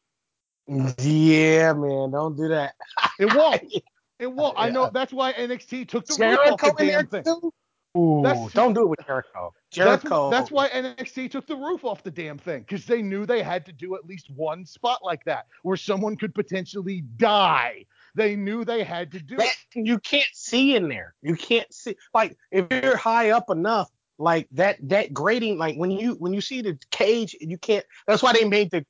Yeah, 0.68 1.72
man, 1.72 2.12
don't 2.12 2.36
do 2.36 2.48
that. 2.48 2.74
It 3.18 3.34
won't. 3.34 3.62
It 4.20 4.32
won't. 4.32 4.54
I 4.56 4.70
know. 4.70 4.90
That's 4.94 5.12
why 5.12 5.32
NXT 5.32 5.88
took 5.88 6.06
the 6.06 6.14
roof 6.24 6.38
off 6.52 6.60
the 6.78 6.84
damn 6.86 7.06
thing. 7.08 7.24
too. 7.24 7.52
Ooh, 7.98 8.22
That's- 8.24 8.52
don't 8.52 8.72
do 8.72 8.82
it 8.82 8.88
with 8.88 9.00
Jericho. 9.04 9.52
That's, 9.74 10.02
Jericho. 10.02 10.30
that's 10.30 10.50
why 10.52 10.68
NXT 10.68 11.32
took 11.32 11.48
the 11.48 11.56
roof 11.56 11.84
off 11.84 12.04
the 12.04 12.12
damn 12.12 12.38
thing 12.38 12.60
because 12.60 12.86
they 12.86 13.02
knew 13.02 13.26
they 13.26 13.42
had 13.42 13.66
to 13.66 13.72
do 13.72 13.96
at 13.96 14.04
least 14.06 14.30
one 14.30 14.64
spot 14.64 15.00
like 15.02 15.24
that 15.24 15.46
where 15.64 15.76
someone 15.76 16.16
could 16.16 16.32
potentially 16.32 17.02
die. 17.16 17.84
They 18.14 18.36
knew 18.36 18.64
they 18.64 18.84
had 18.84 19.12
to 19.12 19.20
do 19.20 19.36
that 19.36 19.54
it. 19.74 19.86
you 19.86 19.98
can't 19.98 20.28
see 20.32 20.76
in 20.76 20.88
there. 20.88 21.14
You 21.22 21.34
can't 21.36 21.72
see 21.72 21.96
like 22.12 22.36
if 22.50 22.66
you're 22.70 22.96
high 22.96 23.30
up 23.30 23.50
enough, 23.50 23.90
like 24.18 24.48
that 24.52 24.76
that 24.88 25.12
grading, 25.12 25.58
like 25.58 25.76
when 25.76 25.90
you 25.90 26.12
when 26.14 26.32
you 26.32 26.40
see 26.40 26.62
the 26.62 26.78
cage, 26.90 27.36
you 27.40 27.58
can't. 27.58 27.84
That's 28.06 28.22
why 28.22 28.32
they 28.32 28.44
made 28.44 28.70
the. 28.70 28.86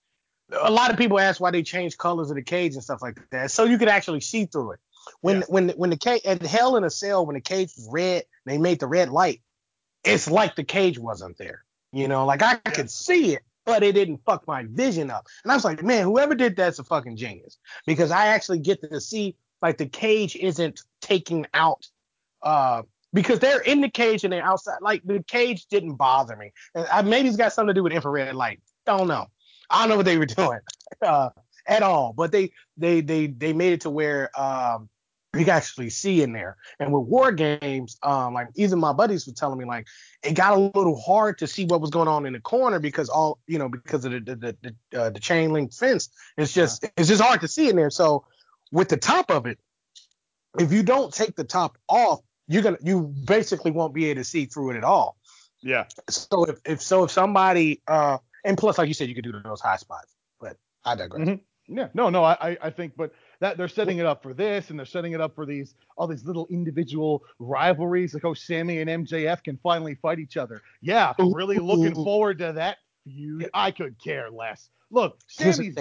A 0.60 0.70
lot 0.70 0.90
of 0.90 0.98
people 0.98 1.18
ask 1.18 1.40
why 1.40 1.50
they 1.50 1.62
changed 1.62 1.96
colors 1.96 2.28
of 2.28 2.36
the 2.36 2.42
cage 2.42 2.74
and 2.74 2.84
stuff 2.84 3.00
like 3.00 3.18
that, 3.30 3.50
so 3.50 3.64
you 3.64 3.78
could 3.78 3.88
actually 3.88 4.20
see 4.20 4.44
through 4.44 4.72
it. 4.72 4.80
When 5.22 5.38
Yeah. 5.38 5.44
when 5.48 5.68
when 5.70 5.90
the 5.90 5.96
cage 5.96 6.22
at 6.26 6.42
Hell 6.42 6.76
in 6.76 6.84
a 6.84 6.90
Cell, 6.90 7.24
when 7.24 7.34
the 7.34 7.40
cage 7.40 7.72
was 7.76 7.88
red, 7.90 8.24
they 8.44 8.58
made 8.58 8.78
the 8.80 8.86
red 8.86 9.08
light. 9.08 9.40
It's 10.04 10.30
like 10.30 10.54
the 10.54 10.64
cage 10.64 10.98
wasn't 10.98 11.38
there. 11.38 11.64
You 11.92 12.08
know, 12.08 12.26
like 12.26 12.42
I 12.42 12.56
could 12.56 12.90
see 12.90 13.34
it, 13.36 13.42
but 13.66 13.82
it 13.82 13.92
didn't 13.92 14.20
fuck 14.24 14.46
my 14.46 14.64
vision 14.70 15.10
up. 15.10 15.26
And 15.42 15.52
I 15.52 15.54
was 15.54 15.64
like, 15.64 15.82
man, 15.82 16.04
whoever 16.04 16.34
did 16.34 16.56
that's 16.56 16.78
a 16.78 16.84
fucking 16.84 17.16
genius 17.16 17.58
because 17.86 18.10
I 18.10 18.26
actually 18.26 18.58
get 18.58 18.80
to 18.82 19.00
see 19.00 19.36
like 19.62 19.78
the 19.78 19.86
cage 19.86 20.36
isn't 20.36 20.80
taking 21.00 21.46
out 21.54 21.86
uh 22.42 22.82
because 23.12 23.38
they're 23.38 23.60
in 23.60 23.80
the 23.80 23.88
cage 23.88 24.24
and 24.24 24.32
they're 24.32 24.44
outside. 24.44 24.78
Like 24.80 25.02
the 25.04 25.22
cage 25.22 25.66
didn't 25.66 25.94
bother 25.94 26.36
me. 26.36 26.52
And 26.74 26.86
I, 26.92 27.02
maybe 27.02 27.28
it's 27.28 27.36
got 27.36 27.52
something 27.52 27.68
to 27.68 27.74
do 27.74 27.84
with 27.84 27.92
infrared 27.92 28.34
light. 28.34 28.60
Don't 28.84 29.08
know. 29.08 29.26
I 29.70 29.80
don't 29.80 29.88
know 29.88 29.96
what 29.96 30.04
they 30.04 30.18
were 30.18 30.26
doing 30.26 30.58
uh, 31.00 31.30
at 31.66 31.82
all. 31.82 32.12
But 32.12 32.32
they 32.32 32.52
they 32.76 33.00
they 33.00 33.28
they 33.28 33.52
made 33.52 33.72
it 33.72 33.80
to 33.82 33.90
where 33.90 34.30
um 34.38 34.88
you 35.38 35.44
can 35.44 35.54
actually 35.54 35.90
see 35.90 36.22
in 36.22 36.32
there. 36.32 36.56
And 36.78 36.92
with 36.92 37.04
war 37.06 37.32
games, 37.32 37.96
um, 38.02 38.34
like 38.34 38.48
even 38.56 38.78
my 38.78 38.92
buddies 38.92 39.26
were 39.26 39.32
telling 39.32 39.58
me 39.58 39.64
like 39.64 39.86
it 40.22 40.32
got 40.34 40.52
a 40.54 40.58
little 40.60 41.00
hard 41.00 41.38
to 41.38 41.46
see 41.46 41.64
what 41.64 41.80
was 41.80 41.90
going 41.90 42.08
on 42.08 42.26
in 42.26 42.32
the 42.32 42.40
corner 42.40 42.78
because 42.78 43.08
all 43.08 43.38
you 43.46 43.58
know 43.58 43.68
because 43.68 44.04
of 44.04 44.12
the 44.12 44.20
the 44.20 44.36
the, 44.36 44.56
the, 44.90 45.00
uh, 45.00 45.10
the 45.10 45.20
chain 45.20 45.52
link 45.52 45.72
fence. 45.72 46.08
It's 46.36 46.52
just 46.52 46.84
it's 46.96 47.08
just 47.08 47.20
hard 47.22 47.40
to 47.42 47.48
see 47.48 47.68
in 47.68 47.76
there. 47.76 47.90
So 47.90 48.26
with 48.72 48.88
the 48.88 48.96
top 48.96 49.30
of 49.30 49.46
it, 49.46 49.58
if 50.58 50.72
you 50.72 50.82
don't 50.82 51.12
take 51.12 51.36
the 51.36 51.44
top 51.44 51.78
off, 51.88 52.20
you're 52.48 52.62
gonna 52.62 52.78
you 52.82 53.12
basically 53.26 53.70
won't 53.70 53.94
be 53.94 54.06
able 54.06 54.20
to 54.20 54.24
see 54.24 54.46
through 54.46 54.70
it 54.72 54.76
at 54.76 54.84
all. 54.84 55.16
Yeah. 55.62 55.84
So 56.10 56.44
if, 56.44 56.58
if 56.64 56.82
so 56.82 57.04
if 57.04 57.10
somebody 57.10 57.80
uh 57.88 58.18
and 58.44 58.56
plus 58.58 58.78
like 58.78 58.88
you 58.88 58.94
said 58.94 59.08
you 59.08 59.14
could 59.14 59.24
do 59.24 59.32
those 59.44 59.60
high 59.60 59.76
spots, 59.76 60.14
but 60.40 60.56
I 60.84 60.94
digress. 60.94 61.26
Mhm. 61.26 61.40
Yeah. 61.66 61.88
No, 61.94 62.10
no, 62.10 62.22
I- 62.24 62.58
I 62.60 62.68
think, 62.70 62.94
but 62.94 63.12
that 63.44 63.58
they're 63.58 63.68
setting 63.68 63.98
it 63.98 64.06
up 64.06 64.22
for 64.22 64.32
this, 64.32 64.70
and 64.70 64.78
they're 64.78 64.86
setting 64.86 65.12
it 65.12 65.20
up 65.20 65.34
for 65.34 65.44
these 65.44 65.74
all 65.98 66.06
these 66.06 66.24
little 66.24 66.46
individual 66.48 67.22
rivalries. 67.38 68.14
Like, 68.14 68.24
oh, 68.24 68.32
Sammy 68.32 68.80
and 68.80 68.88
MJF 69.06 69.44
can 69.44 69.58
finally 69.62 69.96
fight 69.96 70.18
each 70.18 70.38
other. 70.38 70.62
Yeah, 70.80 71.12
really 71.18 71.58
looking 71.58 71.94
forward 71.94 72.38
to 72.38 72.54
that 72.54 72.78
feud. 73.04 73.50
I 73.52 73.70
could 73.70 74.02
care 74.02 74.30
less. 74.30 74.70
Look, 74.90 75.18
Sammy's. 75.26 75.76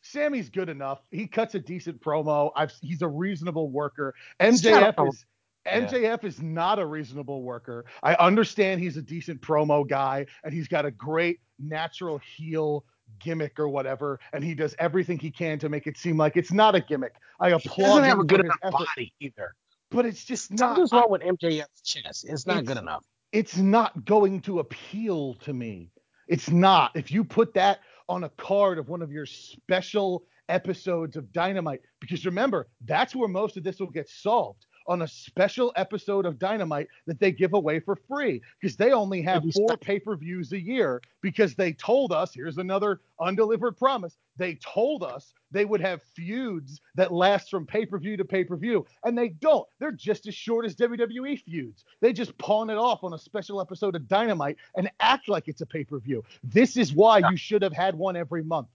Sammy's 0.00 0.48
good 0.48 0.70
enough. 0.70 1.00
He 1.10 1.26
cuts 1.26 1.54
a 1.54 1.60
decent 1.60 2.00
promo. 2.00 2.50
I've, 2.56 2.72
he's 2.80 3.02
a 3.02 3.08
reasonable 3.08 3.70
worker. 3.70 4.14
MJF 4.40 5.08
is 5.08 5.26
MJF 5.68 6.24
is 6.24 6.40
not 6.40 6.78
a 6.78 6.86
reasonable 6.86 7.42
worker. 7.42 7.84
I 8.02 8.14
understand 8.14 8.80
he's 8.80 8.96
a 8.96 9.02
decent 9.02 9.42
promo 9.42 9.86
guy 9.86 10.26
and 10.44 10.52
he's 10.52 10.66
got 10.66 10.86
a 10.86 10.90
great 10.90 11.40
natural 11.58 12.18
heel 12.36 12.84
gimmick 13.18 13.58
or 13.58 13.68
whatever, 13.68 14.18
and 14.32 14.42
he 14.44 14.54
does 14.54 14.74
everything 14.78 15.18
he 15.18 15.30
can 15.30 15.58
to 15.60 15.68
make 15.68 15.86
it 15.86 15.96
seem 15.96 16.16
like 16.16 16.36
it's 16.36 16.52
not 16.52 16.74
a 16.74 16.80
gimmick. 16.80 17.14
I 17.40 17.48
He 17.48 17.54
applaud 17.54 17.84
doesn't 17.86 18.04
have 18.04 18.18
a 18.20 18.24
good 18.24 18.40
enough 18.40 18.58
effort, 18.62 18.86
body 18.96 19.12
either. 19.20 19.54
but 19.90 20.06
it's 20.06 20.24
just 20.24 20.50
not. 20.50 20.58
Something's 20.58 20.92
wrong 20.92 21.10
with 21.10 21.22
MJF's 21.22 21.82
chest. 21.82 22.24
It's 22.28 22.46
not 22.46 22.58
It's- 22.58 22.68
good 22.68 22.80
enough. 22.80 23.04
it's 23.32 23.56
not 23.56 24.04
going 24.04 24.40
to 24.42 24.58
appeal 24.60 25.34
to 25.34 25.52
me. 25.52 25.90
It's 26.28 26.50
not. 26.50 26.92
If 26.94 27.10
you 27.10 27.24
put 27.24 27.54
that 27.54 27.80
on 28.08 28.24
a 28.24 28.28
card 28.30 28.78
of 28.78 28.88
one 28.88 29.02
of 29.02 29.10
your 29.10 29.26
special 29.26 30.24
episodes 30.48 31.16
of 31.16 31.32
Dynamite, 31.32 31.80
because 32.00 32.26
remember, 32.26 32.68
that's 32.84 33.14
where 33.14 33.28
most 33.28 33.56
of 33.56 33.64
this 33.64 33.78
will 33.80 33.90
get 33.90 34.08
solved 34.08 34.66
on 34.86 35.02
a 35.02 35.08
special 35.08 35.72
episode 35.76 36.26
of 36.26 36.38
Dynamite 36.38 36.88
that 37.06 37.20
they 37.20 37.32
give 37.32 37.54
away 37.54 37.80
for 37.80 37.96
free 37.96 38.42
because 38.60 38.76
they 38.76 38.92
only 38.92 39.22
have 39.22 39.44
four 39.54 39.76
pay 39.76 39.98
per 39.98 40.16
views 40.16 40.52
a 40.52 40.60
year 40.60 41.00
because 41.20 41.54
they 41.54 41.72
told 41.72 42.12
us 42.12 42.34
here's 42.34 42.58
another 42.58 43.00
undelivered 43.20 43.76
promise. 43.76 44.16
They 44.36 44.54
told 44.56 45.02
us 45.02 45.34
they 45.50 45.64
would 45.64 45.80
have 45.80 46.02
feuds 46.14 46.80
that 46.94 47.12
last 47.12 47.50
from 47.50 47.66
pay 47.66 47.86
per 47.86 47.98
view 47.98 48.16
to 48.16 48.24
pay 48.24 48.44
per 48.44 48.56
view, 48.56 48.86
and 49.04 49.16
they 49.16 49.28
don't. 49.28 49.66
They're 49.78 49.92
just 49.92 50.26
as 50.26 50.34
short 50.34 50.64
as 50.64 50.74
WWE 50.76 51.40
feuds. 51.42 51.84
They 52.00 52.12
just 52.12 52.36
pawn 52.38 52.70
it 52.70 52.78
off 52.78 53.04
on 53.04 53.12
a 53.14 53.18
special 53.18 53.60
episode 53.60 53.94
of 53.94 54.08
Dynamite 54.08 54.56
and 54.76 54.90
act 55.00 55.28
like 55.28 55.48
it's 55.48 55.60
a 55.60 55.66
pay 55.66 55.84
per 55.84 55.98
view. 55.98 56.24
This 56.42 56.76
is 56.76 56.92
why 56.92 57.18
you 57.30 57.36
should 57.36 57.62
have 57.62 57.72
had 57.74 57.94
one 57.94 58.16
every 58.16 58.42
month. 58.42 58.68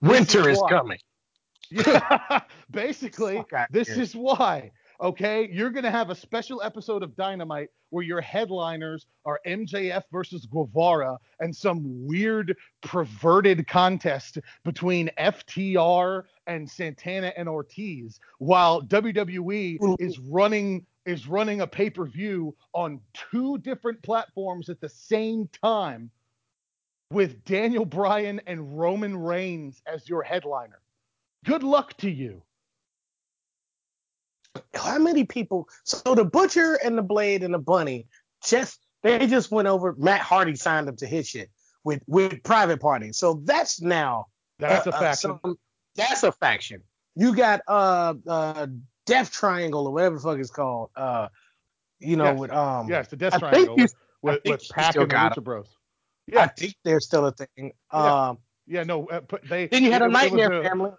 Winter 0.00 0.48
is 0.48 0.58
why. 0.58 0.68
coming. 0.70 0.98
Yeah, 1.70 2.40
basically, 2.70 3.44
this 3.70 3.88
here. 3.88 4.00
is 4.00 4.14
why. 4.14 4.70
Okay, 5.00 5.48
you're 5.52 5.70
gonna 5.70 5.90
have 5.90 6.08
a 6.08 6.14
special 6.14 6.62
episode 6.62 7.02
of 7.02 7.14
Dynamite 7.16 7.68
where 7.90 8.04
your 8.04 8.22
headliners 8.22 9.06
are 9.26 9.40
MJF 9.46 10.02
versus 10.10 10.46
Guevara 10.46 11.18
and 11.40 11.54
some 11.54 12.06
weird 12.06 12.56
perverted 12.82 13.66
contest 13.68 14.38
between 14.64 15.10
FTR 15.18 16.22
and 16.46 16.68
Santana 16.68 17.32
and 17.36 17.46
Ortiz, 17.48 18.20
while 18.38 18.80
WWE 18.82 19.82
Ooh. 19.82 19.96
is 19.98 20.18
running 20.18 20.86
is 21.04 21.28
running 21.28 21.60
a 21.60 21.66
pay 21.66 21.90
per 21.90 22.06
view 22.06 22.56
on 22.72 23.00
two 23.12 23.58
different 23.58 24.02
platforms 24.02 24.70
at 24.70 24.80
the 24.80 24.88
same 24.88 25.48
time 25.62 26.10
with 27.10 27.44
Daniel 27.44 27.84
Bryan 27.84 28.40
and 28.46 28.78
Roman 28.78 29.16
Reigns 29.16 29.82
as 29.86 30.08
your 30.08 30.22
headliner. 30.22 30.80
Good 31.44 31.62
luck 31.62 31.96
to 31.98 32.10
you. 32.10 32.42
How 34.74 34.98
many 34.98 35.24
people? 35.24 35.68
So 35.84 36.14
the 36.14 36.24
butcher 36.24 36.78
and 36.84 36.96
the 36.96 37.02
blade 37.02 37.42
and 37.42 37.52
the 37.54 37.58
bunny 37.58 38.06
just 38.44 38.80
they 39.02 39.26
just 39.26 39.50
went 39.50 39.68
over. 39.68 39.94
Matt 39.98 40.20
Hardy 40.20 40.56
signed 40.56 40.88
up 40.88 40.96
to 40.98 41.06
his 41.06 41.28
shit 41.28 41.50
with 41.84 42.02
with 42.06 42.42
private 42.42 42.80
party. 42.80 43.12
So 43.12 43.40
that's 43.44 43.80
now 43.80 44.26
That's 44.58 44.86
uh, 44.86 44.90
a 44.90 44.94
uh, 44.94 45.00
faction. 45.00 45.38
some- 45.42 45.58
that's 45.94 46.22
a 46.22 46.32
faction. 46.32 46.82
You 47.14 47.34
got 47.34 47.60
uh 47.68 48.14
uh 48.26 48.66
Death 49.06 49.30
Triangle 49.30 49.86
or 49.86 49.92
whatever 49.92 50.16
the 50.16 50.20
fuck 50.22 50.38
it's 50.38 50.50
called. 50.50 50.90
Uh, 50.96 51.28
you 52.00 52.16
know 52.16 52.24
Yes. 52.24 52.38
with 52.38 52.50
um 52.52 52.88
yes, 52.88 53.08
the 53.08 53.16
Death 53.16 53.34
I 53.34 53.38
Triangle 53.38 53.76
with, 53.76 53.94
with, 54.22 54.40
with 54.44 54.68
Pac 54.68 54.96
and 54.96 55.10
the 55.10 55.14
Lucha 55.14 55.42
Bros. 55.42 55.68
Yeah, 56.26 56.42
I 56.42 56.46
think 56.48 56.74
they're 56.84 57.00
still 57.00 57.24
a 57.26 57.32
thing. 57.32 57.48
Yeah. 57.92 58.28
Um, 58.28 58.38
yeah, 58.66 58.82
no. 58.82 59.06
Uh, 59.06 59.20
they 59.48 59.68
then 59.68 59.84
you 59.84 59.92
had 59.92 60.02
it- 60.02 60.06
a 60.06 60.08
it 60.08 60.12
Nightmare 60.12 60.52
a- 60.60 60.62
Family. 60.64 60.90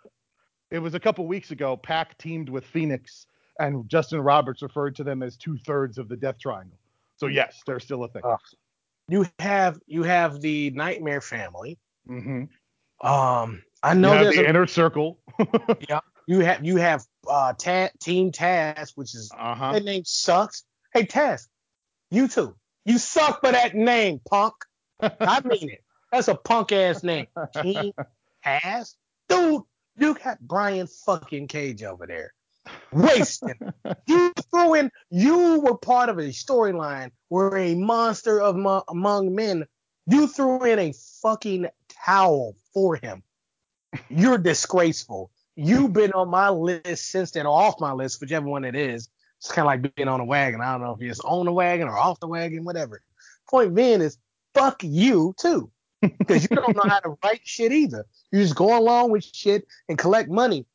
It 0.71 0.79
was 0.79 0.93
a 0.95 0.99
couple 0.99 1.27
weeks 1.27 1.51
ago. 1.51 1.77
Pac 1.77 2.17
teamed 2.17 2.49
with 2.49 2.65
Fenix, 2.65 3.27
and 3.59 3.87
Justin 3.89 4.21
Roberts 4.21 4.61
referred 4.61 4.95
to 4.97 5.03
them 5.03 5.23
as 5.23 5.37
two 5.37 5.57
thirds 5.57 5.97
of 5.97 6.09
the 6.09 6.15
Death 6.17 6.37
Triangle. 6.39 6.77
So 7.17 7.27
yes, 7.27 7.61
they're 7.65 7.79
still 7.79 8.03
a 8.03 8.07
thing. 8.09 8.21
Uh, 8.23 8.37
You 9.09 9.25
have 9.39 9.79
you 9.87 10.03
have 10.03 10.41
the 10.41 10.69
Nightmare 10.71 11.21
Family. 11.21 11.77
mm-hmm. 12.09 12.43
Um, 13.07 13.63
I 13.83 13.93
You 13.93 13.99
know 13.99 14.11
have 14.11 14.23
there's 14.23 14.35
the 14.35 14.45
a, 14.45 14.49
inner 14.49 14.67
circle. 14.67 15.19
yeah, 15.89 15.99
you 16.27 16.39
have 16.39 16.65
you 16.65 16.77
have 16.77 17.03
uh 17.29 17.53
ta- 17.53 17.89
Team 18.01 18.31
Taz, 18.31 18.91
which 18.95 19.13
is 19.15 19.31
uh 19.37 19.55
huh. 19.55 19.73
that 19.73 19.83
name 19.83 20.03
sucks. 20.05 20.63
Hey 20.93 21.03
Taz, 21.05 21.47
you 22.11 22.27
too. 22.27 22.55
You 22.85 22.97
suck 22.97 23.41
for 23.41 23.51
that 23.51 23.75
name, 23.75 24.19
punk. 24.29 24.53
I 25.01 25.41
mean 25.45 25.69
it. 25.69 25.83
That's 26.11 26.27
a 26.29 26.35
punk 26.35 26.71
ass 26.71 27.03
name. 27.03 27.27
Team 27.61 27.91
Taz, 28.45 28.95
dude. 29.29 29.61
You 29.99 30.13
got 30.13 30.39
Brian 30.39 30.85
fucking 30.87 31.47
Cage 31.47 31.81
over 31.83 32.05
there, 32.05 32.31
wasting. 32.91 33.59
you 34.07 34.33
threw 34.51 34.75
in. 34.75 34.91
You 35.09 35.59
were 35.59 35.77
part 35.77 36.09
of 36.09 36.17
a 36.17 36.29
storyline 36.29 37.11
where 37.29 37.57
a 37.57 37.75
monster 37.75 38.41
of 38.41 38.55
mo- 38.55 38.83
among 38.87 39.35
men. 39.35 39.65
You 40.09 40.27
threw 40.27 40.63
in 40.63 40.79
a 40.79 40.93
fucking 41.21 41.67
towel 42.05 42.55
for 42.73 42.95
him. 42.95 43.23
You're 44.09 44.37
disgraceful. 44.37 45.31
You've 45.55 45.91
been 45.91 46.13
on 46.13 46.29
my 46.29 46.49
list 46.49 47.11
since 47.11 47.31
then, 47.31 47.45
or 47.45 47.59
off 47.59 47.79
my 47.79 47.91
list, 47.91 48.21
whichever 48.21 48.47
one 48.47 48.63
it 48.63 48.75
is. 48.75 49.09
It's 49.39 49.51
kind 49.51 49.65
of 49.65 49.65
like 49.65 49.95
being 49.95 50.07
on 50.07 50.19
a 50.19 50.25
wagon. 50.25 50.61
I 50.61 50.71
don't 50.71 50.81
know 50.81 50.93
if 50.93 51.01
you're 51.01 51.13
on 51.25 51.45
the 51.45 51.51
wagon 51.51 51.87
or 51.87 51.97
off 51.97 52.19
the 52.19 52.27
wagon, 52.27 52.63
whatever. 52.63 53.01
Point 53.49 53.75
being 53.75 54.01
is, 54.01 54.17
fuck 54.53 54.83
you 54.83 55.35
too, 55.37 55.69
because 56.01 56.43
you 56.49 56.55
don't 56.55 56.75
know 56.75 56.87
how 56.89 56.99
to 56.99 57.17
write 57.23 57.41
shit 57.43 57.71
either. 57.71 58.05
You 58.31 58.41
just 58.41 58.55
go 58.55 58.77
along 58.77 59.11
with 59.11 59.23
shit 59.23 59.67
and 59.89 59.97
collect 59.97 60.29
money. 60.29 60.65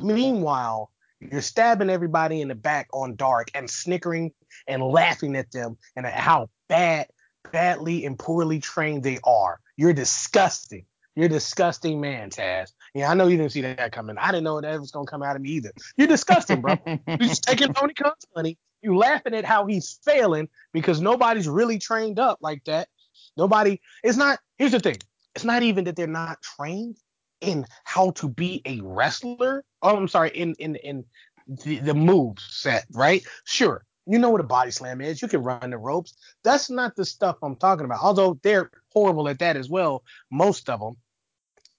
Meanwhile, 0.00 0.90
you're 1.30 1.42
stabbing 1.42 1.90
everybody 1.90 2.40
in 2.40 2.48
the 2.48 2.54
back 2.54 2.88
on 2.92 3.16
dark 3.16 3.50
and 3.54 3.68
snickering 3.68 4.32
and 4.66 4.82
laughing 4.82 5.36
at 5.36 5.50
them 5.52 5.76
and 5.96 6.06
at 6.06 6.14
how 6.14 6.48
bad, 6.68 7.06
badly 7.52 8.04
and 8.04 8.18
poorly 8.18 8.60
trained 8.60 9.02
they 9.02 9.18
are. 9.24 9.60
You're 9.76 9.92
disgusting. 9.92 10.86
You're 11.14 11.26
a 11.26 11.28
disgusting 11.28 12.00
man, 12.00 12.30
Taz. 12.30 12.72
Yeah, 12.94 13.10
I 13.10 13.14
know 13.14 13.26
you 13.26 13.36
didn't 13.36 13.52
see 13.52 13.60
that 13.60 13.92
coming. 13.92 14.16
I 14.18 14.28
didn't 14.28 14.44
know 14.44 14.60
that 14.60 14.80
was 14.80 14.90
gonna 14.90 15.06
come 15.06 15.22
out 15.22 15.36
of 15.36 15.42
me 15.42 15.50
either. 15.50 15.72
You're 15.96 16.08
disgusting, 16.08 16.62
bro. 16.62 16.76
You're 16.86 17.16
just 17.18 17.44
taking 17.44 17.74
Tony 17.74 17.92
Khan's 17.92 18.26
money. 18.34 18.58
You 18.80 18.96
laughing 18.96 19.34
at 19.34 19.44
how 19.44 19.66
he's 19.66 20.00
failing 20.04 20.48
because 20.72 21.00
nobody's 21.00 21.48
really 21.48 21.78
trained 21.78 22.18
up 22.18 22.38
like 22.40 22.64
that. 22.64 22.88
Nobody. 23.36 23.80
It's 24.02 24.16
not. 24.16 24.38
Here's 24.56 24.72
the 24.72 24.80
thing. 24.80 24.96
It's 25.34 25.44
not 25.44 25.62
even 25.62 25.84
that 25.84 25.96
they're 25.96 26.06
not 26.06 26.40
trained 26.42 26.96
in 27.42 27.66
how 27.84 28.12
to 28.12 28.28
be 28.28 28.62
a 28.64 28.80
wrestler. 28.82 29.64
Oh, 29.82 29.96
I'm 29.96 30.08
sorry. 30.08 30.30
In 30.30 30.54
in 30.54 30.76
in 30.76 31.04
the, 31.46 31.78
the 31.80 31.94
move 31.94 32.38
set, 32.38 32.86
right? 32.92 33.24
Sure. 33.44 33.84
You 34.06 34.18
know 34.18 34.30
what 34.30 34.40
a 34.40 34.44
body 34.44 34.70
slam 34.70 35.00
is. 35.00 35.22
You 35.22 35.28
can 35.28 35.42
run 35.42 35.70
the 35.70 35.78
ropes. 35.78 36.14
That's 36.42 36.70
not 36.70 36.96
the 36.96 37.04
stuff 37.04 37.36
I'm 37.42 37.56
talking 37.56 37.84
about. 37.84 38.02
Although 38.02 38.38
they're 38.42 38.70
horrible 38.92 39.28
at 39.28 39.38
that 39.40 39.56
as 39.56 39.68
well, 39.68 40.02
most 40.30 40.68
of 40.68 40.80
them. 40.80 40.96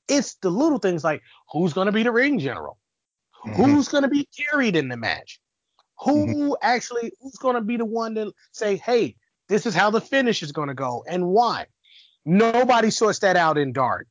It's 0.08 0.36
the 0.36 0.50
little 0.50 0.80
things 0.80 1.04
like 1.04 1.22
who's 1.52 1.74
going 1.74 1.88
to 1.88 1.92
be 1.92 2.04
the 2.04 2.12
ring 2.12 2.40
general? 2.40 2.78
Mm-hmm. 3.46 3.62
Who's 3.62 3.88
going 3.88 4.04
to 4.04 4.10
be 4.10 4.28
carried 4.38 4.76
in 4.76 4.90
the 4.90 4.98
match? 4.98 5.40
Who 6.00 6.28
mm-hmm. 6.28 6.52
actually 6.62 7.12
who's 7.22 7.38
going 7.38 7.56
to 7.56 7.62
be 7.62 7.78
the 7.78 7.86
one 7.86 8.16
to 8.16 8.34
say, 8.52 8.78
"Hey, 8.78 9.16
this 9.48 9.66
is 9.66 9.76
how 9.76 9.90
the 9.90 10.02
finish 10.02 10.44
is 10.44 10.52
going 10.52 10.70
to 10.70 10.74
go 10.74 11.04
and 11.08 11.28
why?" 11.28 11.68
Nobody 12.26 12.90
sorts 12.90 13.20
that 13.20 13.36
out 13.36 13.58
in 13.58 13.74
dark. 13.74 14.08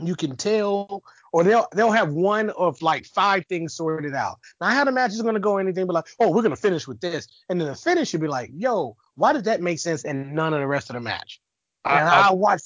You 0.00 0.14
can 0.14 0.36
tell 0.36 1.02
or 1.32 1.44
they'll 1.44 1.66
they'll 1.72 1.90
have 1.90 2.12
one 2.12 2.50
of 2.50 2.80
like 2.82 3.04
five 3.06 3.44
things 3.46 3.74
sorted 3.74 4.14
out. 4.14 4.38
Now 4.60 4.68
how 4.68 4.84
the 4.84 4.92
match 4.92 5.10
is 5.10 5.22
gonna 5.22 5.40
go 5.40 5.58
anything 5.58 5.86
but 5.86 5.94
like, 5.94 6.06
oh, 6.20 6.30
we're 6.30 6.42
gonna 6.42 6.56
finish 6.56 6.86
with 6.86 7.00
this, 7.00 7.26
and 7.48 7.60
then 7.60 7.68
the 7.68 7.74
finish 7.74 8.10
should 8.10 8.20
be 8.20 8.28
like, 8.28 8.50
yo, 8.52 8.96
why 9.16 9.32
did 9.32 9.44
that 9.44 9.60
make 9.60 9.78
sense 9.78 10.04
and 10.04 10.34
none 10.34 10.54
of 10.54 10.60
the 10.60 10.66
rest 10.66 10.90
of 10.90 10.94
the 10.94 11.00
match? 11.00 11.40
And 11.84 12.08
I, 12.08 12.22
I, 12.22 12.28
I 12.28 12.32
watch. 12.32 12.62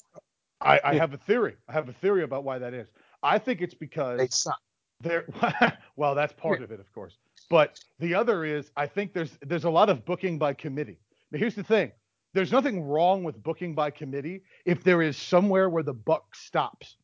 I, 0.61 0.81
I 0.85 0.95
have 0.95 1.13
a 1.13 1.19
theory. 1.19 1.57
I 1.69 1.73
have 1.73 1.89
a 1.89 1.93
theory 1.93 2.23
about 2.23 2.45
why 2.45 2.59
that 2.59 2.75
is. 2.75 2.89
I 3.23 3.39
think 3.39 3.61
it's 3.61 3.75
because 3.75 4.19
they 4.19 4.29
suck. 4.29 4.59
They're 5.01 5.27
well, 5.97 6.15
that's 6.15 6.33
part 6.33 6.63
of 6.63 6.71
it, 6.71 6.81
of 6.81 6.93
course. 6.93 7.17
But 7.51 7.79
the 7.99 8.15
other 8.15 8.45
is, 8.45 8.71
I 8.77 8.87
think 8.87 9.13
there's 9.13 9.39
there's 9.43 9.65
a 9.65 9.71
lot 9.71 9.91
of 9.91 10.05
booking 10.05 10.39
by 10.39 10.55
committee. 10.55 10.99
Now 11.31 11.39
here's 11.39 11.55
the 11.55 11.65
thing. 11.65 11.93
There's 12.35 12.53
nothing 12.53 12.83
wrong 12.83 13.25
with 13.25 13.43
booking 13.43 13.75
by 13.75 13.91
committee 13.91 14.43
if 14.65 14.83
there 14.83 15.03
is 15.03 15.17
somewhere 15.17 15.69
where 15.69 15.83
the 15.83 15.93
buck 15.93 16.35
stops. 16.35 16.97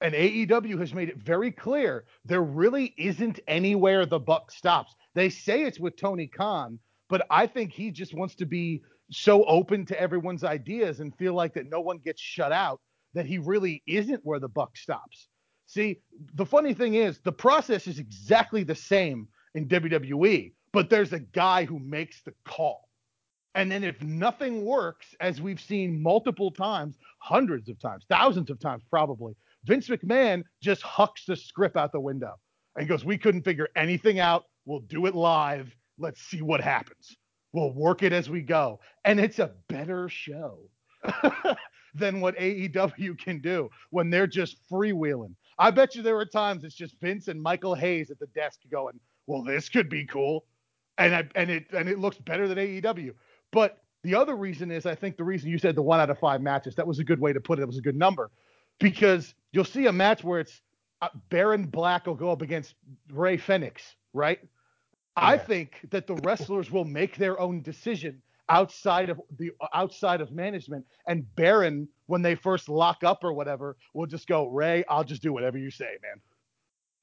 And 0.00 0.14
AEW 0.14 0.78
has 0.80 0.94
made 0.94 1.10
it 1.10 1.18
very 1.18 1.50
clear 1.50 2.04
there 2.24 2.42
really 2.42 2.94
isn't 2.96 3.40
anywhere 3.46 4.06
the 4.06 4.18
buck 4.18 4.50
stops. 4.50 4.94
They 5.14 5.28
say 5.28 5.62
it's 5.64 5.78
with 5.78 5.96
Tony 5.96 6.26
Khan, 6.26 6.78
but 7.08 7.26
I 7.30 7.46
think 7.46 7.72
he 7.72 7.90
just 7.90 8.14
wants 8.14 8.34
to 8.36 8.46
be 8.46 8.82
so 9.10 9.44
open 9.44 9.84
to 9.86 10.00
everyone's 10.00 10.44
ideas 10.44 11.00
and 11.00 11.14
feel 11.16 11.34
like 11.34 11.52
that 11.54 11.68
no 11.68 11.80
one 11.80 11.98
gets 11.98 12.22
shut 12.22 12.52
out 12.52 12.80
that 13.12 13.26
he 13.26 13.38
really 13.38 13.82
isn't 13.86 14.24
where 14.24 14.38
the 14.38 14.48
buck 14.48 14.76
stops. 14.76 15.28
See, 15.66 16.00
the 16.34 16.46
funny 16.46 16.74
thing 16.74 16.94
is 16.94 17.18
the 17.18 17.32
process 17.32 17.86
is 17.86 17.98
exactly 17.98 18.62
the 18.62 18.74
same 18.74 19.28
in 19.54 19.68
WWE, 19.68 20.52
but 20.72 20.88
there's 20.88 21.12
a 21.12 21.20
guy 21.20 21.64
who 21.64 21.78
makes 21.78 22.22
the 22.22 22.32
call. 22.44 22.88
And 23.56 23.70
then 23.70 23.82
if 23.82 24.00
nothing 24.00 24.64
works, 24.64 25.14
as 25.20 25.40
we've 25.40 25.60
seen 25.60 26.00
multiple 26.00 26.52
times, 26.52 26.96
hundreds 27.18 27.68
of 27.68 27.80
times, 27.80 28.04
thousands 28.08 28.48
of 28.48 28.60
times 28.60 28.84
probably, 28.88 29.34
Vince 29.64 29.88
McMahon 29.88 30.42
just 30.62 30.82
hucks 30.82 31.24
the 31.26 31.36
script 31.36 31.76
out 31.76 31.92
the 31.92 32.00
window 32.00 32.34
and 32.76 32.88
goes, 32.88 33.04
We 33.04 33.18
couldn't 33.18 33.42
figure 33.42 33.68
anything 33.76 34.18
out. 34.18 34.44
We'll 34.64 34.80
do 34.80 35.06
it 35.06 35.14
live. 35.14 35.74
Let's 35.98 36.22
see 36.22 36.42
what 36.42 36.60
happens. 36.60 37.16
We'll 37.52 37.72
work 37.72 38.02
it 38.02 38.12
as 38.12 38.30
we 38.30 38.42
go. 38.42 38.80
And 39.04 39.18
it's 39.18 39.38
a 39.38 39.52
better 39.68 40.08
show 40.08 40.60
than 41.94 42.20
what 42.20 42.36
AEW 42.36 43.18
can 43.18 43.40
do 43.40 43.68
when 43.90 44.08
they're 44.08 44.26
just 44.26 44.56
freewheeling. 44.70 45.34
I 45.58 45.70
bet 45.70 45.94
you 45.94 46.02
there 46.02 46.14
were 46.14 46.24
times 46.24 46.64
it's 46.64 46.74
just 46.74 46.98
Vince 47.00 47.28
and 47.28 47.42
Michael 47.42 47.74
Hayes 47.74 48.10
at 48.10 48.18
the 48.18 48.28
desk 48.28 48.60
going, 48.70 48.98
Well, 49.26 49.42
this 49.42 49.68
could 49.68 49.90
be 49.90 50.06
cool. 50.06 50.46
And 50.96 51.14
I, 51.14 51.24
and 51.34 51.50
it 51.50 51.66
and 51.72 51.88
it 51.88 51.98
looks 51.98 52.18
better 52.18 52.48
than 52.48 52.58
AEW. 52.58 53.12
But 53.52 53.78
the 54.02 54.14
other 54.14 54.36
reason 54.36 54.70
is 54.70 54.86
I 54.86 54.94
think 54.94 55.18
the 55.18 55.24
reason 55.24 55.50
you 55.50 55.58
said 55.58 55.74
the 55.74 55.82
one 55.82 56.00
out 56.00 56.08
of 56.08 56.18
five 56.18 56.40
matches, 56.40 56.74
that 56.76 56.86
was 56.86 56.98
a 56.98 57.04
good 57.04 57.20
way 57.20 57.34
to 57.34 57.40
put 57.40 57.58
it. 57.58 57.62
It 57.62 57.66
was 57.66 57.76
a 57.76 57.82
good 57.82 57.96
number 57.96 58.30
because 58.80 59.34
you'll 59.52 59.64
see 59.64 59.86
a 59.86 59.92
match 59.92 60.24
where 60.24 60.40
it's 60.40 60.60
uh, 61.02 61.08
Baron 61.28 61.64
Black 61.66 62.06
will 62.06 62.14
go 62.14 62.30
up 62.30 62.42
against 62.42 62.74
Rey 63.10 63.36
Fenix, 63.36 63.94
right? 64.12 64.40
Yeah. 64.42 64.48
I 65.16 65.38
think 65.38 65.72
that 65.90 66.06
the 66.06 66.16
wrestlers 66.16 66.70
will 66.70 66.84
make 66.84 67.16
their 67.16 67.38
own 67.38 67.62
decision 67.62 68.20
outside 68.48 69.10
of 69.10 69.20
the 69.38 69.52
outside 69.72 70.20
of 70.20 70.32
management, 70.32 70.84
and 71.06 71.24
Baron, 71.36 71.88
when 72.06 72.20
they 72.20 72.34
first 72.34 72.68
lock 72.68 73.04
up 73.04 73.22
or 73.22 73.32
whatever, 73.32 73.76
will 73.94 74.06
just 74.06 74.26
go, 74.26 74.48
Rey, 74.48 74.84
I'll 74.88 75.04
just 75.04 75.22
do 75.22 75.32
whatever 75.32 75.56
you 75.56 75.70
say, 75.70 75.96
man. 76.02 76.20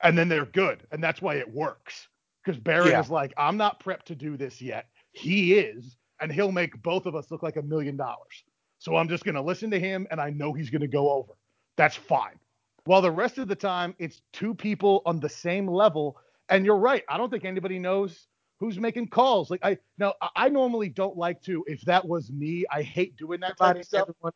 And 0.04 0.18
then 0.18 0.30
they're 0.30 0.46
good, 0.46 0.86
and 0.92 1.04
that's 1.04 1.22
why 1.22 1.36
it 1.36 1.52
works. 1.52 2.08
Because 2.44 2.60
Baron 2.60 2.92
yeah. 2.92 3.00
is 3.00 3.10
like, 3.10 3.34
I'm 3.38 3.58
not 3.58 3.84
prepped 3.84 4.04
to 4.06 4.16
do 4.16 4.38
this 4.38 4.62
yet. 4.62 4.88
He 5.12 5.56
is, 5.56 5.98
and 6.22 6.32
he'll 6.32 6.52
make 6.52 6.82
both 6.84 7.06
of 7.06 7.16
us 7.16 7.32
look 7.32 7.44
like 7.44 7.56
a 7.56 7.62
million 7.62 7.98
dollars. 7.98 8.44
So 8.80 8.96
I'm 8.96 9.10
just 9.10 9.26
gonna 9.26 9.42
listen 9.42 9.72
to 9.72 9.80
him, 9.80 10.06
and 10.12 10.22
I 10.22 10.30
know 10.30 10.54
he's 10.54 10.70
gonna 10.70 10.88
go 10.88 11.10
over. 11.12 11.34
That's 11.78 11.96
fine. 11.96 12.40
While 12.86 13.02
the 13.02 13.12
rest 13.12 13.38
of 13.38 13.48
the 13.48 13.56
time, 13.56 13.96
it's 14.00 14.22
two 14.34 14.54
people 14.56 15.02
on 15.06 15.20
the 15.20 15.30
same 15.30 15.68
level. 15.68 16.18
And 16.50 16.66
you're 16.66 16.78
right. 16.78 17.04
I 17.10 17.18
don't 17.18 17.30
think 17.30 17.46
anybody 17.46 17.80
knows 17.80 18.28
who's 18.60 18.80
making 18.80 19.10
calls. 19.10 19.52
Like 19.52 19.62
I 19.64 19.78
now, 19.98 20.14
I 20.36 20.50
normally 20.50 20.90
don't 20.90 21.18
like 21.18 21.42
to. 21.44 21.64
If 21.68 21.82
that 21.82 22.06
was 22.08 22.32
me, 22.32 22.66
I 22.72 22.82
hate 22.84 23.16
doing 23.18 23.42
that 23.42 23.58
type 23.58 23.78
of 23.80 23.86
stuff. 23.86 24.10
But 24.22 24.36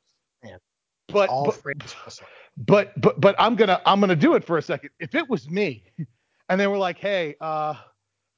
but, 1.07 1.29
but 2.57 3.01
but 3.01 3.21
but 3.21 3.35
I'm 3.39 3.55
gonna 3.55 3.81
I'm 3.85 3.99
gonna 3.99 4.15
do 4.15 4.36
it 4.36 4.45
for 4.45 4.57
a 4.57 4.61
second. 4.61 4.91
If 4.99 5.16
it 5.16 5.29
was 5.29 5.49
me, 5.49 5.83
and 6.49 6.59
they 6.59 6.67
were 6.67 6.78
like, 6.78 6.99
hey, 6.99 7.36
uh, 7.41 7.75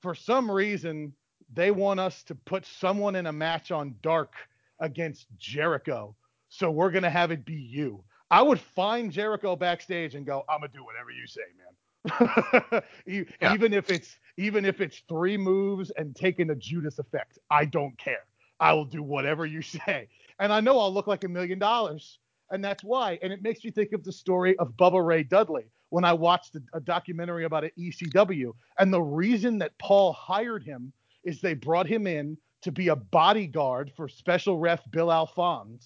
for 0.02 0.16
some 0.16 0.50
reason 0.50 1.14
they 1.54 1.72
want 1.72 2.00
us 2.00 2.24
to 2.24 2.36
put 2.36 2.66
someone 2.66 3.16
in 3.16 3.28
a 3.28 3.34
match 3.34 3.72
on 3.72 3.96
Dark 4.02 4.34
against 4.80 5.28
Jericho, 5.38 6.16
so 6.50 6.72
we're 6.72 6.92
gonna 6.92 7.10
have 7.10 7.32
it 7.32 7.46
be 7.46 7.56
you. 7.56 8.04
I 8.34 8.42
would 8.42 8.60
find 8.60 9.12
Jericho 9.12 9.56
backstage 9.56 10.16
and 10.16 10.26
go, 10.26 10.44
I'm 10.50 10.62
gonna 10.62 10.72
do 10.74 10.84
whatever 10.84 11.12
you 11.12 11.28
say, 11.28 11.42
man. 11.56 12.82
yeah. 13.40 13.54
Even 13.54 13.74
if 13.74 13.92
it's 13.92 14.18
even 14.38 14.66
if 14.66 14.82
it's 14.82 15.04
three 15.08 15.38
moves 15.38 15.92
and 15.98 16.16
taking 16.16 16.50
a 16.50 16.56
Judas 16.56 16.98
effect, 16.98 17.38
I 17.52 17.66
don't 17.66 17.96
care. 18.00 18.26
I 18.60 18.74
will 18.74 18.86
do 18.86 19.04
whatever 19.04 19.46
you 19.46 19.62
say. 19.62 20.08
And 20.40 20.52
I 20.52 20.62
know 20.62 20.80
I'll 20.80 20.92
look 20.92 21.06
like 21.06 21.24
a 21.24 21.28
million 21.28 21.60
dollars. 21.60 22.18
And 22.50 22.66
that's 22.66 22.84
why. 22.84 23.20
And 23.22 23.32
it 23.32 23.44
makes 23.44 23.64
me 23.64 23.70
think 23.70 23.94
of 23.94 24.04
the 24.04 24.12
story 24.12 24.58
of 24.58 24.76
Bubba 24.78 25.06
Ray 25.06 25.22
Dudley 25.22 25.66
when 25.90 26.04
I 26.04 26.14
watched 26.14 26.56
a, 26.56 26.62
a 26.74 26.80
documentary 26.80 27.46
about 27.46 27.64
it 27.64 27.74
ECW. 27.78 28.52
And 28.80 28.92
the 28.92 29.02
reason 29.02 29.60
that 29.60 29.78
Paul 29.78 30.12
hired 30.12 30.64
him 30.64 30.92
is 31.24 31.40
they 31.40 31.54
brought 31.54 31.86
him 31.86 32.08
in 32.08 32.36
to 32.64 32.72
be 32.72 32.88
a 32.88 32.96
bodyguard 32.96 33.92
for 33.96 34.08
special 34.10 34.58
ref 34.58 34.82
Bill 34.90 35.12
Alfonso. 35.12 35.78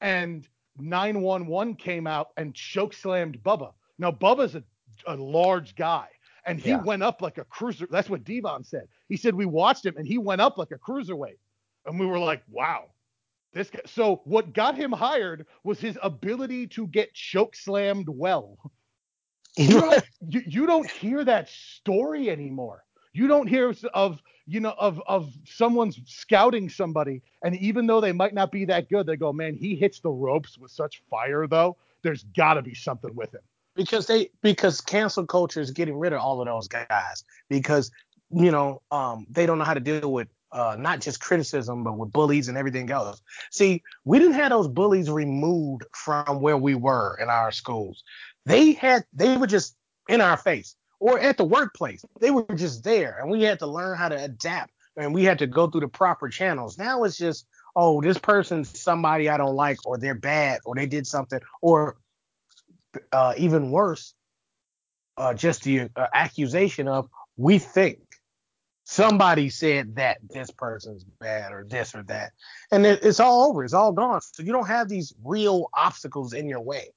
And 0.00 0.48
911 0.82 1.76
came 1.76 2.06
out 2.06 2.28
and 2.36 2.54
choke 2.54 2.92
slammed 2.94 3.42
Bubba. 3.42 3.72
Now, 3.98 4.10
Bubba's 4.10 4.54
a, 4.54 4.64
a 5.06 5.16
large 5.16 5.74
guy, 5.74 6.08
and 6.46 6.60
he 6.60 6.70
yeah. 6.70 6.82
went 6.82 7.02
up 7.02 7.22
like 7.22 7.38
a 7.38 7.44
cruiser. 7.44 7.86
That's 7.90 8.08
what 8.08 8.24
Devon 8.24 8.64
said. 8.64 8.88
He 9.08 9.16
said, 9.16 9.34
We 9.34 9.46
watched 9.46 9.84
him, 9.84 9.96
and 9.96 10.06
he 10.06 10.18
went 10.18 10.40
up 10.40 10.58
like 10.58 10.70
a 10.70 10.78
cruiserweight. 10.78 11.38
And 11.86 11.98
we 11.98 12.06
were 12.06 12.18
like, 12.18 12.42
Wow. 12.50 12.90
This 13.52 13.68
guy. 13.70 13.80
So, 13.86 14.22
what 14.24 14.52
got 14.52 14.76
him 14.76 14.92
hired 14.92 15.46
was 15.64 15.80
his 15.80 15.98
ability 16.02 16.68
to 16.68 16.86
get 16.86 17.14
choke 17.14 17.56
slammed 17.56 18.08
well. 18.08 18.58
You 19.56 19.80
don't, 19.80 20.04
you, 20.28 20.42
you 20.46 20.66
don't 20.66 20.88
hear 20.88 21.24
that 21.24 21.48
story 21.48 22.30
anymore. 22.30 22.84
You 23.12 23.26
don't 23.26 23.48
hear 23.48 23.74
of 23.92 24.22
you 24.50 24.60
know 24.60 24.74
of 24.78 25.00
of 25.06 25.32
someone's 25.46 26.00
scouting 26.06 26.68
somebody, 26.68 27.22
and 27.44 27.56
even 27.56 27.86
though 27.86 28.00
they 28.00 28.12
might 28.12 28.34
not 28.34 28.50
be 28.50 28.64
that 28.64 28.88
good, 28.88 29.06
they 29.06 29.16
go, 29.16 29.32
man, 29.32 29.54
he 29.54 29.76
hits 29.76 30.00
the 30.00 30.10
ropes 30.10 30.58
with 30.58 30.72
such 30.72 31.02
fire 31.08 31.46
though. 31.46 31.76
There's 32.02 32.24
got 32.36 32.54
to 32.54 32.62
be 32.62 32.74
something 32.74 33.14
with 33.14 33.32
him. 33.32 33.42
Because 33.76 34.06
they 34.06 34.30
because 34.42 34.80
cancel 34.80 35.24
culture 35.24 35.60
is 35.60 35.70
getting 35.70 35.96
rid 35.96 36.12
of 36.12 36.20
all 36.20 36.40
of 36.40 36.46
those 36.46 36.66
guys 36.66 37.24
because 37.48 37.92
you 38.30 38.50
know 38.50 38.82
um 38.90 39.26
they 39.30 39.46
don't 39.46 39.58
know 39.58 39.64
how 39.64 39.74
to 39.74 39.80
deal 39.80 40.12
with 40.12 40.28
uh, 40.52 40.76
not 40.76 41.00
just 41.00 41.20
criticism, 41.20 41.84
but 41.84 41.96
with 41.96 42.12
bullies 42.12 42.48
and 42.48 42.58
everything 42.58 42.90
else. 42.90 43.22
See, 43.52 43.84
we 44.04 44.18
didn't 44.18 44.34
have 44.34 44.50
those 44.50 44.66
bullies 44.66 45.08
removed 45.08 45.84
from 45.94 46.40
where 46.40 46.56
we 46.56 46.74
were 46.74 47.16
in 47.22 47.28
our 47.28 47.52
schools. 47.52 48.02
They 48.46 48.72
had 48.72 49.04
they 49.12 49.36
were 49.36 49.46
just 49.46 49.76
in 50.08 50.20
our 50.20 50.36
face 50.36 50.74
or 51.00 51.18
at 51.18 51.38
the 51.38 51.44
workplace. 51.44 52.04
They 52.20 52.30
were 52.30 52.46
just 52.54 52.84
there, 52.84 53.18
and 53.20 53.30
we 53.30 53.42
had 53.42 53.58
to 53.60 53.66
learn 53.66 53.96
how 53.96 54.10
to 54.10 54.22
adapt, 54.22 54.70
and 54.96 55.12
we 55.14 55.24
had 55.24 55.38
to 55.38 55.46
go 55.46 55.66
through 55.66 55.80
the 55.80 55.88
proper 55.88 56.28
channels. 56.28 56.78
Now 56.78 57.04
it's 57.04 57.16
just, 57.16 57.46
oh, 57.74 58.00
this 58.02 58.18
person's 58.18 58.78
somebody 58.78 59.28
I 59.28 59.38
don't 59.38 59.56
like, 59.56 59.78
or 59.86 59.98
they're 59.98 60.14
bad, 60.14 60.60
or 60.64 60.74
they 60.74 60.86
did 60.86 61.06
something, 61.06 61.40
or 61.62 61.96
uh, 63.12 63.34
even 63.36 63.70
worse, 63.70 64.14
uh, 65.16 65.32
just 65.34 65.64
the 65.64 65.88
uh, 65.96 66.06
accusation 66.12 66.86
of 66.86 67.08
we 67.36 67.58
think 67.58 67.98
somebody 68.84 69.48
said 69.48 69.94
that 69.96 70.18
this 70.28 70.50
person's 70.50 71.04
bad 71.04 71.52
or 71.52 71.64
this 71.64 71.94
or 71.94 72.02
that, 72.02 72.32
and 72.70 72.84
it, 72.84 73.02
it's 73.02 73.20
all 73.20 73.48
over. 73.48 73.64
It's 73.64 73.74
all 73.74 73.92
gone. 73.92 74.20
So 74.20 74.42
you 74.42 74.52
don't 74.52 74.66
have 74.66 74.88
these 74.88 75.14
real 75.24 75.70
obstacles 75.72 76.34
in 76.34 76.48
your 76.48 76.60
way, 76.60 76.90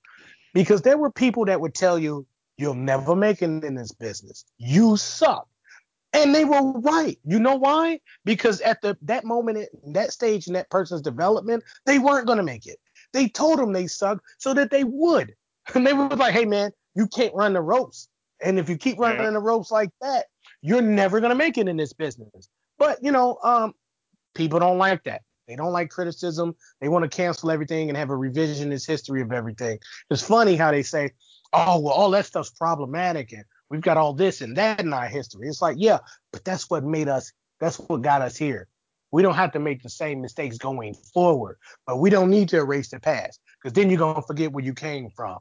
because 0.53 0.81
there 0.81 0.97
were 0.97 1.11
people 1.11 1.45
that 1.45 1.61
would 1.61 1.73
tell 1.73 1.97
you 1.97 2.25
You'll 2.57 2.75
never 2.75 3.15
make 3.15 3.41
it 3.41 3.63
in 3.63 3.75
this 3.75 3.91
business. 3.91 4.45
You 4.57 4.97
suck. 4.97 5.47
And 6.13 6.35
they 6.35 6.45
were 6.45 6.61
right. 6.73 7.17
You 7.23 7.39
know 7.39 7.55
why? 7.55 7.99
Because 8.23 8.61
at 8.61 8.81
the 8.81 8.95
that 9.01 9.25
moment, 9.25 9.67
that 9.93 10.13
stage 10.13 10.45
in 10.45 10.53
that 10.53 10.69
person's 10.69 11.01
development, 11.01 11.63
they 11.85 11.97
weren't 11.97 12.27
gonna 12.27 12.43
make 12.43 12.67
it. 12.67 12.77
They 13.13 13.27
told 13.27 13.57
them 13.57 13.73
they 13.73 13.87
suck 13.87 14.21
so 14.37 14.53
that 14.53 14.71
they 14.71 14.83
would. 14.83 15.33
And 15.75 15.87
they 15.87 15.93
were 15.93 16.09
like, 16.09 16.33
"Hey 16.33 16.43
man, 16.43 16.71
you 16.93 17.07
can't 17.07 17.33
run 17.33 17.53
the 17.53 17.61
ropes. 17.61 18.09
And 18.43 18.59
if 18.59 18.67
you 18.67 18.75
keep 18.75 18.99
running 18.99 19.23
yeah. 19.23 19.31
the 19.31 19.39
ropes 19.39 19.71
like 19.71 19.91
that, 20.01 20.25
you're 20.61 20.81
never 20.81 21.21
gonna 21.21 21.35
make 21.35 21.57
it 21.57 21.69
in 21.69 21.77
this 21.77 21.93
business." 21.93 22.49
But 22.77 23.01
you 23.01 23.13
know, 23.13 23.37
um, 23.41 23.73
people 24.35 24.59
don't 24.59 24.77
like 24.77 25.05
that. 25.05 25.21
They 25.53 25.57
don't 25.57 25.71
like 25.71 25.91
criticism. 25.91 26.55
They 26.81 26.89
want 26.89 27.03
to 27.03 27.15
cancel 27.15 27.51
everything 27.51 27.89
and 27.89 27.97
have 27.97 28.09
a 28.09 28.13
revisionist 28.13 28.87
history 28.87 29.21
of 29.21 29.31
everything. 29.31 29.77
It's 30.09 30.23
funny 30.23 30.55
how 30.55 30.71
they 30.71 30.81
say, 30.81 31.11
oh, 31.53 31.79
well, 31.79 31.93
all 31.93 32.09
that 32.11 32.25
stuff's 32.25 32.49
problematic 32.49 33.33
and 33.33 33.43
we've 33.69 33.81
got 33.81 33.97
all 33.97 34.13
this 34.13 34.41
and 34.41 34.57
that 34.57 34.79
in 34.79 34.91
our 34.93 35.05
history. 35.05 35.47
It's 35.47 35.61
like, 35.61 35.75
yeah, 35.77 35.99
but 36.31 36.43
that's 36.43 36.71
what 36.71 36.83
made 36.83 37.07
us, 37.07 37.31
that's 37.59 37.77
what 37.77 38.01
got 38.01 38.23
us 38.23 38.35
here. 38.35 38.67
We 39.11 39.21
don't 39.21 39.35
have 39.35 39.51
to 39.51 39.59
make 39.59 39.83
the 39.83 39.89
same 39.89 40.21
mistakes 40.21 40.57
going 40.57 40.95
forward, 41.13 41.57
but 41.85 41.97
we 41.97 42.09
don't 42.09 42.31
need 42.31 42.49
to 42.49 42.57
erase 42.57 42.89
the 42.89 42.99
past 42.99 43.39
because 43.61 43.73
then 43.73 43.91
you're 43.91 43.99
going 43.99 44.15
to 44.15 44.23
forget 44.23 44.51
where 44.51 44.63
you 44.63 44.73
came 44.73 45.11
from. 45.15 45.37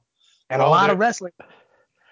And 0.50 0.60
well, 0.60 0.68
a 0.68 0.70
lot 0.70 0.88
there, 0.88 0.92
of 0.92 0.98
wrestling. 0.98 1.32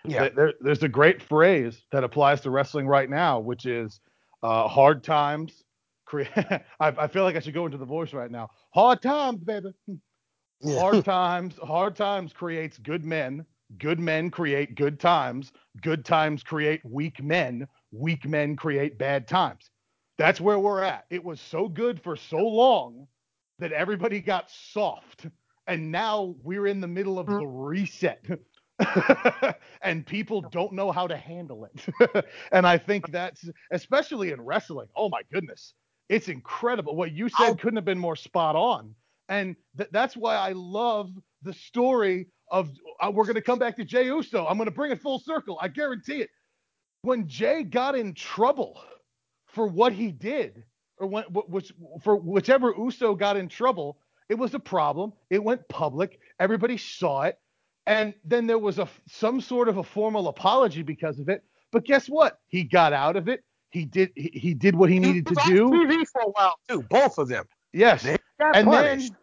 Yeah. 0.06 0.30
There, 0.30 0.54
there's 0.62 0.82
a 0.82 0.88
great 0.88 1.22
phrase 1.22 1.82
that 1.92 2.02
applies 2.02 2.40
to 2.42 2.50
wrestling 2.50 2.86
right 2.86 3.10
now, 3.10 3.40
which 3.40 3.66
is 3.66 4.00
uh, 4.42 4.68
hard 4.68 5.04
times. 5.04 5.62
Cre- 6.10 6.22
I, 6.36 6.60
I 6.80 7.06
feel 7.06 7.24
like 7.24 7.36
I 7.36 7.40
should 7.40 7.54
go 7.54 7.66
into 7.66 7.78
the 7.78 7.84
voice 7.84 8.12
right 8.12 8.30
now. 8.30 8.50
Hard 8.74 9.00
times, 9.02 9.44
baby. 9.44 9.72
Hard 10.64 11.04
times, 11.04 11.54
hard 11.62 11.96
times 11.96 12.32
creates 12.32 12.78
good 12.78 13.04
men 13.04 13.46
Good 13.78 14.00
men 14.00 14.30
create 14.30 14.74
good 14.74 14.98
times. 14.98 15.52
Good 15.80 16.04
times 16.04 16.42
create 16.42 16.80
weak 16.84 17.22
men. 17.22 17.68
Weak 17.92 18.26
men 18.26 18.56
create 18.56 18.98
bad 18.98 19.28
times. 19.28 19.70
That's 20.18 20.40
where 20.40 20.58
we're 20.58 20.82
at. 20.82 21.06
It 21.10 21.24
was 21.24 21.40
so 21.40 21.68
good 21.68 22.02
for 22.02 22.16
so 22.16 22.38
long 22.38 23.06
that 23.58 23.72
everybody 23.72 24.20
got 24.20 24.50
soft. 24.50 25.26
And 25.66 25.92
now 25.92 26.34
we're 26.42 26.66
in 26.66 26.80
the 26.80 26.88
middle 26.88 27.18
of 27.18 27.26
the 27.26 27.32
mm. 27.32 27.46
reset. 27.46 28.24
and 29.82 30.04
people 30.04 30.40
don't 30.40 30.72
know 30.72 30.90
how 30.90 31.06
to 31.06 31.16
handle 31.16 31.66
it. 31.66 32.24
and 32.52 32.66
I 32.66 32.76
think 32.76 33.10
that's 33.12 33.48
especially 33.70 34.32
in 34.32 34.40
wrestling. 34.40 34.88
Oh 34.96 35.08
my 35.08 35.20
goodness. 35.32 35.74
It's 36.10 36.28
incredible. 36.28 36.96
What 36.96 37.12
you 37.12 37.28
said 37.28 37.60
couldn't 37.60 37.76
have 37.76 37.84
been 37.84 37.98
more 37.98 38.16
spot 38.16 38.56
on. 38.56 38.96
And 39.28 39.54
th- 39.76 39.90
that's 39.92 40.16
why 40.16 40.34
I 40.34 40.50
love 40.52 41.12
the 41.42 41.52
story 41.52 42.26
of 42.50 42.68
uh, 43.00 43.12
we're 43.14 43.24
going 43.24 43.36
to 43.36 43.40
come 43.40 43.60
back 43.60 43.76
to 43.76 43.84
Jey 43.84 44.06
Uso. 44.06 44.44
I'm 44.44 44.56
going 44.56 44.66
to 44.68 44.74
bring 44.74 44.90
it 44.90 45.00
full 45.00 45.20
circle. 45.20 45.56
I 45.62 45.68
guarantee 45.68 46.20
it. 46.20 46.30
When 47.02 47.28
Jey 47.28 47.62
got 47.62 47.94
in 47.94 48.12
trouble 48.12 48.82
for 49.46 49.68
what 49.68 49.92
he 49.92 50.10
did, 50.10 50.64
or 50.98 51.06
when, 51.06 51.24
which 51.26 51.72
for 52.02 52.16
whichever 52.16 52.74
Uso 52.76 53.14
got 53.14 53.36
in 53.36 53.48
trouble, 53.48 53.96
it 54.28 54.34
was 54.34 54.52
a 54.54 54.58
problem. 54.58 55.12
It 55.30 55.42
went 55.42 55.66
public. 55.68 56.18
Everybody 56.40 56.76
saw 56.76 57.22
it, 57.22 57.38
and 57.86 58.14
then 58.24 58.48
there 58.48 58.58
was 58.58 58.80
a 58.80 58.88
some 59.06 59.40
sort 59.40 59.68
of 59.68 59.76
a 59.76 59.84
formal 59.84 60.26
apology 60.26 60.82
because 60.82 61.20
of 61.20 61.28
it. 61.28 61.44
But 61.70 61.84
guess 61.84 62.08
what? 62.08 62.40
He 62.48 62.64
got 62.64 62.92
out 62.92 63.14
of 63.14 63.28
it. 63.28 63.44
He 63.70 63.84
did. 63.84 64.10
He, 64.16 64.30
he 64.34 64.54
did 64.54 64.74
what 64.74 64.90
he 64.90 64.98
needed 64.98 65.26
to 65.26 65.34
do. 65.46 65.70
TV 65.70 66.06
for 66.06 66.22
a 66.22 66.30
while 66.30 66.54
too. 66.68 66.82
Both 66.90 67.18
of 67.18 67.28
them. 67.28 67.44
Yes. 67.72 68.04
And 68.04 68.18
punished. 68.66 69.12
then, 69.12 69.16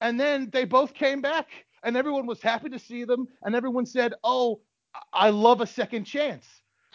and 0.00 0.20
then 0.20 0.50
they 0.52 0.64
both 0.64 0.94
came 0.94 1.20
back 1.20 1.48
and 1.84 1.96
everyone 1.96 2.26
was 2.26 2.40
happy 2.40 2.68
to 2.70 2.78
see 2.78 3.04
them, 3.04 3.28
and 3.42 3.54
everyone 3.54 3.86
said, 3.86 4.14
"Oh, 4.24 4.60
I 5.12 5.30
love 5.30 5.60
a 5.60 5.66
second 5.66 6.04
chance." 6.04 6.46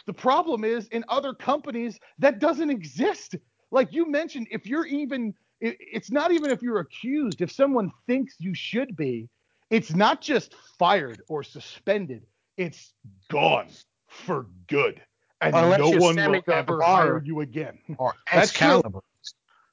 The 0.06 0.12
problem 0.12 0.64
is 0.64 0.88
in 0.88 1.04
other 1.08 1.32
companies 1.32 1.98
that 2.18 2.38
doesn't 2.38 2.70
exist. 2.70 3.36
Like 3.70 3.92
you 3.92 4.10
mentioned, 4.10 4.48
if 4.50 4.66
you're 4.66 4.86
even 4.86 5.32
it's 5.60 6.10
not 6.10 6.32
even 6.32 6.50
if 6.50 6.62
you're 6.62 6.80
accused, 6.80 7.40
if 7.40 7.52
someone 7.52 7.90
thinks 8.06 8.34
you 8.38 8.54
should 8.54 8.96
be, 8.96 9.28
it's 9.68 9.94
not 9.94 10.20
just 10.20 10.54
fired 10.78 11.22
or 11.28 11.42
suspended, 11.42 12.26
it's 12.56 12.94
gone 13.30 13.68
for 14.08 14.46
good. 14.68 15.00
And 15.40 15.54
Unless 15.54 15.80
no 15.80 15.90
one 15.92 16.16
will 16.16 16.42
ever 16.52 16.82
hire 16.82 17.22
you 17.24 17.40
again. 17.40 17.78
Or 17.98 18.14
Excalibur. 18.32 19.00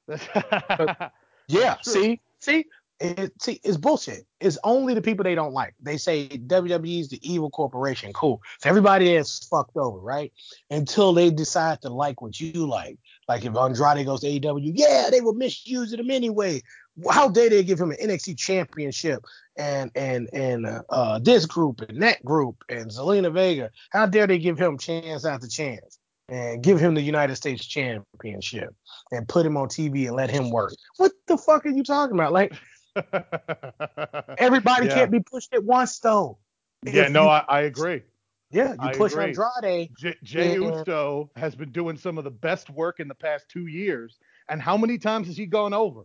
yeah, 1.48 1.76
see, 1.82 2.20
see, 2.40 2.64
it, 3.00 3.32
see, 3.40 3.60
it's 3.62 3.76
bullshit. 3.76 4.26
It's 4.40 4.58
only 4.64 4.94
the 4.94 5.02
people 5.02 5.22
they 5.22 5.34
don't 5.34 5.52
like. 5.52 5.74
They 5.80 5.98
say 5.98 6.28
WWE 6.28 7.00
is 7.00 7.08
the 7.08 7.20
evil 7.22 7.50
corporation. 7.50 8.12
Cool. 8.12 8.40
So 8.60 8.68
everybody 8.70 9.14
is 9.14 9.46
fucked 9.50 9.76
over, 9.76 9.98
right? 9.98 10.32
Until 10.70 11.12
they 11.12 11.30
decide 11.30 11.82
to 11.82 11.90
like 11.90 12.22
what 12.22 12.40
you 12.40 12.66
like. 12.66 12.98
Like 13.28 13.44
if 13.44 13.54
Andrade 13.54 14.06
goes 14.06 14.20
to 14.20 14.26
AEW, 14.26 14.72
yeah, 14.74 15.08
they 15.10 15.20
will 15.20 15.34
misuse 15.34 15.92
him 15.92 16.10
anyway. 16.10 16.62
How 17.10 17.28
dare 17.28 17.50
they 17.50 17.62
give 17.62 17.80
him 17.80 17.90
an 17.90 17.96
NXT 18.02 18.38
championship 18.38 19.24
and 19.56 19.90
and 19.94 20.28
and 20.32 20.66
uh, 20.66 20.82
uh, 20.88 21.18
this 21.18 21.46
group 21.46 21.80
and 21.82 22.02
that 22.02 22.24
group 22.24 22.64
and 22.68 22.90
Zelina 22.90 23.32
Vega? 23.32 23.70
How 23.90 24.06
dare 24.06 24.26
they 24.26 24.38
give 24.38 24.58
him 24.58 24.78
chance 24.78 25.24
after 25.24 25.48
chance? 25.48 25.98
and 26.30 26.62
give 26.62 26.78
him 26.78 26.92
the 26.92 27.00
United 27.00 27.36
States 27.36 27.64
championship 27.64 28.74
and 29.12 29.26
put 29.26 29.46
him 29.46 29.56
on 29.56 29.66
TV 29.66 30.08
and 30.08 30.14
let 30.14 30.30
him 30.30 30.50
work. 30.50 30.74
What 30.98 31.12
the 31.26 31.38
fuck 31.38 31.64
are 31.64 31.70
you 31.70 31.82
talking 31.82 32.14
about? 32.14 32.34
Like 32.34 32.52
Everybody 34.38 34.86
yeah. 34.86 34.94
can't 34.94 35.10
be 35.10 35.20
pushed 35.20 35.54
at 35.54 35.64
once, 35.64 35.98
though. 35.98 36.38
Yeah, 36.84 37.04
if 37.04 37.12
no, 37.12 37.24
you, 37.24 37.28
I, 37.28 37.44
I, 37.48 37.60
agree. 37.62 38.02
Yeah, 38.50 38.72
you 38.72 38.76
I 38.80 38.92
push 38.94 39.12
agree. 39.12 39.34
Andrade. 39.36 39.90
J- 39.98 40.14
and, 40.36 40.62
Uso 40.62 41.30
has 41.36 41.54
been 41.54 41.72
doing 41.72 41.96
some 41.96 42.18
of 42.18 42.24
the 42.24 42.30
best 42.30 42.70
work 42.70 43.00
in 43.00 43.08
the 43.08 43.14
past 43.14 43.46
two 43.48 43.66
years. 43.66 44.18
And 44.48 44.62
how 44.62 44.76
many 44.76 44.98
times 44.98 45.26
has 45.26 45.36
he 45.36 45.46
gone 45.46 45.74
over? 45.74 46.02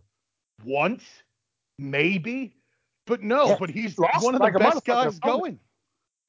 Once, 0.64 1.02
maybe, 1.78 2.56
but 3.06 3.22
no. 3.22 3.48
Yeah, 3.48 3.56
but 3.58 3.70
he's 3.70 3.96
one 3.96 4.34
of 4.34 4.40
the 4.40 4.58
best 4.58 4.84
guys 4.84 5.18
going. 5.18 5.58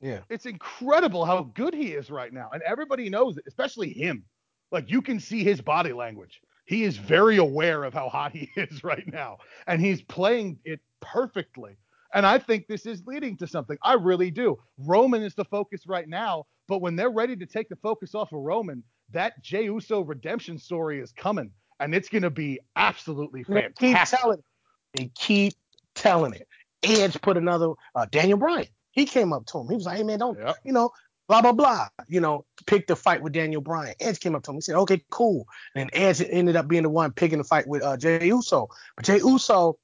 Yeah, 0.02 0.20
it's 0.30 0.46
incredible 0.46 1.26
how 1.26 1.44
good 1.44 1.74
he 1.74 1.94
is 1.94 2.10
right 2.10 2.32
now, 2.32 2.50
and 2.54 2.62
everybody 2.64 3.10
knows 3.10 3.38
it, 3.38 3.44
especially 3.48 3.92
him. 3.92 4.24
Like 4.72 4.90
you 4.90 5.02
can 5.02 5.20
see 5.20 5.44
his 5.44 5.62
body 5.62 5.94
language 5.94 6.42
he 6.66 6.84
is 6.84 6.98
very 6.98 7.38
aware 7.38 7.84
of 7.84 7.94
how 7.94 8.10
hot 8.10 8.34
he 8.34 8.50
is 8.58 8.84
right 8.84 9.06
now, 9.12 9.38
and 9.68 9.80
he's 9.80 10.02
playing 10.02 10.60
it 10.66 10.82
perfectly. 11.02 11.78
And 12.14 12.26
I 12.26 12.40
think 12.40 12.68
this 12.68 12.86
is 12.86 13.06
leading 13.06 13.38
to 13.38 13.48
something. 13.48 13.78
I 13.84 13.94
really 13.94 14.32
do. 14.32 14.58
Roman 14.78 15.22
is 15.22 15.36
the 15.36 15.46
focus 15.46 15.86
right 15.86 16.08
now, 16.08 16.46
but 16.68 16.82
when 16.82 16.96
they're 16.96 17.10
ready 17.10 17.36
to 17.36 17.46
take 17.46 17.70
the 17.70 17.76
focus 17.76 18.16
off 18.16 18.32
of 18.32 18.40
Roman, 18.40 18.84
that 19.12 19.42
Jey 19.42 19.66
Uso 19.66 20.02
redemption 20.02 20.58
story 20.58 21.00
is 21.00 21.12
coming, 21.12 21.52
and 21.80 21.94
it's 21.94 22.10
going 22.10 22.24
to 22.24 22.30
be 22.30 22.60
absolutely 22.76 23.44
fantastic. 23.44 23.70
They 23.74 23.82
keep 23.88 23.98
telling 24.14 24.40
it. 24.40 24.46
They 24.94 25.12
keep 25.16 25.54
telling 25.94 26.34
it. 26.34 26.48
Edge 26.84 27.20
put 27.22 27.38
another 27.38 27.72
uh, 27.96 28.06
Daniel 28.12 28.38
Bryan. 28.38 28.68
He 28.92 29.06
came 29.06 29.34
up 29.34 29.46
to 29.48 29.60
him. 29.60 29.68
He 29.70 29.76
was 29.76 29.86
like, 29.86 29.98
"Hey 29.98 30.04
man, 30.04 30.20
don't 30.20 30.38
yep. 30.38 30.58
you 30.64 30.72
know? 30.72 30.92
blah 31.28 31.42
blah 31.42 31.52
blah. 31.52 31.88
You 32.08 32.22
know, 32.22 32.46
picked 32.66 32.88
the 32.88 32.96
fight 32.96 33.22
with 33.22 33.34
Daniel 33.34 33.62
Bryan. 33.62 33.96
Edge 34.00 34.20
came 34.20 34.36
up 34.36 34.44
to 34.44 34.52
him. 34.52 34.58
He 34.58 34.62
said, 34.62 34.76
"Okay, 34.76 35.04
cool." 35.10 35.48
And 35.74 35.82
then 35.82 35.90
Edge 35.94 36.22
ended 36.28 36.56
up 36.56 36.68
being 36.68 36.84
the 36.84 36.90
one 36.90 37.12
picking 37.12 37.38
the 37.38 37.44
fight 37.44 37.68
with 37.68 37.84
uh, 37.84 37.98
Jey 37.98 38.28
Uso. 38.28 38.70
But 38.96 39.06
Jey 39.06 39.18
Uso 39.18 39.78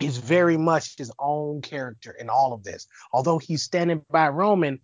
is 0.00 0.16
very 0.16 0.56
much 0.56 0.96
his 0.96 1.12
own 1.18 1.62
character 1.62 2.12
in 2.12 2.28
all 2.28 2.52
of 2.52 2.64
this. 2.64 2.86
Although 3.12 3.38
he's 3.38 3.62
standing 3.62 4.04
by 4.10 4.28
Roman 4.28 4.80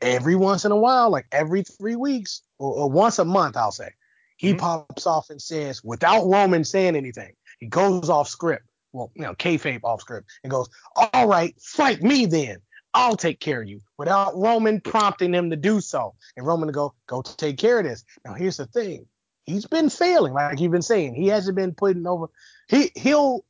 every 0.00 0.34
once 0.34 0.64
in 0.64 0.72
a 0.72 0.76
while, 0.76 1.10
like 1.10 1.26
every 1.30 1.62
three 1.62 1.96
weeks 1.96 2.42
or, 2.58 2.72
or 2.72 2.90
once 2.90 3.18
a 3.18 3.24
month, 3.24 3.56
I'll 3.56 3.72
say, 3.72 3.90
he 4.36 4.50
mm-hmm. 4.50 4.58
pops 4.58 5.06
off 5.06 5.30
and 5.30 5.40
says, 5.40 5.82
without 5.82 6.26
Roman 6.26 6.64
saying 6.64 6.96
anything, 6.96 7.32
he 7.58 7.66
goes 7.66 8.10
off 8.10 8.28
script. 8.28 8.64
Well, 8.92 9.10
you 9.14 9.22
know, 9.22 9.34
kayfabe 9.34 9.80
off 9.84 10.00
script 10.00 10.28
and 10.42 10.50
goes, 10.50 10.68
"All 10.94 11.28
right, 11.28 11.54
fight 11.60 12.02
me 12.02 12.26
then." 12.26 12.58
I'll 12.94 13.16
take 13.16 13.40
care 13.40 13.60
of 13.60 13.68
you 13.68 13.82
without 13.98 14.38
Roman 14.38 14.80
prompting 14.80 15.34
him 15.34 15.50
to 15.50 15.56
do 15.56 15.82
so. 15.82 16.14
And 16.34 16.46
Roman 16.46 16.68
to 16.68 16.72
go, 16.72 16.94
go 17.06 17.20
to 17.20 17.36
take 17.36 17.58
care 17.58 17.78
of 17.78 17.84
this. 17.84 18.02
Now 18.24 18.32
here's 18.32 18.56
the 18.56 18.64
thing. 18.64 19.06
He's 19.44 19.66
been 19.66 19.90
failing, 19.90 20.32
like 20.32 20.58
you've 20.60 20.72
been 20.72 20.80
saying. 20.80 21.14
He 21.14 21.28
hasn't 21.28 21.56
been 21.56 21.74
putting 21.74 22.06
over 22.06 22.28
he 22.68 22.90
he'll 22.94 23.44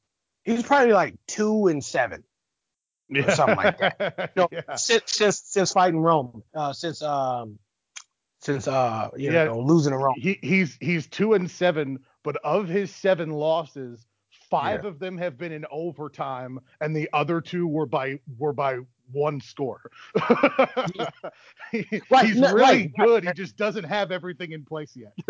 he's 0.44 0.64
probably 0.64 0.92
like 0.92 1.14
two 1.28 1.68
and 1.68 1.84
seven. 1.84 2.24
or 3.14 3.30
something 3.30 3.56
like 3.56 3.78
that. 3.78 4.32
No, 4.36 4.48
yeah. 4.50 4.74
since 4.74 5.12
since 5.12 5.42
since 5.44 5.72
fighting 5.72 6.00
Rome, 6.00 6.42
uh, 6.54 6.72
since 6.72 7.00
um 7.02 7.60
since 8.46 8.68
uh 8.68 9.10
you 9.16 9.32
yeah. 9.32 9.44
know 9.44 9.58
losing 9.58 9.90
to 9.90 9.98
Rome. 9.98 10.14
He, 10.16 10.38
he's 10.40 10.78
he's 10.80 11.08
two 11.08 11.34
and 11.34 11.50
seven, 11.50 11.98
but 12.22 12.36
of 12.44 12.68
his 12.68 12.94
seven 12.94 13.32
losses, 13.32 14.06
five 14.48 14.84
yeah. 14.84 14.90
of 14.90 14.98
them 15.00 15.18
have 15.18 15.36
been 15.36 15.52
in 15.52 15.66
overtime, 15.70 16.60
and 16.80 16.94
the 16.94 17.10
other 17.12 17.40
two 17.40 17.66
were 17.66 17.86
by 17.86 18.20
were 18.38 18.52
by 18.52 18.78
one 19.12 19.40
score. 19.40 19.90
he, 21.72 21.84
right, 22.10 22.26
he's 22.26 22.36
no, 22.36 22.52
really 22.52 22.60
right, 22.60 22.92
good. 22.96 23.24
Right. 23.24 23.36
He 23.36 23.42
just 23.42 23.56
doesn't 23.56 23.84
have 23.84 24.12
everything 24.12 24.52
in 24.52 24.64
place 24.64 24.96
yet. 24.96 25.12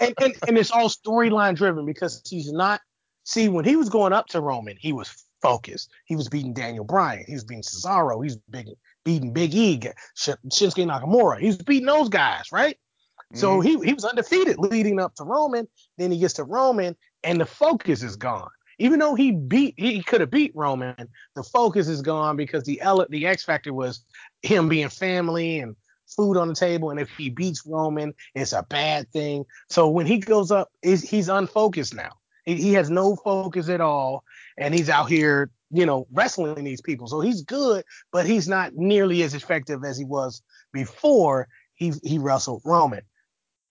and, 0.00 0.14
and 0.20 0.34
and 0.46 0.58
it's 0.58 0.70
all 0.70 0.90
storyline 0.90 1.56
driven 1.56 1.86
because 1.86 2.22
he's 2.28 2.52
not. 2.52 2.82
See, 3.24 3.48
when 3.48 3.64
he 3.64 3.76
was 3.76 3.88
going 3.88 4.12
up 4.12 4.26
to 4.28 4.40
Roman, 4.40 4.76
he 4.78 4.92
was 4.92 5.24
focused. 5.40 5.90
He 6.04 6.16
was 6.16 6.28
beating 6.28 6.52
Daniel 6.52 6.84
Bryan. 6.84 7.24
He 7.26 7.34
was 7.34 7.44
beating 7.44 7.62
Cesaro. 7.62 8.22
He's 8.22 8.36
beating 8.50 8.74
beating 9.04 9.32
Big 9.32 9.54
E, 9.54 9.80
Shinsuke 10.16 10.86
Nakamura. 10.86 11.38
He 11.38 11.46
was 11.46 11.56
beating 11.58 11.86
those 11.86 12.08
guys, 12.08 12.52
right? 12.52 12.76
Mm-hmm. 12.76 13.36
So 13.38 13.60
he 13.60 13.78
he 13.80 13.94
was 13.94 14.04
undefeated 14.04 14.58
leading 14.58 15.00
up 15.00 15.14
to 15.16 15.24
Roman. 15.24 15.68
Then 15.98 16.10
he 16.10 16.18
gets 16.18 16.34
to 16.34 16.44
Roman, 16.44 16.96
and 17.22 17.40
the 17.40 17.46
focus 17.46 18.02
is 18.02 18.16
gone 18.16 18.50
even 18.78 18.98
though 18.98 19.14
he 19.14 19.30
beat 19.30 19.74
he 19.76 20.02
could 20.02 20.20
have 20.20 20.30
beat 20.30 20.50
Roman, 20.56 21.08
the 21.36 21.42
focus 21.44 21.86
is 21.86 22.02
gone 22.02 22.36
because 22.36 22.64
the 22.64 22.80
L, 22.80 23.06
the 23.08 23.26
X 23.26 23.44
factor 23.44 23.72
was 23.72 24.04
him 24.42 24.68
being 24.68 24.88
family 24.88 25.60
and 25.60 25.76
food 26.16 26.36
on 26.36 26.48
the 26.48 26.54
table, 26.54 26.90
and 26.90 26.98
if 26.98 27.08
he 27.10 27.30
beats 27.30 27.62
Roman, 27.66 28.12
it's 28.34 28.52
a 28.52 28.64
bad 28.64 29.10
thing. 29.12 29.44
So 29.68 29.88
when 29.88 30.06
he 30.06 30.18
goes 30.18 30.50
up, 30.50 30.70
he's 30.82 31.28
unfocused 31.28 31.94
now. 31.94 32.10
He, 32.44 32.56
he 32.56 32.72
has 32.72 32.90
no 32.90 33.16
focus 33.16 33.68
at 33.68 33.80
all, 33.80 34.24
and 34.58 34.74
he's 34.74 34.90
out 34.90 35.08
here, 35.08 35.50
you 35.72 35.86
know, 35.86 36.06
wrestling 36.12 36.62
these 36.62 36.82
people. 36.82 37.06
So 37.06 37.20
he's 37.20 37.42
good, 37.42 37.84
but 38.12 38.26
he's 38.26 38.46
not 38.46 38.74
nearly 38.74 39.22
as 39.22 39.34
effective 39.34 39.84
as 39.84 39.98
he 39.98 40.04
was 40.04 40.42
before 40.72 41.48
he 41.74 41.92
he 42.02 42.18
wrestled 42.18 42.62
Roman. 42.64 43.02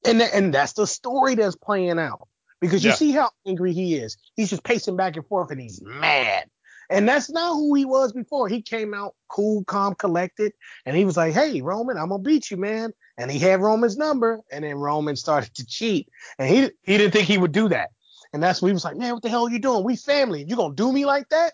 And, 0.05 0.19
th- 0.19 0.31
and 0.33 0.53
that's 0.53 0.73
the 0.73 0.87
story 0.87 1.35
that's 1.35 1.55
playing 1.55 1.99
out 1.99 2.27
because 2.59 2.83
you 2.83 2.89
yeah. 2.89 2.95
see 2.95 3.11
how 3.11 3.29
angry 3.45 3.71
he 3.71 3.95
is. 3.95 4.17
He's 4.35 4.49
just 4.49 4.63
pacing 4.63 4.95
back 4.95 5.15
and 5.15 5.25
forth 5.27 5.51
and 5.51 5.61
he's 5.61 5.79
mad. 5.81 6.47
And 6.89 7.07
that's 7.07 7.29
not 7.29 7.53
who 7.53 7.73
he 7.75 7.85
was 7.85 8.11
before. 8.11 8.49
He 8.49 8.61
came 8.61 8.93
out 8.93 9.15
cool, 9.29 9.63
calm, 9.63 9.95
collected, 9.95 10.51
and 10.85 10.95
he 10.95 11.05
was 11.05 11.15
like, 11.15 11.33
"Hey, 11.33 11.61
Roman, 11.61 11.97
I'm 11.97 12.09
gonna 12.09 12.21
beat 12.21 12.51
you, 12.51 12.57
man." 12.57 12.91
And 13.17 13.31
he 13.31 13.39
had 13.39 13.61
Roman's 13.61 13.95
number, 13.95 14.41
and 14.51 14.65
then 14.65 14.75
Roman 14.75 15.15
started 15.15 15.53
to 15.55 15.65
cheat, 15.65 16.09
and 16.37 16.49
he 16.49 16.69
he 16.83 16.97
didn't 16.97 17.13
think 17.13 17.27
he 17.27 17.37
would 17.37 17.53
do 17.53 17.69
that. 17.69 17.91
And 18.33 18.43
that's 18.43 18.61
when 18.61 18.69
he 18.69 18.73
was 18.73 18.83
like, 18.83 18.97
"Man, 18.97 19.13
what 19.13 19.23
the 19.23 19.29
hell 19.29 19.47
are 19.47 19.49
you 19.49 19.59
doing? 19.59 19.85
We 19.85 19.95
family. 19.95 20.43
You 20.45 20.57
gonna 20.57 20.75
do 20.75 20.91
me 20.91 21.05
like 21.05 21.29
that?" 21.29 21.53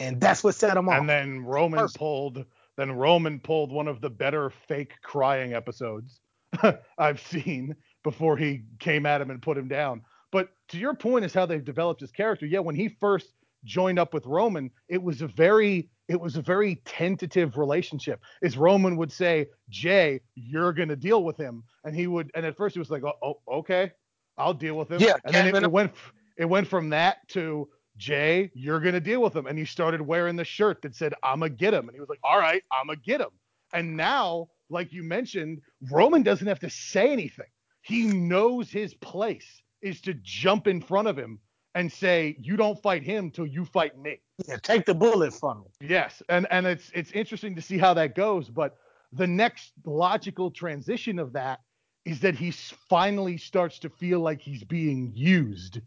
And 0.00 0.20
that's 0.20 0.42
what 0.42 0.54
set 0.54 0.76
him 0.76 0.88
off. 0.88 0.98
And 0.98 1.08
then 1.08 1.44
Roman 1.44 1.80
First. 1.80 1.96
pulled. 1.96 2.44
Then 2.76 2.92
Roman 2.92 3.38
pulled 3.38 3.70
one 3.70 3.86
of 3.86 4.00
the 4.00 4.10
better 4.10 4.50
fake 4.50 4.94
crying 5.02 5.52
episodes 5.52 6.20
I've 6.98 7.20
seen 7.20 7.76
before 8.02 8.36
he 8.36 8.62
came 8.78 9.04
at 9.04 9.20
him 9.20 9.30
and 9.30 9.42
put 9.42 9.58
him 9.58 9.68
down. 9.68 10.02
But 10.32 10.48
to 10.68 10.78
your 10.78 10.94
point 10.94 11.24
is 11.24 11.34
how 11.34 11.46
they've 11.46 11.64
developed 11.64 12.00
his 12.00 12.12
character. 12.12 12.46
Yeah, 12.46 12.60
when 12.60 12.74
he 12.74 12.88
first 12.88 13.34
joined 13.64 13.98
up 13.98 14.14
with 14.14 14.24
Roman, 14.26 14.70
it 14.88 15.02
was 15.02 15.22
a 15.22 15.26
very 15.26 15.90
it 16.08 16.20
was 16.20 16.36
a 16.36 16.42
very 16.42 16.76
tentative 16.84 17.56
relationship. 17.56 18.20
Is 18.42 18.56
Roman 18.56 18.96
would 18.96 19.12
say, 19.12 19.46
"Jey, 19.68 20.20
you're 20.34 20.72
gonna 20.72 20.96
deal 20.96 21.22
with 21.22 21.36
him," 21.36 21.62
and 21.84 21.94
he 21.94 22.06
would, 22.06 22.30
and 22.34 22.46
at 22.46 22.56
first 22.56 22.74
he 22.74 22.78
was 22.78 22.90
like, 22.90 23.04
"Oh, 23.04 23.18
oh 23.22 23.58
okay, 23.58 23.92
I'll 24.38 24.54
deal 24.54 24.76
with 24.76 24.90
him." 24.90 25.00
Yeah, 25.00 25.16
and 25.24 25.34
then 25.34 25.54
it, 25.54 25.62
it 25.62 25.70
went 25.70 25.92
it 26.36 26.46
went 26.46 26.66
from 26.66 26.88
that 26.90 27.28
to 27.28 27.68
Jey, 28.00 28.50
you're 28.54 28.80
gonna 28.80 28.98
deal 28.98 29.20
with 29.20 29.36
him, 29.36 29.46
and 29.46 29.58
he 29.58 29.66
started 29.66 30.00
wearing 30.00 30.34
the 30.34 30.44
shirt 30.44 30.80
that 30.82 30.96
said, 30.96 31.12
"I'ma 31.22 31.48
get 31.48 31.74
him," 31.74 31.86
and 31.86 31.94
he 31.94 32.00
was 32.00 32.08
like, 32.08 32.18
"All 32.24 32.38
right, 32.38 32.64
I'ma 32.72 32.94
get 32.94 33.20
him." 33.20 33.30
And 33.74 33.96
now, 33.96 34.48
like 34.70 34.90
you 34.92 35.02
mentioned, 35.02 35.60
Roman 35.90 36.22
doesn't 36.22 36.46
have 36.46 36.60
to 36.60 36.70
say 36.70 37.12
anything. 37.12 37.46
He 37.82 38.06
knows 38.06 38.70
his 38.70 38.94
place 38.94 39.62
is 39.82 40.00
to 40.02 40.14
jump 40.14 40.66
in 40.66 40.80
front 40.80 41.08
of 41.08 41.16
him 41.18 41.40
and 41.74 41.92
say, 41.92 42.36
"You 42.40 42.56
don't 42.56 42.80
fight 42.82 43.02
him 43.02 43.30
till 43.30 43.46
you 43.46 43.66
fight 43.66 43.96
me." 43.98 44.18
Yeah, 44.48 44.56
take 44.56 44.86
the 44.86 44.94
bullet 44.94 45.34
from 45.34 45.58
him. 45.58 45.88
Yes, 45.88 46.22
and 46.30 46.46
and 46.50 46.66
it's 46.66 46.90
it's 46.94 47.12
interesting 47.12 47.54
to 47.54 47.62
see 47.62 47.76
how 47.78 47.94
that 47.94 48.14
goes. 48.14 48.48
But 48.48 48.78
the 49.12 49.26
next 49.26 49.72
logical 49.84 50.50
transition 50.50 51.18
of 51.18 51.34
that 51.34 51.60
is 52.06 52.20
that 52.20 52.34
he 52.34 52.50
finally 52.50 53.36
starts 53.36 53.78
to 53.80 53.90
feel 53.90 54.20
like 54.20 54.40
he's 54.40 54.64
being 54.64 55.12
used, 55.14 55.80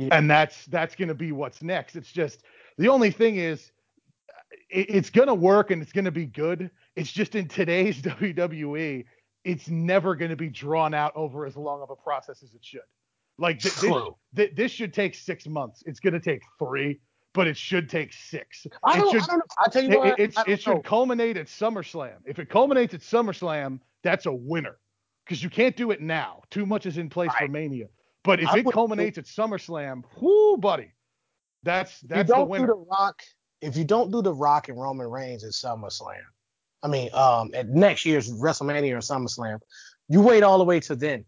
yeah. 0.00 0.08
and 0.16 0.30
that's 0.30 0.66
that's 0.66 0.94
going 0.94 1.08
to 1.08 1.14
be 1.14 1.32
what's 1.32 1.62
next. 1.62 1.96
It's 1.96 2.10
just 2.10 2.42
the 2.78 2.88
only 2.88 3.10
thing 3.10 3.36
is 3.36 3.70
it, 4.70 4.86
it's 4.88 5.10
going 5.10 5.28
to 5.28 5.34
work 5.34 5.70
and 5.70 5.82
it's 5.82 5.92
going 5.92 6.06
to 6.06 6.10
be 6.10 6.26
good. 6.26 6.70
It's 6.96 7.12
just 7.12 7.34
in 7.34 7.48
today's 7.48 8.00
WWE, 8.02 9.04
it's 9.44 9.68
never 9.68 10.14
going 10.14 10.30
to 10.30 10.36
be 10.36 10.48
drawn 10.48 10.94
out 10.94 11.12
over 11.14 11.46
as 11.46 11.56
long 11.56 11.82
of 11.82 11.90
a 11.90 11.96
process 11.96 12.42
as 12.42 12.54
it 12.54 12.64
should. 12.64 12.80
Like 13.38 13.60
th- 13.60 13.74
this, 13.74 13.94
th- 14.36 14.54
this 14.54 14.72
should 14.72 14.92
take 14.92 15.14
six 15.14 15.46
months. 15.46 15.82
It's 15.86 16.00
going 16.00 16.12
to 16.14 16.20
take 16.20 16.42
three, 16.58 17.00
but 17.32 17.46
it 17.46 17.56
should 17.56 17.88
take 17.88 18.12
six. 18.12 18.66
I 18.84 18.98
don't, 18.98 19.10
should, 19.10 19.22
I 19.22 19.26
don't 19.26 19.38
know. 19.38 19.44
I'll 19.58 19.70
tell 19.70 19.82
you 19.82 19.98
what. 19.98 20.20
It, 20.20 20.34
it, 20.36 20.48
it 20.48 20.62
should 20.62 20.84
culminate 20.84 21.36
at 21.36 21.46
SummerSlam. 21.46 22.16
If 22.26 22.38
it 22.38 22.50
culminates 22.50 22.92
at 22.92 23.00
SummerSlam, 23.00 23.80
that's 24.02 24.26
a 24.26 24.32
winner 24.32 24.76
because 25.24 25.42
you 25.42 25.48
can't 25.48 25.76
do 25.76 25.90
it 25.90 26.00
now. 26.00 26.42
Too 26.50 26.66
much 26.66 26.86
is 26.86 26.98
in 26.98 27.08
place 27.08 27.30
right. 27.30 27.46
for 27.46 27.52
Mania. 27.52 27.86
But 28.22 28.40
if 28.40 28.48
I 28.48 28.58
it 28.58 28.66
culminates 28.72 29.18
at 29.18 29.24
SummerSlam, 29.24 30.04
whoo, 30.20 30.56
buddy, 30.58 30.92
that's 31.62 32.00
that's 32.00 32.28
you 32.28 32.34
don't 32.34 32.40
the 32.40 32.50
winner. 32.50 32.66
Do 32.66 32.72
the 32.72 32.86
Rock, 32.90 33.22
if 33.62 33.76
you 33.76 33.84
don't 33.84 34.10
do 34.10 34.22
the 34.22 34.34
Rock 34.34 34.68
and 34.68 34.78
Roman 34.78 35.06
Reigns 35.06 35.44
at 35.44 35.52
SummerSlam, 35.52 36.20
I 36.82 36.88
mean, 36.88 37.10
um, 37.14 37.50
at 37.54 37.68
next 37.68 38.04
year's 38.04 38.30
WrestleMania 38.30 38.92
or 38.92 38.98
SummerSlam, 38.98 39.58
you 40.08 40.20
wait 40.20 40.42
all 40.42 40.58
the 40.58 40.64
way 40.64 40.80
to 40.80 40.96
then. 40.96 41.24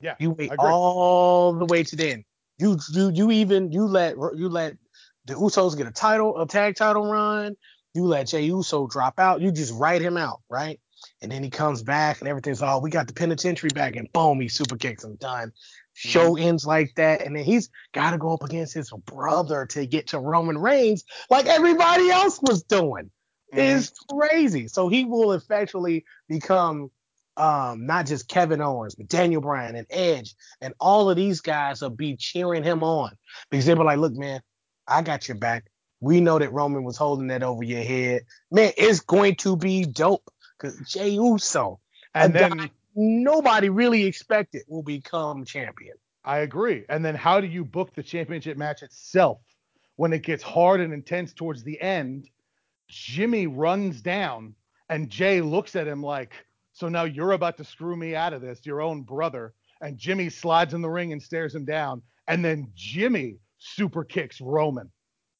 Yeah. 0.00 0.16
You 0.18 0.32
wait 0.32 0.50
all 0.58 1.52
the 1.52 1.66
way 1.66 1.84
to 1.84 1.96
then. 1.96 2.24
You 2.58 2.78
you 2.92 3.10
you 3.14 3.30
even 3.30 3.72
you 3.72 3.86
let 3.86 4.16
you 4.16 4.48
let 4.48 4.76
the 5.26 5.34
Usos 5.34 5.76
get 5.76 5.86
a 5.86 5.92
title, 5.92 6.40
a 6.40 6.46
tag 6.46 6.76
title 6.76 7.10
run. 7.10 7.54
You 7.94 8.04
let 8.04 8.26
Jey 8.26 8.42
Uso 8.42 8.86
drop 8.86 9.18
out. 9.18 9.40
You 9.40 9.52
just 9.52 9.72
write 9.74 10.02
him 10.02 10.16
out, 10.16 10.40
right? 10.50 10.80
And 11.20 11.30
then 11.30 11.42
he 11.42 11.50
comes 11.50 11.82
back 11.82 12.20
and 12.20 12.28
everything's 12.28 12.62
all 12.62 12.80
we 12.80 12.90
got 12.90 13.06
the 13.06 13.12
penitentiary 13.14 13.70
back 13.74 13.96
and 13.96 14.12
boom, 14.12 14.40
he 14.40 14.48
super 14.48 14.76
kicks 14.76 15.04
him 15.04 15.16
done. 15.16 15.52
Show 15.94 16.32
mm-hmm. 16.32 16.48
ends 16.48 16.66
like 16.66 16.94
that, 16.96 17.20
and 17.20 17.36
then 17.36 17.44
he's 17.44 17.68
got 17.92 18.12
to 18.12 18.18
go 18.18 18.32
up 18.32 18.42
against 18.42 18.72
his 18.72 18.90
brother 19.04 19.66
to 19.66 19.86
get 19.86 20.08
to 20.08 20.18
Roman 20.18 20.56
Reigns, 20.56 21.04
like 21.28 21.46
everybody 21.46 22.08
else 22.08 22.40
was 22.40 22.62
doing 22.62 23.10
mm-hmm. 23.52 23.58
is 23.58 23.92
crazy. 24.10 24.68
So 24.68 24.88
he 24.88 25.04
will 25.04 25.32
eventually 25.32 26.04
become 26.28 26.90
um, 27.36 27.86
not 27.86 28.06
just 28.06 28.28
Kevin 28.28 28.60
Owens, 28.60 28.94
but 28.94 29.08
Daniel 29.08 29.40
Bryan 29.40 29.76
and 29.76 29.86
Edge, 29.90 30.34
and 30.60 30.74
all 30.80 31.08
of 31.08 31.16
these 31.16 31.40
guys 31.40 31.80
will 31.80 31.90
be 31.90 32.16
cheering 32.16 32.62
him 32.62 32.82
on 32.82 33.12
because 33.50 33.66
they 33.66 33.74
were 33.74 33.84
like, 33.84 33.98
"Look, 33.98 34.14
man, 34.14 34.40
I 34.86 35.02
got 35.02 35.28
your 35.28 35.36
back. 35.36 35.64
We 36.00 36.20
know 36.20 36.38
that 36.38 36.52
Roman 36.52 36.84
was 36.84 36.96
holding 36.96 37.28
that 37.28 37.42
over 37.42 37.62
your 37.62 37.82
head. 37.82 38.22
Man, 38.50 38.72
it's 38.76 39.00
going 39.00 39.36
to 39.36 39.56
be 39.56 39.84
dope 39.84 40.28
because 40.62 40.78
Jey 40.88 41.10
Uso, 41.10 41.80
and 42.14 42.32
then 42.32 42.70
nobody 42.94 43.68
really 43.68 44.04
expected 44.04 44.62
will 44.68 44.82
become 44.82 45.44
champion. 45.44 45.96
I 46.24 46.38
agree. 46.38 46.84
And 46.88 47.04
then 47.04 47.14
how 47.14 47.40
do 47.40 47.46
you 47.46 47.64
book 47.64 47.94
the 47.94 48.02
championship 48.02 48.56
match 48.56 48.82
itself 48.82 49.38
when 49.96 50.12
it 50.12 50.22
gets 50.22 50.42
hard 50.42 50.80
and 50.80 50.92
intense 50.92 51.32
towards 51.32 51.64
the 51.64 51.80
end? 51.80 52.28
Jimmy 52.88 53.46
runs 53.46 54.02
down 54.02 54.54
and 54.88 55.10
Jey 55.10 55.40
looks 55.40 55.74
at 55.74 55.88
him 55.88 56.02
like, 56.02 56.32
so 56.74 56.88
now 56.88 57.04
you're 57.04 57.32
about 57.32 57.56
to 57.56 57.64
screw 57.64 57.96
me 57.96 58.14
out 58.14 58.32
of 58.32 58.40
this, 58.40 58.64
your 58.64 58.80
own 58.80 59.02
brother. 59.02 59.52
And 59.80 59.98
Jimmy 59.98 60.28
slides 60.30 60.74
in 60.74 60.82
the 60.82 60.88
ring 60.88 61.12
and 61.12 61.20
stares 61.20 61.54
him 61.54 61.64
down. 61.64 62.02
And 62.28 62.44
then 62.44 62.70
Jimmy 62.74 63.38
super 63.58 64.04
kicks 64.04 64.40
Roman. 64.40 64.90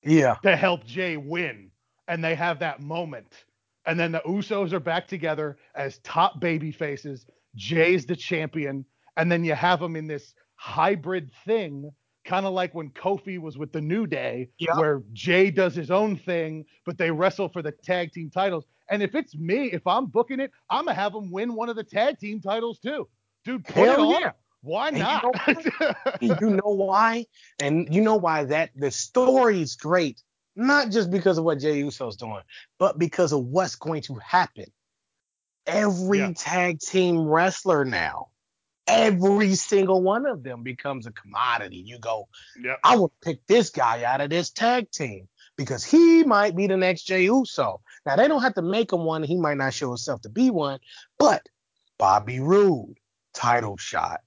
Yeah. 0.03 0.37
To 0.43 0.57
help 0.57 0.85
Jey 0.85 1.17
win. 1.17 1.71
And 2.09 2.25
they 2.25 2.35
have 2.35 2.59
that 2.59 2.81
moment. 2.81 3.45
And 3.87 3.99
then 3.99 4.13
the 4.13 4.21
Usos 4.21 4.73
are 4.73 4.81
back 4.81 5.09
together 5.09 5.59
as 5.75 5.99
top 5.99 6.41
baby 6.41 6.71
faces. 6.71 7.27
Jey's 7.57 8.07
the 8.07 8.17
champion. 8.17 8.85
And 9.17 9.31
then 9.31 9.45
you 9.45 9.55
have 9.55 9.81
them 9.81 9.97
in 9.97 10.07
this 10.07 10.35
hybrid 10.57 11.31
thing 11.45 11.91
kind 12.25 12.47
of 12.47 12.53
like 12.53 12.75
when 12.75 12.91
Kofi 12.91 13.39
was 13.39 13.59
with 13.59 13.73
the 13.73 13.81
New 13.81 14.07
Day, 14.07 14.49
yep. 14.59 14.77
where 14.77 15.03
Jey 15.13 15.51
does 15.51 15.75
his 15.75 15.91
own 15.91 16.17
thing, 16.17 16.65
but 16.87 16.99
they 16.99 17.11
wrestle 17.11 17.49
for 17.49 17.63
the 17.63 17.73
tag 17.73 18.13
team 18.13 18.31
titles. 18.31 18.65
And 18.89 19.03
if 19.03 19.15
it's 19.15 19.35
me, 19.37 19.67
if 19.73 19.87
I'm 19.87 20.07
booking 20.07 20.41
it, 20.41 20.51
I'm 20.71 20.85
gonna 20.85 20.95
have 20.95 21.13
them 21.13 21.31
win 21.31 21.55
one 21.55 21.69
of 21.69 21.77
the 21.77 21.85
tag 21.85 22.19
team 22.19 22.41
titles 22.41 22.79
too, 22.79 23.09
dude. 23.45 23.65
Put 23.65 23.75
Hell 23.75 24.11
it 24.11 24.17
on. 24.17 24.21
Yeah. 24.23 24.31
Why 24.63 24.91
not? 24.91 25.25
You 25.49 26.29
know, 26.29 26.37
you 26.41 26.51
know 26.51 26.71
why? 26.71 27.27
And 27.61 27.93
you 27.93 28.01
know 28.01 28.17
why 28.17 28.45
that 28.45 28.71
the 28.77 28.91
story's 28.91 29.75
great, 29.75 30.23
not 30.55 30.91
just 30.91 31.11
because 31.11 31.39
of 31.39 31.45
what 31.45 31.59
Jey 31.59 31.79
Uso's 31.79 32.17
doing, 32.17 32.43
but 32.79 32.99
because 32.99 33.33
of 33.33 33.45
what's 33.45 33.77
going 33.77 34.03
to 34.03 34.15
happen. 34.17 34.67
Every 35.67 36.19
yeah. 36.19 36.33
tag 36.37 36.81
team 36.81 37.21
wrestler 37.21 37.85
now 37.85 38.29
every 38.87 39.55
single 39.55 40.03
one 40.03 40.27
of 40.27 40.43
them 40.43 40.63
becomes 40.63 41.07
a 41.07 41.13
commodity. 41.13 41.77
You 41.77 41.99
go, 41.99 42.29
yep. 42.63 42.79
I 42.83 42.97
would 42.97 43.11
pick 43.21 43.47
this 43.47 43.71
guy 43.71 44.05
out 44.05 44.21
of 44.21 44.31
this 44.31 44.51
tag 44.51 44.91
team 44.91 45.29
because 45.57 45.85
he 45.85 46.25
might 46.25 46.57
be 46.57 46.67
the 46.67 46.77
next 46.77 47.05
Jey 47.05 47.25
Uso. 47.25 47.81
Now 48.07 48.17
they 48.17 48.29
don't 48.29 48.43
have 48.43 48.55
to 48.55 48.63
make 48.63 48.93
him 48.93 49.05
one. 49.05 49.23
He 49.23 49.37
might 49.37 49.57
not 49.57 49.75
show 49.75 49.89
himself 49.89 50.23
to 50.23 50.29
be 50.29 50.51
one, 50.51 50.81
but 51.19 51.43
Bobby 51.99 52.41
Roode, 52.41 52.99
title 53.35 53.77
shot. 53.77 54.21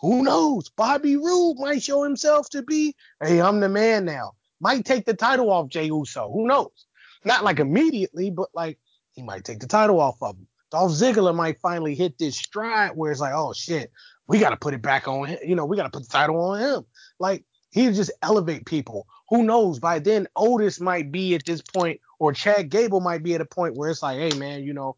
Who 0.00 0.22
knows? 0.22 0.68
Bobby 0.68 1.16
Roode 1.16 1.58
might 1.58 1.82
show 1.82 2.02
himself 2.02 2.48
to 2.50 2.62
be, 2.62 2.94
hey, 3.22 3.40
I'm 3.40 3.60
the 3.60 3.68
man 3.68 4.04
now. 4.04 4.32
Might 4.60 4.84
take 4.84 5.04
the 5.04 5.14
title 5.14 5.50
off 5.50 5.68
Jey 5.68 5.86
Uso. 5.86 6.30
Who 6.32 6.46
knows? 6.46 6.86
Not 7.24 7.44
like 7.44 7.58
immediately, 7.58 8.30
but 8.30 8.48
like 8.54 8.78
he 9.12 9.22
might 9.22 9.44
take 9.44 9.60
the 9.60 9.66
title 9.66 10.00
off 10.00 10.16
of 10.22 10.36
him. 10.36 10.46
Dolph 10.70 10.92
Ziggler 10.92 11.34
might 11.34 11.60
finally 11.60 11.94
hit 11.94 12.18
this 12.18 12.36
stride 12.36 12.92
where 12.94 13.10
it's 13.12 13.20
like, 13.20 13.34
oh 13.34 13.52
shit, 13.52 13.92
we 14.26 14.38
got 14.38 14.50
to 14.50 14.56
put 14.56 14.74
it 14.74 14.82
back 14.82 15.08
on 15.08 15.26
him. 15.26 15.38
You 15.44 15.54
know, 15.54 15.64
we 15.64 15.76
got 15.76 15.84
to 15.84 15.90
put 15.90 16.02
the 16.02 16.08
title 16.08 16.40
on 16.40 16.60
him. 16.60 16.86
Like 17.18 17.44
he 17.70 17.86
just 17.92 18.10
elevate 18.22 18.66
people. 18.66 19.06
Who 19.30 19.42
knows? 19.42 19.78
By 19.78 19.98
then, 19.98 20.26
Otis 20.36 20.80
might 20.80 21.10
be 21.10 21.34
at 21.34 21.44
this 21.44 21.62
point, 21.62 22.00
or 22.18 22.32
Chad 22.32 22.70
Gable 22.70 23.00
might 23.00 23.22
be 23.22 23.34
at 23.34 23.40
a 23.40 23.46
point 23.46 23.76
where 23.76 23.90
it's 23.90 24.02
like, 24.02 24.18
hey 24.18 24.36
man, 24.38 24.62
you 24.62 24.72
know, 24.72 24.96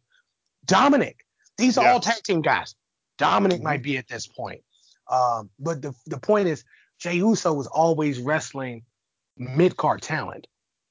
Dominic. 0.65 1.25
These 1.57 1.77
are 1.77 1.85
yeah. 1.85 1.93
all 1.93 2.01
tag 2.01 2.23
team 2.23 2.43
guys. 2.43 2.75
Dominic 3.17 3.59
mm-hmm. 3.59 3.65
might 3.65 3.83
be 3.83 3.99
at 3.99 4.07
this 4.07 4.27
point. 4.27 4.63
Um, 5.11 5.51
but 5.59 5.83
the 5.83 5.93
the 6.07 6.19
point 6.19 6.49
is, 6.49 6.65
Jey 6.99 7.17
Uso 7.17 7.53
was 7.53 7.67
always 7.67 8.19
wrestling 8.21 8.85
mid 9.39 9.77
card 9.77 10.03
talent. 10.03 10.47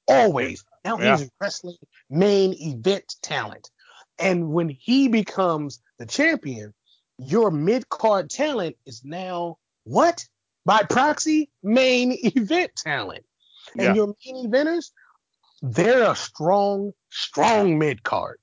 Always. 0.06 0.64
Now 0.84 0.98
yeah. 0.98 1.18
he's 1.18 1.30
wrestling 1.40 1.76
main 2.10 2.54
event 2.54 3.14
talent. 3.22 3.70
And 4.18 4.50
when 4.50 4.68
he 4.68 5.08
becomes 5.08 5.80
the 5.98 6.06
champion, 6.06 6.74
your 7.18 7.50
mid 7.50 7.88
card 7.88 8.30
talent 8.30 8.76
is 8.86 9.04
now 9.04 9.58
what? 9.84 10.24
By 10.64 10.82
proxy, 10.82 11.50
main 11.62 12.12
event 12.36 12.72
talent. 12.76 13.24
And 13.74 13.82
yeah. 13.82 13.94
your 13.94 14.14
main 14.24 14.50
eventers, 14.50 14.90
they're 15.62 16.10
a 16.10 16.16
strong, 16.16 16.92
strong 17.10 17.78
mid 17.78 18.02
card. 18.02 18.38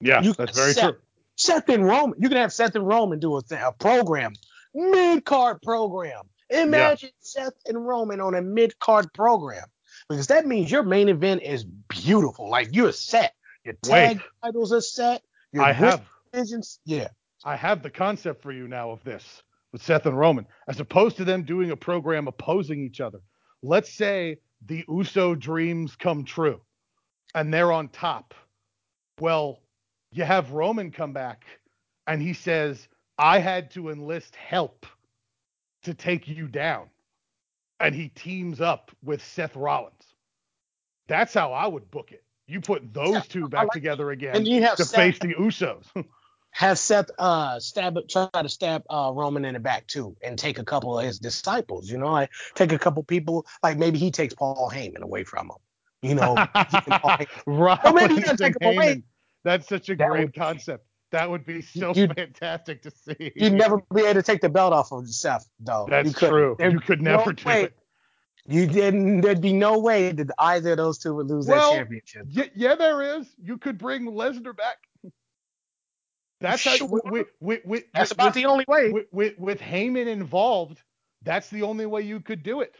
Yeah, 0.00 0.22
you 0.22 0.32
that's 0.32 0.56
very 0.56 0.72
Seth, 0.72 0.84
true. 0.84 1.00
Seth 1.36 1.68
and 1.68 1.84
Roman, 1.84 2.18
you 2.20 2.28
can 2.28 2.38
have 2.38 2.52
Seth 2.52 2.74
and 2.74 2.86
Roman 2.86 3.18
do 3.18 3.36
a, 3.36 3.42
a 3.50 3.72
program, 3.72 4.32
mid 4.74 5.24
card 5.24 5.60
program. 5.62 6.22
Imagine 6.50 7.10
yeah. 7.12 7.44
Seth 7.44 7.54
and 7.66 7.86
Roman 7.86 8.20
on 8.20 8.34
a 8.34 8.42
mid 8.42 8.78
card 8.78 9.12
program 9.12 9.64
because 10.08 10.26
that 10.28 10.46
means 10.46 10.70
your 10.70 10.82
main 10.82 11.08
event 11.08 11.42
is 11.42 11.64
beautiful. 11.64 12.50
Like 12.50 12.68
you're 12.72 12.92
set. 12.92 13.34
Your 13.64 13.74
tag 13.82 14.16
Wait. 14.16 14.26
titles 14.42 14.72
are 14.72 14.80
set. 14.80 15.22
Your 15.52 15.62
I 15.62 15.72
have 15.72 16.02
visions. 16.34 16.80
Yeah. 16.84 17.08
I 17.44 17.56
have 17.56 17.82
the 17.82 17.90
concept 17.90 18.42
for 18.42 18.52
you 18.52 18.68
now 18.68 18.90
of 18.90 19.02
this 19.04 19.42
with 19.72 19.82
Seth 19.82 20.06
and 20.06 20.18
Roman, 20.18 20.46
as 20.68 20.80
opposed 20.80 21.16
to 21.18 21.24
them 21.24 21.44
doing 21.44 21.70
a 21.70 21.76
program 21.76 22.26
opposing 22.28 22.82
each 22.82 23.00
other. 23.00 23.20
Let's 23.62 23.92
say 23.92 24.38
the 24.66 24.84
Uso 24.88 25.34
dreams 25.34 25.96
come 25.96 26.24
true 26.24 26.60
and 27.34 27.52
they're 27.52 27.72
on 27.72 27.88
top. 27.88 28.34
Well, 29.20 29.60
you 30.12 30.24
have 30.24 30.52
Roman 30.52 30.90
come 30.90 31.12
back 31.12 31.44
and 32.06 32.20
he 32.20 32.32
says, 32.32 32.88
I 33.18 33.38
had 33.38 33.70
to 33.72 33.90
enlist 33.90 34.34
help 34.34 34.86
to 35.84 35.94
take 35.94 36.28
you 36.28 36.46
down. 36.48 36.88
And 37.78 37.94
he 37.94 38.08
teams 38.08 38.60
up 38.60 38.90
with 39.02 39.24
Seth 39.24 39.56
Rollins. 39.56 39.94
That's 41.08 41.32
how 41.32 41.52
I 41.52 41.66
would 41.66 41.90
book 41.90 42.12
it. 42.12 42.22
You 42.46 42.60
put 42.60 42.92
those 42.92 43.14
yeah, 43.14 43.20
two 43.20 43.48
back 43.48 43.64
like 43.64 43.72
together 43.72 44.10
again 44.10 44.36
and 44.36 44.46
you 44.46 44.62
have 44.62 44.76
to 44.76 44.84
Seth, 44.84 44.96
face 44.96 45.18
the 45.20 45.34
Usos. 45.34 45.84
have 46.50 46.78
Seth 46.78 47.10
uh 47.18 47.60
stab 47.60 47.96
try 48.08 48.28
to 48.34 48.48
stab 48.48 48.82
uh 48.90 49.12
Roman 49.14 49.44
in 49.44 49.54
the 49.54 49.60
back 49.60 49.86
too 49.86 50.16
and 50.22 50.38
take 50.38 50.58
a 50.58 50.64
couple 50.64 50.98
of 50.98 51.04
his 51.04 51.18
disciples, 51.18 51.88
you 51.88 51.96
know, 51.96 52.10
like 52.10 52.30
take 52.54 52.72
a 52.72 52.78
couple 52.78 53.02
people 53.04 53.46
like 53.62 53.78
maybe 53.78 53.98
he 53.98 54.10
takes 54.10 54.34
Paul 54.34 54.70
Heyman 54.72 55.00
away 55.00 55.24
from 55.24 55.46
him. 55.46 55.56
You 56.02 56.14
know, 56.14 56.34
right. 57.46 57.94
Maybe 57.94 58.14
he 58.16 58.22
take 58.22 58.60
him 58.60 58.74
away. 58.74 59.02
That's 59.44 59.68
such 59.68 59.88
a 59.88 59.96
that 59.96 60.08
great 60.08 60.34
concept. 60.34 60.84
That 61.12 61.28
would 61.30 61.44
be 61.44 61.62
so 61.62 61.92
fantastic 61.94 62.82
to 62.82 62.90
see. 62.90 63.32
You'd 63.34 63.54
never 63.54 63.78
be 63.92 64.02
able 64.02 64.14
to 64.14 64.22
take 64.22 64.40
the 64.40 64.48
belt 64.48 64.72
off 64.72 64.92
of 64.92 65.08
Seth, 65.08 65.48
though. 65.58 65.86
That's 65.88 66.08
you 66.20 66.28
true. 66.28 66.56
you 66.60 66.80
could 66.80 67.02
never 67.02 67.26
no 67.26 67.32
do 67.32 67.44
way. 67.44 67.62
it. 67.64 67.76
You 68.46 68.66
didn't. 68.66 69.20
There'd 69.20 69.40
be 69.40 69.52
no 69.52 69.78
way 69.78 70.12
that 70.12 70.30
either 70.38 70.72
of 70.72 70.76
those 70.78 70.98
two 70.98 71.14
would 71.14 71.26
lose 71.26 71.46
well, 71.46 71.72
that 71.72 71.78
championship. 71.78 72.26
Y- 72.34 72.50
yeah, 72.54 72.74
there 72.74 73.18
is. 73.18 73.26
You 73.42 73.58
could 73.58 73.78
bring 73.78 74.06
Lesnar 74.06 74.56
back. 74.56 74.78
That's 76.40 76.62
sure. 76.62 76.78
how, 76.78 76.86
with, 76.86 77.26
with, 77.38 77.64
with, 77.64 77.84
that's 77.92 78.12
about 78.12 78.32
the 78.32 78.46
only 78.46 78.64
way. 78.66 78.90
With, 78.90 79.06
with 79.12 79.38
with 79.38 79.60
Heyman 79.60 80.06
involved, 80.06 80.80
that's 81.22 81.50
the 81.50 81.62
only 81.62 81.86
way 81.86 82.02
you 82.02 82.20
could 82.20 82.42
do 82.42 82.60
it. 82.60 82.74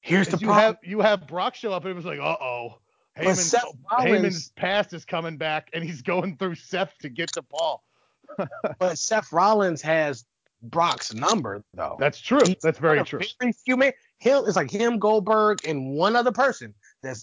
Here's 0.00 0.28
the 0.28 0.38
you 0.38 0.46
problem. 0.46 0.64
have 0.64 0.76
you 0.82 1.00
have 1.00 1.26
Brock 1.26 1.54
show 1.54 1.72
up 1.72 1.84
and 1.84 1.92
it 1.92 1.96
was 1.96 2.04
like, 2.04 2.20
uh 2.20 2.36
oh, 2.40 2.78
Heyman's, 3.18 3.54
Heyman's 3.90 4.48
past 4.50 4.92
is 4.92 5.04
coming 5.04 5.36
back 5.36 5.68
and 5.72 5.84
he's 5.84 6.02
going 6.02 6.36
through 6.36 6.54
Seth 6.54 6.96
to 7.00 7.08
get 7.08 7.32
to 7.32 7.42
Paul. 7.42 7.82
but 8.78 8.98
Seth 8.98 9.32
Rollins 9.32 9.82
has 9.82 10.24
Brock's 10.62 11.12
number 11.12 11.64
though. 11.74 11.96
That's 11.98 12.20
true. 12.20 12.40
He's 12.44 12.56
that's 12.62 12.78
very 12.78 13.04
true. 13.04 13.20
Very 13.40 13.52
few 13.52 13.76
men. 13.76 13.92
Him 14.18 14.44
it's 14.46 14.56
like 14.56 14.70
him, 14.70 14.98
Goldberg, 14.98 15.66
and 15.66 15.90
one 15.90 16.16
other 16.16 16.32
person 16.32 16.74
that 17.02 17.22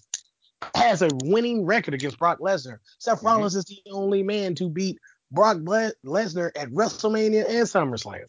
has 0.76 1.02
a 1.02 1.10
winning 1.24 1.66
record 1.66 1.94
against 1.94 2.20
Brock 2.20 2.40
Lesnar. 2.40 2.80
Seth 3.00 3.20
mm-hmm. 3.20 3.28
Rollins 3.28 3.56
is 3.56 3.66
the 3.66 3.80
only 3.92 4.24
man 4.24 4.56
to 4.56 4.70
beat 4.70 5.00
Brock 5.32 5.58
Lesnar 5.58 6.52
at 6.56 6.70
WrestleMania 6.70 7.46
and 7.48 7.68
SummerSlam 7.68 8.26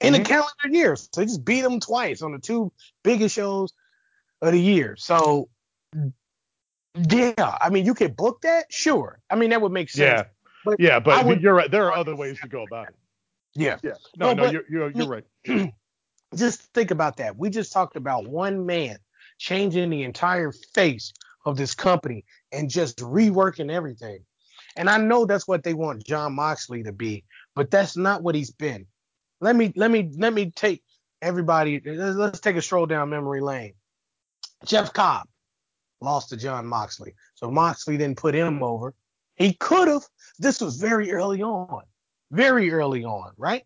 in 0.00 0.14
mm-hmm. 0.14 0.22
a 0.22 0.24
calendar 0.24 0.68
year. 0.70 0.96
So 0.96 1.08
they 1.14 1.26
just 1.26 1.44
beat 1.44 1.64
him 1.64 1.80
twice 1.80 2.22
on 2.22 2.32
the 2.32 2.38
two 2.38 2.72
biggest 3.04 3.34
shows 3.34 3.72
of 4.40 4.52
the 4.52 4.60
year. 4.60 4.96
So 4.98 5.48
yeah, 6.94 7.56
I 7.60 7.70
mean 7.70 7.84
you 7.86 7.94
could 7.94 8.16
book 8.16 8.42
that, 8.42 8.66
sure. 8.70 9.20
I 9.30 9.36
mean 9.36 9.50
that 9.50 9.60
would 9.60 9.72
make 9.72 9.90
sense. 9.90 10.00
Yeah, 10.00 10.24
but 10.64 10.80
yeah, 10.80 11.00
but 11.00 11.24
would, 11.26 11.42
you're 11.42 11.54
right. 11.54 11.70
There 11.70 11.86
are 11.86 11.96
other 11.96 12.14
ways 12.14 12.40
to 12.40 12.48
go 12.48 12.64
about 12.64 12.88
it. 12.88 12.94
Yeah. 13.54 13.78
Yeah. 13.82 13.92
No, 14.16 14.32
no, 14.32 14.44
no 14.44 14.50
you're, 14.50 14.64
you're, 14.70 14.90
you're 14.90 15.06
right. 15.06 15.24
just 16.34 16.62
think 16.74 16.90
about 16.90 17.18
that. 17.18 17.36
We 17.36 17.50
just 17.50 17.72
talked 17.72 17.96
about 17.96 18.26
one 18.26 18.66
man 18.66 18.98
changing 19.38 19.90
the 19.90 20.02
entire 20.02 20.52
face 20.52 21.12
of 21.44 21.56
this 21.56 21.74
company 21.74 22.24
and 22.52 22.70
just 22.70 22.98
reworking 22.98 23.70
everything. 23.70 24.24
And 24.76 24.88
I 24.88 24.96
know 24.98 25.26
that's 25.26 25.46
what 25.46 25.64
they 25.64 25.74
want 25.74 26.04
Jon 26.04 26.34
Moxley 26.34 26.82
to 26.84 26.92
be, 26.92 27.24
but 27.54 27.70
that's 27.70 27.96
not 27.96 28.22
what 28.22 28.34
he's 28.34 28.50
been. 28.50 28.86
Let 29.40 29.56
me 29.56 29.72
let 29.76 29.90
me 29.90 30.10
let 30.16 30.32
me 30.32 30.50
take 30.50 30.82
everybody. 31.20 31.80
Let's 31.84 32.40
take 32.40 32.56
a 32.56 32.62
stroll 32.62 32.86
down 32.86 33.10
memory 33.10 33.40
lane. 33.40 33.74
Jeff 34.64 34.92
Cobb 34.92 35.26
lost 36.02 36.30
to 36.30 36.36
Jon 36.36 36.66
Moxley, 36.66 37.14
so 37.34 37.50
Moxley 37.50 37.96
didn't 37.96 38.18
put 38.18 38.34
him 38.34 38.62
over. 38.62 38.94
He 39.36 39.54
could 39.54 39.88
have. 39.88 40.02
This 40.38 40.60
was 40.60 40.76
very 40.76 41.12
early 41.12 41.42
on, 41.42 41.82
very 42.30 42.70
early 42.72 43.04
on, 43.04 43.32
right? 43.36 43.64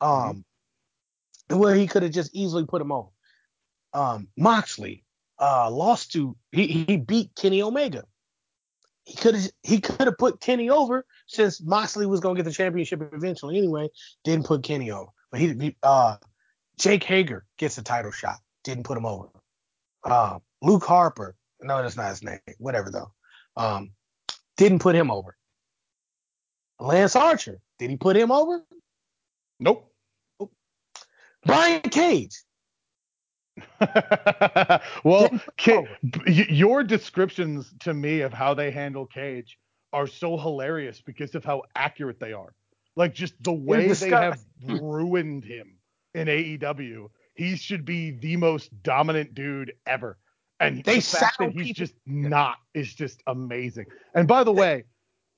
Um, 0.00 0.44
mm-hmm. 1.50 1.58
where 1.58 1.74
he 1.74 1.86
could 1.86 2.02
have 2.02 2.12
just 2.12 2.34
easily 2.34 2.66
put 2.66 2.82
him 2.82 2.92
over. 2.92 3.08
Um, 3.92 4.28
Moxley 4.36 5.04
uh 5.40 5.68
lost 5.70 6.12
to 6.12 6.36
he 6.52 6.84
he 6.88 6.96
beat 6.96 7.34
Kenny 7.34 7.60
Omega 7.60 8.04
he 9.04 9.14
could 9.14 9.34
have 9.34 9.50
he 9.62 9.80
could 9.80 10.06
have 10.06 10.18
put 10.18 10.40
Kenny 10.40 10.70
over 10.70 11.04
since 11.26 11.60
Moxley 11.62 12.06
was 12.06 12.20
gonna 12.20 12.36
get 12.36 12.44
the 12.44 12.52
championship 12.52 13.02
eventually 13.12 13.58
anyway. 13.58 13.88
Didn't 14.24 14.46
put 14.46 14.62
Kenny 14.62 14.90
over, 14.90 15.10
but 15.30 15.40
he 15.40 15.76
uh 15.82 16.16
Jake 16.78 17.04
Hager 17.04 17.44
gets 17.58 17.76
the 17.76 17.82
title 17.82 18.10
shot. 18.10 18.38
Didn't 18.64 18.84
put 18.84 18.96
him 18.96 19.06
over. 19.06 19.28
Uh, 20.02 20.38
Luke 20.62 20.84
Harper, 20.84 21.36
no, 21.64 21.82
that's 21.82 21.96
not 21.96 22.10
his 22.10 22.22
name. 22.22 22.38
Whatever 22.58 22.90
though. 22.90 23.12
Um, 23.56 23.90
didn't 24.56 24.80
put 24.80 24.94
him 24.94 25.10
over. 25.10 25.36
Lance 26.80 27.16
Archer, 27.16 27.60
did 27.78 27.90
he 27.90 27.96
put 27.96 28.16
him 28.16 28.30
over? 28.30 28.64
Nope. 29.60 29.90
Brian 31.46 31.82
Cage, 31.82 32.42
well, 35.04 35.30
your 36.26 36.82
descriptions 36.82 37.72
to 37.80 37.94
me 37.94 38.20
of 38.20 38.32
how 38.32 38.54
they 38.54 38.70
handle 38.70 39.06
Cage 39.06 39.58
are 39.92 40.06
so 40.06 40.36
hilarious 40.36 41.00
because 41.00 41.34
of 41.34 41.44
how 41.44 41.62
accurate 41.76 42.18
they 42.18 42.32
are. 42.32 42.52
Like 42.96 43.14
just 43.14 43.34
the 43.42 43.52
way 43.52 43.92
they 43.92 44.10
have 44.10 44.40
ruined 44.64 45.44
him 45.44 45.76
in 46.14 46.28
AEW. 46.28 47.08
He 47.34 47.56
should 47.56 47.84
be 47.84 48.12
the 48.12 48.36
most 48.36 48.70
dominant 48.82 49.34
dude 49.34 49.72
ever. 49.86 50.18
And 50.60 50.84
they 50.84 50.96
the 50.96 51.02
fact 51.02 51.38
that 51.38 51.52
he's 51.52 51.68
people. 51.68 51.86
just 51.86 51.94
not 52.06 52.56
is 52.74 52.92
just 52.94 53.22
amazing. 53.26 53.86
And 54.14 54.28
by 54.28 54.44
the 54.44 54.52
way, 54.52 54.84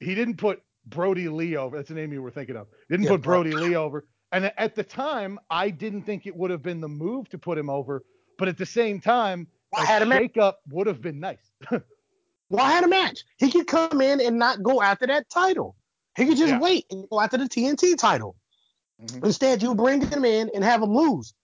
he 0.01 0.15
didn't 0.15 0.37
put 0.37 0.63
Brodie 0.87 1.29
Lee 1.29 1.57
over. 1.57 1.77
That's 1.77 1.89
the 1.89 1.95
name 1.95 2.13
you 2.13 2.23
were 2.23 2.31
thinking 2.31 2.57
of. 2.57 2.67
Didn't 2.91 3.05
yeah, 3.05 3.13
put 3.13 3.23
Brodie 3.23 3.51
bro. 3.51 3.63
Lee 3.63 3.75
over. 3.77 4.07
And 4.33 4.53
at 4.59 4.75
the 4.75 4.85
time, 4.85 5.39
I 5.51 5.71
didn't 5.71 6.03
think 6.03 6.27
it 6.27 6.37
would 6.37 6.51
have 6.51 6.63
been 6.63 6.81
the 6.81 6.89
move 6.89 7.29
to 7.31 7.39
put 7.39 7.57
him 7.57 7.71
over. 7.71 8.05
But 8.39 8.49
at 8.49 8.59
the 8.59 8.67
same 8.67 9.01
time, 9.01 9.47
a 9.75 9.85
had 9.85 10.03
a 10.03 10.07
shake 10.11 10.37
up 10.37 10.61
would 10.71 10.87
have 10.87 11.01
been 11.01 11.21
nice. 11.21 11.51
Why 12.49 12.71
had 12.71 12.85
a 12.85 12.89
match? 12.89 13.25
He 13.39 13.51
could 13.51 13.67
come 13.67 14.01
in 14.01 14.21
and 14.21 14.39
not 14.39 14.63
go 14.63 14.83
after 14.83 15.07
that 15.07 15.29
title. 15.31 15.77
He 16.17 16.27
could 16.27 16.37
just 16.37 16.53
yeah. 16.53 16.61
wait 16.61 16.87
and 16.91 17.09
go 17.11 17.21
after 17.21 17.37
the 17.37 17.45
TNT 17.45 17.97
title. 17.97 18.37
Mm-hmm. 19.03 19.27
Instead, 19.27 19.63
you 19.63 19.75
bring 19.75 20.01
him 20.01 20.25
in 20.25 20.51
and 20.55 20.63
have 20.65 20.83
him 20.83 20.95
lose. 20.95 21.35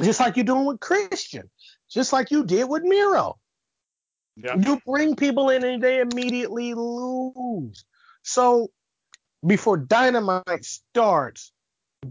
Just 0.00 0.20
like 0.20 0.36
you're 0.36 0.44
doing 0.44 0.66
with 0.66 0.80
Christian. 0.80 1.50
Just 1.90 2.12
like 2.12 2.30
you 2.30 2.44
did 2.44 2.68
with 2.68 2.82
Miro. 2.82 3.38
Yeah. 4.36 4.56
You 4.56 4.80
bring 4.86 5.16
people 5.16 5.50
in 5.50 5.64
and 5.64 5.82
they 5.82 6.00
immediately 6.00 6.74
lose. 6.74 7.84
So 8.22 8.68
before 9.46 9.76
Dynamite 9.76 10.64
starts, 10.64 11.52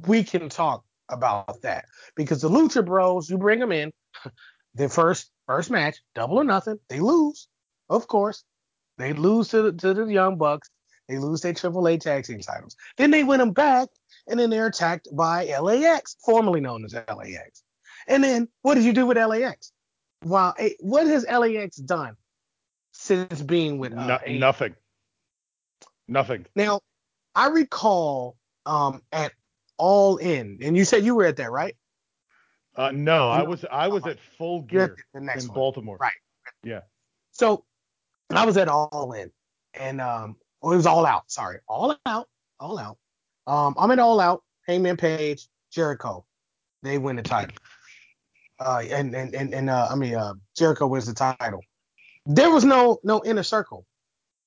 we 0.07 0.23
can 0.23 0.49
talk 0.49 0.83
about 1.09 1.61
that 1.61 1.85
because 2.15 2.41
the 2.41 2.49
Lucha 2.49 2.85
Bros, 2.85 3.29
you 3.29 3.37
bring 3.37 3.59
them 3.59 3.71
in, 3.71 3.91
their 4.75 4.89
first 4.89 5.31
first 5.47 5.71
match, 5.71 5.97
double 6.13 6.37
or 6.37 6.43
nothing, 6.43 6.79
they 6.89 6.99
lose, 6.99 7.47
of 7.89 8.07
course. 8.07 8.43
They 8.97 9.13
lose 9.13 9.47
to 9.49 9.63
the, 9.63 9.71
to 9.71 9.93
the 9.93 10.05
Young 10.05 10.37
Bucks. 10.37 10.69
They 11.07 11.17
lose 11.17 11.41
their 11.41 11.53
AAA 11.53 12.01
tag 12.01 12.25
team 12.25 12.41
titles. 12.41 12.75
Then 12.97 13.11
they 13.11 13.23
win 13.23 13.39
them 13.39 13.51
back, 13.51 13.87
and 14.27 14.39
then 14.39 14.49
they're 14.49 14.67
attacked 14.67 15.07
by 15.11 15.45
LAX, 15.45 16.17
formerly 16.23 16.59
known 16.59 16.85
as 16.85 16.93
LAX. 16.93 17.63
And 18.09 18.23
then 18.23 18.49
what 18.63 18.75
did 18.75 18.83
you 18.83 18.91
do 18.91 19.05
with 19.05 19.17
LAX? 19.17 19.71
Wow, 20.25 20.53
what 20.81 21.07
has 21.07 21.25
LAX 21.25 21.77
done 21.77 22.17
since 22.91 23.41
being 23.41 23.77
with 23.77 23.93
uh, 23.93 24.05
No- 24.05 24.19
nothing. 24.27 24.75
Nothing. 26.07 26.45
Now, 26.55 26.81
I 27.35 27.47
recall 27.49 28.35
um, 28.65 29.01
at 29.11 29.31
All 29.77 30.17
In, 30.17 30.57
and 30.61 30.75
you 30.75 30.83
said 30.83 31.05
you 31.05 31.15
were 31.15 31.25
at 31.25 31.37
that, 31.37 31.51
right? 31.51 31.75
Uh, 32.75 32.91
no, 32.91 33.29
I 33.29 33.43
was 33.43 33.63
I 33.71 33.87
was 33.87 34.05
at 34.05 34.19
Full 34.37 34.63
Gear 34.63 34.95
in 35.13 35.25
one. 35.25 35.47
Baltimore. 35.53 35.97
Right. 35.99 36.11
Yeah. 36.63 36.81
So 37.31 37.63
I 38.29 38.45
was 38.45 38.57
at 38.57 38.67
All 38.67 39.13
In, 39.13 39.31
and 39.73 40.01
um, 40.01 40.35
well, 40.61 40.73
it 40.73 40.77
was 40.77 40.85
All 40.87 41.05
Out. 41.05 41.29
Sorry, 41.31 41.59
All 41.67 41.95
Out, 42.05 42.27
All 42.59 42.79
Out. 42.79 42.97
Um, 43.45 43.75
I'm 43.77 43.91
at 43.91 43.99
All 43.99 44.19
Out. 44.19 44.43
Hangman 44.67 44.97
Page, 44.97 45.47
Jericho, 45.71 46.25
they 46.83 46.97
win 46.97 47.15
the 47.15 47.23
title. 47.23 47.55
Uh, 48.59 48.83
and 48.89 49.15
and 49.15 49.33
and, 49.33 49.53
and 49.53 49.69
uh, 49.69 49.87
I 49.89 49.95
mean, 49.95 50.15
uh, 50.15 50.33
Jericho 50.57 50.87
wins 50.87 51.05
the 51.05 51.13
title. 51.13 51.61
There 52.25 52.49
was 52.51 52.65
no 52.65 52.99
no 53.03 53.21
inner 53.25 53.43
circle 53.43 53.85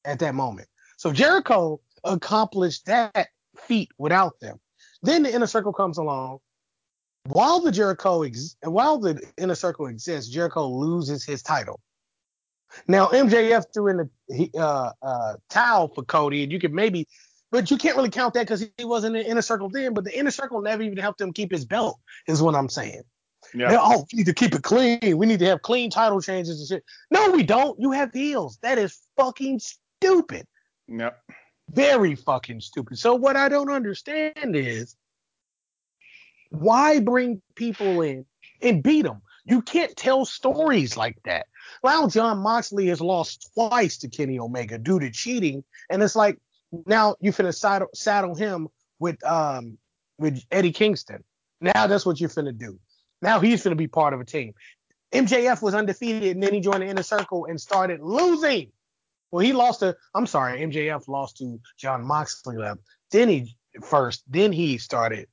at 0.05 0.19
that 0.19 0.35
moment. 0.35 0.69
So 0.99 1.13
Jericho 1.13 1.81
accomplished 2.05 2.87
that 2.87 3.29
feat 3.57 3.91
without 3.99 4.39
them. 4.41 4.61
Then 5.03 5.23
the 5.23 5.35
inner 5.35 5.47
circle 5.47 5.73
comes 5.73 5.99
along. 5.99 6.39
While 7.25 7.61
the 7.61 7.73
Jericho 7.73 8.23
ex- 8.23 8.57
while 8.63 8.99
the 8.99 9.23
inner 9.39 9.55
circle 9.55 9.87
exists, 9.87 10.31
Jericho 10.31 10.67
loses 10.67 11.25
his 11.25 11.43
title. 11.43 11.81
Now 12.89 13.09
MJF 13.09 13.67
threw 13.73 13.89
in 13.89 14.11
the 14.29 14.51
uh, 14.59 14.93
uh, 15.03 15.35
towel 15.49 15.89
for 15.89 16.03
Cody, 16.05 16.43
and 16.43 16.51
you 16.51 16.59
could 16.59 16.73
maybe, 16.73 17.07
but 17.51 17.71
you 17.71 17.77
can't 17.77 17.97
really 17.97 18.11
count 18.11 18.35
that 18.35 18.43
because 18.43 18.67
he 18.77 18.85
wasn't 18.85 19.17
in 19.17 19.23
the 19.23 19.31
inner 19.31 19.43
circle 19.43 19.69
then. 19.69 19.95
But 19.95 20.05
the 20.05 20.19
inner 20.19 20.31
circle 20.31 20.61
never 20.63 20.83
even 20.83 20.99
helped 20.99 21.21
him 21.21 21.33
keep 21.33 21.51
his 21.53 21.65
belt, 21.65 21.99
is 22.27 22.43
what 22.43 22.55
I'm 22.55 22.69
saying. 22.69 23.03
Yeah. 23.55 23.77
Oh, 23.79 24.07
we 24.12 24.19
need 24.19 24.27
to 24.27 24.35
keep 24.35 24.55
it 24.55 24.62
clean. 24.62 25.16
We 25.16 25.27
need 25.27 25.41
to 25.41 25.47
have 25.47 25.62
clean 25.62 25.91
title 25.91 26.20
changes 26.20 26.59
and 26.59 26.69
shit. 26.69 26.85
No, 27.11 27.31
we 27.31 27.43
don't. 27.43 27.79
You 27.79 27.93
have 27.93 28.12
heels. 28.12 28.59
That 28.62 28.79
is 28.79 28.99
fucking 29.16 29.61
stupid. 29.61 30.47
Yep. 30.89 31.20
Very 31.70 32.15
fucking 32.15 32.61
stupid. 32.61 32.99
So 32.99 33.15
what 33.15 33.37
I 33.37 33.49
don't 33.49 33.70
understand 33.70 34.57
is 34.57 34.97
why 36.51 37.01
bring 37.01 37.43
people 37.55 38.03
in 38.03 38.27
and 38.61 38.83
beat 38.83 39.03
them? 39.03 39.23
You 39.45 39.62
can't 39.62 39.97
tell 39.97 40.24
stories 40.24 40.97
like 40.97 41.19
that. 41.24 41.47
Now 41.83 42.09
Jon 42.09 42.39
Moxley 42.39 42.87
has 42.89 43.01
lost 43.01 43.51
twice 43.55 43.99
to 43.99 44.09
Kenny 44.09 44.39
Omega 44.39 44.79
due 44.79 45.01
to 45.01 45.11
cheating, 45.11 45.65
and 45.91 46.03
it's 46.03 46.16
like 46.16 46.39
now 46.87 47.16
you 47.20 47.33
finna 47.33 47.55
saddle, 47.55 47.89
saddle 47.95 48.35
him 48.35 48.69
with 48.99 49.23
um 49.24 49.79
with 50.19 50.43
Eddie 50.51 50.73
Kingston. 50.73 51.24
Now 51.61 51.87
that's 51.87 52.07
what 52.07 52.20
you're 52.20 52.31
finna 52.31 52.57
do. 52.57 52.79
Now 53.23 53.40
he's 53.40 53.62
going 53.62 53.70
to 53.70 53.77
be 53.77 53.89
part 53.89 54.12
of 54.12 54.20
a 54.20 54.24
team. 54.24 54.53
MJF 55.12 55.62
was 55.62 55.74
undefeated, 55.74 56.35
and 56.35 56.43
then 56.43 56.53
he 56.53 56.61
joined 56.61 56.82
the 56.82 56.86
inner 56.86 57.03
circle 57.03 57.47
and 57.47 57.61
started 57.61 58.01
losing. 58.01 58.73
Well, 59.31 59.44
he 59.44 59.53
lost 59.53 59.81
to. 59.81 59.97
I'm 60.15 60.27
sorry, 60.27 60.61
MJF 60.61 61.09
lost 61.09 61.39
to 61.39 61.61
Jon 61.78 62.05
Moxley. 62.05 62.57
left. 62.57 62.81
Then 63.11 63.28
he 63.28 63.57
first. 63.82 64.24
Then 64.28 64.53
he 64.53 64.78
started 64.78 65.28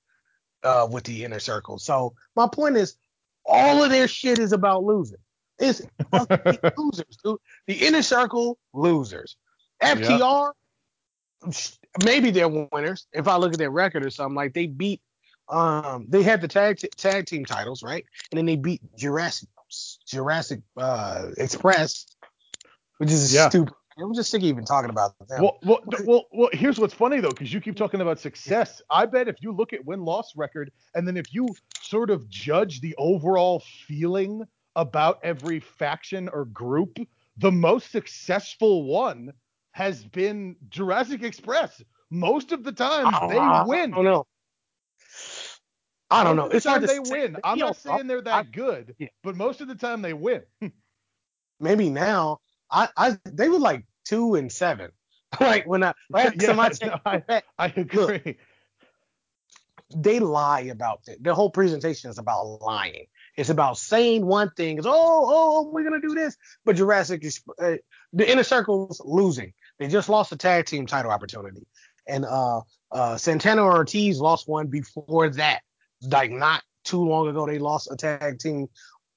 uh, 0.63 0.87
with 0.89 1.03
the 1.05 1.23
inner 1.25 1.39
circle. 1.39 1.79
So 1.79 2.13
my 2.35 2.47
point 2.47 2.77
is, 2.77 2.95
all 3.45 3.83
of 3.83 3.89
their 3.89 4.07
shit 4.07 4.39
is 4.39 4.53
about 4.53 4.83
losing. 4.83 5.17
It's 5.57 5.81
losers, 6.77 7.17
dude. 7.23 7.39
The 7.67 7.73
inner 7.73 8.01
circle 8.01 8.57
losers. 8.73 9.35
FTR, 9.81 10.51
sh- 11.51 11.71
maybe 12.03 12.31
they're 12.31 12.47
winners. 12.49 13.07
If 13.13 13.27
I 13.27 13.37
look 13.37 13.53
at 13.53 13.59
their 13.59 13.71
record 13.71 14.05
or 14.05 14.09
something, 14.09 14.35
like 14.35 14.53
they 14.53 14.67
beat. 14.67 15.01
Um, 15.49 16.05
they 16.07 16.21
had 16.21 16.41
the 16.41 16.47
tag 16.47 16.79
tag 16.95 17.25
team 17.25 17.45
titles, 17.45 17.81
right? 17.83 18.05
And 18.31 18.37
then 18.37 18.45
they 18.45 18.55
beat 18.55 18.81
Jurassic 18.97 19.49
Jurassic 20.07 20.61
uh, 20.77 21.27
Express, 21.37 22.07
which 22.97 23.11
is 23.11 23.33
Yeah. 23.33 23.49
stupid. 23.49 23.73
I'm 24.01 24.13
just 24.13 24.29
sick 24.29 24.41
of 24.41 24.45
even 24.47 24.63
talking 24.63 24.89
about 24.89 25.13
them. 25.27 25.41
Well, 25.41 25.57
well, 25.63 25.83
well, 26.05 26.25
well, 26.31 26.49
here's 26.53 26.79
what's 26.79 26.93
funny 26.93 27.19
though, 27.19 27.33
because 27.33 27.51
you 27.51 27.59
keep 27.59 27.75
talking 27.75 27.99
about 27.99 28.19
success. 28.19 28.81
I 28.89 29.05
bet 29.05 29.27
if 29.27 29.35
you 29.41 29.51
look 29.51 29.73
at 29.73 29.83
win 29.83 30.05
loss 30.05 30.33
record, 30.37 30.71
and 30.95 31.05
then 31.07 31.17
if 31.17 31.33
you 31.33 31.53
sort 31.81 32.09
of 32.09 32.29
judge 32.29 32.79
the 32.79 32.95
overall 32.97 33.61
feeling 33.87 34.43
about 34.75 35.19
every 35.23 35.59
faction 35.59 36.29
or 36.29 36.45
group, 36.45 36.97
the 37.37 37.51
most 37.51 37.91
successful 37.91 38.83
one 38.83 39.33
has 39.71 40.05
been 40.05 40.55
Jurassic 40.69 41.21
Express. 41.23 41.81
Most 42.09 42.51
of 42.53 42.63
the 42.63 42.71
time, 42.71 43.11
they 43.29 43.39
win. 43.65 43.91
don't 43.91 44.03
know. 44.05 44.25
I 46.11 46.23
don't 46.23 46.35
know. 46.35 46.47
It's 46.47 46.65
hard 46.65 46.81
to 46.81 46.87
they 46.87 46.95
say. 46.95 46.99
win. 47.11 47.37
I'm 47.43 47.59
not 47.59 47.75
saying 47.77 48.07
they're 48.07 48.21
that 48.21 48.33
I- 48.33 48.43
good, 48.43 48.95
Yeah. 48.97 49.09
but 49.23 49.35
most 49.35 49.61
of 49.61 49.67
the 49.67 49.75
time 49.75 50.01
they 50.01 50.13
win. 50.13 50.41
maybe 51.59 51.89
now 51.89 52.39
I, 52.71 52.89
I 52.97 53.17
they 53.25 53.49
were 53.49 53.59
like 53.59 53.85
two 54.05 54.35
and 54.35 54.51
seven. 54.51 54.91
like 55.39 55.67
when 55.67 55.83
I 55.83 55.93
last 56.09 56.35
Yeah, 56.41 56.51
I 56.59 56.87
no, 56.87 57.23
I- 57.29 57.41
I 57.59 57.73
agree. 57.75 58.37
they 59.95 60.19
lie 60.19 60.61
about 60.61 61.01
it. 61.07 61.23
The 61.23 61.33
whole 61.35 61.49
presentation 61.49 62.09
is 62.09 62.17
about 62.17 62.43
lying. 62.61 63.05
It's 63.35 63.49
about 63.49 63.77
saying 63.77 64.25
one 64.25 64.51
thing. 64.57 64.77
It's 64.77 64.87
oh 64.87 64.91
oh 64.93 65.69
we're 65.71 65.83
gonna 65.83 66.01
do 66.01 66.13
this, 66.15 66.35
but 66.65 66.75
Jurassic 66.75 67.23
uh, 67.61 67.75
the 68.13 68.29
inner 68.31 68.43
circle's 68.43 69.01
losing. 69.05 69.53
They 69.77 69.87
just 69.87 70.09
lost 70.09 70.31
a 70.31 70.37
tag 70.37 70.65
team 70.65 70.87
title 70.87 71.11
opportunity, 71.11 71.65
and 72.07 72.25
uh 72.25 72.61
uh 72.91 73.17
Santana 73.17 73.63
Ortiz 73.63 74.19
lost 74.19 74.47
one 74.47 74.67
before 74.67 75.29
that. 75.31 75.61
Like 76.01 76.31
not 76.31 76.63
too 76.83 77.03
long 77.03 77.27
ago, 77.27 77.45
they 77.45 77.59
lost 77.59 77.91
a 77.91 77.95
tag 77.95 78.39
team 78.39 78.67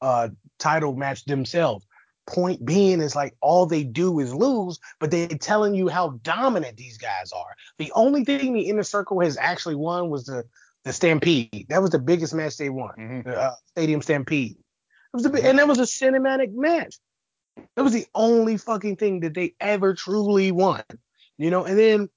uh 0.00 0.28
title 0.58 0.94
match 0.94 1.24
themselves. 1.24 1.86
Point 2.26 2.64
being 2.64 3.00
is 3.00 3.16
like 3.16 3.34
all 3.40 3.66
they 3.66 3.82
do 3.82 4.20
is 4.20 4.32
lose, 4.32 4.78
but 5.00 5.10
they're 5.10 5.28
telling 5.28 5.74
you 5.74 5.88
how 5.88 6.20
dominant 6.22 6.76
these 6.76 6.96
guys 6.98 7.32
are. 7.32 7.54
The 7.78 7.90
only 7.94 8.24
thing 8.24 8.52
the 8.52 8.68
inner 8.68 8.84
circle 8.84 9.20
has 9.20 9.36
actually 9.36 9.74
won 9.74 10.08
was 10.10 10.24
the 10.24 10.44
the 10.84 10.92
Stampede. 10.92 11.66
That 11.68 11.82
was 11.82 11.90
the 11.90 11.98
biggest 11.98 12.34
match 12.34 12.56
they 12.56 12.70
won. 12.70 12.94
Mhm. 12.98 13.24
The 13.24 13.40
uh, 13.40 13.54
Stadium 13.68 14.02
Stampede. 14.02 14.56
It 14.56 15.16
was 15.16 15.22
the 15.24 15.30
big, 15.30 15.44
and 15.44 15.58
that 15.58 15.68
was 15.68 15.78
a 15.78 15.82
cinematic 15.82 16.52
match. 16.54 16.96
That 17.76 17.82
was 17.82 17.92
the 17.92 18.06
only 18.14 18.56
fucking 18.56 18.96
thing 18.96 19.20
that 19.20 19.34
they 19.34 19.54
ever 19.60 19.94
truly 19.94 20.52
won. 20.52 20.82
You 21.38 21.50
know, 21.50 21.64
and 21.64 21.78
then 21.78 22.08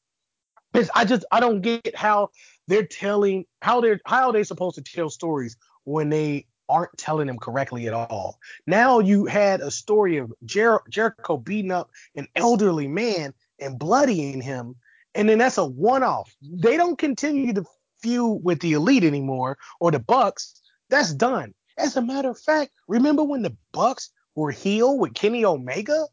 I 0.94 1.06
just 1.06 1.26
I 1.32 1.40
don't 1.40 1.62
get 1.62 1.96
how 1.96 2.30
they're 2.68 2.86
telling 2.86 3.46
how 3.62 3.82
they're 3.82 4.00
how 4.06 4.28
are 4.28 4.34
they 4.34 4.44
supposed 4.44 4.76
to 4.76 4.84
tell 4.84 5.10
stories 5.10 5.58
when 5.84 6.10
they 6.10 6.46
aren't 6.68 6.98
telling 6.98 7.28
them 7.28 7.38
correctly 7.38 7.88
at 7.88 7.94
all. 7.94 8.40
Now 8.66 9.00
you 9.00 9.26
had 9.26 9.62
a 9.62 9.70
story 9.70 10.18
of 10.18 10.34
Jer- 10.46 10.82
Jericho 10.90 11.38
beating 11.38 11.72
up 11.72 11.92
an 12.16 12.28
elderly 12.36 12.88
man 12.88 13.34
and 13.60 13.78
bloodying 13.78 14.42
him, 14.42 14.76
and 15.14 15.30
then 15.30 15.38
that's 15.38 15.58
a 15.58 15.66
one-off. 15.66 16.36
They 16.42 16.76
don't 16.76 16.98
continue 16.98 17.54
to 17.54 17.66
feud 18.02 18.44
with 18.44 18.60
the 18.60 18.74
elite 18.74 19.04
anymore 19.04 19.58
or 19.80 19.92
the 19.92 20.00
Bucks. 20.00 20.62
That's 20.90 21.14
done. 21.14 21.54
As 21.78 21.96
a 21.98 22.02
matter 22.02 22.30
of 22.30 22.40
fact, 22.40 22.72
remember 22.88 23.24
when 23.24 23.42
the 23.42 23.56
Bucks 23.72 24.12
were 24.36 24.52
heel 24.52 24.98
with 24.98 25.14
Kenny 25.14 25.46
Omega? 25.46 26.06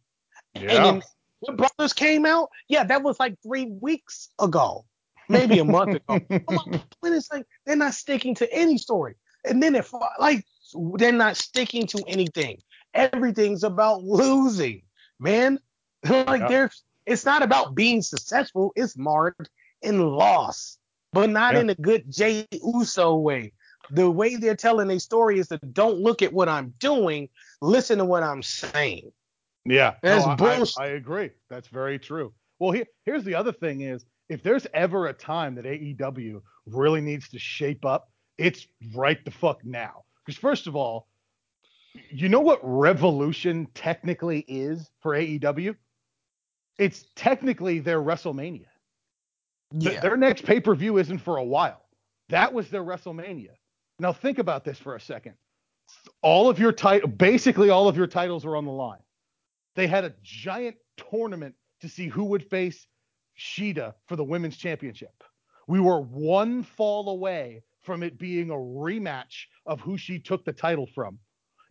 And 0.55 0.69
then 0.69 1.03
the 1.43 1.53
brothers 1.53 1.93
came 1.93 2.27
out? 2.27 2.51
Yeah, 2.69 2.85
that 2.85 3.03
was 3.03 3.19
like 3.19 3.37
three 3.43 3.67
weeks 3.81 4.29
ago. 4.39 4.85
Maybe 5.33 5.59
a 5.59 5.65
month 5.65 5.97
ago. 5.97 6.21
But 6.29 6.67
my 6.67 6.83
point 7.01 7.15
is 7.15 7.29
like 7.33 7.47
they're 7.67 7.77
not 7.77 7.95
sticking 7.95 8.35
to 8.37 8.53
any 8.53 8.79
story. 8.79 9.15
And 9.45 9.63
then 9.63 9.75
if 9.75 9.93
like 10.19 10.45
they're 10.95 11.13
not 11.13 11.37
sticking 11.37 11.87
to 11.89 12.03
anything. 12.07 12.59
Everything's 12.95 13.65
about 13.65 14.03
losing, 14.05 14.83
man. 15.19 15.59
like 16.09 16.43
Yeah. 16.43 16.49
there's 16.49 16.83
it's 17.07 17.25
not 17.25 17.43
about 17.43 17.75
being 17.75 18.03
successful, 18.03 18.73
it's 18.77 18.97
marred 18.97 19.49
in 19.83 19.99
loss. 20.01 20.79
But 21.13 21.31
not 21.31 21.55
Yeah. 21.55 21.61
in 21.61 21.71
a 21.71 21.75
good 21.75 22.11
Jey 22.11 22.47
Uso 22.53 23.17
way. 23.17 23.53
The 23.91 24.11
way 24.11 24.37
they're 24.37 24.57
telling 24.57 24.91
a 24.91 25.01
story 25.01 25.39
is 25.39 25.49
that 25.49 25.75
don't 25.75 25.99
look 25.99 26.23
at 26.23 26.33
what 26.33 26.49
I'm 26.49 26.73
doing, 26.79 27.29
listen 27.61 27.99
to 27.99 28.05
what 28.05 28.23
I'm 28.23 28.43
saying. 28.43 29.11
Yeah, 29.65 29.95
That's 30.03 30.27
no, 30.27 30.37
bullshit. 30.37 30.79
I, 30.79 30.85
I 30.85 30.87
agree. 30.89 31.31
That's 31.51 31.69
very 31.69 31.99
true. 31.99 32.33
Well, 32.59 32.73
here, 32.73 32.87
here's 33.05 33.25
the 33.25 33.35
other 33.35 33.53
thing 33.53 33.83
is 33.83 34.05
if 34.29 34.43
there's 34.43 34.67
ever 34.75 35.07
a 35.09 35.13
time 35.13 35.55
that 35.57 35.65
AEW 35.65 36.43
really 36.67 37.01
needs 37.01 37.29
to 37.31 37.39
shape 37.39 37.85
up, 37.85 38.11
it's 38.39 38.67
right 38.95 39.23
the 39.25 39.31
fuck 39.31 39.65
now. 39.65 40.05
Because 40.25 40.39
first 40.39 40.67
of 40.67 40.77
all, 40.77 41.09
You 42.11 42.29
know 42.31 42.41
what 42.41 42.61
Revolution 42.63 43.67
technically 43.75 44.41
is 44.49 44.91
for 45.01 45.13
AEW? 45.15 45.77
It's 46.79 47.05
technically 47.17 47.81
their 47.81 48.01
WrestleMania. 48.01 48.67
Th- 49.79 50.01
Their 50.01 50.17
next 50.17 50.45
pay 50.45 50.61
per 50.61 50.75
view 50.75 50.99
isn't 50.99 51.19
for 51.19 51.37
a 51.37 51.45
while. 51.45 51.85
That 52.31 52.53
was 52.55 52.71
their 52.71 52.83
WrestleMania. 52.85 53.51
Now 53.99 54.13
think 54.13 54.39
about 54.39 54.65
this 54.65 54.79
for 54.79 54.97
a 54.97 55.01
second. 55.01 55.35
All 56.23 56.49
of 56.49 56.59
your 56.59 56.73
title, 56.73 57.09
basically 57.09 57.69
all 57.71 57.89
of 57.89 57.97
your 57.97 58.07
titles 58.07 58.47
are 58.47 58.57
on 58.57 58.65
the 58.65 58.73
line. 58.73 59.03
They 59.75 59.87
had 59.87 60.05
a 60.05 60.15
giant 60.23 60.77
tournament 61.11 61.55
to 61.83 61.89
see 61.89 62.09
who 62.09 62.25
would 62.25 62.45
face 62.49 62.87
Shida 63.39 63.95
for 64.07 64.17
the 64.17 64.25
women's 64.25 64.57
championship. 64.57 65.25
We 65.67 65.81
were 65.81 66.01
one 66.01 66.63
fall 66.63 67.09
away 67.09 67.63
from 67.83 68.03
it 68.03 68.19
being 68.19 68.51
a 68.51 68.55
rematch 68.55 69.47
of 69.67 69.81
who 69.81 69.97
she 69.97 70.19
took 70.19 70.45
the 70.45 70.53
title 70.53 70.87
from. 70.87 71.19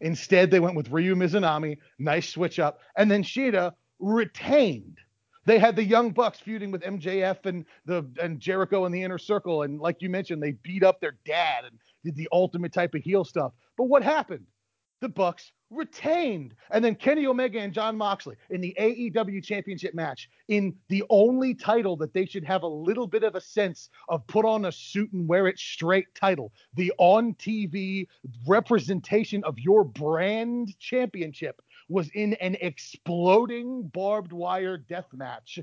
Instead, 0.02 0.50
they 0.50 0.60
went 0.60 0.76
with 0.76 0.90
Ryo 0.90 1.16
Mizunami, 1.16 1.78
nice 2.00 2.30
switch 2.30 2.60
up, 2.60 2.80
and 2.96 3.10
then 3.10 3.24
Shida 3.24 3.74
retained. 4.00 4.98
They 5.46 5.60
had 5.60 5.76
the 5.76 5.84
Young 5.84 6.12
Bucks 6.12 6.40
feuding 6.40 6.72
with 6.72 6.84
MJF 6.84 7.46
and 7.46 7.66
the 7.86 8.08
and 8.22 8.40
Jericho 8.40 8.86
in 8.86 8.92
the 8.92 9.02
inner 9.02 9.18
circle, 9.18 9.64
and 9.64 9.80
like 9.80 10.02
you 10.02 10.10
mentioned, 10.10 10.42
they 10.42 10.52
beat 10.52 10.84
up 10.84 11.00
their 11.00 11.18
dad 11.26 11.66
and 11.66 11.80
did 12.04 12.16
the 12.16 12.30
ultimate 12.32 12.74
type 12.74 12.94
of 12.94 13.02
heel 13.02 13.24
stuff. 13.24 13.52
But 13.78 13.86
what 13.86 14.04
happened? 14.04 14.46
The 15.00 15.10
Bucks 15.10 15.52
retained, 15.72 16.54
and 16.70 16.84
then 16.84 16.96
Kenny 16.96 17.26
Omega 17.26 17.60
and 17.60 17.74
Jon 17.74 17.98
Moxley 17.98 18.36
in 18.50 18.62
the 18.62 18.76
AEW 18.80 19.44
Championship 19.44 19.94
match 19.94 20.30
in 20.50 20.76
the 20.90 21.04
only 21.10 21.56
title 21.56 21.96
that 21.98 22.14
they 22.14 22.26
should 22.26 22.44
have 22.44 22.64
a 22.64 22.68
little 22.68 23.08
bit 23.08 23.24
of 23.24 23.36
a 23.36 23.42
sense 23.42 23.90
of 24.10 24.26
put 24.28 24.46
on 24.46 24.66
a 24.66 24.72
suit 24.72 25.12
and 25.14 25.28
wear 25.28 25.48
it 25.48 25.58
straight 25.58 26.14
title, 26.14 26.52
the 26.76 26.92
on 26.98 27.34
TV 27.36 28.08
representation 28.46 29.44
of 29.46 29.58
your 29.58 29.84
brand 29.84 30.78
championship 30.80 31.62
was 31.90 32.10
in 32.14 32.34
an 32.36 32.58
exploding 32.62 33.84
barbed 33.94 34.34
wire 34.34 34.78
death 34.78 35.08
match. 35.14 35.60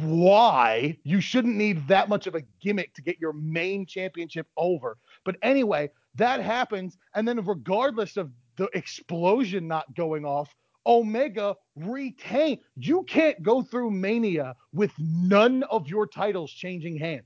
Why? 0.00 0.98
You 1.04 1.20
shouldn't 1.20 1.56
need 1.56 1.86
that 1.88 2.08
much 2.08 2.26
of 2.26 2.34
a 2.34 2.42
gimmick 2.60 2.94
to 2.94 3.02
get 3.02 3.20
your 3.20 3.32
main 3.32 3.86
championship 3.86 4.48
over. 4.56 4.98
But 5.24 5.36
anyway, 5.42 5.90
that 6.16 6.40
happens. 6.40 6.98
And 7.14 7.26
then, 7.26 7.44
regardless 7.44 8.16
of 8.16 8.30
the 8.56 8.68
explosion 8.74 9.66
not 9.68 9.94
going 9.94 10.24
off, 10.24 10.54
Omega 10.86 11.56
retain. 11.74 12.58
You 12.76 13.02
can't 13.04 13.42
go 13.42 13.62
through 13.62 13.90
Mania 13.90 14.54
with 14.72 14.92
none 14.98 15.62
of 15.64 15.88
your 15.88 16.06
titles 16.06 16.50
changing 16.52 16.96
hands. 16.96 17.24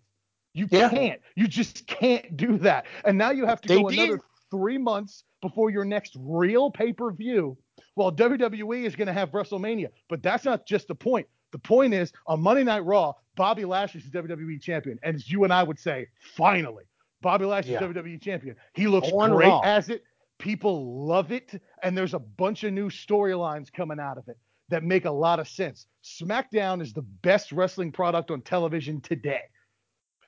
You 0.55 0.67
Yeah. 0.71 0.89
can't. 0.89 1.21
You 1.37 1.47
just 1.47 1.87
can't 1.87 2.37
do 2.37 2.59
that. 2.59 2.87
And 3.05 3.17
now 3.17 3.31
you 3.31 3.47
have 3.47 3.61
to 3.63 3.69
They 3.69 3.81
go 3.81 3.89
another 3.89 4.21
three 4.51 4.79
months 4.79 5.25
before 5.43 5.71
your 5.71 5.85
next 5.85 6.17
real 6.19 6.71
pay 6.71 6.93
per 6.93 7.13
view. 7.13 7.57
Well, 7.97 8.11
WWE 8.11 8.85
is 8.85 8.97
going 8.97 9.07
to 9.07 9.13
have 9.13 9.31
WrestleMania, 9.31 9.89
but 10.09 10.23
that's 10.23 10.45
not 10.45 10.67
just 10.67 10.89
the 10.89 10.95
point. 10.95 11.27
The 11.53 11.59
point 11.59 11.93
is 11.95 12.13
on 12.27 12.41
Monday 12.41 12.65
Night 12.65 12.85
Raw, 12.85 13.13
Bobby 13.37 13.65
Lashley's 13.65 14.09
WWE 14.11 14.61
champion, 14.61 14.99
and 15.03 15.17
as 15.17 15.31
you 15.31 15.45
and 15.45 15.53
I 15.53 15.63
would 15.63 15.79
say, 15.79 16.07
finally, 16.37 16.85
Bobby 17.23 17.45
Lashley's 17.45 17.73
Yeah. 17.75 17.81
WWE 17.81 18.19
champion. 18.21 18.57
He 18.75 18.87
looks 18.87 19.11
On 19.13 19.31
great 19.31 19.49
Raw. 19.49 19.61
as 19.61 19.89
it. 19.91 20.03
People 20.41 21.07
love 21.07 21.33
it, 21.33 21.61
and 21.83 21.97
there's 21.97 22.15
a 22.15 22.19
bunch 22.19 22.65
of 22.65 22.73
new 22.73 22.89
storylines 22.89 23.71
coming 23.73 24.01
out 24.01 24.19
of 24.19 24.27
it 24.29 24.39
that 24.71 24.83
make 24.83 25.05
a 25.05 25.11
lot 25.11 25.39
of 25.39 25.47
sense. 25.47 25.87
SmackDown 26.03 26.81
is 26.81 26.93
the 26.95 27.03
best 27.03 27.53
wrestling 27.53 27.93
product 27.93 28.31
on 28.31 28.41
television 28.41 29.01
today. 29.03 29.43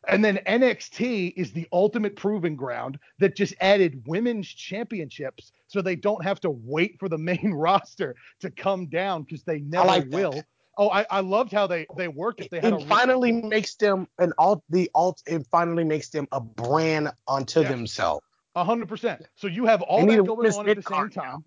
And 0.09 0.23
then 0.25 0.39
NXT 0.47 1.33
is 1.37 1.53
the 1.53 1.67
ultimate 1.73 2.17
proving 2.17 2.57
ground 2.57 2.99
that 3.21 3.37
just 3.37 3.55
added 3.61 4.03
women's 4.07 4.49
championships 4.49 5.53
so 5.69 5.81
they 5.81 5.95
don't 5.97 6.23
have 6.25 6.41
to 6.41 6.51
wait 6.51 6.97
for 6.99 7.09
the 7.09 7.19
main 7.19 7.53
roster 7.55 8.15
to 8.41 8.51
come 8.51 8.87
down 8.89 9.23
because 9.23 9.45
they 9.45 9.61
never 9.61 9.87
like 9.87 10.11
that. 10.11 10.17
will. 10.17 10.45
Oh, 10.77 10.91
I, 10.91 11.07
I 11.11 11.21
loved 11.21 11.53
how 11.53 11.67
they 11.67 11.87
they 11.97 12.09
worked 12.09 12.41
it. 12.41 12.51
They 12.51 12.61
had 12.61 12.73
it 12.73 12.83
a 12.83 12.85
finally 12.87 13.31
makes 13.31 13.77
them 13.77 14.09
an 14.19 14.33
alt 14.39 14.65
the 14.71 14.91
alt 14.95 15.23
it 15.27 15.47
finally 15.51 15.85
makes 15.85 16.09
them 16.09 16.27
a 16.33 16.41
brand 16.41 17.13
unto 17.29 17.61
Yes. 17.61 17.71
themselves. 17.71 18.25
A 18.55 18.65
hundred 18.65 18.89
percent. 18.89 19.23
So 19.35 19.47
you 19.47 19.67
have 19.67 19.83
all 19.83 20.07
that 20.07 20.27
going 20.27 20.53
on 20.53 20.69
at 20.69 20.77
the 20.77 20.83
same 20.83 21.11
now. 21.15 21.23
time. 21.23 21.45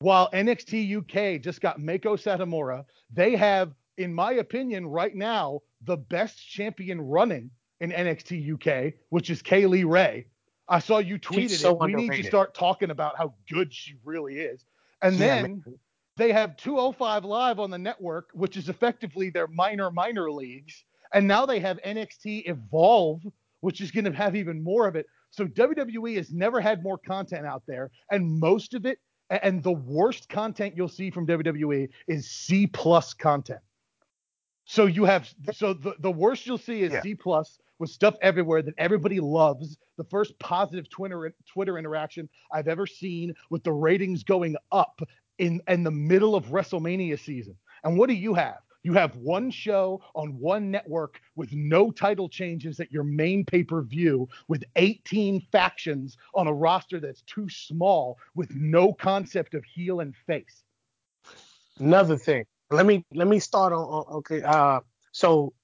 While 0.00 0.30
NXT 0.32 0.98
UK 0.98 1.40
just 1.40 1.60
got 1.60 1.80
Meiko 1.80 2.18
Satomura, 2.18 2.84
they 3.10 3.36
have, 3.36 3.72
in 3.96 4.12
my 4.12 4.32
opinion, 4.32 4.86
right 4.86 5.14
now, 5.14 5.60
the 5.82 5.96
best 5.96 6.36
champion 6.46 7.00
running 7.00 7.50
in 7.80 7.90
NXT 7.90 8.54
UK, 8.54 8.94
which 9.08 9.30
is 9.30 9.40
Kay 9.40 9.66
Lee 9.66 9.84
Ray. 9.84 10.26
I 10.68 10.78
saw 10.78 10.98
you 10.98 11.18
tweeted 11.18 11.58
so 11.58 11.70
it. 11.70 11.80
We 11.80 11.94
need 11.94 12.12
to 12.12 12.24
start 12.24 12.54
talking 12.54 12.90
about 12.90 13.16
how 13.16 13.34
good 13.50 13.72
she 13.72 13.94
really 14.04 14.40
is. 14.40 14.64
And 15.02 15.16
Yeah, 15.16 15.42
then 15.42 15.64
they 16.16 16.32
have 16.32 16.56
205 16.56 17.24
Live 17.24 17.58
on 17.58 17.70
the 17.70 17.78
network, 17.78 18.30
which 18.32 18.56
is 18.56 18.68
effectively 18.68 19.30
their 19.30 19.46
minor, 19.46 19.90
minor 19.90 20.30
leagues. 20.30 20.84
And 21.12 21.28
now 21.28 21.46
they 21.46 21.60
have 21.60 21.78
NXT 21.82 22.48
Evolve, 22.48 23.22
which 23.60 23.80
is 23.80 23.90
going 23.90 24.04
to 24.06 24.12
have 24.12 24.34
even 24.36 24.62
more 24.62 24.86
of 24.88 24.96
it. 24.96 25.06
So 25.34 25.46
WWE 25.46 26.16
has 26.16 26.32
never 26.32 26.60
had 26.60 26.82
more 26.82 26.96
content 26.96 27.44
out 27.44 27.64
there. 27.66 27.90
And 28.10 28.38
most 28.38 28.72
of 28.74 28.86
it, 28.86 28.98
and 29.30 29.62
the 29.62 29.72
worst 29.72 30.28
content 30.28 30.74
you'll 30.76 30.88
see 30.88 31.10
from 31.10 31.26
WWE 31.26 31.88
is 32.06 32.30
C 32.30 32.66
plus 32.68 33.14
content. 33.14 33.60
So 34.64 34.86
you 34.86 35.04
have, 35.04 35.28
so 35.52 35.74
the, 35.74 35.94
the 35.98 36.10
worst 36.10 36.46
you'll 36.46 36.56
see 36.56 36.82
is 36.82 36.92
Yeah. 36.92 37.02
C 37.02 37.14
plus 37.14 37.58
with 37.80 37.90
stuff 37.90 38.14
everywhere 38.22 38.62
that 38.62 38.74
everybody 38.78 39.18
loves. 39.18 39.76
The 39.98 40.04
first 40.04 40.38
positive 40.38 40.88
Twitter 40.88 41.34
Twitter 41.46 41.78
interaction 41.78 42.28
I've 42.52 42.68
ever 42.68 42.86
seen 42.86 43.34
with 43.50 43.64
the 43.64 43.72
ratings 43.72 44.22
going 44.22 44.56
up 44.70 45.00
in 45.38 45.60
in 45.68 45.82
the 45.82 45.90
middle 45.90 46.36
of 46.36 46.46
WrestleMania 46.46 47.18
season. 47.18 47.56
And 47.82 47.98
what 47.98 48.08
do 48.08 48.14
you 48.14 48.34
have? 48.34 48.58
You 48.84 48.92
have 48.92 49.16
one 49.16 49.50
show 49.50 50.02
on 50.14 50.38
one 50.38 50.70
network 50.70 51.20
with 51.36 51.52
no 51.52 51.90
title 51.90 52.28
changes 52.28 52.80
at 52.80 52.92
your 52.92 53.02
main 53.02 53.44
pay-per-view 53.44 54.28
with 54.46 54.62
18 54.76 55.40
factions 55.50 56.18
on 56.34 56.46
a 56.46 56.52
roster 56.52 57.00
that's 57.00 57.22
too 57.22 57.48
small 57.48 58.18
with 58.34 58.54
no 58.54 58.92
concept 58.92 59.54
of 59.54 59.64
heel 59.64 60.00
and 60.00 60.14
face. 60.14 60.62
Another 61.78 62.18
thing. 62.18 62.44
Let 62.70 62.84
me 62.84 63.04
let 63.12 63.26
me 63.26 63.40
start 63.40 63.72
on, 63.72 63.80
on 63.80 64.04
okay. 64.16 64.42
Uh 64.42 64.80
so 65.12 65.54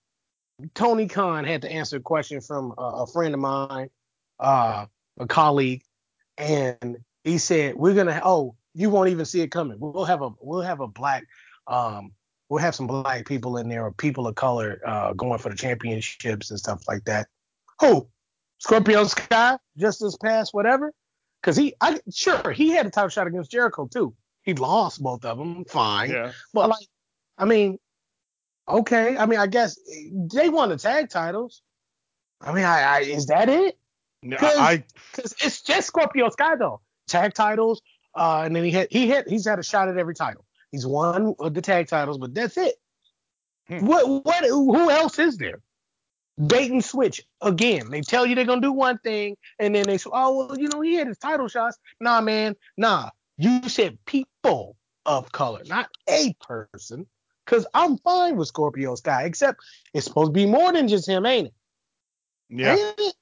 Tony 0.75 1.07
Khan 1.07 1.45
had 1.45 1.63
to 1.63 1.71
answer 1.71 1.97
a 1.97 2.01
question 2.01 2.41
from 2.41 2.75
a, 2.79 2.83
a 2.83 3.07
friend 3.07 3.35
of 3.35 3.41
mine, 3.41 3.91
uh, 4.39 4.87
a 5.19 5.27
colleague, 5.27 5.83
and 6.39 6.99
he 7.25 7.39
said, 7.39 7.77
We're 7.77 7.95
gonna 7.95 8.21
oh, 8.25 8.57
you 8.75 8.91
won't 8.91 9.11
even 9.11 9.25
see 9.25 9.41
it 9.41 9.51
coming. 9.51 9.79
We'll 9.79 10.05
have 10.05 10.23
a 10.23 10.31
we'll 10.41 10.63
have 10.63 10.81
a 10.81 10.89
black 10.89 11.27
um 11.67 12.13
we'll 12.51 12.61
have 12.61 12.75
some 12.75 12.87
black 12.87 13.27
people 13.27 13.57
in 13.57 13.69
there 13.71 13.85
or 13.85 13.93
people 13.93 14.27
of 14.27 14.35
color 14.35 14.83
uh 14.85 15.15
going 15.15 15.39
for 15.39 15.49
the 15.49 15.57
championships 15.57 16.51
and 16.51 16.59
stuff 16.59 16.87
like 16.87 17.05
that. 17.05 17.29
Who? 17.81 18.07
Scorpio 18.59 19.05
Sky, 19.05 19.57
just 19.79 20.01
this 20.01 20.17
past 20.19 20.53
whatever? 20.53 20.93
Because 21.41 21.57
he 21.57 21.75
I 21.81 21.99
sure 22.13 22.53
he 22.53 22.71
had 22.71 22.85
a 22.85 22.91
title 22.91 23.09
shot 23.09 23.27
against 23.27 23.51
Jericho 23.51 23.87
too. 23.87 24.15
He 24.43 24.53
lost 24.53 25.03
both 25.03 25.25
of 25.25 25.39
them, 25.39 25.65
fine. 25.65 26.11
Yeah. 26.11 26.33
But 26.53 26.69
like, 26.69 26.87
I 27.39 27.45
mean, 27.47 27.79
okay. 28.69 29.17
I 29.17 29.27
mean, 29.27 29.39
I 29.39 29.47
guess 29.47 29.79
they 30.13 30.49
won 30.49 30.69
the 30.69 30.77
tag 30.77 31.09
titles. 31.09 31.63
I 32.41 32.53
mean, 32.53 32.65
I, 32.65 32.83
I 32.83 32.99
is 33.01 33.27
that 33.27 33.49
it? 33.49 33.79
I 34.23 34.85
Because 35.15 35.35
it's 35.41 35.63
just 35.63 35.87
Scorpio 35.87 36.29
Sky 36.31 36.57
though. 36.57 36.81
Tag 37.07 37.33
titles. 37.33 37.81
Uh, 38.15 38.43
and 38.45 38.57
then 38.57 38.65
he 38.65 38.71
had 38.71 38.89
he 38.91 39.07
hit 39.07 39.29
he's 39.29 39.47
had 39.47 39.59
a 39.59 39.63
shot 39.63 39.89
at 39.89 39.97
every 39.97 40.15
title. 40.15 40.45
He's 40.73 40.87
won 40.87 41.35
the 41.39 41.61
tag 41.61 41.89
titles, 41.89 42.19
but 42.19 42.35
that's 42.35 42.57
it. 42.57 42.75
Hmm. 43.69 43.87
What 43.87 44.25
what 44.25 44.45
who 44.45 44.91
else 44.91 45.19
is 45.19 45.37
there? 45.37 45.61
Bait 46.47 46.71
and 46.71 46.85
switch 46.85 47.23
again. 47.43 47.91
They 47.91 48.01
tell 48.01 48.25
you 48.25 48.35
they're 48.35 48.45
gonna 48.45 48.61
do 48.61 48.73
one 48.73 48.99
thing, 48.99 49.37
and 49.59 49.75
then 49.75 49.85
they 49.87 49.99
say, 49.99 50.11
"Oh, 50.13 50.47
well, 50.47 50.59
you 50.59 50.69
know, 50.69 50.81
he 50.81 50.95
had 50.95 51.07
his 51.09 51.19
title 51.19 51.49
shots." 51.49 51.77
Nah, 52.01 52.21
man, 52.21 52.57
nah. 52.77 53.11
You 53.37 53.69
said 53.69 53.99
people 54.07 54.77
of 55.07 55.33
color, 55.33 55.63
not 55.67 55.89
a 56.09 56.35
person. 56.41 57.07
Cause 57.47 57.67
I'm 57.75 57.97
fine 57.99 58.37
with 58.37 58.47
Scorpio 58.49 58.95
Sky, 58.95 59.25
except 59.25 59.61
it's 59.93 60.07
supposed 60.07 60.29
to 60.29 60.33
be 60.33 60.47
more 60.47 60.73
than 60.73 60.87
just 60.87 61.09
him, 61.09 61.27
ain't 61.27 61.49
it? 61.49 61.55
yeah. 62.49 62.77
Ain't 62.77 62.95
it? 62.99 63.15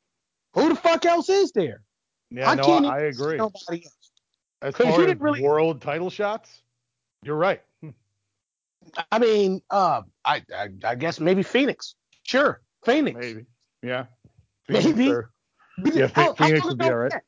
Who 0.54 0.68
the 0.68 0.74
fuck 0.74 1.06
else 1.06 1.28
is 1.28 1.52
there? 1.52 1.82
Yeah, 2.30 2.50
I 2.50 2.54
no, 2.56 2.62
can't 2.64 2.86
I, 2.86 2.96
I 2.96 3.00
agree. 3.02 3.36
Nobody 3.38 3.84
else. 3.84 4.10
As 4.60 4.76
far 4.76 4.86
as 4.88 4.96
didn't 4.96 5.20
really- 5.20 5.40
world 5.40 5.80
title 5.80 6.10
shots, 6.10 6.62
you're 7.22 7.36
right. 7.36 7.60
I 9.12 9.18
mean, 9.18 9.60
uh, 9.70 10.02
I, 10.24 10.42
I 10.54 10.68
I 10.84 10.94
guess 10.94 11.20
maybe 11.20 11.42
Fenix. 11.42 11.94
Sure, 12.22 12.60
Fenix. 12.84 13.18
Maybe. 13.18 13.44
Yeah. 13.82 14.06
Maybe. 14.68 15.10
or- 15.10 15.30
Yeah, 15.84 16.08
I- 16.16 16.28
I 16.30 16.34
Fenix 16.34 16.64
would 16.66 16.78
be 16.78 16.84
all 16.86 16.96
right. 16.96 17.10
That, 17.10 17.22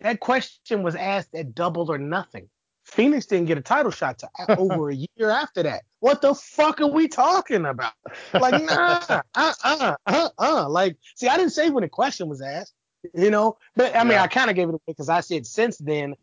that 0.00 0.20
question 0.20 0.82
was 0.82 0.94
asked 0.96 1.34
at 1.34 1.54
double 1.54 1.90
or 1.90 1.98
nothing. 1.98 2.48
Fenix 2.84 3.26
didn't 3.26 3.46
get 3.46 3.58
a 3.58 3.62
title 3.62 3.90
shot 3.90 4.18
to 4.20 4.28
over 4.58 4.90
a 4.90 4.94
year 4.94 5.30
after 5.30 5.62
that. 5.64 5.82
What 6.00 6.20
the 6.22 6.34
fuck 6.34 6.80
are 6.80 6.86
we 6.86 7.08
talking 7.08 7.66
about? 7.66 7.92
Like, 8.32 8.62
nah, 8.64 9.00
uh, 9.34 9.52
uh, 9.64 9.96
uh, 10.06 10.28
uh. 10.38 10.68
Like, 10.68 10.96
see, 11.16 11.28
I 11.28 11.36
didn't 11.36 11.52
say 11.52 11.70
when 11.70 11.82
the 11.82 11.88
question 11.88 12.28
was 12.28 12.40
asked, 12.42 12.74
you 13.14 13.30
know, 13.30 13.56
but 13.74 13.94
I 13.96 14.02
mean, 14.04 14.12
Yeah. 14.12 14.22
I 14.22 14.26
kind 14.28 14.50
of 14.50 14.56
gave 14.56 14.68
it 14.68 14.72
away 14.72 14.80
because 14.86 15.08
I 15.08 15.20
said 15.20 15.46
since 15.46 15.78
then, 15.78 16.14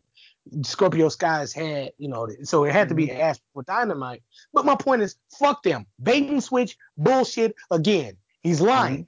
Scorpio 0.62 1.08
Sky's 1.08 1.52
had, 1.52 1.92
you 1.98 2.08
know, 2.08 2.28
so 2.42 2.64
it 2.64 2.72
had 2.72 2.88
to 2.90 2.94
be 2.94 3.06
Mhm. 3.06 3.40
for 3.52 3.62
Dynamite. 3.62 4.22
But 4.52 4.64
my 4.64 4.76
point 4.76 5.02
is, 5.02 5.16
fuck 5.38 5.62
them. 5.62 5.86
Bait 6.02 6.28
and 6.28 6.42
switch 6.42 6.76
bullshit 6.96 7.54
again. 7.70 8.16
He's 8.42 8.60
lying. 8.60 9.06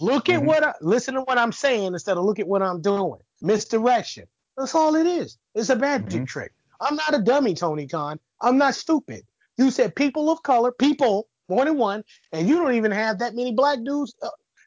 Look 0.00 0.30
at 0.30 0.40
Mhm. 0.40 0.46
what 0.46 0.64
I 0.64 0.74
listen 0.80 1.14
to 1.14 1.22
what 1.22 1.36
I'm 1.36 1.52
saying 1.52 1.92
instead 1.92 2.16
of 2.16 2.24
look 2.24 2.38
at 2.38 2.48
what 2.48 2.62
I'm 2.62 2.80
doing. 2.80 3.20
Misdirection. 3.42 4.26
That's 4.56 4.74
all 4.74 4.94
it 4.94 5.06
is. 5.06 5.36
It's 5.54 5.68
a 5.68 5.76
magic 5.76 6.22
Mhm. 6.22 6.26
trick. 6.26 6.52
I'm 6.80 6.96
not 6.96 7.14
a 7.14 7.18
dummy, 7.18 7.54
Tony 7.54 7.86
Khan. 7.86 8.18
I'm 8.40 8.56
not 8.56 8.74
stupid. 8.74 9.26
You 9.58 9.70
said 9.70 9.94
people 9.94 10.30
of 10.30 10.42
color, 10.42 10.72
people, 10.72 11.28
more 11.48 11.66
than 11.66 11.76
one, 11.76 12.04
and 12.32 12.48
you 12.48 12.56
don't 12.56 12.74
even 12.74 12.92
have 12.92 13.18
that 13.18 13.34
many 13.34 13.52
black 13.52 13.80
dudes. 13.84 14.14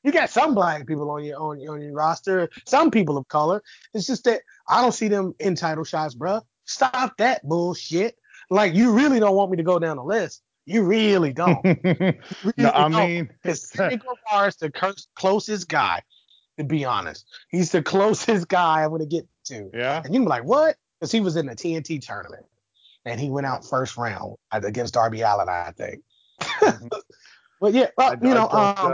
Uh, 0.04 0.08
you 0.08 0.12
got 0.12 0.30
some 0.30 0.54
black 0.54 0.86
people 0.88 1.10
on 1.12 1.24
your 1.24 1.40
on, 1.40 1.60
your- 1.60 1.74
on 1.76 1.82
your 1.82 1.94
roster, 1.94 2.50
some 2.66 2.92
people 2.92 3.18
of 3.18 3.28
color. 3.28 3.62
It's 3.94 4.08
just 4.08 4.24
that 4.26 4.42
I 4.68 4.82
don't 4.82 4.92
see 4.94 5.08
them 5.08 5.34
in 5.40 5.56
title 5.56 5.84
shots, 5.84 6.16
bruh. 6.16 6.42
Stop 6.66 7.18
that 7.18 7.42
bullshit. 7.48 8.16
Like 8.50 8.74
you 8.74 8.92
really 8.92 9.20
don't 9.20 9.36
want 9.36 9.52
me 9.52 9.58
to 9.58 9.64
go 9.64 9.80
down 9.80 9.98
the 9.98 10.04
list. 10.04 10.42
You 10.66 10.84
really 10.84 11.34
don't. 11.34 11.60
You 11.66 12.16
really 12.44 12.54
no, 12.58 12.72
I 12.74 12.90
don't. 12.90 12.94
mean, 12.94 13.30
Sammy 13.54 13.98
Guevara 14.32 14.48
is 14.48 14.56
the 14.58 14.72
closest 15.16 15.68
guy, 15.68 16.02
to 16.58 16.64
be 16.64 16.86
honest. 16.86 17.26
He's 17.50 17.72
the 17.72 17.82
closest 17.84 18.48
guy 18.48 18.84
I'm 18.86 18.98
to 18.98 19.06
get 19.06 19.28
to. 19.46 19.70
yeah. 19.74 19.98
And 20.04 20.14
you 20.14 20.20
can 20.22 20.26
be 20.26 20.30
like, 20.30 20.46
what? 20.46 20.78
Because 21.00 21.12
he 21.12 21.20
was 21.20 21.36
in 21.36 21.48
the 21.48 21.56
TNT 21.56 22.02
tournament. 22.06 22.46
And 23.06 23.20
he 23.20 23.30
went 23.30 23.46
out 23.46 23.66
first 23.68 23.98
round 23.98 24.38
against 24.54 24.94
Darby 24.94 25.20
Allin, 25.22 25.50
I 25.50 25.74
think. 25.76 26.02
but 27.64 27.74
yeah, 27.74 27.88
well, 27.98 28.12
I, 28.12 28.28
you 28.28 28.34
know, 28.34 28.50
I 28.52 28.76
don't, 28.76 28.94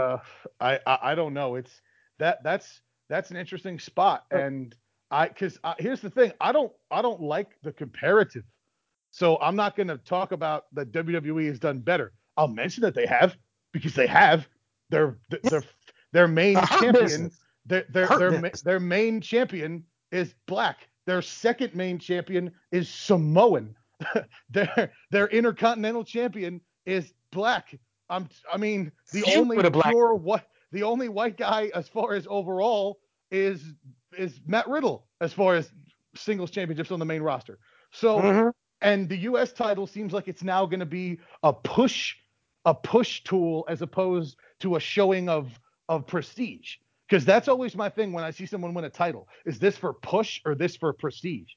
uh, 0.60 0.78
I, 0.86 0.98
I 1.10 1.14
don't 1.16 1.34
know. 1.34 1.56
It's 1.56 1.80
that 2.20 2.38
that's 2.44 2.82
that's 3.08 3.32
an 3.32 3.36
interesting 3.36 3.80
spot, 3.80 4.26
and 4.30 4.76
I 5.10 5.26
because 5.26 5.58
here's 5.80 6.00
the 6.00 6.08
thing. 6.08 6.30
I 6.40 6.52
don't 6.52 6.70
I 6.88 7.02
don't 7.02 7.20
like 7.20 7.48
the 7.64 7.72
comparative, 7.72 8.44
so 9.10 9.38
I'm 9.38 9.56
not 9.56 9.74
going 9.74 9.88
to 9.88 9.98
talk 9.98 10.30
about 10.30 10.66
that 10.74 10.92
WWE 10.92 11.48
has 11.48 11.58
done 11.58 11.80
better. 11.80 12.12
I'll 12.36 12.46
mention 12.46 12.82
that 12.82 12.94
they 12.94 13.06
have 13.06 13.36
because 13.72 13.92
they 13.94 14.06
have 14.06 14.46
their 14.88 15.18
their 15.42 15.64
their 16.12 16.28
main 16.28 16.54
The 16.54 16.76
champion. 16.80 17.32
Their 17.66 17.86
their 17.90 18.06
their, 18.06 18.40
ma- 18.40 18.48
their 18.62 18.78
main 18.78 19.20
champion 19.20 19.82
is 20.12 20.32
black. 20.46 20.86
Their 21.06 21.22
second 21.22 21.74
main 21.74 21.98
champion 21.98 22.52
is 22.70 22.88
Samoan. 22.88 23.74
their 24.50 24.92
their 25.10 25.26
intercontinental 25.26 26.04
champion 26.04 26.60
is 26.86 27.12
black. 27.32 27.74
I'm 28.10 28.28
I 28.52 28.56
mean 28.56 28.92
the 29.12 29.22
Feud 29.22 29.38
only 29.38 29.70
pure 29.70 30.14
what 30.14 30.44
the 30.72 30.82
only 30.82 31.08
white 31.08 31.36
guy 31.36 31.70
as 31.74 31.88
far 31.88 32.14
as 32.14 32.26
overall 32.28 32.98
is 33.30 33.62
is 34.18 34.40
Matt 34.46 34.68
Riddle 34.68 35.06
as 35.20 35.32
far 35.32 35.54
as 35.54 35.70
singles 36.14 36.50
championships 36.50 36.90
on 36.90 36.98
the 36.98 37.04
main 37.04 37.22
roster. 37.22 37.58
So 37.92 38.18
mhm. 38.18 38.52
and 38.82 39.08
the 39.08 39.16
US 39.18 39.52
title 39.52 39.86
seems 39.86 40.12
like 40.12 40.28
it's 40.28 40.42
now 40.42 40.66
going 40.66 40.80
to 40.80 40.86
be 40.86 41.18
a 41.42 41.52
push 41.52 42.16
a 42.64 42.74
push 42.74 43.22
tool 43.22 43.64
as 43.68 43.80
opposed 43.80 44.36
to 44.60 44.76
a 44.76 44.80
showing 44.80 45.28
of 45.28 45.58
of 45.88 46.06
prestige 46.06 46.76
because 47.08 47.24
that's 47.24 47.48
always 47.48 47.74
my 47.74 47.88
thing 47.88 48.12
when 48.12 48.24
I 48.24 48.30
see 48.30 48.46
someone 48.46 48.74
win 48.74 48.84
a 48.84 48.90
title 48.90 49.28
is 49.46 49.58
this 49.58 49.76
for 49.76 49.94
push 49.94 50.40
or 50.44 50.54
this 50.54 50.76
for 50.76 50.92
prestige 50.92 51.52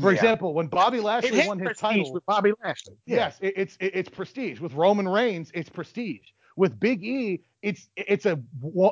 for 0.00 0.10
Yeah. 0.10 0.16
example 0.16 0.54
when 0.54 0.66
Bobby 0.66 1.00
Lashley 1.00 1.46
won 1.46 1.58
his 1.58 1.66
prestige 1.66 1.80
title 1.80 2.12
with 2.12 2.26
Bobby 2.26 2.52
Lashley. 2.62 2.96
Yeah. 3.06 3.16
Yes, 3.16 3.38
it, 3.40 3.54
it's 3.56 3.76
it, 3.80 3.92
it's 3.94 4.08
prestige. 4.08 4.60
With 4.60 4.74
Roman 4.74 5.08
Reigns, 5.08 5.50
it's 5.54 5.68
prestige. 5.70 6.28
With 6.56 6.78
Big 6.78 7.02
E, 7.04 7.40
it's 7.62 7.88
it's 7.96 8.26
a 8.26 8.40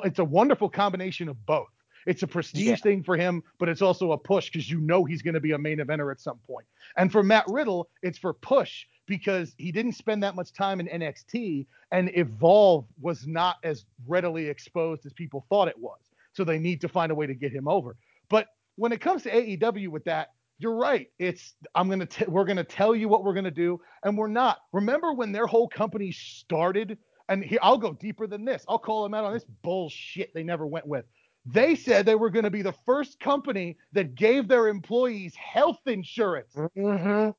it's 0.03 0.19
a 0.19 0.25
wonderful 0.25 0.69
combination 0.69 1.29
of 1.29 1.45
both. 1.45 1.67
It's 2.07 2.23
a 2.23 2.27
prestige 2.27 2.65
Yeah. 2.67 2.75
thing 2.77 3.03
for 3.03 3.17
him, 3.17 3.43
but 3.59 3.69
it's 3.69 3.81
also 3.81 4.13
a 4.13 4.17
push 4.17 4.49
because 4.51 4.69
you 4.69 4.79
know 4.79 5.03
he's 5.03 5.21
going 5.21 5.33
to 5.33 5.39
be 5.39 5.51
a 5.51 5.57
main 5.57 5.79
eventer 5.79 6.11
at 6.11 6.19
some 6.19 6.37
point. 6.47 6.65
And 6.97 7.11
for 7.11 7.21
Matt 7.23 7.45
Riddle, 7.47 7.89
it's 8.01 8.17
for 8.17 8.33
push 8.33 8.85
because 9.05 9.53
he 9.57 9.71
didn't 9.71 9.93
spend 9.93 10.23
that 10.23 10.35
much 10.35 10.53
time 10.53 10.79
in 10.79 10.87
NXT, 10.87 11.65
and 11.91 12.09
Evolve 12.15 12.85
was 13.01 13.27
not 13.27 13.57
as 13.63 13.85
readily 14.07 14.47
exposed 14.47 15.05
as 15.05 15.13
people 15.13 15.45
thought 15.49 15.67
it 15.67 15.77
was. 15.77 15.99
So 16.33 16.43
they 16.43 16.59
need 16.59 16.79
to 16.81 16.87
find 16.87 17.11
a 17.11 17.15
way 17.15 17.27
to 17.27 17.33
get 17.33 17.51
him 17.51 17.67
over. 17.67 17.97
But 18.29 18.47
when 18.75 18.91
it 18.91 19.01
comes 19.01 19.23
to 19.23 19.31
AEW 19.31 19.89
with 19.89 20.05
that, 20.05 20.29
you're 20.59 20.75
right. 20.75 21.07
It's 21.17 21.55
I'm 21.73 21.89
gonna 21.89 22.05
t- 22.05 22.25
we're 22.27 22.45
gonna 22.45 22.63
tell 22.63 22.93
you 22.95 23.07
what 23.09 23.23
we're 23.23 23.33
gonna 23.33 23.49
do, 23.49 23.79
and 24.03 24.17
we're 24.17 24.27
not. 24.27 24.59
Remember 24.73 25.13
when 25.13 25.31
their 25.31 25.47
whole 25.47 25.67
company 25.67 26.11
started? 26.11 26.97
And 27.29 27.43
here 27.43 27.59
I'll 27.61 27.77
go 27.77 27.93
deeper 27.93 28.27
than 28.27 28.43
this. 28.45 28.65
I'll 28.67 28.79
call 28.79 29.03
them 29.03 29.13
out 29.13 29.23
on 29.23 29.33
this 29.33 29.45
bullshit 29.63 30.33
they 30.33 30.43
never 30.43 30.67
went 30.67 30.85
with. 30.87 31.05
They 31.45 31.75
said 31.75 32.05
they 32.05 32.15
were 32.15 32.29
going 32.29 32.43
to 32.43 32.49
be 32.51 32.61
the 32.61 32.73
first 32.85 33.19
company 33.19 33.77
that 33.93 34.15
gave 34.15 34.47
their 34.47 34.67
employees 34.67 35.33
health 35.35 35.79
insurance. 35.85 36.53
Mhm. 36.55 37.33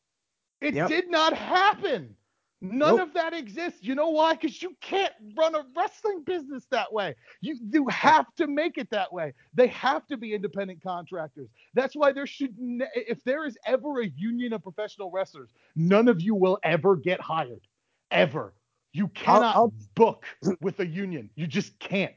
It 0.61 0.75
Yep. 0.75 0.89
did 0.89 1.11
not 1.11 1.33
happen. 1.35 2.17
None 2.62 2.97
Nope. 2.97 3.01
of 3.09 3.15
that 3.15 3.32
exists. 3.32 3.78
You 3.82 3.95
know 3.95 4.11
why? 4.11 4.35
Because 4.35 4.62
you 4.62 4.77
can't 4.82 5.12
run 5.35 5.55
a 5.55 5.65
wrestling 5.74 6.23
business 6.24 6.66
that 6.70 6.93
way. 6.93 7.15
You 7.41 7.57
you 7.73 7.89
have 7.89 8.27
to 8.37 8.47
make 8.47 8.77
it 8.77 8.91
that 8.91 9.11
way. 9.12 9.32
They 9.55 9.69
have 9.69 10.07
to 10.09 10.19
be 10.19 10.35
independent 10.35 10.82
contractors. 10.82 11.49
That's 11.73 11.97
why 11.97 12.12
there 12.12 12.27
should, 12.27 12.55
ne- 12.59 12.85
if 12.95 13.24
there 13.24 13.47
is 13.47 13.57
ever 13.65 14.03
a 14.03 14.07
union 14.09 14.53
of 14.53 14.62
professional 14.62 15.11
wrestlers, 15.11 15.49
none 15.74 16.07
of 16.09 16.20
you 16.20 16.35
will 16.35 16.59
ever 16.62 16.97
get 16.97 17.19
hired, 17.20 17.66
ever. 18.11 18.53
You 18.93 19.09
cannot 19.09 19.57
I'll- 19.57 19.73
book 19.95 20.27
with 20.61 20.81
a 20.81 20.87
union. 20.87 21.31
You 21.37 21.47
just 21.47 21.78
can't. 21.78 22.12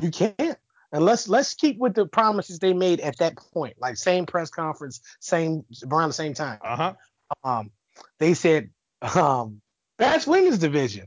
You 0.00 0.10
can't. 0.10 0.56
And 0.92 1.04
let's 1.04 1.28
let's 1.28 1.54
keep 1.54 1.78
with 1.78 1.94
the 1.94 2.06
promises 2.06 2.60
they 2.60 2.72
made 2.74 3.00
at 3.00 3.16
that 3.18 3.36
point, 3.36 3.74
like 3.80 3.96
same 3.96 4.24
press 4.26 4.50
conference, 4.50 5.00
same 5.18 5.64
around 5.90 6.10
the 6.10 6.14
same 6.14 6.34
time. 6.34 6.58
Uh 6.62 6.76
huh. 6.76 6.94
Um, 7.42 7.70
they 8.20 8.34
said, 8.34 8.70
um, 9.16 9.60
that's 10.00 10.26
women's 10.26 10.58
division. 10.58 11.06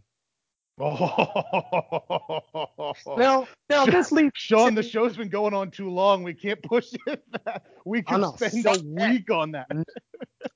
Oh. 0.80 2.94
Now, 3.18 3.48
now 3.70 3.86
this 3.86 4.12
leaves 4.12 4.32
Sean, 4.36 4.76
the 4.76 4.84
show's 4.84 5.18
been 5.18 5.30
going 5.30 5.54
on 5.54 5.72
too 5.72 5.90
long. 5.90 6.24
We 6.24 6.34
can't 6.34 6.62
push 6.64 6.92
it 7.08 7.24
back. 7.46 7.64
We 7.86 8.02
can 8.02 8.24
spend 8.38 8.66
a 8.66 8.78
that. 8.78 9.12
week 9.12 9.30
on 9.30 9.52
that. 9.52 9.68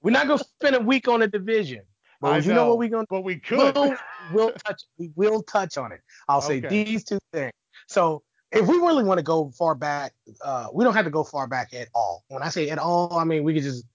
we're 0.01 0.11
not 0.11 0.27
gonna 0.27 0.43
spend 0.43 0.75
a 0.75 0.79
week 0.79 1.07
on 1.07 1.19
the 1.19 1.27
division, 1.27 1.81
but 2.21 2.33
I 2.33 2.37
you 2.39 2.53
know 2.53 2.69
what 2.69 2.77
we're 2.79 2.89
gonna 2.89 3.05
But 3.09 3.23
we 3.23 3.37
could. 3.37 3.75
We'll, 3.75 3.95
we'll 4.33 4.51
touch 4.51 4.81
we 4.97 5.11
will 5.15 5.43
touch 5.43 5.77
on 5.77 5.91
it. 5.91 6.01
I'll 6.27 6.41
say 6.41 6.57
Okay. 6.57 6.83
these 6.83 7.03
two 7.03 7.19
things. 7.33 7.51
So 7.87 8.23
if 8.51 8.67
we 8.67 8.77
really 8.77 9.03
want 9.03 9.19
to 9.19 9.23
go 9.23 9.51
far 9.57 9.75
back, 9.75 10.13
uh, 10.41 10.67
we 10.73 10.83
don't 10.83 10.93
have 10.93 11.05
to 11.05 11.11
go 11.11 11.23
far 11.23 11.47
back 11.47 11.73
at 11.73 11.89
all. 11.93 12.23
When 12.29 12.41
I 12.41 12.49
say 12.49 12.69
at 12.69 12.79
all, 12.79 13.17
I 13.17 13.23
mean 13.23 13.43
we 13.43 13.53
could 13.53 13.63
just 13.63 13.85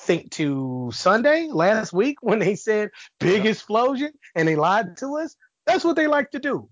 think 0.00 0.30
to 0.32 0.90
Sunday 0.92 1.48
last 1.50 1.92
week 1.92 2.18
when 2.22 2.38
they 2.38 2.54
said 2.54 2.90
big 3.20 3.46
explosion 3.46 4.12
and 4.34 4.46
they 4.48 4.56
lied 4.56 4.96
to 4.98 5.16
us. 5.18 5.36
That's 5.66 5.84
what 5.84 5.96
they 5.96 6.06
like 6.06 6.30
to 6.30 6.38
do. 6.38 6.68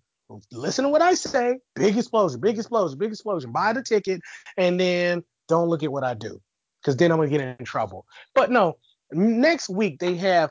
Listen 0.51 0.85
to 0.85 0.89
what 0.89 1.03
I 1.03 1.15
say. 1.15 1.59
Big 1.75 1.97
explosion, 1.97 2.41
big 2.41 2.59
explosion, 2.59 2.99
big 2.99 3.11
explosion. 3.11 3.53
Buy 3.53 3.73
the 3.73 3.83
ticket 3.83 4.21
and 4.57 4.79
then 4.81 5.23
don't 5.49 5.69
look 5.69 5.83
at 5.83 5.93
what 5.93 6.05
I 6.05 6.15
do 6.15 6.41
because 6.81 6.97
then 6.97 7.13
I'm 7.13 7.19
gonna 7.19 7.29
get 7.29 7.41
in 7.41 7.65
trouble. 7.65 8.07
But 8.35 8.51
no, 8.51 8.79
next 9.13 9.69
week 9.69 9.99
they 9.99 10.17
have 10.17 10.51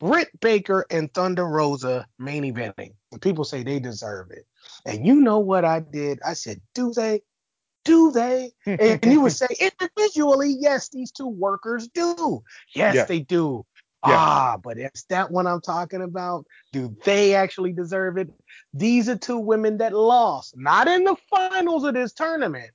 Britt 0.00 0.28
Baker 0.40 0.84
and 0.90 1.12
Thunder 1.12 1.46
Rosa 1.46 2.06
main 2.18 2.42
eventing. 2.42 2.94
And 3.12 3.22
people 3.22 3.44
say 3.44 3.62
they 3.62 3.78
deserve 3.78 4.30
it. 4.30 4.46
And 4.84 5.06
you 5.06 5.20
know 5.20 5.38
what 5.38 5.64
I 5.64 5.80
did? 5.80 6.18
I 6.26 6.32
said, 6.32 6.60
do 6.74 6.92
they? 6.92 7.22
Do 7.84 8.12
they? 8.12 8.52
And 8.66 9.00
you 9.04 9.20
would 9.22 9.32
say, 9.42 9.48
individually, 9.60 10.54
yes, 10.58 10.88
these 10.88 11.10
two 11.10 11.28
workers 11.28 11.88
do. 11.88 12.42
Yes, 12.74 12.94
Yeah. 12.94 13.04
they 13.04 13.20
do. 13.20 13.64
Yeah. 14.04 14.16
Ah, 14.18 14.56
but 14.62 14.78
it's 14.78 15.04
that 15.04 15.30
one 15.30 15.46
I'm 15.46 15.60
talking 15.60 16.02
about. 16.02 16.44
Do 16.72 16.96
they 17.04 17.34
actually 17.34 17.72
deserve 17.72 18.18
it? 18.18 18.28
These 18.74 19.08
are 19.08 19.16
two 19.16 19.38
women 19.38 19.78
that 19.78 19.92
lost, 19.92 20.56
not 20.56 20.88
in 20.88 21.04
the 21.04 21.14
finals 21.30 21.84
of 21.84 21.94
this 21.94 22.12
tournament. 22.12 22.70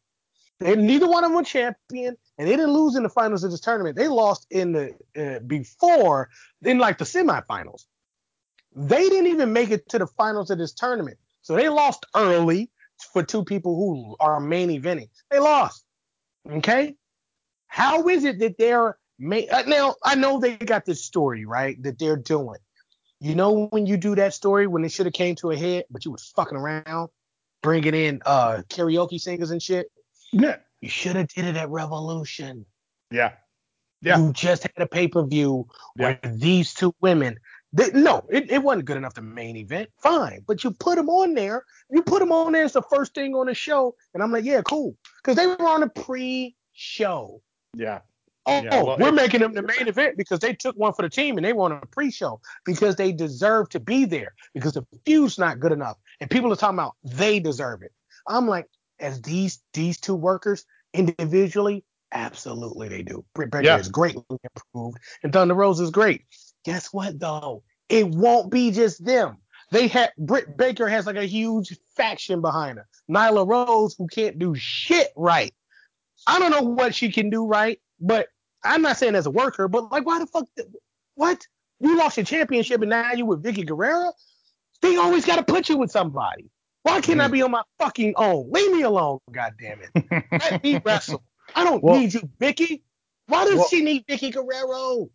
They, 0.60 0.76
neither 0.78 1.08
one 1.08 1.26
of 1.26 1.30
them 1.30 1.36
were 1.36 1.44
champion, 1.44 2.16
and 2.38 2.48
they 2.48 2.56
didn't 2.56 2.72
lose 2.72 2.96
in 2.96 3.04
the 3.04 3.10
finals 3.10 3.44
of 3.44 3.52
this 3.52 3.60
tournament. 3.60 3.98
They 3.98 4.08
lost 4.08 4.48
in 4.50 4.72
the 4.72 4.96
uh, 5.18 5.40
before 5.40 6.30
in 6.64 6.80
like 6.80 6.98
the 6.98 7.06
semifinals. 7.06 7.86
They 8.76 9.10
didn't 9.10 9.28
even 9.28 9.52
make 9.52 9.70
it 9.72 9.90
to 9.90 10.00
the 10.00 10.08
finals 10.08 10.50
of 10.50 10.58
this 10.58 10.74
tournament, 10.74 11.18
so 11.42 11.56
they 11.56 11.68
lost 11.68 12.06
early 12.16 12.72
for 13.14 13.24
two 13.24 13.44
people 13.44 13.76
who 13.76 14.16
are 14.20 14.40
main 14.40 14.70
eventing. 14.70 15.10
They 15.32 15.40
lost. 15.40 15.84
Okay, 16.50 16.96
how 17.68 18.08
is 18.08 18.24
it 18.24 18.40
that 18.40 18.58
they're 18.58 18.98
main? 19.20 19.48
Uh, 19.52 19.64
now 19.68 19.96
I 20.04 20.16
know 20.16 20.40
they 20.40 20.56
got 20.56 20.86
this 20.86 21.04
story 21.04 21.46
right 21.46 21.82
that 21.84 22.00
they're 22.00 22.18
doing. 22.18 22.60
You 23.20 23.36
know 23.36 23.68
when 23.68 23.86
you 23.86 23.98
do 23.98 24.16
that 24.16 24.34
story 24.34 24.68
when 24.68 24.86
it 24.86 24.92
should 24.92 25.08
have 25.08 25.14
came 25.14 25.36
to 25.38 25.52
a 25.52 25.58
head, 25.58 25.86
but 25.90 26.06
you 26.06 26.12
was 26.12 26.32
fucking 26.36 26.58
around, 26.58 27.10
bringing 27.64 27.96
in 27.96 28.22
uh 28.26 28.62
karaoke 28.70 29.20
singers 29.20 29.52
and 29.52 29.62
shit. 29.62 29.88
Yeah. 30.32 30.58
You 30.82 30.90
should 30.90 31.16
have 31.16 31.28
did 31.30 31.46
it 31.46 31.56
at 31.56 31.70
Revolution. 31.70 32.66
Yeah. 33.12 33.34
Yeah. 34.02 34.20
You 34.20 34.34
just 34.34 34.64
had 34.64 34.72
a 34.78 34.88
pay 34.88 35.08
per 35.08 35.26
view 35.26 35.68
where 35.96 36.20
these 36.24 36.74
two 36.74 36.94
women. 37.02 37.38
They, 37.78 37.92
no, 37.92 38.26
it, 38.30 38.50
it 38.52 38.64
wasn't 38.64 38.86
good 38.86 38.98
enough 38.98 39.14
to 39.14 39.22
main 39.22 39.56
event. 39.56 39.90
Fine, 40.02 40.44
but 40.48 40.64
you 40.64 40.72
put 40.72 40.96
them 40.96 41.10
on 41.10 41.36
there. 41.36 41.64
You 41.92 42.02
put 42.02 42.20
them 42.20 42.32
on 42.32 42.52
there 42.54 42.64
as 42.64 42.74
the 42.74 42.82
first 42.82 43.14
thing 43.14 43.36
on 43.36 43.46
the 43.46 43.54
show, 43.54 43.96
and 44.16 44.24
I'm 44.24 44.32
like, 44.32 44.46
yeah, 44.46 44.62
cool, 44.64 44.96
because 45.22 45.36
they 45.36 45.46
were 45.46 45.68
on 45.68 45.84
a 45.84 45.90
pre-show. 45.90 47.42
Yeah. 47.76 48.00
Oh, 48.48 48.64
Yeah, 48.64 48.70
oh, 48.74 48.86
well, 48.86 48.98
we're 48.98 49.12
making 49.12 49.42
them 49.42 49.54
the 49.54 49.62
main 49.62 49.88
event 49.88 50.18
because 50.18 50.40
they 50.40 50.54
took 50.54 50.76
one 50.76 50.94
for 50.94 51.02
the 51.04 51.10
team 51.10 51.38
and 51.38 51.46
they 51.46 51.54
were 51.54 51.66
on 51.66 51.74
a 51.74 51.86
pre-show 51.88 52.40
because 52.66 52.96
they 52.96 53.12
deserve 53.12 53.70
to 53.70 53.80
be 53.80 54.06
there 54.06 54.34
because 54.54 54.74
the 54.74 54.86
feud's 55.06 55.38
not 55.38 55.60
good 55.60 55.74
enough 55.74 55.98
and 56.22 56.30
people 56.30 56.52
are 56.52 56.56
talking 56.56 56.80
about 56.80 56.96
they 57.04 57.40
deserve 57.40 57.84
it. 57.84 57.92
I'm 58.26 58.48
like, 58.48 58.66
as 59.02 59.22
these 59.22 59.62
these 59.74 60.00
two 60.00 60.16
workers 60.16 60.66
individually, 60.94 61.84
absolutely 62.14 62.88
they 62.88 63.04
do. 63.04 63.26
Britt 63.36 63.52
Baker 63.52 63.66
Yeah. 63.66 63.78
is 63.80 63.90
greatly 63.90 64.24
improved 64.32 64.98
and 65.24 65.34
Thunder 65.34 65.54
Rose 65.54 65.82
is 65.82 65.92
great. 65.92 66.22
Guess 66.66 66.94
what 66.94 67.20
though? 67.20 67.64
It 67.90 68.08
won't 68.10 68.52
be 68.52 68.72
just 68.72 69.04
them. 69.06 69.38
They 69.72 69.88
had 69.88 70.12
Britt 70.18 70.58
Baker 70.58 70.88
has 70.88 71.06
like 71.06 71.16
a 71.16 71.26
huge 71.26 71.78
faction 71.96 72.42
behind 72.42 72.78
her. 72.78 72.88
Nyla 73.10 73.48
Rose 73.48 73.96
who 73.98 74.08
can't 74.08 74.40
do 74.40 74.56
shit 74.56 75.10
right. 75.16 75.54
I 76.26 76.40
don't 76.40 76.52
know 76.52 76.62
what 76.62 76.96
she 76.96 77.12
can 77.12 77.30
do 77.30 77.46
right, 77.46 77.80
but 78.00 78.28
I'm 78.64 78.82
not 78.82 78.98
saying 78.98 79.16
as 79.16 79.26
a 79.26 79.32
worker, 79.32 79.68
but 79.68 79.92
like, 79.92 80.06
why 80.06 80.20
the 80.20 80.28
fuck? 80.28 80.46
What? 81.16 81.46
You 81.80 81.98
lost 81.98 82.18
your 82.18 82.26
championship 82.26 82.82
and 82.82 82.90
now 82.90 83.14
you 83.14 83.26
with 83.26 83.44
Vickie 83.44 83.66
Guerrero? 83.68 84.12
They 84.82 84.96
always 84.98 85.26
got 85.26 85.36
to 85.38 85.44
put 85.44 85.70
you 85.70 85.78
with 85.78 85.92
somebody. 85.92 86.50
Why 86.84 87.02
can't 87.02 87.20
I 87.22 87.28
be 87.28 87.42
on 87.42 87.52
my 87.52 87.64
fucking 87.80 88.14
own? 88.18 88.50
Leave 88.52 88.72
me 88.72 88.82
alone, 88.84 89.20
God 89.32 89.54
damn 89.60 89.80
it. 89.82 90.24
Let 90.32 90.64
me 90.64 90.82
wrestle. 90.86 91.24
I 91.56 91.64
don't 91.64 91.84
Well- 91.84 92.00
need 92.00 92.14
you, 92.14 92.30
Vicky. 92.40 92.84
Why 93.28 93.44
does 93.46 93.56
Well- 93.56 93.68
she 93.68 93.82
need 93.84 94.06
Vickie 94.08 94.34
Guerrero? 94.34 95.10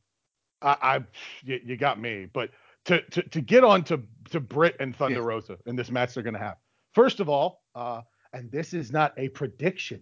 I, 0.63 0.77
I 0.83 1.05
you, 1.45 1.61
you 1.65 1.77
got 1.77 2.01
me. 2.01 2.27
But 2.33 2.51
to, 2.87 3.01
to 3.03 3.23
to 3.23 3.41
get 3.41 3.65
on 3.65 3.85
to 3.85 4.01
to 4.31 4.41
Britt 4.41 4.77
and 4.81 4.95
Thunder 4.95 5.21
Yeah. 5.21 5.27
Rosa 5.27 5.59
in 5.67 5.77
this 5.77 5.91
match 5.91 6.15
they're 6.15 6.23
gonna 6.23 6.39
have. 6.39 6.57
First 6.93 7.21
of 7.21 7.29
all, 7.29 7.63
uh, 7.75 8.03
and 8.33 8.51
this 8.51 8.75
is 8.75 8.93
not 8.93 9.13
a 9.17 9.29
prediction, 9.29 10.01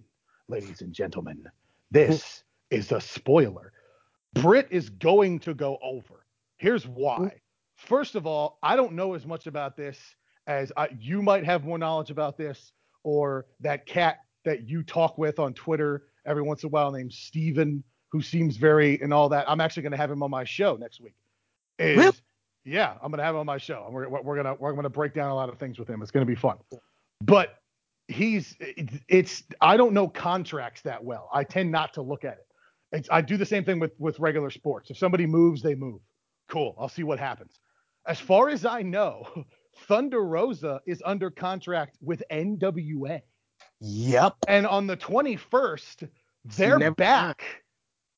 ladies 0.49 0.82
and 0.82 0.93
gentlemen. 0.93 1.45
This 1.91 2.45
is 2.70 2.93
a 2.93 3.01
spoiler. 3.01 3.73
Britt 4.35 4.69
is 4.70 4.91
going 4.91 5.41
to 5.41 5.55
go 5.55 5.78
over. 5.82 6.24
Here's 6.57 6.87
why. 6.87 7.41
First 7.77 8.15
of 8.15 8.27
all, 8.27 8.59
I 8.62 8.77
don't 8.77 8.93
know 8.93 9.15
as 9.15 9.27
much 9.27 9.47
about 9.47 9.77
this 9.77 9.99
as 10.47 10.73
I, 10.77 10.89
you 10.99 11.23
might 11.23 11.45
have 11.45 11.65
more 11.65 11.78
knowledge 11.78 12.11
about 12.11 12.37
this, 12.37 12.73
or 13.03 13.47
that 13.61 13.87
cat 13.87 14.19
that 14.45 14.69
you 14.69 14.82
talk 14.82 15.16
with 15.19 15.39
on 15.39 15.55
Twitter 15.55 16.05
every 16.27 16.43
once 16.43 16.62
in 16.62 16.69
a 16.69 16.70
while 16.70 16.93
named 16.93 17.12
Steven, 17.12 17.82
who 18.11 18.23
seems 18.23 18.57
very 18.57 19.01
and 19.01 19.12
all 19.12 19.28
that. 19.31 19.49
I'm 19.49 19.61
actually 19.61 19.82
going 19.82 19.93
to 19.93 19.99
have 19.99 20.11
him 20.11 20.23
on 20.23 20.31
my 20.31 20.45
show 20.45 20.77
next 20.77 21.01
week. 21.01 21.15
Is, 21.78 21.97
Really? 21.97 22.16
Yeah, 22.65 22.93
I'm 23.03 23.11
going 23.11 23.19
to 23.19 23.24
have 23.24 23.35
him 23.35 23.41
on 23.41 23.47
my 23.47 23.59
show. 23.59 23.89
We're, 23.91 24.09
we're, 24.09 24.23
we're 24.23 24.37
gonna 24.37 24.55
we're 24.55 24.74
gonna 24.74 24.91
break 24.91 25.15
down 25.15 25.31
a 25.31 25.35
lot 25.35 25.49
of 25.49 25.59
things 25.59 25.78
with 25.78 25.89
him. 25.89 26.03
It's 26.03 26.11
going 26.11 26.27
to 26.27 26.31
be 26.31 26.37
fun. 26.37 26.59
But 27.23 27.57
he's 28.09 28.57
it's, 28.61 29.45
I 29.61 29.77
don't 29.77 29.95
know 29.95 30.09
contracts 30.09 30.82
that 30.82 31.03
well. 31.03 31.28
I 31.32 31.45
tend 31.45 31.70
not 31.70 31.95
to 31.95 32.03
look 32.03 32.24
at 32.24 32.35
it. 32.35 32.47
It's, 32.93 33.09
I 33.11 33.23
do 33.23 33.37
the 33.37 33.47
same 33.47 33.65
thing 33.65 33.78
with 33.78 33.93
with 33.99 34.19
regular 34.19 34.51
sports. 34.51 34.91
If 34.91 34.99
somebody 34.99 35.27
moves, 35.27 35.62
they 35.62 35.74
move. 35.74 36.01
Cool. 36.49 36.74
I'll 36.78 36.89
see 36.89 37.05
what 37.05 37.19
happens. 37.19 37.61
As 38.07 38.19
far 38.19 38.51
as 38.51 38.66
I 38.66 38.82
know, 38.82 39.27
Thunder 39.87 40.24
Rosa 40.24 40.81
is 40.87 41.03
under 41.05 41.31
contract 41.31 41.97
with 42.03 42.23
NWA. 42.31 43.23
Yep. 43.81 44.35
And 44.49 44.66
on 44.66 44.87
the 44.87 44.97
21st, 44.97 46.09
they're 46.57 46.78
never 46.78 46.95
back. 46.95 47.60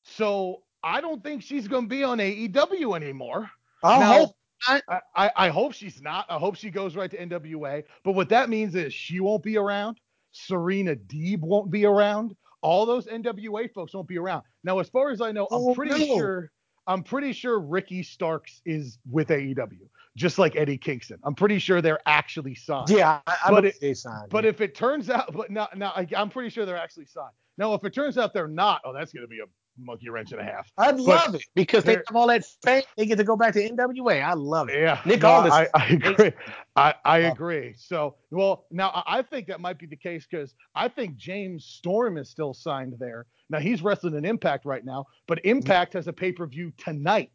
So 0.03 0.63
I 0.83 1.01
don't 1.01 1.23
think 1.23 1.41
she's 1.41 1.67
going 1.67 1.83
to 1.85 1.89
be 1.89 2.03
on 2.03 2.17
AEW 2.19 2.95
anymore. 2.95 3.49
I 3.83 3.99
Now- 3.99 4.13
hope. 4.13 4.35
I, 4.65 4.81
I, 5.13 5.31
I 5.35 5.49
hope 5.49 5.73
she's 5.73 6.01
not. 6.01 6.25
I 6.29 6.37
hope 6.37 6.55
she 6.55 6.69
goes 6.69 6.95
right 6.95 7.11
to 7.11 7.17
NWA. 7.17 7.83
But 8.05 8.13
what 8.13 8.29
that 8.29 8.49
means 8.49 8.75
is 8.75 8.93
she 8.93 9.19
won't 9.19 9.43
be 9.43 9.57
around. 9.57 9.99
Serena 10.31 10.95
Deeb 10.95 11.41
won't 11.41 11.69
be 11.69 11.85
around. 11.85 12.33
All 12.61 12.85
those 12.85 13.05
NWA 13.07 13.69
folks 13.73 13.93
won't 13.93 14.07
be 14.07 14.17
around. 14.17 14.43
Now, 14.63 14.79
as 14.79 14.87
far 14.87 15.09
as 15.11 15.19
I 15.19 15.33
know, 15.33 15.47
I'm 15.51 15.59
Oh, 15.61 15.75
pretty 15.75 16.07
no. 16.07 16.15
sure 16.17 16.51
I'm 16.87 17.03
pretty 17.03 17.33
sure 17.33 17.59
Ricky 17.59 18.03
Starks 18.03 18.61
is 18.65 18.99
with 19.09 19.27
AEW, 19.29 19.79
just 20.15 20.37
like 20.39 20.55
Eddie 20.55 20.77
Kingston. 20.77 21.17
I'm 21.23 21.35
pretty 21.35 21.59
sure 21.59 21.81
they're 21.81 21.99
actually 22.05 22.55
signed. 22.55 22.89
Yeah, 22.89 23.19
I, 23.27 23.35
I 23.45 23.49
But 23.51 23.65
it- 23.65 23.97
signed. 23.97 24.29
But 24.29 24.43
yeah. 24.45 24.49
if 24.51 24.61
it 24.61 24.75
turns 24.75 25.09
out, 25.09 25.33
but 25.33 25.49
now, 25.51 25.67
now 25.75 25.91
I, 25.95 26.07
I'm 26.15 26.29
pretty 26.29 26.49
sure 26.49 26.65
they're 26.65 26.77
actually 26.77 27.05
signed. 27.07 27.31
Now, 27.57 27.73
if 27.73 27.83
it 27.83 27.93
turns 27.93 28.17
out 28.17 28.33
they're 28.33 28.47
not, 28.47 28.81
oh, 28.85 28.93
that's 28.93 29.11
going 29.11 29.23
to 29.25 29.29
be 29.29 29.39
a 29.39 29.45
monkey 29.77 30.09
wrench 30.09 30.31
and 30.31 30.39
a 30.41 30.43
half. 30.43 30.71
I'd 30.77 30.99
love 30.99 31.35
it 31.35 31.43
because 31.55 31.83
they 31.83 31.93
have 31.93 32.15
all 32.15 32.27
that 32.27 32.45
fame. 32.63 32.83
They 32.95 33.05
get 33.05 33.17
to 33.17 33.23
go 33.23 33.35
back 33.35 33.53
to 33.53 33.69
NWA. 33.69 34.23
I 34.23 34.33
love 34.33 34.69
it. 34.69 34.79
Yeah, 34.79 34.99
Nick 35.05 35.21
no, 35.23 35.29
Aldis- 35.29 35.51
I, 35.53 35.67
I 35.73 35.85
agree. 35.87 36.31
I, 36.75 36.93
I 37.03 37.23
Uh, 37.23 37.31
agree. 37.31 37.73
So, 37.77 38.15
well, 38.31 38.65
now 38.71 39.03
I 39.07 39.21
think 39.23 39.47
that 39.47 39.59
might 39.59 39.79
be 39.79 39.85
the 39.87 39.95
case 39.95 40.27
because 40.29 40.53
I 40.75 40.87
think 40.87 41.17
James 41.17 41.65
Storm 41.65 42.17
is 42.17 42.29
still 42.29 42.53
signed 42.53 42.93
there. 42.99 43.25
Now 43.49 43.59
he's 43.59 43.81
wrestling 43.81 44.15
in 44.15 44.25
Impact 44.25 44.65
right 44.65 44.85
now, 44.85 45.05
but 45.27 45.43
Impact 45.45 45.93
has 45.93 46.07
a 46.07 46.13
pay 46.13 46.31
per 46.31 46.45
view 46.47 46.71
tonight, 46.77 47.31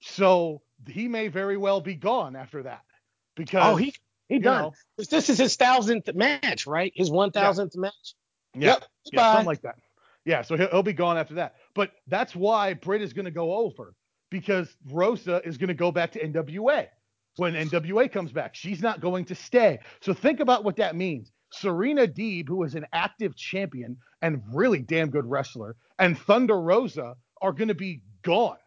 so 0.00 0.62
he 0.88 1.08
may 1.08 1.28
very 1.28 1.56
well 1.56 1.80
be 1.80 1.94
gone 1.94 2.36
after 2.36 2.62
that. 2.64 2.82
Because 3.36 3.62
Oh, 3.64 3.76
he 3.76 3.94
he 4.28 4.38
done. 4.38 4.62
know, 4.62 4.72
This 4.96 5.28
is 5.28 5.38
his 5.38 5.56
thousandth 5.56 6.12
match, 6.14 6.66
right? 6.66 6.92
His 6.94 7.10
one 7.10 7.30
thousandth 7.32 7.76
match. 7.76 8.14
yeah, 8.54 8.72
Yep. 8.72 8.84
yeah, 9.12 9.16
Bye. 9.20 9.32
something 9.32 9.46
like 9.46 9.62
that. 9.62 9.76
Yeah, 10.24 10.42
so 10.42 10.56
he'll, 10.56 10.68
he'll 10.68 10.82
be 10.82 10.92
gone 10.92 11.16
after 11.16 11.34
that. 11.34 11.54
But 11.74 11.92
that's 12.06 12.34
why 12.34 12.74
Britt 12.74 13.02
is 13.02 13.12
going 13.12 13.26
to 13.26 13.30
go 13.30 13.54
over 13.54 13.94
because 14.30 14.76
Rosa 14.90 15.40
is 15.44 15.56
going 15.58 15.68
to 15.68 15.74
go 15.74 15.92
back 15.92 16.12
to 16.12 16.26
NWA 16.26 16.86
when 17.36 17.54
NWA 17.54 18.10
comes 18.10 18.32
back. 18.32 18.54
She's 18.54 18.82
not 18.82 19.00
going 19.00 19.24
to 19.26 19.34
stay. 19.34 19.78
So 20.00 20.14
think 20.14 20.40
about 20.40 20.64
what 20.64 20.76
that 20.76 20.96
means. 20.96 21.32
Serena 21.52 22.06
Deeb, 22.06 22.48
who 22.48 22.62
is 22.62 22.74
an 22.74 22.86
active 22.92 23.36
champion 23.36 23.96
and 24.22 24.42
really 24.52 24.80
damn 24.80 25.10
good 25.10 25.26
wrestler, 25.26 25.76
and 25.98 26.18
Thunder 26.18 26.60
Rosa 26.60 27.16
are 27.42 27.52
going 27.52 27.68
to 27.68 27.74
be 27.74 28.02
gone. 28.22 28.58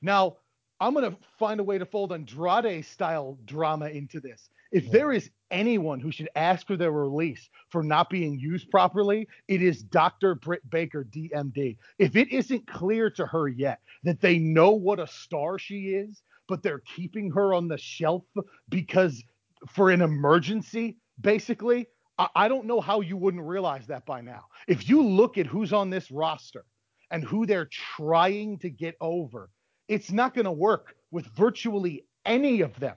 Now, 0.00 0.36
I'm 0.80 0.94
going 0.94 1.08
to 1.08 1.16
find 1.38 1.60
a 1.60 1.64
way 1.64 1.78
to 1.78 1.86
fold 1.86 2.12
Andrade 2.12 2.84
style 2.84 3.38
drama 3.44 3.86
into 3.86 4.18
this. 4.18 4.48
If 4.72 4.90
there 4.90 5.12
is 5.12 5.30
anyone 5.50 6.00
who 6.00 6.10
should 6.10 6.30
ask 6.34 6.66
for 6.66 6.76
their 6.78 6.92
release 6.92 7.50
for 7.68 7.82
not 7.82 8.08
being 8.08 8.38
used 8.38 8.70
properly, 8.70 9.28
it 9.46 9.62
is 9.62 9.82
Dr. 9.82 10.34
Britt 10.34 10.68
Baker, 10.70 11.04
DMD. 11.04 11.76
If 11.98 12.16
it 12.16 12.32
isn't 12.32 12.66
clear 12.66 13.10
to 13.10 13.26
her 13.26 13.48
yet 13.48 13.80
that 14.02 14.20
they 14.22 14.38
know 14.38 14.70
what 14.70 14.98
a 14.98 15.06
star 15.06 15.58
she 15.58 15.90
is, 15.90 16.22
but 16.48 16.62
they're 16.62 16.82
keeping 16.96 17.30
her 17.32 17.52
on 17.54 17.68
the 17.68 17.76
shelf 17.78 18.24
because 18.70 19.22
for 19.70 19.90
an 19.90 20.00
emergency, 20.00 20.96
basically, 21.20 21.86
I, 22.18 22.28
I 22.34 22.48
don't 22.48 22.66
know 22.66 22.80
how 22.80 23.00
you 23.02 23.16
wouldn't 23.18 23.44
realize 23.44 23.86
that 23.88 24.06
by 24.06 24.22
now. 24.22 24.44
If 24.68 24.88
you 24.88 25.02
look 25.02 25.36
at 25.38 25.46
who's 25.46 25.72
on 25.72 25.90
this 25.90 26.10
roster 26.10 26.64
and 27.10 27.22
who 27.22 27.44
they're 27.44 27.68
trying 27.70 28.58
to 28.60 28.70
get 28.70 28.96
over, 29.02 29.50
it's 29.88 30.10
not 30.10 30.32
going 30.34 30.46
to 30.46 30.52
work 30.52 30.94
with 31.10 31.26
virtually 31.36 32.06
any 32.24 32.62
of 32.62 32.78
them. 32.80 32.96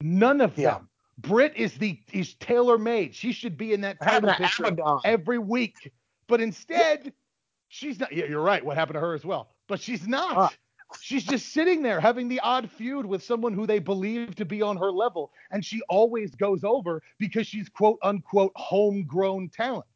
None 0.00 0.40
of 0.40 0.56
Yeah. 0.56 0.74
them. 0.78 0.88
Britt 1.20 1.56
is 1.56 1.74
the 1.74 1.98
is 2.12 2.34
tailor 2.34 2.78
made. 2.78 3.14
She 3.14 3.32
should 3.32 3.56
be 3.56 3.72
in 3.72 3.80
that 3.82 4.00
title 4.00 4.32
picture 4.34 4.64
Abadon. 4.64 5.00
every 5.04 5.38
week. 5.38 5.92
But 6.28 6.40
instead, 6.40 7.12
she's 7.68 7.98
not. 7.98 8.12
Yeah, 8.12 8.26
you're 8.26 8.42
right. 8.42 8.64
What 8.64 8.76
happened 8.76 8.94
to 8.94 9.00
her 9.00 9.14
as 9.14 9.24
well? 9.24 9.50
But 9.68 9.80
she's 9.80 10.06
not. 10.06 10.36
Ah. 10.36 10.50
She's 11.00 11.22
just 11.22 11.52
sitting 11.52 11.82
there 11.82 12.00
having 12.00 12.28
the 12.28 12.40
odd 12.40 12.68
feud 12.68 13.06
with 13.06 13.22
someone 13.22 13.52
who 13.54 13.64
they 13.66 13.78
believe 13.78 14.34
to 14.36 14.44
be 14.44 14.60
on 14.60 14.76
her 14.76 14.90
level, 14.90 15.30
and 15.52 15.64
she 15.64 15.80
always 15.88 16.34
goes 16.34 16.64
over 16.64 17.00
because 17.18 17.46
she's 17.46 17.68
quote 17.68 17.98
unquote 18.02 18.52
homegrown 18.56 19.50
talent. 19.50 19.86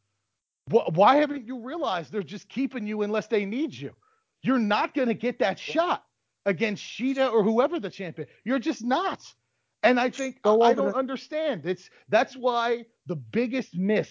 Wh- 0.70 0.88
Why 0.92 1.16
haven't 1.16 1.46
you 1.46 1.58
realized 1.60 2.12
they're 2.12 2.22
just 2.22 2.48
keeping 2.48 2.86
you 2.86 3.02
unless 3.02 3.26
they 3.26 3.44
need 3.44 3.74
you? 3.74 3.90
You're 4.42 4.58
not 4.58 4.94
going 4.94 5.08
to 5.08 5.14
get 5.14 5.38
that 5.40 5.58
shot 5.58 6.04
against 6.46 6.84
Shida 6.84 7.32
or 7.32 7.42
whoever 7.42 7.80
the 7.80 7.90
champion. 7.90 8.28
You're 8.44 8.58
just 8.58 8.84
not. 8.84 9.22
And 9.84 10.00
I 10.00 10.10
think 10.10 10.42
Go 10.42 10.62
I 10.62 10.72
don't 10.74 10.92
the- 10.92 10.96
understand. 10.96 11.66
It's 11.66 11.90
that's 12.08 12.34
why 12.36 12.86
the 13.06 13.16
biggest 13.16 13.76
miss 13.76 14.08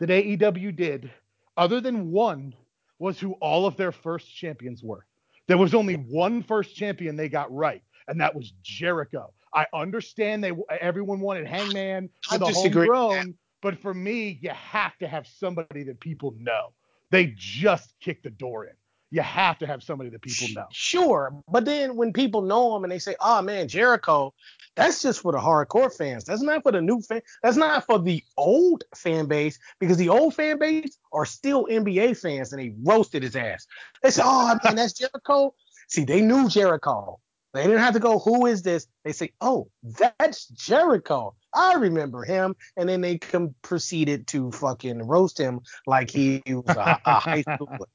that 0.00 0.10
AEW 0.10 0.74
did, 0.74 1.10
other 1.56 1.80
than 1.80 2.10
one, 2.10 2.54
was 2.98 3.18
who 3.18 3.32
all 3.34 3.66
of 3.66 3.76
their 3.76 3.92
first 3.92 4.34
champions 4.34 4.82
were. 4.82 5.06
There 5.46 5.58
was 5.58 5.74
only 5.74 5.94
one 5.94 6.42
first 6.42 6.74
champion 6.74 7.16
they 7.16 7.28
got 7.28 7.52
right, 7.54 7.82
and 8.08 8.20
that 8.20 8.34
was 8.34 8.52
Jericho. 8.62 9.32
I 9.54 9.66
understand 9.72 10.42
they 10.42 10.52
everyone 10.80 11.20
wanted 11.20 11.46
Hangman 11.46 12.10
for 12.28 12.38
the 12.38 12.46
homegrown, 12.46 13.34
but 13.62 13.78
for 13.78 13.94
me, 13.94 14.38
you 14.42 14.50
have 14.50 14.98
to 14.98 15.06
have 15.06 15.26
somebody 15.26 15.84
that 15.84 16.00
people 16.00 16.34
know. 16.38 16.72
They 17.10 17.34
just 17.36 17.94
kick 18.00 18.22
the 18.22 18.30
door 18.30 18.64
in. 18.64 18.72
You 19.10 19.22
have 19.22 19.58
to 19.58 19.66
have 19.66 19.82
somebody 19.84 20.10
that 20.10 20.22
people 20.22 20.48
know. 20.54 20.66
Sure, 20.72 21.40
but 21.48 21.64
then 21.64 21.94
when 21.94 22.12
people 22.12 22.42
know 22.42 22.74
him 22.74 22.82
and 22.82 22.90
they 22.90 22.98
say, 22.98 23.14
"Oh 23.20 23.42
man, 23.42 23.68
Jericho," 23.68 24.34
that's 24.76 25.02
just 25.02 25.20
for 25.20 25.32
the 25.32 25.38
hardcore 25.38 25.94
fans. 25.94 26.24
That's 26.24 26.42
not 26.42 26.62
for 26.62 26.72
the 26.72 26.80
new 26.80 27.00
fan. 27.00 27.22
That's 27.42 27.56
not 27.56 27.86
for 27.86 27.98
the 27.98 28.22
old 28.36 28.84
fan 28.94 29.26
base 29.26 29.58
because 29.78 29.96
the 29.96 30.08
old 30.08 30.34
fan 30.34 30.58
base 30.58 30.98
are 31.12 31.26
still 31.26 31.66
NBA 31.66 32.18
fans 32.20 32.52
and 32.52 32.60
they 32.60 32.74
roasted 32.82 33.22
his 33.22 33.36
ass. 33.36 33.66
They 34.02 34.10
said, 34.10 34.24
"Oh 34.26 34.58
man, 34.64 34.76
that's 34.76 34.92
Jericho." 34.94 35.54
See, 35.88 36.04
they 36.04 36.20
knew 36.20 36.48
Jericho. 36.48 37.20
They 37.52 37.62
didn't 37.62 37.78
have 37.78 37.94
to 37.94 38.00
go, 38.00 38.18
"Who 38.18 38.46
is 38.46 38.62
this?" 38.62 38.88
They 39.04 39.12
say, 39.12 39.32
"Oh, 39.40 39.70
that's 39.82 40.46
Jericho. 40.48 41.34
I 41.54 41.74
remember 41.74 42.24
him." 42.24 42.56
And 42.76 42.88
then 42.88 43.00
they 43.00 43.18
com- 43.18 43.54
proceeded 43.62 44.26
to 44.28 44.50
fucking 44.50 45.06
roast 45.06 45.38
him 45.38 45.60
like 45.86 46.10
he 46.10 46.42
was 46.46 46.76
a, 46.76 47.00
a 47.04 47.20
high 47.20 47.44
schooler. 47.44 47.86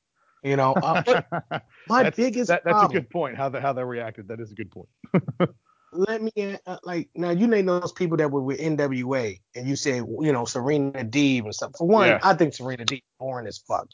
You 0.44 0.56
know, 0.56 0.72
uh, 0.72 1.04
my 1.90 2.04
that's, 2.04 2.16
biggest 2.16 2.48
that, 2.48 2.64
that's 2.64 2.74
problem, 2.74 2.92
a 2.98 3.02
good 3.02 3.10
point. 3.10 3.36
How 3.36 3.50
the, 3.50 3.60
how 3.60 3.74
they 3.74 3.84
reacted. 3.84 4.30
That 4.30 4.40
is 4.40 4.52
a 4.52 4.56
good 4.56 4.72
point. 4.72 4.88
let 5.92 6.22
me 6.22 6.58
uh, 6.66 6.78
like 6.84 7.10
now 7.16 7.32
you 7.32 7.48
name 7.48 7.66
those 7.66 7.92
people 7.92 8.18
that 8.18 8.32
were 8.32 8.42
with 8.42 8.60
NWA 8.60 9.40
and 9.56 9.68
you 9.68 9.76
said 9.76 10.04
you 10.22 10.32
know 10.32 10.46
Serena 10.46 11.04
Deeb 11.04 11.44
and 11.46 11.56
stuff. 11.56 11.72
For 11.78 11.88
one, 11.88 12.08
Yeah. 12.08 12.20
I 12.24 12.34
think 12.34 12.54
Serena 12.54 12.86
Deeb 12.86 13.04
boring 13.20 13.48
as 13.48 13.58
fuck. 13.58 13.88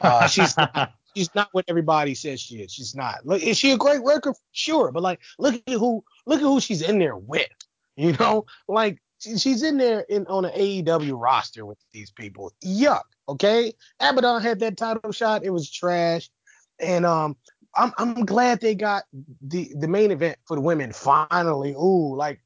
Uh, 0.00 0.26
she's 0.26 0.56
not, 0.56 0.92
she's 1.16 1.34
not 1.34 1.48
what 1.52 1.64
everybody 1.68 2.14
says 2.14 2.40
she 2.40 2.56
is. 2.56 2.72
She's 2.72 2.94
not. 2.94 3.24
Look, 3.24 3.42
is 3.42 3.58
she 3.58 3.72
a 3.72 3.76
great 3.76 4.02
worker? 4.02 4.34
Sure, 4.52 4.92
but 4.92 5.02
like 5.02 5.20
look 5.38 5.54
at 5.54 5.74
who 5.74 6.04
look 6.26 6.38
at 6.40 6.44
who 6.44 6.60
she's 6.60 6.82
in 6.82 6.98
there 6.98 7.16
with. 7.16 7.48
You 7.96 8.12
know, 8.12 8.44
like 8.68 8.98
she, 9.20 9.38
she's 9.38 9.62
in 9.62 9.78
there 9.78 10.00
in 10.00 10.26
on 10.26 10.44
an 10.44 10.52
AEW 10.52 11.20
roster 11.20 11.64
with 11.64 11.78
these 11.92 12.10
people. 12.10 12.52
Yuck. 12.64 13.02
Okay, 13.28 13.72
Abadon 14.00 14.42
had 14.42 14.60
that 14.60 14.76
title 14.76 15.12
shot. 15.12 15.44
It 15.44 15.50
was 15.50 15.70
trash, 15.70 16.30
and 16.78 17.06
um. 17.06 17.36
I'm 17.76 17.92
I'm 17.98 18.24
glad 18.24 18.60
they 18.60 18.74
got 18.74 19.04
the 19.40 19.72
the 19.78 19.88
main 19.88 20.10
event 20.10 20.38
for 20.46 20.56
the 20.56 20.62
women 20.62 20.92
finally. 20.92 21.72
Ooh, 21.72 22.16
like 22.16 22.40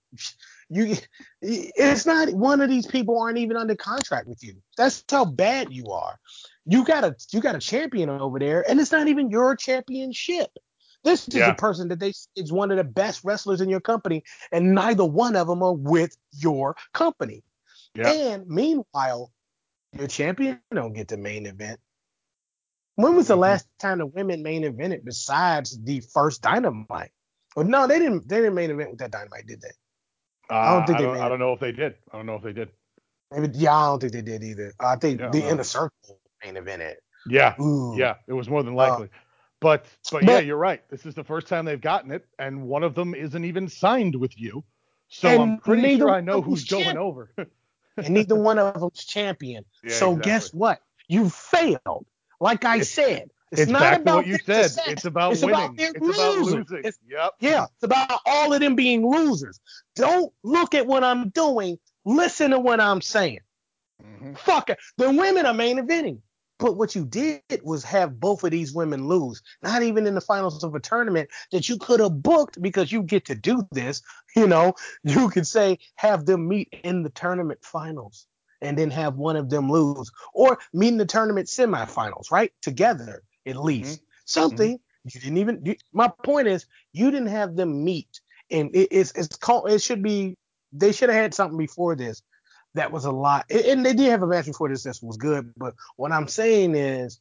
you 0.68 0.96
it's 1.40 2.06
not 2.06 2.32
one 2.32 2.60
of 2.60 2.68
these 2.68 2.86
people 2.86 3.18
aren't 3.20 3.38
even 3.38 3.56
under 3.56 3.76
contract 3.76 4.26
with 4.26 4.42
you. 4.42 4.54
That's 4.76 5.04
how 5.10 5.24
bad 5.24 5.72
you 5.72 5.86
are. 5.86 6.18
You 6.66 6.84
got 6.84 7.04
a 7.04 7.14
you 7.30 7.40
got 7.40 7.54
a 7.54 7.60
champion 7.60 8.08
over 8.10 8.38
there, 8.38 8.68
and 8.68 8.80
it's 8.80 8.92
not 8.92 9.08
even 9.08 9.30
your 9.30 9.56
championship. 9.56 10.50
This 11.02 11.28
is 11.28 11.34
Yeah. 11.34 11.52
a 11.52 11.54
person 11.54 11.88
that 11.88 11.98
they 11.98 12.12
is 12.36 12.52
one 12.52 12.70
of 12.70 12.76
the 12.76 12.84
best 12.84 13.24
wrestlers 13.24 13.60
in 13.60 13.68
your 13.68 13.80
company, 13.80 14.22
and 14.52 14.74
neither 14.74 15.04
one 15.04 15.36
of 15.36 15.46
them 15.46 15.62
are 15.62 15.72
with 15.72 16.16
your 16.32 16.76
company. 16.92 17.42
Yeah. 17.94 18.12
And 18.12 18.46
meanwhile, 18.46 19.32
your 19.96 20.06
champion 20.08 20.60
don't 20.72 20.92
get 20.92 21.08
the 21.08 21.16
main 21.16 21.46
event. 21.46 21.80
When 22.96 23.16
was 23.16 23.28
the 23.28 23.36
Mhm. 23.36 23.40
last 23.40 23.66
time 23.78 23.98
the 23.98 24.06
women 24.06 24.42
main 24.42 24.62
evented 24.62 25.04
besides 25.04 25.78
the 25.82 26.00
first 26.00 26.42
Dynamite? 26.42 27.12
Well, 27.56 27.66
no, 27.66 27.86
they 27.86 27.98
didn't. 27.98 28.28
They 28.28 28.36
didn't 28.36 28.54
main 28.54 28.70
event 28.70 28.90
with 28.90 28.98
that 29.00 29.10
Dynamite, 29.10 29.46
did 29.46 29.60
they? 29.60 29.70
Uh, 30.50 30.78
don't 30.78 30.86
think 30.86 30.98
I 30.98 31.00
they 31.00 31.06
don't, 31.06 31.14
made 31.14 31.22
I 31.22 31.28
don't 31.28 31.38
know 31.38 31.52
if 31.52 31.60
they 31.60 31.72
did. 31.72 31.94
I 32.12 32.16
don't 32.16 32.26
know 32.26 32.34
if 32.34 32.42
they 32.42 32.52
did. 32.52 32.70
Maybe, 33.30 33.56
yeah, 33.56 33.74
I 33.74 33.86
don't 33.86 34.00
think 34.00 34.12
they 34.12 34.22
did 34.22 34.42
either. 34.42 34.72
I 34.80 34.96
think 34.96 35.20
Yeah, 35.20 35.30
the 35.30 35.40
no. 35.40 35.48
inner 35.48 35.64
circle 35.64 36.20
main 36.44 36.54
evented. 36.54 36.96
Yeah. 37.26 37.60
Ooh. 37.60 37.94
Yeah, 37.96 38.16
it 38.26 38.32
was 38.32 38.48
more 38.48 38.62
than 38.62 38.74
likely. 38.74 39.08
but 39.60 39.86
but 40.10 40.24
yeah, 40.24 40.38
you're 40.40 40.56
right. 40.56 40.88
This 40.90 41.06
is 41.06 41.14
the 41.14 41.24
first 41.24 41.46
time 41.46 41.64
they've 41.64 41.80
gotten 41.80 42.10
it, 42.10 42.26
and 42.38 42.66
one 42.66 42.82
of 42.82 42.94
them 42.94 43.14
isn't 43.14 43.44
even 43.44 43.68
signed 43.68 44.16
with 44.16 44.38
you. 44.38 44.64
So 45.08 45.42
I'm 45.42 45.58
pretty 45.58 45.82
neither 45.82 46.04
sure 46.04 46.10
I 46.10 46.20
know 46.20 46.40
who's 46.40 46.64
going 46.64 46.96
over. 46.96 47.32
and 47.96 48.10
neither 48.10 48.36
one 48.36 48.58
of 48.58 48.80
them's 48.80 49.04
champion. 49.04 49.64
Yeah, 49.82 49.90
so 49.90 50.12
exactly. 50.12 50.30
guess 50.30 50.54
what? 50.54 50.80
You 51.08 51.28
failed. 51.28 52.06
Like 52.40 52.64
I 52.64 52.80
said, 52.80 53.30
it's, 53.52 53.62
it's 53.62 53.70
not 53.70 54.00
about 54.00 54.10
to 54.12 54.16
what 54.16 54.26
you 54.26 54.38
said. 54.38 54.70
It's 54.86 55.04
about 55.04 55.32
It's 55.32 55.42
winning. 55.42 55.54
about 55.54 55.74
it's 55.78 55.96
about 56.18 56.38
losing. 56.38 56.78
It's- 56.78 56.98
yep. 57.06 57.32
Yeah, 57.40 57.64
it's 57.74 57.82
about 57.82 58.20
all 58.26 58.52
of 58.52 58.60
them 58.60 58.74
being 58.76 59.06
losers. 59.06 59.60
Don't 59.94 60.32
look 60.42 60.74
at 60.74 60.86
what 60.86 61.04
I'm 61.04 61.28
doing. 61.30 61.78
Listen 62.04 62.52
to 62.52 62.58
what 62.58 62.80
I'm 62.80 63.00
saying. 63.02 63.40
Mhm. 64.02 64.38
Fuck 64.38 64.70
it. 64.70 64.78
The 64.96 65.10
women 65.10 65.44
are 65.46 65.54
main 65.54 65.78
eventing. 65.78 66.20
But 66.58 66.76
what 66.76 66.94
you 66.94 67.06
did 67.06 67.40
was 67.62 67.84
have 67.84 68.20
both 68.20 68.44
of 68.44 68.50
these 68.50 68.74
women 68.74 69.08
lose, 69.08 69.40
not 69.62 69.82
even 69.82 70.06
in 70.06 70.14
the 70.14 70.20
finals 70.20 70.62
of 70.62 70.74
a 70.74 70.80
tournament 70.80 71.30
that 71.52 71.70
you 71.70 71.78
could 71.78 72.00
have 72.00 72.22
booked 72.22 72.60
because 72.60 72.92
you 72.92 73.02
get 73.02 73.24
to 73.26 73.34
do 73.34 73.66
this. 73.72 74.02
You 74.36 74.46
know, 74.46 74.74
you 75.02 75.30
could 75.30 75.46
say 75.46 75.78
have 75.96 76.26
them 76.26 76.48
meet 76.48 76.68
in 76.84 77.02
the 77.02 77.08
tournament 77.08 77.60
finals 77.64 78.26
and 78.60 78.76
then 78.76 78.90
have 78.90 79.16
one 79.16 79.36
of 79.36 79.50
them 79.50 79.70
lose, 79.70 80.10
or 80.34 80.58
meet 80.72 80.88
in 80.88 80.96
the 80.96 81.06
tournament 81.06 81.48
semifinals, 81.48 82.30
right? 82.30 82.52
Together 82.62 83.22
at 83.46 83.54
mm-hmm. 83.54 83.64
least. 83.64 84.02
Something 84.24 84.78
mm-hmm. 84.78 85.08
you 85.12 85.20
didn't 85.20 85.38
even. 85.38 85.62
You, 85.64 85.76
my 85.92 86.08
point 86.24 86.48
is, 86.48 86.66
you 86.92 87.10
didn't 87.10 87.28
have 87.28 87.56
them 87.56 87.84
meet, 87.84 88.20
and 88.50 88.74
it, 88.74 88.88
it's 88.90 89.12
it's 89.12 89.36
called. 89.36 89.70
It 89.70 89.82
should 89.82 90.02
be. 90.02 90.36
They 90.72 90.92
should 90.92 91.08
have 91.08 91.18
had 91.18 91.34
something 91.34 91.58
before 91.58 91.96
this 91.96 92.22
that 92.74 92.92
was 92.92 93.04
a 93.04 93.10
lot. 93.10 93.46
And- 93.50 93.84
they 93.84 93.92
did 93.92 94.10
have 94.10 94.22
a 94.22 94.26
match 94.26 94.46
before 94.46 94.68
this 94.68 94.84
that 94.84 94.98
was 95.02 95.16
good. 95.16 95.52
But 95.56 95.74
what 95.96 96.12
I'm 96.12 96.28
saying 96.28 96.74
is, 96.74 97.20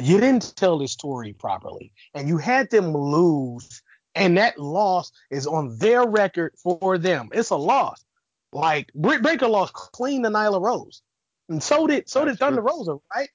you 0.00 0.20
didn't 0.20 0.54
tell 0.56 0.78
this 0.78 0.92
story 0.92 1.32
properly, 1.32 1.92
and 2.14 2.28
you 2.28 2.38
had 2.38 2.70
them 2.70 2.96
lose, 2.96 3.82
and 4.14 4.38
that 4.38 4.58
loss 4.58 5.10
is 5.30 5.46
on 5.46 5.76
their 5.78 6.06
record 6.06 6.54
for 6.56 6.98
them. 6.98 7.30
It's 7.32 7.50
a 7.50 7.56
loss. 7.56 8.04
Like 8.52 8.92
Britt 8.94 9.22
Baker 9.22 9.48
lost 9.48 9.72
clean 9.72 10.22
to 10.24 10.28
Nyla 10.28 10.60
Rose, 10.60 11.02
and 11.48 11.62
so 11.62 11.86
did 11.86 12.08
so 12.08 12.24
That's 12.24 12.32
did 12.38 12.44
Thunder 12.44 12.60
true. 12.60 12.70
Rosa, 12.70 12.96
right? 13.14 13.28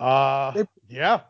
Uh, 0.00 0.50
They- 0.52 0.66
yeah. 0.88 1.20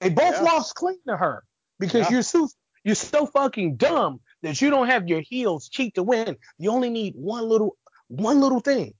They 0.00 0.10
both 0.10 0.34
Yeah. 0.36 0.42
lost 0.42 0.74
clean 0.74 0.98
to 1.08 1.16
her 1.16 1.44
because 1.78 2.06
Yeah. 2.06 2.10
you're 2.12 2.22
so 2.22 2.48
you're 2.84 2.94
so 2.94 3.26
fucking 3.26 3.76
dumb 3.76 4.20
that 4.42 4.60
you 4.60 4.70
don't 4.70 4.86
have 4.86 5.08
your 5.08 5.20
heels 5.20 5.68
cheat 5.68 5.94
to 5.94 6.02
win. 6.02 6.36
You 6.58 6.70
only 6.70 6.90
need 6.90 7.14
one 7.16 7.48
little 7.48 7.76
one 8.08 8.40
little 8.40 8.60
thing. 8.60 8.94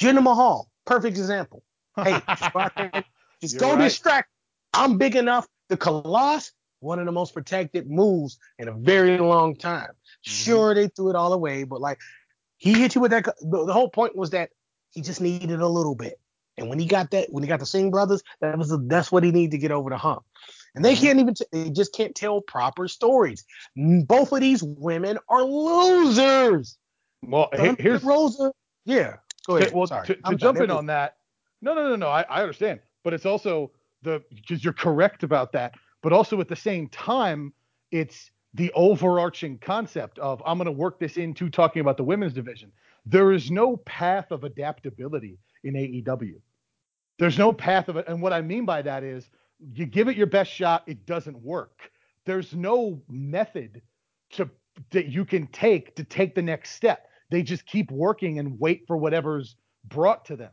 Jinder 0.00 0.22
Mahal, 0.22 0.68
perfect 0.86 1.18
example. 1.18 1.62
Hey, 1.96 2.20
just 2.28 2.52
go 2.52 2.58
out 2.60 2.72
there 2.76 2.90
and 2.92 3.04
just 3.40 3.54
You're 3.54 3.60
go 3.60 3.74
right. 3.76 3.82
distract. 3.84 4.28
I'm 4.72 4.98
big 4.98 5.16
enough. 5.16 5.46
The 5.68 5.76
Khallas, 5.76 6.50
one 6.80 6.98
of 6.98 7.06
the 7.06 7.12
most 7.12 7.34
protected 7.34 7.90
moves 7.90 8.38
in 8.58 8.68
a 8.68 8.72
very 8.72 9.18
long 9.18 9.54
time. 9.56 9.90
Mm-hmm. 9.90 10.30
Sure, 10.30 10.74
they 10.74 10.88
threw 10.88 11.10
it 11.10 11.16
all 11.16 11.32
away, 11.32 11.64
but 11.64 11.80
like 11.80 11.98
he 12.60 12.74
hit 12.74 12.94
you 12.94 13.00
with 13.00 13.10
that. 13.10 13.24
The, 13.24 13.64
the 13.66 13.72
whole 13.72 13.88
point 13.88 14.14
was 14.14 14.30
that 14.30 14.50
he 14.90 15.00
just 15.00 15.20
needed 15.20 15.60
a 15.60 15.66
little 15.66 15.94
bit. 15.94 16.20
And 16.58 16.68
when 16.68 16.78
he 16.78 16.84
got 16.86 17.10
that, 17.12 17.28
when 17.32 17.42
he 17.42 17.48
got 17.48 17.58
the 17.58 17.66
Singh 17.66 17.90
brothers, 17.90 18.22
that 18.40 18.56
was 18.58 18.68
the, 18.68 18.78
that's 18.86 19.10
what 19.10 19.24
he 19.24 19.30
needed 19.32 19.52
to 19.52 19.58
get 19.58 19.72
over 19.72 19.88
the 19.88 19.96
hump. 19.96 20.24
And 20.74 20.84
they 20.84 20.94
Mhm. 20.94 21.00
can't 21.00 21.18
even, 21.18 21.34
t- 21.34 21.46
they 21.52 21.70
just 21.70 21.94
can't 21.94 22.14
tell 22.14 22.42
proper 22.42 22.86
stories. 22.86 23.44
Both 23.76 24.32
of 24.32 24.40
these 24.40 24.62
women 24.62 25.18
are 25.28 25.42
losers. 25.42 26.76
Well, 27.22 27.48
here's 27.78 28.04
Rosa, 28.04 28.52
yeah. 28.84 29.16
Go 29.46 29.56
ahead. 29.56 29.72
well, 29.72 29.86
Sorry. 29.86 30.06
to, 30.06 30.14
to 30.14 30.20
I'm 30.24 30.36
jump 30.36 30.60
in 30.60 30.70
on 30.70 30.86
that, 30.86 31.16
no, 31.62 31.74
no, 31.74 31.88
no, 31.88 31.96
no. 31.96 32.08
I, 32.08 32.22
I 32.22 32.42
understand, 32.42 32.80
but 33.04 33.14
it's 33.14 33.26
also 33.26 33.70
the 34.02 34.22
because 34.34 34.62
you're 34.62 34.72
correct 34.72 35.22
about 35.22 35.52
that, 35.52 35.74
but 36.02 36.12
also 36.12 36.40
at 36.40 36.48
the 36.48 36.56
same 36.56 36.88
time, 36.88 37.52
it's 37.90 38.30
the 38.54 38.72
overarching 38.74 39.58
concept 39.58 40.18
of 40.18 40.42
I'm 40.44 40.58
going 40.58 40.66
to 40.66 40.72
work 40.72 40.98
this 40.98 41.16
into 41.16 41.48
talking 41.50 41.80
about 41.80 41.96
the 41.96 42.04
women's 42.04 42.32
division. 42.32 42.72
There 43.06 43.32
is 43.32 43.50
no 43.50 43.76
path 43.78 44.30
of 44.30 44.44
adaptability 44.44 45.38
in 45.64 45.74
AEW. 45.74 46.34
There's 47.18 47.38
no 47.38 47.52
path 47.52 47.88
of 47.88 47.96
it, 47.96 48.06
and 48.08 48.22
what 48.22 48.32
I 48.32 48.40
mean 48.40 48.64
by 48.64 48.82
that 48.82 49.04
is 49.04 49.28
you 49.74 49.86
give 49.86 50.08
it 50.08 50.16
your 50.16 50.26
best 50.26 50.50
shot, 50.50 50.84
it 50.86 51.06
doesn't 51.06 51.40
work. 51.42 51.90
There's 52.24 52.54
no 52.54 53.02
method 53.08 53.82
to 54.32 54.50
that 54.90 55.06
you 55.06 55.24
can 55.24 55.46
take 55.48 55.94
to 55.96 56.04
take 56.04 56.34
the 56.34 56.42
next 56.42 56.70
step. 56.70 57.08
They 57.30 57.42
just 57.42 57.66
keep 57.66 57.90
working 57.90 58.38
and 58.38 58.58
wait 58.58 58.84
for 58.86 58.96
whatever's 58.96 59.56
brought 59.84 60.24
to 60.26 60.36
them. 60.36 60.52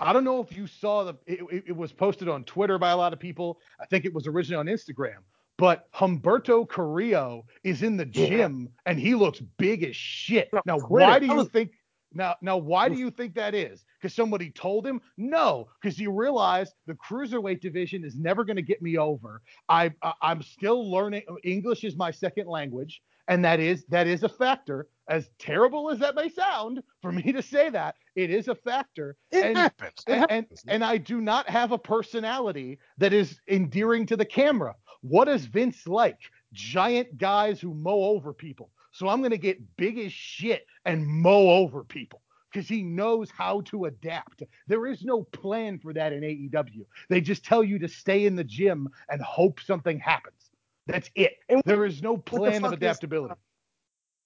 I 0.00 0.12
don't 0.12 0.24
know 0.24 0.40
if 0.40 0.56
you 0.56 0.66
saw 0.66 1.04
the 1.04 1.14
it, 1.26 1.40
it- 1.50 1.64
it 1.68 1.76
was 1.76 1.92
posted 1.92 2.28
on 2.28 2.44
Twitter 2.44 2.78
by 2.78 2.90
a 2.90 2.96
lot 2.96 3.12
of 3.12 3.18
people. 3.20 3.58
I 3.80 3.86
think 3.86 4.04
it 4.04 4.12
was 4.14 4.26
originally 4.26 4.58
on 4.60 4.66
Instagram. 4.74 5.18
But 5.58 5.90
Humberto 5.92 6.68
Carrillo 6.68 7.44
is 7.64 7.82
in 7.82 7.96
the 7.96 8.06
Yeah. 8.06 8.26
gym 8.28 8.68
and 8.86 8.98
he 8.98 9.14
looks 9.14 9.40
big 9.40 9.82
as 9.82 9.96
shit. 9.96 10.48
No, 10.52 10.62
Now, 10.64 10.78
why 10.78 11.18
do 11.18 11.26
you 11.26 11.44
think 11.44 11.72
now 12.14 12.36
now 12.40 12.56
why 12.56 12.88
do 12.88 12.94
you 12.94 13.10
think 13.10 13.34
that 13.34 13.54
is? 13.54 13.84
Because 14.00 14.14
somebody 14.14 14.50
told 14.50 14.86
him? 14.86 15.00
No, 15.18 15.68
because 15.82 15.98
you 15.98 16.10
realize 16.12 16.72
the 16.86 16.94
cruiserweight 16.94 17.60
division 17.60 18.04
is 18.04 18.16
never 18.16 18.44
going 18.44 18.56
to 18.56 18.62
get 18.62 18.80
me 18.80 18.96
over. 18.96 19.42
I, 19.68 19.92
I 20.02 20.14
I'm 20.22 20.42
still 20.42 20.90
learning 20.90 21.22
English 21.44 21.84
is 21.84 21.96
my 21.96 22.12
second 22.12 22.46
language, 22.46 23.02
and 23.26 23.44
that 23.44 23.58
is 23.60 23.84
that 23.86 24.06
is 24.06 24.22
a 24.22 24.28
factor. 24.28 24.88
As 25.08 25.30
terrible 25.38 25.90
as 25.90 25.98
that 26.00 26.14
may 26.14 26.28
sound 26.28 26.82
for 27.00 27.10
me 27.10 27.32
to 27.32 27.42
say 27.42 27.70
that, 27.70 27.94
it 28.14 28.30
is 28.30 28.48
a 28.48 28.54
factor. 28.54 29.16
It 29.30 29.44
and, 29.44 29.56
happens. 29.56 30.04
It 30.06 30.12
and, 30.12 30.22
and 30.30 30.44
happens. 30.44 30.64
and 30.68 30.84
I 30.84 30.98
do 30.98 31.20
not 31.20 31.48
have 31.48 31.72
a 31.72 31.78
personality 31.78 32.78
that 32.98 33.14
is 33.14 33.40
endearing 33.48 34.04
to 34.06 34.16
the 34.16 34.24
camera. 34.26 34.74
What 35.00 35.28
is 35.28 35.46
Vince 35.46 35.86
like? 35.86 36.18
Giant 36.52 37.16
guys 37.16 37.60
who 37.60 37.72
mow 37.72 38.02
over 38.02 38.34
people. 38.34 38.70
So 38.92 39.08
I'm 39.08 39.20
going 39.20 39.30
to 39.30 39.38
get 39.38 39.76
big 39.76 39.98
as 39.98 40.12
shit 40.12 40.66
and 40.84 41.06
mow 41.06 41.50
over 41.50 41.84
people 41.84 42.20
because 42.52 42.68
he 42.68 42.82
knows 42.82 43.30
how 43.30 43.60
to 43.62 43.86
adapt. 43.86 44.42
There 44.66 44.86
is 44.86 45.04
no 45.04 45.22
plan 45.22 45.78
for 45.78 45.92
that 45.94 46.12
in 46.12 46.22
AEW. 46.22 46.84
They 47.08 47.20
just 47.20 47.44
tell 47.44 47.62
you 47.62 47.78
to 47.78 47.88
stay 47.88 48.26
in 48.26 48.36
the 48.36 48.44
gym 48.44 48.88
and 49.08 49.22
hope 49.22 49.60
something 49.60 49.98
happens. 49.98 50.50
That's 50.86 51.10
it. 51.14 51.34
And 51.48 51.62
There 51.64 51.84
is 51.84 52.02
no 52.02 52.16
plan 52.16 52.56
of 52.56 52.62
fuck 52.62 52.72
is- 52.72 52.76
adaptability. 52.76 53.34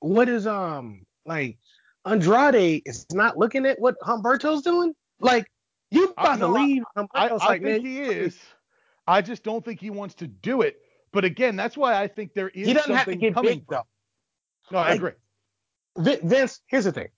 What 0.03 0.29
is 0.29 0.47
um 0.47 1.05
like 1.25 1.59
Andrade 2.05 2.83
is 2.85 3.07
not 3.13 3.39
looking 3.39 3.67
at 3.67 3.81
what 3.81 3.97
Humberto's 4.03 4.63
doing? 4.63 4.95
Like 5.21 5.47
you 5.91 6.13
about 6.17 6.39
no, 6.39 6.49
to 6.49 6.61
leave? 6.61 6.83
I, 6.97 7.01
Humberto's 7.01 7.43
I 7.43 7.49
like, 7.49 7.63
think 7.63 7.87
he 7.87 8.01
is. 8.01 8.39
I 9.07 9.23
just 9.23 9.43
don't 9.43 9.65
think 9.65 9.81
he 9.81 9.91
wants 9.91 10.15
to 10.17 10.27
do 10.27 10.63
it. 10.63 10.77
But 11.13 11.25
again, 11.25 11.57
that's 11.57 11.77
why 11.77 12.01
I 12.01 12.09
think 12.09 12.35
there 12.35 12.49
is 12.49 12.67
he 12.67 12.75
doesn't 12.75 12.95
have 12.95 13.07
to 13.07 13.17
get 13.17 13.35
coming 13.35 13.59
big 13.59 13.67
though. 13.69 13.87
No, 14.71 14.79
I 14.79 14.93
agree. 14.93 15.13
Vin- 15.99 16.27
Vince, 16.27 16.61
here's 16.67 16.85
the 16.85 16.93
thing. 16.93 17.09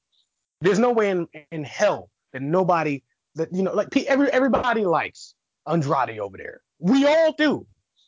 There's 0.60 0.78
no 0.78 0.92
way 0.92 1.10
in, 1.10 1.28
in 1.52 1.62
hell 1.62 2.10
that 2.32 2.42
nobody 2.42 3.02
that 3.36 3.52
you 3.52 3.62
know 3.62 3.72
like 3.72 3.96
every 3.96 4.30
everybody 4.30 4.84
likes 4.84 5.34
Andrade 5.66 6.18
over 6.18 6.36
there. 6.36 6.60
We 6.78 7.06
all 7.06 7.32
do. 7.32 7.66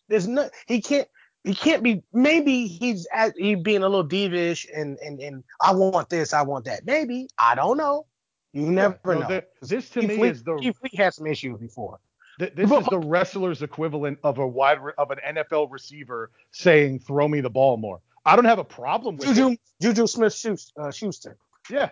There's 0.08 0.26
no 0.26 0.48
he 0.66 0.80
can't 0.80 1.08
he 1.46 1.54
can't 1.54 1.82
be 1.82 2.02
maybe 2.12 2.66
he's 2.66 3.06
at, 3.12 3.34
he 3.38 3.54
being 3.54 3.82
a 3.82 3.88
little 3.88 4.06
devish 4.06 4.66
and 4.74 4.98
and 4.98 5.20
and 5.20 5.44
I 5.60 5.72
want 5.72 6.10
this, 6.10 6.32
I 6.34 6.42
want 6.42 6.64
that. 6.66 6.84
Maybe. 6.84 7.28
I 7.38 7.54
don't 7.54 7.76
know. 7.78 8.06
You 8.52 8.62
never 8.70 8.98
No, 9.06 9.20
know. 9.20 9.28
th- 9.28 9.44
this 9.62 9.88
to 9.90 10.00
Keith 10.00 10.08
me 10.08 10.16
Lee- 10.18 10.28
is 10.30 10.42
the 10.42 10.56
Keith 10.56 10.76
Lee 10.82 10.90
had 10.96 11.14
some 11.14 11.26
issues 11.26 11.58
before. 11.58 12.00
th- 12.38 12.52
this 12.54 12.70
is 12.70 12.86
the 12.86 12.98
wrestler's 12.98 13.62
equivalent 13.62 14.18
of 14.24 14.38
a 14.38 14.46
wide 14.46 14.82
re- 14.82 14.92
of 14.98 15.10
an 15.10 15.18
NFL 15.36 15.70
receiver 15.70 16.30
saying 16.50 16.98
throw 17.00 17.28
me 17.28 17.40
the 17.40 17.50
ball 17.50 17.76
more. 17.76 18.00
I 18.24 18.34
don't 18.34 18.44
have 18.46 18.58
a 18.58 18.64
problem 18.64 19.16
with 19.16 19.28
it. 19.28 19.34
Juju 19.34 19.56
Juju 19.80 20.06
Smith 20.08 20.34
Schuster, 20.34 20.72
uh, 20.82 20.90
Schuster. 20.90 21.36
Yeah. 21.70 21.90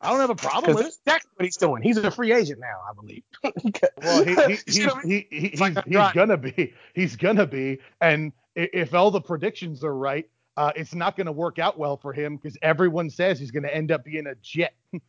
I 0.00 0.10
don't 0.10 0.20
have 0.20 0.30
a 0.30 0.34
problem 0.36 0.74
with 0.76 0.86
it. 0.88 0.94
that's 1.06 1.26
what 1.34 1.44
he's 1.46 1.56
doing. 1.56 1.82
He's 1.82 1.96
a 1.96 2.10
free 2.10 2.30
agent 2.32 2.60
now, 2.60 2.80
I 2.88 2.92
believe. 2.94 3.22
Well, 4.02 4.22
he, 4.24 4.34
he, 4.34 4.40
You 4.50 4.56
he's, 4.66 4.78
know 4.78 4.94
what 4.94 5.04
I 5.04 5.08
mean? 5.08 5.24
he, 5.30 5.36
he, 5.40 5.48
he's, 5.48 5.58
he's 5.86 6.12
gonna 6.12 6.36
be. 6.36 6.74
He's 6.94 7.16
gonna 7.16 7.46
be. 7.46 7.78
And 8.00 8.32
if 8.56 8.94
all 8.94 9.10
the 9.10 9.20
predictions 9.20 9.84
are 9.84 9.94
right, 9.94 10.28
uh, 10.56 10.72
it's 10.74 10.94
not 10.94 11.16
gonna 11.16 11.32
work 11.32 11.58
out 11.58 11.78
well 11.78 11.96
for 11.96 12.12
him 12.12 12.36
because 12.36 12.56
everyone 12.62 13.10
says 13.10 13.38
he's 13.38 13.50
gonna 13.50 13.68
end 13.68 13.92
up 13.92 14.04
being 14.04 14.26
a 14.26 14.34
Jet. 14.36 14.74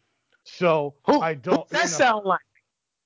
so 0.44 0.95
Who, 1.06 1.22
I 1.22 1.34
don't. 1.34 1.68
does 1.69 1.80
that 1.80 1.86
you 1.86 1.91
know, 1.91 1.98
sound 1.98 2.26
like? 2.26 2.41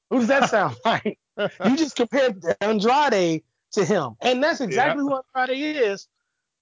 Who 0.10 0.20
does 0.20 0.28
that 0.28 0.50
sound 0.50 0.76
like? 0.86 1.20
you 1.38 1.78
just 1.78 1.96
compared 1.96 2.44
Andrade 2.60 3.44
to 3.74 3.86
him, 3.86 4.16
and 4.22 4.44
that's 4.44 4.60
exactly 4.60 5.04
who 5.04 5.22
Andrade 5.36 5.78
is. 5.78 6.08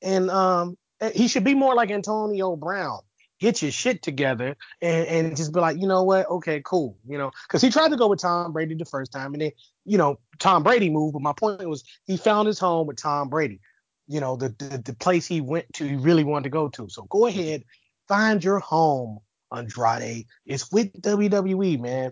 And 0.02 0.30
um, 0.30 0.78
he 1.14 1.28
should 1.28 1.44
be 1.44 1.54
more 1.54 1.76
like 1.76 1.92
Antonio 1.92 2.56
Brown. 2.56 3.00
Get 3.40 3.62
your 3.62 3.72
shit 3.72 4.02
together 4.04 4.58
and, 4.82 5.08
and 5.08 5.38
just 5.38 5.54
be 5.54 5.62
like, 5.62 5.78
you 5.78 5.88
know 5.88 6.04
what? 6.04 6.30
Okay, 6.30 6.62
cool. 6.66 6.98
You 7.08 7.18
know, 7.18 7.32
because 7.48 7.62
he 7.62 7.70
tried 7.70 7.90
to 7.90 7.96
go 7.96 8.10
with 8.10 8.20
Tom 8.20 8.52
Brady 8.52 8.76
the 8.76 8.84
first 8.84 9.14
time, 9.14 9.34
and 9.34 9.42
then 9.42 9.52
you 9.86 9.98
know 9.98 10.20
Tom 10.40 10.62
Brady 10.62 10.90
moved. 10.90 11.14
But 11.14 11.22
my 11.22 11.34
point 11.34 11.68
was, 11.70 11.86
he 12.06 12.18
found 12.18 12.48
his 12.48 12.60
home 12.60 12.86
with 12.86 12.98
Tom 12.98 13.30
Brady. 13.30 13.62
You 14.10 14.20
know, 14.20 14.36
the 14.36 14.50
the, 14.50 14.82
the 14.84 14.96
place 14.96 15.26
he 15.28 15.40
went 15.40 15.72
to, 15.76 15.88
he 15.88 15.96
really 15.96 16.26
wanted 16.26 16.46
to 16.46 16.50
go 16.50 16.68
to. 16.70 16.90
So 16.90 17.04
go 17.04 17.28
ahead, 17.28 17.64
find 18.08 18.44
your 18.44 18.60
home, 18.60 19.20
Andrade. 19.56 20.26
It's 20.46 20.72
with 20.72 20.92
WWE, 21.02 21.80
man. 21.80 22.12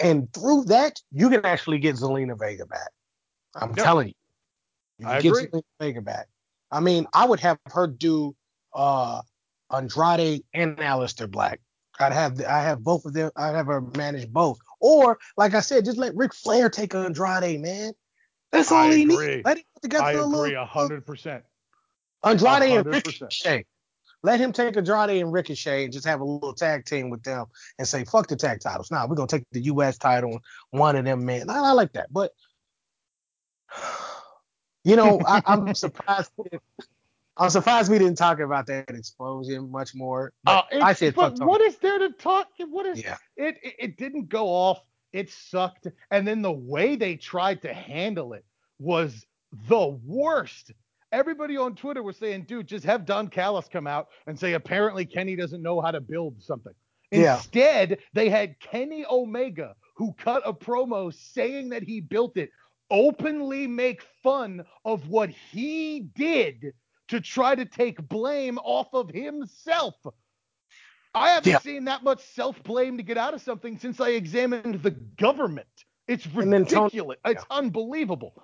And 0.00 0.30
through 0.34 0.64
that, 0.64 1.00
you 1.12 1.30
can 1.30 1.46
actually 1.46 1.78
get 1.78 1.96
Zelina 1.96 2.38
Vega 2.38 2.66
back. 2.66 2.90
I'm 3.54 3.70
Yep. 3.70 3.84
telling 3.84 4.08
you. 4.08 4.14
You 4.98 5.08
I 5.08 5.20
get 5.22 5.30
agree. 5.30 5.46
Zelina 5.46 5.62
Vega 5.80 6.02
back. 6.02 6.26
I 6.70 6.80
mean, 6.80 7.06
I 7.14 7.26
would 7.26 7.40
have 7.40 7.58
her 7.72 7.86
do 7.86 8.34
uh 8.74 9.22
Andrade 9.72 10.44
and 10.52 10.76
Aleister 10.78 11.30
Black. 11.30 11.60
I'd 11.98 12.12
have 12.12 12.40
I 12.44 12.60
have 12.62 12.82
both 12.82 13.04
of 13.06 13.14
them. 13.14 13.30
I'd 13.36 13.54
have 13.54 13.66
her 13.66 13.80
manage 13.80 14.28
both. 14.30 14.58
Or, 14.80 15.18
like 15.36 15.54
I 15.54 15.60
said, 15.60 15.84
just 15.86 15.96
let 15.96 16.14
Ric 16.14 16.34
Flair 16.34 16.68
take 16.68 16.94
Andrade, 16.94 17.60
man. 17.60 17.92
That's 18.52 18.70
all 18.72 18.78
I 18.78 18.94
he 18.94 19.02
agree. 19.02 19.26
needs. 19.36 19.44
Let 19.44 19.58
him 19.58 19.64
put 19.74 19.82
together 19.82 20.04
I 20.04 20.12
a 20.12 20.14
agree 20.14 20.30
little 20.30 20.62
a 20.62 20.66
hundred 20.66 21.06
percent. 21.06 21.44
Andrade 22.24 22.62
and 22.62 22.86
100%. 22.86 22.92
Ricochet. 22.92 23.64
Let 24.22 24.40
him 24.40 24.52
take 24.52 24.76
Andrade 24.76 25.22
and 25.22 25.32
Ricochet 25.32 25.84
and 25.84 25.92
just 25.92 26.06
have 26.06 26.20
a 26.20 26.24
little 26.24 26.54
tag 26.54 26.84
team 26.84 27.10
with 27.10 27.22
them 27.22 27.46
and 27.78 27.86
say, 27.86 28.04
fuck 28.04 28.26
the 28.26 28.36
tag 28.36 28.60
titles. 28.60 28.90
Now 28.90 29.06
we're 29.06 29.14
gonna 29.14 29.28
take 29.28 29.44
the 29.52 29.62
US 29.64 29.98
title, 29.98 30.40
one 30.70 30.96
of 30.96 31.04
them, 31.04 31.24
man. 31.24 31.48
I, 31.50 31.58
I 31.58 31.72
like 31.72 31.92
that. 31.92 32.12
But 32.12 32.32
you 34.84 34.96
know, 34.96 35.20
I, 35.26 35.42
I'm 35.46 35.74
surprised 35.74 36.30
I'm 37.36 37.50
surprised 37.50 37.90
we 37.90 37.98
didn't 37.98 38.16
talk 38.16 38.40
about 38.40 38.66
that 38.66 38.90
explosion 38.90 39.70
much 39.70 39.94
more. 39.94 40.32
Uh, 40.46 40.62
But 40.70 40.82
I 40.82 40.92
said 40.94 41.14
but 41.14 41.38
what 41.38 41.60
is 41.60 41.76
there 41.76 41.98
to 41.98 42.10
talk? 42.10 42.48
What 42.58 42.86
is 42.86 43.02
Yeah. 43.02 43.18
it, 43.36 43.58
it? 43.62 43.74
It 43.78 43.96
didn't 43.98 44.28
go 44.28 44.46
off. 44.46 44.80
It 45.16 45.30
sucked, 45.30 45.86
and 46.10 46.28
then 46.28 46.42
the 46.42 46.52
way 46.52 46.94
they 46.94 47.16
tried 47.16 47.62
to 47.62 47.72
handle 47.72 48.34
it 48.34 48.44
was 48.78 49.24
the 49.66 49.98
worst. 50.04 50.72
Everybody 51.10 51.56
on 51.56 51.74
Twitter 51.74 52.02
was 52.02 52.18
saying, 52.18 52.42
"Dude, 52.42 52.66
just 52.66 52.84
have 52.84 53.06
Don 53.06 53.28
Callis 53.28 53.66
come 53.66 53.86
out 53.86 54.08
and 54.26 54.38
say 54.38 54.52
apparently 54.52 55.06
Kenny 55.06 55.34
doesn't 55.34 55.62
know 55.62 55.80
how 55.80 55.90
to 55.90 56.02
build 56.02 56.42
something." 56.42 56.74
Yeah. 57.10 57.36
Instead, 57.36 57.98
they 58.12 58.28
had 58.28 58.60
Kenny 58.60 59.06
Omega, 59.08 59.74
who 59.94 60.12
cut 60.18 60.42
a 60.44 60.52
promo 60.52 61.14
saying 61.14 61.70
that 61.70 61.82
he 61.82 62.00
built 62.00 62.36
it, 62.36 62.50
openly 62.90 63.66
make 63.66 64.02
fun 64.22 64.66
of 64.84 65.08
what 65.08 65.30
he 65.30 66.00
did 66.14 66.74
to 67.08 67.22
try 67.22 67.54
to 67.54 67.64
take 67.64 68.06
blame 68.06 68.58
off 68.58 68.92
of 68.92 69.08
himself. 69.08 69.94
I 71.16 71.30
haven't 71.30 71.50
Yeah. 71.50 71.58
seen 71.60 71.84
that 71.86 72.02
much 72.04 72.20
self 72.34 72.62
blame 72.62 72.98
to 72.98 73.02
get 73.02 73.16
out 73.16 73.32
of 73.34 73.40
something 73.40 73.78
since 73.78 74.00
I 74.00 74.10
examined 74.10 74.82
the 74.82 74.90
government. 74.90 75.66
It's 76.06 76.24
And 76.26 76.52
then 76.52 76.66
Tony- 76.66 76.84
ridiculous. 76.84 77.18
it's 77.24 77.44
unbelievable. 77.50 78.34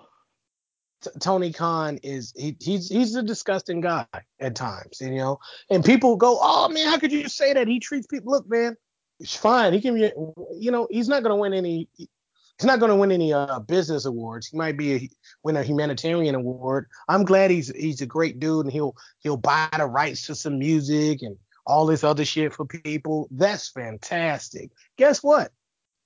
T- 1.01 1.09
Tony 1.19 1.51
Khan 1.53 1.99
is 2.01 2.33
he, 2.35 2.55
he's 2.59 2.89
he's 2.89 3.15
a 3.15 3.23
disgusting 3.23 3.81
guy 3.81 4.07
at 4.39 4.55
times, 4.55 4.99
you 5.01 5.11
know. 5.11 5.37
And 5.69 5.83
people 5.85 6.15
go, 6.15 6.39
"Oh 6.41 6.67
man, 6.69 6.87
how 6.89 6.97
could 6.97 7.11
you 7.11 7.29
say 7.29 7.53
that? 7.53 7.67
He 7.67 7.79
treats 7.79 8.07
people. 8.07 8.31
Look, 8.31 8.49
man, 8.49 8.75
it's 9.19 9.35
fine. 9.35 9.73
He 9.73 9.81
can, 9.81 9.95
be- 9.95 10.11
you 10.57 10.71
know, 10.71 10.87
he's 10.89 11.07
not 11.09 11.21
going 11.23 11.31
to 11.31 11.35
win 11.39 11.53
any. 11.53 11.89
He's 11.97 12.67
not 12.67 12.79
going 12.79 12.89
to 12.91 12.95
win 12.95 13.11
any 13.11 13.33
uh, 13.33 13.59
business 13.59 14.05
awards. 14.05 14.47
He 14.47 14.57
might 14.57 14.77
be 14.77 14.93
a, 14.93 15.09
win 15.43 15.57
a 15.57 15.63
humanitarian 15.63 16.35
award. 16.35 16.87
I'm 17.09 17.25
glad 17.25 17.51
he's 17.51 17.69
he's 17.75 18.01
a 18.01 18.05
great 18.05 18.39
dude, 18.39 18.65
and 18.65 18.71
he'll 18.73 18.95
he'll 19.19 19.37
buy 19.37 19.67
the 19.77 19.85
rights 19.85 20.25
to 20.27 20.35
some 20.35 20.57
music 20.59 21.21
and 21.21 21.35
all 21.65 21.85
this 21.85 22.03
other 22.03 22.25
shit 22.25 22.53
for 22.53 22.65
people. 22.65 23.27
That's 23.31 23.69
fantastic. 23.69 24.71
Guess 24.97 25.23
what? 25.23 25.51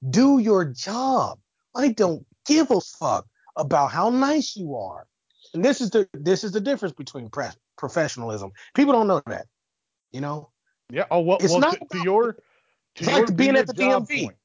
Do 0.09 0.39
your 0.39 0.65
job. 0.65 1.39
I 1.75 1.89
don't 1.89 2.25
give 2.45 2.71
a 2.71 2.79
fuck 2.81 3.25
about 3.55 3.91
how 3.91 4.09
nice 4.09 4.55
you 4.55 4.75
are. 4.75 5.07
And 5.53 5.63
this 5.63 5.81
is 5.81 5.89
the 5.89 6.07
this 6.13 6.43
is 6.43 6.51
the 6.51 6.61
difference 6.61 6.93
between 6.93 7.29
pre- 7.29 7.47
professionalism. 7.77 8.51
People 8.75 8.93
don't 8.93 9.07
know 9.07 9.21
that. 9.27 9.47
You 10.11 10.21
know, 10.21 10.49
Yeah. 10.91 11.05
Oh 11.11 11.21
well. 11.21 11.37
It's 11.41 11.51
well 11.51 11.61
not 11.61 11.73
to, 11.79 11.85
to 11.97 12.03
your 12.03 12.33
to 12.33 12.39
it's 13.03 13.07
your 13.07 13.25
like 13.25 13.35
being 13.35 13.51
your 13.53 13.59
at 13.59 13.67
the 13.67 13.73
DMV. 13.73 14.23
point. 14.23 14.37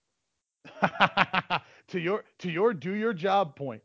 to 1.89 1.98
your 2.01 2.24
to 2.39 2.51
your 2.51 2.72
do 2.74 2.93
your 2.94 3.12
job 3.12 3.56
point. 3.56 3.82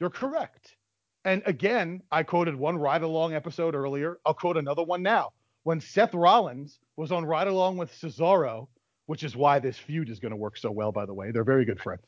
You're 0.00 0.10
correct. 0.10 0.76
And 1.24 1.42
again, 1.46 2.02
I 2.10 2.22
quoted 2.22 2.54
one 2.54 2.76
ride 2.76 3.02
along 3.02 3.34
episode 3.34 3.74
earlier. 3.74 4.18
I'll 4.26 4.34
quote 4.34 4.56
another 4.56 4.82
one 4.82 5.02
now. 5.02 5.32
When 5.64 5.80
Seth 5.80 6.14
Rollins 6.14 6.78
was 6.96 7.10
on 7.10 7.24
ride 7.24 7.48
along 7.48 7.78
with 7.78 7.90
Cesaro, 7.90 8.68
which 9.06 9.24
is 9.24 9.36
why 9.36 9.58
this 9.58 9.76
feud 9.76 10.08
is 10.08 10.20
going 10.20 10.30
to 10.30 10.36
work 10.36 10.56
so 10.56 10.70
well, 10.70 10.92
by 10.92 11.06
the 11.06 11.14
way. 11.14 11.30
They're 11.30 11.44
very 11.44 11.64
good 11.64 11.80
friends. 11.80 12.02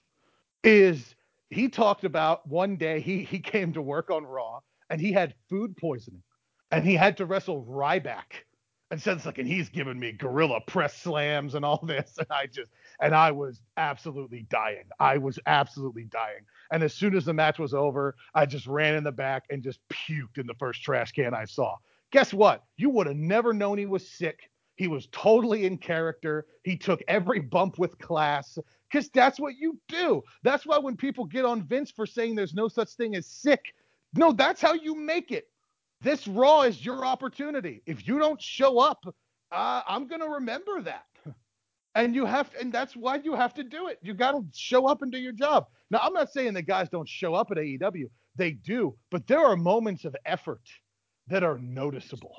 Is 0.63 1.15
he 1.51 1.69
talked 1.69 2.05
about 2.05 2.47
one 2.47 2.77
day 2.77 3.01
he 3.01 3.25
he 3.25 3.39
came 3.39 3.73
to 3.73 3.83
work 3.83 4.11
on 4.11 4.25
Raw 4.25 4.61
and 4.91 5.01
he 5.01 5.13
had 5.13 5.35
food 5.49 5.77
poisoning 5.77 6.23
and 6.71 6.85
he 6.85 6.95
had 6.95 7.17
to 7.19 7.27
wrestle 7.27 7.65
Ryback. 7.65 8.45
And 8.93 9.03
says 9.03 9.27
like, 9.27 9.39
and 9.39 9.49
he's 9.49 9.69
giving 9.69 9.99
me 9.99 10.13
gorilla 10.13 10.61
press 10.61 10.97
slams 10.97 11.57
and 11.57 11.65
all 11.65 11.85
this, 11.85 12.15
and 12.19 12.27
I 12.31 12.47
just 12.47 12.71
and 13.01 13.17
I 13.17 13.33
was 13.33 13.61
absolutely 13.77 14.47
dying. 14.49 14.85
I 15.01 15.19
was 15.19 15.41
absolutely 15.47 16.05
dying. 16.05 16.43
And 16.71 16.85
as 16.85 16.95
soon 16.95 17.17
as 17.17 17.25
the 17.25 17.33
match 17.33 17.59
was 17.59 17.75
over, 17.75 18.15
I 18.35 18.47
just 18.47 18.67
ran 18.69 18.95
in 18.95 19.03
the 19.03 19.11
back 19.11 19.45
and 19.51 19.63
just 19.63 19.81
puked 19.89 20.39
in 20.39 20.47
the 20.47 20.55
first 20.55 20.83
trash 20.83 21.11
can 21.13 21.35
I 21.35 21.47
saw. 21.47 21.77
Guess 22.13 22.33
what? 22.33 22.65
You 22.77 22.91
would 22.91 23.07
have 23.07 23.17
never 23.17 23.53
known 23.53 23.79
he 23.79 23.87
was 23.87 24.09
sick. 24.09 24.51
He 24.77 24.89
was 24.89 25.09
totally 25.11 25.65
in 25.65 25.79
character. 25.79 26.47
He 26.63 26.77
took 26.77 27.03
every 27.09 27.41
bump 27.41 27.79
with 27.79 27.99
class 27.99 28.59
because 28.91 29.09
that's 29.11 29.41
what 29.41 29.57
you 29.57 29.79
do. 29.89 30.23
That's 30.43 30.67
why 30.67 30.79
when 30.79 30.97
people 30.97 31.25
get 31.25 31.45
on 31.45 31.63
Vince 31.63 31.91
for 31.91 32.07
saying 32.07 32.35
there's 32.35 32.55
no 32.55 32.69
such 32.69 32.91
thing 32.91 33.17
as 33.17 33.27
sick, 33.27 33.75
no, 34.15 34.33
that's 34.33 34.61
how 34.61 34.75
you 34.75 34.95
make 34.95 35.33
it. 35.33 35.49
This 36.03 36.29
Raw 36.29 36.63
is 36.63 36.85
your 36.85 37.07
opportunity. 37.07 37.83
If 37.87 38.07
you 38.07 38.19
don't 38.19 38.41
show 38.41 38.79
up, 38.79 39.03
uh, 39.51 39.83
I'm 39.89 40.07
going 40.07 40.21
to 40.21 40.29
remember 40.29 40.83
that. 40.83 41.07
And 41.95 42.15
you 42.15 42.27
have, 42.27 42.51
and 42.61 42.71
that's 42.71 42.95
why 42.95 43.17
you 43.17 43.35
have 43.35 43.55
to 43.55 43.65
do 43.65 43.89
it. 43.89 43.99
You 44.03 44.13
got 44.13 44.33
to 44.33 44.45
show 44.55 44.87
up 44.87 45.01
and 45.01 45.11
do 45.11 45.17
your 45.17 45.33
job. 45.33 45.67
Now, 45.91 46.01
I'm 46.03 46.13
not 46.13 46.31
saying 46.31 46.53
the 46.53 46.61
guys 46.61 46.91
don't 46.91 47.09
show 47.09 47.35
up 47.35 47.51
at 47.51 47.57
AEW. 47.57 48.11
They 48.37 48.51
do, 48.51 48.95
but 49.11 49.27
there 49.27 49.43
are 49.43 49.57
moments 49.57 50.05
of 50.05 50.15
effort 50.27 50.61
that 51.29 51.43
are 51.43 51.59
noticeable. 51.59 52.35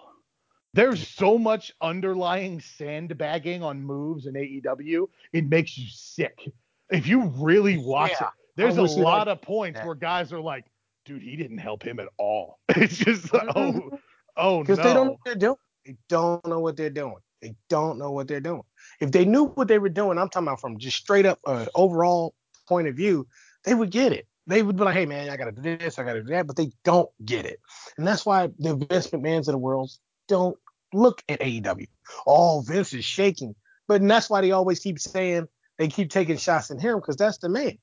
There's 0.73 1.07
so 1.07 1.37
much 1.37 1.71
underlying 1.81 2.61
sandbagging 2.61 3.63
on 3.63 3.81
moves 3.81 4.27
in 4.27 4.33
AEW, 4.35 5.07
it 5.33 5.45
makes 5.45 5.77
you 5.77 5.87
sick. 5.89 6.51
If 6.89 7.07
you 7.07 7.27
really 7.37 7.77
watch 7.77 8.11
Yeah, 8.19 8.27
it, 8.27 8.33
there's 8.55 8.77
a 8.77 8.83
lot 8.83 9.27
of 9.27 9.41
points 9.41 9.79
that. 9.79 9.85
where 9.85 9.95
guys 9.95 10.31
are 10.31 10.39
like, 10.39 10.65
dude, 11.05 11.21
he 11.21 11.35
didn't 11.35 11.57
help 11.57 11.83
him 11.83 11.99
at 11.99 12.07
all. 12.17 12.59
It's 12.75 12.97
just, 12.97 13.29
oh, 13.33 13.99
oh 14.35 14.57
no. 14.57 14.61
because 14.61 14.77
they 14.77 14.93
don't 14.93 15.07
know 15.07 15.11
what 15.11 15.25
they're 15.25 15.35
doing. 15.35 15.57
They 15.85 15.95
don't 16.09 16.45
know 16.45 16.59
what 16.59 16.77
they're 16.77 16.89
doing. 16.89 17.17
They 17.41 17.55
don't 17.69 17.97
know 17.97 18.11
what 18.11 18.27
they're 18.27 18.41
doing. 18.41 18.63
If 18.99 19.11
they 19.11 19.25
knew 19.25 19.45
what 19.45 19.67
they 19.67 19.79
were 19.79 19.89
doing, 19.89 20.17
I'm 20.17 20.29
talking 20.29 20.47
about 20.47 20.61
from 20.61 20.77
just 20.77 20.97
straight 20.97 21.25
up 21.25 21.39
uh, 21.45 21.65
overall 21.75 22.33
point 22.67 22.87
of 22.87 22.95
view, 22.95 23.27
they 23.63 23.73
would 23.73 23.89
get 23.91 24.11
it. 24.11 24.27
They 24.47 24.63
would 24.63 24.77
be 24.77 24.83
like, 24.83 24.95
hey 24.95 25.05
man, 25.05 25.29
I 25.29 25.37
gotta 25.37 25.51
do 25.51 25.77
this, 25.77 25.99
I 25.99 26.03
gotta 26.03 26.23
do 26.23 26.29
that, 26.29 26.47
but 26.47 26.55
they 26.55 26.71
don't 26.83 27.09
get 27.23 27.45
it. 27.45 27.59
And 27.97 28.07
that's 28.07 28.25
why 28.25 28.49
the 28.57 28.75
Vince 28.75 29.11
mans 29.13 29.47
of 29.47 29.51
the 29.53 29.57
world 29.57 29.91
don't 30.27 30.57
look 30.93 31.21
at 31.27 31.41
AEW. 31.41 31.87
Oh, 32.25 32.61
Vince 32.65 32.93
is 32.93 33.05
shaking. 33.05 33.55
But 33.87 34.05
that's 34.05 34.29
why 34.29 34.41
they 34.41 34.51
always 34.51 34.79
keep 34.79 34.99
saying 34.99 35.47
they 35.77 35.87
keep 35.87 36.09
taking 36.09 36.37
shots 36.37 36.71
at 36.71 36.81
him 36.81 36.97
because 36.97 37.17
that's 37.17 37.37
the 37.37 37.49
man. 37.49 37.77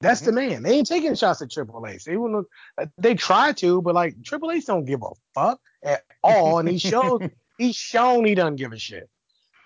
That's 0.00 0.20
the 0.20 0.30
mm-hmm. 0.30 0.50
man. 0.50 0.62
They 0.62 0.74
ain't 0.74 0.86
taking 0.86 1.14
shots 1.14 1.42
at 1.42 1.50
Triple 1.50 1.84
H. 1.86 2.04
They 2.04 2.16
want 2.16 2.46
to, 2.46 2.82
uh, 2.82 2.86
they 2.98 3.14
try 3.14 3.52
to, 3.52 3.82
but 3.82 3.94
like 3.94 4.22
Triple 4.22 4.50
H 4.50 4.66
don't 4.66 4.84
give 4.84 5.02
a 5.02 5.10
fuck 5.34 5.60
at 5.82 6.02
all, 6.22 6.58
and 6.58 6.68
he 6.68 6.78
shows 6.78 7.20
he's 7.58 7.76
shown 7.76 8.24
he 8.24 8.34
doesn't 8.34 8.56
give 8.56 8.72
a 8.72 8.78
shit. 8.78 9.08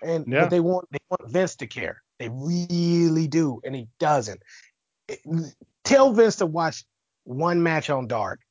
And 0.01 0.25
Yeah. 0.27 0.41
but 0.41 0.49
they 0.49 0.59
want 0.59 0.87
they 0.91 0.99
want 1.09 1.31
Vince 1.31 1.55
to 1.57 1.67
care. 1.67 2.01
They 2.19 2.29
really 2.29 3.27
do, 3.27 3.61
and 3.63 3.75
he 3.75 3.87
doesn't. 3.99 4.41
It- 5.07 5.21
tell 5.83 6.13
Vince 6.13 6.37
to 6.37 6.45
watch 6.45 6.83
one 7.23 7.63
match 7.63 7.89
on 7.89 8.07
Dark, 8.07 8.41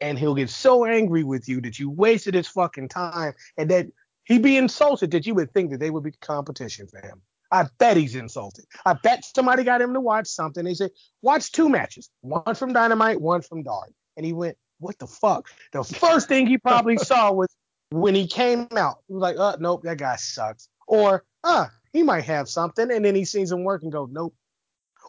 and 0.00 0.18
he'll 0.18 0.34
get 0.34 0.50
so 0.50 0.84
angry 0.84 1.24
with 1.24 1.48
you 1.48 1.60
that 1.62 1.78
you 1.78 1.90
wasted 1.90 2.34
his 2.34 2.48
fucking 2.48 2.88
time, 2.88 3.32
and 3.56 3.70
that 3.70 3.86
he'd 4.24 4.42
be 4.42 4.56
insulted 4.56 5.10
that 5.12 5.26
you 5.26 5.34
would 5.34 5.52
think 5.52 5.70
that 5.70 5.80
they 5.80 5.90
would 5.90 6.04
be 6.04 6.12
competition 6.20 6.86
for 6.86 7.00
him. 7.00 7.22
I 7.50 7.66
bet 7.78 7.96
he's 7.96 8.14
insulted. 8.14 8.66
I 8.84 8.92
bet 8.92 9.24
somebody 9.24 9.64
got 9.64 9.80
him 9.80 9.94
to 9.94 10.00
watch 10.00 10.26
something. 10.26 10.64
They 10.64 10.74
said, 10.74 10.90
watch 11.22 11.50
two 11.50 11.68
matches, 11.68 12.10
one 12.20 12.54
from 12.54 12.72
Dynamite, 12.72 13.20
one 13.20 13.40
from 13.40 13.62
Dark. 13.62 13.90
And 14.16 14.26
he 14.26 14.32
went, 14.32 14.56
what 14.80 14.98
the 14.98 15.06
fuck? 15.06 15.48
The 15.72 15.82
first 15.82 16.28
thing 16.28 16.46
he 16.46 16.58
probably 16.58 16.96
saw 16.98 17.32
was 17.32 17.48
when 17.90 18.14
he 18.14 18.26
came 18.26 18.68
out. 18.76 18.98
He 19.08 19.14
was 19.14 19.22
like, 19.22 19.38
uh, 19.38 19.56
nope, 19.60 19.82
that 19.84 19.98
guy 19.98 20.16
sucks. 20.16 20.68
Or, 20.86 21.24
uh, 21.42 21.66
he 21.92 22.02
might 22.02 22.24
have 22.24 22.48
something. 22.48 22.90
And 22.90 23.04
then 23.04 23.14
he 23.14 23.24
sees 23.24 23.50
him 23.50 23.64
work 23.64 23.82
and 23.82 23.90
go, 23.92 24.08
nope. 24.10 24.34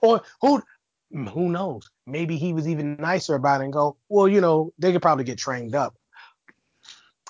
Or 0.01 0.21
who 0.41 0.63
who 1.11 1.49
knows? 1.49 1.89
Maybe 2.05 2.37
he 2.37 2.53
was 2.53 2.67
even 2.67 2.95
nicer 2.97 3.35
about 3.35 3.61
it 3.61 3.65
and 3.65 3.73
go, 3.73 3.97
well, 4.09 4.27
you 4.27 4.41
know, 4.41 4.73
they 4.77 4.91
could 4.91 5.01
probably 5.01 5.23
get 5.23 5.37
trained 5.37 5.75
up. 5.75 5.95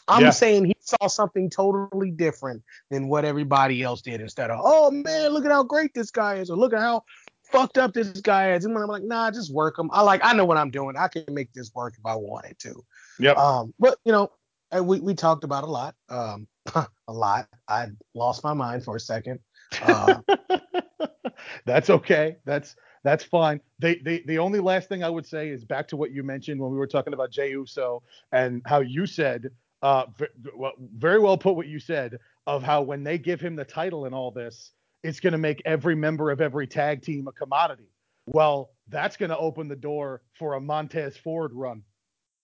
I'm 0.07 0.23
Yeah. 0.23 0.29
saying 0.31 0.65
he 0.65 0.75
saw 0.79 1.07
something 1.07 1.49
totally 1.49 2.11
different 2.11 2.63
than 2.89 3.07
what 3.07 3.25
everybody 3.25 3.83
else 3.83 4.01
did 4.01 4.21
instead 4.21 4.49
of, 4.49 4.59
oh 4.63 4.89
man, 4.89 5.29
look 5.31 5.45
at 5.45 5.51
how 5.51 5.63
great 5.63 5.93
this 5.93 6.09
guy 6.11 6.35
is, 6.35 6.49
or 6.49 6.57
look 6.57 6.73
at 6.73 6.79
how 6.79 7.03
fucked 7.43 7.77
up 7.77 7.93
this 7.93 8.09
guy 8.21 8.53
is. 8.53 8.65
And 8.65 8.75
I'm 8.77 8.87
like, 8.87 9.03
nah, 9.03 9.29
just 9.31 9.53
work 9.53 9.77
him. 9.77 9.89
I 9.93 10.01
like, 10.01 10.21
I 10.23 10.33
know 10.33 10.45
what 10.45 10.57
I'm 10.57 10.71
doing. 10.71 10.97
I 10.97 11.07
can 11.07 11.25
make 11.29 11.53
this 11.53 11.71
work 11.75 11.93
if 11.97 12.05
I 12.05 12.15
wanted 12.15 12.57
to. 12.59 12.83
Yep. 13.19 13.37
Um, 13.37 13.73
but 13.79 13.99
you 14.03 14.11
know, 14.11 14.31
we, 14.81 14.99
we 14.99 15.13
talked 15.13 15.43
about 15.43 15.63
a 15.63 15.67
lot. 15.67 15.95
Um, 16.09 16.47
a 16.75 16.87
lot. 17.13 17.47
I 17.67 17.87
lost 18.13 18.43
my 18.43 18.53
mind 18.53 18.83
for 18.83 18.95
a 18.95 18.99
second. 18.99 19.39
Uh, 19.81 20.21
that's 21.65 21.89
okay. 21.89 22.37
That's 22.45 22.75
that's 23.03 23.23
fine. 23.23 23.61
They, 23.79 23.95
they 23.95 24.23
the 24.25 24.39
only 24.39 24.59
last 24.59 24.89
thing 24.89 25.03
I 25.03 25.09
would 25.09 25.25
say 25.25 25.49
is 25.49 25.63
back 25.63 25.87
to 25.89 25.97
what 25.97 26.11
you 26.11 26.23
mentioned 26.23 26.59
when 26.59 26.71
we 26.71 26.77
were 26.77 26.87
talking 26.87 27.13
about 27.13 27.31
Jey 27.31 27.51
Uso 27.51 28.03
and 28.31 28.61
how 28.65 28.79
you 28.81 29.05
said 29.05 29.51
uh 29.81 30.05
very 30.97 31.19
well 31.19 31.37
put 31.37 31.55
what 31.55 31.67
you 31.67 31.79
said 31.79 32.19
of 32.45 32.63
how 32.63 32.81
when 32.81 33.03
they 33.03 33.17
give 33.17 33.39
him 33.39 33.55
the 33.55 33.63
title 33.63 34.05
and 34.05 34.13
all 34.13 34.31
this, 34.31 34.71
it's 35.03 35.19
going 35.19 35.31
to 35.31 35.37
make 35.37 35.61
every 35.65 35.95
member 35.95 36.31
of 36.31 36.41
every 36.41 36.67
tag 36.67 37.01
team 37.01 37.27
a 37.27 37.31
commodity. 37.31 37.87
Well, 38.25 38.71
that's 38.89 39.15
going 39.17 39.29
to 39.29 39.37
open 39.37 39.67
the 39.67 39.75
door 39.75 40.21
for 40.37 40.55
a 40.55 40.59
Montez 40.61 41.15
Ford 41.15 41.51
run. 41.53 41.83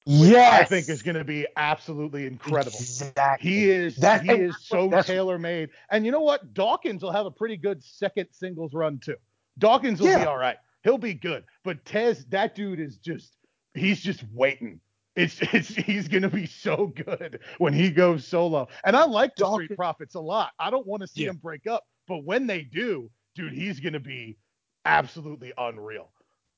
yes, 0.05 0.61
I 0.61 0.63
think 0.63 0.87
is 0.89 1.01
going 1.01 1.15
to 1.17 1.23
be 1.23 1.47
absolutely 1.57 2.27
incredible. 2.27 2.77
Exactly. 2.77 3.49
He 3.49 3.69
is 3.71 3.95
That- 3.97 4.23
he 4.23 4.31
is 4.31 4.55
so 4.61 4.89
tailor 5.01 5.37
made. 5.39 5.69
And 5.89 6.05
you 6.05 6.11
know 6.11 6.21
what? 6.21 6.53
Dawkins 6.53 7.01
will 7.03 7.11
have 7.11 7.25
a 7.25 7.31
pretty 7.31 7.57
good 7.57 7.83
second 7.83 8.27
singles 8.31 8.73
run 8.73 8.99
too. 8.99 9.15
Dawkins 9.57 9.99
will 10.01 10.17
be 10.19 10.25
all 10.25 10.37
right. 10.37 10.57
He'll 10.83 10.97
be 10.97 11.13
good. 11.13 11.43
But 11.63 11.83
Tez, 11.85 12.25
that 12.29 12.55
dude 12.55 12.79
is 12.79 12.97
just 12.97 13.35
he's 13.73 13.99
just 14.01 14.23
waiting. 14.33 14.79
It's 15.15 15.37
it's 15.53 15.69
he's 15.69 16.07
gonna 16.07 16.29
be 16.29 16.45
so 16.45 16.87
good 16.87 17.39
when 17.57 17.73
he 17.73 17.89
goes 17.89 18.27
solo. 18.27 18.67
And 18.83 18.95
I 18.95 19.05
like 19.05 19.35
the 19.35 19.51
Street 19.53 19.75
Profits 19.75 20.15
a 20.15 20.19
lot. 20.19 20.51
I 20.59 20.69
don't 20.69 20.85
want 20.85 21.01
to 21.01 21.07
see 21.07 21.21
Yeah. 21.23 21.29
them 21.29 21.37
break 21.37 21.67
up, 21.67 21.83
but 22.07 22.23
when 22.25 22.47
they 22.47 22.61
do, 22.63 23.09
dude, 23.35 23.53
he's 23.53 23.79
gonna 23.79 23.99
be 23.99 24.37
absolutely 24.83 25.53
unreal. 25.57 26.11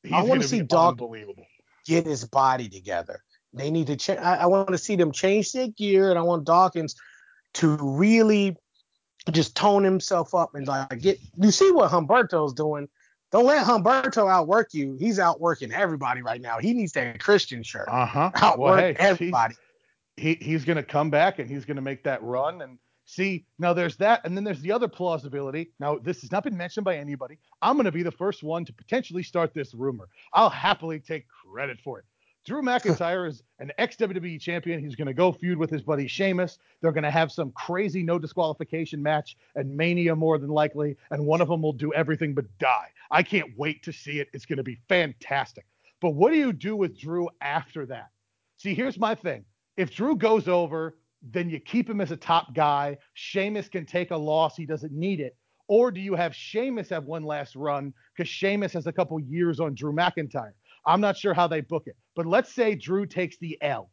He's 0.04 0.12
I 0.14 0.24
wanna 0.24 0.44
see 0.44 0.62
Dawkins- 0.62 1.36
get 1.86 2.06
his 2.06 2.26
body 2.26 2.68
together. 2.68 3.24
They 3.54 3.72
need 3.72 3.88
to 3.88 3.96
change. 3.96 4.20
I, 4.20 4.38
I 4.38 4.46
want 4.48 4.68
to 4.70 4.78
see 4.78 4.96
them 4.98 5.12
change 5.12 5.52
their 5.54 5.70
gear, 5.70 6.10
and 6.10 6.20
I 6.20 6.22
want 6.22 6.44
Dawkins 6.46 6.96
to 7.56 7.78
really 7.80 8.58
just 9.32 9.56
tone 9.56 9.84
himself 9.84 10.34
up 10.36 10.56
and 10.56 10.68
like 10.68 11.00
get. 11.00 11.20
You 11.38 11.52
see 11.52 11.72
what 11.72 11.92
Humberto's 11.92 12.54
doing. 12.54 12.88
Don't 13.32 13.46
let 13.46 13.66
Humberto 13.66 14.32
outwork 14.32 14.74
you. 14.74 14.96
He's 15.00 15.20
outworking 15.20 15.74
everybody 15.74 16.22
right 16.22 16.40
now. 16.40 16.60
He 16.60 16.74
needs 16.74 16.94
that 16.94 17.20
Christian 17.20 17.62
shirt. 17.62 17.88
Uh-huh. 17.90 18.32
Outwork 18.36 18.60
Well, 18.60 18.78
hey, 18.78 18.96
everybody. 18.98 19.56
he 20.16 20.36
he's 20.36 20.64
to 20.78 20.84
come 20.84 21.10
back 21.10 21.40
and 21.40 21.50
he's 21.50 21.66
to 21.76 21.82
make 21.82 22.04
that 22.04 22.24
run 22.24 22.62
and 22.62 22.78
see 23.06 23.46
now 23.58 23.74
there's 23.74 23.96
that 23.96 24.20
and 24.26 24.36
then 24.36 24.44
there's 24.44 24.60
the 24.62 24.72
other 24.72 24.88
plausibility 24.88 25.72
now 25.80 25.98
this 25.98 26.20
has 26.20 26.30
not 26.32 26.44
been 26.44 26.58
mentioned 26.58 26.84
by 26.84 26.98
anybody 26.98 27.38
i'm 27.62 27.78
going 27.78 27.86
to 27.86 27.92
be 27.92 28.04
the 28.04 28.12
first 28.12 28.44
one 28.44 28.66
to 28.66 28.74
potentially 28.74 29.24
start 29.24 29.54
this 29.54 29.74
rumor 29.74 30.10
i'll 30.34 30.50
happily 30.50 31.00
take 31.00 31.26
credit 31.30 31.80
for 31.82 32.00
it 32.00 32.06
drew 32.48 32.62
mcintyre 32.62 33.28
is 33.28 33.44
an 33.60 33.72
ex-wwe 33.78 34.40
champion 34.40 34.80
he's 34.80 34.96
going 34.96 35.08
to 35.08 35.14
go 35.14 35.32
feud 35.32 35.58
with 35.58 35.70
his 35.70 35.82
buddy 35.84 36.08
Sheamus. 36.08 36.58
they're 36.82 36.92
going 36.92 37.04
to 37.04 37.12
have 37.12 37.32
some 37.32 37.52
crazy 37.52 38.02
no 38.02 38.18
disqualification 38.18 39.04
match 39.04 39.38
and 39.56 39.76
mania 39.76 40.16
more 40.16 40.38
than 40.38 40.50
likely 40.50 40.96
and 41.12 41.26
one 41.26 41.42
of 41.42 41.48
them 41.50 41.62
will 41.62 41.74
do 41.74 41.94
everything 41.94 42.34
but 42.34 42.46
die 42.58 42.90
i 43.12 43.22
can't 43.22 43.52
wait 43.58 43.84
to 43.84 43.92
see 43.92 44.20
it 44.20 44.30
it's 44.34 44.46
going 44.46 44.58
to 44.58 44.64
be 44.64 44.80
fantastic 44.90 45.66
but 46.02 46.12
what 46.12 46.32
do 46.32 46.38
you 46.38 46.54
do 46.54 46.76
with 46.76 46.98
drew 46.98 47.30
after 47.42 47.86
that 47.86 48.10
see 48.58 48.74
here's 48.74 48.98
my 48.98 49.14
thing 49.14 49.44
if 49.78 49.94
Drew 49.94 50.16
goes 50.16 50.48
over, 50.48 50.98
then 51.22 51.50
you 51.50 51.60
keep 51.60 51.90
him 51.90 52.02
as 52.02 52.12
a 52.12 52.18
top 52.18 52.54
guy. 52.54 52.98
Sheamus 53.14 53.70
can 53.70 53.86
take 53.86 54.12
a 54.12 54.18
loss. 54.18 54.58
He 54.58 54.66
doesn't 54.66 54.92
need 54.92 55.20
it. 55.20 55.38
Or 55.68 55.92
do 55.92 56.02
you 56.02 56.16
have 56.16 56.36
Sheamus 56.36 56.90
have 56.90 57.06
one 57.06 57.24
last 57.24 57.56
run 57.56 57.94
because 58.16 58.28
Sheamus 58.30 58.74
has 58.74 58.88
a 58.88 58.92
couple 58.92 59.20
years 59.20 59.60
on 59.60 59.76
Drew 59.76 59.94
McIntyre? 59.94 60.54
I'm 60.88 61.02
not 61.02 61.18
sure 61.18 61.34
how 61.34 61.48
they 61.48 61.62
book 61.62 61.84
it. 61.86 61.98
But 62.16 62.26
let's 62.26 62.52
say 62.52 62.74
Drew 62.74 63.06
takes 63.06 63.38
the 63.38 63.58
L. 63.62 63.92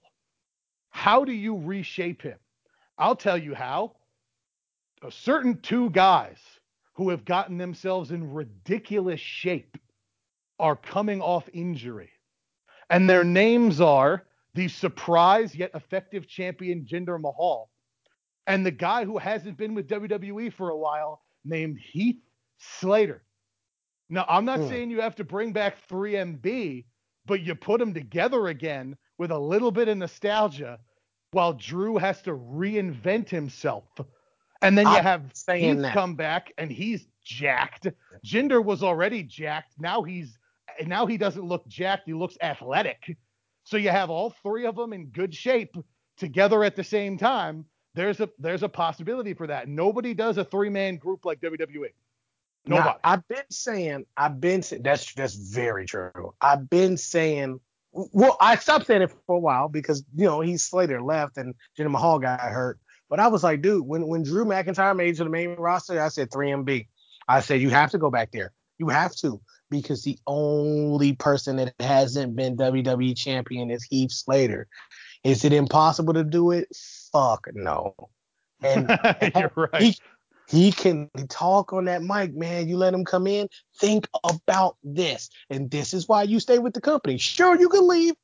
How 0.91 1.25
do 1.25 1.33
you 1.33 1.59
reshape 1.59 2.23
him? 2.23 2.39
I'll 2.97 3.17
tell 3.17 3.37
you 3.37 3.55
how. 3.55 3.97
A 5.03 5.11
certain 5.11 5.61
two 5.61 5.91
guys 5.91 6.39
who 6.95 7.11
have 7.11 7.25
gotten 7.25 7.59
themselves 7.59 8.13
in 8.13 8.33
ridiculous 8.33 9.21
shape 9.21 9.77
are 10.59 10.77
coming 10.77 11.21
off 11.21 11.49
injury. 11.53 12.11
And 12.89 13.11
their 13.11 13.25
names 13.25 13.81
are 13.81 14.25
the 14.55 14.69
surprise 14.69 15.55
yet 15.55 15.73
effective 15.75 16.29
champion 16.29 16.87
Jinder 16.87 17.21
Mahal, 17.21 17.71
and 18.47 18.65
the 18.65 18.71
guy 18.71 19.05
who 19.05 19.19
hasn't 19.19 19.59
been 19.59 19.75
with 19.75 19.89
WWE 19.89 20.53
for 20.53 20.71
a 20.71 20.77
while 20.77 21.23
named 21.45 21.79
Heath 21.93 22.23
Slater. 22.59 23.25
Now, 24.09 24.25
I'm 24.29 24.45
not 24.45 24.61
Hmm. 24.61 24.69
saying 24.69 24.91
you 24.91 25.01
have 25.01 25.17
to 25.17 25.25
bring 25.25 25.53
back 25.53 25.77
3MB, 25.89 26.87
but 27.27 27.41
you 27.43 27.55
put 27.55 27.81
them 27.81 27.95
together 27.95 28.49
again 28.49 28.97
with 29.19 29.31
a 29.31 29.39
little 29.39 29.71
bit 29.73 29.89
of 29.89 29.97
nostalgia 29.99 30.79
while 31.33 31.53
Drew 31.55 31.97
has 31.99 32.23
to 32.23 32.33
reinvent 32.33 33.29
himself. 33.29 33.85
And 34.63 34.77
then 34.79 34.89
you 34.89 34.99
I'm 34.99 35.03
have 35.03 35.31
saying 35.35 35.83
Heath 35.83 35.83
that. 35.83 35.93
come 35.93 36.15
back 36.15 36.53
and 36.59 36.71
he's 36.71 37.07
jacked. 37.25 37.89
Jinder 38.25 38.63
was 38.65 38.83
already 38.83 39.23
jacked. 39.23 39.75
Now 39.79 40.03
he's 40.03 40.39
now 40.87 41.07
he 41.07 41.17
doesn't 41.17 41.45
look 41.45 41.67
jacked. 41.69 42.05
He 42.07 42.15
looks 42.15 42.37
athletic. 42.43 43.17
So 43.65 43.77
you 43.77 43.91
have 43.91 44.11
all 44.11 44.31
three 44.43 44.67
of 44.67 44.77
them 44.77 44.93
in 44.93 45.07
good 45.07 45.35
shape 45.35 45.77
together 46.17 46.65
at 46.65 46.77
the 46.77 46.85
same 46.85 47.17
time. 47.19 47.65
There's 47.95 48.21
a 48.21 48.29
there's 48.39 48.63
a 48.63 48.69
possibility 48.69 49.35
for 49.35 49.47
that. 49.47 49.69
Nobody 49.69 50.15
does 50.15 50.39
a 50.39 50.45
three 50.45 50.71
man 50.71 50.97
group 50.97 51.25
like 51.25 51.41
WWE. 51.41 51.89
Now, 52.67 52.97
I've 53.05 53.27
been 53.29 53.45
saying, 53.51 54.07
I've 54.17 54.41
been 54.41 54.63
saying, 54.63 54.83
that's 54.83 55.13
that's 55.15 55.35
very 55.35 55.87
true. 55.87 56.35
I've 56.41 56.71
been 56.71 56.97
saying, 56.97 57.61
well, 57.93 58.37
I 58.41 58.57
stopped 58.57 58.87
saying 58.87 59.03
it 59.03 59.13
for 59.27 59.37
a 59.37 59.39
while 59.39 59.69
because 59.69 60.05
you 60.15 60.25
know 60.25 60.41
he 60.41 60.57
Slater 60.57 61.03
left 61.03 61.37
and 61.37 61.55
Jinder 61.79 61.91
Mahal 61.91 62.19
got 62.19 62.41
hurt. 62.41 62.79
But 63.11 63.21
I 63.21 63.29
was 63.29 63.43
like, 63.43 63.63
dude, 63.63 63.87
when 63.87 64.07
when 64.07 64.23
Drew 64.23 64.45
McIntyre 64.45 64.97
made 64.97 65.11
it 65.11 65.17
to 65.19 65.25
the 65.25 65.31
main 65.31 65.51
roster, 65.51 66.01
I 66.01 66.09
said 66.09 66.31
3MB. 66.31 66.89
I 67.29 67.41
said 67.41 67.61
you 67.61 67.71
have 67.71 67.91
to 67.91 67.99
go 67.99 68.11
back 68.11 68.33
there. 68.33 68.53
You 68.79 68.89
have 68.89 69.15
to 69.17 69.41
because 69.71 70.03
the 70.03 70.19
only 70.27 71.15
person 71.15 71.57
that 71.57 71.75
hasn't 71.81 72.37
been 72.37 72.57
WWE 72.57 73.17
champion 73.17 73.71
is 73.71 73.85
Heath 73.85 74.13
Slater. 74.13 74.69
Is 75.23 75.45
it 75.45 75.53
impossible 75.53 76.15
to 76.15 76.25
do 76.25 76.51
it? 76.51 76.69
Fuck 77.13 77.49
no. 77.55 77.95
And 78.63 78.89
You're 79.37 79.53
right. 79.55 79.83
he 79.83 79.99
he 80.55 80.71
can 80.71 81.11
talk 81.29 81.73
on 81.73 81.87
that 81.87 82.03
mic, 82.03 82.35
man. 82.35 82.69
You 82.69 82.77
let 82.77 82.95
him 82.95 83.05
come 83.05 83.27
in, 83.27 83.49
think 83.79 84.07
about 84.23 84.77
this, 84.85 85.29
and 85.51 85.69
this 85.71 85.93
is 85.93 86.09
why 86.09 86.23
you 86.23 86.39
stay 86.39 86.59
with 86.59 86.75
the 86.75 86.81
company. 86.81 87.19
Sure, 87.19 87.59
you 87.59 87.69
can 87.69 87.89
leave 87.89 88.15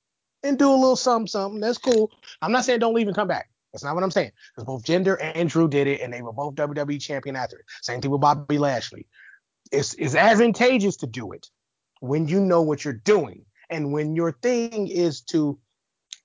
and 0.44 0.59
do 0.59 0.70
a 0.70 0.73
little 0.73 0.97
something, 0.97 1.27
something. 1.27 1.61
That's 1.61 1.78
cool. 1.78 2.11
I'm 2.40 2.52
not 2.52 2.65
saying 2.65 2.78
don't 2.78 2.94
leave 2.94 3.09
and 3.09 3.16
come 3.16 3.28
back. 3.28 3.51
That's 3.73 3.82
not 3.82 3.94
what 3.94 4.05
I'm 4.05 4.12
saying. 4.12 4.31
Because 4.55 4.65
both 4.65 4.85
Jinder 4.85 5.16
and 5.20 5.48
Drew 5.48 5.69
did 5.69 5.89
it, 5.89 6.01
and 6.01 6.12
they 6.12 6.23
were 6.23 6.32
both 6.32 6.55
WWE 6.55 7.01
champion 7.01 7.35
after 7.35 7.59
it. 7.59 7.65
Same 7.82 8.01
thing 8.01 8.11
with 8.12 8.20
Bobby 8.20 8.59
Lashley. 8.59 9.07
It's 9.73 9.94
it's 9.94 10.15
advantageous 10.15 10.97
to 10.98 11.07
do 11.07 11.32
it 11.32 11.48
when 12.01 12.28
you 12.28 12.40
know 12.40 12.62
what 12.62 12.85
you're 12.85 12.94
doing, 12.94 13.44
and 13.69 13.93
when 13.93 14.15
your 14.15 14.32
thing 14.32 14.86
is 14.86 15.20
to 15.23 15.59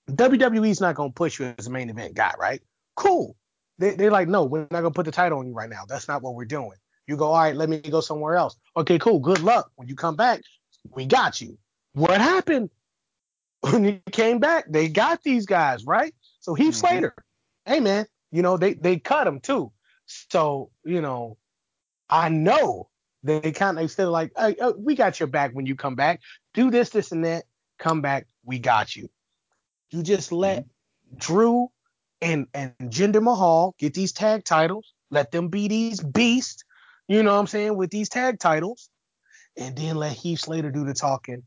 WWE's 0.10 0.82
not 0.82 0.96
gonna 0.96 1.12
push 1.12 1.40
you 1.40 1.54
as 1.58 1.66
a 1.66 1.72
main 1.72 1.90
event 1.90 2.14
guy, 2.16 2.34
right? 2.40 2.62
Cool. 2.96 3.36
They, 3.78 3.96
they're 3.96 4.12
like, 4.12 4.28
no, 4.28 4.46
we're 4.46 4.62
not 4.72 4.82
gonna 4.82 4.92
put 4.92 5.06
the 5.06 5.12
title 5.12 5.40
on 5.40 5.48
you 5.48 5.54
right 5.54 5.70
now. 5.70 5.84
That's 5.88 6.08
not 6.08 6.22
what 6.22 6.36
we're 6.36 6.46
doing. 6.46 6.78
You 7.08 7.18
go, 7.18 7.28
all 7.28 7.42
right, 7.42 7.56
let 7.56 7.70
me 7.70 7.80
go 7.80 8.02
somewhere 8.02 8.36
else. 8.36 8.56
Okay, 8.78 8.98
cool. 9.00 9.20
Good 9.20 9.42
luck. 9.42 9.72
When 9.76 9.88
you 9.88 9.96
come 9.96 10.16
back, 10.16 10.42
we 10.96 11.06
got 11.06 11.42
you. 11.42 11.58
What 11.94 12.22
happened? 12.22 12.70
When 13.62 13.84
he 13.84 14.02
came 14.12 14.38
back, 14.40 14.66
they 14.70 14.88
got 14.90 15.24
these 15.24 15.48
guys, 15.48 15.86
right? 15.86 16.14
So 16.40 16.54
Heath 16.54 16.76
Mhm. 16.76 16.80
Slater, 16.80 17.16
hey 17.66 17.80
man, 17.80 18.06
you 18.32 18.44
know, 18.44 18.58
they 18.58 18.76
they 18.76 19.00
cut 19.00 19.26
him 19.26 19.40
too. 19.40 19.72
So, 20.06 20.70
you 20.84 21.02
know, 21.02 21.38
I 22.10 22.30
know 22.30 22.90
they 23.24 23.52
kind 23.52 23.78
of 23.78 23.84
they 23.84 23.88
still 23.88 24.12
like, 24.12 24.32
hey, 24.38 24.56
uh, 24.58 24.74
we 24.78 24.96
got 24.96 25.20
your 25.20 25.28
back 25.28 25.52
when 25.54 25.66
you 25.66 25.76
come 25.76 25.96
back. 25.96 26.22
Do 26.54 26.70
this, 26.70 26.92
this, 26.92 27.12
and 27.12 27.26
that. 27.26 27.46
Come 27.80 28.02
back, 28.02 28.28
we 28.44 28.60
got 28.60 28.96
you. 28.96 29.10
You 29.90 30.04
just 30.04 30.32
let 30.32 30.66
Drew 31.18 31.72
and 32.26 32.48
and 32.54 32.74
Jinder 32.92 33.22
Mahal 33.22 33.76
get 33.78 33.94
these 33.94 34.12
tag 34.12 34.44
titles. 34.44 34.94
Let 35.12 35.32
them 35.32 35.50
be 35.50 35.68
these 35.68 36.02
beasts. 36.02 36.64
You 37.08 37.22
know 37.22 37.34
what 37.34 37.40
I'm 37.40 37.48
saying 37.48 37.78
with 37.78 37.92
these 37.92 38.10
tag 38.10 38.40
titles, 38.40 38.90
and 39.56 39.76
then 39.78 39.96
let 39.96 40.14
Heath 40.14 40.40
Slater 40.40 40.72
do 40.72 40.84
the 40.86 40.94
talking, 40.94 41.44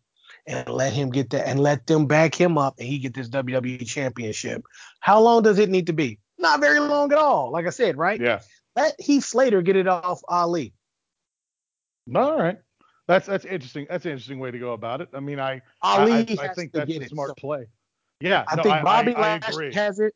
and 0.47 0.69
let 0.69 0.93
him 0.93 1.11
get 1.11 1.31
that, 1.31 1.49
and 1.49 1.59
let 1.59 1.87
them 1.87 2.07
back 2.07 2.35
him 2.35 2.57
up, 2.57 2.77
and 2.79 2.87
he 2.87 2.99
get 2.99 3.13
this 3.13 3.29
WWE 3.29 3.85
Championship. 3.87 4.63
How 5.01 5.21
long 5.21 5.43
does 5.43 5.59
it 5.59 5.69
need 5.69 5.89
to 5.89 5.93
be? 5.93 6.21
Not 6.39 6.61
very 6.61 6.79
long 6.79 7.13
at 7.13 7.19
all. 7.19 7.51
Like 7.51 7.67
I 7.67 7.71
said, 7.71 7.99
right? 7.99 8.21
Yeah. 8.21 8.41
Let 8.77 8.95
Heath 9.01 9.25
Slater 9.25 9.61
get 9.63 9.75
it 9.75 9.89
off 9.89 10.21
Ali. 10.29 10.73
All 12.15 12.39
right. 12.39 12.59
That's 13.09 13.27
that's 13.27 13.45
interesting. 13.45 13.87
That's 13.91 14.05
an 14.05 14.13
interesting 14.13 14.39
way 14.39 14.53
to 14.53 14.59
go 14.59 14.75
about 14.75 15.01
it. 15.01 15.09
I 15.13 15.19
mean, 15.21 15.41
I 15.41 15.63
Ali 15.83 16.13
I, 16.13 16.37
I, 16.41 16.51
I 16.51 16.55
think 16.55 16.73
that's 16.73 16.89
a 16.89 17.01
it. 17.01 17.09
smart 17.11 17.31
So 17.31 17.35
play. 17.35 17.67
Yeah. 18.21 18.45
I 18.47 18.55
no, 18.55 18.63
think 18.63 18.85
Bobby 18.85 19.15
I, 19.17 19.21
Lashley 19.21 19.73
has 19.73 19.99
it. 19.99 20.15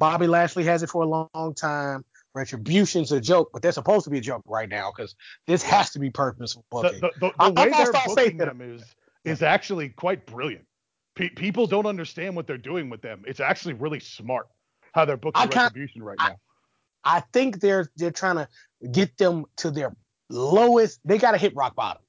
Bobby 0.00 0.26
Lashley 0.26 0.64
has 0.64 0.82
it 0.82 0.88
for 0.90 1.02
a 1.04 1.06
long 1.06 1.54
time. 1.54 2.04
Retribution's 2.34 3.12
a 3.12 3.20
joke, 3.20 3.50
but 3.52 3.60
they're 3.60 3.70
supposed 3.72 4.04
to 4.04 4.10
be 4.10 4.18
a 4.18 4.20
joke 4.20 4.42
right 4.46 4.68
now 4.68 4.90
because 4.90 5.14
this 5.46 5.62
has 5.62 5.90
to 5.90 5.98
be 5.98 6.10
purposeful 6.10 6.64
the, 6.70 6.80
booking. 6.82 7.00
the, 7.00 7.10
the, 7.20 7.28
the 7.28 7.34
I- 7.38 7.50
way 7.50 7.70
they're 7.70 7.92
booking 8.06 8.36
them 8.38 8.60
is 8.62 8.82
is 9.24 9.42
actually 9.42 9.90
quite 9.90 10.24
brilliant. 10.26 10.64
Pe- 11.16 11.28
people 11.28 11.66
don't 11.66 11.86
understand 11.86 12.34
what 12.34 12.46
they're 12.46 12.56
doing 12.56 12.88
with 12.88 13.02
them. 13.02 13.22
It's 13.26 13.40
actually 13.40 13.74
really 13.74 14.00
smart 14.00 14.48
how 14.94 15.04
they're 15.04 15.16
booking 15.18 15.42
retribution 15.42 16.02
right 16.02 16.16
I- 16.18 16.30
now. 16.30 16.36
I 17.04 17.20
think 17.32 17.60
they're 17.60 17.90
they're 17.96 18.10
trying 18.10 18.36
to 18.36 18.48
get 18.90 19.18
them 19.18 19.44
to 19.58 19.70
their 19.70 19.94
lowest. 20.30 21.00
They 21.04 21.18
got 21.18 21.32
to 21.32 21.38
hit 21.38 21.54
rock 21.56 21.74
bottom. 21.74 22.02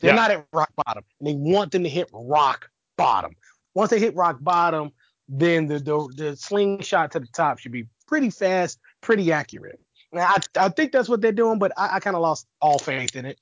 They're 0.00 0.10
Yeah. 0.10 0.16
not 0.16 0.30
at 0.30 0.46
rock 0.52 0.70
bottom. 0.86 1.04
And 1.20 1.26
they 1.28 1.34
want 1.34 1.72
them 1.72 1.82
to 1.84 1.88
hit 1.88 2.10
rock 2.12 2.68
bottom. 2.96 3.32
Once 3.74 3.90
they 3.90 3.98
hit 3.98 4.14
rock 4.14 4.38
bottom, 4.40 4.92
then 5.28 5.66
the 5.66 5.78
the, 5.78 6.08
the 6.16 6.36
slingshot 6.36 7.12
to 7.12 7.20
the 7.20 7.26
top 7.26 7.58
should 7.58 7.72
be 7.72 7.86
pretty 8.06 8.30
fast, 8.30 8.78
pretty 9.00 9.32
accurate. 9.32 9.80
Now, 10.12 10.26
I, 10.28 10.66
I 10.66 10.68
think 10.68 10.92
that's 10.92 11.08
what 11.08 11.20
they're 11.20 11.32
doing, 11.32 11.58
but 11.58 11.72
I, 11.76 11.96
I 11.96 12.00
kind 12.00 12.14
of 12.14 12.22
lost 12.22 12.46
all 12.60 12.78
faith 12.78 13.16
in 13.16 13.26
it. 13.26 13.38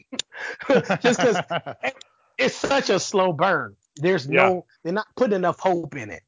Just 1.02 1.20
because 1.20 1.36
it's 2.38 2.54
such 2.54 2.88
a 2.88 2.98
slow 2.98 3.32
burn. 3.32 3.76
There's 3.96 4.26
no, 4.26 4.64
they're 4.82 4.92
not 4.94 5.06
putting 5.16 5.36
enough 5.36 5.60
hope 5.60 5.94
in 5.96 6.10
it. 6.10 6.22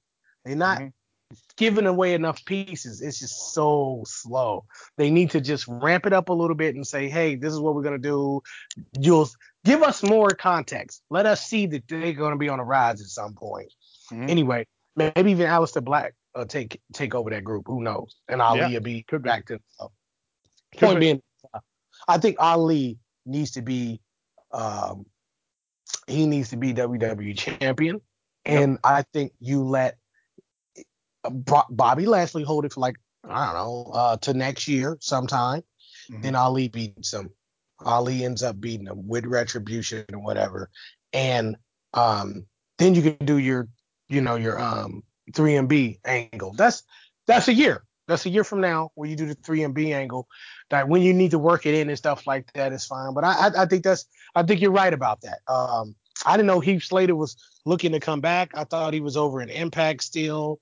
They're 0.44 0.54
not 0.54 0.80
Mhm. 0.80 0.92
giving 1.56 1.86
away 1.86 2.12
enough 2.12 2.44
pieces. 2.44 3.00
It's 3.00 3.18
just 3.20 3.54
so 3.54 4.02
slow. 4.06 4.66
They 4.98 5.10
need 5.10 5.30
to 5.30 5.40
just 5.40 5.66
ramp 5.66 6.04
it 6.04 6.12
up 6.12 6.28
a 6.28 6.32
little 6.34 6.56
bit 6.56 6.74
and 6.74 6.86
say, 6.86 7.08
hey, 7.08 7.36
this 7.36 7.52
is 7.54 7.58
what 7.60 7.74
we're 7.74 7.82
gonna 7.82 7.96
do. 7.96 8.42
You'll 9.00 9.30
give 9.64 9.82
us 9.82 10.02
more 10.02 10.28
context. 10.30 11.02
Let 11.08 11.24
us 11.24 11.46
see 11.46 11.64
that 11.68 11.88
they're 11.88 12.12
gonna 12.12 12.36
be 12.36 12.50
on 12.50 12.60
a 12.60 12.64
rise 12.64 13.00
at 13.00 13.06
some 13.06 13.32
point. 13.32 13.72
Mhm. 14.12 14.28
Anyway, 14.28 14.66
maybe 14.96 15.30
even 15.30 15.46
Aleister 15.46 15.82
Black 15.84 16.14
uh, 16.34 16.44
take 16.44 16.80
take 16.92 17.14
over 17.14 17.30
that 17.30 17.44
group. 17.44 17.64
Who 17.66 17.82
knows? 17.82 18.16
And 18.28 18.40
Ali 18.42 18.60
Yeah, 18.60 18.72
will 18.74 18.80
be 18.80 19.02
could 19.02 19.22
back 19.22 19.46
to 19.46 19.54
himself. 19.54 19.92
Point 20.76 21.00
be. 21.00 21.06
being, 21.06 21.22
I 22.08 22.18
think 22.18 22.36
Ali 22.38 22.98
needs 23.26 23.52
to 23.52 23.62
be 23.62 24.00
um, 24.52 25.06
he 26.06 26.26
needs 26.26 26.50
to 26.50 26.56
be 26.56 26.72
WWE 26.74 27.36
champion, 27.36 28.00
and 28.44 28.78
I 28.84 29.02
think 29.12 29.32
you 29.40 29.62
let 29.62 29.98
Bobby 31.70 32.06
Lashley 32.06 32.42
hold 32.42 32.64
it 32.64 32.72
for 32.72 32.80
like 32.80 32.96
I 33.28 33.46
don't 33.46 33.54
know 33.54 33.90
uh, 33.94 34.16
to 34.18 34.34
next 34.34 34.68
year 34.68 34.98
sometime. 35.00 35.62
Mhm. 36.10 36.22
Then 36.22 36.34
Ali 36.34 36.68
beats 36.68 37.12
him. 37.12 37.30
Ali 37.84 38.24
ends 38.24 38.42
up 38.42 38.60
beating 38.60 38.86
him 38.86 39.08
with 39.08 39.24
retribution 39.26 40.04
or 40.12 40.20
whatever, 40.20 40.70
and 41.12 41.56
um, 41.94 42.46
then 42.78 42.94
you 42.94 43.02
can 43.02 43.24
do 43.24 43.38
your 43.38 43.68
you 44.14 44.20
know 44.20 44.36
your 44.36 44.58
um 44.60 45.02
3MB 45.32 46.00
angle. 46.04 46.52
That's 46.56 46.82
that's 47.26 47.48
a 47.48 47.54
year. 47.54 47.84
That's 48.06 48.26
a 48.26 48.30
year 48.30 48.44
from 48.44 48.60
now 48.60 48.90
where 48.94 49.08
you 49.08 49.16
do 49.16 49.26
the 49.26 49.34
3MB 49.34 49.94
angle. 49.94 50.28
That 50.70 50.88
when 50.88 51.02
you 51.02 51.14
need 51.14 51.30
to 51.32 51.38
work 51.38 51.66
it 51.66 51.74
in 51.74 51.88
and 51.88 51.98
stuff 51.98 52.26
like 52.26 52.52
that 52.54 52.72
is 52.72 52.84
fine. 52.84 53.14
But 53.14 53.24
I, 53.24 53.32
I 53.32 53.62
I 53.62 53.66
think 53.66 53.84
that's 53.84 54.06
I 54.34 54.42
think 54.42 54.60
you're 54.60 54.70
right 54.70 54.92
about 54.92 55.20
that. 55.22 55.40
Um, 55.48 55.94
I 56.24 56.36
didn't 56.36 56.46
know 56.46 56.60
Heath 56.60 56.84
Slater 56.84 57.16
was 57.16 57.36
looking 57.64 57.92
to 57.92 58.00
come 58.00 58.20
back. 58.20 58.50
I 58.54 58.64
thought 58.64 58.94
he 58.94 59.00
was 59.00 59.16
over 59.16 59.40
in 59.40 59.48
Impact 59.48 60.02
still. 60.02 60.60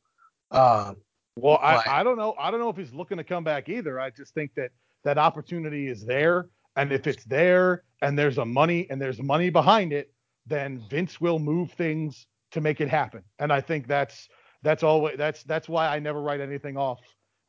Um, 0.50 0.96
Well, 1.36 1.58
I, 1.62 2.00
I 2.00 2.02
don't 2.02 2.16
know. 2.16 2.34
I 2.38 2.50
don't 2.50 2.60
know 2.60 2.68
if 2.68 2.76
he's 2.76 2.92
looking 2.92 3.18
to 3.18 3.24
come 3.24 3.44
back 3.44 3.68
either. 3.68 3.98
I 3.98 4.10
just 4.10 4.34
think 4.34 4.54
that 4.54 4.70
that 5.04 5.18
opportunity 5.18 5.88
is 5.88 6.04
there, 6.04 6.48
and 6.76 6.92
if 6.92 7.06
it's 7.06 7.24
there 7.24 7.84
and 8.00 8.18
there's 8.18 8.38
a 8.38 8.44
money 8.44 8.86
and 8.90 9.00
there's 9.00 9.20
money 9.20 9.50
behind 9.50 9.92
it, 9.92 10.12
then 10.46 10.82
Vince 10.90 11.20
will 11.20 11.38
move 11.38 11.72
things 11.72 12.26
to 12.52 12.60
make 12.60 12.80
it 12.80 12.88
happen. 12.88 13.22
And 13.38 13.52
I 13.52 13.60
think 13.60 13.86
that's 13.86 14.28
that's 14.62 14.82
always 14.82 15.16
that's 15.18 15.42
that's 15.44 15.68
why 15.68 15.88
I 15.88 15.98
never 15.98 16.20
write 16.20 16.40
anything 16.40 16.76
off 16.76 17.00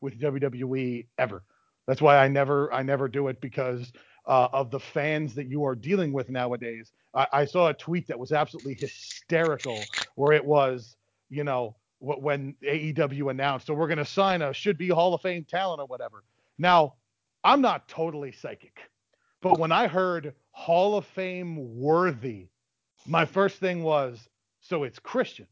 with 0.02 0.20
WWE 0.20 1.08
ever. 1.18 1.44
That's 1.88 2.02
why 2.02 2.18
I 2.18 2.28
never 2.28 2.74
I 2.74 2.84
never 2.84 3.08
do 3.08 3.28
it 3.28 3.40
because 3.42 3.92
uh, 4.26 4.48
of 4.54 4.72
the 4.72 4.80
fans 4.80 5.36
that 5.36 5.48
you 5.48 5.66
are 5.66 5.76
dealing 5.76 6.14
with 6.14 6.30
nowadays. 6.30 6.92
I, 7.14 7.28
I 7.34 7.46
saw 7.46 7.70
a 7.70 7.74
tweet 7.74 8.08
that 8.08 8.18
was 8.18 8.32
absolutely 8.32 8.76
hysterical 8.76 9.80
where 10.16 10.32
it 10.32 10.44
was, 10.44 10.96
you 11.30 11.44
know, 11.44 11.76
when 12.00 12.56
AEW 12.64 13.32
announced, 13.32 13.68
so 13.68 13.74
we're 13.74 13.88
going 13.88 13.98
to 13.98 14.06
sign 14.06 14.42
a 14.42 14.54
should 14.54 14.78
be 14.78 14.90
Hall 14.90 15.14
of 15.14 15.22
Fame 15.22 15.46
talent 15.46 15.80
or 15.80 15.86
whatever. 15.86 16.24
Now, 16.58 16.96
I'm 17.44 17.62
not 17.62 17.88
totally 17.88 18.32
psychic, 18.32 18.80
but 19.42 19.58
when 19.58 19.72
I 19.72 19.88
heard 19.88 20.34
Hall 20.52 20.98
of 20.98 21.06
Fame 21.06 21.80
worthy, 21.80 22.48
my 23.06 23.26
first 23.26 23.58
thing 23.58 23.84
was, 23.84 24.28
so 24.64 24.84
it's 24.84 24.98
Christian. 24.98 25.46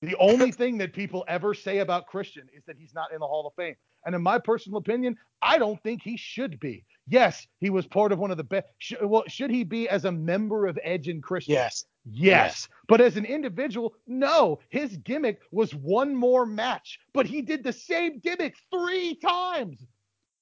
The 0.00 0.16
only 0.16 0.52
thing 0.52 0.78
that 0.78 0.92
people 0.92 1.24
ever 1.26 1.54
say 1.54 1.78
about 1.78 2.06
Christian 2.06 2.48
is 2.56 2.64
that 2.66 2.76
he's 2.78 2.94
not 2.94 3.12
in 3.12 3.18
the 3.18 3.26
Hall 3.26 3.46
of 3.46 3.54
Fame. 3.54 3.74
And 4.06 4.14
in 4.14 4.22
my 4.22 4.38
personal 4.38 4.78
opinion, 4.78 5.16
I 5.42 5.58
don't 5.58 5.82
think 5.82 6.02
he 6.02 6.16
should 6.16 6.60
be. 6.60 6.84
Yes, 7.08 7.46
he 7.58 7.68
was 7.68 7.84
part 7.86 8.12
of 8.12 8.20
one 8.20 8.30
of 8.30 8.36
the 8.36 8.44
best. 8.44 8.66
Sh- 8.78 8.94
well, 9.02 9.24
should 9.26 9.50
he 9.50 9.64
be 9.64 9.88
as 9.88 10.04
a 10.04 10.12
member 10.12 10.66
of 10.66 10.78
Edge 10.84 11.08
and 11.08 11.22
Christian? 11.22 11.54
yes. 11.54 11.84
Yes. 12.10 12.68
But 12.86 13.02
as 13.02 13.16
an 13.16 13.26
individual, 13.26 13.94
no. 14.06 14.60
His 14.70 14.96
gimmick 14.98 15.40
was 15.50 15.74
one 15.74 16.14
more 16.14 16.46
match, 16.46 17.00
but 17.12 17.26
he 17.26 17.42
did 17.42 17.62
the 17.62 17.72
same 17.72 18.18
gimmick 18.20 18.54
three 18.72 19.14
times. 19.16 19.84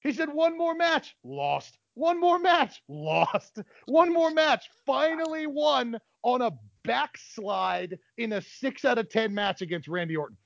He 0.01 0.13
said 0.13 0.31
one 0.31 0.57
more 0.57 0.75
match, 0.75 1.15
lost. 1.25 1.77
One 1.95 2.21
more 2.21 2.39
match, 2.39 2.81
lost. 2.87 3.59
One 3.87 4.13
more 4.13 4.31
match, 4.31 4.69
finally 4.85 5.47
won 5.47 5.99
on 6.23 6.41
a 6.41 6.51
backslide 6.87 7.99
in 8.17 8.33
a 8.33 8.41
six 8.41 8.85
out 8.85 8.97
of 8.97 9.09
10 9.09 9.33
match 9.33 9.61
against 9.61 9.87
Randy 9.87 10.15
Orton. 10.15 10.37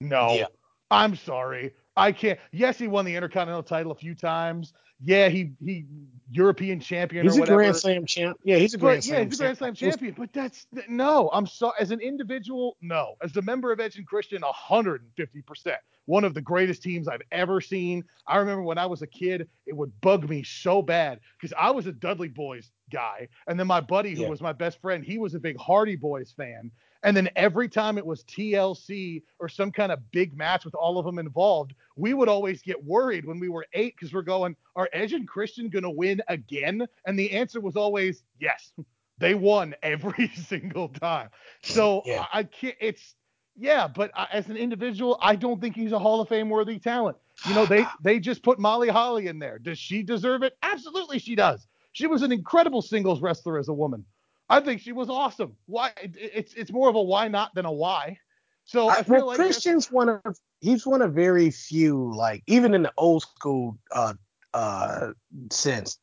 No. 0.00 0.34
Yeah. 0.34 0.46
I'm 0.90 1.16
sorry. 1.16 1.72
I 1.96 2.12
can't. 2.12 2.38
Yes, 2.52 2.78
he 2.78 2.88
won 2.88 3.04
the 3.04 3.14
Intercontinental 3.14 3.62
title 3.62 3.92
a 3.92 3.96
few 3.96 4.14
times. 4.14 4.72
Yeah, 5.02 5.28
he 5.28 5.52
he 5.64 5.86
European 6.30 6.78
champion 6.78 7.24
He's 7.24 7.34
or 7.36 7.38
a 7.38 7.40
whatever. 7.40 7.58
Grand 7.58 7.76
Slam 7.76 8.06
champ. 8.06 8.38
Yeah, 8.44 8.56
he's 8.56 8.74
a 8.74 8.78
Grand 8.78 9.00
But, 9.02 9.06
Grand 9.06 9.06
yeah, 9.06 9.14
Slam 9.16 9.26
he's 9.30 9.38
a 9.38 9.42
Grand 9.42 9.58
Slam 9.58 9.74
champion, 9.74 10.14
but 10.16 10.32
that's 10.32 10.66
no. 10.88 11.30
I'm 11.32 11.46
sorry. 11.46 11.74
As 11.80 11.90
an 11.90 12.00
individual, 12.00 12.76
no. 12.82 13.14
As 13.22 13.34
a 13.36 13.42
member 13.42 13.72
of 13.72 13.80
Edge 13.80 13.96
and 13.96 14.06
Christian, 14.06 14.42
150 14.42 15.42
percent. 15.42 15.78
One 16.06 16.24
of 16.24 16.34
the 16.34 16.40
greatest 16.40 16.82
teams 16.82 17.08
I've 17.08 17.22
ever 17.32 17.60
seen. 17.60 18.04
I 18.26 18.36
remember 18.38 18.62
when 18.62 18.78
I 18.78 18.86
was 18.86 19.00
a 19.02 19.06
kid, 19.06 19.48
it 19.66 19.76
would 19.76 19.98
bug 20.00 20.28
me 20.28 20.42
so 20.42 20.82
bad 20.82 21.20
because 21.40 21.54
I 21.58 21.70
was 21.70 21.86
a 21.86 21.92
Dudley 21.92 22.28
Boyz 22.28 22.70
guy, 22.92 23.28
and 23.46 23.58
then 23.58 23.66
my 23.66 23.80
buddy, 23.80 24.14
who 24.14 24.22
Yeah. 24.22 24.28
was 24.28 24.40
my 24.42 24.52
best 24.52 24.80
friend, 24.82 25.02
he 25.04 25.18
was 25.18 25.34
a 25.34 25.40
big 25.40 25.56
Hardy 25.58 25.96
Boyz 25.96 26.34
fan. 26.34 26.70
And 27.02 27.16
then 27.16 27.30
every 27.36 27.68
time 27.68 27.96
it 27.98 28.04
was 28.04 28.24
TLC 28.24 29.22
or 29.38 29.48
some 29.48 29.72
kind 29.72 29.90
of 29.90 30.10
big 30.10 30.36
match 30.36 30.64
with 30.64 30.74
all 30.74 30.98
of 30.98 31.06
them 31.06 31.18
involved, 31.18 31.74
we 31.96 32.12
would 32.14 32.28
always 32.28 32.60
get 32.62 32.82
worried 32.84 33.24
when 33.24 33.40
we 33.40 33.48
were 33.48 33.66
eight 33.72 33.94
because 33.96 34.12
we're 34.12 34.22
going, 34.22 34.54
are 34.76 34.88
Edge 34.92 35.12
and 35.12 35.26
Christian 35.26 35.68
going 35.70 35.84
to 35.84 35.90
win 35.90 36.20
again? 36.28 36.86
And 37.06 37.18
the 37.18 37.32
answer 37.32 37.60
was 37.60 37.76
always 37.76 38.22
yes. 38.38 38.72
They 39.18 39.34
won 39.34 39.74
every 39.82 40.28
single 40.34 40.88
time. 40.88 41.30
So 41.62 42.02
Yeah. 42.04 42.26
I, 42.32 42.44
can't, 42.44 42.76
it's, 42.80 43.14
yeah, 43.56 43.86
but 43.88 44.10
I, 44.14 44.26
as 44.32 44.48
an 44.48 44.56
individual, 44.56 45.18
I 45.20 45.36
don't 45.36 45.60
think 45.60 45.76
he's 45.76 45.92
a 45.92 45.98
Hall 45.98 46.20
of 46.20 46.28
Fame 46.28 46.48
worthy 46.48 46.78
talent. 46.78 47.16
You 47.48 47.54
know, 47.54 47.66
they 47.66 47.86
they 48.02 48.20
just 48.20 48.42
put 48.42 48.58
Molly 48.58 48.88
Holly 48.88 49.26
in 49.26 49.38
there. 49.38 49.58
Does 49.58 49.78
she 49.78 50.02
deserve 50.02 50.42
it? 50.42 50.56
Absolutely, 50.62 51.18
she 51.18 51.34
does. 51.34 51.66
She 51.92 52.06
was 52.06 52.22
an 52.22 52.32
incredible 52.32 52.82
singles 52.82 53.20
wrestler 53.20 53.58
as 53.58 53.68
a 53.68 53.72
woman. 53.72 54.04
I 54.50 54.60
think 54.60 54.80
she 54.82 54.92
was 54.92 55.08
awesome. 55.08 55.56
Why? 55.66 55.92
It's 56.02 56.52
it's 56.54 56.72
more 56.72 56.88
of 56.90 56.96
a 56.96 57.02
why 57.02 57.28
not 57.28 57.54
than 57.54 57.64
a 57.64 57.72
why. 57.72 58.18
So 58.64 58.88
I, 58.88 58.96
I, 58.96 59.02
feel 59.02 59.16
well, 59.16 59.26
like 59.28 59.36
Christian's 59.36 59.90
one 59.90 60.08
of 60.08 60.36
he's 60.60 60.86
one 60.86 61.00
of 61.02 61.14
very 61.14 61.50
few 61.50 62.12
like 62.14 62.42
even 62.46 62.74
in 62.74 62.82
the 62.82 62.92
old 62.98 63.22
school 63.22 63.78
uh 63.92 64.14
uh 64.52 65.12
sense. 65.50 65.98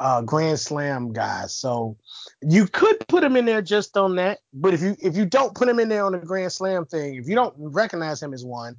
uh, 0.00 0.22
Grand 0.22 0.58
Slam 0.58 1.12
guys. 1.12 1.54
So 1.54 1.96
you 2.40 2.66
could 2.66 3.06
put 3.06 3.22
him 3.22 3.36
in 3.36 3.44
there 3.44 3.62
just 3.62 3.96
on 3.96 4.16
that, 4.16 4.38
but 4.52 4.74
if 4.74 4.80
you 4.80 4.96
if 4.98 5.16
you 5.16 5.26
don't 5.26 5.54
put 5.54 5.68
him 5.68 5.78
in 5.78 5.88
there 5.88 6.04
on 6.04 6.12
the 6.12 6.18
Grand 6.18 6.52
Slam 6.52 6.86
thing, 6.86 7.16
if 7.16 7.28
you 7.28 7.34
don't 7.34 7.54
recognize 7.56 8.22
him 8.22 8.32
as 8.32 8.44
one, 8.44 8.76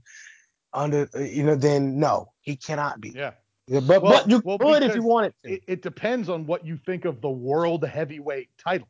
under 0.74 1.08
uh, 1.16 1.20
you 1.20 1.44
know, 1.44 1.56
then 1.56 2.00
no, 2.00 2.32
he 2.42 2.56
cannot 2.56 3.00
be. 3.00 3.12
Yeah. 3.16 3.32
Yeah, 3.68 3.80
but 3.82 4.02
Well- 4.02 4.14
but 4.14 4.30
you 4.30 4.42
well, 4.44 4.58
could 4.58 4.84
if 4.84 4.96
you 4.96 5.04
wanted 5.04 5.34
to. 5.44 5.54
It, 5.54 5.64
it 5.68 5.82
depends 5.82 6.28
on 6.28 6.46
what 6.48 6.66
you 6.66 6.78
think 6.86 7.06
of 7.06 7.22
the 7.22 7.30
world 7.30 7.86
heavyweight 7.86 8.50
title, 8.58 8.88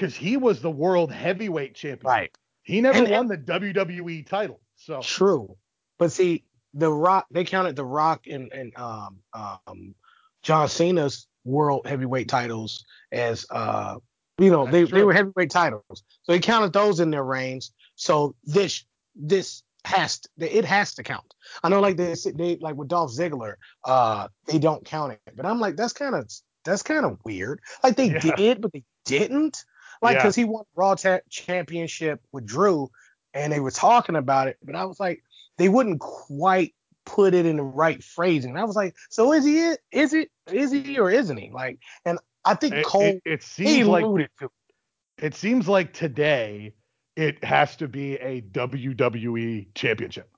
because 0.00 0.16
he 0.16 0.36
was 0.38 0.62
the 0.62 0.70
world 0.70 1.12
heavyweight 1.12 1.74
champion. 1.74 2.06
right. 2.10 2.38
He 2.62 2.80
never 2.80 2.98
And- 2.98 3.10
won 3.10 3.26
the 3.28 3.36
WWE 3.36 4.26
title. 4.26 4.60
So 4.76 5.00
True. 5.02 5.56
But 5.98 6.10
see, 6.12 6.44
the 6.72 6.90
Rock 6.90 7.26
they 7.30 7.44
counted 7.44 7.76
the 7.76 7.84
Rock 7.84 8.26
and 8.26 8.50
and 8.52 8.76
um 8.78 9.18
um 9.34 9.94
John 10.42 10.68
Cena's 10.68 11.26
world 11.44 11.86
heavyweight 11.86 12.28
titles 12.28 12.84
as 13.12 13.44
uh 13.50 13.96
you 14.38 14.50
know 14.50 14.64
That's 14.64 14.90
they, 14.90 14.98
they 14.98 15.04
were 15.04 15.12
heavyweight 15.12 15.50
titles. 15.50 15.82
So 16.22 16.32
they 16.32 16.38
counted 16.38 16.72
those 16.72 17.00
in 17.00 17.10
their 17.10 17.24
reigns. 17.24 17.72
So 17.96 18.34
this 18.44 18.84
this 19.14 19.62
has 19.84 20.20
to, 20.20 20.28
it 20.58 20.64
has 20.64 20.94
to 20.94 21.02
count. 21.02 21.34
I 21.64 21.68
know 21.70 21.80
like 21.80 21.96
they 21.96 22.14
they 22.34 22.56
like 22.60 22.76
with 22.76 22.88
Dolph 22.88 23.10
Ziggler, 23.12 23.54
uh 23.84 24.28
they 24.46 24.58
don't 24.58 24.84
count 24.84 25.12
it. 25.12 25.20
But 25.36 25.44
I'm 25.46 25.60
like 25.60 25.76
that's 25.76 25.92
kind 25.92 26.14
of 26.14 26.30
that's 26.64 26.82
kind 26.82 27.04
of 27.04 27.18
weird. 27.24 27.60
Like 27.82 27.96
they 27.96 28.10
Yeah. 28.12 28.36
did, 28.36 28.60
but 28.62 28.72
they 28.72 28.84
didn't. 29.04 29.64
Like 30.02 30.14
Yeah. 30.14 30.22
because 30.22 30.34
he 30.36 30.44
won 30.44 30.64
Raw 30.74 30.94
ta- 30.94 31.20
Championship 31.28 32.20
with 32.32 32.46
Drew, 32.46 32.90
and 33.34 33.52
they 33.52 33.60
were 33.60 33.70
talking 33.70 34.16
about 34.16 34.48
it, 34.48 34.56
but 34.62 34.74
I 34.74 34.84
was 34.84 34.98
like, 34.98 35.22
they 35.58 35.68
wouldn't 35.68 36.00
quite 36.00 36.74
put 37.04 37.34
it 37.34 37.46
in 37.46 37.56
the 37.56 37.62
right 37.62 38.02
phrasing. 38.02 38.50
And 38.50 38.58
I 38.58 38.64
was 38.64 38.76
like, 38.76 38.94
so 39.10 39.32
is 39.32 39.44
he 39.44 39.58
it? 39.68 39.80
Is 39.92 40.12
it? 40.14 40.30
Is 40.50 40.70
he 40.72 40.98
or 40.98 41.10
isn't 41.10 41.36
he? 41.36 41.50
Like, 41.50 41.78
and 42.04 42.18
I 42.44 42.54
think 42.54 42.74
it, 42.74 42.84
Cole 42.86 43.02
it, 43.02 43.22
it 43.24 43.42
seems 43.42 43.86
like 43.86 44.04
to. 44.04 44.50
it 45.18 45.34
seems 45.34 45.68
like 45.68 45.92
today 45.92 46.74
it 47.16 47.42
has 47.44 47.76
to 47.76 47.88
be 47.88 48.14
a 48.14 48.40
WWE 48.42 49.68
championship. 49.74 50.30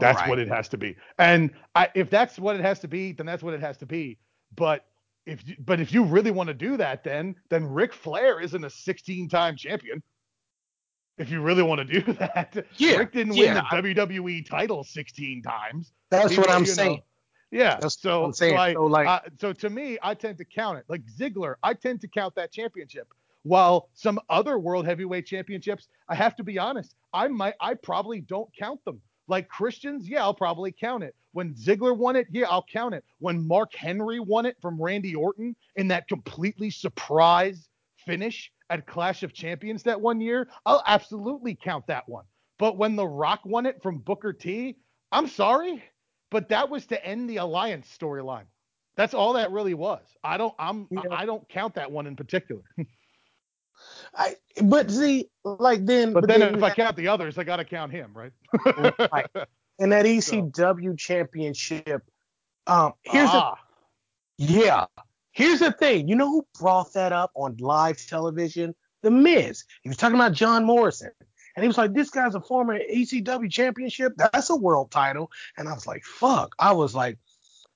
That's 0.00 0.20
Right. 0.20 0.28
what 0.28 0.38
it 0.38 0.48
has 0.48 0.68
to 0.70 0.78
be. 0.78 0.96
And 1.18 1.50
I, 1.74 1.88
if 1.94 2.08
that's 2.10 2.38
what 2.38 2.54
it 2.56 2.62
has 2.62 2.78
to 2.80 2.88
be, 2.88 3.12
then 3.12 3.26
that's 3.26 3.42
what 3.42 3.54
it 3.54 3.60
has 3.60 3.76
to 3.78 3.86
be. 3.86 4.18
But 4.54 4.86
if 5.30 5.46
you, 5.46 5.56
but 5.64 5.80
if 5.80 5.92
you 5.92 6.04
really 6.04 6.30
want 6.30 6.48
to 6.48 6.54
do 6.54 6.76
that, 6.76 7.04
then 7.04 7.34
then 7.48 7.64
Ric 7.64 7.92
Flair 7.92 8.40
isn't 8.40 8.64
a 8.64 8.68
16-time 8.68 9.56
champion. 9.56 10.02
If 11.18 11.30
you 11.30 11.42
really 11.42 11.62
want 11.62 11.86
to 11.86 12.00
do 12.00 12.12
that, 12.14 12.66
Yeah, 12.76 12.96
Ric 12.96 13.12
didn't 13.12 13.34
yeah. 13.34 13.62
win 13.72 13.84
the 13.84 13.94
WWE 13.94 14.48
title 14.48 14.82
16 14.84 15.42
times. 15.42 15.92
That's 16.10 16.32
He- 16.32 16.38
what 16.38 16.50
I'm 16.50 16.62
you 16.62 16.68
know, 16.68 16.74
saying. 16.74 17.02
Yeah. 17.50 17.78
That's 17.80 18.00
so 18.00 18.20
what 18.20 18.26
I'm 18.26 18.32
saying. 18.32 18.54
So, 18.54 18.60
I, 18.60 18.72
So, 18.74 18.86
like- 18.86 19.06
I- 19.08 19.20
so 19.38 19.52
to 19.52 19.70
me, 19.70 19.98
I 20.02 20.14
tend 20.14 20.38
to 20.38 20.44
count 20.44 20.78
it. 20.78 20.84
Like 20.88 21.02
Ziggler, 21.06 21.56
I 21.62 21.74
tend 21.74 22.00
to 22.02 22.08
count 22.08 22.34
that 22.36 22.52
championship. 22.52 23.08
While 23.42 23.88
some 23.94 24.20
other 24.28 24.58
world 24.58 24.84
heavyweight 24.86 25.26
championships, 25.26 25.88
I 26.08 26.14
have 26.14 26.36
to 26.36 26.44
be 26.44 26.58
honest, 26.58 26.94
I 27.12 27.28
might, 27.28 27.54
I 27.60 27.74
probably 27.74 28.20
don't 28.20 28.48
count 28.58 28.84
them. 28.84 29.00
Like 29.28 29.48
Christians, 29.48 30.08
yeah, 30.08 30.22
I'll 30.22 30.34
probably 30.34 30.72
count 30.72 31.04
it. 31.04 31.14
When 31.32 31.54
Ziggler 31.54 31.96
won 31.96 32.16
it, 32.16 32.26
yeah, 32.30 32.46
I'll 32.48 32.64
count 32.70 32.94
it. 32.94 33.04
When 33.18 33.46
Mark 33.46 33.74
Henry 33.74 34.20
won 34.20 34.46
it 34.46 34.56
from 34.60 34.80
Randy 34.80 35.14
Orton 35.14 35.54
in 35.76 35.88
that 35.88 36.08
completely 36.08 36.70
surprise 36.70 37.68
finish 38.04 38.50
at 38.70 38.86
Clash 38.86 39.22
of 39.22 39.32
Champions 39.32 39.82
that 39.84 40.00
one 40.00 40.20
year, 40.20 40.48
I'll 40.66 40.82
absolutely 40.86 41.54
count 41.54 41.86
that 41.86 42.08
one. 42.08 42.24
But 42.58 42.76
when 42.76 42.96
The 42.96 43.06
Rock 43.06 43.40
won 43.44 43.66
it 43.66 43.82
from 43.82 43.98
Booker 43.98 44.32
T, 44.32 44.76
I'm 45.12 45.26
sorry, 45.26 45.82
but 46.30 46.48
that 46.48 46.68
was 46.68 46.86
to 46.86 47.04
end 47.04 47.28
the 47.28 47.38
alliance 47.38 47.88
storyline. 47.96 48.46
That's 48.96 49.14
all 49.14 49.34
that 49.34 49.50
really 49.50 49.74
was. 49.74 50.02
I 50.22 50.36
don't 50.36 50.54
I'm 50.58 50.86
Yeah. 50.90 51.02
I 51.10 51.24
don't 51.24 51.48
count 51.48 51.74
that 51.76 51.90
one 51.90 52.06
in 52.06 52.16
particular. 52.16 52.62
I, 54.14 54.36
but 54.62 54.90
see, 54.90 55.30
like 55.44 55.86
then, 55.86 56.12
But, 56.12 56.26
then, 56.26 56.40
you 56.40 56.46
if 56.48 56.62
I 56.62 56.74
count 56.74 56.96
the 56.96 57.08
others, 57.08 57.38
I 57.38 57.44
got 57.44 57.56
to 57.56 57.64
count 57.64 57.92
him, 57.92 58.12
right? 58.14 58.32
Right. 59.10 59.26
in 59.80 59.90
that 59.90 60.04
ECW 60.04 60.96
championship, 60.96 62.02
um, 62.66 62.92
here's 63.02 63.30
the 63.30 63.38
ah, 63.38 63.58
Yeah. 64.36 64.86
Here's 65.32 65.60
the 65.60 65.72
thing. 65.72 66.06
You 66.06 66.16
know 66.16 66.28
who 66.28 66.46
brought 66.58 66.92
that 66.92 67.12
up 67.12 67.32
on 67.34 67.56
live 67.58 68.04
television? 68.06 68.74
The 69.02 69.10
Miz. 69.10 69.64
He 69.82 69.88
was 69.88 69.96
talking 69.96 70.16
about 70.16 70.34
John 70.34 70.64
Morrison. 70.64 71.10
And 71.56 71.64
he 71.64 71.66
was 71.66 71.78
like, 71.78 71.94
this 71.94 72.10
guy's 72.10 72.34
a 72.34 72.40
former 72.40 72.78
ECW 72.78 73.50
championship. 73.50 74.12
That's 74.16 74.50
a 74.50 74.56
world 74.56 74.90
title. 74.90 75.30
And 75.56 75.68
I 75.68 75.72
was 75.72 75.86
like, 75.86 76.04
fuck. 76.04 76.54
I 76.58 76.72
was 76.72 76.94
like, 76.94 77.18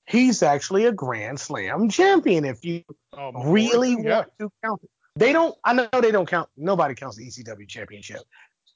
he's 0.06 0.42
actually 0.42 0.84
a 0.84 0.92
Grand 0.92 1.40
Slam 1.40 1.88
champion 1.88 2.44
if 2.44 2.64
you 2.64 2.82
oh, 3.14 3.32
really 3.50 3.96
yeah. 4.00 4.16
want 4.16 4.28
to 4.40 4.52
count 4.62 4.80
it. 4.84 4.90
They 5.16 5.32
don't, 5.32 5.56
I 5.64 5.72
know 5.72 5.88
they 6.00 6.10
don't 6.10 6.28
count, 6.28 6.48
nobody 6.56 6.94
counts 6.94 7.16
the 7.16 7.26
ECW 7.26 7.66
championship. 7.68 8.22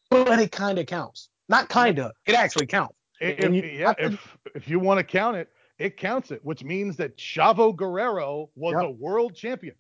But 0.09 0.39
it 0.39 0.51
kind 0.51 0.79
of 0.79 0.87
counts. 0.87 1.29
Not 1.49 1.69
kind 1.69 1.99
of, 1.99 2.13
it 2.27 2.35
actually 2.35 2.67
counts. 2.67 2.95
If, 3.21 3.53
you- 3.53 3.63
yeah, 3.63 3.95
if 3.99 4.39
if 4.55 4.69
you 4.69 4.79
want 4.79 4.99
to 4.99 5.05
count 5.05 5.37
it, 5.37 5.49
it 5.79 5.97
counts 5.97 6.31
it, 6.31 6.45
which 6.45 6.65
means 6.65 6.97
that 6.97 7.17
Chavo 7.17 7.75
Guerrero 7.75 8.51
was 8.55 8.75
Yep. 8.75 8.83
a 8.85 8.91
world 8.91 9.35
champion. 9.35 9.75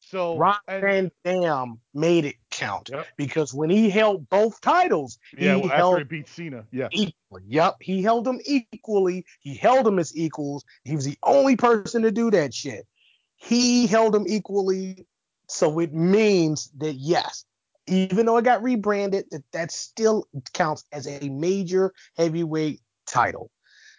So 0.00 0.36
Ron 0.36 0.56
and- 0.66 0.82
Van 0.82 1.10
Dam 1.24 1.80
made 1.94 2.24
it 2.24 2.36
count 2.50 2.90
Yep. 2.92 3.06
because 3.16 3.54
when 3.54 3.70
he 3.70 3.88
held 3.88 4.28
both 4.28 4.60
titles, 4.60 5.18
yeah, 5.38 5.54
he 5.54 5.60
well, 5.60 5.70
held 5.70 5.94
after 5.94 5.98
he 5.98 6.18
beat 6.18 6.28
Cena, 6.28 6.66
yeah, 6.72 6.88
equally. 6.90 7.42
Yep, 7.46 7.76
he 7.80 8.02
held 8.02 8.24
them 8.24 8.40
equally. 8.44 9.24
He 9.40 9.54
held 9.54 9.86
them 9.86 9.98
as 9.98 10.14
equals. 10.16 10.64
He 10.84 10.96
was 10.96 11.04
the 11.04 11.16
only 11.22 11.56
person 11.56 12.02
to 12.02 12.10
do 12.10 12.30
that 12.32 12.52
shit. 12.52 12.86
He 13.36 13.86
held 13.86 14.12
them 14.14 14.24
equally, 14.28 15.06
so 15.48 15.78
it 15.78 15.92
means 15.94 16.70
that 16.78 16.94
yes, 16.94 17.44
even 17.86 18.26
though 18.26 18.36
it 18.38 18.44
got 18.44 18.62
rebranded, 18.62 19.26
that 19.30 19.44
that 19.52 19.70
still 19.72 20.26
counts 20.52 20.84
as 20.92 21.06
a 21.06 21.28
major 21.28 21.92
heavyweight 22.16 22.80
title. 23.12 23.50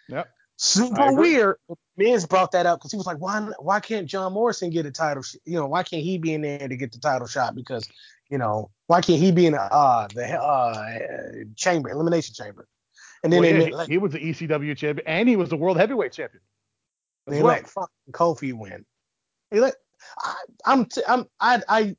Yep. 0.08 0.28
Super 0.56 1.12
weird. 1.12 1.56
Miz 1.96 2.26
brought 2.26 2.52
that 2.52 2.66
up 2.66 2.78
because 2.78 2.90
he 2.92 2.96
was 2.96 3.06
like, 3.06 3.18
why 3.18 3.40
why 3.58 3.80
can't 3.80 4.06
John 4.06 4.32
Morrison 4.32 4.70
get 4.70 4.86
a 4.86 4.90
title? 4.90 5.22
sh- 5.22 5.36
You 5.44 5.58
know, 5.58 5.66
why 5.66 5.82
can't 5.82 6.02
he 6.02 6.18
be 6.18 6.34
in 6.34 6.42
there 6.42 6.68
to 6.68 6.76
get 6.76 6.92
the 6.92 6.98
title 6.98 7.26
shot? 7.26 7.54
Because 7.54 7.88
you 8.30 8.38
know, 8.38 8.70
why 8.86 9.00
can't 9.00 9.18
he 9.20 9.32
be 9.32 9.46
in 9.46 9.52
the 9.52 9.60
uh 9.62 10.08
the 10.14 10.40
uh 10.40 11.44
chamber 11.56 11.90
elimination 11.90 12.34
chamber? 12.34 12.68
And 13.22 13.32
then 13.32 13.40
Well, 13.40 13.50
yeah, 13.50 13.58
let- 13.58 13.68
he, 13.68 13.74
let, 13.74 13.88
he 13.88 13.98
was 13.98 14.12
the 14.12 14.18
ECW 14.20 14.76
champion 14.76 15.06
and 15.08 15.28
he 15.28 15.36
was 15.36 15.48
the 15.48 15.56
world 15.56 15.76
heavyweight 15.76 16.12
champion. 16.12 16.42
they 17.26 17.42
well. 17.42 17.54
let 17.54 17.68
fucking 17.68 18.12
Kofi 18.12 18.52
win. 18.52 18.84
They 19.50 19.60
let 19.60 19.74
I, 20.18 20.34
I'm 20.66 20.84
t- 20.86 21.02
I'm 21.08 21.26
I 21.40 21.62
I 21.68 21.96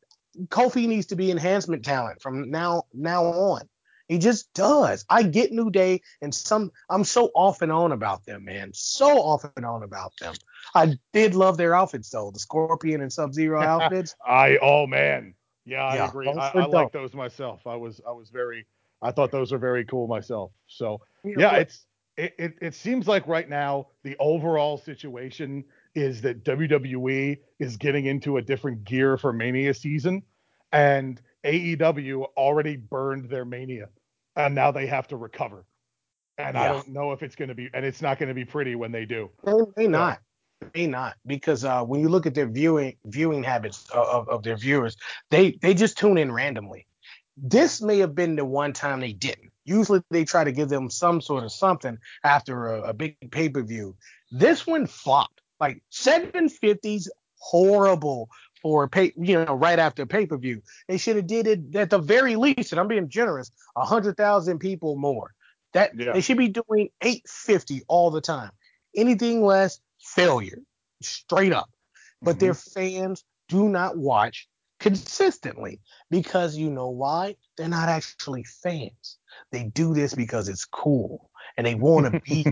Kofi 0.47 0.87
needs 0.87 1.07
to 1.07 1.15
be 1.15 1.31
enhancement 1.31 1.83
talent 1.83 2.21
from 2.21 2.51
now 2.51 2.83
now 2.93 3.25
on. 3.25 3.67
He 4.07 4.19
just 4.19 4.53
does. 4.53 5.05
I 5.09 5.23
get 5.23 5.51
New 5.51 5.69
Day 5.69 6.01
and 6.21 6.33
some 6.33 6.71
I'm 6.89 7.03
so 7.03 7.31
off 7.35 7.61
and 7.61 7.71
on 7.71 7.91
about 7.91 8.25
them, 8.25 8.45
man. 8.45 8.71
So 8.73 9.07
off 9.19 9.45
and 9.55 9.65
on 9.65 9.83
about 9.83 10.13
them. 10.19 10.35
I 10.75 10.97
did 11.13 11.35
love 11.35 11.57
their 11.57 11.75
outfits 11.75 12.09
though, 12.09 12.31
the 12.31 12.39
Scorpion 12.39 13.01
and 13.01 13.11
Sub 13.11 13.33
Zero 13.33 13.61
outfits. 13.63 14.15
I 14.25 14.57
oh 14.61 14.85
man, 14.87 15.33
yeah, 15.65 15.83
I 15.83 15.95
Yeah, 15.95 16.07
agree. 16.09 16.27
Oh, 16.27 16.37
I, 16.37 16.51
I 16.55 16.65
like 16.65 16.91
those 16.91 17.13
myself. 17.13 17.65
I 17.65 17.75
was 17.75 18.01
I 18.07 18.11
was 18.11 18.29
very 18.29 18.67
I 19.01 19.11
thought 19.11 19.31
those 19.31 19.51
were 19.51 19.57
very 19.57 19.85
cool 19.85 20.07
myself. 20.07 20.51
So 20.67 21.01
yeah, 21.23 21.55
it's 21.57 21.85
it, 22.17 22.33
it 22.37 22.53
it 22.61 22.75
seems 22.75 23.07
like 23.07 23.27
right 23.27 23.49
now 23.49 23.87
the 24.03 24.15
overall 24.19 24.77
situation 24.77 25.63
is 25.95 26.21
that 26.21 26.43
WWE 26.43 27.39
is 27.59 27.77
getting 27.77 28.05
into 28.05 28.37
a 28.37 28.41
different 28.41 28.83
gear 28.83 29.17
for 29.17 29.33
Mania 29.33 29.73
season, 29.73 30.23
and 30.71 31.21
AEW 31.45 32.25
already 32.35 32.75
burned 32.75 33.29
their 33.29 33.45
Mania, 33.45 33.89
and 34.35 34.55
now 34.55 34.71
they 34.71 34.87
have 34.87 35.07
to 35.09 35.17
recover. 35.17 35.65
And 36.37 36.57
I 36.57 36.67
don't 36.67 36.89
know 36.89 37.13
if 37.13 37.23
it's 37.23 37.35
going 37.35 37.49
to 37.49 37.55
be, 37.55 37.69
and 37.73 37.85
it's 37.85 38.01
not 38.01 38.19
going 38.19 38.27
to 38.27 38.35
be 38.35 38.43
pretty 38.43 38.75
when 38.75 38.91
they 38.91 39.05
do. 39.05 39.29
They, 39.45 39.53
they 39.75 39.87
not. 39.87 40.19
May 40.73 40.87
not 40.87 41.15
because 41.25 41.63
uh, 41.65 41.83
when 41.83 41.99
you 41.99 42.09
look 42.09 42.25
at 42.25 42.33
their 42.33 42.47
viewing 42.47 42.95
viewing 43.05 43.43
habits 43.43 43.87
of, 43.89 44.07
of, 44.07 44.29
of 44.29 44.43
their 44.43 44.57
viewers, 44.57 44.95
they 45.29 45.57
they 45.61 45.73
just 45.73 45.97
tune 45.97 46.17
in 46.17 46.31
randomly. 46.31 46.87
This 47.37 47.81
may 47.81 47.99
have 47.99 48.15
been 48.15 48.35
the 48.35 48.45
one 48.45 48.73
time 48.73 49.01
they 49.01 49.11
didn't. 49.11 49.51
Usually 49.65 50.01
they 50.11 50.23
try 50.23 50.43
to 50.43 50.51
give 50.51 50.69
them 50.69 50.89
some 50.89 51.21
sort 51.21 51.43
of 51.43 51.51
something 51.51 51.97
after 52.23 52.67
a, 52.67 52.89
a 52.89 52.93
big 52.93 53.17
pay 53.31 53.49
per 53.49 53.63
view. 53.63 53.95
This 54.31 54.65
one 54.65 54.87
flopped. 54.87 55.41
Like 55.59 55.83
750s 55.91 57.07
horrible 57.37 58.29
for 58.65 58.87
pay, 58.87 59.13
you 59.15 59.45
know, 59.45 59.53
right 59.53 59.77
after 59.77 60.07
pay 60.07 60.25
per 60.25 60.37
view. 60.37 60.59
They 60.87 60.97
should 60.97 61.17
have 61.17 61.27
did 61.27 61.45
it 61.45 61.75
at 61.75 61.91
the 61.91 61.99
very 61.99 62.35
least, 62.35 62.71
and 62.71 62.79
I'm 62.79 62.87
being 62.87 63.09
generous, 63.09 63.51
a 63.75 63.85
hundred 63.85 64.17
thousand 64.17 64.57
people 64.57 64.95
more. 64.95 65.35
That 65.73 65.91
Yeah. 65.95 66.13
they 66.13 66.21
should 66.21 66.39
be 66.39 66.47
doing 66.47 66.89
850 66.99 67.83
all 67.87 68.09
the 68.09 68.21
time. 68.21 68.49
Anything 68.95 69.45
less, 69.45 69.79
failure, 70.01 70.57
straight 71.03 71.53
up. 71.53 71.69
But 72.23 72.39
their 72.39 72.53
mm-hmm. 72.53 72.79
fans 72.79 73.23
do 73.49 73.69
not 73.69 73.99
watch 73.99 74.47
consistently 74.79 75.79
because 76.09 76.57
you 76.57 76.71
know 76.71 76.89
why? 76.89 77.35
They're 77.57 77.67
not 77.67 77.87
actually 77.87 78.45
fans. 78.45 79.19
They 79.51 79.65
do 79.65 79.93
this 79.93 80.15
because 80.15 80.49
it's 80.49 80.65
cool 80.65 81.29
and 81.55 81.67
they 81.67 81.75
want 81.75 82.11
to 82.11 82.19
be. 82.25 82.47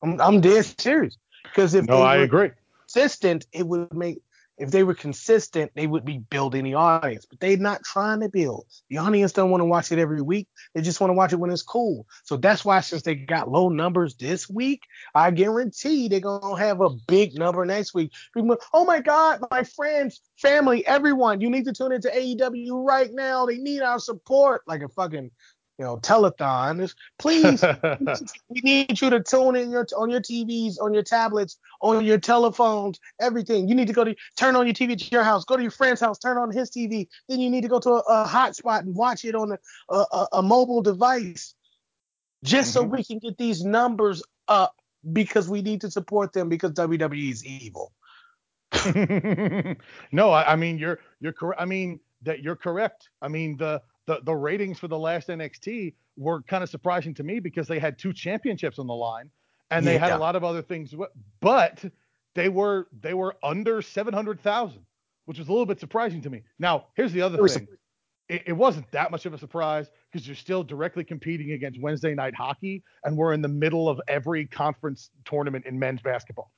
I'm, 0.00 0.20
I'm 0.20 0.40
dead 0.40 0.64
serious 0.78 1.18
because 1.42 1.74
if 1.74 1.86
No, 1.86 2.02
I 2.02 2.18
agree. 2.18 2.50
consistent, 2.86 3.46
it 3.50 3.66
would 3.66 3.92
make 3.92 4.22
if 4.58 4.70
they 4.70 4.82
were 4.82 4.94
consistent, 4.94 5.72
they 5.74 5.86
would 5.86 6.04
be 6.04 6.18
building 6.18 6.64
the 6.64 6.74
audience, 6.74 7.26
but 7.26 7.40
they're 7.40 7.56
not 7.56 7.82
trying 7.82 8.20
to 8.20 8.28
build. 8.28 8.66
The 8.90 8.98
audience 8.98 9.32
don't 9.32 9.50
want 9.50 9.60
to 9.60 9.66
watch 9.66 9.90
it 9.92 9.98
every 9.98 10.22
week. 10.22 10.48
They 10.74 10.82
just 10.82 11.00
want 11.00 11.10
to 11.10 11.14
watch 11.14 11.32
it 11.32 11.40
when 11.40 11.50
it's 11.50 11.62
cool. 11.62 12.06
So 12.24 12.36
that's 12.36 12.64
why 12.64 12.80
since 12.80 13.02
they 13.02 13.14
got 13.14 13.50
low 13.50 13.68
numbers 13.68 14.14
this 14.14 14.48
week, 14.48 14.82
I 15.14 15.30
guarantee 15.30 16.08
they're 16.08 16.20
gonna 16.20 16.58
have 16.58 16.80
a 16.80 16.90
big 17.08 17.38
number 17.38 17.64
next 17.64 17.94
week. 17.94 18.12
People, 18.34 18.56
oh 18.72 18.84
my 18.84 19.00
God, 19.00 19.40
my 19.50 19.64
friends, 19.64 20.20
family, 20.38 20.86
everyone, 20.86 21.40
you 21.40 21.50
need 21.50 21.64
to 21.64 21.72
tune 21.72 21.92
into 21.92 22.08
AEW 22.08 22.86
right 22.86 23.10
now. 23.12 23.46
They 23.46 23.58
need 23.58 23.80
our 23.80 23.98
support, 23.98 24.62
like 24.66 24.82
a 24.82 24.88
fucking 24.88 25.30
you 25.82 25.88
know, 25.88 25.96
telethon. 25.96 26.94
Please, 27.18 27.64
we 28.48 28.60
need 28.62 29.00
you 29.00 29.10
to 29.10 29.20
tune 29.20 29.56
in 29.56 29.68
your 29.68 29.84
on 29.96 30.10
your 30.10 30.20
TVs, 30.20 30.80
on 30.80 30.94
your 30.94 31.02
tablets, 31.02 31.58
on 31.80 32.04
your 32.04 32.18
telephones, 32.18 33.00
everything. 33.20 33.68
You 33.68 33.74
need 33.74 33.88
to 33.88 33.92
go 33.92 34.04
to 34.04 34.14
turn 34.36 34.54
on 34.54 34.64
your 34.64 34.74
TV 34.74 34.96
to 34.96 35.10
your 35.10 35.24
house, 35.24 35.44
go 35.44 35.56
to 35.56 35.62
your 35.62 35.72
friend's 35.72 36.00
house, 36.00 36.18
turn 36.18 36.38
on 36.38 36.52
his 36.52 36.70
TV. 36.70 37.08
Then 37.28 37.40
you 37.40 37.50
need 37.50 37.62
to 37.62 37.68
go 37.68 37.80
to 37.80 37.90
a, 37.90 37.98
a 37.98 38.28
hotspot 38.28 38.80
and 38.80 38.94
watch 38.94 39.24
it 39.24 39.34
on 39.34 39.56
a, 39.90 39.94
a, 39.94 40.26
a 40.34 40.42
mobile 40.42 40.82
device, 40.82 41.54
just 42.44 42.70
mm-hmm. 42.70 42.84
so 42.84 42.96
we 42.96 43.02
can 43.02 43.18
get 43.18 43.36
these 43.36 43.64
numbers 43.64 44.22
up 44.46 44.76
because 45.12 45.48
we 45.48 45.62
need 45.62 45.80
to 45.80 45.90
support 45.90 46.32
them 46.32 46.48
because 46.48 46.70
WWE 46.72 47.32
is 47.32 47.44
evil. 47.44 47.92
no, 50.12 50.30
I, 50.30 50.52
I 50.52 50.56
mean 50.56 50.78
you're 50.78 51.00
you're 51.20 51.32
correct. 51.32 51.60
I 51.60 51.64
mean 51.64 51.98
that 52.22 52.40
you're 52.40 52.56
correct. 52.56 53.08
I 53.20 53.26
mean 53.26 53.56
the 53.56 53.82
the 54.06 54.20
the 54.24 54.34
ratings 54.34 54.78
for 54.78 54.88
the 54.88 54.98
last 54.98 55.28
NXT 55.28 55.94
were 56.16 56.42
kind 56.42 56.62
of 56.62 56.70
surprising 56.70 57.14
to 57.14 57.22
me 57.22 57.40
because 57.40 57.68
they 57.68 57.78
had 57.78 57.98
two 57.98 58.12
championships 58.12 58.78
on 58.78 58.86
the 58.86 58.94
line 58.94 59.30
and 59.72 59.86
they 59.86 59.94
yeah. 59.94 60.00
had 60.00 60.12
a 60.12 60.18
lot 60.18 60.36
of 60.36 60.44
other 60.44 60.62
things, 60.62 60.94
but 61.40 61.84
they 62.34 62.48
were 62.48 62.88
they 63.00 63.14
were 63.14 63.36
under 63.42 63.82
seven 63.82 64.14
hundred 64.14 64.40
thousand, 64.40 64.84
which 65.24 65.38
was 65.38 65.48
a 65.48 65.50
little 65.50 65.66
bit 65.66 65.80
surprising 65.80 66.20
to 66.22 66.30
me. 66.30 66.42
Now 66.58 66.86
here's 66.94 67.12
the 67.12 67.22
other 67.22 67.46
thing. 67.48 67.68
It, 68.28 68.44
it, 68.46 68.52
wasn't 68.52 68.90
that 68.92 69.10
much 69.10 69.26
of 69.26 69.34
a 69.34 69.38
surprise 69.38 69.90
because 70.10 70.26
you're 70.26 70.36
still 70.36 70.62
directly 70.62 71.04
competing 71.04 71.52
against 71.52 71.80
Wednesday 71.82 72.14
night 72.14 72.34
hockey, 72.34 72.82
and 73.04 73.16
we're 73.16 73.34
in 73.34 73.42
the 73.42 73.48
middle 73.48 73.88
of 73.88 74.00
every 74.08 74.46
conference 74.46 75.10
tournament 75.24 75.66
in 75.66 75.78
men's 75.78 76.00
basketball. 76.00 76.50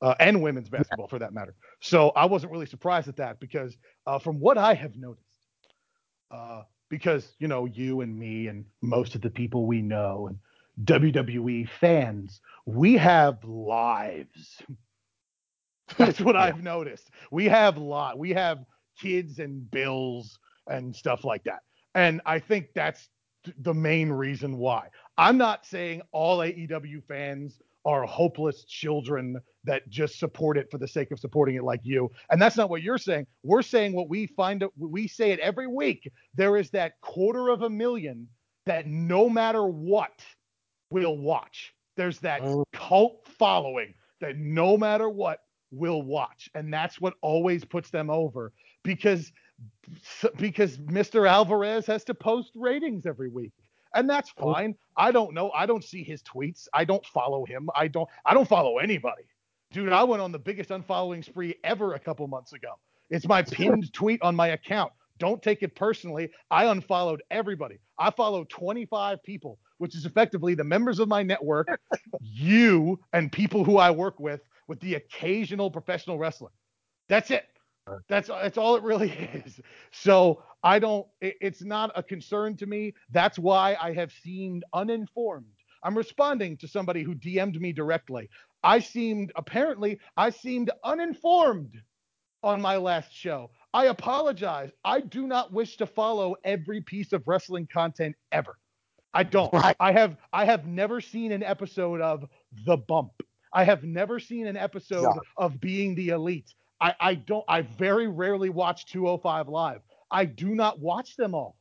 Uh, 0.00 0.14
and 0.18 0.40
women's 0.40 0.70
basketball 0.70 1.06
for 1.08 1.18
that 1.18 1.34
matter. 1.34 1.54
So 1.80 2.08
I 2.10 2.24
wasn't 2.24 2.52
really 2.52 2.64
surprised 2.64 3.06
at 3.08 3.16
that 3.16 3.38
because 3.38 3.76
uh, 4.06 4.18
from 4.18 4.40
what 4.40 4.56
I 4.56 4.72
have 4.72 4.96
noticed, 4.96 5.26
uh, 6.30 6.62
because 6.90 7.32
you 7.38 7.48
know 7.48 7.64
you 7.64 8.02
and 8.02 8.18
me 8.18 8.48
and 8.48 8.66
most 8.82 9.14
of 9.14 9.22
the 9.22 9.30
people 9.30 9.64
we 9.64 9.80
know 9.80 10.26
and 10.28 10.38
WWE 10.84 11.68
fans, 11.68 12.40
we 12.66 12.96
have 12.96 13.42
lives. 13.44 14.62
That's 15.98 16.20
what. 16.20 16.36
I've 16.36 16.62
noticed. 16.62 17.10
We 17.30 17.46
have 17.46 17.78
lot. 17.78 18.18
We 18.18 18.30
have 18.30 18.64
kids 19.00 19.38
and 19.38 19.68
bills 19.70 20.38
and 20.68 20.94
stuff 20.94 21.24
like 21.24 21.44
that. 21.44 21.60
And 21.94 22.20
I 22.26 22.38
think 22.38 22.68
that's 22.74 23.08
the 23.58 23.74
main 23.74 24.10
reason 24.10 24.58
why. 24.58 24.88
I'm 25.18 25.36
not 25.36 25.66
saying 25.66 26.02
all 26.12 26.38
AEW 26.38 27.02
fans 27.08 27.60
are 27.84 28.04
hopeless 28.04 28.64
children 28.64 29.40
that 29.64 29.88
just 29.88 30.18
support 30.18 30.56
it 30.56 30.70
for 30.70 30.78
the 30.78 30.88
sake 30.88 31.10
of 31.10 31.18
supporting 31.18 31.56
it 31.56 31.64
like 31.64 31.80
you. 31.82 32.10
And 32.30 32.40
that's 32.40 32.56
not 32.56 32.70
what 32.70 32.82
you're 32.82 32.98
saying. 32.98 33.26
We're 33.42 33.62
saying 33.62 33.92
what 33.92 34.08
we 34.08 34.26
find 34.26 34.64
we 34.78 35.08
say 35.08 35.30
it 35.30 35.40
every 35.40 35.66
week. 35.66 36.10
There 36.34 36.56
is 36.56 36.70
that 36.70 37.00
quarter 37.00 37.48
of 37.48 37.62
a 37.62 37.70
million 37.70 38.28
that 38.66 38.86
no 38.86 39.28
matter 39.28 39.66
what 39.66 40.22
will 40.90 41.18
watch. 41.18 41.74
There's 41.96 42.18
that 42.20 42.42
oh. 42.42 42.64
cult 42.72 43.26
following 43.38 43.94
that 44.20 44.36
no 44.36 44.76
matter 44.76 45.08
what 45.08 45.40
will 45.70 46.02
watch. 46.02 46.50
And 46.54 46.72
that's 46.72 47.00
what 47.00 47.14
always 47.22 47.64
puts 47.64 47.90
them 47.90 48.10
over 48.10 48.52
because 48.82 49.32
because 50.38 50.78
Mr. 50.78 51.28
Alvarez 51.28 51.86
has 51.86 52.04
to 52.04 52.14
post 52.14 52.52
ratings 52.54 53.04
every 53.04 53.28
week 53.28 53.52
and 53.94 54.08
that's 54.08 54.30
fine. 54.30 54.74
I 54.96 55.12
don't 55.12 55.34
know. 55.34 55.50
I 55.50 55.66
don't 55.66 55.84
see 55.84 56.02
his 56.02 56.22
tweets. 56.22 56.68
I 56.72 56.84
don't 56.84 57.04
follow 57.06 57.44
him. 57.44 57.68
I 57.74 57.88
don't. 57.88 58.08
I 58.24 58.34
don't 58.34 58.48
follow 58.48 58.78
anybody, 58.78 59.24
dude. 59.72 59.92
I 59.92 60.04
went 60.04 60.22
on 60.22 60.32
the 60.32 60.38
biggest 60.38 60.70
unfollowing 60.70 61.24
spree 61.24 61.56
ever 61.64 61.94
a 61.94 61.98
couple 61.98 62.26
months 62.28 62.52
ago. 62.52 62.78
It's 63.10 63.26
my 63.26 63.42
pinned 63.42 63.92
tweet 63.92 64.22
on 64.22 64.36
my 64.36 64.48
account. 64.48 64.92
Don't 65.18 65.42
take 65.42 65.62
it 65.62 65.74
personally. 65.74 66.30
I 66.50 66.64
unfollowed 66.64 67.22
everybody. 67.30 67.78
I 67.98 68.10
follow 68.10 68.44
25 68.44 69.22
people, 69.22 69.58
which 69.78 69.94
is 69.94 70.06
effectively 70.06 70.54
the 70.54 70.64
members 70.64 70.98
of 70.98 71.08
my 71.08 71.22
network, 71.22 71.68
you, 72.20 72.98
and 73.12 73.30
people 73.30 73.62
who 73.62 73.76
I 73.76 73.90
work 73.90 74.18
with, 74.18 74.40
with 74.66 74.80
the 74.80 74.94
occasional 74.94 75.70
professional 75.70 76.18
wrestler. 76.18 76.50
That's 77.08 77.30
it. 77.30 77.44
That's 78.08 78.28
that's 78.28 78.58
all 78.58 78.76
it 78.76 78.82
really 78.82 79.10
is. 79.44 79.60
So 79.90 80.42
I 80.62 80.78
don't. 80.78 81.06
It, 81.20 81.36
it's 81.40 81.62
not 81.62 81.92
a 81.94 82.02
concern 82.02 82.56
to 82.58 82.66
me. 82.66 82.94
That's 83.10 83.38
why 83.38 83.76
I 83.80 83.92
have 83.92 84.12
seemed 84.12 84.64
uninformed. 84.72 85.46
I'm 85.82 85.96
responding 85.96 86.56
to 86.58 86.68
somebody 86.68 87.02
who 87.02 87.14
DM'd 87.14 87.60
me 87.60 87.72
directly. 87.72 88.28
I 88.62 88.80
seemed 88.80 89.32
apparently 89.36 89.98
I 90.16 90.30
seemed 90.30 90.70
uninformed 90.84 91.80
on 92.42 92.60
my 92.60 92.76
last 92.76 93.12
show. 93.12 93.50
I 93.72 93.86
apologize. 93.86 94.70
I 94.84 95.00
do 95.00 95.26
not 95.26 95.52
wish 95.52 95.76
to 95.78 95.86
follow 95.86 96.36
every 96.44 96.80
piece 96.80 97.12
of 97.12 97.26
wrestling 97.26 97.68
content 97.72 98.16
ever. 98.32 98.58
I 99.14 99.24
don't. 99.24 99.52
Right. 99.52 99.76
I 99.80 99.92
have 99.92 100.16
I 100.32 100.44
have 100.44 100.66
never 100.66 101.00
seen 101.00 101.32
an 101.32 101.42
episode 101.42 102.00
of 102.00 102.26
The 102.66 102.76
Bump. 102.76 103.12
I 103.52 103.64
have 103.64 103.82
never 103.82 104.20
seen 104.20 104.46
an 104.46 104.56
episode 104.56 105.02
yeah. 105.02 105.20
of 105.36 105.60
Being 105.60 105.94
the 105.94 106.10
Elite. 106.10 106.54
I, 106.80 106.94
I 107.00 107.14
don't 107.14 107.44
I 107.48 107.62
very 107.62 108.08
rarely 108.08 108.50
watch 108.50 108.86
205 108.86 109.48
live. 109.48 109.80
I 110.10 110.24
do 110.24 110.54
not 110.54 110.80
watch 110.80 111.16
them 111.16 111.34
all. 111.34 111.56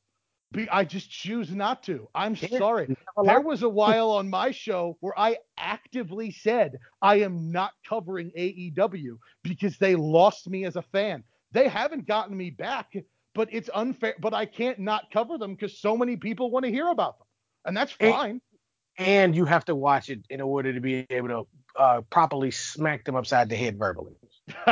Be, 0.51 0.67
I 0.69 0.83
just 0.83 1.11
choose 1.11 1.51
not 1.51 1.83
to. 1.83 2.07
I'm 2.15 2.35
sorry. 2.35 2.95
There 3.23 3.41
was 3.41 3.61
a 3.61 3.69
while 3.69 4.09
on 4.09 4.29
my 4.31 4.49
show 4.49 4.97
where 4.99 5.17
I 5.17 5.37
actively 5.57 6.31
said 6.31 6.79
I 7.03 7.17
am 7.17 7.51
not 7.51 7.71
covering 7.87 8.31
AEW 8.35 9.17
because 9.43 9.77
they 9.77 9.95
lost 9.95 10.49
me 10.49 10.65
as 10.65 10.75
a 10.75 10.81
fan. 10.81 11.23
They 11.51 11.67
haven't 11.67 12.07
gotten 12.07 12.35
me 12.35 12.49
back, 12.49 12.93
but 13.35 13.49
it's 13.51 13.69
unfair. 13.75 14.15
But 14.19 14.33
I 14.33 14.45
can't 14.47 14.79
not 14.79 15.11
cover 15.11 15.37
them 15.37 15.53
because 15.53 15.79
so 15.79 15.95
many 15.95 16.17
people 16.17 16.49
want 16.49 16.65
to 16.65 16.71
hear 16.71 16.87
about 16.87 17.19
them, 17.19 17.27
and 17.65 17.77
that's 17.77 17.91
fine. 17.91 18.41
And, 18.97 19.07
and 19.07 19.35
you 19.35 19.45
have 19.45 19.65
to 19.65 19.75
watch 19.75 20.09
it 20.09 20.21
in 20.31 20.41
order 20.41 20.73
to 20.73 20.81
be 20.81 21.05
able 21.11 21.27
to 21.27 21.47
uh, 21.79 22.01
properly 22.09 22.49
smack 22.49 23.05
them 23.05 23.15
upside 23.15 23.49
the 23.49 23.55
head 23.55 23.77
verbally. 23.77 24.13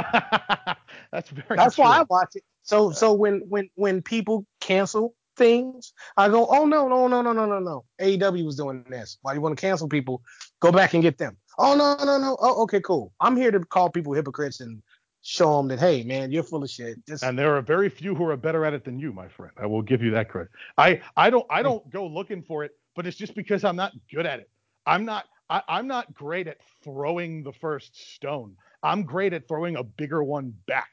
That's 1.12 1.30
very. 1.30 1.56
That's 1.56 1.76
true. 1.76 1.84
why 1.84 2.00
I 2.00 2.04
watch 2.10 2.36
it. 2.36 2.44
So 2.64 2.92
so 2.92 3.14
when 3.14 3.44
when 3.48 3.70
when 3.76 4.02
people 4.02 4.46
cancel 4.60 5.14
things, 5.36 5.94
I 6.18 6.30
go, 6.30 6.48
oh 6.48 6.66
no 6.66 6.88
no 6.88 7.08
no 7.08 7.22
no 7.22 7.32
no 7.32 7.46
no 7.46 7.60
no. 7.60 7.86
AEW 8.02 8.46
was 8.46 8.56
doing 8.56 8.84
this. 8.90 9.18
Why 9.22 9.34
you 9.34 9.42
want 9.42 9.58
to 9.58 9.62
cancel 9.62 9.88
people? 9.88 10.22
Go 10.60 10.72
back 10.72 10.94
and 10.94 11.04
get 11.04 11.18
them. 11.18 11.38
Oh 11.58 11.76
no 11.76 11.96
no 12.04 12.18
no. 12.18 12.38
Oh 12.40 12.64
okay 12.64 12.82
cool. 12.82 13.14
I'm 13.20 13.38
here 13.38 13.52
to 13.52 13.60
call 13.60 13.90
people 13.90 14.14
hypocrites 14.14 14.60
and 14.60 14.82
show 15.22 15.58
them 15.58 15.68
that 15.68 15.80
hey 15.80 16.04
man 16.04 16.32
you're 16.32 16.44
full 16.44 16.64
of 16.64 16.70
shit. 16.70 16.98
Just... 17.08 17.24
And 17.24 17.38
there 17.38 17.56
are 17.56 17.62
very 17.62 17.90
few 17.90 18.16
who 18.16 18.26
are 18.26 18.38
better 18.38 18.66
at 18.66 18.74
it 18.74 18.84
than 18.84 19.00
you, 19.00 19.14
my 19.14 19.28
friend. 19.28 19.52
I 19.58 19.66
will 19.66 19.82
give 19.82 20.02
you 20.02 20.12
that 20.12 20.30
credit. 20.30 20.52
I 20.78 21.02
I 21.16 21.30
don't 21.30 21.46
I 21.50 21.62
don't 21.62 21.90
go 21.90 22.06
looking 22.06 22.42
for 22.44 22.64
it, 22.64 22.72
but 22.96 23.08
it's 23.08 23.18
just 23.18 23.36
because 23.36 23.64
I'm 23.64 23.76
not 23.76 23.94
good 24.12 24.26
at 24.26 24.40
it. 24.40 24.50
I'm 24.86 25.06
not 25.06 25.26
I, 25.50 25.62
I'm 25.68 25.88
not 25.88 26.14
great 26.14 26.48
at 26.48 26.58
throwing 26.84 27.44
the 27.44 27.54
first 27.54 27.96
stone. 28.16 28.56
I'm 28.84 29.04
great 29.04 29.34
at 29.34 29.48
throwing 29.48 29.76
a 29.76 29.84
bigger 29.84 30.24
one 30.24 30.54
back. 30.68 30.90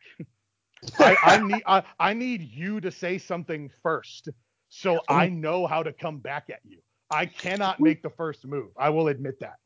I, 0.98 1.16
I, 1.22 1.38
need 1.46 1.62
I, 1.66 1.82
I, 1.98 2.14
need 2.14 2.42
you 2.42 2.80
to 2.80 2.90
say 2.90 3.18
something 3.18 3.70
first, 3.82 4.28
so 4.68 5.00
I 5.08 5.28
know 5.28 5.66
how 5.66 5.82
to 5.82 5.92
come 5.92 6.18
back 6.18 6.50
at 6.50 6.60
you. 6.64 6.78
I 7.10 7.26
cannot 7.26 7.80
make 7.80 8.02
the 8.02 8.10
first 8.10 8.46
move. 8.46 8.70
I 8.76 8.90
will 8.90 9.08
admit 9.08 9.40
that. 9.40 9.56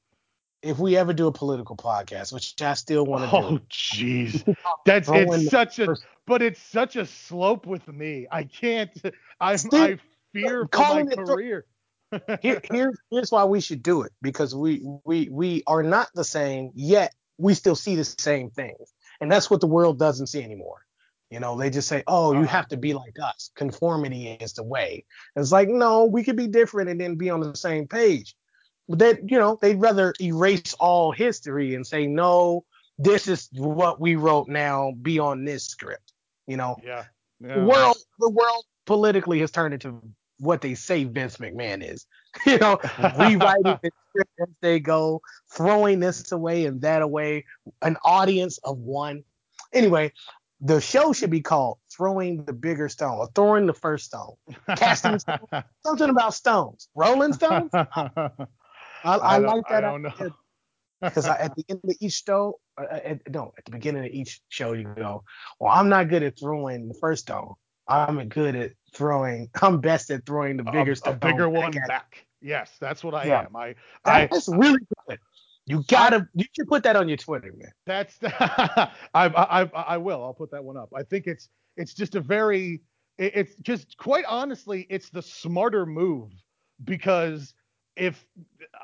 If 0.60 0.78
we 0.78 0.96
ever 0.96 1.12
do 1.12 1.28
a 1.28 1.32
political 1.32 1.76
podcast, 1.76 2.32
which 2.32 2.60
I 2.60 2.74
still 2.74 3.06
want 3.06 3.30
to 3.30 3.36
oh, 3.36 3.50
do. 3.50 3.56
Oh, 3.56 3.60
jeez, 3.70 4.56
that's 4.84 5.08
it's 5.08 5.50
such 5.50 5.78
a 5.78 5.86
first. 5.86 6.04
but 6.26 6.42
it's 6.42 6.60
such 6.60 6.96
a 6.96 7.06
slope 7.06 7.64
with 7.64 7.86
me. 7.86 8.26
I 8.30 8.42
can't. 8.42 8.90
I 9.40 9.52
I 9.52 9.98
fear 10.32 10.68
for 10.70 11.04
my 11.04 11.04
career. 11.04 11.64
Here, 12.40 12.60
here, 12.72 12.94
here's 13.10 13.30
why 13.30 13.44
we 13.44 13.60
should 13.60 13.82
do 13.82 14.02
it 14.02 14.12
because 14.22 14.54
we 14.54 14.82
we 15.04 15.28
we 15.28 15.62
are 15.66 15.82
not 15.82 16.08
the 16.14 16.24
same 16.24 16.72
yet 16.74 17.14
we 17.38 17.54
still 17.54 17.76
see 17.76 17.94
the 17.94 18.04
same 18.04 18.50
things. 18.50 18.92
And 19.20 19.30
that's 19.30 19.50
what 19.50 19.60
the 19.60 19.66
world 19.66 19.98
doesn't 19.98 20.26
see 20.26 20.42
anymore. 20.42 20.84
You 21.30 21.40
know, 21.40 21.58
they 21.58 21.70
just 21.70 21.88
say, 21.88 22.02
oh, 22.06 22.32
you 22.32 22.40
uh-huh. 22.40 22.48
have 22.48 22.68
to 22.68 22.76
be 22.76 22.94
like 22.94 23.16
us. 23.22 23.50
Conformity 23.54 24.28
is 24.40 24.54
the 24.54 24.62
way. 24.62 25.04
And 25.34 25.42
it's 25.42 25.52
like, 25.52 25.68
no, 25.68 26.04
we 26.04 26.24
could 26.24 26.36
be 26.36 26.46
different 26.46 26.88
and 26.88 27.00
then 27.00 27.16
be 27.16 27.30
on 27.30 27.40
the 27.40 27.54
same 27.54 27.86
page. 27.86 28.34
But 28.88 28.98
that, 29.00 29.30
you 29.30 29.38
know, 29.38 29.58
they'd 29.60 29.80
rather 29.80 30.14
erase 30.20 30.74
all 30.80 31.12
history 31.12 31.74
and 31.74 31.86
say, 31.86 32.06
no, 32.06 32.64
this 32.96 33.28
is 33.28 33.50
what 33.52 34.00
we 34.00 34.16
wrote 34.16 34.48
now, 34.48 34.92
be 35.02 35.18
on 35.18 35.44
this 35.44 35.64
script. 35.64 36.12
You 36.46 36.56
know, 36.56 36.76
yeah. 36.82 37.04
yeah. 37.40 37.56
The 37.56 37.64
world, 37.64 37.98
the 38.18 38.30
world 38.30 38.64
politically 38.86 39.40
has 39.40 39.50
turned 39.50 39.74
into 39.74 40.00
what 40.38 40.62
they 40.62 40.74
say 40.74 41.04
Vince 41.04 41.36
McMahon 41.36 41.86
is. 41.86 42.06
you 42.46 42.58
know, 42.58 42.78
rewriting 43.18 43.62
the 43.82 43.90
script 44.08 44.30
as 44.40 44.48
they 44.60 44.80
go, 44.80 45.20
throwing 45.52 46.00
this 46.00 46.32
away 46.32 46.66
and 46.66 46.80
that 46.82 47.02
away, 47.02 47.44
an 47.82 47.96
audience 48.04 48.58
of 48.58 48.78
one. 48.78 49.24
Anyway, 49.72 50.12
The 50.60 50.80
show 50.80 51.12
should 51.12 51.30
be 51.30 51.40
called 51.40 51.78
Throwing 51.92 52.44
the 52.44 52.52
Bigger 52.52 52.88
Stone 52.88 53.18
or 53.18 53.28
Throwing 53.34 53.66
the 53.66 53.74
First 53.74 54.06
Stone. 54.06 54.34
Casting 54.76 55.18
stone, 55.20 55.38
something 55.86 56.10
about 56.10 56.34
stones. 56.34 56.88
Rolling 56.96 57.32
stones? 57.32 57.70
I, 57.72 57.86
I, 59.04 59.16
I 59.16 59.38
like 59.38 59.64
that. 59.68 59.84
I 59.84 59.92
don't 59.92 60.02
know. 60.02 60.30
Because 61.00 61.28
at 61.28 61.54
the 61.54 61.64
end 61.68 61.80
of 61.84 61.94
each 62.00 62.24
show, 62.26 62.58
uh, 62.76 62.86
at, 62.92 63.30
no, 63.30 63.52
at 63.56 63.64
the 63.66 63.70
beginning 63.70 64.04
of 64.04 64.10
each 64.10 64.40
show, 64.48 64.72
you 64.72 64.82
go, 64.96 65.22
well, 65.60 65.72
I'm 65.72 65.88
not 65.88 66.08
good 66.08 66.24
at 66.24 66.36
throwing 66.36 66.88
the 66.88 66.94
first 66.94 67.22
stone. 67.22 67.54
I'm 67.86 68.28
good 68.28 68.56
at 68.56 68.72
throwing. 68.92 69.48
I'm 69.62 69.80
best 69.80 70.10
at 70.10 70.26
throwing 70.26 70.56
the 70.56 70.64
bigger 70.64 70.92
a, 70.92 70.96
stone. 70.96 71.14
A 71.14 71.16
bigger 71.16 71.48
one 71.48 71.70
back. 71.86 72.26
Yes, 72.40 72.76
that's 72.80 73.02
what 73.02 73.14
I 73.14 73.26
Yeah. 73.26 73.40
am. 73.46 73.56
I, 73.56 73.74
I, 74.04 74.26
That's 74.26 74.48
really 74.48 74.80
good. 75.06 75.18
You 75.66 75.84
gotta, 75.88 76.26
you 76.34 76.46
should 76.56 76.66
put 76.68 76.82
that 76.84 76.96
on 76.96 77.08
your 77.08 77.18
Twitter, 77.18 77.52
man. 77.56 77.70
That's 77.84 78.18
I, 78.22 78.88
I 79.14 79.28
I 79.34 79.62
I 79.64 79.96
will. 79.98 80.22
I'll 80.22 80.32
put 80.32 80.50
that 80.52 80.64
one 80.64 80.76
up. 80.78 80.90
I 80.96 81.02
think 81.02 81.26
it's 81.26 81.50
it's 81.76 81.92
just 81.92 82.14
a 82.14 82.20
very 82.20 82.80
it's 83.18 83.54
just 83.56 83.96
quite 83.98 84.24
honestly 84.26 84.86
it's 84.88 85.10
the 85.10 85.20
smarter 85.20 85.84
move 85.84 86.30
because 86.84 87.54
if 87.96 88.24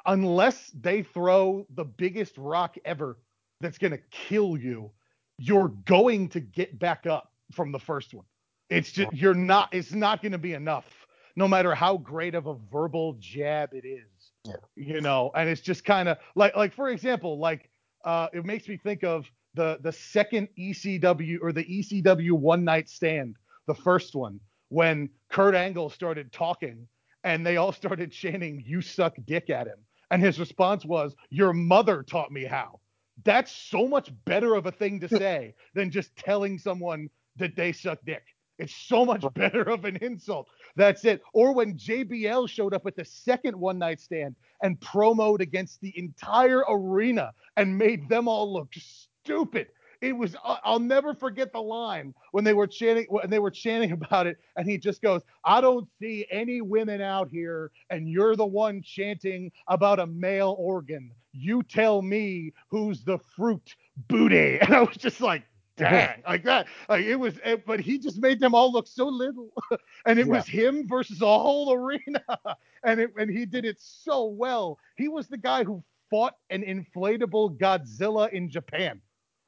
unless 0.07 0.71
they 0.71 1.03
throw 1.03 1.67
the 1.75 1.85
biggest 1.85 2.37
rock 2.37 2.77
ever 2.85 3.19
that's 3.61 3.79
going 3.79 3.93
to 3.93 4.01
kill 4.11 4.57
you, 4.59 4.91
you're 5.39 5.69
going 5.87 6.29
to 6.31 6.41
get 6.41 6.79
back 6.79 7.07
up 7.07 7.33
from 7.53 7.73
the 7.73 7.79
first 7.79 8.13
one. 8.13 8.27
It's 8.69 8.91
just 8.93 9.13
you're 9.15 9.35
not 9.35 9.73
it's 9.73 9.93
not 9.93 10.21
going 10.21 10.33
to 10.33 10.39
be 10.39 10.53
enough 10.55 11.04
no 11.37 11.49
matter 11.49 11.75
how 11.75 11.97
great 11.97 12.35
of 12.35 12.47
a 12.47 12.55
verbal 12.73 13.17
jab 13.19 13.75
it 13.75 13.85
is. 13.87 14.33
Yeah. 14.45 14.55
You 14.77 15.01
know, 15.01 15.31
and 15.35 15.49
it's 15.49 15.61
just 15.61 15.85
kind 15.85 16.09
of 16.09 16.19
like 16.35 16.55
like 16.57 16.73
for 16.73 16.91
example, 16.91 17.39
like 17.39 17.71
uh 18.05 18.29
it 18.33 18.45
makes 18.45 18.69
me 18.69 18.77
think 18.77 19.05
of 19.05 19.31
the 19.55 19.79
the 19.83 19.93
second 19.93 20.49
ECW 20.59 21.39
or 21.43 21.53
the 21.53 21.65
ECW 21.65 22.33
one 22.33 22.65
night 22.65 22.89
stand, 22.89 23.37
the 23.67 23.75
first 23.75 24.15
one 24.15 24.41
when 24.69 25.09
Kurt 25.31 25.55
Angle 25.55 25.91
started 25.91 26.33
talking 26.33 26.87
and 27.23 27.47
they 27.47 27.57
all 27.57 27.73
started 27.73 28.13
chanting 28.13 28.63
"You 28.67 28.81
suck 28.83 29.17
dick" 29.25 29.51
at 29.51 29.67
him, 29.67 29.79
and 30.11 30.23
his 30.23 30.39
response 30.39 30.85
was 30.85 31.15
"Your 31.31 31.53
mother 31.53 32.03
taught 32.03 32.31
me 32.31 32.45
how." 32.45 32.81
That's 33.25 33.53
so 33.53 33.87
much 33.87 34.11
better 34.25 34.55
of 34.55 34.67
a 34.67 34.73
thing 34.73 35.01
to 35.01 35.09
say 35.19 35.55
than 35.75 35.91
just 35.91 36.15
telling 36.17 36.59
someone 36.59 37.09
that 37.37 37.57
they 37.57 37.73
suck 37.73 37.99
dick. 38.05 38.25
It's 38.59 38.75
so 38.75 39.05
much 39.05 39.25
better 39.35 39.63
of 39.63 39.85
an 39.85 39.97
insult. 39.97 40.49
That's 40.77 41.05
it. 41.05 41.23
Or 41.33 41.53
when 41.53 41.79
JBL 41.79 42.49
showed 42.49 42.75
up 42.75 42.87
at 42.87 42.97
the 42.97 43.05
second 43.05 43.57
one 43.59 43.79
night 43.79 44.01
stand 44.01 44.35
and 44.63 44.79
promoed 44.81 45.41
against 45.41 45.81
the 45.81 45.93
entire 45.97 46.65
arena 46.69 47.33
and 47.57 47.79
made 47.79 48.09
them 48.09 48.29
all 48.29 48.53
look 48.53 48.73
stupid. 48.75 49.69
It 50.01 50.13
was 50.13 50.37
I'll 50.45 50.81
never 50.81 51.15
forget 51.15 51.53
the 51.53 51.63
line 51.63 52.13
when 52.33 52.45
they 52.45 52.53
were 52.53 52.67
chanting 52.67 53.07
when 53.09 53.31
they 53.31 53.39
were 53.39 53.51
chanting 53.51 53.93
about 54.01 54.27
it 54.27 54.37
and 54.57 54.69
he 54.69 54.77
just 54.77 55.01
goes, 55.01 55.23
"I 55.45 55.61
don't 55.63 55.89
see 55.99 56.27
any 56.31 56.61
women 56.61 57.01
out 57.01 57.31
here 57.31 57.71
and 57.89 58.09
you're 58.09 58.37
the 58.37 58.45
one 58.45 58.83
chanting 58.83 59.51
about 59.69 60.01
a 60.01 60.07
male 60.07 60.57
organ. 60.59 61.11
You 61.33 61.63
tell 61.63 62.03
me 62.03 62.53
who's 62.71 63.03
the 63.05 63.19
fruit 63.37 63.77
booty." 64.09 64.59
And 64.61 64.75
I 64.75 64.83
was 64.83 64.97
just 64.97 65.21
like, 65.23 65.45
Mm-hmm. 65.79 65.93
"Dang." 65.95 66.23
Like 66.27 66.45
that. 66.45 66.67
Like 66.89 67.05
it 67.05 67.17
was 67.17 67.39
it, 67.45 67.67
but 67.67 67.81
he 67.81 67.99
just 67.99 68.21
made 68.21 68.41
them 68.41 68.55
all 68.55 68.71
look 68.73 68.87
so 68.87 69.07
little. 69.09 69.51
and 70.07 70.19
it 70.19 70.27
Yeah. 70.27 70.33
was 70.35 70.47
him 70.47 70.87
versus 70.87 71.21
a 71.23 71.27
whole 71.27 71.73
arena. 71.73 72.23
and 72.85 73.01
it 73.01 73.13
and 73.19 73.31
he 73.31 73.45
did 73.47 73.65
it 73.65 73.77
so 73.81 74.25
well. 74.27 74.79
He 74.97 75.09
was 75.09 75.27
the 75.29 75.39
guy 75.39 75.65
who 75.65 75.83
fought 76.11 76.35
an 76.51 76.63
inflatable 76.63 77.57
Godzilla 77.59 78.31
in 78.31 78.49
Japan 78.51 79.01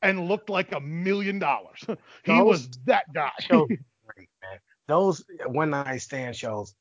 and 0.02 0.26
looked 0.28 0.50
like 0.50 0.72
a 0.72 0.80
million 0.80 1.38
dollars. 1.38 1.78
he 1.86 1.94
Those 2.26 2.44
was 2.44 2.70
that 2.86 3.12
guy. 3.12 3.30
shows 3.40 3.68
great, 3.68 4.28
man. 4.42 4.58
Those 4.88 5.24
one 5.46 5.70
night 5.70 5.98
stand 5.98 6.34
shows. 6.36 6.74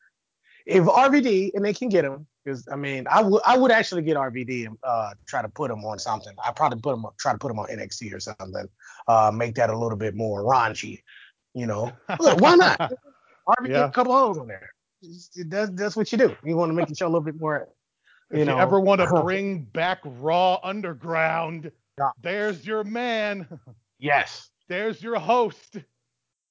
If 0.65 0.85
RVD 0.85 1.51
and 1.53 1.63
they 1.63 1.73
can 1.73 1.89
get 1.89 2.03
him, 2.05 2.25
because 2.45 2.67
I 2.71 2.75
mean, 2.75 3.07
I 3.09 3.21
would 3.21 3.41
I 3.45 3.57
would 3.57 3.71
actually 3.71 4.03
get 4.03 4.15
RVD 4.17 4.67
and 4.67 4.77
uh, 4.83 5.11
try 5.25 5.41
to 5.41 5.49
put 5.49 5.71
him 5.71 5.83
on 5.83 5.97
something. 5.99 6.33
I 6.43 6.51
probably 6.51 6.79
put 6.79 6.93
him 6.93 7.05
try 7.19 7.31
to 7.31 7.37
put 7.37 7.51
him 7.51 7.59
on 7.59 7.67
NXT 7.67 8.13
or 8.13 8.19
something. 8.19 8.67
Uh, 9.07 9.31
make 9.33 9.55
that 9.55 9.69
a 9.69 9.77
little 9.77 9.97
bit 9.97 10.15
more 10.15 10.43
raunchy. 10.43 11.01
You 11.53 11.65
know, 11.65 11.91
Look, 12.19 12.39
why 12.41 12.55
not? 12.55 12.77
RVD 13.47 13.69
Yeah. 13.69 13.85
a 13.85 13.91
couple 13.91 14.13
holes 14.13 14.37
on 14.37 14.47
there. 14.47 14.69
That's 15.45 15.71
that's 15.71 15.95
what 15.95 16.11
you 16.11 16.17
do. 16.17 16.35
You 16.43 16.55
want 16.57 16.69
to 16.69 16.73
make 16.73 16.87
the 16.87 16.95
show 16.95 17.05
a 17.05 17.09
little 17.09 17.21
bit 17.21 17.39
more. 17.39 17.69
if 18.31 18.39
You 18.39 18.45
you, 18.45 18.51
ever 18.51 18.79
want 18.79 19.01
to 19.01 19.07
bring 19.21 19.63
back 19.63 19.99
Raw 20.03 20.59
Underground, 20.63 21.71
Yeah. 21.97 22.09
there's 22.21 22.65
your 22.65 22.83
man. 22.83 23.47
Yes. 23.99 24.49
There's 24.67 25.01
your 25.01 25.19
host. 25.19 25.77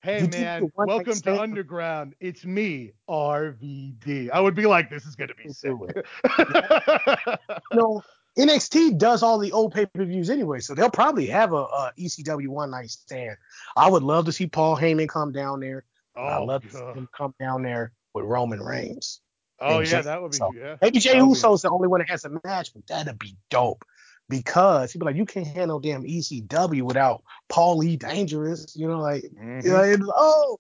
Hey 0.05 0.21
You 0.21 0.29
man, 0.29 0.61
the 0.61 0.71
one 0.75 0.87
night 0.87 0.95
welcome 0.97 1.15
to. 1.15 1.41
Underground. 1.41 2.15
It's 2.21 2.45
me, 2.45 2.93
RVD. 3.09 4.31
I 4.31 4.39
would 4.39 4.55
be 4.55 4.67
like, 4.67 4.91
this 4.91 5.07
is 5.07 5.17
gonna 5.17 5.33
be 5.35 5.49
sick. 5.49 5.73
It. 5.81 6.07
you 7.73 7.79
know, 7.79 8.03
NXT 8.39 8.99
does 8.99 9.23
all 9.23 9.39
the 9.39 9.51
old 9.53 9.73
pay 9.73 9.87
per 9.87 10.05
views 10.05 10.29
anyway, 10.29 10.61
so 10.61 10.75
they'll 10.75 10.91
probably 10.91 11.25
have 11.29 11.55
a, 11.55 11.63
a 11.63 11.93
ECW 11.99 12.49
one 12.49 12.73
night 12.73 12.91
stand. 12.91 13.39
I 13.79 13.89
would 13.89 14.03
love 14.03 14.27
to 14.27 14.33
see 14.33 14.47
Paul 14.47 14.77
Heyman 14.77 15.09
come 15.09 15.33
down 15.33 15.61
there. 15.61 15.85
Oh, 16.15 16.23
I'd 16.23 16.41
oh, 16.41 16.45
love 16.45 16.63
to 16.65 16.71
see 16.71 16.79
him 16.79 17.09
come 17.17 17.35
down 17.41 17.63
there 17.63 17.93
with 18.13 18.27
Roman 18.27 18.61
Reigns. 18.61 19.23
oh 19.61 19.79
yeah, 19.79 19.87
Jey 19.87 20.03
that 20.03 20.21
would 20.21 20.33
be 20.33 20.37
Uso. 20.37 20.51
yeah. 20.55 20.77
Maybe 20.83 20.99
Jey 20.99 21.23
would 21.23 21.33
be- 21.33 21.41
the 21.41 21.71
only 21.73 21.89
one 21.89 22.01
that 22.01 22.11
has 22.11 22.27
a 22.27 22.41
match, 22.45 22.75
but 22.75 22.87
that'd 22.89 23.19
be 23.19 23.39
dope. 23.49 23.87
Because 24.29 24.93
he'd 24.93 24.99
be 25.01 25.05
like, 25.05 25.17
you 25.17 25.27
can't 25.27 25.47
handle 25.47 25.81
damn 25.81 26.03
ECW 26.03 26.83
without 26.83 27.23
Paul 27.49 27.79
Lee 27.79 27.97
Dangerous. 27.97 28.75
You 28.75 28.89
know, 28.89 29.01
like, 29.01 29.25
Mhm. 29.39 29.65
you 29.65 29.71
know, 29.71 29.83
it's, 29.83 30.03
oh. 30.17 30.59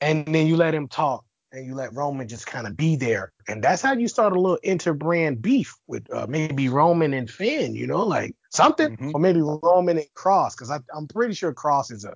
And 0.00 0.26
then 0.26 0.46
you 0.46 0.56
let 0.56 0.74
him 0.74 0.88
talk 0.88 1.24
and 1.52 1.66
you 1.66 1.74
let 1.74 1.92
Roman 1.94 2.28
just 2.28 2.46
kind 2.46 2.66
of 2.66 2.76
be 2.76 2.94
there. 2.96 3.32
And 3.48 3.62
that's 3.62 3.82
how 3.82 3.92
you 3.94 4.06
start 4.06 4.32
a 4.34 4.40
little 4.40 4.58
interbrand 4.64 5.42
beef 5.42 5.74
with 5.88 6.10
uh, 6.12 6.26
maybe 6.28 6.68
Roman 6.68 7.12
and 7.12 7.28
Finn, 7.28 7.74
you 7.74 7.86
know, 7.88 8.04
like 8.04 8.34
something, 8.50 8.96
Mhm. 8.96 9.10
or 9.14 9.20
maybe 9.20 9.42
Roman 9.42 9.98
and 9.98 10.06
Kross, 10.14 10.52
because 10.52 10.70
I'm 10.70 11.08
pretty 11.08 11.34
sure 11.34 11.52
Kross 11.52 11.90
is 11.90 12.04
a 12.04 12.14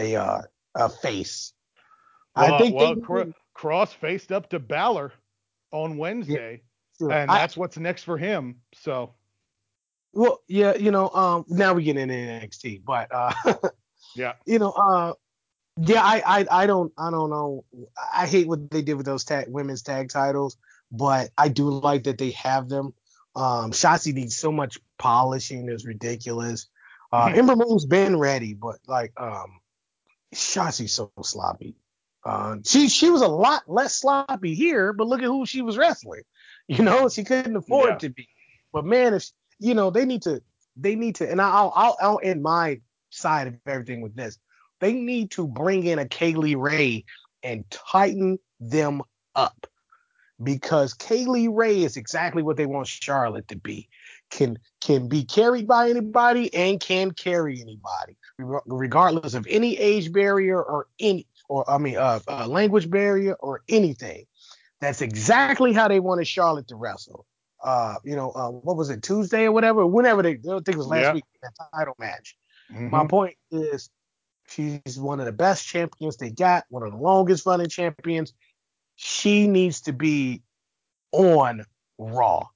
a 0.00 0.16
uh, 0.16 0.42
a 0.74 0.88
face. 0.88 1.52
Well, 2.34 2.54
I 2.54 2.58
think 2.58 2.74
well, 2.74 2.94
they, 2.96 3.00
Cro- 3.00 3.32
Kross 3.56 3.94
faced 3.94 4.32
up 4.32 4.50
to 4.50 4.58
Balor 4.58 5.12
on 5.70 5.96
Wednesday, 5.96 6.62
and 7.00 7.30
I- 7.30 7.38
that's 7.38 7.56
what's 7.56 7.78
next 7.78 8.02
for 8.02 8.18
him. 8.18 8.60
So 8.74 9.14
well, 10.14 10.40
yeah, 10.48 10.76
you 10.76 10.90
know, 10.90 11.08
um, 11.10 11.44
now 11.48 11.74
we 11.74 11.84
get 11.84 11.96
into 11.96 12.14
NXT, 12.14 12.84
but 12.84 13.08
uh, 13.12 13.32
yeah, 14.16 14.34
you 14.46 14.58
know, 14.58 14.70
uh, 14.70 15.12
yeah, 15.80 16.02
I, 16.02 16.22
I, 16.26 16.46
I 16.62 16.66
don't, 16.66 16.92
I 16.96 17.10
don't 17.10 17.30
know. 17.30 17.64
I 18.14 18.26
hate 18.26 18.46
what 18.46 18.70
they 18.70 18.82
did 18.82 18.94
with 18.94 19.06
those 19.06 19.24
tag 19.24 19.46
women's 19.48 19.82
tag 19.82 20.08
titles, 20.10 20.56
but 20.92 21.30
I 21.36 21.48
do 21.48 21.68
like 21.70 22.04
that 22.04 22.18
they 22.18 22.30
have 22.32 22.68
them. 22.68 22.94
Um, 23.36 23.72
Shotzi 23.72 24.14
needs 24.14 24.36
so 24.36 24.52
much 24.52 24.78
polishing; 24.98 25.68
it's 25.68 25.84
ridiculous. 25.84 26.68
Uh, 27.12 27.32
Ember 27.34 27.56
Moon's 27.56 27.84
been 27.86 28.18
ready, 28.18 28.54
but 28.54 28.76
like, 28.86 29.12
um, 29.16 29.60
Shotzi's 30.34 30.92
so 30.92 31.12
sloppy. 31.22 31.76
Uh, 32.24 32.56
she 32.64 32.88
she 32.88 33.10
was 33.10 33.22
a 33.22 33.28
lot 33.28 33.62
less 33.68 33.96
sloppy 33.98 34.54
here, 34.54 34.92
but 34.92 35.06
look 35.06 35.20
at 35.20 35.26
who 35.26 35.44
she 35.46 35.62
was 35.62 35.76
wrestling. 35.76 36.22
You 36.66 36.82
know, 36.82 37.08
she 37.10 37.24
couldn't 37.24 37.56
afford 37.56 37.90
Yeah. 37.90 37.96
to 37.98 38.08
be. 38.08 38.28
But 38.72 38.86
man, 38.86 39.12
if 39.14 39.30
you 39.58 39.74
know, 39.74 39.90
they 39.90 40.04
need 40.04 40.22
to, 40.22 40.42
they 40.76 40.94
need 40.94 41.16
to, 41.16 41.30
and 41.30 41.40
I'll 41.40 41.72
I'll 41.74 41.96
I'll 42.00 42.20
end 42.22 42.42
my 42.42 42.80
side 43.10 43.46
of 43.46 43.54
everything 43.66 44.00
with 44.00 44.14
this. 44.14 44.38
They 44.80 44.92
need 44.92 45.30
to 45.32 45.46
bring 45.46 45.84
in 45.84 45.98
a 45.98 46.06
Kay 46.06 46.34
Lee 46.34 46.56
Ray 46.56 47.04
and 47.42 47.68
tighten 47.70 48.38
them 48.60 49.02
up 49.34 49.66
because 50.42 50.94
Kay 50.94 51.26
Lee 51.26 51.48
Ray 51.48 51.82
is 51.82 51.96
exactly 51.96 52.42
what 52.42 52.56
they 52.56 52.66
want 52.66 52.86
Charlotte 52.86 53.48
to 53.48 53.56
be. 53.56 53.88
Can 54.30 54.58
can 54.80 55.08
be 55.08 55.24
carried 55.24 55.66
by 55.66 55.90
anybody 55.90 56.52
and 56.52 56.80
can 56.80 57.12
carry 57.12 57.60
anybody, 57.60 58.16
regardless 58.66 59.34
of 59.34 59.46
any 59.48 59.78
age 59.78 60.12
barrier 60.12 60.60
or 60.60 60.88
any 60.98 61.26
or 61.48 61.68
I 61.70 61.78
mean 61.78 61.96
uh, 61.96 62.20
uh 62.26 62.46
language 62.48 62.90
barrier 62.90 63.34
or 63.34 63.62
anything. 63.68 64.26
That's 64.80 65.00
exactly 65.00 65.72
how 65.72 65.88
they 65.88 66.00
wanted 66.00 66.26
Charlotte 66.26 66.68
to 66.68 66.76
wrestle. 66.76 67.26
Uh, 67.64 67.94
you 68.04 68.14
know, 68.14 68.30
uh, 68.32 68.50
what 68.50 68.76
was 68.76 68.90
it 68.90 69.02
Tuesday 69.02 69.44
or 69.44 69.52
whatever? 69.52 69.86
Whenever 69.86 70.22
they, 70.22 70.32
I 70.32 70.34
think 70.36 70.68
it 70.68 70.76
was 70.76 70.86
last 70.86 71.14
week 71.14 71.24
that 71.42 71.52
title 71.72 71.94
match. 71.98 72.36
My 72.68 73.04
Mhm. 73.04 73.08
point 73.08 73.36
is, 73.50 73.88
she's 74.48 74.98
one 74.98 75.18
of 75.18 75.26
the 75.26 75.32
best 75.32 75.66
champions 75.66 76.18
they 76.18 76.30
got, 76.30 76.64
one 76.68 76.82
of 76.82 76.92
the 76.92 76.98
longest 76.98 77.46
running 77.46 77.68
champions. 77.68 78.34
She 78.96 79.48
needs 79.48 79.80
to 79.82 79.92
be 79.94 80.42
on 81.12 81.64
Raw. 81.98 82.48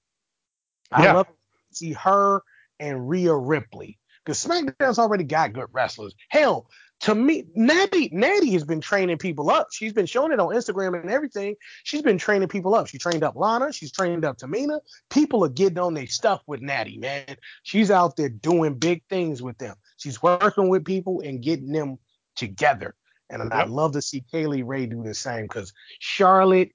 I 0.92 1.02
Yeah. 1.04 1.12
love 1.14 1.26
to 1.26 1.32
see 1.72 1.92
her 1.94 2.42
and 2.78 3.08
Rhea 3.08 3.34
Ripley 3.34 3.98
because 4.24 4.44
SmackDown's 4.44 4.98
already 4.98 5.24
got 5.24 5.54
good 5.54 5.68
wrestlers. 5.72 6.14
Hell, 6.28 6.68
to 7.00 7.14
me, 7.14 7.44
Natty 7.54 8.10
Natty 8.12 8.52
has 8.52 8.64
been 8.64 8.80
training 8.80 9.18
people 9.18 9.50
up. 9.50 9.68
She's 9.70 9.92
been 9.92 10.06
showing 10.06 10.32
it 10.32 10.40
on 10.40 10.48
Instagram 10.48 11.00
and 11.00 11.10
everything. 11.10 11.54
She's 11.84 12.02
been 12.02 12.18
training 12.18 12.48
people 12.48 12.74
up. 12.74 12.88
She 12.88 12.98
trained 12.98 13.22
up 13.22 13.36
Lana. 13.36 13.72
She's 13.72 13.92
trained 13.92 14.24
up 14.24 14.38
Tamina. 14.38 14.80
People 15.08 15.44
are 15.44 15.48
getting 15.48 15.78
on 15.78 15.94
their 15.94 16.08
stuff 16.08 16.42
with 16.46 16.60
Natty, 16.60 16.98
man. 16.98 17.36
She's 17.62 17.90
out 17.90 18.16
there 18.16 18.28
doing 18.28 18.74
big 18.74 19.02
things 19.08 19.42
with 19.42 19.58
them. 19.58 19.76
She's 19.96 20.20
working 20.22 20.68
with 20.68 20.84
people 20.84 21.20
and 21.20 21.42
getting 21.42 21.70
them 21.70 21.98
together. 22.34 22.94
And 23.30 23.42
yep. 23.44 23.52
I'd 23.52 23.70
love 23.70 23.92
to 23.92 24.02
see 24.02 24.24
Kay 24.32 24.46
Lee 24.46 24.62
Ray 24.62 24.86
do 24.86 25.02
the 25.02 25.14
same 25.14 25.42
because 25.42 25.72
Charlotte 26.00 26.72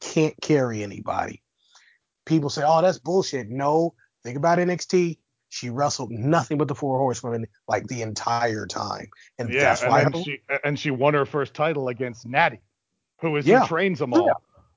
can't 0.00 0.34
carry 0.42 0.82
anybody. 0.82 1.42
People 2.26 2.50
say, 2.50 2.62
oh, 2.66 2.82
that's 2.82 2.98
bullshit. 2.98 3.48
No, 3.48 3.94
think 4.22 4.36
about 4.36 4.58
NXT. 4.58 5.18
She 5.50 5.68
wrestled 5.68 6.12
nothing 6.12 6.58
but 6.58 6.68
the 6.68 6.76
four 6.76 6.98
horsewomen 6.98 7.44
like 7.66 7.86
the 7.88 8.02
entire 8.02 8.66
time. 8.66 9.08
And 9.38 9.52
yeah, 9.52 9.60
that's 9.60 9.84
why 9.84 10.02
and 10.02 10.16
she 10.16 10.40
and 10.64 10.78
she 10.78 10.92
won 10.92 11.12
her 11.14 11.26
first 11.26 11.54
title 11.54 11.88
against 11.88 12.24
Natty, 12.24 12.60
who 13.20 13.36
is 13.36 13.46
yeah. 13.46 13.60
who 13.60 13.66
trains 13.66 13.98
them 13.98 14.14
all. 14.14 14.26
Yeah. 14.26 14.32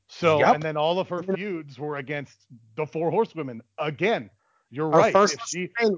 So 0.08 0.40
yep. 0.40 0.56
and 0.56 0.64
then 0.64 0.76
all 0.76 1.00
of 1.00 1.08
her 1.10 1.22
feuds 1.22 1.78
were 1.78 1.98
against 1.98 2.48
the 2.76 2.88
four 2.88 3.12
horsewomen 3.12 3.62
again. 3.78 4.32
You're 4.72 4.92
her 4.92 4.98
right. 4.98 5.14
First 5.14 5.38
she, 5.48 5.70
uh, 5.80 5.90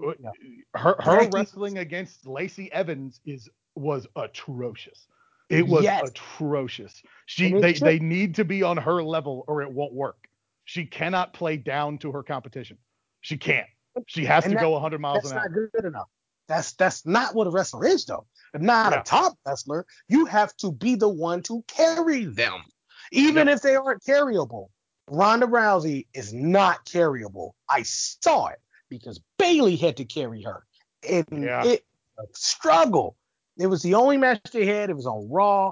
her 0.75 0.97
her 0.99 1.29
wrestling 1.29 1.77
against 1.77 2.27
Lacey 2.27 2.69
Evans 2.73 3.21
is 3.25 3.49
was 3.75 4.05
atrocious. 4.17 5.07
It 5.49 5.65
was 5.65 5.85
yes. 5.85 6.09
atrocious. 6.09 7.01
She 7.27 7.53
they 7.53 7.73
they 7.73 7.99
need 7.99 8.35
to 8.35 8.43
be 8.43 8.61
on 8.61 8.75
her 8.75 9.01
level 9.01 9.45
or 9.47 9.61
it 9.61 9.71
won't 9.71 9.93
work. 9.93 10.27
She 10.65 10.85
cannot 10.85 11.33
play 11.33 11.55
down 11.55 11.97
to 11.99 12.11
her 12.11 12.23
competition. 12.23 12.77
She 13.21 13.37
can't. 13.37 13.67
She 14.07 14.25
has 14.25 14.43
and 14.43 14.51
to 14.51 14.55
that, 14.55 14.61
go 14.61 14.71
100 14.71 14.99
miles 14.99 15.29
an 15.31 15.37
hour. 15.37 15.43
That's 15.43 15.55
not 15.55 15.71
good 15.71 15.85
enough. 15.85 16.07
That's 16.47 16.73
that's 16.73 17.05
not 17.05 17.33
what 17.33 17.47
a 17.47 17.49
wrestler 17.49 17.85
is 17.85 18.05
though. 18.05 18.27
Not 18.53 18.93
yeah. 18.93 18.99
a 18.99 19.03
top 19.03 19.37
wrestler. 19.45 19.85
You 20.07 20.25
have 20.25 20.55
to 20.57 20.71
be 20.71 20.95
the 20.95 21.09
one 21.09 21.41
to 21.43 21.63
carry 21.67 22.25
them, 22.25 22.63
even 23.11 23.47
if 23.47 23.61
they 23.61 23.75
aren't 23.75 24.03
carryable. 24.03 24.67
Ronda 25.09 25.47
Rousey 25.47 26.07
is 26.13 26.33
not 26.33 26.85
carryable. 26.85 27.51
I 27.69 27.83
saw 27.83 28.47
it 28.47 28.59
because 28.89 29.19
Bayley 29.37 29.75
had 29.75 29.97
to 29.97 30.05
carry 30.05 30.43
her, 30.43 30.65
and 31.07 31.25
yeah. 31.31 31.65
it 31.65 31.85
struggle. 32.33 33.15
It 33.57 33.67
was 33.67 33.81
the 33.81 33.95
only 33.95 34.17
match 34.17 34.41
they 34.51 34.65
had. 34.65 34.89
It 34.89 34.95
was 34.95 35.07
on 35.07 35.29
Raw, 35.29 35.71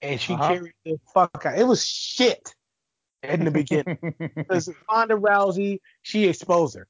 and 0.00 0.20
she 0.20 0.34
uh-huh. 0.34 0.48
carried 0.48 0.74
the 0.84 0.98
fuck 1.12 1.44
out. 1.44 1.58
It 1.58 1.64
was 1.64 1.84
shit 1.84 2.54
in 3.22 3.44
the 3.44 3.50
beginning 3.50 3.98
because 4.36 4.70
Ronda 4.90 5.16
Rousey 5.16 5.80
she 6.02 6.28
exposed 6.28 6.76
her. 6.76 6.86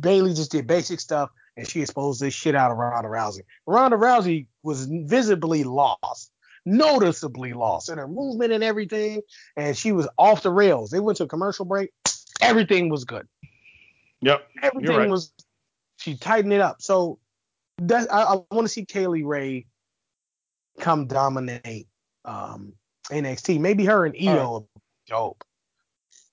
Bayley 0.00 0.34
just 0.34 0.50
did 0.50 0.66
basic 0.66 1.00
stuff 1.00 1.30
and 1.56 1.68
she 1.68 1.82
exposed 1.82 2.20
this 2.20 2.34
shit 2.34 2.54
out 2.54 2.70
of 2.70 2.78
Ronda 2.78 3.08
Rousey. 3.08 3.42
Ronda 3.66 3.96
Rousey 3.96 4.46
was 4.62 4.86
visibly 4.86 5.64
lost, 5.64 6.30
noticeably 6.64 7.52
lost 7.52 7.90
in 7.90 7.98
her 7.98 8.08
movement 8.08 8.52
and 8.52 8.64
everything, 8.64 9.22
and 9.56 9.76
she 9.76 9.92
was 9.92 10.08
off 10.18 10.42
the 10.42 10.50
rails. 10.50 10.90
They 10.90 11.00
went 11.00 11.18
to 11.18 11.24
a 11.24 11.28
commercial 11.28 11.64
break. 11.64 11.90
Everything 12.40 12.88
was 12.88 13.04
good. 13.04 13.26
Yep. 14.22 14.48
Everything 14.62 14.96
right. 14.96 15.10
was. 15.10 15.32
She 15.98 16.16
tightened 16.16 16.52
it 16.52 16.60
up. 16.60 16.80
So 16.80 17.18
that 17.78 18.12
I, 18.12 18.22
I 18.22 18.34
want 18.50 18.64
to 18.64 18.68
see 18.68 18.84
Kay 18.84 19.06
Lee 19.06 19.22
Ray 19.22 19.66
come 20.80 21.06
dominate 21.06 21.86
um, 22.24 22.72
NXT. 23.10 23.60
Maybe 23.60 23.84
her 23.84 24.06
and 24.06 24.16
Io 24.20 24.60
right. 24.60 24.82
dope. 25.08 25.44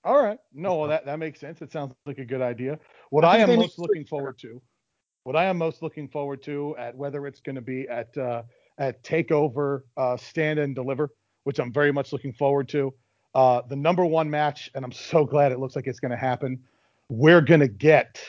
All 0.04 0.22
right. 0.22 0.40
No, 0.54 0.76
well, 0.76 0.90
that 0.90 1.06
that 1.06 1.20
makes 1.20 1.40
sense. 1.40 1.62
It 1.62 1.72
sounds 1.72 1.94
like 2.06 2.20
a 2.20 2.26
good 2.26 2.42
idea. 2.42 2.80
What 3.10 3.26
I, 3.26 3.38
I 3.38 3.38
am 3.40 3.56
most 3.56 3.80
looking 3.80 4.06
forward 4.06 4.38
to, 4.40 4.62
what 5.24 5.36
I 5.36 5.46
am 5.46 5.58
most 5.58 5.82
looking 5.82 6.08
forward 6.08 6.44
to 6.44 6.76
at 6.78 6.96
whether 6.96 7.26
it's 7.28 7.40
going 7.40 7.56
to 7.56 7.62
be 7.62 7.88
at 7.90 8.16
uh, 8.18 8.44
at 8.78 9.04
Takeover 9.04 9.82
uh, 9.98 10.18
Stand 10.18 10.60
and 10.60 10.76
Deliver, 10.76 11.10
which 11.44 11.60
I'm 11.60 11.72
very 11.74 11.92
much 11.92 12.14
looking 12.14 12.34
forward 12.34 12.70
to. 12.70 12.94
Uh, 13.36 13.62
the 13.70 13.76
number 13.76 14.06
one 14.06 14.30
match, 14.30 14.72
and 14.74 14.84
I'm 14.84 14.92
so 14.92 15.26
glad 15.26 15.52
it 15.52 15.60
looks 15.60 15.76
like 15.76 15.88
it's 15.88 16.00
going 16.00 16.12
to 16.12 16.18
happen. 16.18 16.60
We're 17.10 17.42
going 17.42 17.60
to 17.60 17.68
get 17.68 18.22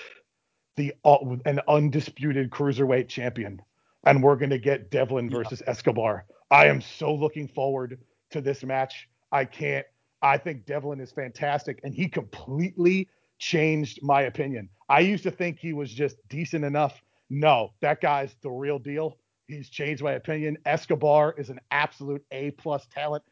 the 0.76 0.92
uh, 1.05 1.18
an 1.44 1.60
undisputed 1.68 2.50
cruiserweight 2.50 3.09
champion, 3.09 3.60
and 4.05 4.23
we're 4.23 4.36
going 4.36 4.50
to 4.50 4.59
get 4.59 4.91
Devlin 4.91 5.31
versus 5.31 5.62
Escobar. 5.67 6.25
I 6.50 6.67
am 6.67 6.81
so 6.81 7.15
looking 7.15 7.49
forward 7.49 7.99
to 8.31 8.41
this 8.41 8.65
match. 8.65 9.09
I 9.31 9.44
can't. 9.44 9.86
I 10.23 10.36
think 10.36 10.67
Devlin 10.67 11.00
is 11.00 11.12
fantastic, 11.12 11.81
and 11.83 11.94
he 11.94 12.09
completely 12.09 13.09
changed 13.40 14.00
my 14.02 14.22
opinion. 14.22 14.68
I 14.88 15.00
used 15.00 15.24
to 15.24 15.30
think 15.30 15.58
he 15.58 15.72
was 15.72 15.92
just 15.92 16.16
decent 16.28 16.64
enough. 16.64 17.02
No, 17.30 17.70
that 17.80 18.00
guy's 18.00 18.34
the 18.42 18.50
real 18.50 18.78
deal. 18.78 19.18
He's 19.48 19.68
changed 19.68 20.02
my 20.02 20.12
opinion. 20.12 20.58
Escobar 20.64 21.34
is 21.36 21.50
an 21.50 21.58
absolute 21.72 22.24
A 22.30 22.52
plus 22.52 22.86
talent 22.86 23.24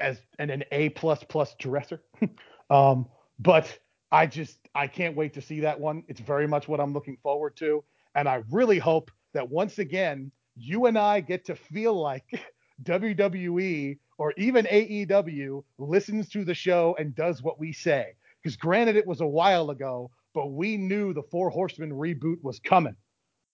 as 0.00 0.18
and 0.38 0.50
an 0.50 0.64
A 0.72 0.90
plus 0.90 1.24
plus 1.24 1.54
dresser. 1.58 2.02
um, 2.70 3.06
but 3.38 3.78
I 4.10 4.26
just 4.26 4.58
I 4.74 4.86
can't 4.86 5.16
wait 5.16 5.32
to 5.34 5.40
see 5.40 5.60
that 5.60 5.80
one. 5.80 6.02
It's 6.08 6.20
very 6.20 6.46
much 6.46 6.68
what 6.68 6.80
I'm 6.80 6.92
looking 6.92 7.16
forward 7.22 7.56
to, 7.56 7.82
and 8.14 8.28
I 8.28 8.42
really 8.50 8.78
hope 8.78 9.10
that 9.32 9.48
once 9.48 9.78
again 9.78 10.30
you 10.56 10.84
and 10.86 10.98
I 10.98 11.20
get 11.20 11.46
to 11.46 11.54
feel 11.56 11.94
like 11.94 12.24
WWE 12.82 13.98
or 14.18 14.32
even 14.36 14.66
AEW 14.66 15.64
listens 15.78 16.28
to 16.30 16.44
the 16.44 16.54
show 16.54 16.94
and 16.98 17.14
does 17.14 17.42
what 17.42 17.58
we 17.58 17.72
say. 17.72 18.14
Because 18.42 18.56
granted, 18.56 18.96
it 18.96 19.06
was 19.06 19.20
a 19.20 19.26
while 19.26 19.70
ago, 19.70 20.10
but 20.34 20.48
we 20.48 20.76
knew 20.76 21.12
the 21.12 21.22
Four 21.22 21.50
Horsemen 21.50 21.92
reboot 21.92 22.42
was 22.42 22.58
coming. 22.58 22.96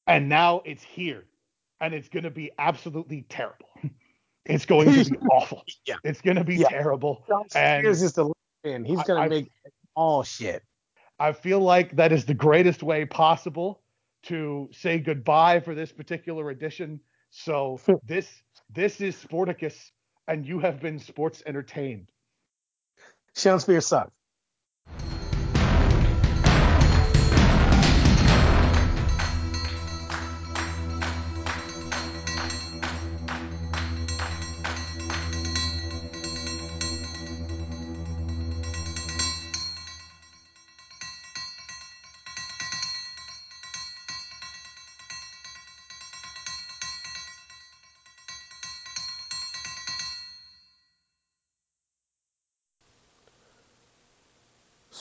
And 0.07 0.29
now 0.29 0.63
it's 0.65 0.83
here. 0.83 1.25
And 1.81 1.95
it's 1.95 2.09
going 2.09 2.25
to 2.25 2.31
be 2.31 2.51
absolutely 2.59 3.27
terrible. 3.29 3.69
It's 4.49 4.65
going 4.65 4.91
to 4.91 5.11
be 5.11 5.17
awful. 5.31 5.63
Yeah. 5.87 5.97
It's 6.05 6.23
going 6.23 6.37
to 6.37 6.45
be 6.45 6.57
yeah. 6.57 6.69
terrible. 6.69 7.25
And 7.55 7.85
Here's 7.85 8.01
just 8.01 8.17
a 8.17 8.33
man. 8.65 8.85
He's 8.85 9.03
going 9.03 9.23
to 9.23 9.29
make 9.29 9.51
all 9.95 10.23
shit. 10.23 10.63
I 11.19 11.33
feel 11.33 11.61
like 11.61 11.97
that 11.97 12.13
is 12.13 12.25
the 12.25 12.35
greatest 12.35 12.83
way 12.83 13.05
possible 13.05 13.83
to 14.25 14.69
say 14.73 14.99
goodbye 14.99 15.61
for 15.61 15.75
this 15.75 15.93
particular 15.93 16.51
edition. 16.51 17.01
So 17.31 17.81
this 18.07 18.27
this 18.71 19.01
is 19.01 19.17
Sporticus, 19.17 19.91
and 20.27 20.47
you 20.47 20.61
have 20.61 20.81
been 20.81 20.99
sports 20.99 21.43
entertained. 21.47 22.09
Shawn 23.37 23.61
Spears 23.61 23.87
sucks. 23.87 24.18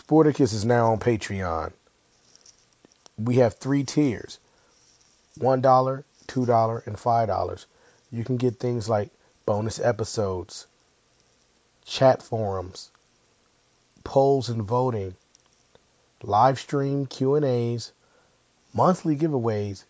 Sporticus 0.07 0.53
is 0.53 0.63
now 0.63 0.93
on 0.93 0.99
Patreon. 0.99 1.73
We 3.17 3.37
have 3.37 3.55
three 3.55 3.83
tiers 3.83 4.39
$1, 5.37 5.61
$2, 5.61 6.87
and 6.87 6.95
$5. 6.95 7.65
You 8.11 8.23
can 8.23 8.37
get 8.37 8.57
things 8.57 8.87
like 8.87 9.09
bonus 9.45 9.81
episodes, 9.81 10.65
chat 11.83 12.23
forums, 12.23 12.89
polls 14.05 14.47
and 14.47 14.63
voting, 14.63 15.13
live 16.23 16.57
stream 16.57 17.05
Q&As, 17.05 17.91
monthly 18.73 19.17
giveaways, 19.17 19.83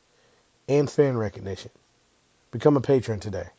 and 0.68 0.90
fan 0.90 1.16
recognition. 1.16 1.70
Become 2.50 2.76
a 2.76 2.82
patron 2.82 3.20
today. 3.20 3.50